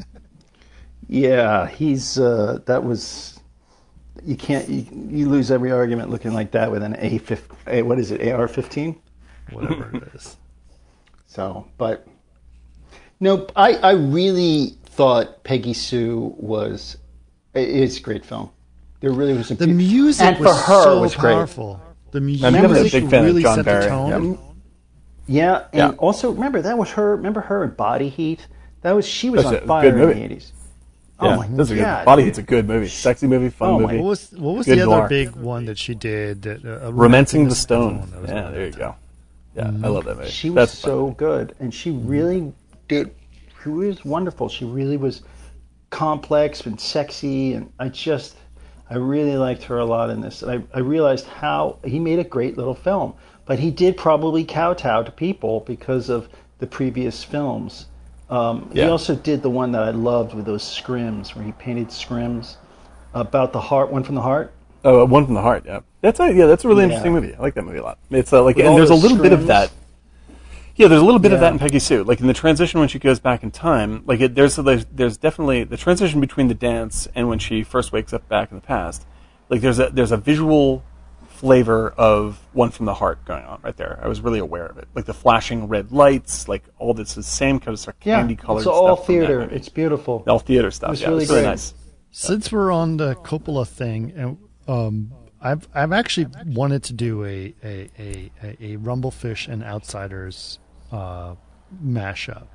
yeah, 1.08 1.68
he's 1.68 2.18
uh, 2.20 2.60
that 2.66 2.84
was. 2.84 3.40
You 4.24 4.36
can't 4.36 4.68
you, 4.68 4.88
you 5.10 5.30
lose 5.30 5.52
every 5.52 5.72
argument 5.72 6.10
looking 6.10 6.34
like 6.34 6.52
that 6.52 6.72
with 6.72 6.82
an 6.82 6.96
A 6.98 7.20
fifteen. 7.20 7.58
A, 7.68 7.82
what 7.84 8.00
is 8.00 8.12
it? 8.12 8.28
AR 8.28 8.48
fifteen. 8.48 9.00
Whatever 9.52 9.98
it 9.98 10.04
is. 10.16 10.38
So, 11.36 11.68
but 11.78 12.08
no, 13.20 13.46
I 13.56 13.74
I 13.76 13.92
really 13.92 14.76
thought 14.86 15.44
Peggy 15.44 15.74
Sue 15.74 16.34
was 16.38 16.96
it's 17.54 17.98
a 17.98 18.02
great 18.02 18.26
film. 18.26 18.50
There 19.02 19.12
really 19.12 19.34
was 19.34 19.52
a 19.52 19.56
The 19.56 19.68
music 19.68 20.26
and 20.26 20.38
for 20.38 20.44
was 20.46 20.64
her 20.66 20.84
so 20.84 21.02
was 21.02 21.16
great. 21.16 21.34
powerful. 21.34 21.82
The 22.12 22.20
I'm 22.20 22.26
music 22.28 22.52
definitely 22.54 22.88
a 22.88 22.92
big 22.92 23.10
fan 23.10 23.20
of 23.20 23.26
really 23.26 23.44
John 23.44 23.56
set 23.58 23.66
Barry. 23.66 23.84
the 23.84 23.90
tone. 23.90 24.32
Yeah. 24.32 24.38
Yeah, 25.28 25.64
and 25.74 25.92
Yeah. 25.94 25.98
also 25.98 26.32
remember 26.32 26.62
that 26.62 26.78
was 26.78 26.90
her. 26.92 27.16
Remember 27.18 27.42
her 27.42 27.64
in 27.66 27.72
Body 27.72 28.10
Heat. 28.10 28.48
That 28.84 28.94
was 28.94 29.06
she 29.06 29.30
was 29.30 29.44
That's 29.44 29.58
on 29.58 29.64
a 29.64 29.68
fire 29.68 29.92
good 29.92 30.02
in 30.12 30.18
the 30.20 30.24
eighties. 30.26 30.54
Yeah, 31.22 31.28
oh 31.34 31.38
my 31.38 31.48
this 31.48 31.70
is 31.70 31.76
good. 31.76 31.82
god! 31.82 32.06
Body 32.06 32.24
Heat's 32.24 32.38
a 32.38 32.44
good 32.44 32.68
movie, 32.68 32.88
sexy 32.88 33.26
movie, 33.28 33.50
fun 33.50 33.70
Oh 33.70 33.80
my- 33.80 33.88
movie. 33.88 33.98
What 33.98 34.08
was 34.10 34.32
what 34.34 34.56
was 34.56 34.66
the 34.68 34.74
other 34.74 34.86
noir. 34.86 35.08
big 35.10 35.32
one 35.36 35.66
that 35.66 35.78
she 35.78 35.96
did? 35.96 36.44
That, 36.44 36.64
uh, 36.66 36.94
Romancing 36.94 37.48
the 37.50 37.56
Stone. 37.56 38.10
That 38.22 38.30
Yeah, 38.36 38.52
there 38.52 38.66
you 38.68 38.72
go. 38.72 38.96
Yeah, 39.56 39.72
I 39.84 39.88
love 39.88 40.06
that 40.06 40.18
movie. 40.18 40.30
She 40.30 40.50
was 40.50 40.56
That's 40.56 40.78
so 40.78 41.12
good, 41.12 41.56
and 41.60 41.74
she 41.74 41.92
really 41.92 42.54
did. 42.88 43.16
She 43.64 43.70
was 43.70 44.04
wonderful. 44.04 44.50
She 44.50 44.66
really 44.66 44.98
was 44.98 45.24
complex 45.90 46.66
and 46.66 46.80
sexy, 46.80 47.54
and 47.54 47.72
I 47.80 47.90
just, 47.90 48.36
I 48.90 48.96
really 48.96 49.38
liked 49.38 49.64
her 49.64 49.80
a 49.80 49.86
lot 49.86 50.10
in 50.10 50.20
this. 50.22 50.44
And 50.44 50.52
I, 50.52 50.78
I 50.78 50.80
realized 50.82 51.26
how 51.28 51.78
he 51.86 52.00
made 52.00 52.20
a 52.20 52.24
great 52.24 52.58
little 52.58 52.76
film, 52.76 53.14
but 53.46 53.60
he 53.60 53.72
did 53.72 53.96
probably 53.96 54.44
kowtow 54.44 55.04
to 55.04 55.12
people 55.12 55.62
because 55.62 56.10
of 56.10 56.28
the 56.60 56.68
previous 56.68 57.24
films. 57.24 57.86
Um, 58.30 58.70
He 58.74 58.80
Yeah. 58.80 58.90
also 58.90 59.16
did 59.16 59.42
the 59.42 59.50
one 59.50 59.72
that 59.72 59.84
I 59.84 59.92
loved 59.92 60.34
with 60.34 60.46
those 60.46 60.64
scrims, 60.64 61.36
where 61.36 61.46
he 61.46 61.52
painted 61.54 61.90
scrims 61.90 62.58
about 63.14 63.54
the 63.54 63.62
heart, 63.62 63.92
one 63.92 64.04
from 64.04 64.16
the 64.16 64.22
heart. 64.22 64.52
Oh, 64.84 65.04
One 65.06 65.26
from 65.26 65.34
the 65.34 65.42
Heart. 65.42 65.64
Yeah, 65.66 65.80
that's 66.06 66.20
a 66.20 66.34
yeah, 66.34 66.46
that's 66.46 66.64
a 66.66 66.68
really 66.68 66.82
Yeah. 66.82 66.86
interesting 66.86 67.14
movie. 67.14 67.36
I 67.36 67.40
like 67.42 67.54
that 67.56 67.64
movie 67.66 67.80
a 67.80 67.84
lot. 67.84 68.00
It's 68.10 68.32
uh, 68.34 68.44
like, 68.44 68.56
With 68.56 68.66
and 68.66 68.72
all 68.72 68.78
there's 68.78 68.90
a 68.90 68.94
those 68.94 69.04
little 69.04 69.18
bit 69.22 69.34
of 69.34 69.42
scrims. 69.42 69.48
that. 69.48 69.72
Yeah, 70.78 70.88
there's 70.90 71.02
a 71.02 71.06
little 71.06 71.20
bit 71.20 71.32
of 71.32 71.38
Yeah. 71.38 71.42
that 71.50 71.54
in 71.54 71.60
Peggy 71.60 71.80
Sue. 71.80 72.04
Like 72.04 72.20
in 72.20 72.28
the 72.28 72.34
transition 72.34 72.80
when 72.80 72.90
she 72.90 73.00
goes 73.00 73.20
back 73.20 73.44
in 73.44 73.52
time, 73.52 74.04
like 74.06 74.20
it, 74.22 74.36
there's 74.36 74.56
there's 74.58 74.86
there's 74.92 75.18
definitely 75.18 75.64
the 75.64 75.78
transition 75.78 76.20
between 76.22 76.48
the 76.48 76.54
dance 76.54 77.08
and 77.16 77.30
when 77.30 77.40
she 77.40 77.64
first 77.64 77.92
wakes 77.92 78.12
up 78.14 78.28
back 78.30 78.52
in 78.52 78.58
the 78.58 78.62
past. 78.66 79.06
Like 79.50 79.62
there's 79.62 79.80
a 79.80 79.90
there's 79.90 80.12
a 80.12 80.18
visual 80.18 80.84
flavor 81.28 81.94
of 81.98 82.40
One 82.54 82.72
from 82.72 82.86
the 82.86 82.94
Heart 82.94 83.26
going 83.26 83.44
on 83.46 83.60
right 83.62 83.76
there. 83.76 84.00
I 84.02 84.08
was 84.08 84.22
really 84.22 84.40
aware 84.40 84.66
of 84.66 84.78
it. 84.78 84.88
Like 84.96 85.06
the 85.06 85.14
flashing 85.14 85.68
red 85.68 85.92
lights, 85.92 86.48
like 86.48 86.64
all 86.78 86.94
this 86.94 87.18
is 87.18 87.26
same 87.26 87.60
kind 87.60 87.74
of 87.74 87.80
sort 87.80 87.96
of 88.00 88.06
Yeah, 88.06 88.18
candy 88.20 88.36
colored 88.36 88.60
it's 88.60 88.68
all 88.68 88.96
stuff. 88.96 89.06
from 89.06 89.16
that 89.16 89.22
theater. 89.28 89.40
movie. 89.42 89.56
It's 89.56 89.70
beautiful. 89.70 90.24
all 90.28 90.40
theater 90.40 90.72
stuff. 90.72 90.92
was 90.92 91.02
yeah, 91.02 91.10
really 91.10 91.24
it's 91.24 91.32
really 91.32 91.44
great. 91.44 91.50
nice. 91.52 91.74
Since 92.12 92.52
we're 92.52 92.72
on 92.72 92.96
the 92.98 93.16
Coppola 93.16 93.68
thing, 93.68 94.14
and 94.16 94.38
um, 94.70 95.12
I've 95.42 95.68
I've 95.74 95.92
actually 95.94 96.28
wanted 96.46 96.84
to 96.84 96.94
do 96.94 97.24
a 97.26 97.54
a 97.64 97.90
a, 98.00 98.32
a, 98.44 98.58
a 98.62 98.76
Rumble 98.78 99.12
Fish 99.12 99.48
and 99.48 99.64
Outsiders 99.64 100.60
uh, 100.92 101.36
mashup, 101.84 102.48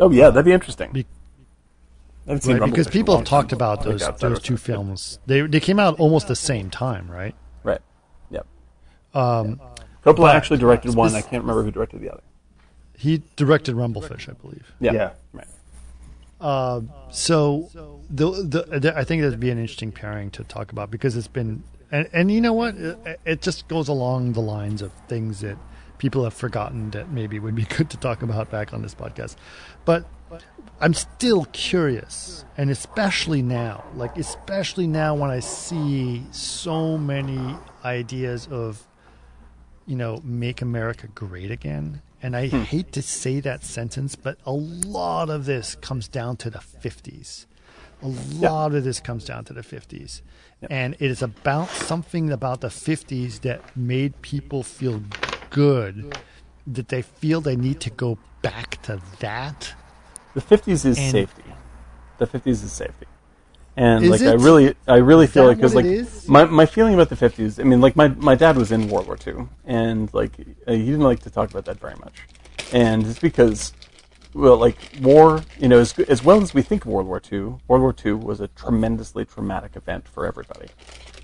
Oh 0.00 0.10
yeah, 0.10 0.30
that'd 0.30 0.44
be 0.44 0.52
interesting. 0.52 0.90
Be- 0.92 1.06
I 2.26 2.30
haven't 2.30 2.42
seen 2.42 2.56
right? 2.58 2.60
Because 2.60 2.60
Rumble 2.60 2.76
Fish 2.76 2.86
in 2.86 2.88
a 2.88 2.92
people 2.92 3.16
have 3.18 3.26
talked 3.26 3.50
time. 3.50 3.58
about 3.58 3.82
those 3.84 4.00
those 4.18 4.40
two 4.40 4.54
are 4.54 4.56
good. 4.56 4.60
films. 4.60 5.18
They 5.26 5.42
they 5.42 5.60
came 5.60 5.78
out 5.78 5.98
almost 6.00 6.26
the 6.28 6.36
same 6.36 6.70
time, 6.70 7.10
right? 7.10 7.34
Right. 7.62 7.80
Yep. 8.30 8.46
Um, 9.14 9.60
Coppola 10.04 10.16
but- 10.16 10.36
actually 10.36 10.58
directed 10.58 10.94
one. 10.94 11.14
I 11.14 11.20
can't 11.20 11.42
remember 11.44 11.62
who 11.62 11.70
directed 11.70 12.00
the 12.00 12.10
other. 12.12 12.22
he 12.96 13.22
directed 13.36 13.74
Rumble 13.74 14.02
Fish, 14.02 14.28
I 14.28 14.32
believe. 14.32 14.72
Yeah. 14.80 14.92
Yeah. 14.92 15.10
Right. 15.32 15.46
So 17.10 17.93
the, 18.14 18.30
the, 18.30 18.78
the 18.80 18.96
I 18.96 19.04
think 19.04 19.22
that'd 19.22 19.40
be 19.40 19.50
an 19.50 19.58
interesting 19.58 19.92
pairing 19.92 20.30
to 20.32 20.44
talk 20.44 20.72
about 20.72 20.90
because 20.90 21.16
it's 21.16 21.28
been 21.28 21.64
and, 21.90 22.08
and 22.12 22.30
you 22.30 22.40
know 22.40 22.52
what 22.52 22.76
it, 22.76 23.20
it 23.24 23.42
just 23.42 23.68
goes 23.68 23.88
along 23.88 24.32
the 24.32 24.40
lines 24.40 24.82
of 24.82 24.92
things 25.08 25.40
that 25.40 25.58
people 25.98 26.24
have 26.24 26.34
forgotten 26.34 26.90
that 26.90 27.10
maybe 27.10 27.38
would 27.38 27.54
be 27.54 27.64
good 27.76 27.90
to 27.90 27.96
talk 27.96 28.22
about 28.22 28.50
back 28.50 28.72
on 28.72 28.82
this 28.82 28.94
podcast. 28.94 29.36
But 29.84 30.06
I'm 30.80 30.94
still 30.94 31.46
curious 31.46 32.44
and 32.56 32.70
especially 32.70 33.42
now, 33.42 33.84
like 33.94 34.16
especially 34.16 34.86
now 34.86 35.14
when 35.14 35.30
I 35.30 35.40
see 35.40 36.24
so 36.30 36.96
many 36.96 37.56
ideas 37.84 38.46
of 38.50 38.86
you 39.86 39.96
know, 39.96 40.20
make 40.24 40.62
America 40.62 41.08
great 41.08 41.50
again. 41.50 42.00
And 42.22 42.34
I 42.34 42.48
hmm. 42.48 42.62
hate 42.62 42.92
to 42.92 43.02
say 43.02 43.40
that 43.40 43.64
sentence, 43.64 44.16
but 44.16 44.38
a 44.46 44.52
lot 44.52 45.28
of 45.28 45.44
this 45.44 45.74
comes 45.74 46.08
down 46.08 46.36
to 46.38 46.50
the 46.50 46.60
50s. 46.60 47.46
A 48.04 48.08
lot 48.38 48.74
of 48.74 48.84
this 48.84 49.00
comes 49.00 49.24
down 49.24 49.44
to 49.46 49.52
the 49.54 49.62
50s. 49.62 50.20
And 50.70 50.94
it 51.00 51.10
is 51.10 51.22
about 51.22 51.70
something 51.70 52.30
about 52.30 52.60
the 52.60 52.68
50s 52.68 53.40
that 53.40 53.76
made 53.76 54.20
people 54.22 54.62
feel 54.62 55.02
good, 55.50 56.16
that 56.66 56.88
they 56.88 57.02
feel 57.02 57.40
they 57.40 57.56
need 57.56 57.80
to 57.80 57.90
go 57.90 58.18
back 58.42 58.80
to 58.82 59.00
that. 59.20 59.74
The 60.34 60.40
fifties 60.40 60.84
is 60.84 60.98
And- 60.98 61.10
safety. 61.10 61.44
The 62.18 62.26
fifties 62.26 62.62
is 62.62 62.72
safety. 62.72 63.06
And 63.76 64.04
Is 64.04 64.10
like 64.10 64.22
I 64.22 64.34
really, 64.34 64.74
I 64.86 64.96
really 64.98 65.26
feel 65.26 65.46
like 65.46 65.56
because 65.56 65.74
like 65.74 65.86
my 66.28 66.44
my 66.44 66.64
feeling 66.64 66.94
about 66.94 67.08
the 67.08 67.16
fifties. 67.16 67.58
I 67.58 67.64
mean, 67.64 67.80
like 67.80 67.96
my 67.96 68.06
my 68.08 68.36
dad 68.36 68.56
was 68.56 68.70
in 68.70 68.88
World 68.88 69.08
War 69.08 69.18
II, 69.26 69.48
and 69.64 70.12
like 70.14 70.36
he 70.36 70.44
didn't 70.64 71.00
like 71.00 71.18
to 71.20 71.30
talk 71.30 71.50
about 71.50 71.64
that 71.64 71.80
very 71.80 71.96
much, 71.96 72.14
and 72.72 73.04
it's 73.04 73.18
because 73.18 73.72
well, 74.34 74.56
like 74.56 74.76
war, 75.00 75.42
you 75.58 75.68
know, 75.68 75.78
as 75.78 75.98
as 75.98 76.24
well 76.24 76.42
as 76.42 76.52
we 76.52 76.62
think 76.62 76.84
of 76.84 76.90
World 76.90 77.06
War 77.06 77.22
II, 77.32 77.38
World 77.68 77.82
War 77.82 77.94
II 78.04 78.12
was 78.14 78.40
a 78.40 78.48
tremendously 78.48 79.24
traumatic 79.24 79.76
event 79.76 80.08
for 80.08 80.26
everybody, 80.26 80.68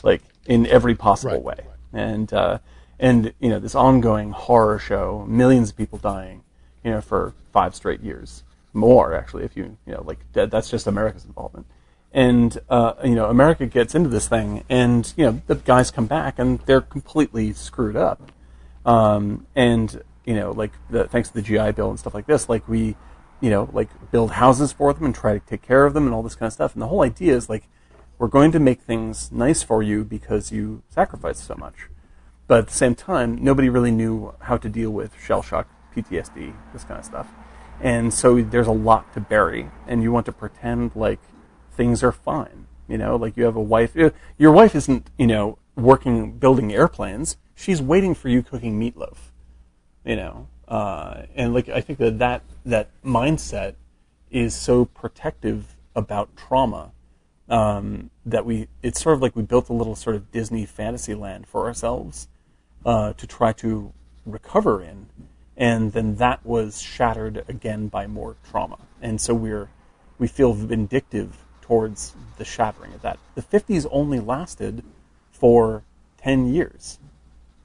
like 0.02 0.22
in 0.46 0.66
every 0.66 0.94
possible 0.94 1.34
Right. 1.42 1.58
way, 1.58 1.64
and 1.92 2.32
uh, 2.32 2.58
and 2.98 3.32
you 3.40 3.50
know 3.50 3.58
this 3.58 3.74
ongoing 3.74 4.30
horror 4.30 4.78
show, 4.78 5.24
millions 5.28 5.70
of 5.70 5.76
people 5.76 5.98
dying, 5.98 6.44
you 6.84 6.92
know, 6.92 7.00
for 7.00 7.34
five 7.52 7.74
straight 7.74 8.00
years, 8.00 8.44
more 8.72 9.12
actually, 9.14 9.44
if 9.44 9.56
you 9.56 9.76
you 9.86 9.94
know, 9.94 10.02
like 10.06 10.18
that, 10.34 10.50
that's 10.50 10.70
just 10.70 10.86
America's 10.86 11.24
involvement, 11.24 11.66
and 12.12 12.58
uh, 12.68 12.94
you 13.04 13.16
know, 13.16 13.26
America 13.26 13.66
gets 13.66 13.94
into 13.94 14.08
this 14.08 14.28
thing, 14.28 14.62
and 14.68 15.12
you 15.16 15.24
know, 15.26 15.42
the 15.48 15.56
guys 15.56 15.90
come 15.90 16.06
back 16.06 16.38
and 16.38 16.60
they're 16.60 16.80
completely 16.80 17.52
screwed 17.52 17.96
up, 17.96 18.30
um, 18.86 19.46
and 19.56 20.02
you 20.30 20.36
know, 20.36 20.52
like 20.52 20.70
the, 20.88 21.08
thanks 21.08 21.28
to 21.28 21.34
the 21.34 21.42
GI 21.42 21.72
Bill 21.72 21.90
and 21.90 21.98
stuff 21.98 22.14
like 22.14 22.26
this, 22.26 22.48
like 22.48 22.68
we, 22.68 22.94
you 23.40 23.50
know, 23.50 23.68
like 23.72 23.88
build 24.12 24.30
houses 24.30 24.70
for 24.70 24.94
them 24.94 25.04
and 25.04 25.12
try 25.12 25.32
to 25.32 25.40
take 25.40 25.60
care 25.60 25.84
of 25.84 25.92
them 25.92 26.04
and 26.04 26.14
all 26.14 26.22
this 26.22 26.36
kind 26.36 26.46
of 26.46 26.52
stuff. 26.52 26.72
And 26.72 26.80
the 26.80 26.86
whole 26.86 27.02
idea 27.02 27.34
is 27.34 27.48
like 27.48 27.64
we're 28.16 28.28
going 28.28 28.52
to 28.52 28.60
make 28.60 28.80
things 28.80 29.32
nice 29.32 29.64
for 29.64 29.82
you 29.82 30.04
because 30.04 30.52
you 30.52 30.84
sacrificed 30.88 31.44
so 31.44 31.56
much. 31.56 31.88
But 32.46 32.60
at 32.60 32.66
the 32.68 32.74
same 32.74 32.94
time, 32.94 33.42
nobody 33.42 33.68
really 33.68 33.90
knew 33.90 34.32
how 34.42 34.56
to 34.56 34.68
deal 34.68 34.90
with 34.92 35.20
shell 35.20 35.42
shock, 35.42 35.66
PTSD, 35.96 36.54
this 36.72 36.84
kind 36.84 37.00
of 37.00 37.04
stuff. 37.04 37.26
And 37.80 38.14
so 38.14 38.40
there's 38.40 38.68
a 38.68 38.72
lot 38.72 39.12
to 39.14 39.20
bury, 39.20 39.72
and 39.88 40.00
you 40.00 40.12
want 40.12 40.26
to 40.26 40.32
pretend 40.32 40.94
like 40.94 41.18
things 41.72 42.04
are 42.04 42.12
fine. 42.12 42.68
You 42.86 42.98
know, 42.98 43.16
like 43.16 43.36
you 43.36 43.46
have 43.46 43.56
a 43.56 43.60
wife. 43.60 43.96
uh, 43.96 44.10
Your 44.38 44.52
wife 44.52 44.76
isn't, 44.76 45.10
you 45.18 45.26
know, 45.26 45.58
working 45.74 46.38
building 46.38 46.72
airplanes. 46.72 47.36
She's 47.56 47.82
waiting 47.82 48.14
for 48.14 48.28
you 48.28 48.44
cooking 48.44 48.78
meatloaf 48.78 49.29
you 50.04 50.16
know 50.16 50.48
uh, 50.68 51.22
and 51.34 51.54
like 51.54 51.68
i 51.68 51.80
think 51.80 51.98
that, 51.98 52.18
that 52.18 52.42
that 52.64 52.88
mindset 53.04 53.74
is 54.30 54.54
so 54.54 54.84
protective 54.84 55.76
about 55.96 56.34
trauma 56.36 56.92
um, 57.48 58.10
that 58.24 58.46
we 58.46 58.68
it's 58.82 59.00
sort 59.00 59.14
of 59.14 59.22
like 59.22 59.34
we 59.34 59.42
built 59.42 59.68
a 59.68 59.72
little 59.72 59.96
sort 59.96 60.14
of 60.16 60.30
disney 60.30 60.64
fantasy 60.64 61.14
land 61.14 61.46
for 61.46 61.66
ourselves 61.66 62.28
uh, 62.84 63.12
to 63.14 63.26
try 63.26 63.52
to 63.52 63.92
recover 64.26 64.82
in. 64.82 65.06
And 65.56 65.92
then 65.92 66.16
that 66.16 66.44
was 66.44 66.80
shattered 66.80 67.44
again 67.48 67.88
by 67.88 68.06
more 68.06 68.36
trauma. 68.48 68.78
And 69.02 69.20
so 69.20 69.34
we're 69.34 69.68
we 70.18 70.26
feel 70.26 70.52
vindictive 70.52 71.44
towards 71.62 72.14
the 72.36 72.44
shattering 72.44 72.92
of 72.92 73.02
that. 73.02 73.18
The 73.34 73.42
50s 73.42 73.86
only 73.90 74.20
lasted 74.20 74.84
for 75.32 75.82
10 76.18 76.52
years. 76.52 76.98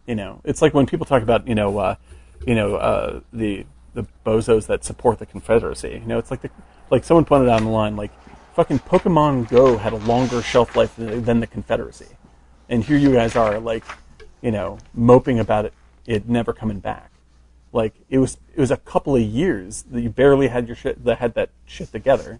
You 0.07 0.15
know, 0.15 0.39
it's 0.45 0.61
like 0.61 0.73
when 0.73 0.85
people 0.85 1.05
talk 1.05 1.21
about 1.21 1.47
you 1.47 1.55
know, 1.55 1.77
uh, 1.77 1.95
you 2.45 2.55
know, 2.55 2.75
uh, 2.75 3.19
the 3.33 3.65
the 3.93 4.05
bozos 4.25 4.67
that 4.67 4.83
support 4.83 5.19
the 5.19 5.25
Confederacy. 5.25 5.99
You 6.01 6.07
know, 6.07 6.19
it's 6.19 6.31
like 6.31 6.41
the 6.41 6.49
like 6.91 7.03
someone 7.03 7.25
pointed 7.25 7.49
out 7.49 7.61
on 7.61 7.65
the 7.65 7.71
line, 7.71 7.95
like 7.95 8.11
fucking 8.55 8.79
Pokemon 8.79 9.49
Go 9.49 9.77
had 9.77 9.93
a 9.93 9.97
longer 9.97 10.41
shelf 10.41 10.75
life 10.75 10.95
than, 10.95 11.23
than 11.23 11.39
the 11.39 11.47
Confederacy, 11.47 12.17
and 12.69 12.83
here 12.83 12.97
you 12.97 13.11
guys 13.11 13.35
are 13.35 13.59
like, 13.59 13.83
you 14.41 14.51
know, 14.51 14.77
moping 14.93 15.39
about 15.39 15.65
it, 15.65 15.73
it 16.05 16.29
never 16.29 16.53
coming 16.53 16.79
back. 16.79 17.11
Like 17.71 17.93
it 18.09 18.19
was 18.19 18.37
it 18.53 18.59
was 18.59 18.71
a 18.71 18.77
couple 18.77 19.15
of 19.15 19.21
years 19.21 19.83
that 19.91 20.01
you 20.01 20.09
barely 20.09 20.47
had 20.47 20.67
your 20.67 20.75
shit 20.75 21.03
that 21.03 21.17
had 21.17 21.33
that 21.33 21.49
shit 21.65 21.91
together, 21.91 22.39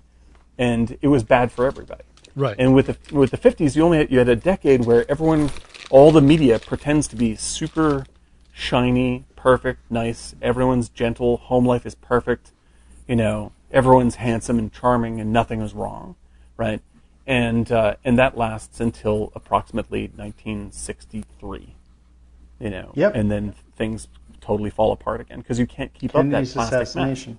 and 0.58 0.98
it 1.02 1.08
was 1.08 1.24
bad 1.24 1.52
for 1.52 1.66
everybody. 1.66 2.04
Right. 2.36 2.56
And 2.60 2.76
with 2.76 2.88
the 2.88 3.16
with 3.16 3.32
the 3.32 3.38
fifties, 3.38 3.76
you 3.76 3.84
only 3.84 4.00
had, 4.00 4.12
you 4.12 4.20
had 4.20 4.30
a 4.30 4.36
decade 4.36 4.86
where 4.86 5.10
everyone, 5.10 5.52
all 5.90 6.12
the 6.12 6.22
media 6.22 6.60
pretends 6.60 7.08
to 7.10 7.16
be 7.16 7.36
super 7.36 8.06
shiny, 8.54 9.26
perfect, 9.46 9.80
nice. 9.92 10.34
Everyone's 10.42 10.90
gentle. 10.90 11.38
Home 11.38 11.68
life 11.68 11.86
is 11.86 11.94
perfect. 11.94 12.52
You 13.08 13.16
know, 13.16 13.52
everyone's 13.72 14.16
handsome 14.16 14.58
and 14.58 14.74
charming, 14.74 15.22
and 15.22 15.32
nothing 15.32 15.62
is 15.62 15.76
wrong, 15.76 16.16
right? 16.58 16.82
And 17.28 17.72
uh, 17.72 17.98
and 18.04 18.18
that 18.18 18.36
lasts 18.36 18.80
until 18.80 19.32
approximately 19.36 20.10
1963. 20.16 21.76
You 22.60 22.70
know, 22.72 22.92
Yep. 22.96 23.14
and 23.14 23.30
then 23.30 23.54
things 23.76 24.08
totally 24.42 24.72
fall 24.72 24.92
apart 24.92 25.22
again 25.22 25.40
because 25.42 25.60
you 25.60 25.68
can't 25.68 25.94
keep 25.94 26.16
up 26.16 26.28
that 26.30 26.42
assassination. 26.44 27.38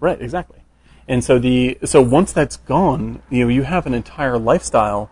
Right, 0.00 0.20
exactly. 0.20 0.60
And 1.06 1.22
so 1.22 1.38
the 1.38 1.78
so 1.84 2.02
once 2.02 2.32
that's 2.32 2.56
gone, 2.56 3.22
you 3.30 3.44
know, 3.44 3.48
you 3.48 3.62
have 3.62 3.86
an 3.86 3.94
entire 3.94 4.36
lifestyle 4.36 5.10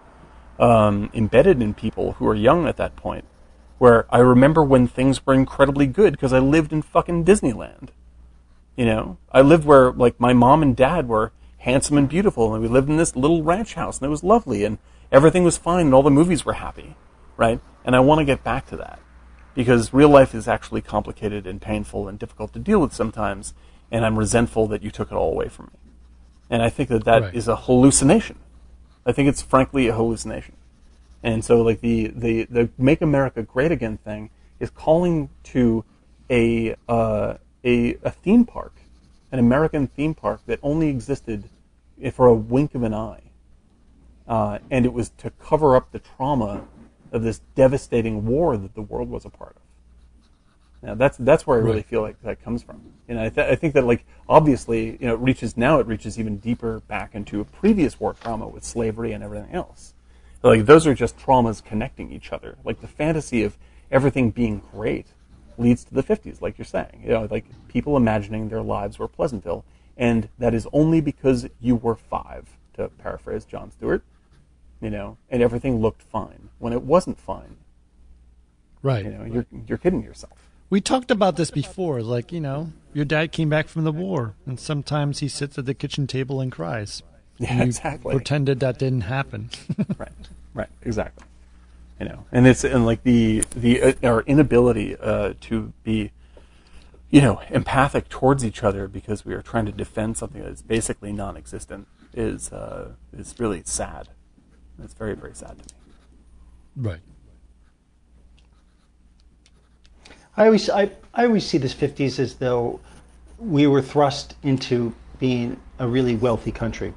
um, 0.58 1.10
embedded 1.14 1.62
in 1.62 1.74
people 1.74 2.14
who 2.14 2.26
are 2.26 2.34
young 2.34 2.66
at 2.66 2.76
that 2.78 2.96
point. 2.96 3.24
Where 3.84 4.06
I 4.08 4.20
remember 4.20 4.62
when 4.64 4.88
things 4.88 5.26
were 5.26 5.34
incredibly 5.34 5.86
good 5.86 6.12
because 6.12 6.32
I 6.32 6.38
lived 6.38 6.72
in 6.72 6.80
fucking 6.80 7.26
Disneyland. 7.26 7.90
You 8.76 8.86
know, 8.86 9.18
I 9.30 9.42
lived 9.42 9.66
where 9.66 9.92
like 9.92 10.18
my 10.18 10.32
mom 10.32 10.62
and 10.62 10.74
dad 10.74 11.06
were 11.06 11.32
handsome 11.58 11.98
and 11.98 12.08
beautiful, 12.08 12.54
and 12.54 12.62
we 12.62 12.68
lived 12.70 12.88
in 12.88 12.96
this 12.96 13.14
little 13.14 13.42
ranch 13.42 13.74
house, 13.74 13.98
and 13.98 14.06
it 14.06 14.08
was 14.08 14.24
lovely, 14.24 14.64
and 14.64 14.78
everything 15.12 15.44
was 15.44 15.58
fine, 15.58 15.84
and 15.84 15.94
all 15.94 16.02
the 16.02 16.10
movies 16.10 16.46
were 16.46 16.54
happy, 16.54 16.96
right? 17.36 17.60
And 17.84 17.94
I 17.94 18.00
want 18.00 18.20
to 18.20 18.24
get 18.24 18.42
back 18.42 18.66
to 18.68 18.76
that 18.78 19.00
because 19.54 19.92
real 19.92 20.08
life 20.08 20.34
is 20.34 20.48
actually 20.48 20.80
complicated 20.80 21.46
and 21.46 21.60
painful 21.60 22.08
and 22.08 22.18
difficult 22.18 22.54
to 22.54 22.58
deal 22.58 22.80
with 22.80 22.94
sometimes, 22.94 23.52
and 23.90 24.06
I'm 24.06 24.18
resentful 24.18 24.66
that 24.68 24.82
you 24.82 24.90
took 24.90 25.12
it 25.12 25.14
all 25.14 25.30
away 25.30 25.50
from 25.50 25.66
me. 25.66 25.78
And 26.48 26.62
I 26.62 26.70
think 26.70 26.88
that 26.88 27.04
that 27.04 27.34
is 27.34 27.48
Right. 27.48 27.52
a 27.52 27.56
hallucination. 27.56 28.38
I 29.04 29.12
think 29.12 29.28
it's 29.28 29.42
frankly 29.42 29.88
a 29.88 29.94
hallucination. 29.94 30.54
And 31.24 31.44
so, 31.44 31.62
like 31.62 31.80
the 31.80 32.08
the 32.08 32.44
the 32.44 32.68
"Make 32.78 33.02
America 33.02 33.42
Great 33.42 33.72
Again" 33.72 33.96
thing 33.98 34.30
is 34.60 34.70
calling 34.70 35.30
to 35.44 35.84
a 36.30 36.76
uh, 36.88 37.36
a 37.64 37.94
a 38.02 38.10
theme 38.10 38.44
park, 38.44 38.74
an 39.32 39.38
American 39.38 39.86
theme 39.88 40.14
park 40.14 40.42
that 40.46 40.60
only 40.62 40.88
existed 40.90 41.48
for 42.12 42.26
a 42.26 42.34
wink 42.34 42.74
of 42.74 42.82
an 42.82 42.92
eye, 42.92 43.22
uh, 44.28 44.58
and 44.70 44.84
it 44.84 44.92
was 44.92 45.10
to 45.18 45.30
cover 45.30 45.74
up 45.76 45.92
the 45.92 45.98
trauma 45.98 46.68
of 47.10 47.22
this 47.22 47.40
devastating 47.54 48.26
war 48.26 48.58
that 48.58 48.74
the 48.74 48.82
world 48.82 49.08
was 49.08 49.24
a 49.24 49.30
part 49.30 49.56
of. 49.56 49.62
Now 50.82 50.94
that's 50.94 51.16
that's 51.16 51.46
where 51.46 51.56
I 51.58 51.62
really 51.62 51.76
Right. 51.76 51.86
feel 51.86 52.02
like 52.02 52.20
that 52.22 52.42
comes 52.42 52.62
from. 52.62 52.82
And 53.08 53.18
I, 53.18 53.30
th- 53.30 53.50
I 53.50 53.54
think 53.56 53.74
that 53.74 53.84
like 53.86 54.04
obviously 54.28 54.92
you 55.00 55.06
know 55.06 55.14
it 55.14 55.20
reaches 55.20 55.56
now 55.56 55.78
it 55.80 55.86
reaches 55.86 56.18
even 56.20 56.36
deeper 56.36 56.80
back 56.80 57.14
into 57.14 57.40
a 57.40 57.44
previous 57.46 57.98
war 57.98 58.12
trauma 58.12 58.46
with 58.46 58.64
slavery 58.64 59.12
and 59.12 59.24
everything 59.24 59.54
else. 59.54 59.93
Like 60.44 60.66
those 60.66 60.86
are 60.86 60.94
just 60.94 61.16
traumas 61.16 61.64
connecting 61.64 62.12
each 62.12 62.30
other. 62.30 62.56
Like 62.64 62.82
the 62.82 62.86
fantasy 62.86 63.42
of 63.42 63.56
everything 63.90 64.30
being 64.30 64.60
great 64.72 65.06
leads 65.56 65.84
to 65.84 65.94
the 65.94 66.02
50s, 66.02 66.42
like 66.42 66.58
you're 66.58 66.66
saying. 66.66 67.00
You 67.02 67.10
know, 67.10 67.28
like 67.30 67.46
people 67.68 67.96
imagining 67.96 68.50
their 68.50 68.60
lives 68.62 68.98
were 68.98 69.08
Pleasantville, 69.08 69.64
and 69.96 70.28
that 70.38 70.52
is 70.52 70.68
only 70.72 71.00
because 71.00 71.48
you 71.60 71.76
were 71.76 71.96
five, 71.96 72.58
to 72.74 72.88
paraphrase 72.88 73.46
Jon 73.46 73.70
Stewart. 73.70 74.04
You 74.82 74.90
know, 74.90 75.16
and 75.30 75.42
everything 75.42 75.80
looked 75.80 76.02
fine 76.02 76.50
when 76.58 76.74
it 76.74 76.82
wasn't 76.82 77.18
fine. 77.18 77.56
Right. 78.82 79.06
You 79.06 79.12
know, 79.12 79.24
you're 79.24 79.46
you're 79.66 79.78
kidding 79.78 80.02
yourself. 80.02 80.50
We 80.68 80.82
talked 80.82 81.10
about 81.10 81.36
this 81.36 81.50
before. 81.50 82.02
Like, 82.02 82.32
you 82.32 82.40
know, 82.40 82.72
your 82.92 83.06
dad 83.06 83.32
came 83.32 83.48
back 83.48 83.68
from 83.68 83.84
the 83.84 83.92
war, 83.92 84.34
and 84.44 84.60
sometimes 84.60 85.20
he 85.20 85.28
sits 85.28 85.56
at 85.56 85.64
the 85.64 85.72
kitchen 85.72 86.06
table 86.06 86.38
and 86.42 86.52
cries. 86.52 87.02
Yeah, 87.38 87.62
exactly. 87.62 88.14
Pretended 88.14 88.60
that 88.60 88.78
didn't 88.78 89.02
happen. 89.02 89.48
right 89.96 90.12
right 90.54 90.68
exactly. 90.82 91.26
You 92.00 92.06
know 92.06 92.24
and 92.32 92.46
it's 92.46 92.64
and 92.64 92.86
like 92.86 93.02
the 93.02 93.44
the 93.54 93.82
uh, 93.82 93.92
our 94.02 94.22
inability 94.22 94.96
uh, 94.96 95.34
to 95.42 95.72
be 95.82 96.10
you 97.10 97.20
know 97.20 97.40
empathic 97.50 98.08
towards 98.08 98.44
each 98.44 98.62
other 98.64 98.88
because 98.88 99.24
we 99.24 99.34
are 99.34 99.42
trying 99.42 99.66
to 99.66 99.72
defend 99.72 100.16
something 100.16 100.42
that 100.42 100.50
is 100.50 100.62
basically 100.62 101.12
non-existent 101.12 101.86
is 102.12 102.52
uh, 102.52 102.92
is 103.16 103.34
really 103.38 103.62
sad. 103.64 104.08
It's 104.82 104.94
very 104.94 105.14
very 105.14 105.34
sad 105.34 105.50
to 105.58 105.64
me. 105.64 105.70
Right. 106.76 107.00
I 110.36 110.46
always 110.46 110.68
I, 110.68 110.90
I 111.14 111.26
always 111.26 111.46
see 111.46 111.58
this 111.58 111.74
50s 111.74 112.18
as 112.18 112.34
though 112.34 112.80
we 113.38 113.66
were 113.66 113.82
thrust 113.82 114.34
into 114.42 114.92
being 115.20 115.60
a 115.78 115.86
really 115.86 116.16
wealthy 116.16 116.50
country, 116.50 116.92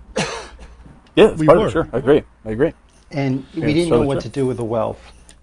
yeah 1.15 1.29
it's 1.29 1.39
We 1.39 1.45
part 1.45 1.59
were. 1.59 1.65
of 1.65 1.69
it 1.69 1.71
sure. 1.71 1.87
I 1.93 1.97
agree. 1.97 2.23
I 2.45 2.51
agree 2.51 2.73
and 3.11 3.45
we 3.55 3.61
it's 3.63 3.73
didn't 3.73 3.89
know 3.89 4.01
what 4.01 4.21
to 4.21 4.29
do 4.29 4.45
with 4.45 4.57
the 4.57 4.63
wealth. 4.63 4.99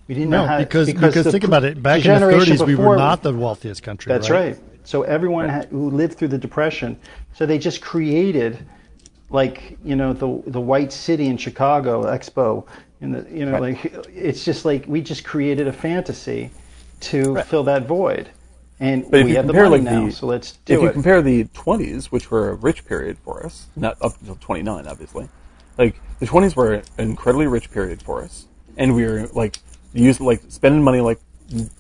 We 0.08 0.14
didn't 0.14 0.30
know 0.30 0.46
how 0.46 0.58
because 0.58 0.86
because, 0.86 1.14
the 1.14 1.32
think 1.32 1.44
about 1.44 1.64
it. 1.64 1.82
Back 1.82 2.02
the 2.02 2.08
in 2.08 2.14
the 2.14 2.20
generation 2.20 2.56
30s, 2.56 2.66
we 2.66 2.74
were 2.74 2.96
not 2.96 3.22
the 3.22 3.32
wealthiest 3.32 3.82
country. 3.82 4.12
That's 4.12 4.30
right. 4.30 4.58
So 4.84 5.02
everyone 5.02 5.46
Right. 5.46 5.64
ha- 5.64 5.68
who 5.70 5.90
lived 5.90 6.18
through 6.18 6.28
the 6.28 6.38
depression, 6.38 6.98
so 7.34 7.46
they 7.46 7.58
just 7.58 7.80
created, 7.80 8.58
like 9.30 9.78
you 9.82 9.96
know, 9.96 10.12
the 10.12 10.42
the 10.50 10.60
White 10.60 10.92
City 10.92 11.26
in 11.26 11.38
Chicago 11.38 12.04
Expo, 12.04 12.66
and 13.00 13.14
the 13.14 13.26
you 13.32 13.46
know, 13.46 13.52
Right. 13.52 13.82
like 13.82 14.06
it's 14.14 14.44
just 14.44 14.64
like 14.66 14.84
we 14.86 15.00
just 15.00 15.24
created 15.24 15.66
a 15.66 15.72
fantasy 15.72 16.50
to 17.00 17.34
Right. 17.36 17.46
fill 17.46 17.64
that 17.64 17.86
void, 17.86 18.28
and 18.80 19.04
But 19.10 19.24
we 19.24 19.30
you 19.30 19.36
have 19.36 19.46
the 19.46 19.54
compare 19.54 19.70
money 19.70 19.82
like 19.84 19.90
now, 19.94 20.06
the 20.06 20.12
so 20.12 20.26
let's 20.26 20.52
do 20.66 20.74
if 20.74 20.80
do 20.80 20.86
you 20.86 20.92
compare 20.92 21.22
the 21.22 21.44
20s, 21.54 22.06
which 22.06 22.30
were 22.30 22.50
a 22.50 22.54
rich 22.54 22.84
period 22.84 23.16
for 23.24 23.44
us, 23.46 23.68
not 23.74 23.96
up 24.02 24.12
until 24.20 24.36
29, 24.36 24.86
obviously, 24.86 25.28
like 25.78 25.94
the 26.24 26.30
20s 26.30 26.56
were 26.56 26.74
an 26.74 26.82
incredibly 26.96 27.46
rich 27.46 27.70
period 27.70 28.02
for 28.02 28.22
us, 28.22 28.46
and 28.76 28.94
we 28.94 29.04
were 29.04 29.28
like 29.34 29.58
use 29.92 30.20
like 30.20 30.42
spending 30.48 30.82
money 30.82 31.00
like 31.00 31.20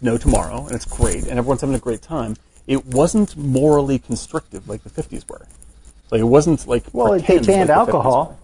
no 0.02 0.18
tomorrow, 0.18 0.66
and 0.66 0.74
it's 0.74 0.84
great, 0.84 1.24
and 1.24 1.38
everyone's 1.38 1.62
having 1.62 1.76
a 1.76 1.80
great 1.80 2.02
time. 2.02 2.36
It 2.66 2.84
wasn't 2.86 3.36
morally 3.36 3.98
constrictive 3.98 4.68
like 4.68 4.82
the 4.82 4.90
50s 4.90 5.28
were. 5.28 5.46
Like 6.10 6.20
it 6.20 6.24
wasn't 6.24 6.66
like 6.66 6.84
well, 6.92 7.12
they 7.12 7.38
banned 7.38 7.46
like 7.46 7.46
the 7.46 7.52
50s 7.52 7.68
alcohol. 7.70 8.38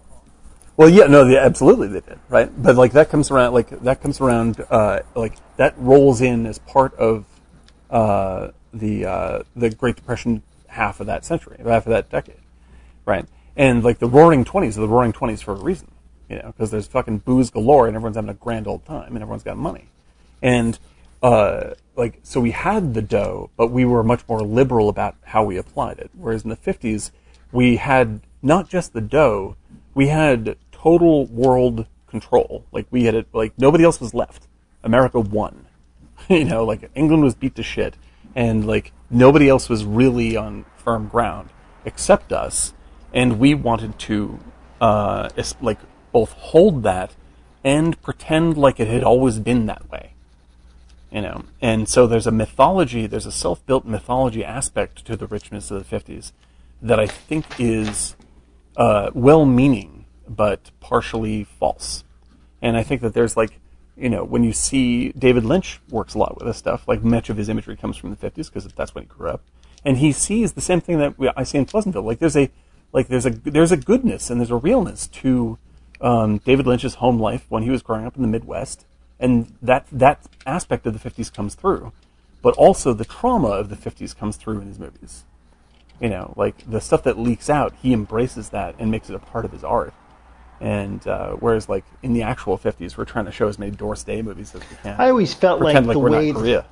well, 0.77 0.89
yeah, 0.89 1.05
no, 1.05 1.27
they, 1.27 1.37
absolutely 1.37 1.87
they 1.87 2.01
did, 2.01 2.19
right? 2.29 2.49
But 2.61 2.75
like 2.75 2.93
that 2.93 3.09
comes 3.09 3.29
around, 3.29 3.53
like 3.53 3.69
that 3.81 4.01
comes 4.01 4.19
around, 4.19 4.63
uh, 4.69 5.01
like 5.15 5.33
that 5.57 5.75
rolls 5.77 6.21
in 6.21 6.47
as 6.47 6.57
part 6.59 6.95
of 6.95 7.25
uh, 7.91 8.49
the 8.73 9.05
uh, 9.05 9.43
the 9.55 9.69
Great 9.69 9.97
Depression 9.97 10.41
half 10.67 10.99
of 10.99 11.07
that 11.07 11.25
century, 11.25 11.57
half 11.63 11.85
of 11.85 11.91
that 11.91 12.09
decade, 12.09 12.41
right? 13.05 13.25
And 13.55 13.83
like 13.83 13.99
the 13.99 14.07
Roaring 14.07 14.43
Twenties 14.43 14.77
are 14.77 14.81
the 14.81 14.87
Roaring 14.87 15.13
Twenties 15.13 15.41
for 15.41 15.53
a 15.53 15.61
reason, 15.61 15.87
you 16.31 16.37
know, 16.37 16.47
because 16.47 16.71
there's 16.71 16.87
fucking 16.87 17.19
booze 17.19 17.49
galore 17.49 17.87
and 17.87 17.95
everyone's 17.95 18.15
having 18.15 18.29
a 18.29 18.35
grand 18.35 18.65
old 18.65 18.85
time 18.85 19.09
and 19.09 19.17
everyone's 19.17 19.43
got 19.43 19.57
money, 19.57 19.89
and 20.41 20.79
uh, 21.21 21.73
like 21.97 22.19
so 22.23 22.39
we 22.39 22.51
had 22.51 22.93
the 22.93 23.01
dough, 23.01 23.49
but 23.57 23.67
we 23.67 23.83
were 23.83 24.01
much 24.01 24.21
more 24.29 24.41
liberal 24.41 24.87
about 24.87 25.15
how 25.23 25.43
we 25.43 25.57
applied 25.57 25.99
it. 25.99 26.09
Whereas 26.17 26.43
in 26.43 26.49
the 26.49 26.55
fifties, 26.55 27.11
we 27.51 27.75
had 27.75 28.21
not 28.41 28.69
just 28.69 28.93
the 28.93 29.01
dough, 29.01 29.57
we 29.93 30.07
had 30.07 30.55
total 30.71 31.25
world 31.27 31.85
control. 32.07 32.63
Like 32.71 32.87
we 32.91 33.03
had 33.03 33.13
it, 33.13 33.27
like 33.33 33.51
nobody 33.57 33.83
else 33.83 33.99
was 33.99 34.13
left. 34.13 34.47
America 34.83 35.19
won. 35.19 35.67
you 36.29 36.45
know, 36.45 36.63
like 36.63 36.89
England 36.95 37.23
was 37.23 37.35
beat 37.35 37.55
to 37.55 37.63
shit, 37.63 37.97
and 38.35 38.65
like 38.65 38.93
nobody 39.09 39.49
else 39.49 39.67
was 39.67 39.83
really 39.83 40.37
on 40.37 40.65
firm 40.77 41.09
ground 41.09 41.49
except 41.83 42.31
us, 42.31 42.73
and 43.13 43.37
we 43.37 43.53
wanted 43.53 43.99
to 43.99 44.39
uh, 44.79 45.29
like 45.61 45.79
both 46.11 46.31
hold 46.33 46.83
that 46.83 47.15
and 47.63 48.01
pretend 48.01 48.57
like 48.57 48.79
it 48.79 48.87
had 48.87 49.03
always 49.03 49.39
been 49.39 49.65
that 49.67 49.89
way 49.89 50.11
you 51.11 51.21
know? 51.21 51.43
And 51.61 51.89
so 51.89 52.07
there's 52.07 52.25
a 52.25 52.31
mythology 52.31 53.05
there's 53.05 53.25
a 53.25 53.31
self-built 53.31 53.85
mythology 53.85 54.43
aspect 54.43 55.05
to 55.05 55.15
the 55.15 55.27
richness 55.27 55.69
of 55.69 55.87
the 55.87 55.95
50s 55.95 56.31
that 56.81 56.99
i 56.99 57.05
think 57.05 57.45
is 57.59 58.15
uh, 58.77 59.11
well-meaning 59.13 60.05
but 60.27 60.71
partially 60.79 61.43
false. 61.43 62.03
And 62.61 62.77
i 62.77 62.83
think 62.83 63.01
that 63.01 63.13
there's 63.13 63.35
like 63.35 63.59
you 63.97 64.09
know 64.09 64.23
when 64.23 64.43
you 64.43 64.53
see 64.53 65.09
david 65.09 65.43
lynch 65.43 65.81
works 65.89 66.13
a 66.13 66.17
lot 66.17 66.37
with 66.37 66.47
this 66.47 66.57
stuff 66.57 66.87
like 66.87 67.03
much 67.03 67.29
of 67.29 67.35
his 67.35 67.49
imagery 67.49 67.75
comes 67.75 67.97
from 67.97 68.09
the 68.09 68.15
50s 68.15 68.45
because 68.45 68.65
that's 68.73 68.95
when 68.95 69.03
he 69.03 69.07
grew 69.09 69.29
up. 69.29 69.43
And 69.83 69.97
he 69.97 70.11
sees 70.11 70.53
the 70.53 70.61
same 70.61 70.79
thing 70.79 70.99
that 70.99 71.15
i 71.35 71.43
see 71.43 71.57
in 71.57 71.65
pleasantville. 71.65 72.03
Like 72.03 72.19
there's 72.19 72.37
a 72.37 72.49
like 72.93 73.07
there's 73.09 73.25
a 73.25 73.31
there's 73.31 73.71
a 73.71 73.77
goodness 73.77 74.29
and 74.29 74.39
there's 74.39 74.51
a 74.51 74.55
realness 74.55 75.07
to 75.07 75.57
um, 76.01 76.39
david 76.39 76.65
lynch's 76.67 76.95
home 76.95 77.19
life 77.19 77.45
when 77.49 77.63
he 77.63 77.69
was 77.69 77.81
growing 77.81 78.05
up 78.05 78.15
in 78.15 78.21
the 78.21 78.27
midwest. 78.27 78.85
And 79.19 79.53
that 79.61 79.85
that 79.91 80.19
aspect 80.47 80.87
of 80.87 80.99
the 80.99 81.09
50s 81.09 81.31
comes 81.31 81.53
through 81.55 81.91
but 82.41 82.55
also 82.55 82.93
the 82.93 83.05
trauma 83.05 83.49
of 83.49 83.69
the 83.69 83.75
50s 83.75 84.17
comes 84.17 84.35
through 84.35 84.59
in 84.61 84.67
his 84.67 84.79
movies. 84.79 85.23
You 85.99 86.09
know 86.09 86.33
like 86.35 86.69
the 86.69 86.81
stuff 86.81 87.03
that 87.03 87.19
leaks 87.19 87.49
out 87.49 87.75
he 87.81 87.93
embraces 87.93 88.49
that 88.49 88.75
and 88.79 88.89
makes 88.89 89.09
it 89.09 89.15
a 89.15 89.19
part 89.19 89.45
of 89.45 89.51
his 89.51 89.63
art. 89.63 89.93
And 90.59 91.05
uh, 91.07 91.33
whereas 91.33 91.69
like 91.69 91.85
in 92.01 92.13
the 92.13 92.23
actual 92.23 92.57
50s 92.57 92.97
we're 92.97 93.05
trying 93.05 93.25
to 93.25 93.31
show 93.31 93.47
as 93.47 93.59
many 93.59 93.71
doris 93.71 94.03
day 94.03 94.21
movies 94.21 94.55
as 94.55 94.61
we 94.61 94.75
can. 94.81 94.95
I 94.99 95.09
always 95.09 95.33
felt 95.33 95.61
like 95.61 95.75
like, 95.75 95.85
the 95.85 95.99
we're 95.99 96.11
way 96.11 96.31
not 96.31 96.39
korea. 96.39 96.65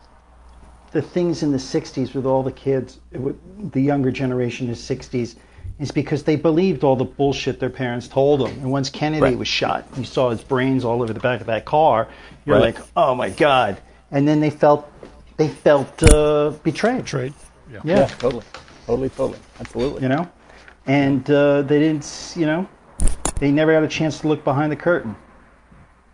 the 0.91 1.01
things 1.01 1.43
in 1.43 1.51
the 1.51 1.57
60s 1.57 2.15
with 2.15 2.25
all 2.25 2.41
the 2.41 2.51
kids, 2.51 2.99
with 3.11 3.37
the 3.71 3.81
younger 3.81 4.11
generation 4.11 4.69
is 4.69 4.79
60s, 4.79 5.35
is 5.79 5.91
because 5.91 6.23
they 6.23 6.35
believed 6.35 6.83
all 6.83 6.95
the 6.95 7.05
bullshit 7.05 7.59
their 7.59 7.69
parents 7.69 8.07
told 8.07 8.41
them. 8.41 8.51
And 8.59 8.71
once 8.71 8.89
Kennedy 8.89 9.21
Right. 9.21 9.37
was 9.37 9.47
shot, 9.47 9.85
you 9.97 10.03
saw 10.03 10.29
his 10.29 10.43
brains 10.43 10.83
all 10.83 11.01
over 11.01 11.13
the 11.13 11.19
back 11.21 11.39
of 11.41 11.47
that 11.47 11.65
car. 11.65 12.07
You're 12.45 12.57
Right. 12.57 12.75
like, 12.75 12.85
oh 12.97 13.15
my 13.15 13.29
god! 13.29 13.77
And 14.11 14.27
then 14.27 14.39
they 14.41 14.49
felt 14.49 14.91
they 15.37 15.47
felt 15.47 16.03
uh, 16.13 16.51
betrayed. 16.63 17.05
Trade. 17.05 17.33
Yeah. 17.71 17.79
Yeah, 17.83 18.05
totally 18.07 18.43
totally 18.85 19.09
totally 19.09 19.39
absolutely 19.59 20.01
you 20.01 20.09
know, 20.09 20.27
and 20.85 21.29
uh, 21.29 21.61
they 21.61 21.79
didn't. 21.79 22.33
You 22.35 22.45
know, 22.45 22.67
they 23.39 23.51
never 23.51 23.71
got 23.71 23.83
a 23.83 23.87
chance 23.87 24.19
to 24.19 24.27
look 24.27 24.43
behind 24.43 24.71
the 24.71 24.75
curtain. 24.75 25.15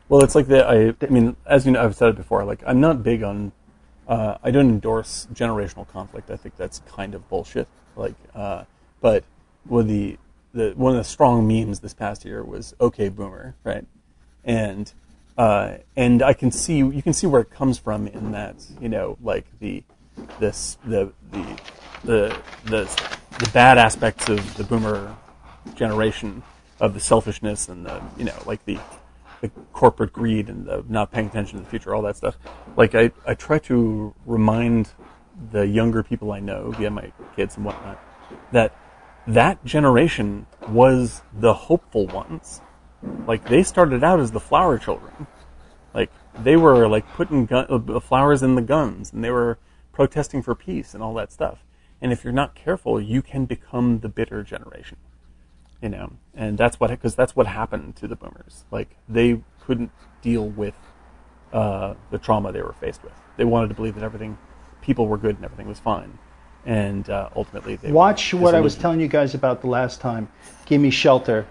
Well, 0.09 0.23
it's 0.23 0.35
like 0.35 0.47
that. 0.47 0.69
I, 0.69 0.93
I 1.03 1.09
mean, 1.09 1.35
as 1.47 1.65
you 1.65 1.71
know, 1.71 1.83
I've 1.83 1.95
said 1.95 2.09
it 2.09 2.15
before. 2.15 2.43
Like, 2.43 2.61
I'm 2.67 2.79
not 2.79 3.01
big 3.01 3.23
on. 3.23 3.51
Uh, 4.07 4.37
I 4.43 4.51
don't 4.51 4.69
endorse 4.69 5.27
generational 5.33 5.87
conflict. 5.87 6.29
I 6.29 6.35
think 6.35 6.55
that's 6.57 6.79
kind 6.87 7.15
of 7.15 7.27
bullshit. 7.27 7.67
Like, 7.95 8.13
uh, 8.35 8.65
but 9.01 9.23
with 9.67 9.87
the 9.87 10.17
the 10.53 10.71
one 10.75 10.93
of 10.93 10.97
the 10.97 11.03
strong 11.03 11.47
memes 11.47 11.81
this 11.81 11.93
past 11.93 12.25
year 12.25 12.43
was 12.43 12.73
"Okay 12.79 13.09
Boomer," 13.09 13.55
right? 13.63 13.85
And 14.43 14.91
uh, 15.37 15.77
and 15.95 16.21
I 16.21 16.33
can 16.33 16.51
see 16.51 16.77
you 16.77 17.01
can 17.01 17.13
see 17.13 17.27
where 17.27 17.41
it 17.41 17.49
comes 17.49 17.77
from 17.77 18.07
in 18.07 18.31
that 18.31 18.55
you 18.79 18.89
know 18.89 19.17
like 19.21 19.45
the 19.59 19.83
this 20.39 20.77
the 20.85 21.11
the 21.31 21.61
the 22.03 22.37
the 22.65 23.11
the 23.39 23.49
bad 23.53 23.77
aspects 23.77 24.29
of 24.29 24.55
the 24.55 24.63
Boomer 24.63 25.15
generation 25.75 26.43
of 26.79 26.93
the 26.93 26.99
selfishness 26.99 27.67
and 27.67 27.85
the 27.85 28.01
you 28.17 28.25
know 28.25 28.41
like 28.45 28.63
the 28.65 28.79
the 29.41 29.49
corporate 29.73 30.13
greed 30.13 30.49
and 30.49 30.65
the 30.65 30.83
not 30.87 31.11
paying 31.11 31.27
attention 31.27 31.59
to 31.59 31.63
the 31.63 31.69
future, 31.69 31.93
all 31.93 32.01
that 32.03 32.17
stuff. 32.17 32.37
Like 32.75 32.95
I, 32.95 33.11
I 33.25 33.33
try 33.33 33.59
to 33.59 34.13
remind 34.25 34.89
the 35.51 35.67
younger 35.67 36.03
people 36.03 36.31
I 36.31 36.39
know, 36.39 36.71
via 36.71 36.89
my 36.89 37.11
kids 37.35 37.57
and 37.57 37.65
whatnot, 37.65 37.99
that 38.51 38.75
that 39.27 39.63
generation 39.65 40.47
was 40.67 41.21
the 41.33 41.53
hopeful 41.53 42.07
ones. 42.07 42.61
Like 43.27 43.47
they 43.47 43.63
started 43.63 44.03
out 44.03 44.19
as 44.19 44.31
the 44.31 44.39
flower 44.39 44.77
children. 44.77 45.27
Like 45.93 46.11
they 46.39 46.57
were 46.57 46.87
like 46.87 47.07
putting 47.13 47.45
gun, 47.45 47.65
uh, 47.69 47.99
flowers 47.99 48.43
in 48.43 48.55
the 48.55 48.61
guns, 48.61 49.13
and 49.13 49.23
they 49.23 49.31
were 49.31 49.57
protesting 49.91 50.41
for 50.41 50.55
peace 50.55 50.93
and 50.93 51.01
all 51.01 51.13
that 51.15 51.31
stuff. 51.31 51.59
And 52.01 52.11
if 52.11 52.23
you're 52.23 52.33
not 52.33 52.55
careful, 52.55 52.99
you 52.99 53.21
can 53.21 53.45
become 53.45 53.99
the 53.99 54.09
bitter 54.09 54.43
generation 54.43 54.97
you 55.81 55.89
know, 55.89 56.13
and 56.33 56.57
that's 56.57 56.79
what 56.79 56.89
because 56.89 57.13
that's 57.15 57.35
what 57.35 57.47
happened 57.47 57.95
to 57.97 58.07
the 58.07 58.15
boomers. 58.15 58.65
Like 58.71 58.95
they 59.07 59.41
couldn't 59.61 59.91
deal 60.21 60.47
with 60.47 60.73
uh, 61.53 61.93
the 62.09 62.17
trauma 62.17 62.51
they 62.51 62.61
were 62.61 62.73
faced 62.73 63.03
with. 63.03 63.13
They 63.37 63.45
wanted 63.45 63.67
to 63.67 63.75
believe 63.75 63.95
that 63.95 64.03
everything, 64.03 64.37
people 64.81 65.07
were 65.07 65.17
good 65.17 65.35
and 65.35 65.45
everything 65.45 65.67
was 65.67 65.79
fine, 65.79 66.17
and 66.65 67.09
uh, 67.09 67.29
ultimately 67.35 67.75
they 67.75 67.91
Watch 67.91 68.33
what 68.33 68.55
I 68.55 68.61
was 68.61 68.75
telling 68.75 68.99
you 68.99 69.07
guys 69.07 69.33
about 69.35 69.61
the 69.61 69.67
last 69.67 70.01
time. 70.01 70.27
Give 70.65 70.81
me 70.81 70.89
shelter. 70.89 71.45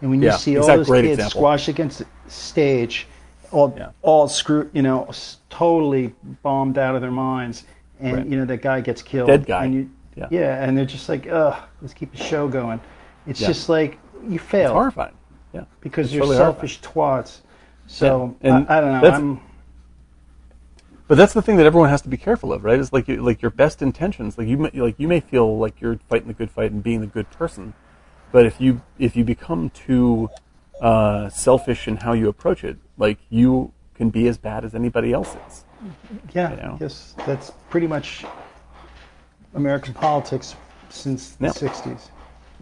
And 0.00 0.10
when 0.10 0.20
you 0.22 0.28
Yeah, 0.28 0.36
see 0.36 0.58
all 0.58 0.66
those 0.66 0.86
kids 0.88 1.06
example. 1.18 1.40
squashed 1.40 1.68
against 1.68 1.98
the 1.98 2.06
stage, 2.28 3.08
all 3.50 3.74
Yeah. 3.76 3.88
all 4.02 4.28
screwed, 4.28 4.70
you 4.72 4.82
know, 4.82 5.08
totally 5.50 6.14
bombed 6.42 6.78
out 6.78 6.94
of 6.94 7.00
their 7.00 7.10
minds, 7.10 7.64
and 8.00 8.16
Right. 8.18 8.26
you 8.26 8.36
know 8.38 8.44
that 8.44 8.62
guy 8.62 8.80
gets 8.80 9.02
killed. 9.02 9.26
Dead 9.26 9.46
guy. 9.46 9.64
And 9.64 9.74
you, 9.74 9.90
Yeah. 10.14 10.62
and 10.64 10.76
they're 10.76 10.84
just 10.84 11.08
like, 11.08 11.26
ugh, 11.30 11.56
let's 11.80 11.94
keep 11.94 12.12
the 12.12 12.22
show 12.22 12.46
going. 12.48 12.80
It's 13.26 13.40
Yeah. 13.40 13.48
just 13.48 13.68
like 13.68 13.98
you 14.28 14.36
It's 14.36 14.70
horrifying. 14.70 15.14
Yeah, 15.52 15.64
because 15.80 16.06
It's 16.06 16.14
you're 16.14 16.22
totally 16.22 16.36
selfish 16.36 16.80
twats. 16.82 17.40
So 17.86 18.36
Yeah, 18.42 18.50
and 18.56 18.66
I, 18.68 18.78
I 18.78 18.80
don't 18.82 18.92
know. 19.02 19.40
I'm, 21.08 21.14
But 21.16 21.16
that's 21.16 21.32
the 21.32 21.42
thing 21.42 21.56
that 21.56 21.66
everyone 21.66 21.88
has 21.90 22.02
to 22.02 22.08
be 22.08 22.16
careful 22.16 22.52
of, 22.52 22.64
right? 22.64 22.78
Is 22.78 22.92
like 22.92 23.08
you- 23.08 23.22
like 23.22 23.42
your 23.42 23.50
best 23.50 23.82
intentions. 23.82 24.38
Like 24.38 24.48
you 24.48 24.58
may, 24.58 24.70
like 24.70 24.94
you 24.98 25.08
may 25.08 25.20
feel 25.20 25.58
like 25.58 25.80
you're 25.80 25.98
fighting 26.08 26.28
the 26.28 26.34
good 26.34 26.50
fight 26.50 26.70
and 26.70 26.82
being 26.82 27.00
the 27.00 27.06
good 27.06 27.30
person, 27.30 27.74
but 28.32 28.46
if 28.46 28.60
you 28.60 28.80
if 28.98 29.16
you 29.16 29.24
become 29.24 29.70
too 29.70 30.28
uh, 30.80 31.28
selfish 31.30 31.88
in 31.88 31.96
how 31.98 32.12
you 32.12 32.28
approach 32.28 32.62
it, 32.64 32.76
like 32.96 33.18
you 33.30 33.72
can 33.94 34.10
be 34.10 34.28
as 34.28 34.38
bad 34.38 34.64
as 34.64 34.74
anybody 34.74 35.12
else 35.12 35.34
is. 35.48 35.64
yeah, 36.34 36.50
you 36.50 36.56
know? 36.56 36.78
yes, 36.80 37.14
that's 37.26 37.50
pretty 37.70 37.86
much 37.86 38.24
American 39.54 39.94
politics 39.94 40.54
since 40.88 41.30
the 41.30 41.46
Yeah. 41.46 41.50
'60s. 41.52 42.10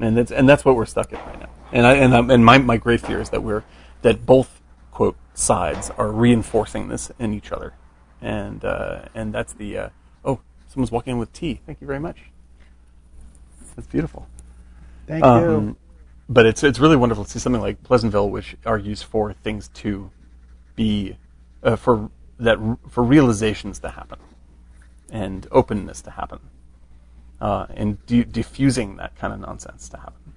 and 0.01 0.17
that's 0.17 0.31
and 0.33 0.49
that's 0.49 0.65
what 0.65 0.77
we're 0.77 0.87
stuck 0.87 1.13
in 1.13 1.19
right 1.19 1.41
now. 1.41 1.49
And 1.73 1.87
I 1.87 1.95
and 1.97 2.15
um, 2.15 2.31
and 2.31 2.45
my 2.45 2.59
my 2.59 2.77
great 2.77 3.01
fear 3.01 3.21
is 3.21 3.31
that 3.31 3.43
we're 3.43 3.65
that 4.03 4.25
both 4.25 4.61
quote 4.93 5.17
sides 5.35 5.91
are 5.99 6.11
reinforcing 6.11 6.89
this 6.89 7.11
in 7.19 7.35
each 7.35 7.53
other, 7.53 7.75
and 8.21 8.65
uh, 8.65 9.07
and 9.15 9.33
that's 9.35 9.53
the 9.55 9.79
uh, 9.79 9.89
oh 10.25 10.41
someone's 10.69 10.91
walking 10.93 11.13
in 11.13 11.19
with 11.19 11.33
tea. 11.33 11.61
Thank 11.67 11.81
you 11.81 11.87
very 11.87 12.01
much. 12.01 12.19
That's 13.77 13.89
beautiful. 13.89 14.29
Thank 15.07 15.25
Um, 15.25 15.69
you. 15.69 15.77
but 16.29 16.47
it's 16.47 16.65
it's 16.65 16.79
really 16.79 16.97
wonderful 16.97 17.25
to 17.25 17.31
see 17.31 17.39
something 17.39 17.63
like 17.63 17.83
Pleasantville, 17.83 18.31
which 18.31 18.57
argues 18.67 19.03
for 19.03 19.33
things 19.33 19.69
to 19.69 20.11
be 20.77 21.17
uh, 21.63 21.77
for 21.77 22.11
that 22.39 22.59
for 22.89 23.05
realizations 23.05 23.79
to 23.81 23.91
happen 23.91 24.19
and 25.11 25.47
openness 25.53 26.03
to 26.03 26.11
happen, 26.13 26.41
uh, 27.41 27.67
and 27.75 28.05
de- 28.07 28.25
diffusing 28.25 28.97
that 28.97 29.17
kind 29.17 29.33
of 29.33 29.41
nonsense 29.41 29.89
to 29.91 29.97
happen. 29.99 30.35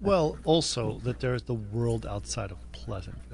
Well, 0.00 0.38
also 0.44 0.98
that 1.04 1.20
there's 1.20 1.42
the 1.44 1.54
world 1.54 2.06
outside 2.06 2.50
of 2.50 2.58
Pleasantville. 2.72 3.31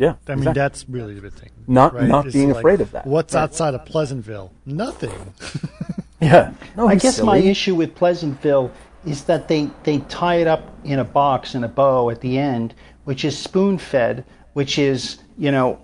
Yeah, 0.00 0.14
I 0.26 0.30
mean, 0.30 0.38
exactly. 0.38 0.52
that's 0.60 0.88
really 0.88 1.12
the 1.14 1.20
big 1.20 1.34
thing. 1.34 1.50
Not- 1.66 1.92
right? 1.92 2.08
not 2.08 2.24
It's 2.24 2.34
being 2.34 2.50
afraid 2.52 2.80
of 2.80 2.90
that. 2.92 3.06
What's 3.06 3.34
Right. 3.34 3.42
outside 3.42 3.74
of 3.74 3.84
Pleasantville? 3.84 4.50
Nothing. 4.64 5.34
yeah. 6.22 6.52
No, 6.74 6.88
I 6.88 6.94
he's 6.94 7.02
guess 7.02 7.20
my 7.20 7.36
issue 7.36 7.74
with 7.74 7.94
Pleasantville 7.94 8.70
is 9.04 9.24
that 9.24 9.46
they, 9.48 9.68
they 9.82 9.98
tie 10.08 10.36
it 10.36 10.46
up 10.46 10.62
in 10.84 11.00
a 11.00 11.04
box 11.04 11.54
in 11.54 11.64
a 11.64 11.68
bow 11.68 12.08
at 12.08 12.22
the 12.22 12.38
end, 12.38 12.72
which 13.04 13.26
is 13.26 13.36
spoon 13.38 13.76
fed, 13.76 14.24
which 14.54 14.78
is, 14.78 15.18
you 15.36 15.50
know, 15.52 15.78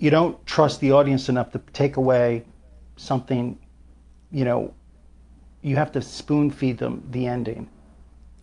you 0.00 0.10
don't 0.10 0.44
trust 0.46 0.80
the 0.80 0.90
audience 0.90 1.28
enough 1.28 1.52
to 1.52 1.60
take 1.72 1.96
away 1.96 2.44
something, 2.96 3.56
you 4.32 4.44
know, 4.44 4.74
you 5.62 5.76
have 5.76 5.92
to 5.92 6.02
spoon 6.02 6.50
feed 6.50 6.78
them 6.78 7.06
the 7.12 7.28
ending. 7.28 7.68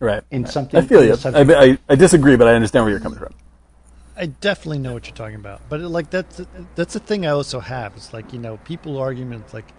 right 0.00 0.22
in 0.30 0.44
right. 0.44 0.50
something- 0.52 0.80
I 0.80 0.86
feel 0.86 1.04
you. 1.04 1.12
a 1.12 1.16
subject. 1.18 1.50
I, 1.50 1.64
I, 1.72 1.78
I 1.90 1.94
disagree, 1.96 2.36
but 2.36 2.48
I 2.48 2.54
understand 2.54 2.86
where 2.86 2.92
you're 2.92 3.00
coming 3.00 3.18
from. 3.18 3.34
I 4.18 4.26
definitely 4.26 4.80
know 4.80 4.94
what 4.94 5.06
you're 5.06 5.14
talking 5.14 5.36
about, 5.36 5.62
but 5.68 5.80
like 5.80 6.10
that's 6.10 6.40
that's 6.74 6.96
a 6.96 7.00
thing 7.00 7.24
I 7.24 7.30
also 7.30 7.60
have. 7.60 7.96
It's 7.96 8.12
like 8.12 8.32
you 8.32 8.38
know, 8.38 8.56
people 8.64 8.98
arguments 8.98 9.54
like, 9.54 9.70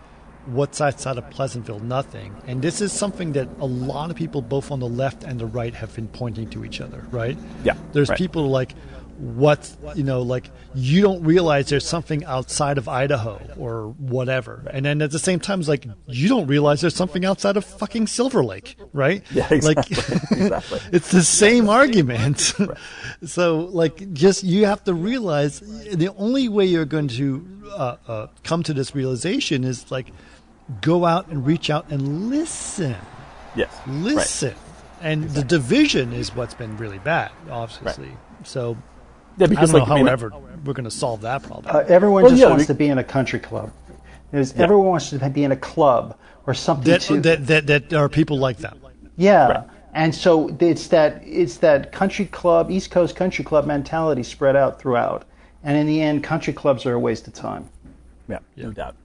"What's 0.45 0.79
outside 0.79 1.17
of 1.17 1.29
Pleasantville? 1.29 1.79
Nothing." 1.81 2.35
And 2.47 2.61
this 2.61 2.79
is 2.79 2.93
something 2.93 3.33
that 3.33 3.49
a 3.59 3.65
lot 3.65 4.09
of 4.11 4.15
people, 4.15 4.41
both 4.41 4.71
on 4.71 4.79
the 4.79 4.87
left 4.87 5.23
and 5.23 5.39
the 5.39 5.45
right, 5.45 5.73
have 5.73 5.93
been 5.93 6.07
pointing 6.07 6.49
to 6.51 6.63
each 6.63 6.79
other. 6.79 7.05
Right? 7.11 7.37
Yeah, 7.65 7.75
There's 7.91 8.09
right. 8.09 8.17
people 8.17 8.47
like, 8.49 8.75
"What 9.19 9.69
you 9.95 10.03
know, 10.03 10.21
like 10.21 10.49
you 10.73 11.01
don't 11.01 11.23
realize 11.23 11.67
there's 11.69 11.85
something 11.85 12.23
outside 12.25 12.77
of 12.77 12.87
Idaho 12.87 13.39
or 13.57 13.89
whatever," 13.97 14.63
and 14.71 14.85
then 14.85 15.01
at 15.01 15.11
the 15.11 15.19
same 15.19 15.39
time, 15.39 15.59
it's 15.59 15.69
like 15.69 15.85
you 16.07 16.27
don't 16.29 16.47
realize 16.47 16.81
there's 16.81 16.95
something 16.95 17.25
outside 17.25 17.57
of 17.57 17.65
fucking 17.65 18.07
Silver 18.07 18.43
Lake, 18.43 18.77
right? 18.93 19.23
Yeah, 19.31 19.47
Like, 19.51 19.77
exactly. 19.91 19.95
exactly. 20.45 20.79
it's 20.93 21.11
the 21.11 21.23
same 21.23 21.67
argument. 21.69 22.53
right. 22.59 22.77
so, 23.25 23.59
like, 23.71 24.13
just 24.13 24.43
you 24.43 24.65
have 24.65 24.83
to 24.85 24.93
realize 24.93 25.59
the 25.59 26.09
only 26.17 26.47
way 26.49 26.65
you're 26.65 26.85
going 26.85 27.07
to 27.09 27.45
uh, 27.75 27.95
uh, 28.07 28.27
come 28.43 28.63
to 28.63 28.73
this 28.73 28.95
realization 28.95 29.63
is 29.63 29.91
like 29.91 30.11
go 30.81 31.05
out 31.05 31.27
and 31.27 31.45
reach 31.45 31.69
out 31.69 31.89
and 31.89 32.29
listen, 32.29 32.95
Yes. 33.55 33.75
Right. 33.85 33.95
listen. 34.15 34.55
And 35.01 35.29
the 35.31 35.43
division 35.43 36.11
is 36.13 36.35
what's 36.35 36.53
been 36.53 36.75
really 36.77 36.99
bad, 36.99 37.31
obviously. 37.49 38.09
right. 38.09 38.17
So 38.43 38.77
Yeah, 39.39 39.45
I 39.45 39.47
because 39.47 39.71
don't 39.71 39.79
like 39.81 39.87
know, 39.89 39.93
I 39.93 39.97
mean, 39.97 40.05
however, 40.07 40.31
we're 40.65 40.73
going 40.73 40.83
to 40.83 40.91
solve 40.91 41.21
that 41.21 41.43
problem. 41.43 41.75
Uh, 41.75 41.79
everyone 41.87 42.23
Well, 42.23 42.31
just 42.31 42.41
yeah, 42.41 42.49
wants 42.49 42.63
we- 42.63 42.67
to 42.67 42.73
be 42.73 42.87
in 42.87 42.97
a 42.97 43.03
country 43.03 43.39
club. 43.39 43.71
There's, 44.31 44.53
Everyone 44.53 44.85
wants 44.85 45.09
to 45.09 45.29
be 45.29 45.43
in 45.43 45.51
a 45.51 45.55
club 45.55 46.15
or 46.45 46.53
something 46.53 46.91
that, 46.91 47.01
to 47.01 47.19
that, 47.21 47.47
that, 47.47 47.67
that 47.67 47.89
there 47.89 47.99
are 47.99 48.09
people 48.09 48.37
like 48.37 48.57
that. 48.57 48.77
Yeah. 49.17 49.47
Right. 49.47 49.67
And 49.95 50.13
so 50.13 50.55
it's 50.59 50.87
that 50.89 51.23
it's 51.25 51.57
that 51.57 51.91
country 51.91 52.25
club, 52.25 52.69
East 52.69 52.91
Coast 52.91 53.15
country 53.15 53.43
club 53.43 53.65
mentality 53.65 54.21
spread 54.21 54.55
out 54.55 54.79
throughout. 54.79 55.25
And 55.63 55.75
in 55.75 55.87
the 55.87 55.99
end, 56.01 56.23
country 56.23 56.53
clubs 56.53 56.85
are 56.85 56.93
a 56.93 56.99
waste 56.99 57.27
of 57.27 57.33
time. 57.33 57.67
Yeah, 58.27 58.37
no 58.55 58.71
doubt. 58.71 58.95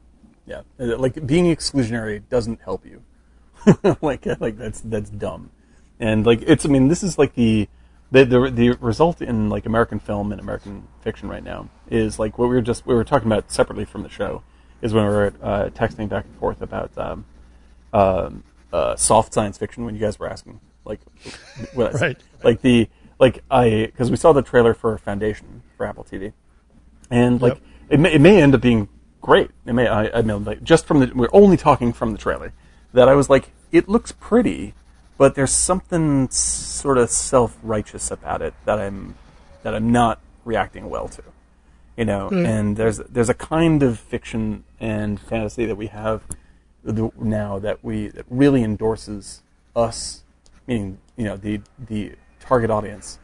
Yeah, 0.46 0.60
Uh, 0.78 0.98
like 0.98 1.26
being 1.26 1.46
exclusionary 1.46 2.22
doesn't 2.28 2.60
help 2.60 2.84
you. 2.84 3.02
like, 4.02 4.26
like 4.40 4.58
that's 4.58 4.82
that's 4.82 5.08
dumb. 5.08 5.48
And 5.98 6.26
like 6.26 6.42
it's, 6.42 6.66
I 6.66 6.68
mean, 6.68 6.88
this 6.88 7.02
is 7.02 7.16
like 7.18 7.34
the 7.34 7.66
the 8.14 8.24
the, 8.24 8.50
the 8.50 8.70
result 8.80 9.20
in 9.20 9.48
like 9.48 9.66
American 9.66 9.98
film 9.98 10.30
and 10.32 10.40
American 10.40 10.86
fiction 11.00 11.28
right 11.28 11.42
now 11.42 11.68
is 11.90 12.18
like 12.18 12.38
what 12.38 12.48
we 12.48 12.54
were 12.54 12.62
just 12.62 12.86
we 12.86 12.94
were 12.94 13.04
talking 13.04 13.26
about 13.26 13.50
separately 13.50 13.84
from 13.84 14.02
the 14.02 14.08
show 14.08 14.42
is 14.80 14.92
when 14.94 15.04
we 15.04 15.10
were 15.10 15.32
uh, 15.42 15.70
texting 15.70 16.08
back 16.08 16.24
and 16.24 16.36
forth 16.36 16.62
about 16.62 16.96
um, 16.96 17.24
um, 17.92 18.44
uh, 18.72 18.94
soft 18.96 19.32
science 19.34 19.58
fiction 19.58 19.84
when 19.84 19.94
you 19.94 20.00
guys 20.00 20.18
were 20.18 20.28
asking 20.28 20.60
like 20.84 21.00
what. 21.74 21.94
Right. 21.94 22.18
like 22.42 22.60
the 22.62 22.88
like 23.18 23.42
I 23.50 23.86
because 23.86 24.10
we 24.10 24.16
saw 24.16 24.32
the 24.32 24.42
trailer 24.42 24.74
for 24.74 24.96
Foundation 24.98 25.62
for 25.76 25.86
Apple 25.86 26.04
TV 26.04 26.32
and 27.10 27.40
like 27.42 27.54
Yep. 27.54 27.62
it, 27.90 28.00
may, 28.00 28.12
it 28.14 28.20
may 28.20 28.42
end 28.42 28.54
up 28.54 28.60
being 28.60 28.88
great. 29.20 29.50
It 29.66 29.72
may 29.72 29.86
I, 29.88 30.18
I 30.18 30.22
mean 30.22 30.44
like 30.44 30.62
just 30.62 30.86
from 30.86 31.00
the 31.00 31.10
we're 31.14 31.28
only 31.32 31.56
talking 31.56 31.92
from 31.92 32.12
the 32.12 32.18
trailer 32.18 32.52
that 32.92 33.08
I 33.08 33.14
was 33.14 33.28
like 33.28 33.50
it 33.72 33.88
looks 33.88 34.12
pretty, 34.12 34.74
but 35.16 35.34
there's 35.34 35.52
something 35.52 36.28
sort 36.30 36.98
of 36.98 37.10
self 37.10 37.56
righteous 37.62 38.10
about 38.10 38.42
it 38.42 38.54
that 38.64 38.78
I'm 38.78 39.14
that 39.62 39.74
I'm 39.74 39.90
not 39.92 40.20
reacting 40.44 40.90
well 40.90 41.08
to, 41.08 41.22
you 41.96 42.04
know. 42.04 42.28
And 42.28 42.76
there's 42.76 42.98
there's 42.98 43.28
a 43.28 43.34
kind 43.34 43.82
of 43.82 43.98
fiction 43.98 44.64
and 44.80 45.20
fantasy 45.20 45.64
that 45.66 45.76
we 45.76 45.86
have 45.88 46.22
now 47.18 47.58
that 47.60 47.82
we 47.82 48.08
that 48.08 48.26
really 48.28 48.62
endorses 48.62 49.42
us, 49.74 50.22
meaning 50.66 50.98
you 51.16 51.24
know 51.24 51.36
the 51.36 51.60
the 51.78 52.12
target 52.40 52.70
audience 52.70 53.18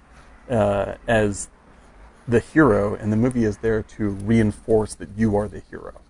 uh, 0.48 0.94
as 1.06 1.48
the 2.28 2.40
hero, 2.40 2.94
and 2.94 3.12
the 3.12 3.16
movie 3.16 3.44
is 3.44 3.58
there 3.58 3.82
to 3.82 4.10
reinforce 4.10 4.94
that 4.94 5.08
you 5.16 5.36
are 5.36 5.48
the 5.48 5.60
hero. 5.70 6.00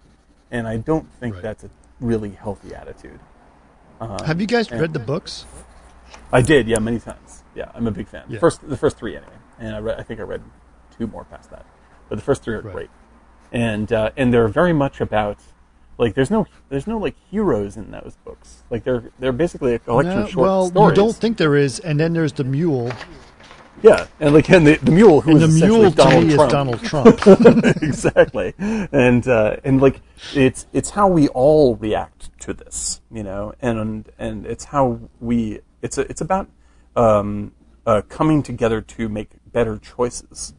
And 0.50 0.68
I 0.68 0.76
don't 0.76 1.10
think 1.18 1.34
Right. 1.34 1.42
that's 1.42 1.64
a 1.64 1.70
really 2.00 2.30
healthy 2.30 2.74
attitude. 2.74 3.18
Have 4.00 4.40
you 4.40 4.46
guys 4.46 4.70
read 4.70 4.92
the 4.92 4.98
books? 4.98 5.44
I 6.32 6.42
did, 6.42 6.68
yeah, 6.68 6.78
many 6.78 6.98
times. 7.00 7.42
Yeah, 7.54 7.70
I'm 7.74 7.86
a 7.86 7.90
big 7.90 8.08
fan. 8.08 8.24
Yeah. 8.28 8.38
First, 8.38 8.68
the 8.68 8.76
first 8.76 8.96
three 8.98 9.16
anyway, 9.16 9.32
and 9.58 9.74
I, 9.74 9.78
read, 9.80 9.98
I 9.98 10.02
think 10.02 10.20
I 10.20 10.22
read 10.24 10.42
two 10.96 11.06
more 11.08 11.24
past 11.24 11.50
that, 11.50 11.66
but 12.08 12.16
the 12.16 12.22
first 12.22 12.42
three 12.42 12.54
are 12.54 12.60
Right. 12.60 12.74
great, 12.74 12.90
and 13.52 13.92
uh, 13.92 14.10
and 14.16 14.32
they're 14.32 14.48
very 14.48 14.72
much 14.72 15.00
about 15.00 15.38
like 15.98 16.14
there's 16.14 16.30
no 16.30 16.46
there's 16.68 16.86
no 16.86 16.96
like 16.98 17.16
heroes 17.30 17.76
in 17.76 17.90
those 17.90 18.16
books. 18.24 18.62
Like 18.70 18.84
they're 18.84 19.10
they're 19.18 19.32
basically 19.32 19.74
a 19.74 19.78
collection 19.80 20.14
No, 20.16 20.22
of 20.24 20.30
short 20.30 20.42
well, 20.46 20.66
stories. 20.68 20.90
you 20.90 20.94
don't 21.02 21.16
think 21.16 21.36
there 21.38 21.56
is, 21.56 21.80
and 21.80 21.98
then 21.98 22.12
there's 22.12 22.32
the 22.34 22.44
mule, 22.44 22.92
yeah, 23.82 24.06
and 24.20 24.32
like 24.32 24.48
and 24.50 24.64
the, 24.66 24.76
the 24.76 24.92
mule 24.92 25.20
who 25.22 25.32
and 25.32 25.42
is 25.42 25.58
the 25.60 25.66
mule 25.66 25.90
to 25.90 25.96
Donald 25.96 26.24
me 26.26 26.34
Trump. 26.34 26.46
is 26.46 26.52
Donald 26.52 26.80
Trump. 27.26 27.66
exactly, 27.82 28.54
and 28.58 29.26
uh, 29.26 29.56
and 29.64 29.80
like 29.80 30.00
it's 30.34 30.66
it's 30.72 30.90
how 30.90 31.08
we 31.08 31.26
all 31.28 31.74
react 31.76 32.30
to 32.42 32.52
this, 32.54 33.00
you 33.10 33.22
know, 33.24 33.52
and 33.60 34.08
and 34.18 34.46
it's 34.46 34.64
how 34.66 35.00
we 35.20 35.60
it's 35.82 35.98
a, 35.98 36.02
it's 36.02 36.20
about 36.20 36.48
um, 36.96 37.52
uh, 37.86 38.02
coming 38.08 38.42
together 38.42 38.80
to 38.80 39.08
make 39.08 39.30
better 39.46 39.78
choices, 39.78 40.54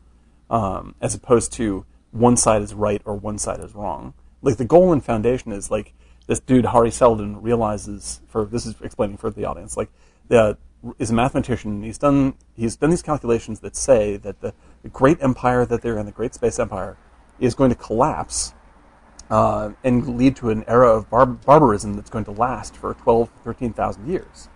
um, 0.49 0.95
as 1.01 1.15
opposed 1.15 1.53
to 1.53 1.85
one 2.11 2.35
side 2.37 2.61
is 2.61 2.73
right 2.73 3.01
or 3.05 3.15
one 3.15 3.37
side 3.37 3.59
is 3.59 3.73
wrong. 3.73 4.13
Like 4.41 4.57
the 4.57 4.65
goal 4.65 4.91
and 4.91 5.03
foundation 5.03 5.51
is 5.51 5.71
like 5.71 5.93
this 6.27 6.39
dude 6.39 6.65
Hari 6.65 6.91
Seldon 6.91 7.41
realizes 7.41 8.21
for 8.27 8.45
this 8.45 8.65
is 8.65 8.75
explaining 8.81 9.17
for 9.17 9.29
the 9.29 9.45
audience 9.45 9.77
like 9.77 9.89
the 10.27 10.57
is 10.97 11.11
a 11.11 11.13
mathematician. 11.13 11.83
He's 11.83 11.97
done 11.97 12.33
he's 12.55 12.75
done 12.75 12.89
these 12.89 13.01
calculations 13.01 13.59
that 13.59 13.75
say 13.75 14.17
that 14.17 14.41
the, 14.41 14.53
the 14.83 14.89
great 14.89 15.21
empire 15.21 15.65
that 15.65 15.81
they're 15.81 15.97
in, 15.97 16.05
the 16.05 16.11
great 16.11 16.33
space 16.33 16.59
empire, 16.59 16.97
is 17.39 17.55
going 17.55 17.69
to 17.69 17.75
collapse 17.75 18.53
uh, 19.29 19.71
and 19.83 20.17
lead 20.17 20.35
to 20.37 20.49
an 20.49 20.63
era 20.67 20.89
of 20.89 21.09
bar- 21.09 21.25
barbarism 21.25 21.93
that's 21.93 22.09
going 22.09 22.25
to 22.25 22.31
last 22.31 22.75
for 22.75 22.93
12, 22.93 23.29
13,000 23.43 24.07
years. 24.07 24.49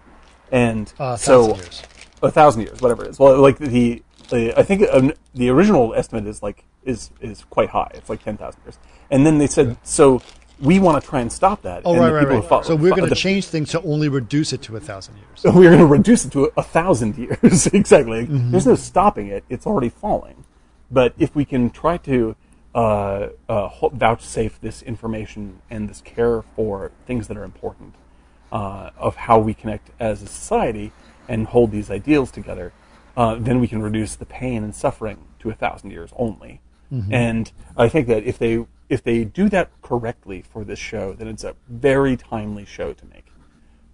And 0.52 0.92
Uh, 1.00 1.16
so, 1.18 1.56
years. 1.56 1.84
a 2.22 2.32
thousand 2.32 2.62
years, 2.62 2.82
whatever 2.82 3.04
it 3.06 3.10
is. 3.12 3.20
Well, 3.20 3.40
like 3.40 3.58
the, 3.58 4.04
the 4.30 4.54
I 4.58 4.64
think 4.64 4.84
um, 4.92 5.14
the 5.34 5.50
original 5.50 5.94
estimate 5.96 6.28
is 6.28 6.42
like 6.44 6.64
is 6.84 7.12
is 7.22 7.44
quite 7.50 7.70
high. 7.70 7.92
It's 7.94 8.10
like 8.10 8.24
ten 8.24 8.38
thousand 8.38 8.62
years. 8.64 8.78
And 9.10 9.26
then 9.26 9.38
they 9.38 9.48
said, 9.48 9.78
so 9.84 10.22
we 10.60 10.80
want 10.80 11.02
to 11.02 11.08
try 11.08 11.20
and 11.22 11.32
stop 11.32 11.62
that. 11.64 11.82
Oh, 11.86 11.94
and 11.94 12.02
right, 12.02 12.12
right, 12.14 12.20
people 12.22 12.40
right. 12.40 12.50
follow- 12.50 12.64
so 12.64 12.76
we're 12.76 12.96
going 12.96 13.10
to 13.10 13.16
change 13.16 13.46
things 13.46 13.70
to 13.72 13.82
only 13.82 14.08
reduce 14.10 14.54
it 14.54 14.62
to 14.64 14.78
a 14.78 14.80
thousand 14.80 15.16
years. 15.18 15.44
we're 15.56 15.70
going 15.70 15.80
to 15.80 15.86
reduce 15.86 16.26
it 16.26 16.32
to 16.32 16.46
a, 16.46 16.50
a 16.58 16.64
thousand 16.64 17.18
years. 17.18 17.68
exactly. 17.74 18.26
Mm-hmm. 18.26 18.52
There's 18.52 18.66
no 18.66 18.76
stopping 18.76 19.28
it. 19.28 19.44
It's 19.50 19.66
already 19.68 19.90
falling. 19.90 20.46
But 20.90 21.14
if 21.18 21.36
we 21.36 21.46
can 21.46 21.72
try 21.72 21.98
to 21.98 22.36
uh, 22.74 23.30
uh, 23.50 23.70
vouchsafe 23.90 24.60
this 24.62 24.82
information 24.82 25.62
and 25.70 25.90
this 25.90 26.02
care 26.02 26.42
for 26.56 26.92
things 27.06 27.28
that 27.28 27.38
are 27.38 27.44
important 27.44 27.96
uh, 28.52 28.92
of 28.98 29.16
how 29.16 29.40
we 29.40 29.54
connect 29.54 29.92
as 30.00 30.22
a 30.22 30.28
society 30.28 30.92
and 31.28 31.48
hold 31.48 31.72
these 31.72 31.90
ideals 31.90 32.32
together, 32.32 32.72
uh, 33.18 33.36
then 33.36 33.60
we 33.60 33.68
can 33.68 33.82
reduce 33.82 34.16
the 34.16 34.26
pain 34.26 34.64
and 34.64 34.76
suffering 34.76 35.26
to 35.40 35.50
a 35.50 35.54
thousand 35.54 35.92
years 35.92 36.12
only. 36.16 36.62
Mm-hmm. 36.92 37.14
And 37.14 37.52
I 37.78 37.90
think 37.90 38.08
that 38.08 38.24
if 38.24 38.38
they 38.38 38.66
if 38.88 39.04
they 39.04 39.24
do 39.24 39.50
that 39.50 39.70
correctly 39.82 40.44
for 40.44 40.64
this 40.64 40.78
show, 40.78 41.14
then 41.14 41.28
it's 41.28 41.44
a 41.44 41.56
very 41.68 42.16
timely 42.16 42.66
show 42.66 42.94
to 42.94 43.06
make. 43.08 43.26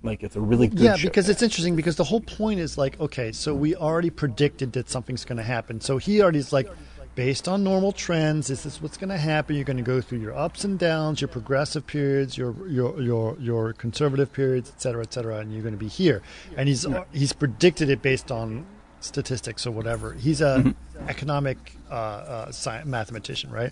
Like 0.03 0.23
it's 0.23 0.35
a 0.35 0.41
really 0.41 0.67
good 0.67 0.81
yeah, 0.81 0.97
because 0.99 1.29
it's 1.29 1.43
interesting 1.43 1.75
because 1.75 1.95
the 1.95 2.03
whole 2.03 2.21
point 2.21 2.59
is 2.59 2.77
like, 2.77 2.99
okay, 2.99 3.31
so 3.31 3.53
we 3.53 3.75
already 3.75 4.09
predicted 4.09 4.73
that 4.73 4.89
something's 4.89 5.23
going 5.23 5.37
to 5.37 5.43
happen. 5.43 5.79
So 5.79 5.97
he 5.97 6.21
already 6.21 6.39
is 6.39 6.51
like, 6.51 6.67
based 7.15 7.47
on 7.47 7.63
normal 7.63 7.91
trends, 7.91 8.47
this 8.47 8.65
is 8.65 8.81
what's 8.81 8.97
going 8.97 9.09
to 9.09 9.17
happen. 9.17 9.55
You're 9.55 9.65
going 9.65 9.77
to 9.77 9.83
go 9.83 10.01
through 10.01 10.19
your 10.19 10.35
ups 10.35 10.63
and 10.63 10.79
downs, 10.79 11.21
your 11.21 11.27
progressive 11.27 11.85
periods, 11.85 12.37
your 12.37 12.55
your 12.67 13.01
your 13.01 13.37
your 13.39 13.73
conservative 13.73 14.31
periods, 14.31 14.69
et 14.69 14.81
cetera, 14.81 15.03
et 15.03 15.13
cetera, 15.13 15.37
and 15.37 15.51
you're 15.51 15.61
going 15.61 15.73
to 15.73 15.77
be 15.77 15.87
here. 15.87 16.21
And 16.57 16.67
he's 16.69 16.85
he's 17.11 17.33
predicted 17.33 17.89
it 17.89 18.01
based 18.01 18.31
on 18.31 18.65
statistics 19.01 19.65
or 19.65 19.71
whatever. 19.71 20.13
He's 20.13 20.41
a 20.41 20.63
Mm-hmm. 21.01 21.09
economic 21.09 21.57
uh, 21.89 21.93
uh, 21.93 22.45
sci- 22.49 22.83
mathematician, 22.85 23.49
right? 23.49 23.71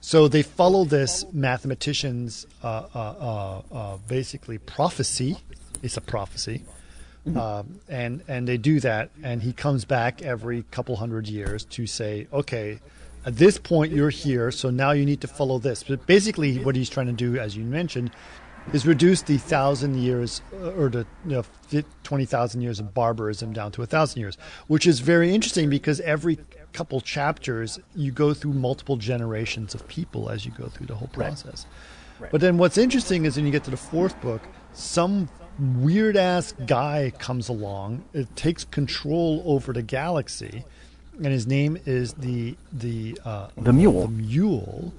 So 0.00 0.28
they 0.28 0.42
follow 0.42 0.84
this 0.84 1.24
mathematician's 1.32 2.46
uh, 2.62 2.86
uh, 2.94 2.98
uh, 2.98 3.62
uh, 3.74 3.96
basically 4.06 4.58
prophecy. 4.58 5.38
It's 5.82 5.96
a 5.96 6.00
prophecy, 6.00 6.62
um, 7.36 7.80
and 7.88 8.22
and 8.28 8.46
they 8.46 8.56
do 8.56 8.80
that. 8.80 9.10
And 9.22 9.42
he 9.42 9.52
comes 9.52 9.84
back 9.84 10.22
every 10.22 10.64
couple 10.70 10.96
hundred 10.96 11.28
years 11.28 11.64
to 11.66 11.86
say, 11.86 12.26
okay, 12.32 12.80
at 13.24 13.36
this 13.36 13.58
point 13.58 13.92
you're 13.92 14.10
here, 14.10 14.50
so 14.50 14.70
now 14.70 14.90
you 14.92 15.04
need 15.04 15.20
to 15.20 15.28
follow 15.28 15.58
this. 15.58 15.82
But 15.82 16.06
basically, 16.06 16.58
what 16.58 16.76
he's 16.76 16.90
trying 16.90 17.06
to 17.06 17.12
do, 17.12 17.38
as 17.38 17.56
you 17.56 17.64
mentioned, 17.64 18.10
is 18.72 18.86
reduce 18.86 19.22
the 19.22 19.38
thousand 19.38 19.96
years 19.98 20.42
uh, 20.54 20.72
or 20.72 20.88
the 20.88 21.06
you 21.26 21.42
know, 21.70 21.82
20,000 22.04 22.60
years 22.60 22.78
of 22.78 22.94
barbarism 22.94 23.52
down 23.52 23.72
to 23.72 23.82
a 23.82 23.86
thousand 23.86 24.20
years, 24.20 24.36
which 24.68 24.86
is 24.86 25.00
very 25.00 25.34
interesting 25.34 25.68
because 25.68 26.00
every 26.00 26.38
couple 26.72 27.00
chapters 27.00 27.78
you 27.94 28.12
go 28.12 28.32
through 28.32 28.52
multiple 28.52 28.96
generations 28.96 29.74
of 29.74 29.86
people 29.88 30.30
as 30.30 30.46
you 30.46 30.52
go 30.52 30.68
through 30.68 30.86
the 30.86 30.94
whole 30.94 31.08
process. 31.08 31.66
But 32.30 32.40
then 32.40 32.56
what's 32.56 32.78
interesting 32.78 33.24
is 33.24 33.36
when 33.36 33.46
you 33.46 33.52
get 33.52 33.64
to 33.64 33.70
the 33.70 33.76
fourth 33.76 34.20
book, 34.20 34.42
some 34.72 35.28
weird 35.58 36.16
ass 36.16 36.52
guy 36.66 37.12
comes 37.18 37.48
along, 37.48 38.04
it 38.12 38.34
takes 38.36 38.64
control 38.64 39.42
over 39.44 39.72
the 39.72 39.82
galaxy, 39.82 40.64
and 41.16 41.26
his 41.26 41.46
name 41.46 41.78
is 41.84 42.14
the 42.14 42.56
the 42.72 43.18
uh, 43.24 43.48
The 43.56 43.72
Mule. 43.72 44.06
The 44.06 44.08
Mule, 44.08 44.94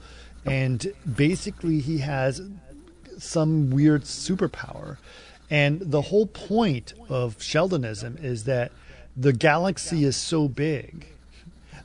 and 0.45 0.93
basically 1.15 1.79
he 1.79 1.99
has 1.99 2.41
some 3.17 3.69
weird 3.69 4.03
superpower. 4.03 4.97
And 5.49 5.79
the 5.81 6.01
whole 6.01 6.25
point 6.25 6.93
of 7.09 7.41
Sheldonism 7.41 8.17
is 8.21 8.45
that 8.45 8.71
the 9.15 9.33
galaxy 9.33 10.03
is 10.03 10.15
so 10.15 10.47
big 10.47 11.07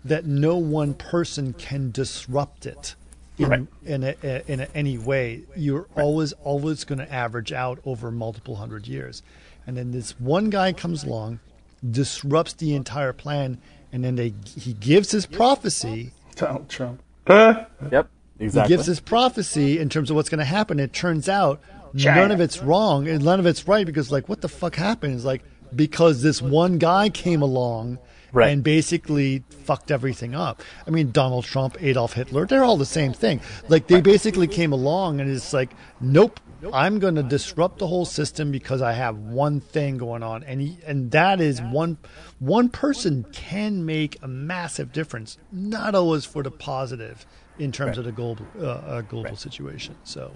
that 0.04 0.24
no 0.24 0.56
one 0.56 0.94
person 0.94 1.52
can 1.52 1.90
disrupt 1.90 2.64
it 2.64 2.94
in 3.38 3.48
Right. 3.48 3.66
in, 3.84 4.04
a, 4.04 4.14
a, 4.22 4.52
in 4.52 4.60
a, 4.60 4.68
any 4.74 4.98
way. 4.98 5.42
You're 5.56 5.86
always 5.96 6.32
always 6.32 6.84
going 6.84 6.98
to 6.98 7.12
average 7.12 7.52
out 7.52 7.78
over 7.84 8.10
multiple 8.10 8.56
hundred 8.56 8.86
years, 8.86 9.22
and 9.66 9.76
then 9.76 9.92
this 9.92 10.18
one 10.20 10.50
guy 10.50 10.72
comes 10.72 11.04
along, 11.04 11.40
disrupts 11.88 12.54
the 12.54 12.74
entire 12.74 13.12
plan, 13.12 13.58
and 13.92 14.04
then 14.04 14.16
they 14.16 14.34
he 14.56 14.72
gives 14.72 15.10
his 15.12 15.26
prophecy. 15.26 16.12
Donald 16.34 16.68
Trump. 16.68 17.02
yep, 17.28 18.10
Exactly. 18.40 18.68
He 18.72 18.76
gives 18.76 18.86
his 18.86 19.00
prophecy 19.00 19.78
in 19.78 19.88
terms 19.88 20.10
of 20.10 20.16
what's 20.16 20.28
going 20.28 20.38
to 20.38 20.44
happen. 20.44 20.78
It 20.78 20.92
turns 20.92 21.28
out 21.28 21.60
none 21.92 22.30
of 22.30 22.40
it's 22.40 22.62
wrong 22.62 23.08
and 23.08 23.24
none 23.24 23.40
of 23.40 23.46
it's 23.46 23.66
right 23.66 23.84
because, 23.84 24.12
like, 24.12 24.28
what 24.28 24.40
the 24.40 24.48
fuck 24.48 24.76
happened? 24.76 25.14
Is 25.16 25.24
like 25.24 25.42
because 25.74 26.22
this 26.22 26.40
one 26.40 26.78
guy 26.78 27.08
came 27.08 27.42
along 27.42 27.98
Right. 28.32 28.50
and 28.50 28.62
basically 28.62 29.42
fucked 29.64 29.90
everything 29.90 30.34
up. 30.34 30.62
I 30.86 30.90
mean, 30.90 31.12
Donald 31.12 31.44
Trump, 31.44 31.76
Adolf 31.80 32.12
Hitler, 32.12 32.46
they're 32.46 32.64
all 32.64 32.76
the 32.76 32.84
same 32.84 33.12
thing. 33.14 33.40
Like, 33.68 33.86
they 33.86 34.02
basically 34.02 34.46
came 34.46 34.72
along 34.72 35.20
and 35.20 35.30
it's 35.30 35.52
like, 35.52 35.70
nope. 36.00 36.38
I'm 36.72 36.98
going 36.98 37.14
to 37.14 37.22
disrupt 37.22 37.78
the 37.78 37.86
whole 37.86 38.04
system 38.04 38.50
because 38.50 38.82
I 38.82 38.92
have 38.92 39.16
one 39.16 39.60
thing 39.60 39.96
going 39.96 40.24
on, 40.24 40.42
and 40.42 40.60
he, 40.60 40.76
and 40.84 41.12
that 41.12 41.40
is 41.40 41.62
one 41.62 41.98
one 42.40 42.68
person 42.68 43.24
can 43.32 43.86
make 43.86 44.20
a 44.22 44.28
massive 44.28 44.92
difference, 44.92 45.38
not 45.52 45.94
always 45.94 46.24
for 46.24 46.42
the 46.42 46.50
positive 46.50 47.24
in 47.60 47.70
terms 47.70 47.96
of 47.96 48.04
the 48.04 48.12
global 48.12 48.44
uh, 48.60 48.66
uh, 48.66 49.00
global 49.02 49.36
situation. 49.36 49.94
So, 50.02 50.32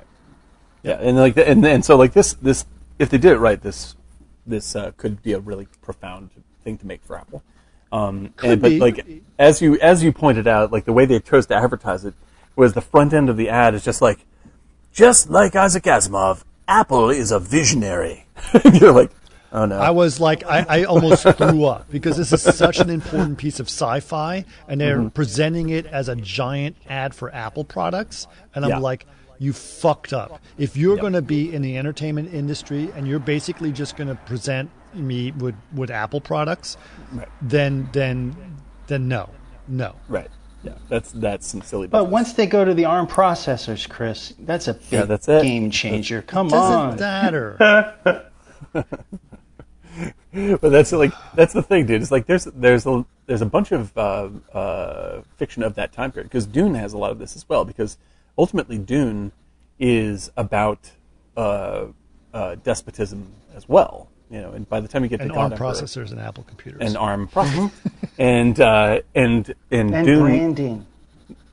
Yeah, 0.85 0.99
and 1.01 1.17
like, 1.17 1.35
the, 1.35 1.49
and 1.49 1.67
and 1.67 1.85
so 1.85 1.97
like 1.97 2.12
this 2.12 2.35
this 2.35 2.67
if 3.01 3.11
they 3.11 3.19
did 3.19 3.33
it 3.33 3.39
right, 3.39 3.61
this 3.61 3.97
this 4.47 4.77
uh, 4.77 4.93
could 4.97 5.23
be 5.23 5.33
a 5.33 5.41
really 5.41 5.67
profound 5.81 6.31
thing 6.62 6.79
to 6.79 6.87
make 6.87 7.03
for 7.03 7.19
Apple. 7.19 7.43
Um, 7.93 8.33
and, 8.43 8.61
but 8.61 8.69
be. 8.71 8.81
like 8.81 9.07
as 9.39 9.61
you 9.62 9.79
as 9.79 10.03
you 10.03 10.12
pointed 10.12 10.47
out, 10.49 10.73
like 10.73 10.85
the 10.87 10.93
way 10.93 11.05
they 11.07 11.21
chose 11.21 11.47
to 11.47 11.55
advertise 11.55 12.05
it 12.05 12.15
was 12.57 12.73
the 12.73 12.81
front 12.81 13.12
end 13.12 13.29
of 13.29 13.37
the 13.37 13.49
ad 13.49 13.75
is 13.75 13.85
just 13.85 14.01
like, 14.03 14.21
just 14.93 15.31
like 15.31 15.55
Isaac 15.55 15.85
Asimov, 15.85 16.43
Apple 16.67 17.11
is 17.11 17.31
a 17.31 17.39
visionary. 17.39 18.27
You're 18.75 18.93
like, 18.93 19.11
oh 19.53 19.67
no, 19.67 19.79
I 19.79 19.91
was 19.91 20.21
like, 20.21 20.45
I, 20.45 20.65
I 20.69 20.85
almost 20.85 21.23
threw 21.37 21.65
up 21.67 21.91
because 21.91 22.17
this 22.17 22.33
is 22.33 22.43
such 22.43 22.79
an 22.79 22.89
important 22.91 23.37
piece 23.39 23.61
of 23.61 23.67
sci-fi, 23.69 24.45
and 24.69 24.81
they're 24.81 24.99
Mm-hmm. 24.99 25.09
presenting 25.09 25.69
it 25.69 25.87
as 25.87 26.09
a 26.09 26.17
giant 26.17 26.77
ad 26.89 27.15
for 27.15 27.33
Apple 27.35 27.65
products, 27.65 28.27
and 28.55 28.65
I'm 28.65 28.71
Yeah. 28.71 28.79
like, 28.79 29.07
you 29.39 29.53
fucked 29.53 30.12
up. 30.12 30.41
If 30.57 30.77
you're 30.77 30.97
going 30.97 31.15
to 31.15 31.23
be 31.23 31.53
in 31.53 31.62
the 31.62 31.77
entertainment 31.77 32.33
industry 32.33 32.93
and 32.95 33.09
you're 33.09 33.19
basically 33.19 33.73
just 33.73 33.97
going 33.97 34.07
to 34.09 34.15
present 34.15 34.71
me 34.95 35.31
with 35.33 35.55
with 35.75 35.91
Apple 35.91 36.21
products, 36.21 36.77
Right. 37.12 37.29
then 37.41 37.89
then 37.93 38.37
then 38.87 39.09
no, 39.09 39.29
no. 39.69 39.95
right. 40.09 40.29
Yeah, 40.65 40.75
that's 40.89 41.11
that's 41.12 41.47
some 41.47 41.61
silly. 41.62 41.89
But 41.89 42.03
business. 42.05 42.12
once 42.12 42.33
they 42.35 42.47
go 42.47 42.65
to 42.65 42.73
the 42.73 42.85
ARM 42.85 43.09
processors, 43.09 43.89
Chris, 43.89 44.33
that's 44.39 44.69
a 44.69 44.75
big 44.75 44.93
Yeah, 44.93 45.05
that's 45.07 45.29
it. 45.29 45.43
game 45.43 45.71
changer. 45.73 46.23
Come 46.23 46.47
on, 46.53 46.53
Doesn't 46.53 46.91
on. 46.93 46.97
matter. 46.99 48.27
but 48.73 50.71
that's 50.71 50.93
like 50.93 51.12
that's 51.35 51.53
the 51.53 51.62
thing, 51.62 51.87
dude. 51.87 52.01
It's 52.01 52.11
like 52.11 52.27
there's 52.27 52.45
there's 52.45 52.87
a 52.87 53.05
there's 53.27 53.43
a 53.43 53.47
bunch 53.47 53.73
of 53.73 53.97
uh, 53.99 54.29
uh, 54.53 55.23
fiction 55.37 55.62
of 55.62 55.75
that 55.75 55.93
time 55.93 56.12
period 56.12 56.29
because 56.29 56.47
Dune 56.47 56.75
has 56.75 56.93
a 56.93 56.99
lot 56.99 57.11
of 57.11 57.19
this 57.19 57.35
as 57.37 57.49
well. 57.49 57.65
Because 57.65 57.99
ultimately, 58.39 58.79
Dune 58.79 59.33
is 59.81 60.31
about 60.37 60.93
uh, 61.37 61.87
uh, 62.33 62.55
despotism 62.62 63.33
as 63.55 63.69
well. 63.69 64.09
You 64.33 64.41
know, 64.41 64.52
and 64.52 64.69
by 64.69 64.81
the 64.81 64.89
time 64.89 65.02
you 65.02 65.09
get 65.11 65.20
And 65.20 65.31
to 65.33 65.39
ARM 65.39 65.51
God 65.51 65.59
processors 65.59 66.11
and 66.11 66.19
Apple 66.19 66.44
computers. 66.44 66.81
and 66.83 66.97
ARM 66.97 67.28
processors, 67.35 67.70
and 68.19 68.59
uh, 68.61 69.01
and 69.15 69.55
and, 69.70 69.94
And 69.94 70.07
Dune, 70.07 70.20
branding. 70.23 70.86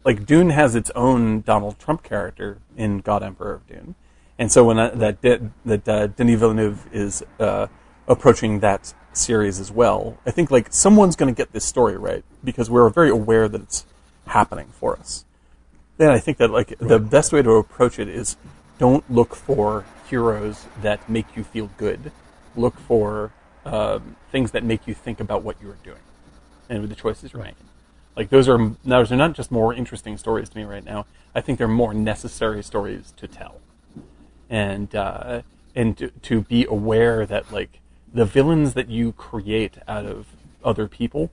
like 0.06 0.26
Dune 0.26 0.50
has 0.52 0.76
its 0.76 0.90
own 0.96 1.42
Donald 1.42 1.78
Trump 1.78 2.04
character 2.04 2.58
in 2.78 3.00
God 3.00 3.22
Emperor 3.22 3.54
of 3.54 3.68
Dune, 3.68 3.96
and 4.40 4.52
so 4.52 4.64
when 4.64 4.80
I, 4.80 4.90
that 4.92 5.22
De- 5.22 5.52
that 5.66 5.88
uh, 5.90 6.08
Denis 6.08 6.40
Villeneuve 6.40 6.88
is 6.94 7.24
uh, 7.40 7.68
approaching 8.08 8.62
that 8.62 8.94
series 9.12 9.60
as 9.60 9.72
well, 9.72 10.18
I 10.26 10.32
think 10.32 10.50
like 10.50 10.68
someone's 10.72 11.16
going 11.18 11.34
to 11.34 11.38
get 11.38 11.52
this 11.52 11.66
story 11.66 11.98
right 11.98 12.24
because 12.44 12.70
we're 12.70 12.90
very 12.90 13.10
aware 13.10 13.50
that 13.50 13.62
it's 13.62 13.86
happening 14.28 14.68
for 14.72 14.98
us. 14.98 15.26
Then 15.98 16.12
I 16.12 16.20
think 16.20 16.38
that 16.38 16.50
like 16.50 16.78
the 16.80 17.00
best 17.00 17.34
way 17.34 17.42
to 17.42 17.52
approach 17.52 18.00
it 18.00 18.08
is 18.08 18.38
don't 18.78 19.04
look 19.12 19.36
for 19.36 19.84
heroes 20.10 20.66
that 20.82 21.10
make 21.10 21.36
you 21.36 21.44
feel 21.44 21.70
good. 21.78 22.14
Look 22.56 22.80
for 22.80 23.32
um, 23.66 24.16
things 24.32 24.52
that 24.52 24.64
make 24.64 24.88
you 24.88 24.94
think 24.94 25.20
about 25.20 25.44
what 25.44 25.58
you're 25.62 25.78
doing 25.84 26.00
and 26.70 26.82
with 26.82 26.90
the 26.90 26.96
choices 26.96 27.34
you're 27.34 27.42
making. 27.42 27.68
Like 28.16 28.30
those 28.30 28.50
are 28.50 28.72
those 28.84 29.12
are 29.12 29.16
not 29.16 29.34
just 29.34 29.52
more 29.52 29.74
interesting 29.74 30.18
stories 30.18 30.50
to 30.50 30.58
me 30.58 30.64
right 30.64 30.84
now. 30.84 31.06
I 31.34 31.42
think 31.42 31.58
they're 31.58 31.68
more 31.68 31.94
necessary 31.94 32.62
stories 32.64 33.14
to 33.18 33.28
tell, 33.28 33.62
and 34.50 34.94
uh, 34.94 35.44
and 35.76 35.98
to, 35.98 36.10
to 36.10 36.42
be 36.42 36.66
aware 36.66 37.26
that 37.26 37.52
like 37.52 37.80
the 38.14 38.26
villains 38.26 38.74
that 38.74 38.90
you 38.90 39.14
create 39.14 39.78
out 39.88 40.06
of 40.06 40.26
other 40.64 40.88
people, 40.88 41.32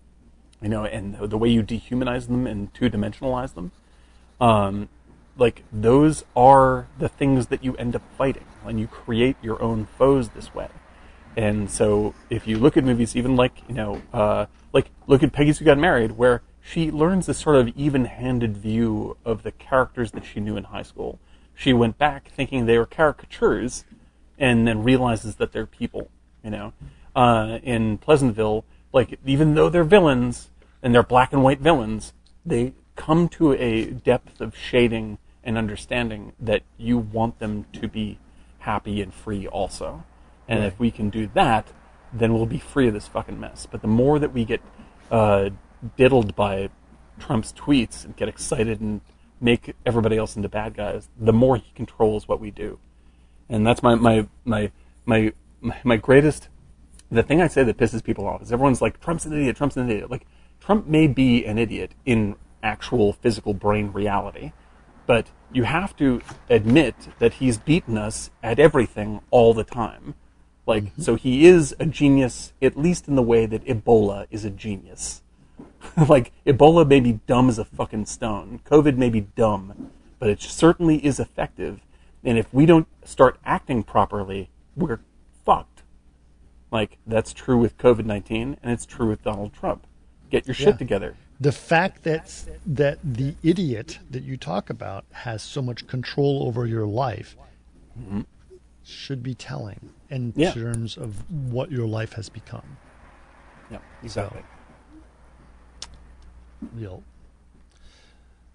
you 0.63 0.69
know, 0.69 0.85
and 0.85 1.19
the, 1.19 1.27
the 1.27 1.39
way 1.39 1.49
you 1.49 1.63
dehumanize 1.63 2.29
them 2.29 2.47
and 2.47 2.73
two 2.73 2.89
dimensionalize 2.89 3.55
them, 3.55 3.73
um, 4.41 4.89
like 5.37 5.65
those 5.73 6.25
are 6.37 6.87
the 6.99 7.09
things 7.09 7.49
that 7.49 7.65
you 7.65 7.75
end 7.77 7.97
up 7.97 8.03
fighting, 8.17 8.45
and 8.65 8.79
you 8.79 8.87
create 8.87 9.37
your 9.43 9.61
own 9.61 9.87
foes 9.99 10.29
this 10.31 10.55
way. 10.55 10.69
And 11.37 11.71
so, 11.71 12.15
if 12.31 12.47
you 12.47 12.59
look 12.59 12.77
at 12.77 12.85
movies, 12.85 13.15
even 13.15 13.37
like 13.37 13.63
you 13.69 13.75
know, 13.75 14.03
uh, 14.13 14.47
like 14.73 14.91
look 15.07 15.23
at 15.23 15.33
Peggy 15.33 15.53
Sue 15.53 15.65
Got 15.65 15.79
Married, 15.79 16.13
where 16.13 16.43
she 16.63 16.91
learns 16.91 17.27
this 17.27 17.39
sort 17.39 17.57
of 17.57 17.69
even-handed 17.77 18.57
view 18.57 19.17
of 19.25 19.43
the 19.43 19.53
characters 19.53 20.13
that 20.13 20.25
she 20.25 20.41
knew 20.41 20.57
in 20.57 20.65
high 20.65 20.83
school. 20.83 21.19
She 21.55 21.73
went 21.73 21.99
back 21.99 22.29
thinking 22.29 22.67
they 22.67 22.79
were 22.79 22.87
caricatures, 22.87 23.85
and 24.39 24.67
then 24.67 24.83
realizes 24.83 25.37
that 25.37 25.53
they're 25.53 25.67
people. 25.67 26.11
You 26.43 26.51
know, 26.51 26.73
uh, 27.15 27.59
in 27.63 27.99
Pleasantville, 27.99 28.65
like 28.93 29.19
even 29.27 29.55
though 29.55 29.69
they're 29.69 29.85
villains 29.85 30.51
and 30.83 30.95
they're 30.95 31.03
black 31.03 31.33
and 31.33 31.43
white 31.43 31.61
villains, 31.61 32.15
they 32.45 32.73
come 32.95 33.29
to 33.29 33.53
a 33.53 33.87
depth 33.87 34.41
of 34.41 34.57
shading 34.57 35.19
and 35.45 35.59
understanding 35.59 36.33
that 36.41 36.63
you 36.79 36.99
want 36.99 37.39
them 37.39 37.67
to 37.73 37.87
be 37.87 38.19
happy 38.61 39.01
and 39.01 39.13
free 39.13 39.47
also. 39.47 40.05
And 40.49 40.65
if 40.65 40.79
we 40.79 40.91
can 40.91 41.11
do 41.11 41.29
that, 41.35 41.73
then 42.13 42.35
we'll 42.35 42.47
be 42.47 42.59
free 42.59 42.89
of 42.89 42.95
this 42.95 43.09
fucking 43.09 43.39
mess. 43.39 43.67
But 43.71 43.83
the 43.83 43.89
more 43.89 44.19
that 44.19 44.33
we 44.33 44.45
get 44.45 44.61
uh, 45.11 45.51
diddled 45.97 46.37
by 46.37 46.71
Trump's 47.19 47.53
tweets 47.53 48.05
and 48.05 48.17
get 48.17 48.29
excited 48.29 48.81
and 48.81 49.01
make 49.41 49.75
everybody 49.85 50.17
else 50.17 50.37
into 50.37 50.49
bad 50.49 50.75
guys, 50.75 51.09
the 51.19 51.33
more 51.33 51.57
he 51.57 51.73
controls 51.75 52.29
what 52.29 52.41
we 52.41 52.51
do. 52.51 52.79
And 53.49 53.67
that's 53.67 53.83
my 53.83 53.95
my 53.95 54.27
my 54.45 54.71
my 55.05 55.33
my, 55.61 55.77
my 55.85 55.97
greatest 55.97 56.49
the 57.11 57.23
thing 57.23 57.41
I 57.41 57.49
say 57.49 57.63
that 57.63 57.77
pisses 57.77 58.03
people 58.03 58.27
off 58.27 58.43
is 58.43 58.53
everyone's 58.53 58.83
like, 58.83 59.01
Trump's 59.01 59.27
an 59.27 59.33
idiot, 59.33 59.57
Trump's 59.57 59.77
an 59.77 59.89
idiot. 59.89 60.11
Like, 60.11 60.27
Trump 60.61 60.87
may 60.87 61.07
be 61.07 61.45
an 61.45 61.59
idiot 61.59 61.93
in 62.05 62.37
actual 62.63 63.13
physical 63.13 63.55
brain 63.55 63.93
reality, 63.93 64.53
but 65.07 65.31
you 65.53 65.65
have 65.65 65.97
to 65.97 66.21
admit 66.51 66.95
that 67.19 67.35
he's 67.35 67.59
beaten 67.59 67.97
us 67.97 68.31
at 68.43 68.59
everything 68.59 69.21
all 69.31 69.55
the 69.55 69.65
time. 69.65 70.15
Like, 70.67 70.85
mm-hmm. 70.85 71.03
so 71.03 71.15
he 71.15 71.47
is 71.47 71.75
a 71.79 71.87
genius, 71.87 72.53
at 72.61 72.77
least 72.77 73.07
in 73.09 73.15
the 73.15 73.23
way 73.23 73.47
that 73.47 73.65
Ebola 73.65 74.27
is 74.31 74.45
a 74.45 74.51
genius. 74.51 75.23
like, 76.09 76.33
Ebola 76.45 76.87
may 76.87 77.01
be 77.01 77.21
dumb 77.27 77.49
as 77.49 77.59
a 77.59 77.65
fucking 77.65 78.07
stone. 78.07 78.61
COVID 78.65 78.97
may 78.97 79.09
be 79.09 79.21
dumb, 79.21 79.93
but 80.19 80.29
it 80.29 80.43
certainly 80.43 81.05
is 81.05 81.21
effective. 81.21 81.81
And 82.25 82.37
if 82.37 82.53
we 82.53 82.67
don't 82.67 82.89
start 83.05 83.39
acting 83.45 83.85
properly, 83.85 84.51
we're 84.75 84.99
fucked. 85.45 85.83
Like, 86.73 86.99
that's 87.07 87.33
true 87.33 87.57
with 87.57 87.79
COVID 87.79 88.05
19, 88.05 88.57
and 88.61 88.73
it's 88.73 88.85
true 88.85 89.09
with 89.09 89.23
Donald 89.23 89.53
Trump. 89.53 89.87
Get 90.31 90.47
your 90.47 90.55
shit 90.55 90.67
Yeah. 90.67 90.77
together. 90.77 91.15
the 91.39 91.53
fact 91.53 92.03
that 92.05 92.47
that 92.65 92.99
the 93.05 93.35
idiot 93.43 93.99
that 94.11 94.23
you 94.23 94.39
talk 94.39 94.71
about 94.71 95.05
has 95.13 95.43
so 95.43 95.61
much 95.61 95.87
control 95.87 96.45
over 96.47 96.67
your 96.67 96.87
life 96.87 97.37
mm-hmm. 97.99 98.23
Should 98.87 99.23
be 99.23 99.35
telling 99.35 99.91
in 100.11 100.33
Yeah. 100.37 100.53
terms 100.53 100.97
of 100.97 101.29
what 101.31 101.71
your 101.71 101.87
life 101.87 102.13
has 102.15 102.29
become. 102.29 102.77
Yeah, 103.71 103.79
exactly. 104.03 104.43
You 106.77 106.85
know, 106.87 107.03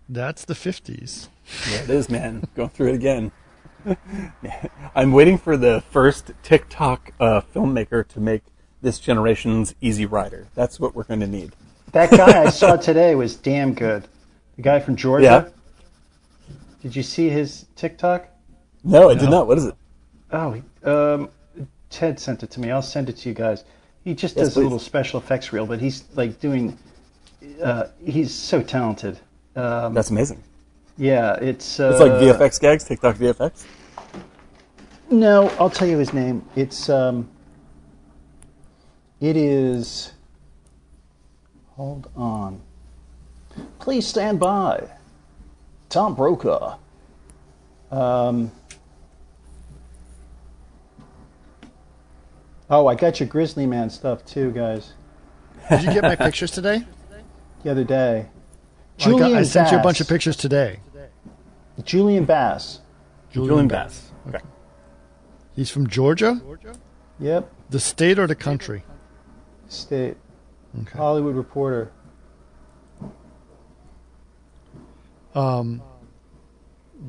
that's 0.09 0.45
the 0.45 0.55
fifties. 0.55 1.29
Yeah, 1.69 1.81
it 1.83 1.89
is, 1.89 2.09
man. 2.09 2.47
Going 2.55 2.69
through 2.69 2.89
it 2.89 2.95
again. 2.95 3.31
I'm 4.95 5.11
waiting 5.11 5.37
for 5.37 5.57
the 5.57 5.83
first 5.89 6.31
TikTok 6.43 7.11
uh, 7.19 7.41
filmmaker 7.41 8.07
to 8.09 8.19
make 8.19 8.43
this 8.81 8.99
generation's 8.99 9.75
Easy 9.81 10.05
Rider. 10.05 10.47
That's 10.55 10.79
what 10.79 10.95
we're 10.95 11.03
going 11.03 11.19
to 11.19 11.27
need. 11.27 11.53
That 11.91 12.11
guy 12.11 12.43
I 12.43 12.49
saw 12.49 12.75
today 12.77 13.15
was 13.15 13.35
damn 13.35 13.73
good. 13.73 14.07
The 14.55 14.61
guy 14.61 14.79
from 14.79 14.95
Georgia. 14.95 15.23
Yeah. 16.49 16.55
Did 16.81 16.95
you 16.95 17.03
see 17.03 17.29
his 17.29 17.65
TikTok? 17.75 18.27
No, 18.83 19.09
I 19.09 19.15
did 19.15 19.29
not. 19.29 19.47
What 19.47 19.57
is 19.57 19.65
it? 19.65 19.75
Oh, 20.33 20.61
um, 20.83 21.29
Ted 21.89 22.19
sent 22.19 22.43
it 22.43 22.51
to 22.51 22.59
me. 22.59 22.71
I'll 22.71 22.81
send 22.81 23.09
it 23.09 23.17
to 23.17 23.29
you 23.29 23.35
guys. 23.35 23.63
He 24.03 24.13
just 24.13 24.35
Yes, 24.35 24.47
does 24.47 24.53
please. 24.55 24.61
a 24.61 24.63
little 24.63 24.79
special 24.79 25.19
effects 25.19 25.51
reel, 25.53 25.65
but 25.65 25.79
he's 25.79 26.05
like 26.15 26.39
doing. 26.39 26.77
Uh, 27.61 27.85
he's 28.05 28.33
so 28.33 28.61
talented. 28.61 29.19
Um, 29.55 29.93
That's 29.93 30.09
amazing. 30.09 30.41
yeah, 30.97 31.33
it's. 31.35 31.79
Uh, 31.79 31.89
It's 31.91 31.99
like 31.99 32.11
VFX 32.13 32.59
gags, 32.59 32.83
TikTok 32.85 33.17
VFX. 33.17 33.65
No, 35.09 35.49
I'll 35.59 35.69
tell 35.69 35.87
you 35.87 35.97
his 35.97 36.13
name. 36.13 36.43
It's 36.55 36.89
um. 36.89 37.29
It 39.19 39.35
is. 39.37 40.13
Hold 41.75 42.09
on. 42.15 42.61
Please 43.79 44.07
stand 44.07 44.39
by. 44.39 44.87
Tom 45.89 46.15
Brokaw. 46.15 46.77
Um. 47.91 48.51
Oh, 52.71 52.87
I 52.87 52.95
got 52.95 53.19
your 53.19 53.27
Grizzly 53.27 53.65
Man 53.67 53.89
stuff 53.89 54.23
too, 54.25 54.49
guys. 54.51 54.93
Did 55.69 55.83
you 55.83 55.91
get 55.93 56.03
my 56.03 56.15
pictures 56.27 56.51
today? 56.51 56.85
The 57.63 57.71
other 57.71 57.83
day. 57.83 58.27
I, 58.99 59.03
got- 59.03 59.17
Julian 59.17 59.37
I 59.37 59.43
sent 59.43 59.71
you 59.71 59.77
a 59.77 59.83
bunch 59.83 59.99
of 60.01 60.07
pictures 60.07 60.35
today. 60.37 60.79
Julian 61.83 62.25
Bass. 62.25 62.79
Julian 63.31 63.67
Bass. 63.67 64.11
Okay. 64.27 64.39
He's 65.55 65.69
from 65.69 65.87
Georgia, 65.87 66.39
Georgia? 66.43 66.73
Yep. 67.19 67.51
the 67.69 67.79
state 67.79 68.17
or 68.19 68.27
the 68.27 68.35
country. 68.35 68.83
State. 69.67 70.15
Okay. 70.81 70.97
Hollywood 70.97 71.35
Reporter. 71.35 71.91
Um, 75.35 75.81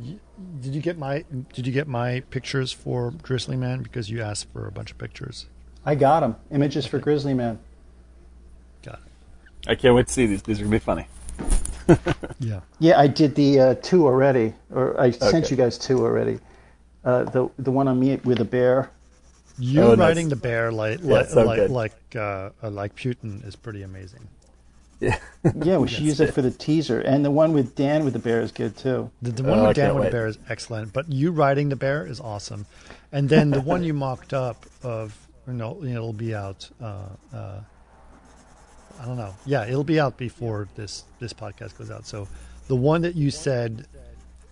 y- 0.00 0.18
did 0.60 0.74
you 0.74 0.80
get 0.80 0.98
my 0.98 1.24
Did 1.52 1.66
you 1.66 1.72
get 1.72 1.88
my 1.88 2.20
pictures 2.30 2.72
for 2.72 3.10
Grizzly 3.10 3.56
Man 3.56 3.82
because 3.82 4.10
you 4.10 4.22
asked 4.22 4.48
for 4.52 4.66
a 4.66 4.72
bunch 4.72 4.90
of 4.90 4.98
pictures? 4.98 5.46
I 5.84 5.94
got 5.94 6.20
them. 6.20 6.36
Images 6.50 6.86
for 6.86 6.98
Grizzly 6.98 7.34
Man. 7.34 7.58
Got 8.84 9.00
it. 9.00 9.68
I 9.70 9.74
can't 9.74 9.94
wait 9.94 10.06
to 10.06 10.12
see 10.12 10.26
these. 10.26 10.42
These 10.42 10.60
are 10.60 10.64
going 10.64 10.72
to 10.72 10.76
be 10.76 10.84
funny. 10.84 11.06
Yeah. 12.38 12.60
Yeah, 12.78 12.98
I 12.98 13.06
did 13.08 13.34
the 13.34 13.60
uh, 13.60 13.74
two 13.82 14.06
already, 14.06 14.54
or 14.72 14.98
I 15.00 15.10
sent 15.10 15.50
you 15.50 15.56
guys 15.56 15.76
two 15.78 15.98
already. 15.98 16.38
Uh, 17.04 17.24
the 17.24 17.50
the 17.58 17.70
one 17.72 17.88
on 17.88 17.98
me 17.98 18.16
with 18.24 18.40
a 18.40 18.44
bear. 18.44 18.90
You 19.58 19.82
Oh, 19.82 19.88
nice. 19.94 19.98
riding 20.08 20.28
the 20.28 20.36
bear 20.36 20.70
like 20.72 21.00
Yeah, 21.02 21.14
like 21.14 21.28
so 21.28 21.42
like 21.44 21.68
like, 21.68 21.94
uh, 22.16 22.50
uh, 22.62 22.70
like 22.70 22.94
Putin 22.96 23.46
is 23.46 23.56
pretty 23.56 23.82
amazing. 23.82 24.28
Yeah. 25.02 25.18
Yeah, 25.64 25.78
we 25.78 25.88
should 25.88 26.04
use 26.04 26.20
it 26.20 26.32
for 26.32 26.40
the 26.40 26.52
teaser, 26.52 27.00
and 27.00 27.24
the 27.24 27.30
one 27.30 27.52
with 27.52 27.74
Dan 27.74 28.04
with 28.04 28.12
the 28.12 28.20
bear 28.20 28.40
is 28.42 28.52
good 28.52 28.76
too. 28.76 29.10
The, 29.22 29.32
the 29.32 29.42
one 29.42 29.58
Oh, 29.58 29.64
I 29.64 29.68
with 29.68 29.76
Dan 29.76 29.94
with 29.94 30.02
wait. 30.04 30.10
the 30.10 30.12
bear 30.12 30.26
is 30.28 30.38
excellent, 30.48 30.92
but 30.92 31.10
you 31.10 31.32
riding 31.32 31.68
the 31.68 31.74
bear 31.76 32.06
is 32.06 32.20
awesome. 32.20 32.64
And 33.10 33.28
then 33.28 33.50
the 33.50 33.60
one 33.60 33.82
you 33.82 33.92
mocked 34.06 34.32
up 34.32 34.64
of 34.84 35.18
you 35.48 35.54
know, 35.54 35.82
it'll 35.82 36.12
be 36.12 36.32
out. 36.34 36.70
Uh, 36.80 37.06
uh, 37.34 37.60
I 39.00 39.04
don't 39.04 39.16
know. 39.16 39.34
Yeah, 39.44 39.66
it'll 39.66 39.82
be 39.82 39.98
out 39.98 40.16
before 40.16 40.68
this 40.76 41.04
this 41.18 41.32
podcast 41.32 41.76
goes 41.76 41.90
out. 41.90 42.06
So 42.06 42.28
the 42.68 42.76
one 42.76 43.02
that 43.02 43.16
you 43.16 43.32
said, 43.32 43.86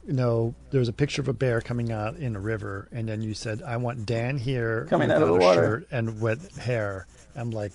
you 0.04 0.14
know, 0.14 0.56
there 0.72 0.80
was 0.80 0.88
a 0.88 0.92
picture 0.92 1.22
of 1.22 1.28
a 1.28 1.32
bear 1.32 1.60
coming 1.60 1.92
out 1.92 2.16
in 2.16 2.34
a 2.34 2.40
river, 2.40 2.88
and 2.90 3.08
then 3.08 3.22
you 3.22 3.34
said, 3.34 3.62
"I 3.62 3.76
want 3.76 4.06
Dan 4.06 4.38
here 4.38 4.86
Coming 4.90 5.12
out 5.12 5.22
of 5.22 5.28
the 5.28 5.34
water." 5.34 5.60
shirt 5.62 5.88
and 5.92 6.20
wet 6.20 6.38
hair." 6.60 7.06
I'm 7.36 7.52
like. 7.52 7.72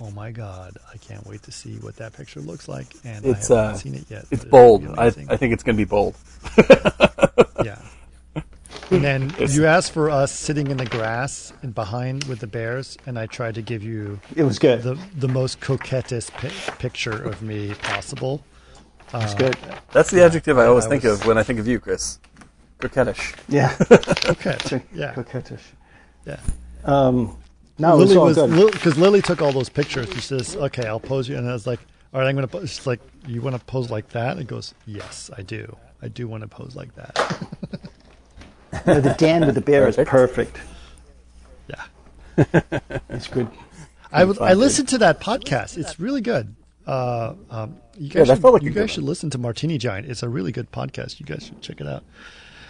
Oh 0.00 0.10
my 0.12 0.30
God! 0.30 0.76
I 0.92 0.96
can't 0.98 1.26
wait 1.26 1.42
to 1.42 1.52
see 1.52 1.76
what 1.78 1.96
that 1.96 2.12
picture 2.12 2.40
looks 2.40 2.68
like, 2.68 2.86
and 3.04 3.24
It's, 3.24 3.50
I 3.50 3.56
haven't 3.56 3.74
uh, 3.74 3.78
seen 3.78 3.94
it 3.96 4.04
yet. 4.08 4.26
It's 4.30 4.44
bold. 4.44 4.86
I. 4.98 5.06
I 5.06 5.10
think 5.10 5.52
it's 5.52 5.62
going 5.64 5.76
to 5.76 5.80
be 5.80 5.84
bold. 5.88 6.14
yeah. 7.64 7.80
And 8.90 9.04
then 9.04 9.34
you 9.48 9.66
asked 9.66 9.92
for 9.92 10.08
us 10.08 10.30
sitting 10.32 10.68
in 10.68 10.76
the 10.76 10.86
grass 10.86 11.52
and 11.62 11.74
behind 11.74 12.24
with 12.24 12.38
the 12.38 12.46
bears, 12.46 12.96
and 13.06 13.18
I 13.18 13.26
tried 13.26 13.54
to 13.56 13.62
give 13.62 13.82
you 13.82 14.20
It 14.36 14.44
was 14.44 14.58
good. 14.58 14.82
the 14.82 14.98
the 15.16 15.28
most 15.28 15.60
coquettish 15.60 16.30
pi- 16.30 16.74
picture 16.76 17.22
of 17.24 17.42
me 17.42 17.74
possible. 17.82 18.42
It's 19.14 19.34
good. 19.34 19.56
That's 19.92 20.10
the 20.10 20.22
adjective 20.22 20.58
I 20.58 20.66
always 20.66 20.86
I 20.86 20.90
think 20.90 21.02
was- 21.04 21.20
of 21.20 21.26
when 21.26 21.38
I 21.38 21.42
think 21.42 21.58
of 21.58 21.66
you, 21.66 21.80
Chris. 21.80 22.18
Coquettish. 22.78 23.34
Yeah. 23.48 23.74
Coquette, 23.78 24.84
yeah, 24.94 25.12
Coquettish. 25.14 25.60
yeah. 26.24 26.38
Um, 26.84 27.36
no, 27.78 27.94
it 27.94 27.96
Lily 28.06 28.16
all 28.16 28.24
was 28.26 28.36
good. 28.36 28.72
because 28.72 28.96
Lily 28.98 29.22
took 29.22 29.40
all 29.42 29.52
those 29.52 29.68
pictures. 29.68 30.08
She 30.12 30.20
says, 30.20 30.56
"Okay, 30.56 30.86
I'll 30.86 31.00
pose 31.00 31.28
you," 31.28 31.36
and 31.36 31.48
I 31.48 31.52
was 31.52 31.66
like, 31.66 31.80
"All 32.12 32.20
right, 32.20 32.26
I'm 32.28 32.34
going 32.34 32.46
to." 32.46 32.52
pose. 32.52 32.70
She's 32.70 32.86
like, 32.86 33.00
"You 33.26 33.40
want 33.40 33.56
to 33.58 33.64
pose 33.64 33.90
like 33.90 34.08
that?" 34.10 34.32
And 34.32 34.40
it 34.40 34.46
goes, 34.46 34.74
"Yes, 34.86 35.30
I 35.36 35.42
do. 35.42 35.76
I 36.02 36.08
do 36.08 36.26
want 36.28 36.42
to 36.42 36.48
pose 36.48 36.74
like 36.76 36.94
that." 36.96 37.48
No, 38.86 39.00
the 39.00 39.14
Dan 39.14 39.46
with 39.46 39.54
the 39.54 39.62
bear 39.62 39.88
is 39.88 39.96
Perfect. 39.96 40.58
perfect. 40.58 40.60
yeah. 41.68 43.00
It's 43.08 43.26
good. 43.26 43.48
I 44.12 44.22
I 44.22 44.52
listened 44.54 44.88
to 44.90 44.98
that 44.98 45.20
podcast. 45.20 45.78
It's 45.78 45.98
really 45.98 46.20
good. 46.20 46.54
Uh, 46.86 47.34
um, 47.50 47.76
you 47.98 48.08
guys, 48.10 48.28
that 48.28 48.34
should, 48.36 48.42
felt 48.42 48.52
like 48.54 48.62
a 48.62 48.64
you 48.66 48.70
guys 48.70 48.90
should 48.90 49.04
listen 49.04 49.30
to 49.30 49.38
Martini 49.38 49.78
Giant. 49.78 50.06
It's 50.10 50.22
a 50.22 50.28
really 50.28 50.52
good 50.52 50.70
podcast. 50.70 51.18
You 51.18 51.26
guys 51.26 51.44
should 51.46 51.60
check 51.62 51.80
it 51.80 51.86
out. 51.86 52.04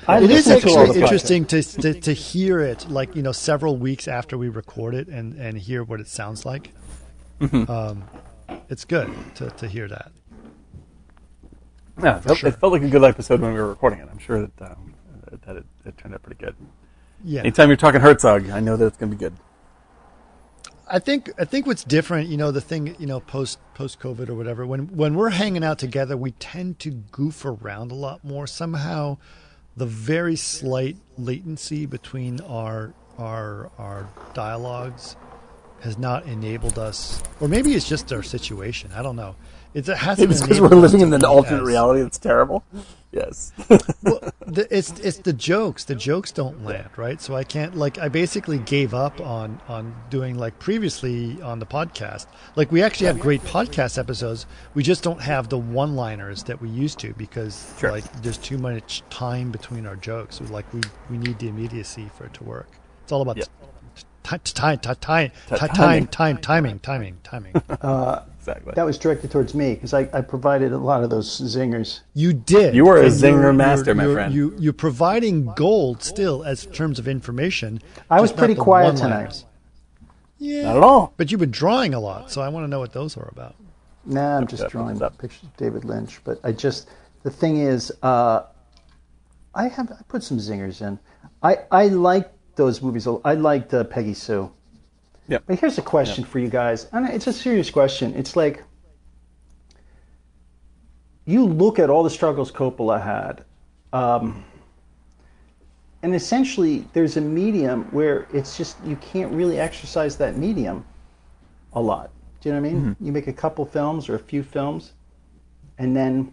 I 0.08 0.18
It 0.18 0.30
is 0.30 0.46
listen 0.46 0.60
to 0.60 0.78
actually 0.78 1.00
interesting 1.02 1.44
to, 1.46 1.62
to 1.62 2.00
to 2.00 2.12
hear 2.12 2.60
it, 2.60 2.88
like 2.88 3.14
you 3.14 3.22
know, 3.22 3.32
several 3.32 3.76
weeks 3.76 4.08
after 4.08 4.38
we 4.38 4.48
record 4.48 4.94
it, 4.94 5.08
and 5.08 5.34
and 5.34 5.58
hear 5.58 5.84
what 5.84 6.00
it 6.00 6.08
sounds 6.08 6.46
like. 6.46 6.72
Mm-hmm. 7.40 7.70
Um, 7.70 8.04
it's 8.68 8.84
good 8.84 9.14
to 9.36 9.50
to 9.50 9.68
hear 9.68 9.86
that. 9.88 10.10
Yeah, 12.02 12.16
it 12.16 12.24
felt, 12.24 12.38
sure. 12.38 12.48
it 12.48 12.52
felt 12.56 12.72
like 12.72 12.82
a 12.82 12.88
good 12.88 13.04
episode 13.04 13.40
when 13.40 13.52
we 13.52 13.60
were 13.60 13.68
recording 13.68 13.98
it. 13.98 14.08
I'm 14.10 14.18
sure 14.18 14.40
that 14.40 14.62
um, 14.62 14.94
that 15.46 15.56
it, 15.56 15.66
it 15.84 15.98
turned 15.98 16.14
out 16.14 16.22
pretty 16.22 16.42
good. 16.42 16.56
Yeah, 17.24 17.40
Anytime 17.40 17.68
you're 17.68 17.76
talking 17.76 18.00
Herzog, 18.00 18.48
I 18.50 18.60
know 18.60 18.76
that 18.76 18.86
it's 18.86 18.96
going 18.96 19.10
to 19.10 19.16
be 19.16 19.20
good. 19.20 19.34
I 20.90 20.98
think 20.98 21.30
I 21.38 21.44
think 21.44 21.66
what's 21.66 21.84
different, 21.84 22.28
you 22.28 22.36
know, 22.36 22.50
the 22.50 22.60
thing, 22.60 22.96
you 22.98 23.06
know, 23.06 23.20
post 23.20 23.58
post 23.74 24.00
COVID 24.00 24.28
or 24.28 24.34
whatever, 24.34 24.66
when 24.66 24.96
when 24.96 25.14
we're 25.14 25.30
hanging 25.30 25.64
out 25.64 25.78
together, 25.78 26.16
we 26.16 26.30
tend 26.32 26.78
to 26.80 26.90
goof 26.90 27.44
around 27.44 27.90
a 27.90 27.94
lot 27.94 28.24
more. 28.24 28.46
Somehow, 28.46 29.18
the 29.78 29.86
very 29.86 30.36
slight 30.36 30.96
latency 31.16 31.86
between 31.86 32.40
our 32.40 32.92
our 33.16 33.70
our 33.78 34.08
dialogues 34.34 35.16
has 35.80 35.96
not 35.96 36.26
enabled 36.26 36.78
us, 36.78 37.22
or 37.40 37.46
maybe 37.46 37.74
it's 37.74 37.88
just 37.88 38.12
our 38.12 38.22
situation. 38.22 38.90
I 38.92 39.02
don't 39.02 39.16
know. 39.16 39.36
It's, 39.74 39.88
it 39.88 39.96
hasn't. 39.98 40.30
It's 40.30 40.40
because 40.40 40.60
we're 40.60 40.68
living 40.68 41.00
in 41.00 41.12
an 41.12 41.24
alternate 41.24 41.62
reality 41.64 42.02
that's 42.02 42.18
terrible. 42.18 42.64
Yes. 43.12 43.52
well, 44.02 44.20
the, 44.46 44.66
it's 44.70 44.90
it's 45.00 45.18
the 45.18 45.32
jokes. 45.32 45.84
The 45.84 45.94
jokes 45.94 46.30
don't 46.30 46.62
land, 46.64 46.90
right? 46.96 47.20
So 47.20 47.34
I 47.36 47.42
can't 47.44 47.74
like 47.76 47.98
I 47.98 48.08
basically 48.08 48.58
gave 48.58 48.92
up 48.92 49.18
on 49.20 49.60
on 49.68 49.94
doing 50.10 50.36
like 50.38 50.58
previously 50.58 51.40
on 51.42 51.58
the 51.58 51.64
podcast. 51.66 52.26
Like 52.54 52.70
we 52.70 52.82
actually 52.82 53.06
have 53.06 53.18
great 53.18 53.42
podcast 53.42 53.98
episodes. 53.98 54.46
We 54.74 54.82
just 54.82 55.02
don't 55.02 55.22
have 55.22 55.48
the 55.48 55.58
one-liners 55.58 56.42
that 56.44 56.60
we 56.60 56.68
used 56.68 56.98
to 57.00 57.14
because 57.14 57.74
Sure. 57.78 57.92
like 57.92 58.04
there's 58.22 58.38
too 58.38 58.58
much 58.58 59.02
time 59.10 59.50
between 59.50 59.86
our 59.86 59.96
jokes. 59.96 60.40
Like 60.42 60.70
we 60.74 60.80
we 61.10 61.16
need 61.18 61.38
the 61.38 61.48
immediacy 61.48 62.10
for 62.16 62.24
it 62.24 62.34
to 62.34 62.44
work. 62.44 62.68
It's 63.04 63.12
all 63.12 63.22
about 63.22 63.38
Yeah. 63.38 63.44
time 64.22 64.40
time 64.44 64.78
time 64.78 64.96
time 64.96 65.30
time 65.50 66.06
timing. 66.08 66.38
timing 66.40 66.78
timing 66.80 67.18
timing. 67.22 67.54
Uh, 67.80 68.22
exactly. 68.48 68.72
That 68.74 68.84
was 68.84 68.98
directed 68.98 69.30
towards 69.30 69.54
me 69.54 69.74
because 69.74 69.94
I, 69.94 70.08
I 70.12 70.20
provided 70.20 70.72
a 70.72 70.78
lot 70.78 71.02
of 71.02 71.10
those 71.10 71.28
zingers. 71.40 72.00
You 72.14 72.32
did. 72.32 72.74
You 72.74 72.84
were 72.86 72.98
a 73.02 73.06
zinger 73.06 73.42
you're- 73.42 73.52
master, 73.52 73.86
you're- 73.86 73.94
my 73.94 74.02
you're- 74.04 74.14
friend. 74.14 74.34
You, 74.34 74.54
you're 74.58 74.72
providing 74.72 75.52
gold 75.54 76.02
still 76.02 76.44
as 76.44 76.66
terms 76.66 76.98
of 76.98 77.08
information. 77.08 77.80
I 78.10 78.20
was 78.20 78.32
pretty 78.32 78.54
quiet 78.54 78.94
one-liners. 79.00 79.44
Yeah. 80.38 80.62
Not 80.62 80.76
at 80.76 80.82
all. 80.82 81.14
But 81.16 81.30
you've 81.30 81.40
been 81.40 81.50
drawing 81.50 81.94
a 81.94 82.00
lot, 82.00 82.30
so 82.30 82.40
I 82.40 82.48
want 82.48 82.64
to 82.64 82.68
know 82.68 82.78
what 82.78 82.92
those 82.92 83.16
are 83.16 83.28
about. 83.32 83.56
Nah, 84.04 84.38
I'm 84.38 84.46
just 84.46 84.68
drawing 84.68 85.02
up. 85.02 85.18
pictures 85.18 85.42
of 85.42 85.56
David 85.56 85.84
Lynch. 85.84 86.20
But 86.24 86.38
I 86.44 86.52
just 86.52 86.88
the 87.24 87.30
thing 87.30 87.58
is, 87.58 87.92
uh, 88.02 88.44
I 89.54 89.68
have 89.68 89.90
I 89.90 89.96
put 90.08 90.22
some 90.22 90.38
zingers 90.38 90.80
in. 90.80 90.98
I 91.42 91.58
I 91.70 91.88
like 91.88 92.30
those 92.56 92.80
movies. 92.80 93.06
I 93.24 93.34
liked 93.34 93.74
uh, 93.74 93.84
Peggy 93.84 94.14
Sue. 94.14 94.50
Yep. 95.28 95.44
But 95.46 95.58
here's 95.60 95.78
a 95.78 95.82
question 95.82 96.24
for 96.24 96.38
you 96.38 96.48
guys, 96.48 96.86
and 96.92 97.06
it's 97.08 97.26
a 97.26 97.32
serious 97.32 97.70
question. 97.70 98.14
It's 98.14 98.34
like 98.34 98.64
you 101.26 101.44
look 101.44 101.78
at 101.78 101.90
all 101.90 102.02
the 102.02 102.10
struggles 102.10 102.50
Coppola 102.50 103.02
had, 103.02 103.44
um, 103.92 104.42
and 106.02 106.14
essentially 106.14 106.86
there's 106.94 107.18
a 107.18 107.20
medium 107.20 107.84
where 107.90 108.26
it's 108.32 108.56
just 108.56 108.82
you 108.84 108.96
can't 108.96 109.30
really 109.32 109.60
exercise 109.60 110.16
that 110.16 110.36
medium 110.38 110.84
a 111.74 111.80
lot. 111.80 112.10
Do 112.40 112.48
you 112.48 112.54
know 112.54 112.62
what 112.62 112.68
I 112.68 112.72
mean? 112.72 112.96
You 113.00 113.12
make 113.12 113.26
a 113.26 113.32
couple 113.32 113.66
films 113.66 114.08
or 114.08 114.14
a 114.14 114.18
few 114.18 114.42
films, 114.42 114.92
and 115.76 115.94
then 115.94 116.32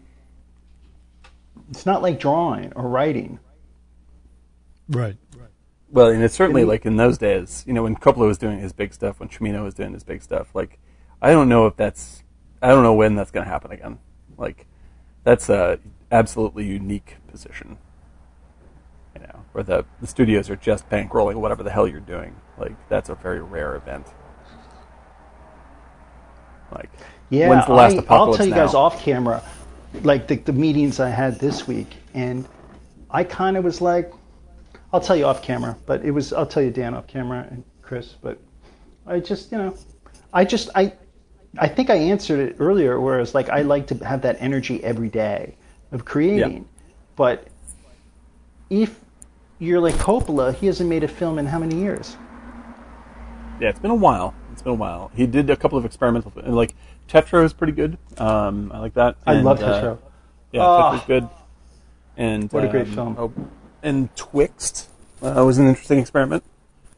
it's 1.69 1.85
not 1.85 2.01
like 2.01 2.19
drawing 2.19 2.71
or 2.73 2.87
writing. 2.87 3.39
Right. 4.87 5.17
right. 5.35 5.49
Well, 5.95 6.07
and 6.07 6.21
it's 6.21 6.35
certainly 6.35 6.65
like 6.65 6.85
in 6.85 6.97
those 6.97 7.17
days, 7.17 7.63
you 7.65 7.71
know, 7.71 7.83
when 7.83 7.95
Coppola 7.95 8.27
was 8.27 8.37
doing 8.37 8.59
his 8.59 8.73
big 8.73 8.93
stuff, 8.93 9.21
when 9.21 9.29
Cimino 9.29 9.63
was 9.63 9.73
doing 9.73 9.93
his 9.93 10.03
big 10.03 10.21
stuff, 10.21 10.53
like, 10.53 10.77
I 11.21 11.31
don't 11.31 11.47
know 11.47 11.67
if 11.67 11.77
that's, 11.77 12.21
I 12.61 12.67
don't 12.67 12.83
know 12.83 12.93
when 12.93 13.15
that's 13.15 13.31
going 13.31 13.45
to 13.45 13.49
happen 13.49 13.71
again. 13.71 13.99
Like, 14.37 14.65
that's 15.23 15.47
a 15.47 15.79
absolutely 16.11 16.65
unique 16.65 17.15
position. 17.29 17.77
You 19.15 19.21
know, 19.21 19.45
where 19.53 19.63
the, 19.63 19.85
the 20.01 20.07
studios 20.07 20.49
are 20.49 20.57
just 20.57 20.89
bankrolling 20.89 21.35
whatever 21.35 21.63
the 21.63 21.71
hell 21.71 21.87
you're 21.87 22.01
doing. 22.01 22.35
Like, 22.57 22.73
that's 22.89 23.07
a 23.07 23.15
very 23.15 23.41
rare 23.41 23.77
event. 23.77 24.05
Like, 26.73 26.89
Yeah, 27.29 27.47
when's 27.47 27.67
the 27.67 27.73
last 27.73 27.95
I, 27.99 28.03
I'll 28.09 28.33
tell 28.33 28.45
you 28.45 28.51
now? 28.51 28.65
guys 28.65 28.73
off 28.73 29.01
camera, 29.01 29.41
like 30.03 30.27
the, 30.27 30.35
the 30.35 30.51
meetings 30.51 30.99
I 30.99 31.07
had 31.07 31.39
this 31.39 31.69
week, 31.69 31.95
and 32.13 32.45
I 33.09 33.23
kind 33.23 33.55
of 33.55 33.63
was 33.63 33.79
like, 33.79 34.11
I'll 34.93 35.01
tell 35.01 35.15
you 35.15 35.25
off 35.25 35.41
camera, 35.41 35.77
but 35.85 36.03
it 36.05 36.11
was 36.11 36.31
I'll 36.33 36.45
tell 36.45 36.63
you 36.63 36.71
Dan 36.71 36.93
off 36.93 37.07
camera 37.07 37.47
and 37.49 37.63
Chris, 37.81 38.15
but 38.21 38.39
I 39.05 39.19
just 39.19 39.51
you 39.51 39.57
know, 39.57 39.75
I 40.33 40.45
just 40.45 40.69
I, 40.75 40.93
I 41.57 41.67
think 41.67 41.89
I 41.89 41.95
answered 41.95 42.39
it 42.39 42.55
earlier, 42.59 42.99
where 42.99 43.19
it's 43.19 43.33
like 43.33 43.49
I 43.49 43.61
like 43.61 43.87
to 43.87 43.95
have 44.05 44.21
that 44.21 44.37
energy 44.39 44.83
every 44.83 45.09
day 45.09 45.55
of 45.91 46.05
creating, 46.05 46.67
but 47.15 47.47
if 48.69 48.99
you're 49.59 49.79
like 49.79 49.95
Coppola, 49.95 50.53
he 50.53 50.67
hasn't 50.67 50.89
made 50.89 51.03
a 51.03 51.07
film 51.07 51.39
in 51.39 51.45
how 51.45 51.59
many 51.59 51.75
years? 51.79 52.17
Yeah, 53.59 53.69
it's 53.69 53.79
been 53.79 53.91
a 53.91 53.95
while. 53.95 54.33
It's 54.51 54.61
been 54.61 54.73
a 54.73 54.75
while. 54.75 55.11
He 55.15 55.25
did 55.27 55.49
a 55.49 55.55
couple 55.55 55.77
of 55.77 55.85
experimental, 55.85 56.31
and 56.43 56.55
like 56.55 56.73
Tetro 57.07 57.43
is 57.43 57.53
pretty 57.53 57.73
good. 57.73 57.97
Um, 58.17 58.71
I 58.73 58.79
like 58.79 58.93
that. 58.95 59.15
I 59.25 59.35
And, 59.35 59.45
love 59.45 59.61
uh, 59.61 59.95
yeah, 60.51 60.61
Ah. 60.61 60.93
Tetro's 60.97 61.05
good. 61.07 61.29
And 62.17 62.51
What 62.51 62.63
a 62.63 62.67
great 62.69 62.87
um, 62.87 62.93
film. 62.93 63.15
oh, 63.19 63.33
and 63.85 64.13
Twixt 64.15 64.89
uh, 65.21 65.43
was 65.45 65.57
an 65.57 65.67
interesting 65.67 65.99
experiment. 65.99 66.43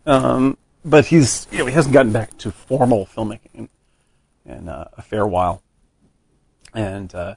Um, 0.05 0.57
but 0.83 1.07
he's 1.07 1.47
you 1.51 1.59
know 1.59 1.65
he 1.65 1.73
hasn't 1.73 1.93
gotten 1.93 2.11
back 2.11 2.37
to 2.39 2.51
formal 2.51 3.05
filmmaking 3.05 3.53
in, 3.53 3.69
in 4.45 4.69
uh, 4.69 4.87
a 4.97 5.01
fair 5.01 5.27
while. 5.27 5.61
And 6.73 7.13
uh, 7.13 7.35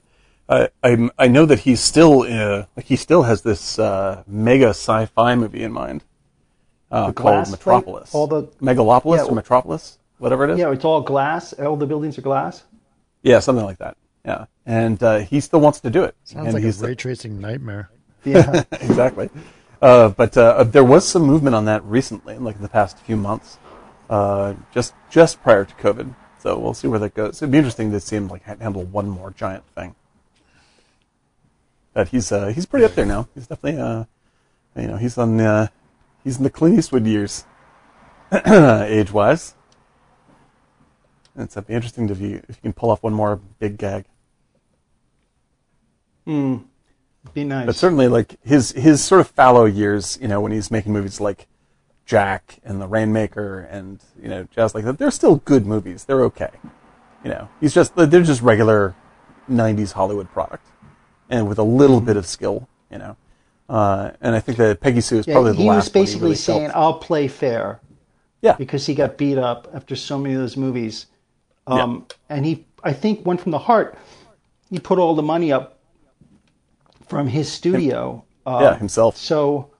I 0.48 0.68
I'm, 0.82 1.10
I 1.18 1.26
know 1.28 1.46
that 1.46 1.60
he's 1.60 1.80
still 1.80 2.22
uh, 2.22 2.66
like 2.76 2.86
he 2.86 2.96
still 2.96 3.24
has 3.24 3.42
this 3.42 3.78
uh, 3.78 4.22
mega 4.26 4.68
sci-fi 4.68 5.34
movie 5.34 5.64
in 5.64 5.72
mind 5.72 6.04
uh, 6.90 7.12
called 7.12 7.14
glass 7.14 7.48
plate? 7.48 7.58
Metropolis. 7.58 8.14
All 8.14 8.26
the- 8.28 8.44
Megalopolis 8.62 9.16
Yeah, 9.16 9.24
or 9.24 9.34
Metropolis, 9.34 9.98
whatever 10.18 10.44
it 10.44 10.50
is. 10.50 10.58
Yeah, 10.58 10.70
it's 10.72 10.84
all 10.84 11.00
glass. 11.00 11.52
All 11.54 11.76
the 11.76 11.86
buildings 11.86 12.18
are 12.18 12.22
glass. 12.22 12.62
Yeah, 13.22 13.40
something 13.40 13.64
like 13.64 13.78
that. 13.78 13.96
Yeah, 14.24 14.46
and 14.64 15.02
uh, 15.02 15.18
he 15.18 15.40
still 15.40 15.60
wants 15.60 15.80
to 15.80 15.90
do 15.90 16.04
it. 16.04 16.14
Sounds 16.24 16.46
and 16.46 16.54
like 16.54 16.62
a 16.62 16.66
he's 16.66 16.80
ray 16.80 16.94
tracing 16.94 17.40
nightmare. 17.40 17.90
Yeah. 18.24 18.64
exactly. 18.72 19.30
Uh, 19.80 20.10
but 20.10 20.36
uh, 20.36 20.64
there 20.64 20.84
was 20.84 21.08
some 21.08 21.22
movement 21.22 21.54
on 21.54 21.64
that 21.64 21.82
recently, 21.84 22.36
like 22.36 22.56
in 22.56 22.62
the 22.62 22.68
past 22.68 22.98
few 22.98 23.16
months, 23.16 23.58
uh, 24.10 24.54
just 24.72 24.94
just 25.08 25.42
prior 25.42 25.64
to 25.64 25.74
COVID. 25.76 26.14
So 26.38 26.58
we'll 26.58 26.74
see 26.74 26.88
where 26.88 26.98
that 26.98 27.14
goes. 27.14 27.42
It'd 27.42 27.50
be 27.50 27.58
interesting 27.58 27.90
to 27.92 28.00
see 28.00 28.16
him 28.16 28.28
like 28.28 28.42
handle 28.42 28.84
one 28.84 29.08
more 29.08 29.30
giant 29.30 29.64
thing. 29.74 29.94
But 31.92 32.08
he's 32.08 32.30
uh, 32.30 32.48
he's 32.48 32.66
pretty 32.66 32.84
up 32.84 32.94
there 32.94 33.06
now. 33.06 33.28
He's 33.34 33.46
definitely 33.46 33.80
uh, 33.80 34.04
you 34.76 34.86
know 34.86 34.96
he's 34.96 35.16
on 35.18 35.38
the 35.38 35.70
he's 36.24 36.38
in 36.38 36.44
the 36.44 36.50
Clint 36.50 36.78
Eastwood 36.78 37.06
years, 37.06 37.44
age 38.46 39.12
wise. 39.12 39.54
It's 41.36 41.56
uh, 41.56 41.62
be 41.62 41.74
interesting 41.74 42.06
to 42.08 42.14
you 42.14 42.42
if 42.48 42.56
you 42.56 42.62
can 42.62 42.72
pull 42.72 42.90
off 42.90 43.02
one 43.02 43.14
more 43.14 43.40
big 43.58 43.78
gag. 43.78 44.04
Be 47.34 47.44
nice. 47.44 47.66
But 47.66 47.76
certainly, 47.76 48.08
like 48.08 48.36
his 48.42 48.72
his 48.72 49.04
sort 49.04 49.20
of 49.20 49.28
fallow 49.28 49.64
years, 49.66 50.18
you 50.20 50.28
know, 50.28 50.40
when 50.40 50.52
he's 50.52 50.70
making 50.70 50.92
movies 50.92 51.20
like 51.20 51.46
Jack 52.06 52.58
and 52.64 52.80
The 52.80 52.88
Rainmaker 52.88 53.60
and 53.60 54.02
you 54.20 54.28
know 54.28 54.44
jazz 54.54 54.74
like 54.74 54.84
that, 54.84 54.98
they're 54.98 55.10
still 55.10 55.36
good 55.36 55.66
movies. 55.66 56.04
They're 56.04 56.24
okay. 56.24 56.50
You 57.22 57.30
know, 57.30 57.48
he's 57.60 57.74
just 57.74 57.94
they're 57.94 58.22
just 58.22 58.40
regular 58.42 58.94
'90s 59.50 59.92
Hollywood 59.92 60.30
product, 60.32 60.66
and 61.28 61.46
with 61.48 61.58
a 61.58 61.62
little 61.62 62.00
bit 62.00 62.16
of 62.16 62.26
skill. 62.26 62.68
You 62.90 62.98
know, 62.98 63.16
Uh, 63.68 64.10
and 64.20 64.34
I 64.34 64.40
think 64.40 64.58
that 64.58 64.80
Peggy 64.80 65.00
Sue 65.00 65.18
is 65.18 65.26
Yeah, 65.28 65.34
probably 65.34 65.52
the 65.52 65.58
last. 65.58 65.64
he 65.64 65.76
was 65.76 65.88
basically 65.90 66.22
really 66.24 66.34
saying, 66.36 66.70
felt- 66.70 66.76
"I'll 66.76 66.94
play 66.98 67.28
fair," 67.28 67.80
yeah, 68.40 68.56
because 68.56 68.86
he 68.86 68.94
got 68.94 69.16
beat 69.18 69.38
up 69.38 69.68
after 69.74 69.94
so 69.94 70.18
many 70.18 70.34
of 70.34 70.40
those 70.40 70.56
movies. 70.56 71.06
Um, 71.66 72.06
And 72.28 72.44
he, 72.46 72.64
I 72.82 72.92
think, 72.92 73.24
went 73.26 73.40
from 73.40 73.52
the 73.52 73.58
heart. 73.58 73.96
He 74.70 74.78
put 74.80 74.98
all 74.98 75.14
the 75.14 75.22
money 75.22 75.52
up 75.52 75.78
from 77.10 77.26
his 77.26 77.50
studio. 77.50 78.24
Uh, 78.46 78.60
yeah, 78.62 78.78
himself. 78.78 79.16
So, 79.16 79.70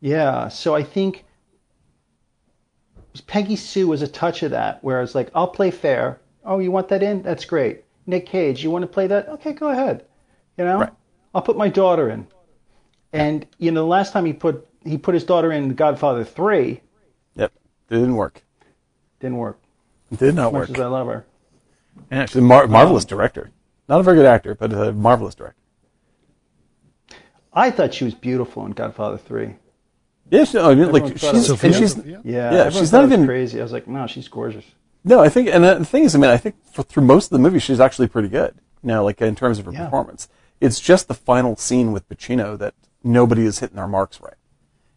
yeah. 0.00 0.48
So 0.48 0.74
I 0.74 0.82
think 0.84 1.24
Peggy 3.26 3.56
Sue 3.56 3.88
was 3.88 4.02
a 4.02 4.08
touch 4.08 4.42
of 4.44 4.52
that, 4.52 4.82
where 4.84 5.02
it's 5.02 5.14
like, 5.14 5.30
I'll 5.34 5.48
play 5.48 5.70
fair. 5.70 6.20
Oh, 6.44 6.60
you 6.60 6.70
want 6.70 6.88
that 6.88 7.02
in? 7.02 7.22
That's 7.22 7.44
great. 7.44 7.84
Nick 8.06 8.24
Cage, 8.26 8.62
you 8.62 8.70
want 8.70 8.82
to 8.82 8.86
play 8.86 9.08
that? 9.08 9.28
Okay, 9.28 9.52
go 9.52 9.68
ahead. 9.68 10.04
You 10.56 10.64
know, 10.64 10.78
Right. 10.80 10.92
I'll 11.34 11.42
put 11.42 11.56
my 11.58 11.68
daughter 11.68 12.08
in. 12.08 12.26
And 13.12 13.46
you 13.58 13.70
know, 13.72 13.80
the 13.80 13.86
last 13.86 14.12
time 14.12 14.24
he 14.24 14.32
put 14.32 14.66
he 14.84 14.96
put 14.96 15.14
his 15.14 15.24
daughter 15.24 15.50
in 15.50 15.74
Godfather 15.74 16.24
Three, 16.24 16.80
Yep, 17.34 17.52
it 17.90 17.94
didn't 17.94 18.14
work. 18.16 18.42
didn't 19.20 19.38
work. 19.38 19.58
It 20.12 20.18
did 20.18 20.34
not 20.34 20.48
As 20.48 20.52
work. 20.52 20.68
much 20.68 20.78
as 20.78 20.84
I 20.84 20.86
love 20.86 21.06
her. 21.08 21.26
Yeah, 22.12 22.26
she's 22.26 22.36
a 22.36 22.40
mar- 22.40 22.68
marvelous 22.68 23.04
director. 23.04 23.50
Not 23.88 24.00
a 24.00 24.02
very 24.02 24.16
good 24.16 24.26
actor, 24.26 24.54
but 24.54 24.72
a 24.72 24.92
marvelous 24.92 25.34
director. 25.34 25.56
I 27.56 27.70
thought 27.72 27.94
she 27.94 28.04
was 28.04 28.14
beautiful 28.14 28.64
in 28.66 28.72
Godfather 28.72 29.16
Three. 29.18 29.54
Yeah, 30.30 30.44
she, 30.44 30.58
I 30.58 30.62
mean, 30.74 30.80
Everyone 30.80 30.92
like 30.92 31.18
thought 31.18 31.34
she's, 31.34 31.48
was 31.50 31.64
and 31.64 31.74
she's 31.74 31.96
Yeah, 31.96 32.18
Yeah, 32.24 32.42
everyone 32.44 32.72
she's 32.72 32.90
thought 32.90 32.98
not 32.98 33.02
was 33.04 33.12
even- 33.12 33.26
crazy. 33.26 33.58
I 33.60 33.62
was 33.62 33.72
like, 33.72 33.86
no, 33.88 34.06
she's 34.06 34.28
gorgeous. 34.28 34.64
no. 35.04 35.20
I 35.20 35.28
think, 35.28 35.48
and 35.48 35.64
the 35.64 35.84
thing 35.84 36.04
is, 36.04 36.14
I 36.14 36.18
mean, 36.18 36.30
I 36.30 36.36
think 36.36 36.56
for, 36.72 36.82
through 36.82 37.04
most 37.04 37.26
of 37.26 37.30
the 37.30 37.38
movie, 37.38 37.58
she's 37.60 37.80
actually 37.80 38.08
pretty 38.08 38.28
good. 38.28 38.54
You 38.82 38.88
know, 38.88 39.04
like 39.04 39.20
in 39.22 39.34
terms 39.34 39.58
of 39.58 39.64
her 39.64 39.72
Yeah. 39.72 39.84
performance. 39.86 40.28
It's 40.60 40.80
just 40.80 41.08
the 41.08 41.14
final 41.14 41.56
scene 41.56 41.92
with 41.92 42.08
Pacino 42.08 42.56
that 42.58 42.74
nobody 43.04 43.44
is 43.46 43.58
hitting 43.60 43.76
their 43.76 43.86
marks 43.88 44.20
right, 44.20 44.34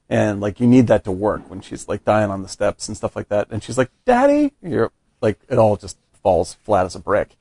and 0.09 0.39
like 0.39 0.59
you 0.59 0.67
need 0.67 0.87
that 0.87 1.03
to 1.03 1.11
work 1.11 1.49
when 1.49 1.59
she's 1.61 1.87
like 1.87 2.03
dying 2.05 2.31
on 2.31 2.41
the 2.43 2.47
steps 2.49 2.87
and 2.87 2.95
stuff 2.97 3.15
like 3.15 3.27
that, 3.29 3.47
and 3.51 3.61
she's 3.61 3.77
like, 3.77 3.91
"Daddy," 4.05 4.53
you're 4.61 4.91
like, 5.21 5.39
it 5.49 5.57
all 5.57 5.75
just 5.75 5.97
falls 6.23 6.53
flat 6.63 6.85
as 6.85 6.95
a 6.95 6.99
brick, 6.99 7.35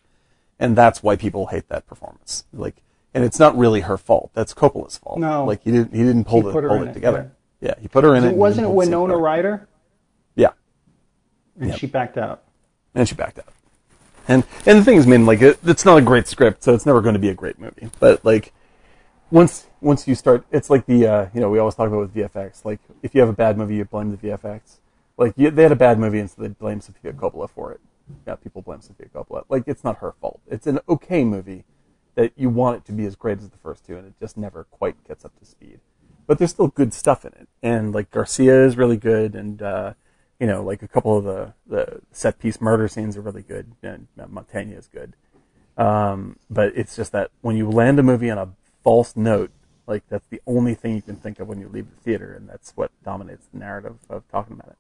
and 0.59 0.75
that's 0.77 1.01
why 1.03 1.15
people 1.17 1.47
hate 1.47 1.69
that 1.69 1.87
performance. 1.87 2.45
Like, 2.53 2.83
and 3.15 3.25
it's 3.25 3.39
not 3.39 3.57
really 3.57 3.81
her 3.83 3.97
fault. 3.97 4.31
That's 4.35 4.55
Coppola's 4.55 4.99
fault. 4.99 5.19
No. 5.19 5.45
like 5.45 5.63
he 5.65 5.71
didn't 5.71 5.93
he 5.95 6.03
didn't 6.03 6.25
pull, 6.25 6.41
He 6.41 6.47
the, 6.47 6.53
pull 6.69 6.83
it 6.83 6.89
it, 6.89 6.95
together. 6.95 7.33
Yeah. 7.61 7.75
he 7.81 7.89
put 7.89 8.05
her 8.05 8.15
in 8.15 8.25
it. 8.25 8.35
Wasn't 8.37 8.65
it 8.65 8.69
he 8.69 8.73
pulled 8.73 8.83
the 8.83 8.85
scene 8.87 8.91
Winona. 8.93 9.17
Ryder, 9.17 9.69
Yeah, 10.37 10.51
and 11.61 11.71
Yep. 11.71 11.79
she 11.79 11.87
backed 11.87 12.19
out. 12.19 12.43
and 12.95 13.09
she 13.09 13.15
backed 13.15 13.39
out. 13.39 13.47
And 14.29 14.45
and 14.67 14.79
the 14.79 14.85
thing 14.85 14.97
is, 14.99 15.07
I 15.07 15.11
mean, 15.11 15.25
like 15.27 15.41
it, 15.41 15.59
it's 15.65 15.85
not 15.85 15.97
a 15.99 16.03
great 16.03 16.27
script, 16.29 16.63
so 16.63 16.75
it's 16.75 16.85
never 16.87 17.01
going 17.01 17.15
to 17.15 17.19
be 17.19 17.31
a 17.31 17.35
great 17.35 17.59
movie. 17.59 17.91
But 17.99 18.25
like 18.25 18.53
once 19.31 19.67
once 19.81 20.07
you 20.07 20.15
start, 20.15 20.45
it's 20.51 20.69
like 20.71 20.85
the 20.87 21.07
uh, 21.07 21.27
you 21.35 21.41
know 21.41 21.49
we 21.51 21.59
always 21.59 21.75
talk 21.75 21.89
about 21.89 22.01
with 22.01 22.15
VFX. 22.15 22.65
Like 22.65 22.81
if 23.03 23.15
you 23.15 23.21
have 23.23 23.31
a 23.31 23.35
bad 23.35 23.57
movie, 23.57 23.77
you 23.77 23.85
blame 23.87 24.11
the 24.11 24.17
VFX. 24.19 24.77
Like 25.17 25.33
you, 25.37 25.51
they 25.51 25.63
had 25.63 25.73
a 25.73 25.77
bad 25.77 25.99
movie, 25.99 26.19
and 26.21 26.31
so 26.31 26.43
they 26.43 26.49
blame 26.49 26.81
Sofia 26.83 27.13
Coppola 27.15 27.49
for 27.49 27.73
it. 27.73 27.81
Yeah, 28.27 28.37
people 28.37 28.61
blame 28.63 28.81
Sofia 28.83 29.07
Coppola. 29.15 29.45
Like 29.49 29.65
it's 29.67 29.83
not 29.83 29.99
her 29.99 30.13
fault. 30.21 30.41
It's 30.47 30.67
an 30.67 30.79
okay 30.89 31.25
movie 31.25 31.65
that 32.19 32.33
you 32.35 32.51
want 32.51 32.79
it 32.79 32.85
to 32.85 32.91
be 32.91 33.07
as 33.07 33.15
great 33.15 33.39
as 33.39 33.49
the 33.49 33.57
first 33.59 33.87
two, 33.87 33.97
and 33.97 34.05
it 34.05 34.13
just 34.19 34.37
never 34.37 34.65
quite 34.65 34.97
gets 35.07 35.25
up 35.25 35.39
to 35.39 35.47
speed. 35.47 35.79
But 36.27 36.39
there's 36.39 36.51
still 36.51 36.67
good 36.67 36.93
stuff 36.93 37.25
in 37.25 37.33
it, 37.33 37.49
and 37.63 37.95
like 37.95 38.11
Garcia 38.11 38.65
is 38.65 38.77
really 38.77 38.97
good, 38.97 39.37
and 39.37 39.63
uh, 39.63 39.93
you 40.41 40.47
know, 40.49 40.65
like 40.65 40.83
a 40.83 40.89
couple 40.89 41.17
of 41.17 41.23
the, 41.23 41.55
the 41.65 42.01
set 42.11 42.41
piece 42.41 42.61
murder 42.61 42.89
scenes 42.89 43.17
are 43.17 43.21
really 43.21 43.43
good, 43.43 43.71
and 43.85 44.09
uh, 44.21 44.27
Mantegna 44.27 44.77
is 44.77 44.89
good. 44.89 45.15
Um, 45.77 46.41
but 46.51 46.73
it's 46.75 46.97
just 46.97 47.13
that 47.13 47.31
when 47.41 47.57
you 47.57 47.71
land 47.71 48.01
a 48.01 48.03
movie 48.03 48.31
on 48.31 48.39
a 48.39 48.49
false 48.83 49.15
note, 49.15 49.53
like 49.87 50.03
that's 50.09 50.27
the 50.27 50.43
only 50.45 50.75
thing 50.75 50.97
you 50.97 51.03
can 51.03 51.15
think 51.15 51.39
of 51.39 51.47
when 51.47 51.61
you 51.61 51.69
leave 51.69 51.89
the 51.89 52.03
theater, 52.03 52.35
and 52.35 52.49
that's 52.49 52.73
what 52.73 52.91
dominates 53.05 53.47
the 53.53 53.61
narrative 53.61 53.95
of 54.11 54.29
talking 54.29 54.55
about 54.55 54.71
it. 54.71 54.79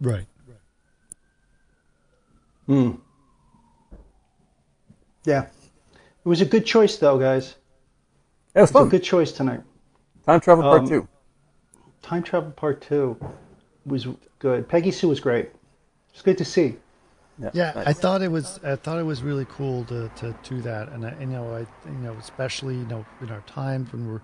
Right. 0.00 0.26
Yeah, 5.24 5.42
it 6.24 6.28
was 6.28 6.40
a 6.40 6.46
good 6.46 6.66
choice 6.66 6.96
though, 6.98 7.18
guys. 7.18 7.56
Yeah, 8.54 8.60
it 8.60 8.62
was 8.62 8.70
It 8.70 8.74
was 8.74 8.84
a 8.84 8.84
fun. 8.84 8.88
good 8.88 9.02
choice 9.02 9.32
tonight. 9.32 9.62
Time 10.26 10.40
travel 10.40 10.64
part 10.64 10.82
Um, 10.82 10.86
two. 10.86 11.08
Time 12.02 12.22
Travel 12.22 12.52
Part 12.52 12.80
Two 12.80 13.16
was 13.84 14.06
good. 14.38 14.68
Peggy 14.68 14.90
Sue 14.90 15.08
was 15.08 15.20
great. 15.20 15.50
It's 16.12 16.22
good 16.22 16.38
to 16.38 16.44
see. 16.44 16.76
Yeah, 17.52 17.72
nice. 17.74 17.86
I 17.86 17.92
thought 17.92 18.22
it 18.22 18.30
was. 18.30 18.60
I 18.62 18.76
thought 18.76 18.98
it 18.98 19.04
was 19.04 19.22
really 19.22 19.46
cool 19.46 19.84
to, 19.86 20.10
to 20.16 20.34
do 20.42 20.60
that, 20.62 20.88
and, 20.90 21.04
I, 21.06 21.10
and 21.10 21.32
you 21.32 21.38
know, 21.38 21.54
I 21.54 21.60
you 21.88 21.98
know, 21.98 22.12
especially 22.14 22.76
you 22.76 22.86
know, 22.86 23.06
in 23.20 23.30
our 23.30 23.40
times 23.42 23.92
when 23.92 24.06
we're 24.06 24.20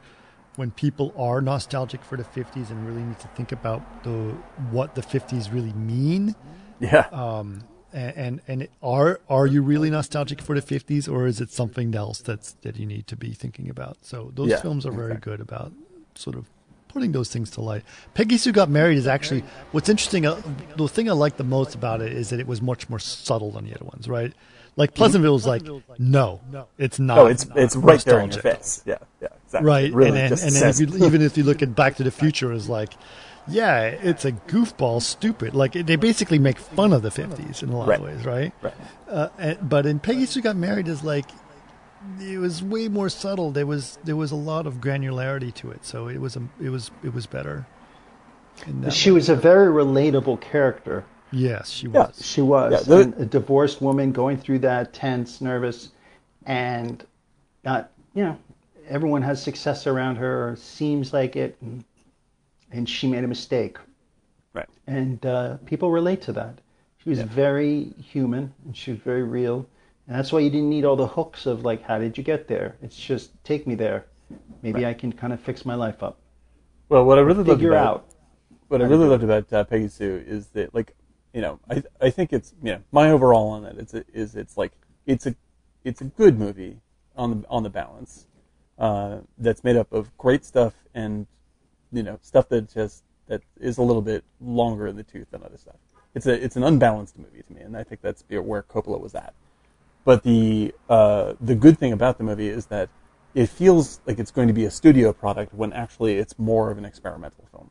when 0.57 0.71
people 0.71 1.13
are 1.17 1.41
nostalgic 1.41 2.05
for 2.05 2.17
the 2.17 2.25
'50s 2.25 2.71
and 2.71 2.87
really 2.87 3.03
need 3.03 3.19
to 3.21 3.29
think 3.29 3.53
about 3.53 4.03
the 4.05 4.37
what 4.71 4.95
the 4.95 5.03
'50s 5.03 5.53
really 5.53 5.73
mean. 5.73 6.35
yeah, 6.79 7.07
Um, 7.11 7.65
and 7.97 8.17
and, 8.17 8.41
and 8.47 8.69
are 8.83 9.21
are 9.29 9.47
you 9.47 9.63
really 9.63 9.91
nostalgic 9.91 10.41
for 10.43 10.55
the 10.59 10.63
'50s, 10.63 11.09
or 11.13 11.27
is 11.27 11.41
it 11.41 11.51
something 11.51 11.95
else 11.95 12.21
that's 12.21 12.53
that 12.63 12.77
you 12.77 12.87
need 12.87 13.07
to 13.09 13.17
be 13.17 13.33
thinking 13.33 13.69
about? 13.71 13.97
So 14.03 14.31
those 14.35 14.51
Yeah, 14.51 14.61
films 14.61 14.85
are 14.87 14.93
very 14.93 15.13
exactly. 15.13 15.33
good 15.33 15.41
about 15.41 15.73
sort 16.15 16.37
of 16.37 16.47
putting 16.89 17.13
those 17.13 17.31
things 17.31 17.51
to 17.51 17.61
light. 17.61 17.83
Peggy 18.15 18.37
Sue 18.39 18.53
got 18.53 18.69
married 18.71 18.97
is 18.99 19.07
actually 19.07 19.43
what's 19.73 19.89
interesting. 19.89 20.27
Uh, 20.27 20.41
the 20.77 20.89
thing 20.89 21.09
I 21.09 21.13
like 21.13 21.37
the 21.37 21.45
most 21.45 21.75
about 21.75 22.01
it 22.01 22.13
is 22.13 22.31
that 22.31 22.41
it 22.41 22.47
was 22.47 22.63
much 22.63 22.89
more 22.89 22.99
subtle 22.99 23.51
than 23.51 23.65
the 23.65 23.75
other 23.75 23.85
ones, 23.85 24.09
right? 24.09 24.33
Like 24.77 24.93
Pleasantville 24.95 25.33
was 25.33 25.47
like, 25.47 25.63
no, 25.99 26.41
it's 26.77 26.99
not. 26.99 27.19
oh, 27.19 27.27
it's 27.27 27.47
it's 27.57 27.75
right 27.77 28.05
there 28.05 28.21
in 28.21 28.31
your 28.31 28.43
face. 28.43 28.83
Yeah, 28.85 28.99
yeah, 29.23 29.29
exactly. 29.45 29.67
Right, 29.67 29.93
really 29.93 30.09
and 30.09 30.17
then, 30.17 30.29
just 30.29 30.45
and 30.45 30.53
then 30.53 30.69
if 30.69 30.81
you, 30.81 31.07
even 31.07 31.23
if 31.23 31.39
you 31.39 31.45
look 31.45 31.63
at 31.63 31.75
Back 31.75 31.97
to 31.97 32.03
the 32.05 32.11
Future, 32.11 32.53
is 32.53 32.69
like, 32.69 32.93
yeah, 33.49 33.83
it's 33.83 34.25
a 34.25 34.33
goofball, 34.33 35.01
stupid. 35.03 35.55
Like 35.55 35.73
they 35.73 35.97
basically 35.97 36.39
make 36.39 36.59
fun 36.59 36.93
of 36.93 37.03
the 37.03 37.11
fifties 37.11 37.63
in 37.63 37.69
a 37.71 37.77
lot 37.77 37.89
Right. 37.89 37.99
of 37.99 38.05
ways, 38.05 38.25
right? 38.25 38.53
Right. 38.63 38.75
Uh, 39.09 39.29
and, 39.39 39.69
but 39.69 39.87
in 39.87 39.99
Peggy 40.01 40.27
Sue 40.27 40.41
Got 40.43 40.57
Married 40.57 40.89
is 40.89 41.03
like, 41.05 41.27
it 42.21 42.39
was 42.39 42.63
way 42.63 42.89
more 42.89 43.09
subtle. 43.09 43.51
There 43.51 43.67
was 43.67 43.99
there 44.05 44.17
was 44.17 44.31
a 44.33 44.37
lot 44.37 44.67
of 44.67 44.75
granularity 44.81 45.53
to 45.55 45.71
it, 45.71 45.85
so 45.85 46.09
it 46.09 46.21
was 46.21 46.37
a, 46.37 46.43
it 46.61 46.71
was 46.71 46.91
it 47.05 47.13
was 47.15 47.27
better. 47.27 47.67
She 48.91 49.11
way. 49.11 49.15
was 49.17 49.29
a 49.29 49.37
very 49.37 49.67
relatable 49.73 50.41
character. 50.41 51.05
yes, 51.31 51.69
she 51.69 51.87
Yeah. 51.89 52.07
was. 52.07 52.25
She 52.25 52.41
was 52.41 52.73
Yeah, 52.73 53.03
the- 53.05 53.23
a 53.23 53.27
divorced 53.27 53.83
woman 53.83 54.13
going 54.13 54.39
through 54.39 54.61
that, 54.61 54.93
tense, 54.95 55.41
nervous, 55.41 55.91
and 56.47 57.05
not 57.65 57.91
you 58.15 58.25
know 58.25 58.39
everyone 58.89 59.23
has 59.23 59.43
success 59.43 59.87
around 59.87 60.17
her, 60.17 60.49
or 60.51 60.57
seems 60.57 61.13
like 61.13 61.35
it, 61.37 61.57
and, 61.61 61.85
and 62.77 62.87
she 62.87 63.09
made 63.09 63.25
a 63.25 63.29
mistake, 63.29 63.79
right. 64.53 64.69
and 64.87 65.25
uh, 65.25 65.57
people 65.65 65.91
relate 65.91 66.21
to 66.23 66.33
that. 66.35 66.59
She 66.99 67.09
was 67.09 67.23
very 67.23 67.95
human, 68.13 68.53
and 68.65 68.77
she 68.77 68.91
was 68.91 69.01
very 69.01 69.23
real, 69.23 69.67
and 70.07 70.19
that's 70.19 70.31
why 70.31 70.41
you 70.41 70.51
didn't 70.51 70.69
need 70.69 70.85
all 70.85 70.97
the 70.97 71.07
hooks 71.07 71.47
of 71.47 71.65
like, 71.65 71.83
how 71.83 71.99
did 71.99 72.19
you 72.19 72.23
get 72.23 72.49
there? 72.49 72.77
It's 72.83 72.97
just 72.97 73.31
take 73.45 73.67
me 73.67 73.75
there. 73.75 74.05
Maybe 74.63 74.85
I 74.85 74.93
can 74.93 75.13
kind 75.13 75.33
of 75.33 75.41
fix 75.41 75.65
my 75.65 75.75
life 75.75 76.03
up. 76.03 76.19
Well, 76.89 77.05
what 77.05 77.19
I 77.19 77.23
really 77.23 77.45
loved 77.45 77.65
about 77.65 77.87
out. 77.87 78.09
what 78.69 78.83
I 78.83 78.85
really 78.85 79.07
loved 79.07 79.25
about 79.25 79.51
uh, 79.53 79.65
Peggy 79.65 79.89
Sue 79.89 80.23
is 80.27 80.49
that, 80.49 80.75
like, 80.75 80.95
you 81.33 81.41
know, 81.41 81.59
I 81.71 81.83
I 82.01 82.11
think 82.11 82.33
it's 82.33 82.53
you 82.63 82.73
know 82.73 82.83
my 82.93 83.11
overall 83.11 83.49
on 83.51 83.65
it 83.65 83.79
is 83.79 83.95
is 84.13 84.37
it's 84.37 84.57
like 84.57 84.73
it's 85.07 85.27
a 85.27 85.35
it's 85.83 86.03
a 86.03 86.05
good 86.05 86.39
movie 86.39 86.81
on 87.17 87.31
the 87.31 87.49
on 87.49 87.63
the 87.63 87.71
balance 87.71 88.27
uh, 88.79 89.19
that's 89.39 89.65
made 89.65 89.77
up 89.77 89.93
of 89.93 90.17
great 90.19 90.45
stuff 90.45 90.75
and 90.95 91.27
you 91.93 92.03
know 92.03 92.19
stuff 92.23 92.49
that 92.51 92.73
just 92.73 93.05
that 93.29 93.43
is 93.61 93.79
a 93.79 93.83
little 93.83 94.03
bit 94.03 94.25
longer 94.41 94.87
in 94.87 94.97
the 94.97 95.03
tooth 95.03 95.31
than 95.31 95.43
other 95.43 95.57
stuff. 95.57 95.77
It's 96.15 96.27
a 96.27 96.43
it's 96.43 96.57
an 96.57 96.65
unbalanced 96.65 97.19
movie 97.19 97.43
to 97.43 97.53
me, 97.53 97.61
and 97.61 97.77
I 97.77 97.83
think 97.83 98.01
that's 98.01 98.25
where 98.29 98.63
Coppola 98.63 99.01
was 99.01 99.15
at. 99.15 99.35
But 100.05 100.23
the 100.23 100.75
uh, 100.89 101.35
the 101.41 101.55
good 101.55 101.79
thing 101.79 101.93
about 101.93 102.19
the 102.19 102.25
movie 102.25 102.49
is 102.49 102.67
that 102.67 102.89
it 103.35 103.49
feels 103.49 104.01
like 104.07 104.19
it's 104.19 104.31
going 104.31 104.49
to 104.49 104.55
be 104.55 104.65
a 104.65 104.71
studio 104.71 105.13
product 105.13 105.53
when 105.53 105.73
actually 105.73 106.17
it's 106.17 106.39
more 106.39 106.71
of 106.71 106.79
an 106.79 106.85
experimental 106.85 107.47
film. 107.51 107.71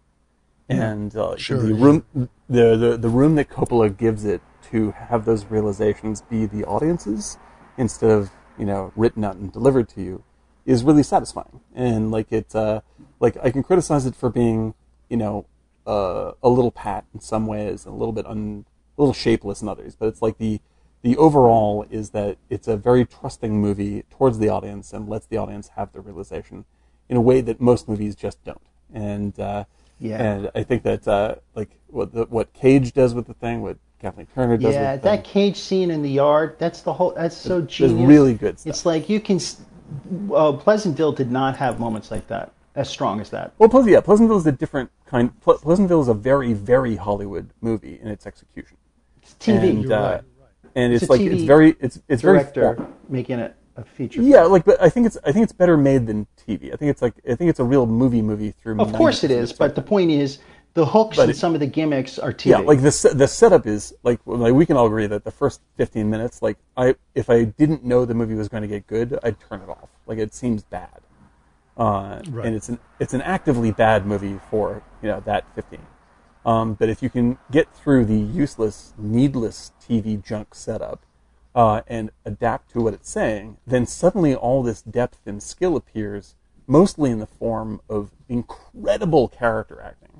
And 0.69 1.15
uh, 1.15 1.37
Sure, 1.37 1.57
the 1.57 1.73
yeah. 1.73 1.83
room 1.83 2.05
the, 2.49 2.75
the 2.77 2.97
the 2.97 3.09
room 3.09 3.35
that 3.35 3.49
Coppola 3.49 3.95
gives 3.95 4.25
it 4.25 4.41
to 4.71 4.91
have 4.91 5.25
those 5.25 5.45
realizations 5.45 6.21
be 6.21 6.45
the 6.45 6.63
audiences 6.65 7.37
instead 7.77 8.11
of 8.11 8.31
you 8.57 8.65
know 8.65 8.91
written 8.95 9.23
out 9.23 9.35
and 9.35 9.51
delivered 9.51 9.89
to 9.89 10.01
you 10.01 10.23
is 10.65 10.83
really 10.83 11.03
satisfying. 11.03 11.61
And 11.73 12.11
like 12.11 12.31
it 12.31 12.55
uh, 12.55 12.81
like 13.19 13.37
I 13.43 13.51
can 13.51 13.63
criticize 13.63 14.05
it 14.05 14.15
for 14.15 14.29
being 14.29 14.73
you 15.09 15.17
know 15.17 15.45
uh, 15.87 16.31
a 16.41 16.49
little 16.49 16.71
pat 16.71 17.05
in 17.13 17.19
some 17.19 17.47
ways 17.47 17.85
and 17.85 17.93
a 17.93 17.97
little 17.97 18.13
bit 18.13 18.25
un, 18.25 18.65
a 18.97 19.01
little 19.01 19.13
shapeless 19.13 19.61
in 19.61 19.67
others, 19.69 19.95
but 19.95 20.07
it's 20.07 20.21
like 20.21 20.37
the 20.37 20.59
the 21.01 21.17
overall 21.17 21.85
is 21.91 22.09
that 22.11 22.37
it's 22.49 22.67
a 22.67 22.75
very 22.75 23.05
trusting 23.05 23.61
movie 23.61 24.03
towards 24.09 24.39
the 24.39 24.49
audience 24.49 24.91
and 24.91 25.07
lets 25.07 25.27
the 25.27 25.37
audience 25.37 25.69
have 25.75 25.91
the 25.93 26.01
realization 26.01 26.65
in 27.09 27.15
a 27.15 27.21
way 27.21 27.41
that 27.41 27.61
most 27.61 27.87
movies 27.87 28.15
just 28.15 28.43
don't. 28.43 28.61
And 28.91 29.39
uh, 29.39 29.65
Yeah. 29.99 30.23
and 30.23 30.51
I 30.55 30.63
think 30.63 30.81
that 30.83 31.07
uh, 31.07 31.35
like 31.53 31.69
what 31.87 32.11
the, 32.13 32.25
what 32.25 32.53
Cage 32.53 32.91
does 32.93 33.13
with 33.13 33.27
the 33.27 33.35
thing, 33.35 33.61
what 33.61 33.77
Kathleen 33.99 34.27
Turner 34.33 34.57
does 34.57 34.73
Yeah, 34.73 34.95
that 34.97 35.01
thing, 35.01 35.21
cage 35.23 35.57
scene 35.57 35.91
in 35.91 36.01
the 36.01 36.09
yard, 36.09 36.55
that's 36.57 36.81
the 36.81 36.93
whole, 36.93 37.11
that's 37.11 37.37
so 37.37 37.61
genius. 37.61 38.07
really 38.07 38.33
good 38.33 38.59
stuff. 38.59 38.69
It's 38.71 38.85
like 38.85 39.07
you 39.09 39.19
can, 39.19 39.39
uh, 40.33 40.53
Pleasantville 40.53 41.11
did 41.11 41.31
not 41.31 41.57
have 41.57 41.79
moments 41.79 42.11
like 42.11 42.27
that 42.27 42.51
as 42.75 42.89
strong 42.89 43.21
as 43.21 43.29
that. 43.29 43.53
Well, 43.57 43.69
Pleas- 43.69 43.87
yeah, 43.87 44.01
Pleasantville 44.01 44.37
is 44.37 44.45
a 44.47 44.51
different 44.51 44.89
kind. 45.05 45.39
Ple- 45.41 45.57
Pleasantville 45.57 46.01
is 46.01 46.07
a 46.07 46.13
very, 46.13 46.53
very 46.53 46.95
Hollywood 46.95 47.49
movie 47.61 47.99
in 48.01 48.07
its 48.07 48.25
execution. 48.25 48.77
It's 49.21 49.33
TV 49.35 49.69
and, 49.69 49.91
uh, 49.91 50.21
and 50.75 50.93
it's, 50.93 51.03
It's 51.03 51.09
like 51.09 51.21
TV 51.21 51.33
it's 51.33 51.43
very, 51.43 51.75
it's 51.79 51.99
it's 52.07 52.21
very 52.21 52.39
director 52.39 52.75
form- 52.75 52.93
making 53.09 53.39
it 53.39 53.55
a 53.77 53.83
feature. 53.83 54.21
Yeah, 54.21 54.43
like, 54.43 54.65
but 54.65 54.81
I 54.81 54.89
think 54.89 55.05
it's 55.05 55.17
I 55.25 55.31
think 55.31 55.43
it's 55.43 55.53
better 55.53 55.77
made 55.77 56.05
than 56.07 56.27
TV. 56.47 56.73
I 56.73 56.75
think 56.75 56.91
it's 56.91 57.01
like 57.01 57.13
I 57.29 57.35
think 57.35 57.49
it's 57.49 57.59
a 57.59 57.63
real 57.63 57.85
movie 57.85 58.21
movie 58.21 58.51
through. 58.51 58.79
Of 58.79 58.93
course 58.93 59.23
it 59.23 59.31
is, 59.31 59.51
but 59.51 59.75
the 59.75 59.81
point 59.81 60.11
is, 60.11 60.39
the 60.75 60.85
hooks 60.85 61.15
But 61.17 61.23
and 61.23 61.31
it- 61.31 61.37
some 61.37 61.53
of 61.55 61.59
the 61.59 61.65
gimmicks 61.67 62.19
are 62.19 62.31
TV. 62.31 62.51
yeah, 62.51 62.57
like 62.59 62.79
the 62.81 63.11
the 63.15 63.27
setup 63.27 63.65
is 63.65 63.93
like 64.03 64.19
like 64.25 64.53
we 64.53 64.65
can 64.65 64.77
all 64.77 64.85
agree 64.85 65.07
that 65.07 65.23
the 65.23 65.31
first 65.31 65.61
fifteen 65.77 66.09
minutes, 66.09 66.41
like 66.41 66.57
I 66.77 66.95
if 67.15 67.29
I 67.29 67.45
didn't 67.45 67.83
know 67.83 68.05
the 68.05 68.13
movie 68.13 68.35
was 68.35 68.47
going 68.49 68.61
to 68.61 68.67
get 68.67 68.85
good, 68.85 69.17
I'd 69.23 69.37
turn 69.39 69.61
it 69.61 69.69
off. 69.69 69.89
Like 70.05 70.19
it 70.19 70.33
seems 70.35 70.63
bad, 70.63 71.01
uh, 71.77 72.19
Right. 72.29 72.45
and 72.45 72.55
it's 72.55 72.69
an 72.69 72.79
it's 72.99 73.13
an 73.13 73.21
actively 73.21 73.71
bad 73.71 74.05
movie 74.05 74.39
for 74.51 74.83
you 75.01 75.07
know 75.09 75.21
that 75.25 75.45
fifteen. 75.55 75.81
Um, 76.45 76.73
but 76.75 76.89
if 76.89 77.01
you 77.01 77.09
can 77.09 77.39
get 77.49 77.73
through 77.73 78.05
the 78.05 78.17
useless, 78.19 78.93
needless 78.99 79.71
TV 79.81 80.21
junk 80.21 80.53
setup 80.53 81.03
uh, 81.55 81.81
and 81.87 82.11
adapt 82.23 82.69
to 82.73 82.81
what 82.81 82.93
it's 82.93 83.09
saying, 83.09 83.57
then 83.65 83.87
suddenly 83.87 84.35
all 84.35 84.61
this 84.61 84.81
depth 84.83 85.25
and 85.25 85.41
skill 85.41 85.75
appears, 85.75 86.35
mostly 86.67 87.09
in 87.09 87.17
the 87.17 87.25
form 87.25 87.81
of 87.89 88.11
incredible 88.29 89.27
character 89.27 89.81
acting. 89.81 90.14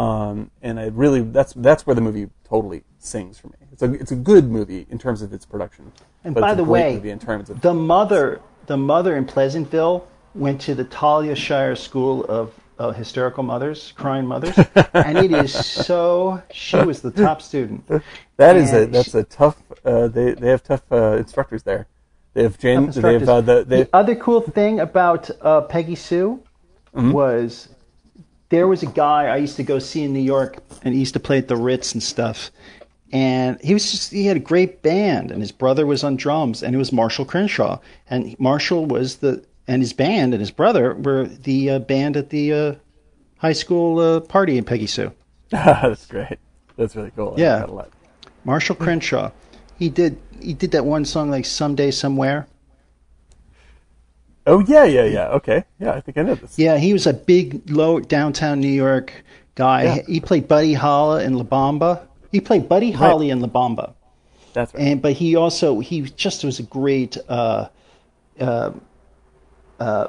Um, 0.00 0.50
and 0.62 0.80
I 0.80 0.86
really 0.86 1.20
that's 1.20 1.52
that's 1.54 1.86
where 1.86 1.94
the 1.94 2.00
movie 2.00 2.28
totally 2.48 2.84
sings 2.98 3.38
for 3.38 3.48
me. 3.48 3.54
It's 3.72 3.82
a 3.82 3.92
it's 3.92 4.12
a 4.12 4.16
good 4.16 4.48
movie 4.50 4.86
in 4.88 4.98
terms 4.98 5.20
of 5.22 5.32
its 5.32 5.44
production, 5.44 5.92
and 6.24 6.34
but 6.34 6.40
by 6.40 6.54
the 6.54 6.64
way, 6.64 6.94
movie 6.94 7.10
in 7.10 7.18
terms 7.18 7.50
of 7.50 7.60
the 7.60 7.74
mother, 7.74 8.40
the 8.66 8.76
mother 8.76 9.16
in 9.16 9.24
Pleasantville 9.26 10.06
went 10.34 10.60
to 10.62 10.74
the 10.74 10.84
Talia 10.84 11.34
Shire 11.34 11.76
School 11.76 12.24
of 12.26 12.52
uh, 12.78 12.92
Hysterical 12.92 13.42
Mothers, 13.42 13.92
Crying 13.94 14.26
Mothers, 14.26 14.56
and 14.94 15.18
it 15.18 15.32
is 15.32 15.52
so. 15.52 16.42
She 16.52 16.76
was 16.76 17.02
the 17.02 17.10
top 17.10 17.42
student. 17.42 17.86
that 18.36 18.56
is 18.56 18.72
a 18.72 18.86
that's 18.86 19.12
she- 19.12 19.18
a 19.18 19.24
tough. 19.24 19.62
Uh, 19.84 20.08
they 20.08 20.32
they 20.32 20.48
have 20.48 20.62
tough 20.62 20.82
uh, 20.90 21.16
instructors 21.18 21.62
there. 21.64 21.88
They 22.32 22.42
have 22.44 22.56
Jane. 22.58 22.90
They 22.90 23.12
have 23.14 23.28
uh, 23.28 23.40
the 23.42 23.64
they, 23.64 23.82
the 23.82 23.90
other 23.92 24.14
cool 24.14 24.40
thing 24.40 24.80
about 24.80 25.28
uh, 25.42 25.60
Peggy 25.62 25.94
Sue 25.96 26.42
Mm-hmm. 26.92 27.12
was 27.12 27.68
there 28.50 28.68
was 28.68 28.82
a 28.82 28.86
guy 28.86 29.26
I 29.26 29.36
used 29.36 29.56
to 29.56 29.62
go 29.62 29.78
see 29.78 30.02
in 30.02 30.12
New 30.12 30.20
York, 30.20 30.58
and 30.82 30.92
he 30.92 31.00
used 31.00 31.14
to 31.14 31.20
play 31.20 31.38
at 31.38 31.48
the 31.48 31.56
Ritz 31.56 31.92
and 31.92 32.02
stuff. 32.02 32.50
And 33.12 33.60
he 33.60 33.72
was 33.74 33.90
just, 33.90 34.12
he 34.12 34.26
had 34.26 34.36
a 34.36 34.40
great 34.40 34.82
band, 34.82 35.30
and 35.30 35.40
his 35.40 35.52
brother 35.52 35.86
was 35.86 36.04
on 36.04 36.16
drums, 36.16 36.62
and 36.62 36.74
it 36.74 36.78
was 36.78 36.92
Marshall 36.92 37.24
Crenshaw. 37.24 37.78
And 38.08 38.38
Marshall 38.38 38.86
was 38.86 39.16
the, 39.16 39.44
and 39.66 39.82
his 39.82 39.92
band 39.92 40.34
and 40.34 40.40
his 40.40 40.50
brother 40.50 40.94
were 40.94 41.26
the 41.26 41.70
uh, 41.70 41.78
band 41.78 42.16
at 42.16 42.30
the 42.30 42.52
uh, 42.52 42.74
high 43.38 43.52
school 43.52 43.98
uh, 43.98 44.20
party 44.20 44.58
in 44.58 44.64
Peggy 44.64 44.86
Sue. 44.86 45.12
that's 45.50 46.06
great. 46.06 46.38
That's 46.76 46.94
really 46.94 47.12
cool. 47.16 47.34
Yeah. 47.36 47.60
like 47.60 47.68
a 47.68 47.72
lot. 47.72 47.90
Marshall 48.44 48.76
Crenshaw. 48.76 49.30
He 49.78 49.88
did, 49.88 50.18
he 50.40 50.54
did 50.54 50.72
that 50.72 50.84
one 50.84 51.04
song 51.04 51.30
like 51.30 51.44
Someday 51.44 51.90
Somewhere. 51.90 52.46
Oh 54.50 54.60
yeah, 54.66 54.84
yeah, 54.84 55.04
yeah. 55.04 55.28
Okay, 55.28 55.64
yeah. 55.78 55.92
I 55.92 56.00
think 56.00 56.18
I 56.18 56.22
know 56.22 56.34
this. 56.34 56.58
Yeah, 56.58 56.76
he 56.76 56.92
was 56.92 57.06
a 57.06 57.12
big 57.12 57.70
low 57.70 58.00
downtown 58.00 58.60
New 58.60 58.68
York 58.68 59.12
guy. 59.54 59.82
Yeah. 59.84 60.02
He 60.06 60.20
played 60.20 60.48
Buddy 60.48 60.74
Holly 60.74 61.24
in 61.24 61.34
La 61.34 61.44
Bamba. 61.44 62.06
He 62.32 62.40
played 62.40 62.68
Buddy 62.68 62.90
Holly 62.90 63.30
in 63.30 63.40
La 63.40 63.48
Bamba, 63.48 63.94
That's 64.52 64.74
right. 64.74 64.82
and 64.82 65.02
but 65.02 65.12
he 65.12 65.36
also 65.36 65.80
he 65.80 66.02
just 66.02 66.44
was 66.44 66.58
a 66.58 66.64
great 66.64 67.16
uh, 67.28 67.68
uh, 68.40 68.72
uh, 69.78 70.08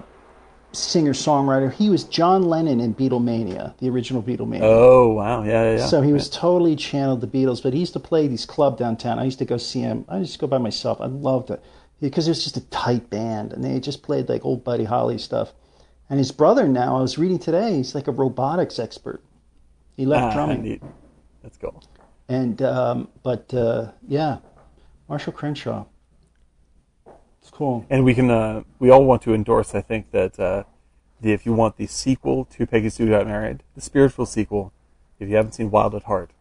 singer 0.71 1.13
songwriter. 1.13 1.71
He 1.71 1.89
was 1.89 2.03
John 2.03 2.43
Lennon 2.43 2.79
in 2.79 2.95
Beatlemania, 2.95 3.77
the 3.77 3.89
original 3.89 4.23
Beatlemania. 4.23 4.61
oh 4.63 5.09
wow, 5.13 5.43
yeah, 5.43 5.51
yeah. 5.51 5.77
yeah. 5.77 5.85
So 5.85 6.01
he 6.01 6.13
was 6.13 6.29
totally 6.29 6.75
channeled 6.75 7.21
the 7.21 7.27
Beatles, 7.27 7.61
but 7.61 7.73
he 7.73 7.79
used 7.79 7.93
to 7.93 7.99
play 7.99 8.27
these 8.27 8.45
club 8.45 8.77
downtown. 8.77 9.19
I 9.19 9.25
used 9.25 9.39
to 9.39 9.45
go 9.45 9.57
see 9.57 9.81
him. 9.81 10.05
I 10.09 10.17
used 10.17 10.33
to 10.33 10.39
go 10.39 10.47
by 10.47 10.57
myself. 10.57 10.99
I 10.99 11.07
loved 11.07 11.51
it 11.51 11.63
because 12.01 12.27
it 12.27 12.31
was 12.31 12.43
just 12.43 12.57
a 12.57 12.65
tight 12.69 13.09
band, 13.09 13.53
and 13.53 13.63
they 13.63 13.79
just 13.79 14.03
played 14.03 14.29
like 14.29 14.45
old 14.45 14.63
Buddy 14.65 14.85
Holly 14.85 15.19
stuff. 15.19 15.53
And 16.09 16.19
his 16.19 16.31
brother 16.33 16.67
now, 16.67 16.97
I 16.97 17.01
was 17.01 17.17
reading 17.17 17.39
today, 17.39 17.77
he's 17.77 17.95
like 17.95 18.07
a 18.09 18.11
robotics 18.11 18.79
expert. 18.79 19.23
He 19.97 20.05
left 20.05 20.25
Ah, 20.25 20.33
drumming, 20.33 20.63
neat. 20.63 20.83
That's 21.43 21.57
cool. 21.57 21.83
and 22.29 22.61
um, 22.61 23.07
but 23.23 23.53
uh, 23.53 23.91
yeah, 24.07 24.39
Marshall 25.09 25.33
Crenshaw. 25.33 25.85
It's 27.41 27.51
cool. 27.51 27.85
And 27.89 28.05
we 28.05 28.13
can, 28.13 28.29
uh, 28.29 28.63
we 28.79 28.89
all 28.91 29.05
want 29.05 29.21
to 29.23 29.33
endorse. 29.33 29.73
I 29.75 29.81
think 29.81 30.11
that 30.11 30.39
uh, 30.39 30.63
the, 31.21 31.33
if 31.33 31.45
you 31.45 31.53
want 31.53 31.77
the 31.77 31.87
sequel 31.87 32.45
to 32.45 32.67
Peggy 32.67 32.89
Sue 32.89 33.09
Got 33.09 33.27
Married, 33.27 33.63
the 33.75 33.81
spiritual 33.81 34.25
sequel, 34.27 34.73
if 35.19 35.29
you 35.29 35.35
haven't 35.37 35.53
seen 35.53 35.71
Wild 35.71 35.95
at 35.95 36.03
Heart, 36.03 36.31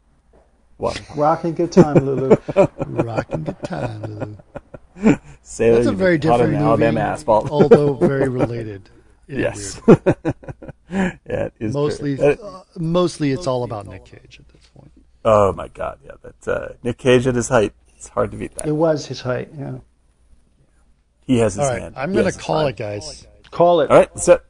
Wild 0.78 0.98
at 0.98 1.16
Rocking 1.16 1.54
good 1.54 1.72
time, 1.72 1.96
Lulu. 2.04 2.36
Rocking 2.86 3.44
good 3.44 3.62
time. 3.64 4.02
Lou. 4.02 4.38
Sailor, 5.42 5.76
That's 5.76 5.86
a 5.88 5.92
very 5.92 6.18
been 6.18 6.30
caught 6.30 6.40
in 6.40 6.46
different 6.50 6.64
Alabama 6.66 6.92
movie, 7.00 7.12
asphalt. 7.12 7.50
although 7.52 7.94
very 7.94 8.28
related. 8.28 8.88
yes. 9.28 9.80
yeah, 9.86 11.12
it 11.28 11.52
is 11.60 11.72
Mostly, 11.72 12.16
true. 12.16 12.26
Uh, 12.42 12.46
uh, 12.46 12.62
mostly 12.78 13.30
it's 13.32 13.46
all 13.46 13.62
about 13.64 13.86
Nick 13.86 14.04
Cage 14.04 14.40
at 14.40 14.48
this 14.48 14.66
point. 14.76 14.90
oh 15.24 15.52
my 15.52 15.68
God, 15.68 15.98
yeah. 16.04 16.12
That's 16.22 16.48
uh, 16.48 16.74
Nick 16.82 16.98
Cage 16.98 17.26
at 17.26 17.34
his 17.36 17.48
height. 17.48 17.72
It's 17.96 18.08
hard 18.08 18.30
to 18.32 18.36
beat 18.36 18.54
that. 18.56 18.66
it 18.66 18.72
was 18.72 19.06
his 19.06 19.20
height. 19.20 19.50
Yeah. 19.56 19.78
He 21.26 21.38
has 21.38 21.54
his 21.54 21.64
All 21.64 21.70
right, 21.70 21.82
hand. 21.82 21.94
I'm 21.96 22.12
gonna 22.12 22.32
call 22.32 22.66
it, 22.66 22.76
guys. 22.76 23.26
Call 23.52 23.80
it. 23.82 23.90
All 23.90 23.98
right, 23.98 24.18
so 24.18 24.40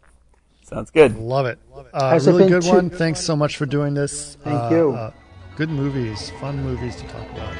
sounds 0.62 0.91
good. 0.91 1.17
Love 1.17 1.47
it. 1.47 1.59
Uh, 1.93 2.10
Has 2.10 2.27
it 2.27 2.31
really 2.31 2.44
been 2.44 2.52
good 2.52 2.62
too- 2.62 2.70
one. 2.75 2.91
Thanks 2.91 3.20
so 3.20 3.35
much 3.36 3.57
for 3.57 3.67
doing 3.67 3.93
this. 3.94 4.36
Thank 4.43 4.60
Uh, 4.60 4.75
you. 4.75 4.93
Uh, 4.93 5.10
good 5.57 5.69
movies, 5.70 6.31
fun 6.41 6.62
movies 6.62 6.97
to 6.97 7.02
talk 7.09 7.31
about. 7.33 7.55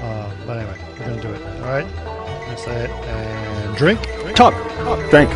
Uh, 0.00 0.30
but 0.46 0.58
anyway, 0.58 0.78
we're 0.98 1.06
gonna 1.06 1.22
do 1.22 1.28
it. 1.28 1.42
All 1.62 1.70
right, 1.70 2.58
say 2.58 2.84
it 2.84 2.90
and 2.90 3.76
drink. 3.76 4.00
Talk. 4.34 4.54
Drink. 5.10 5.30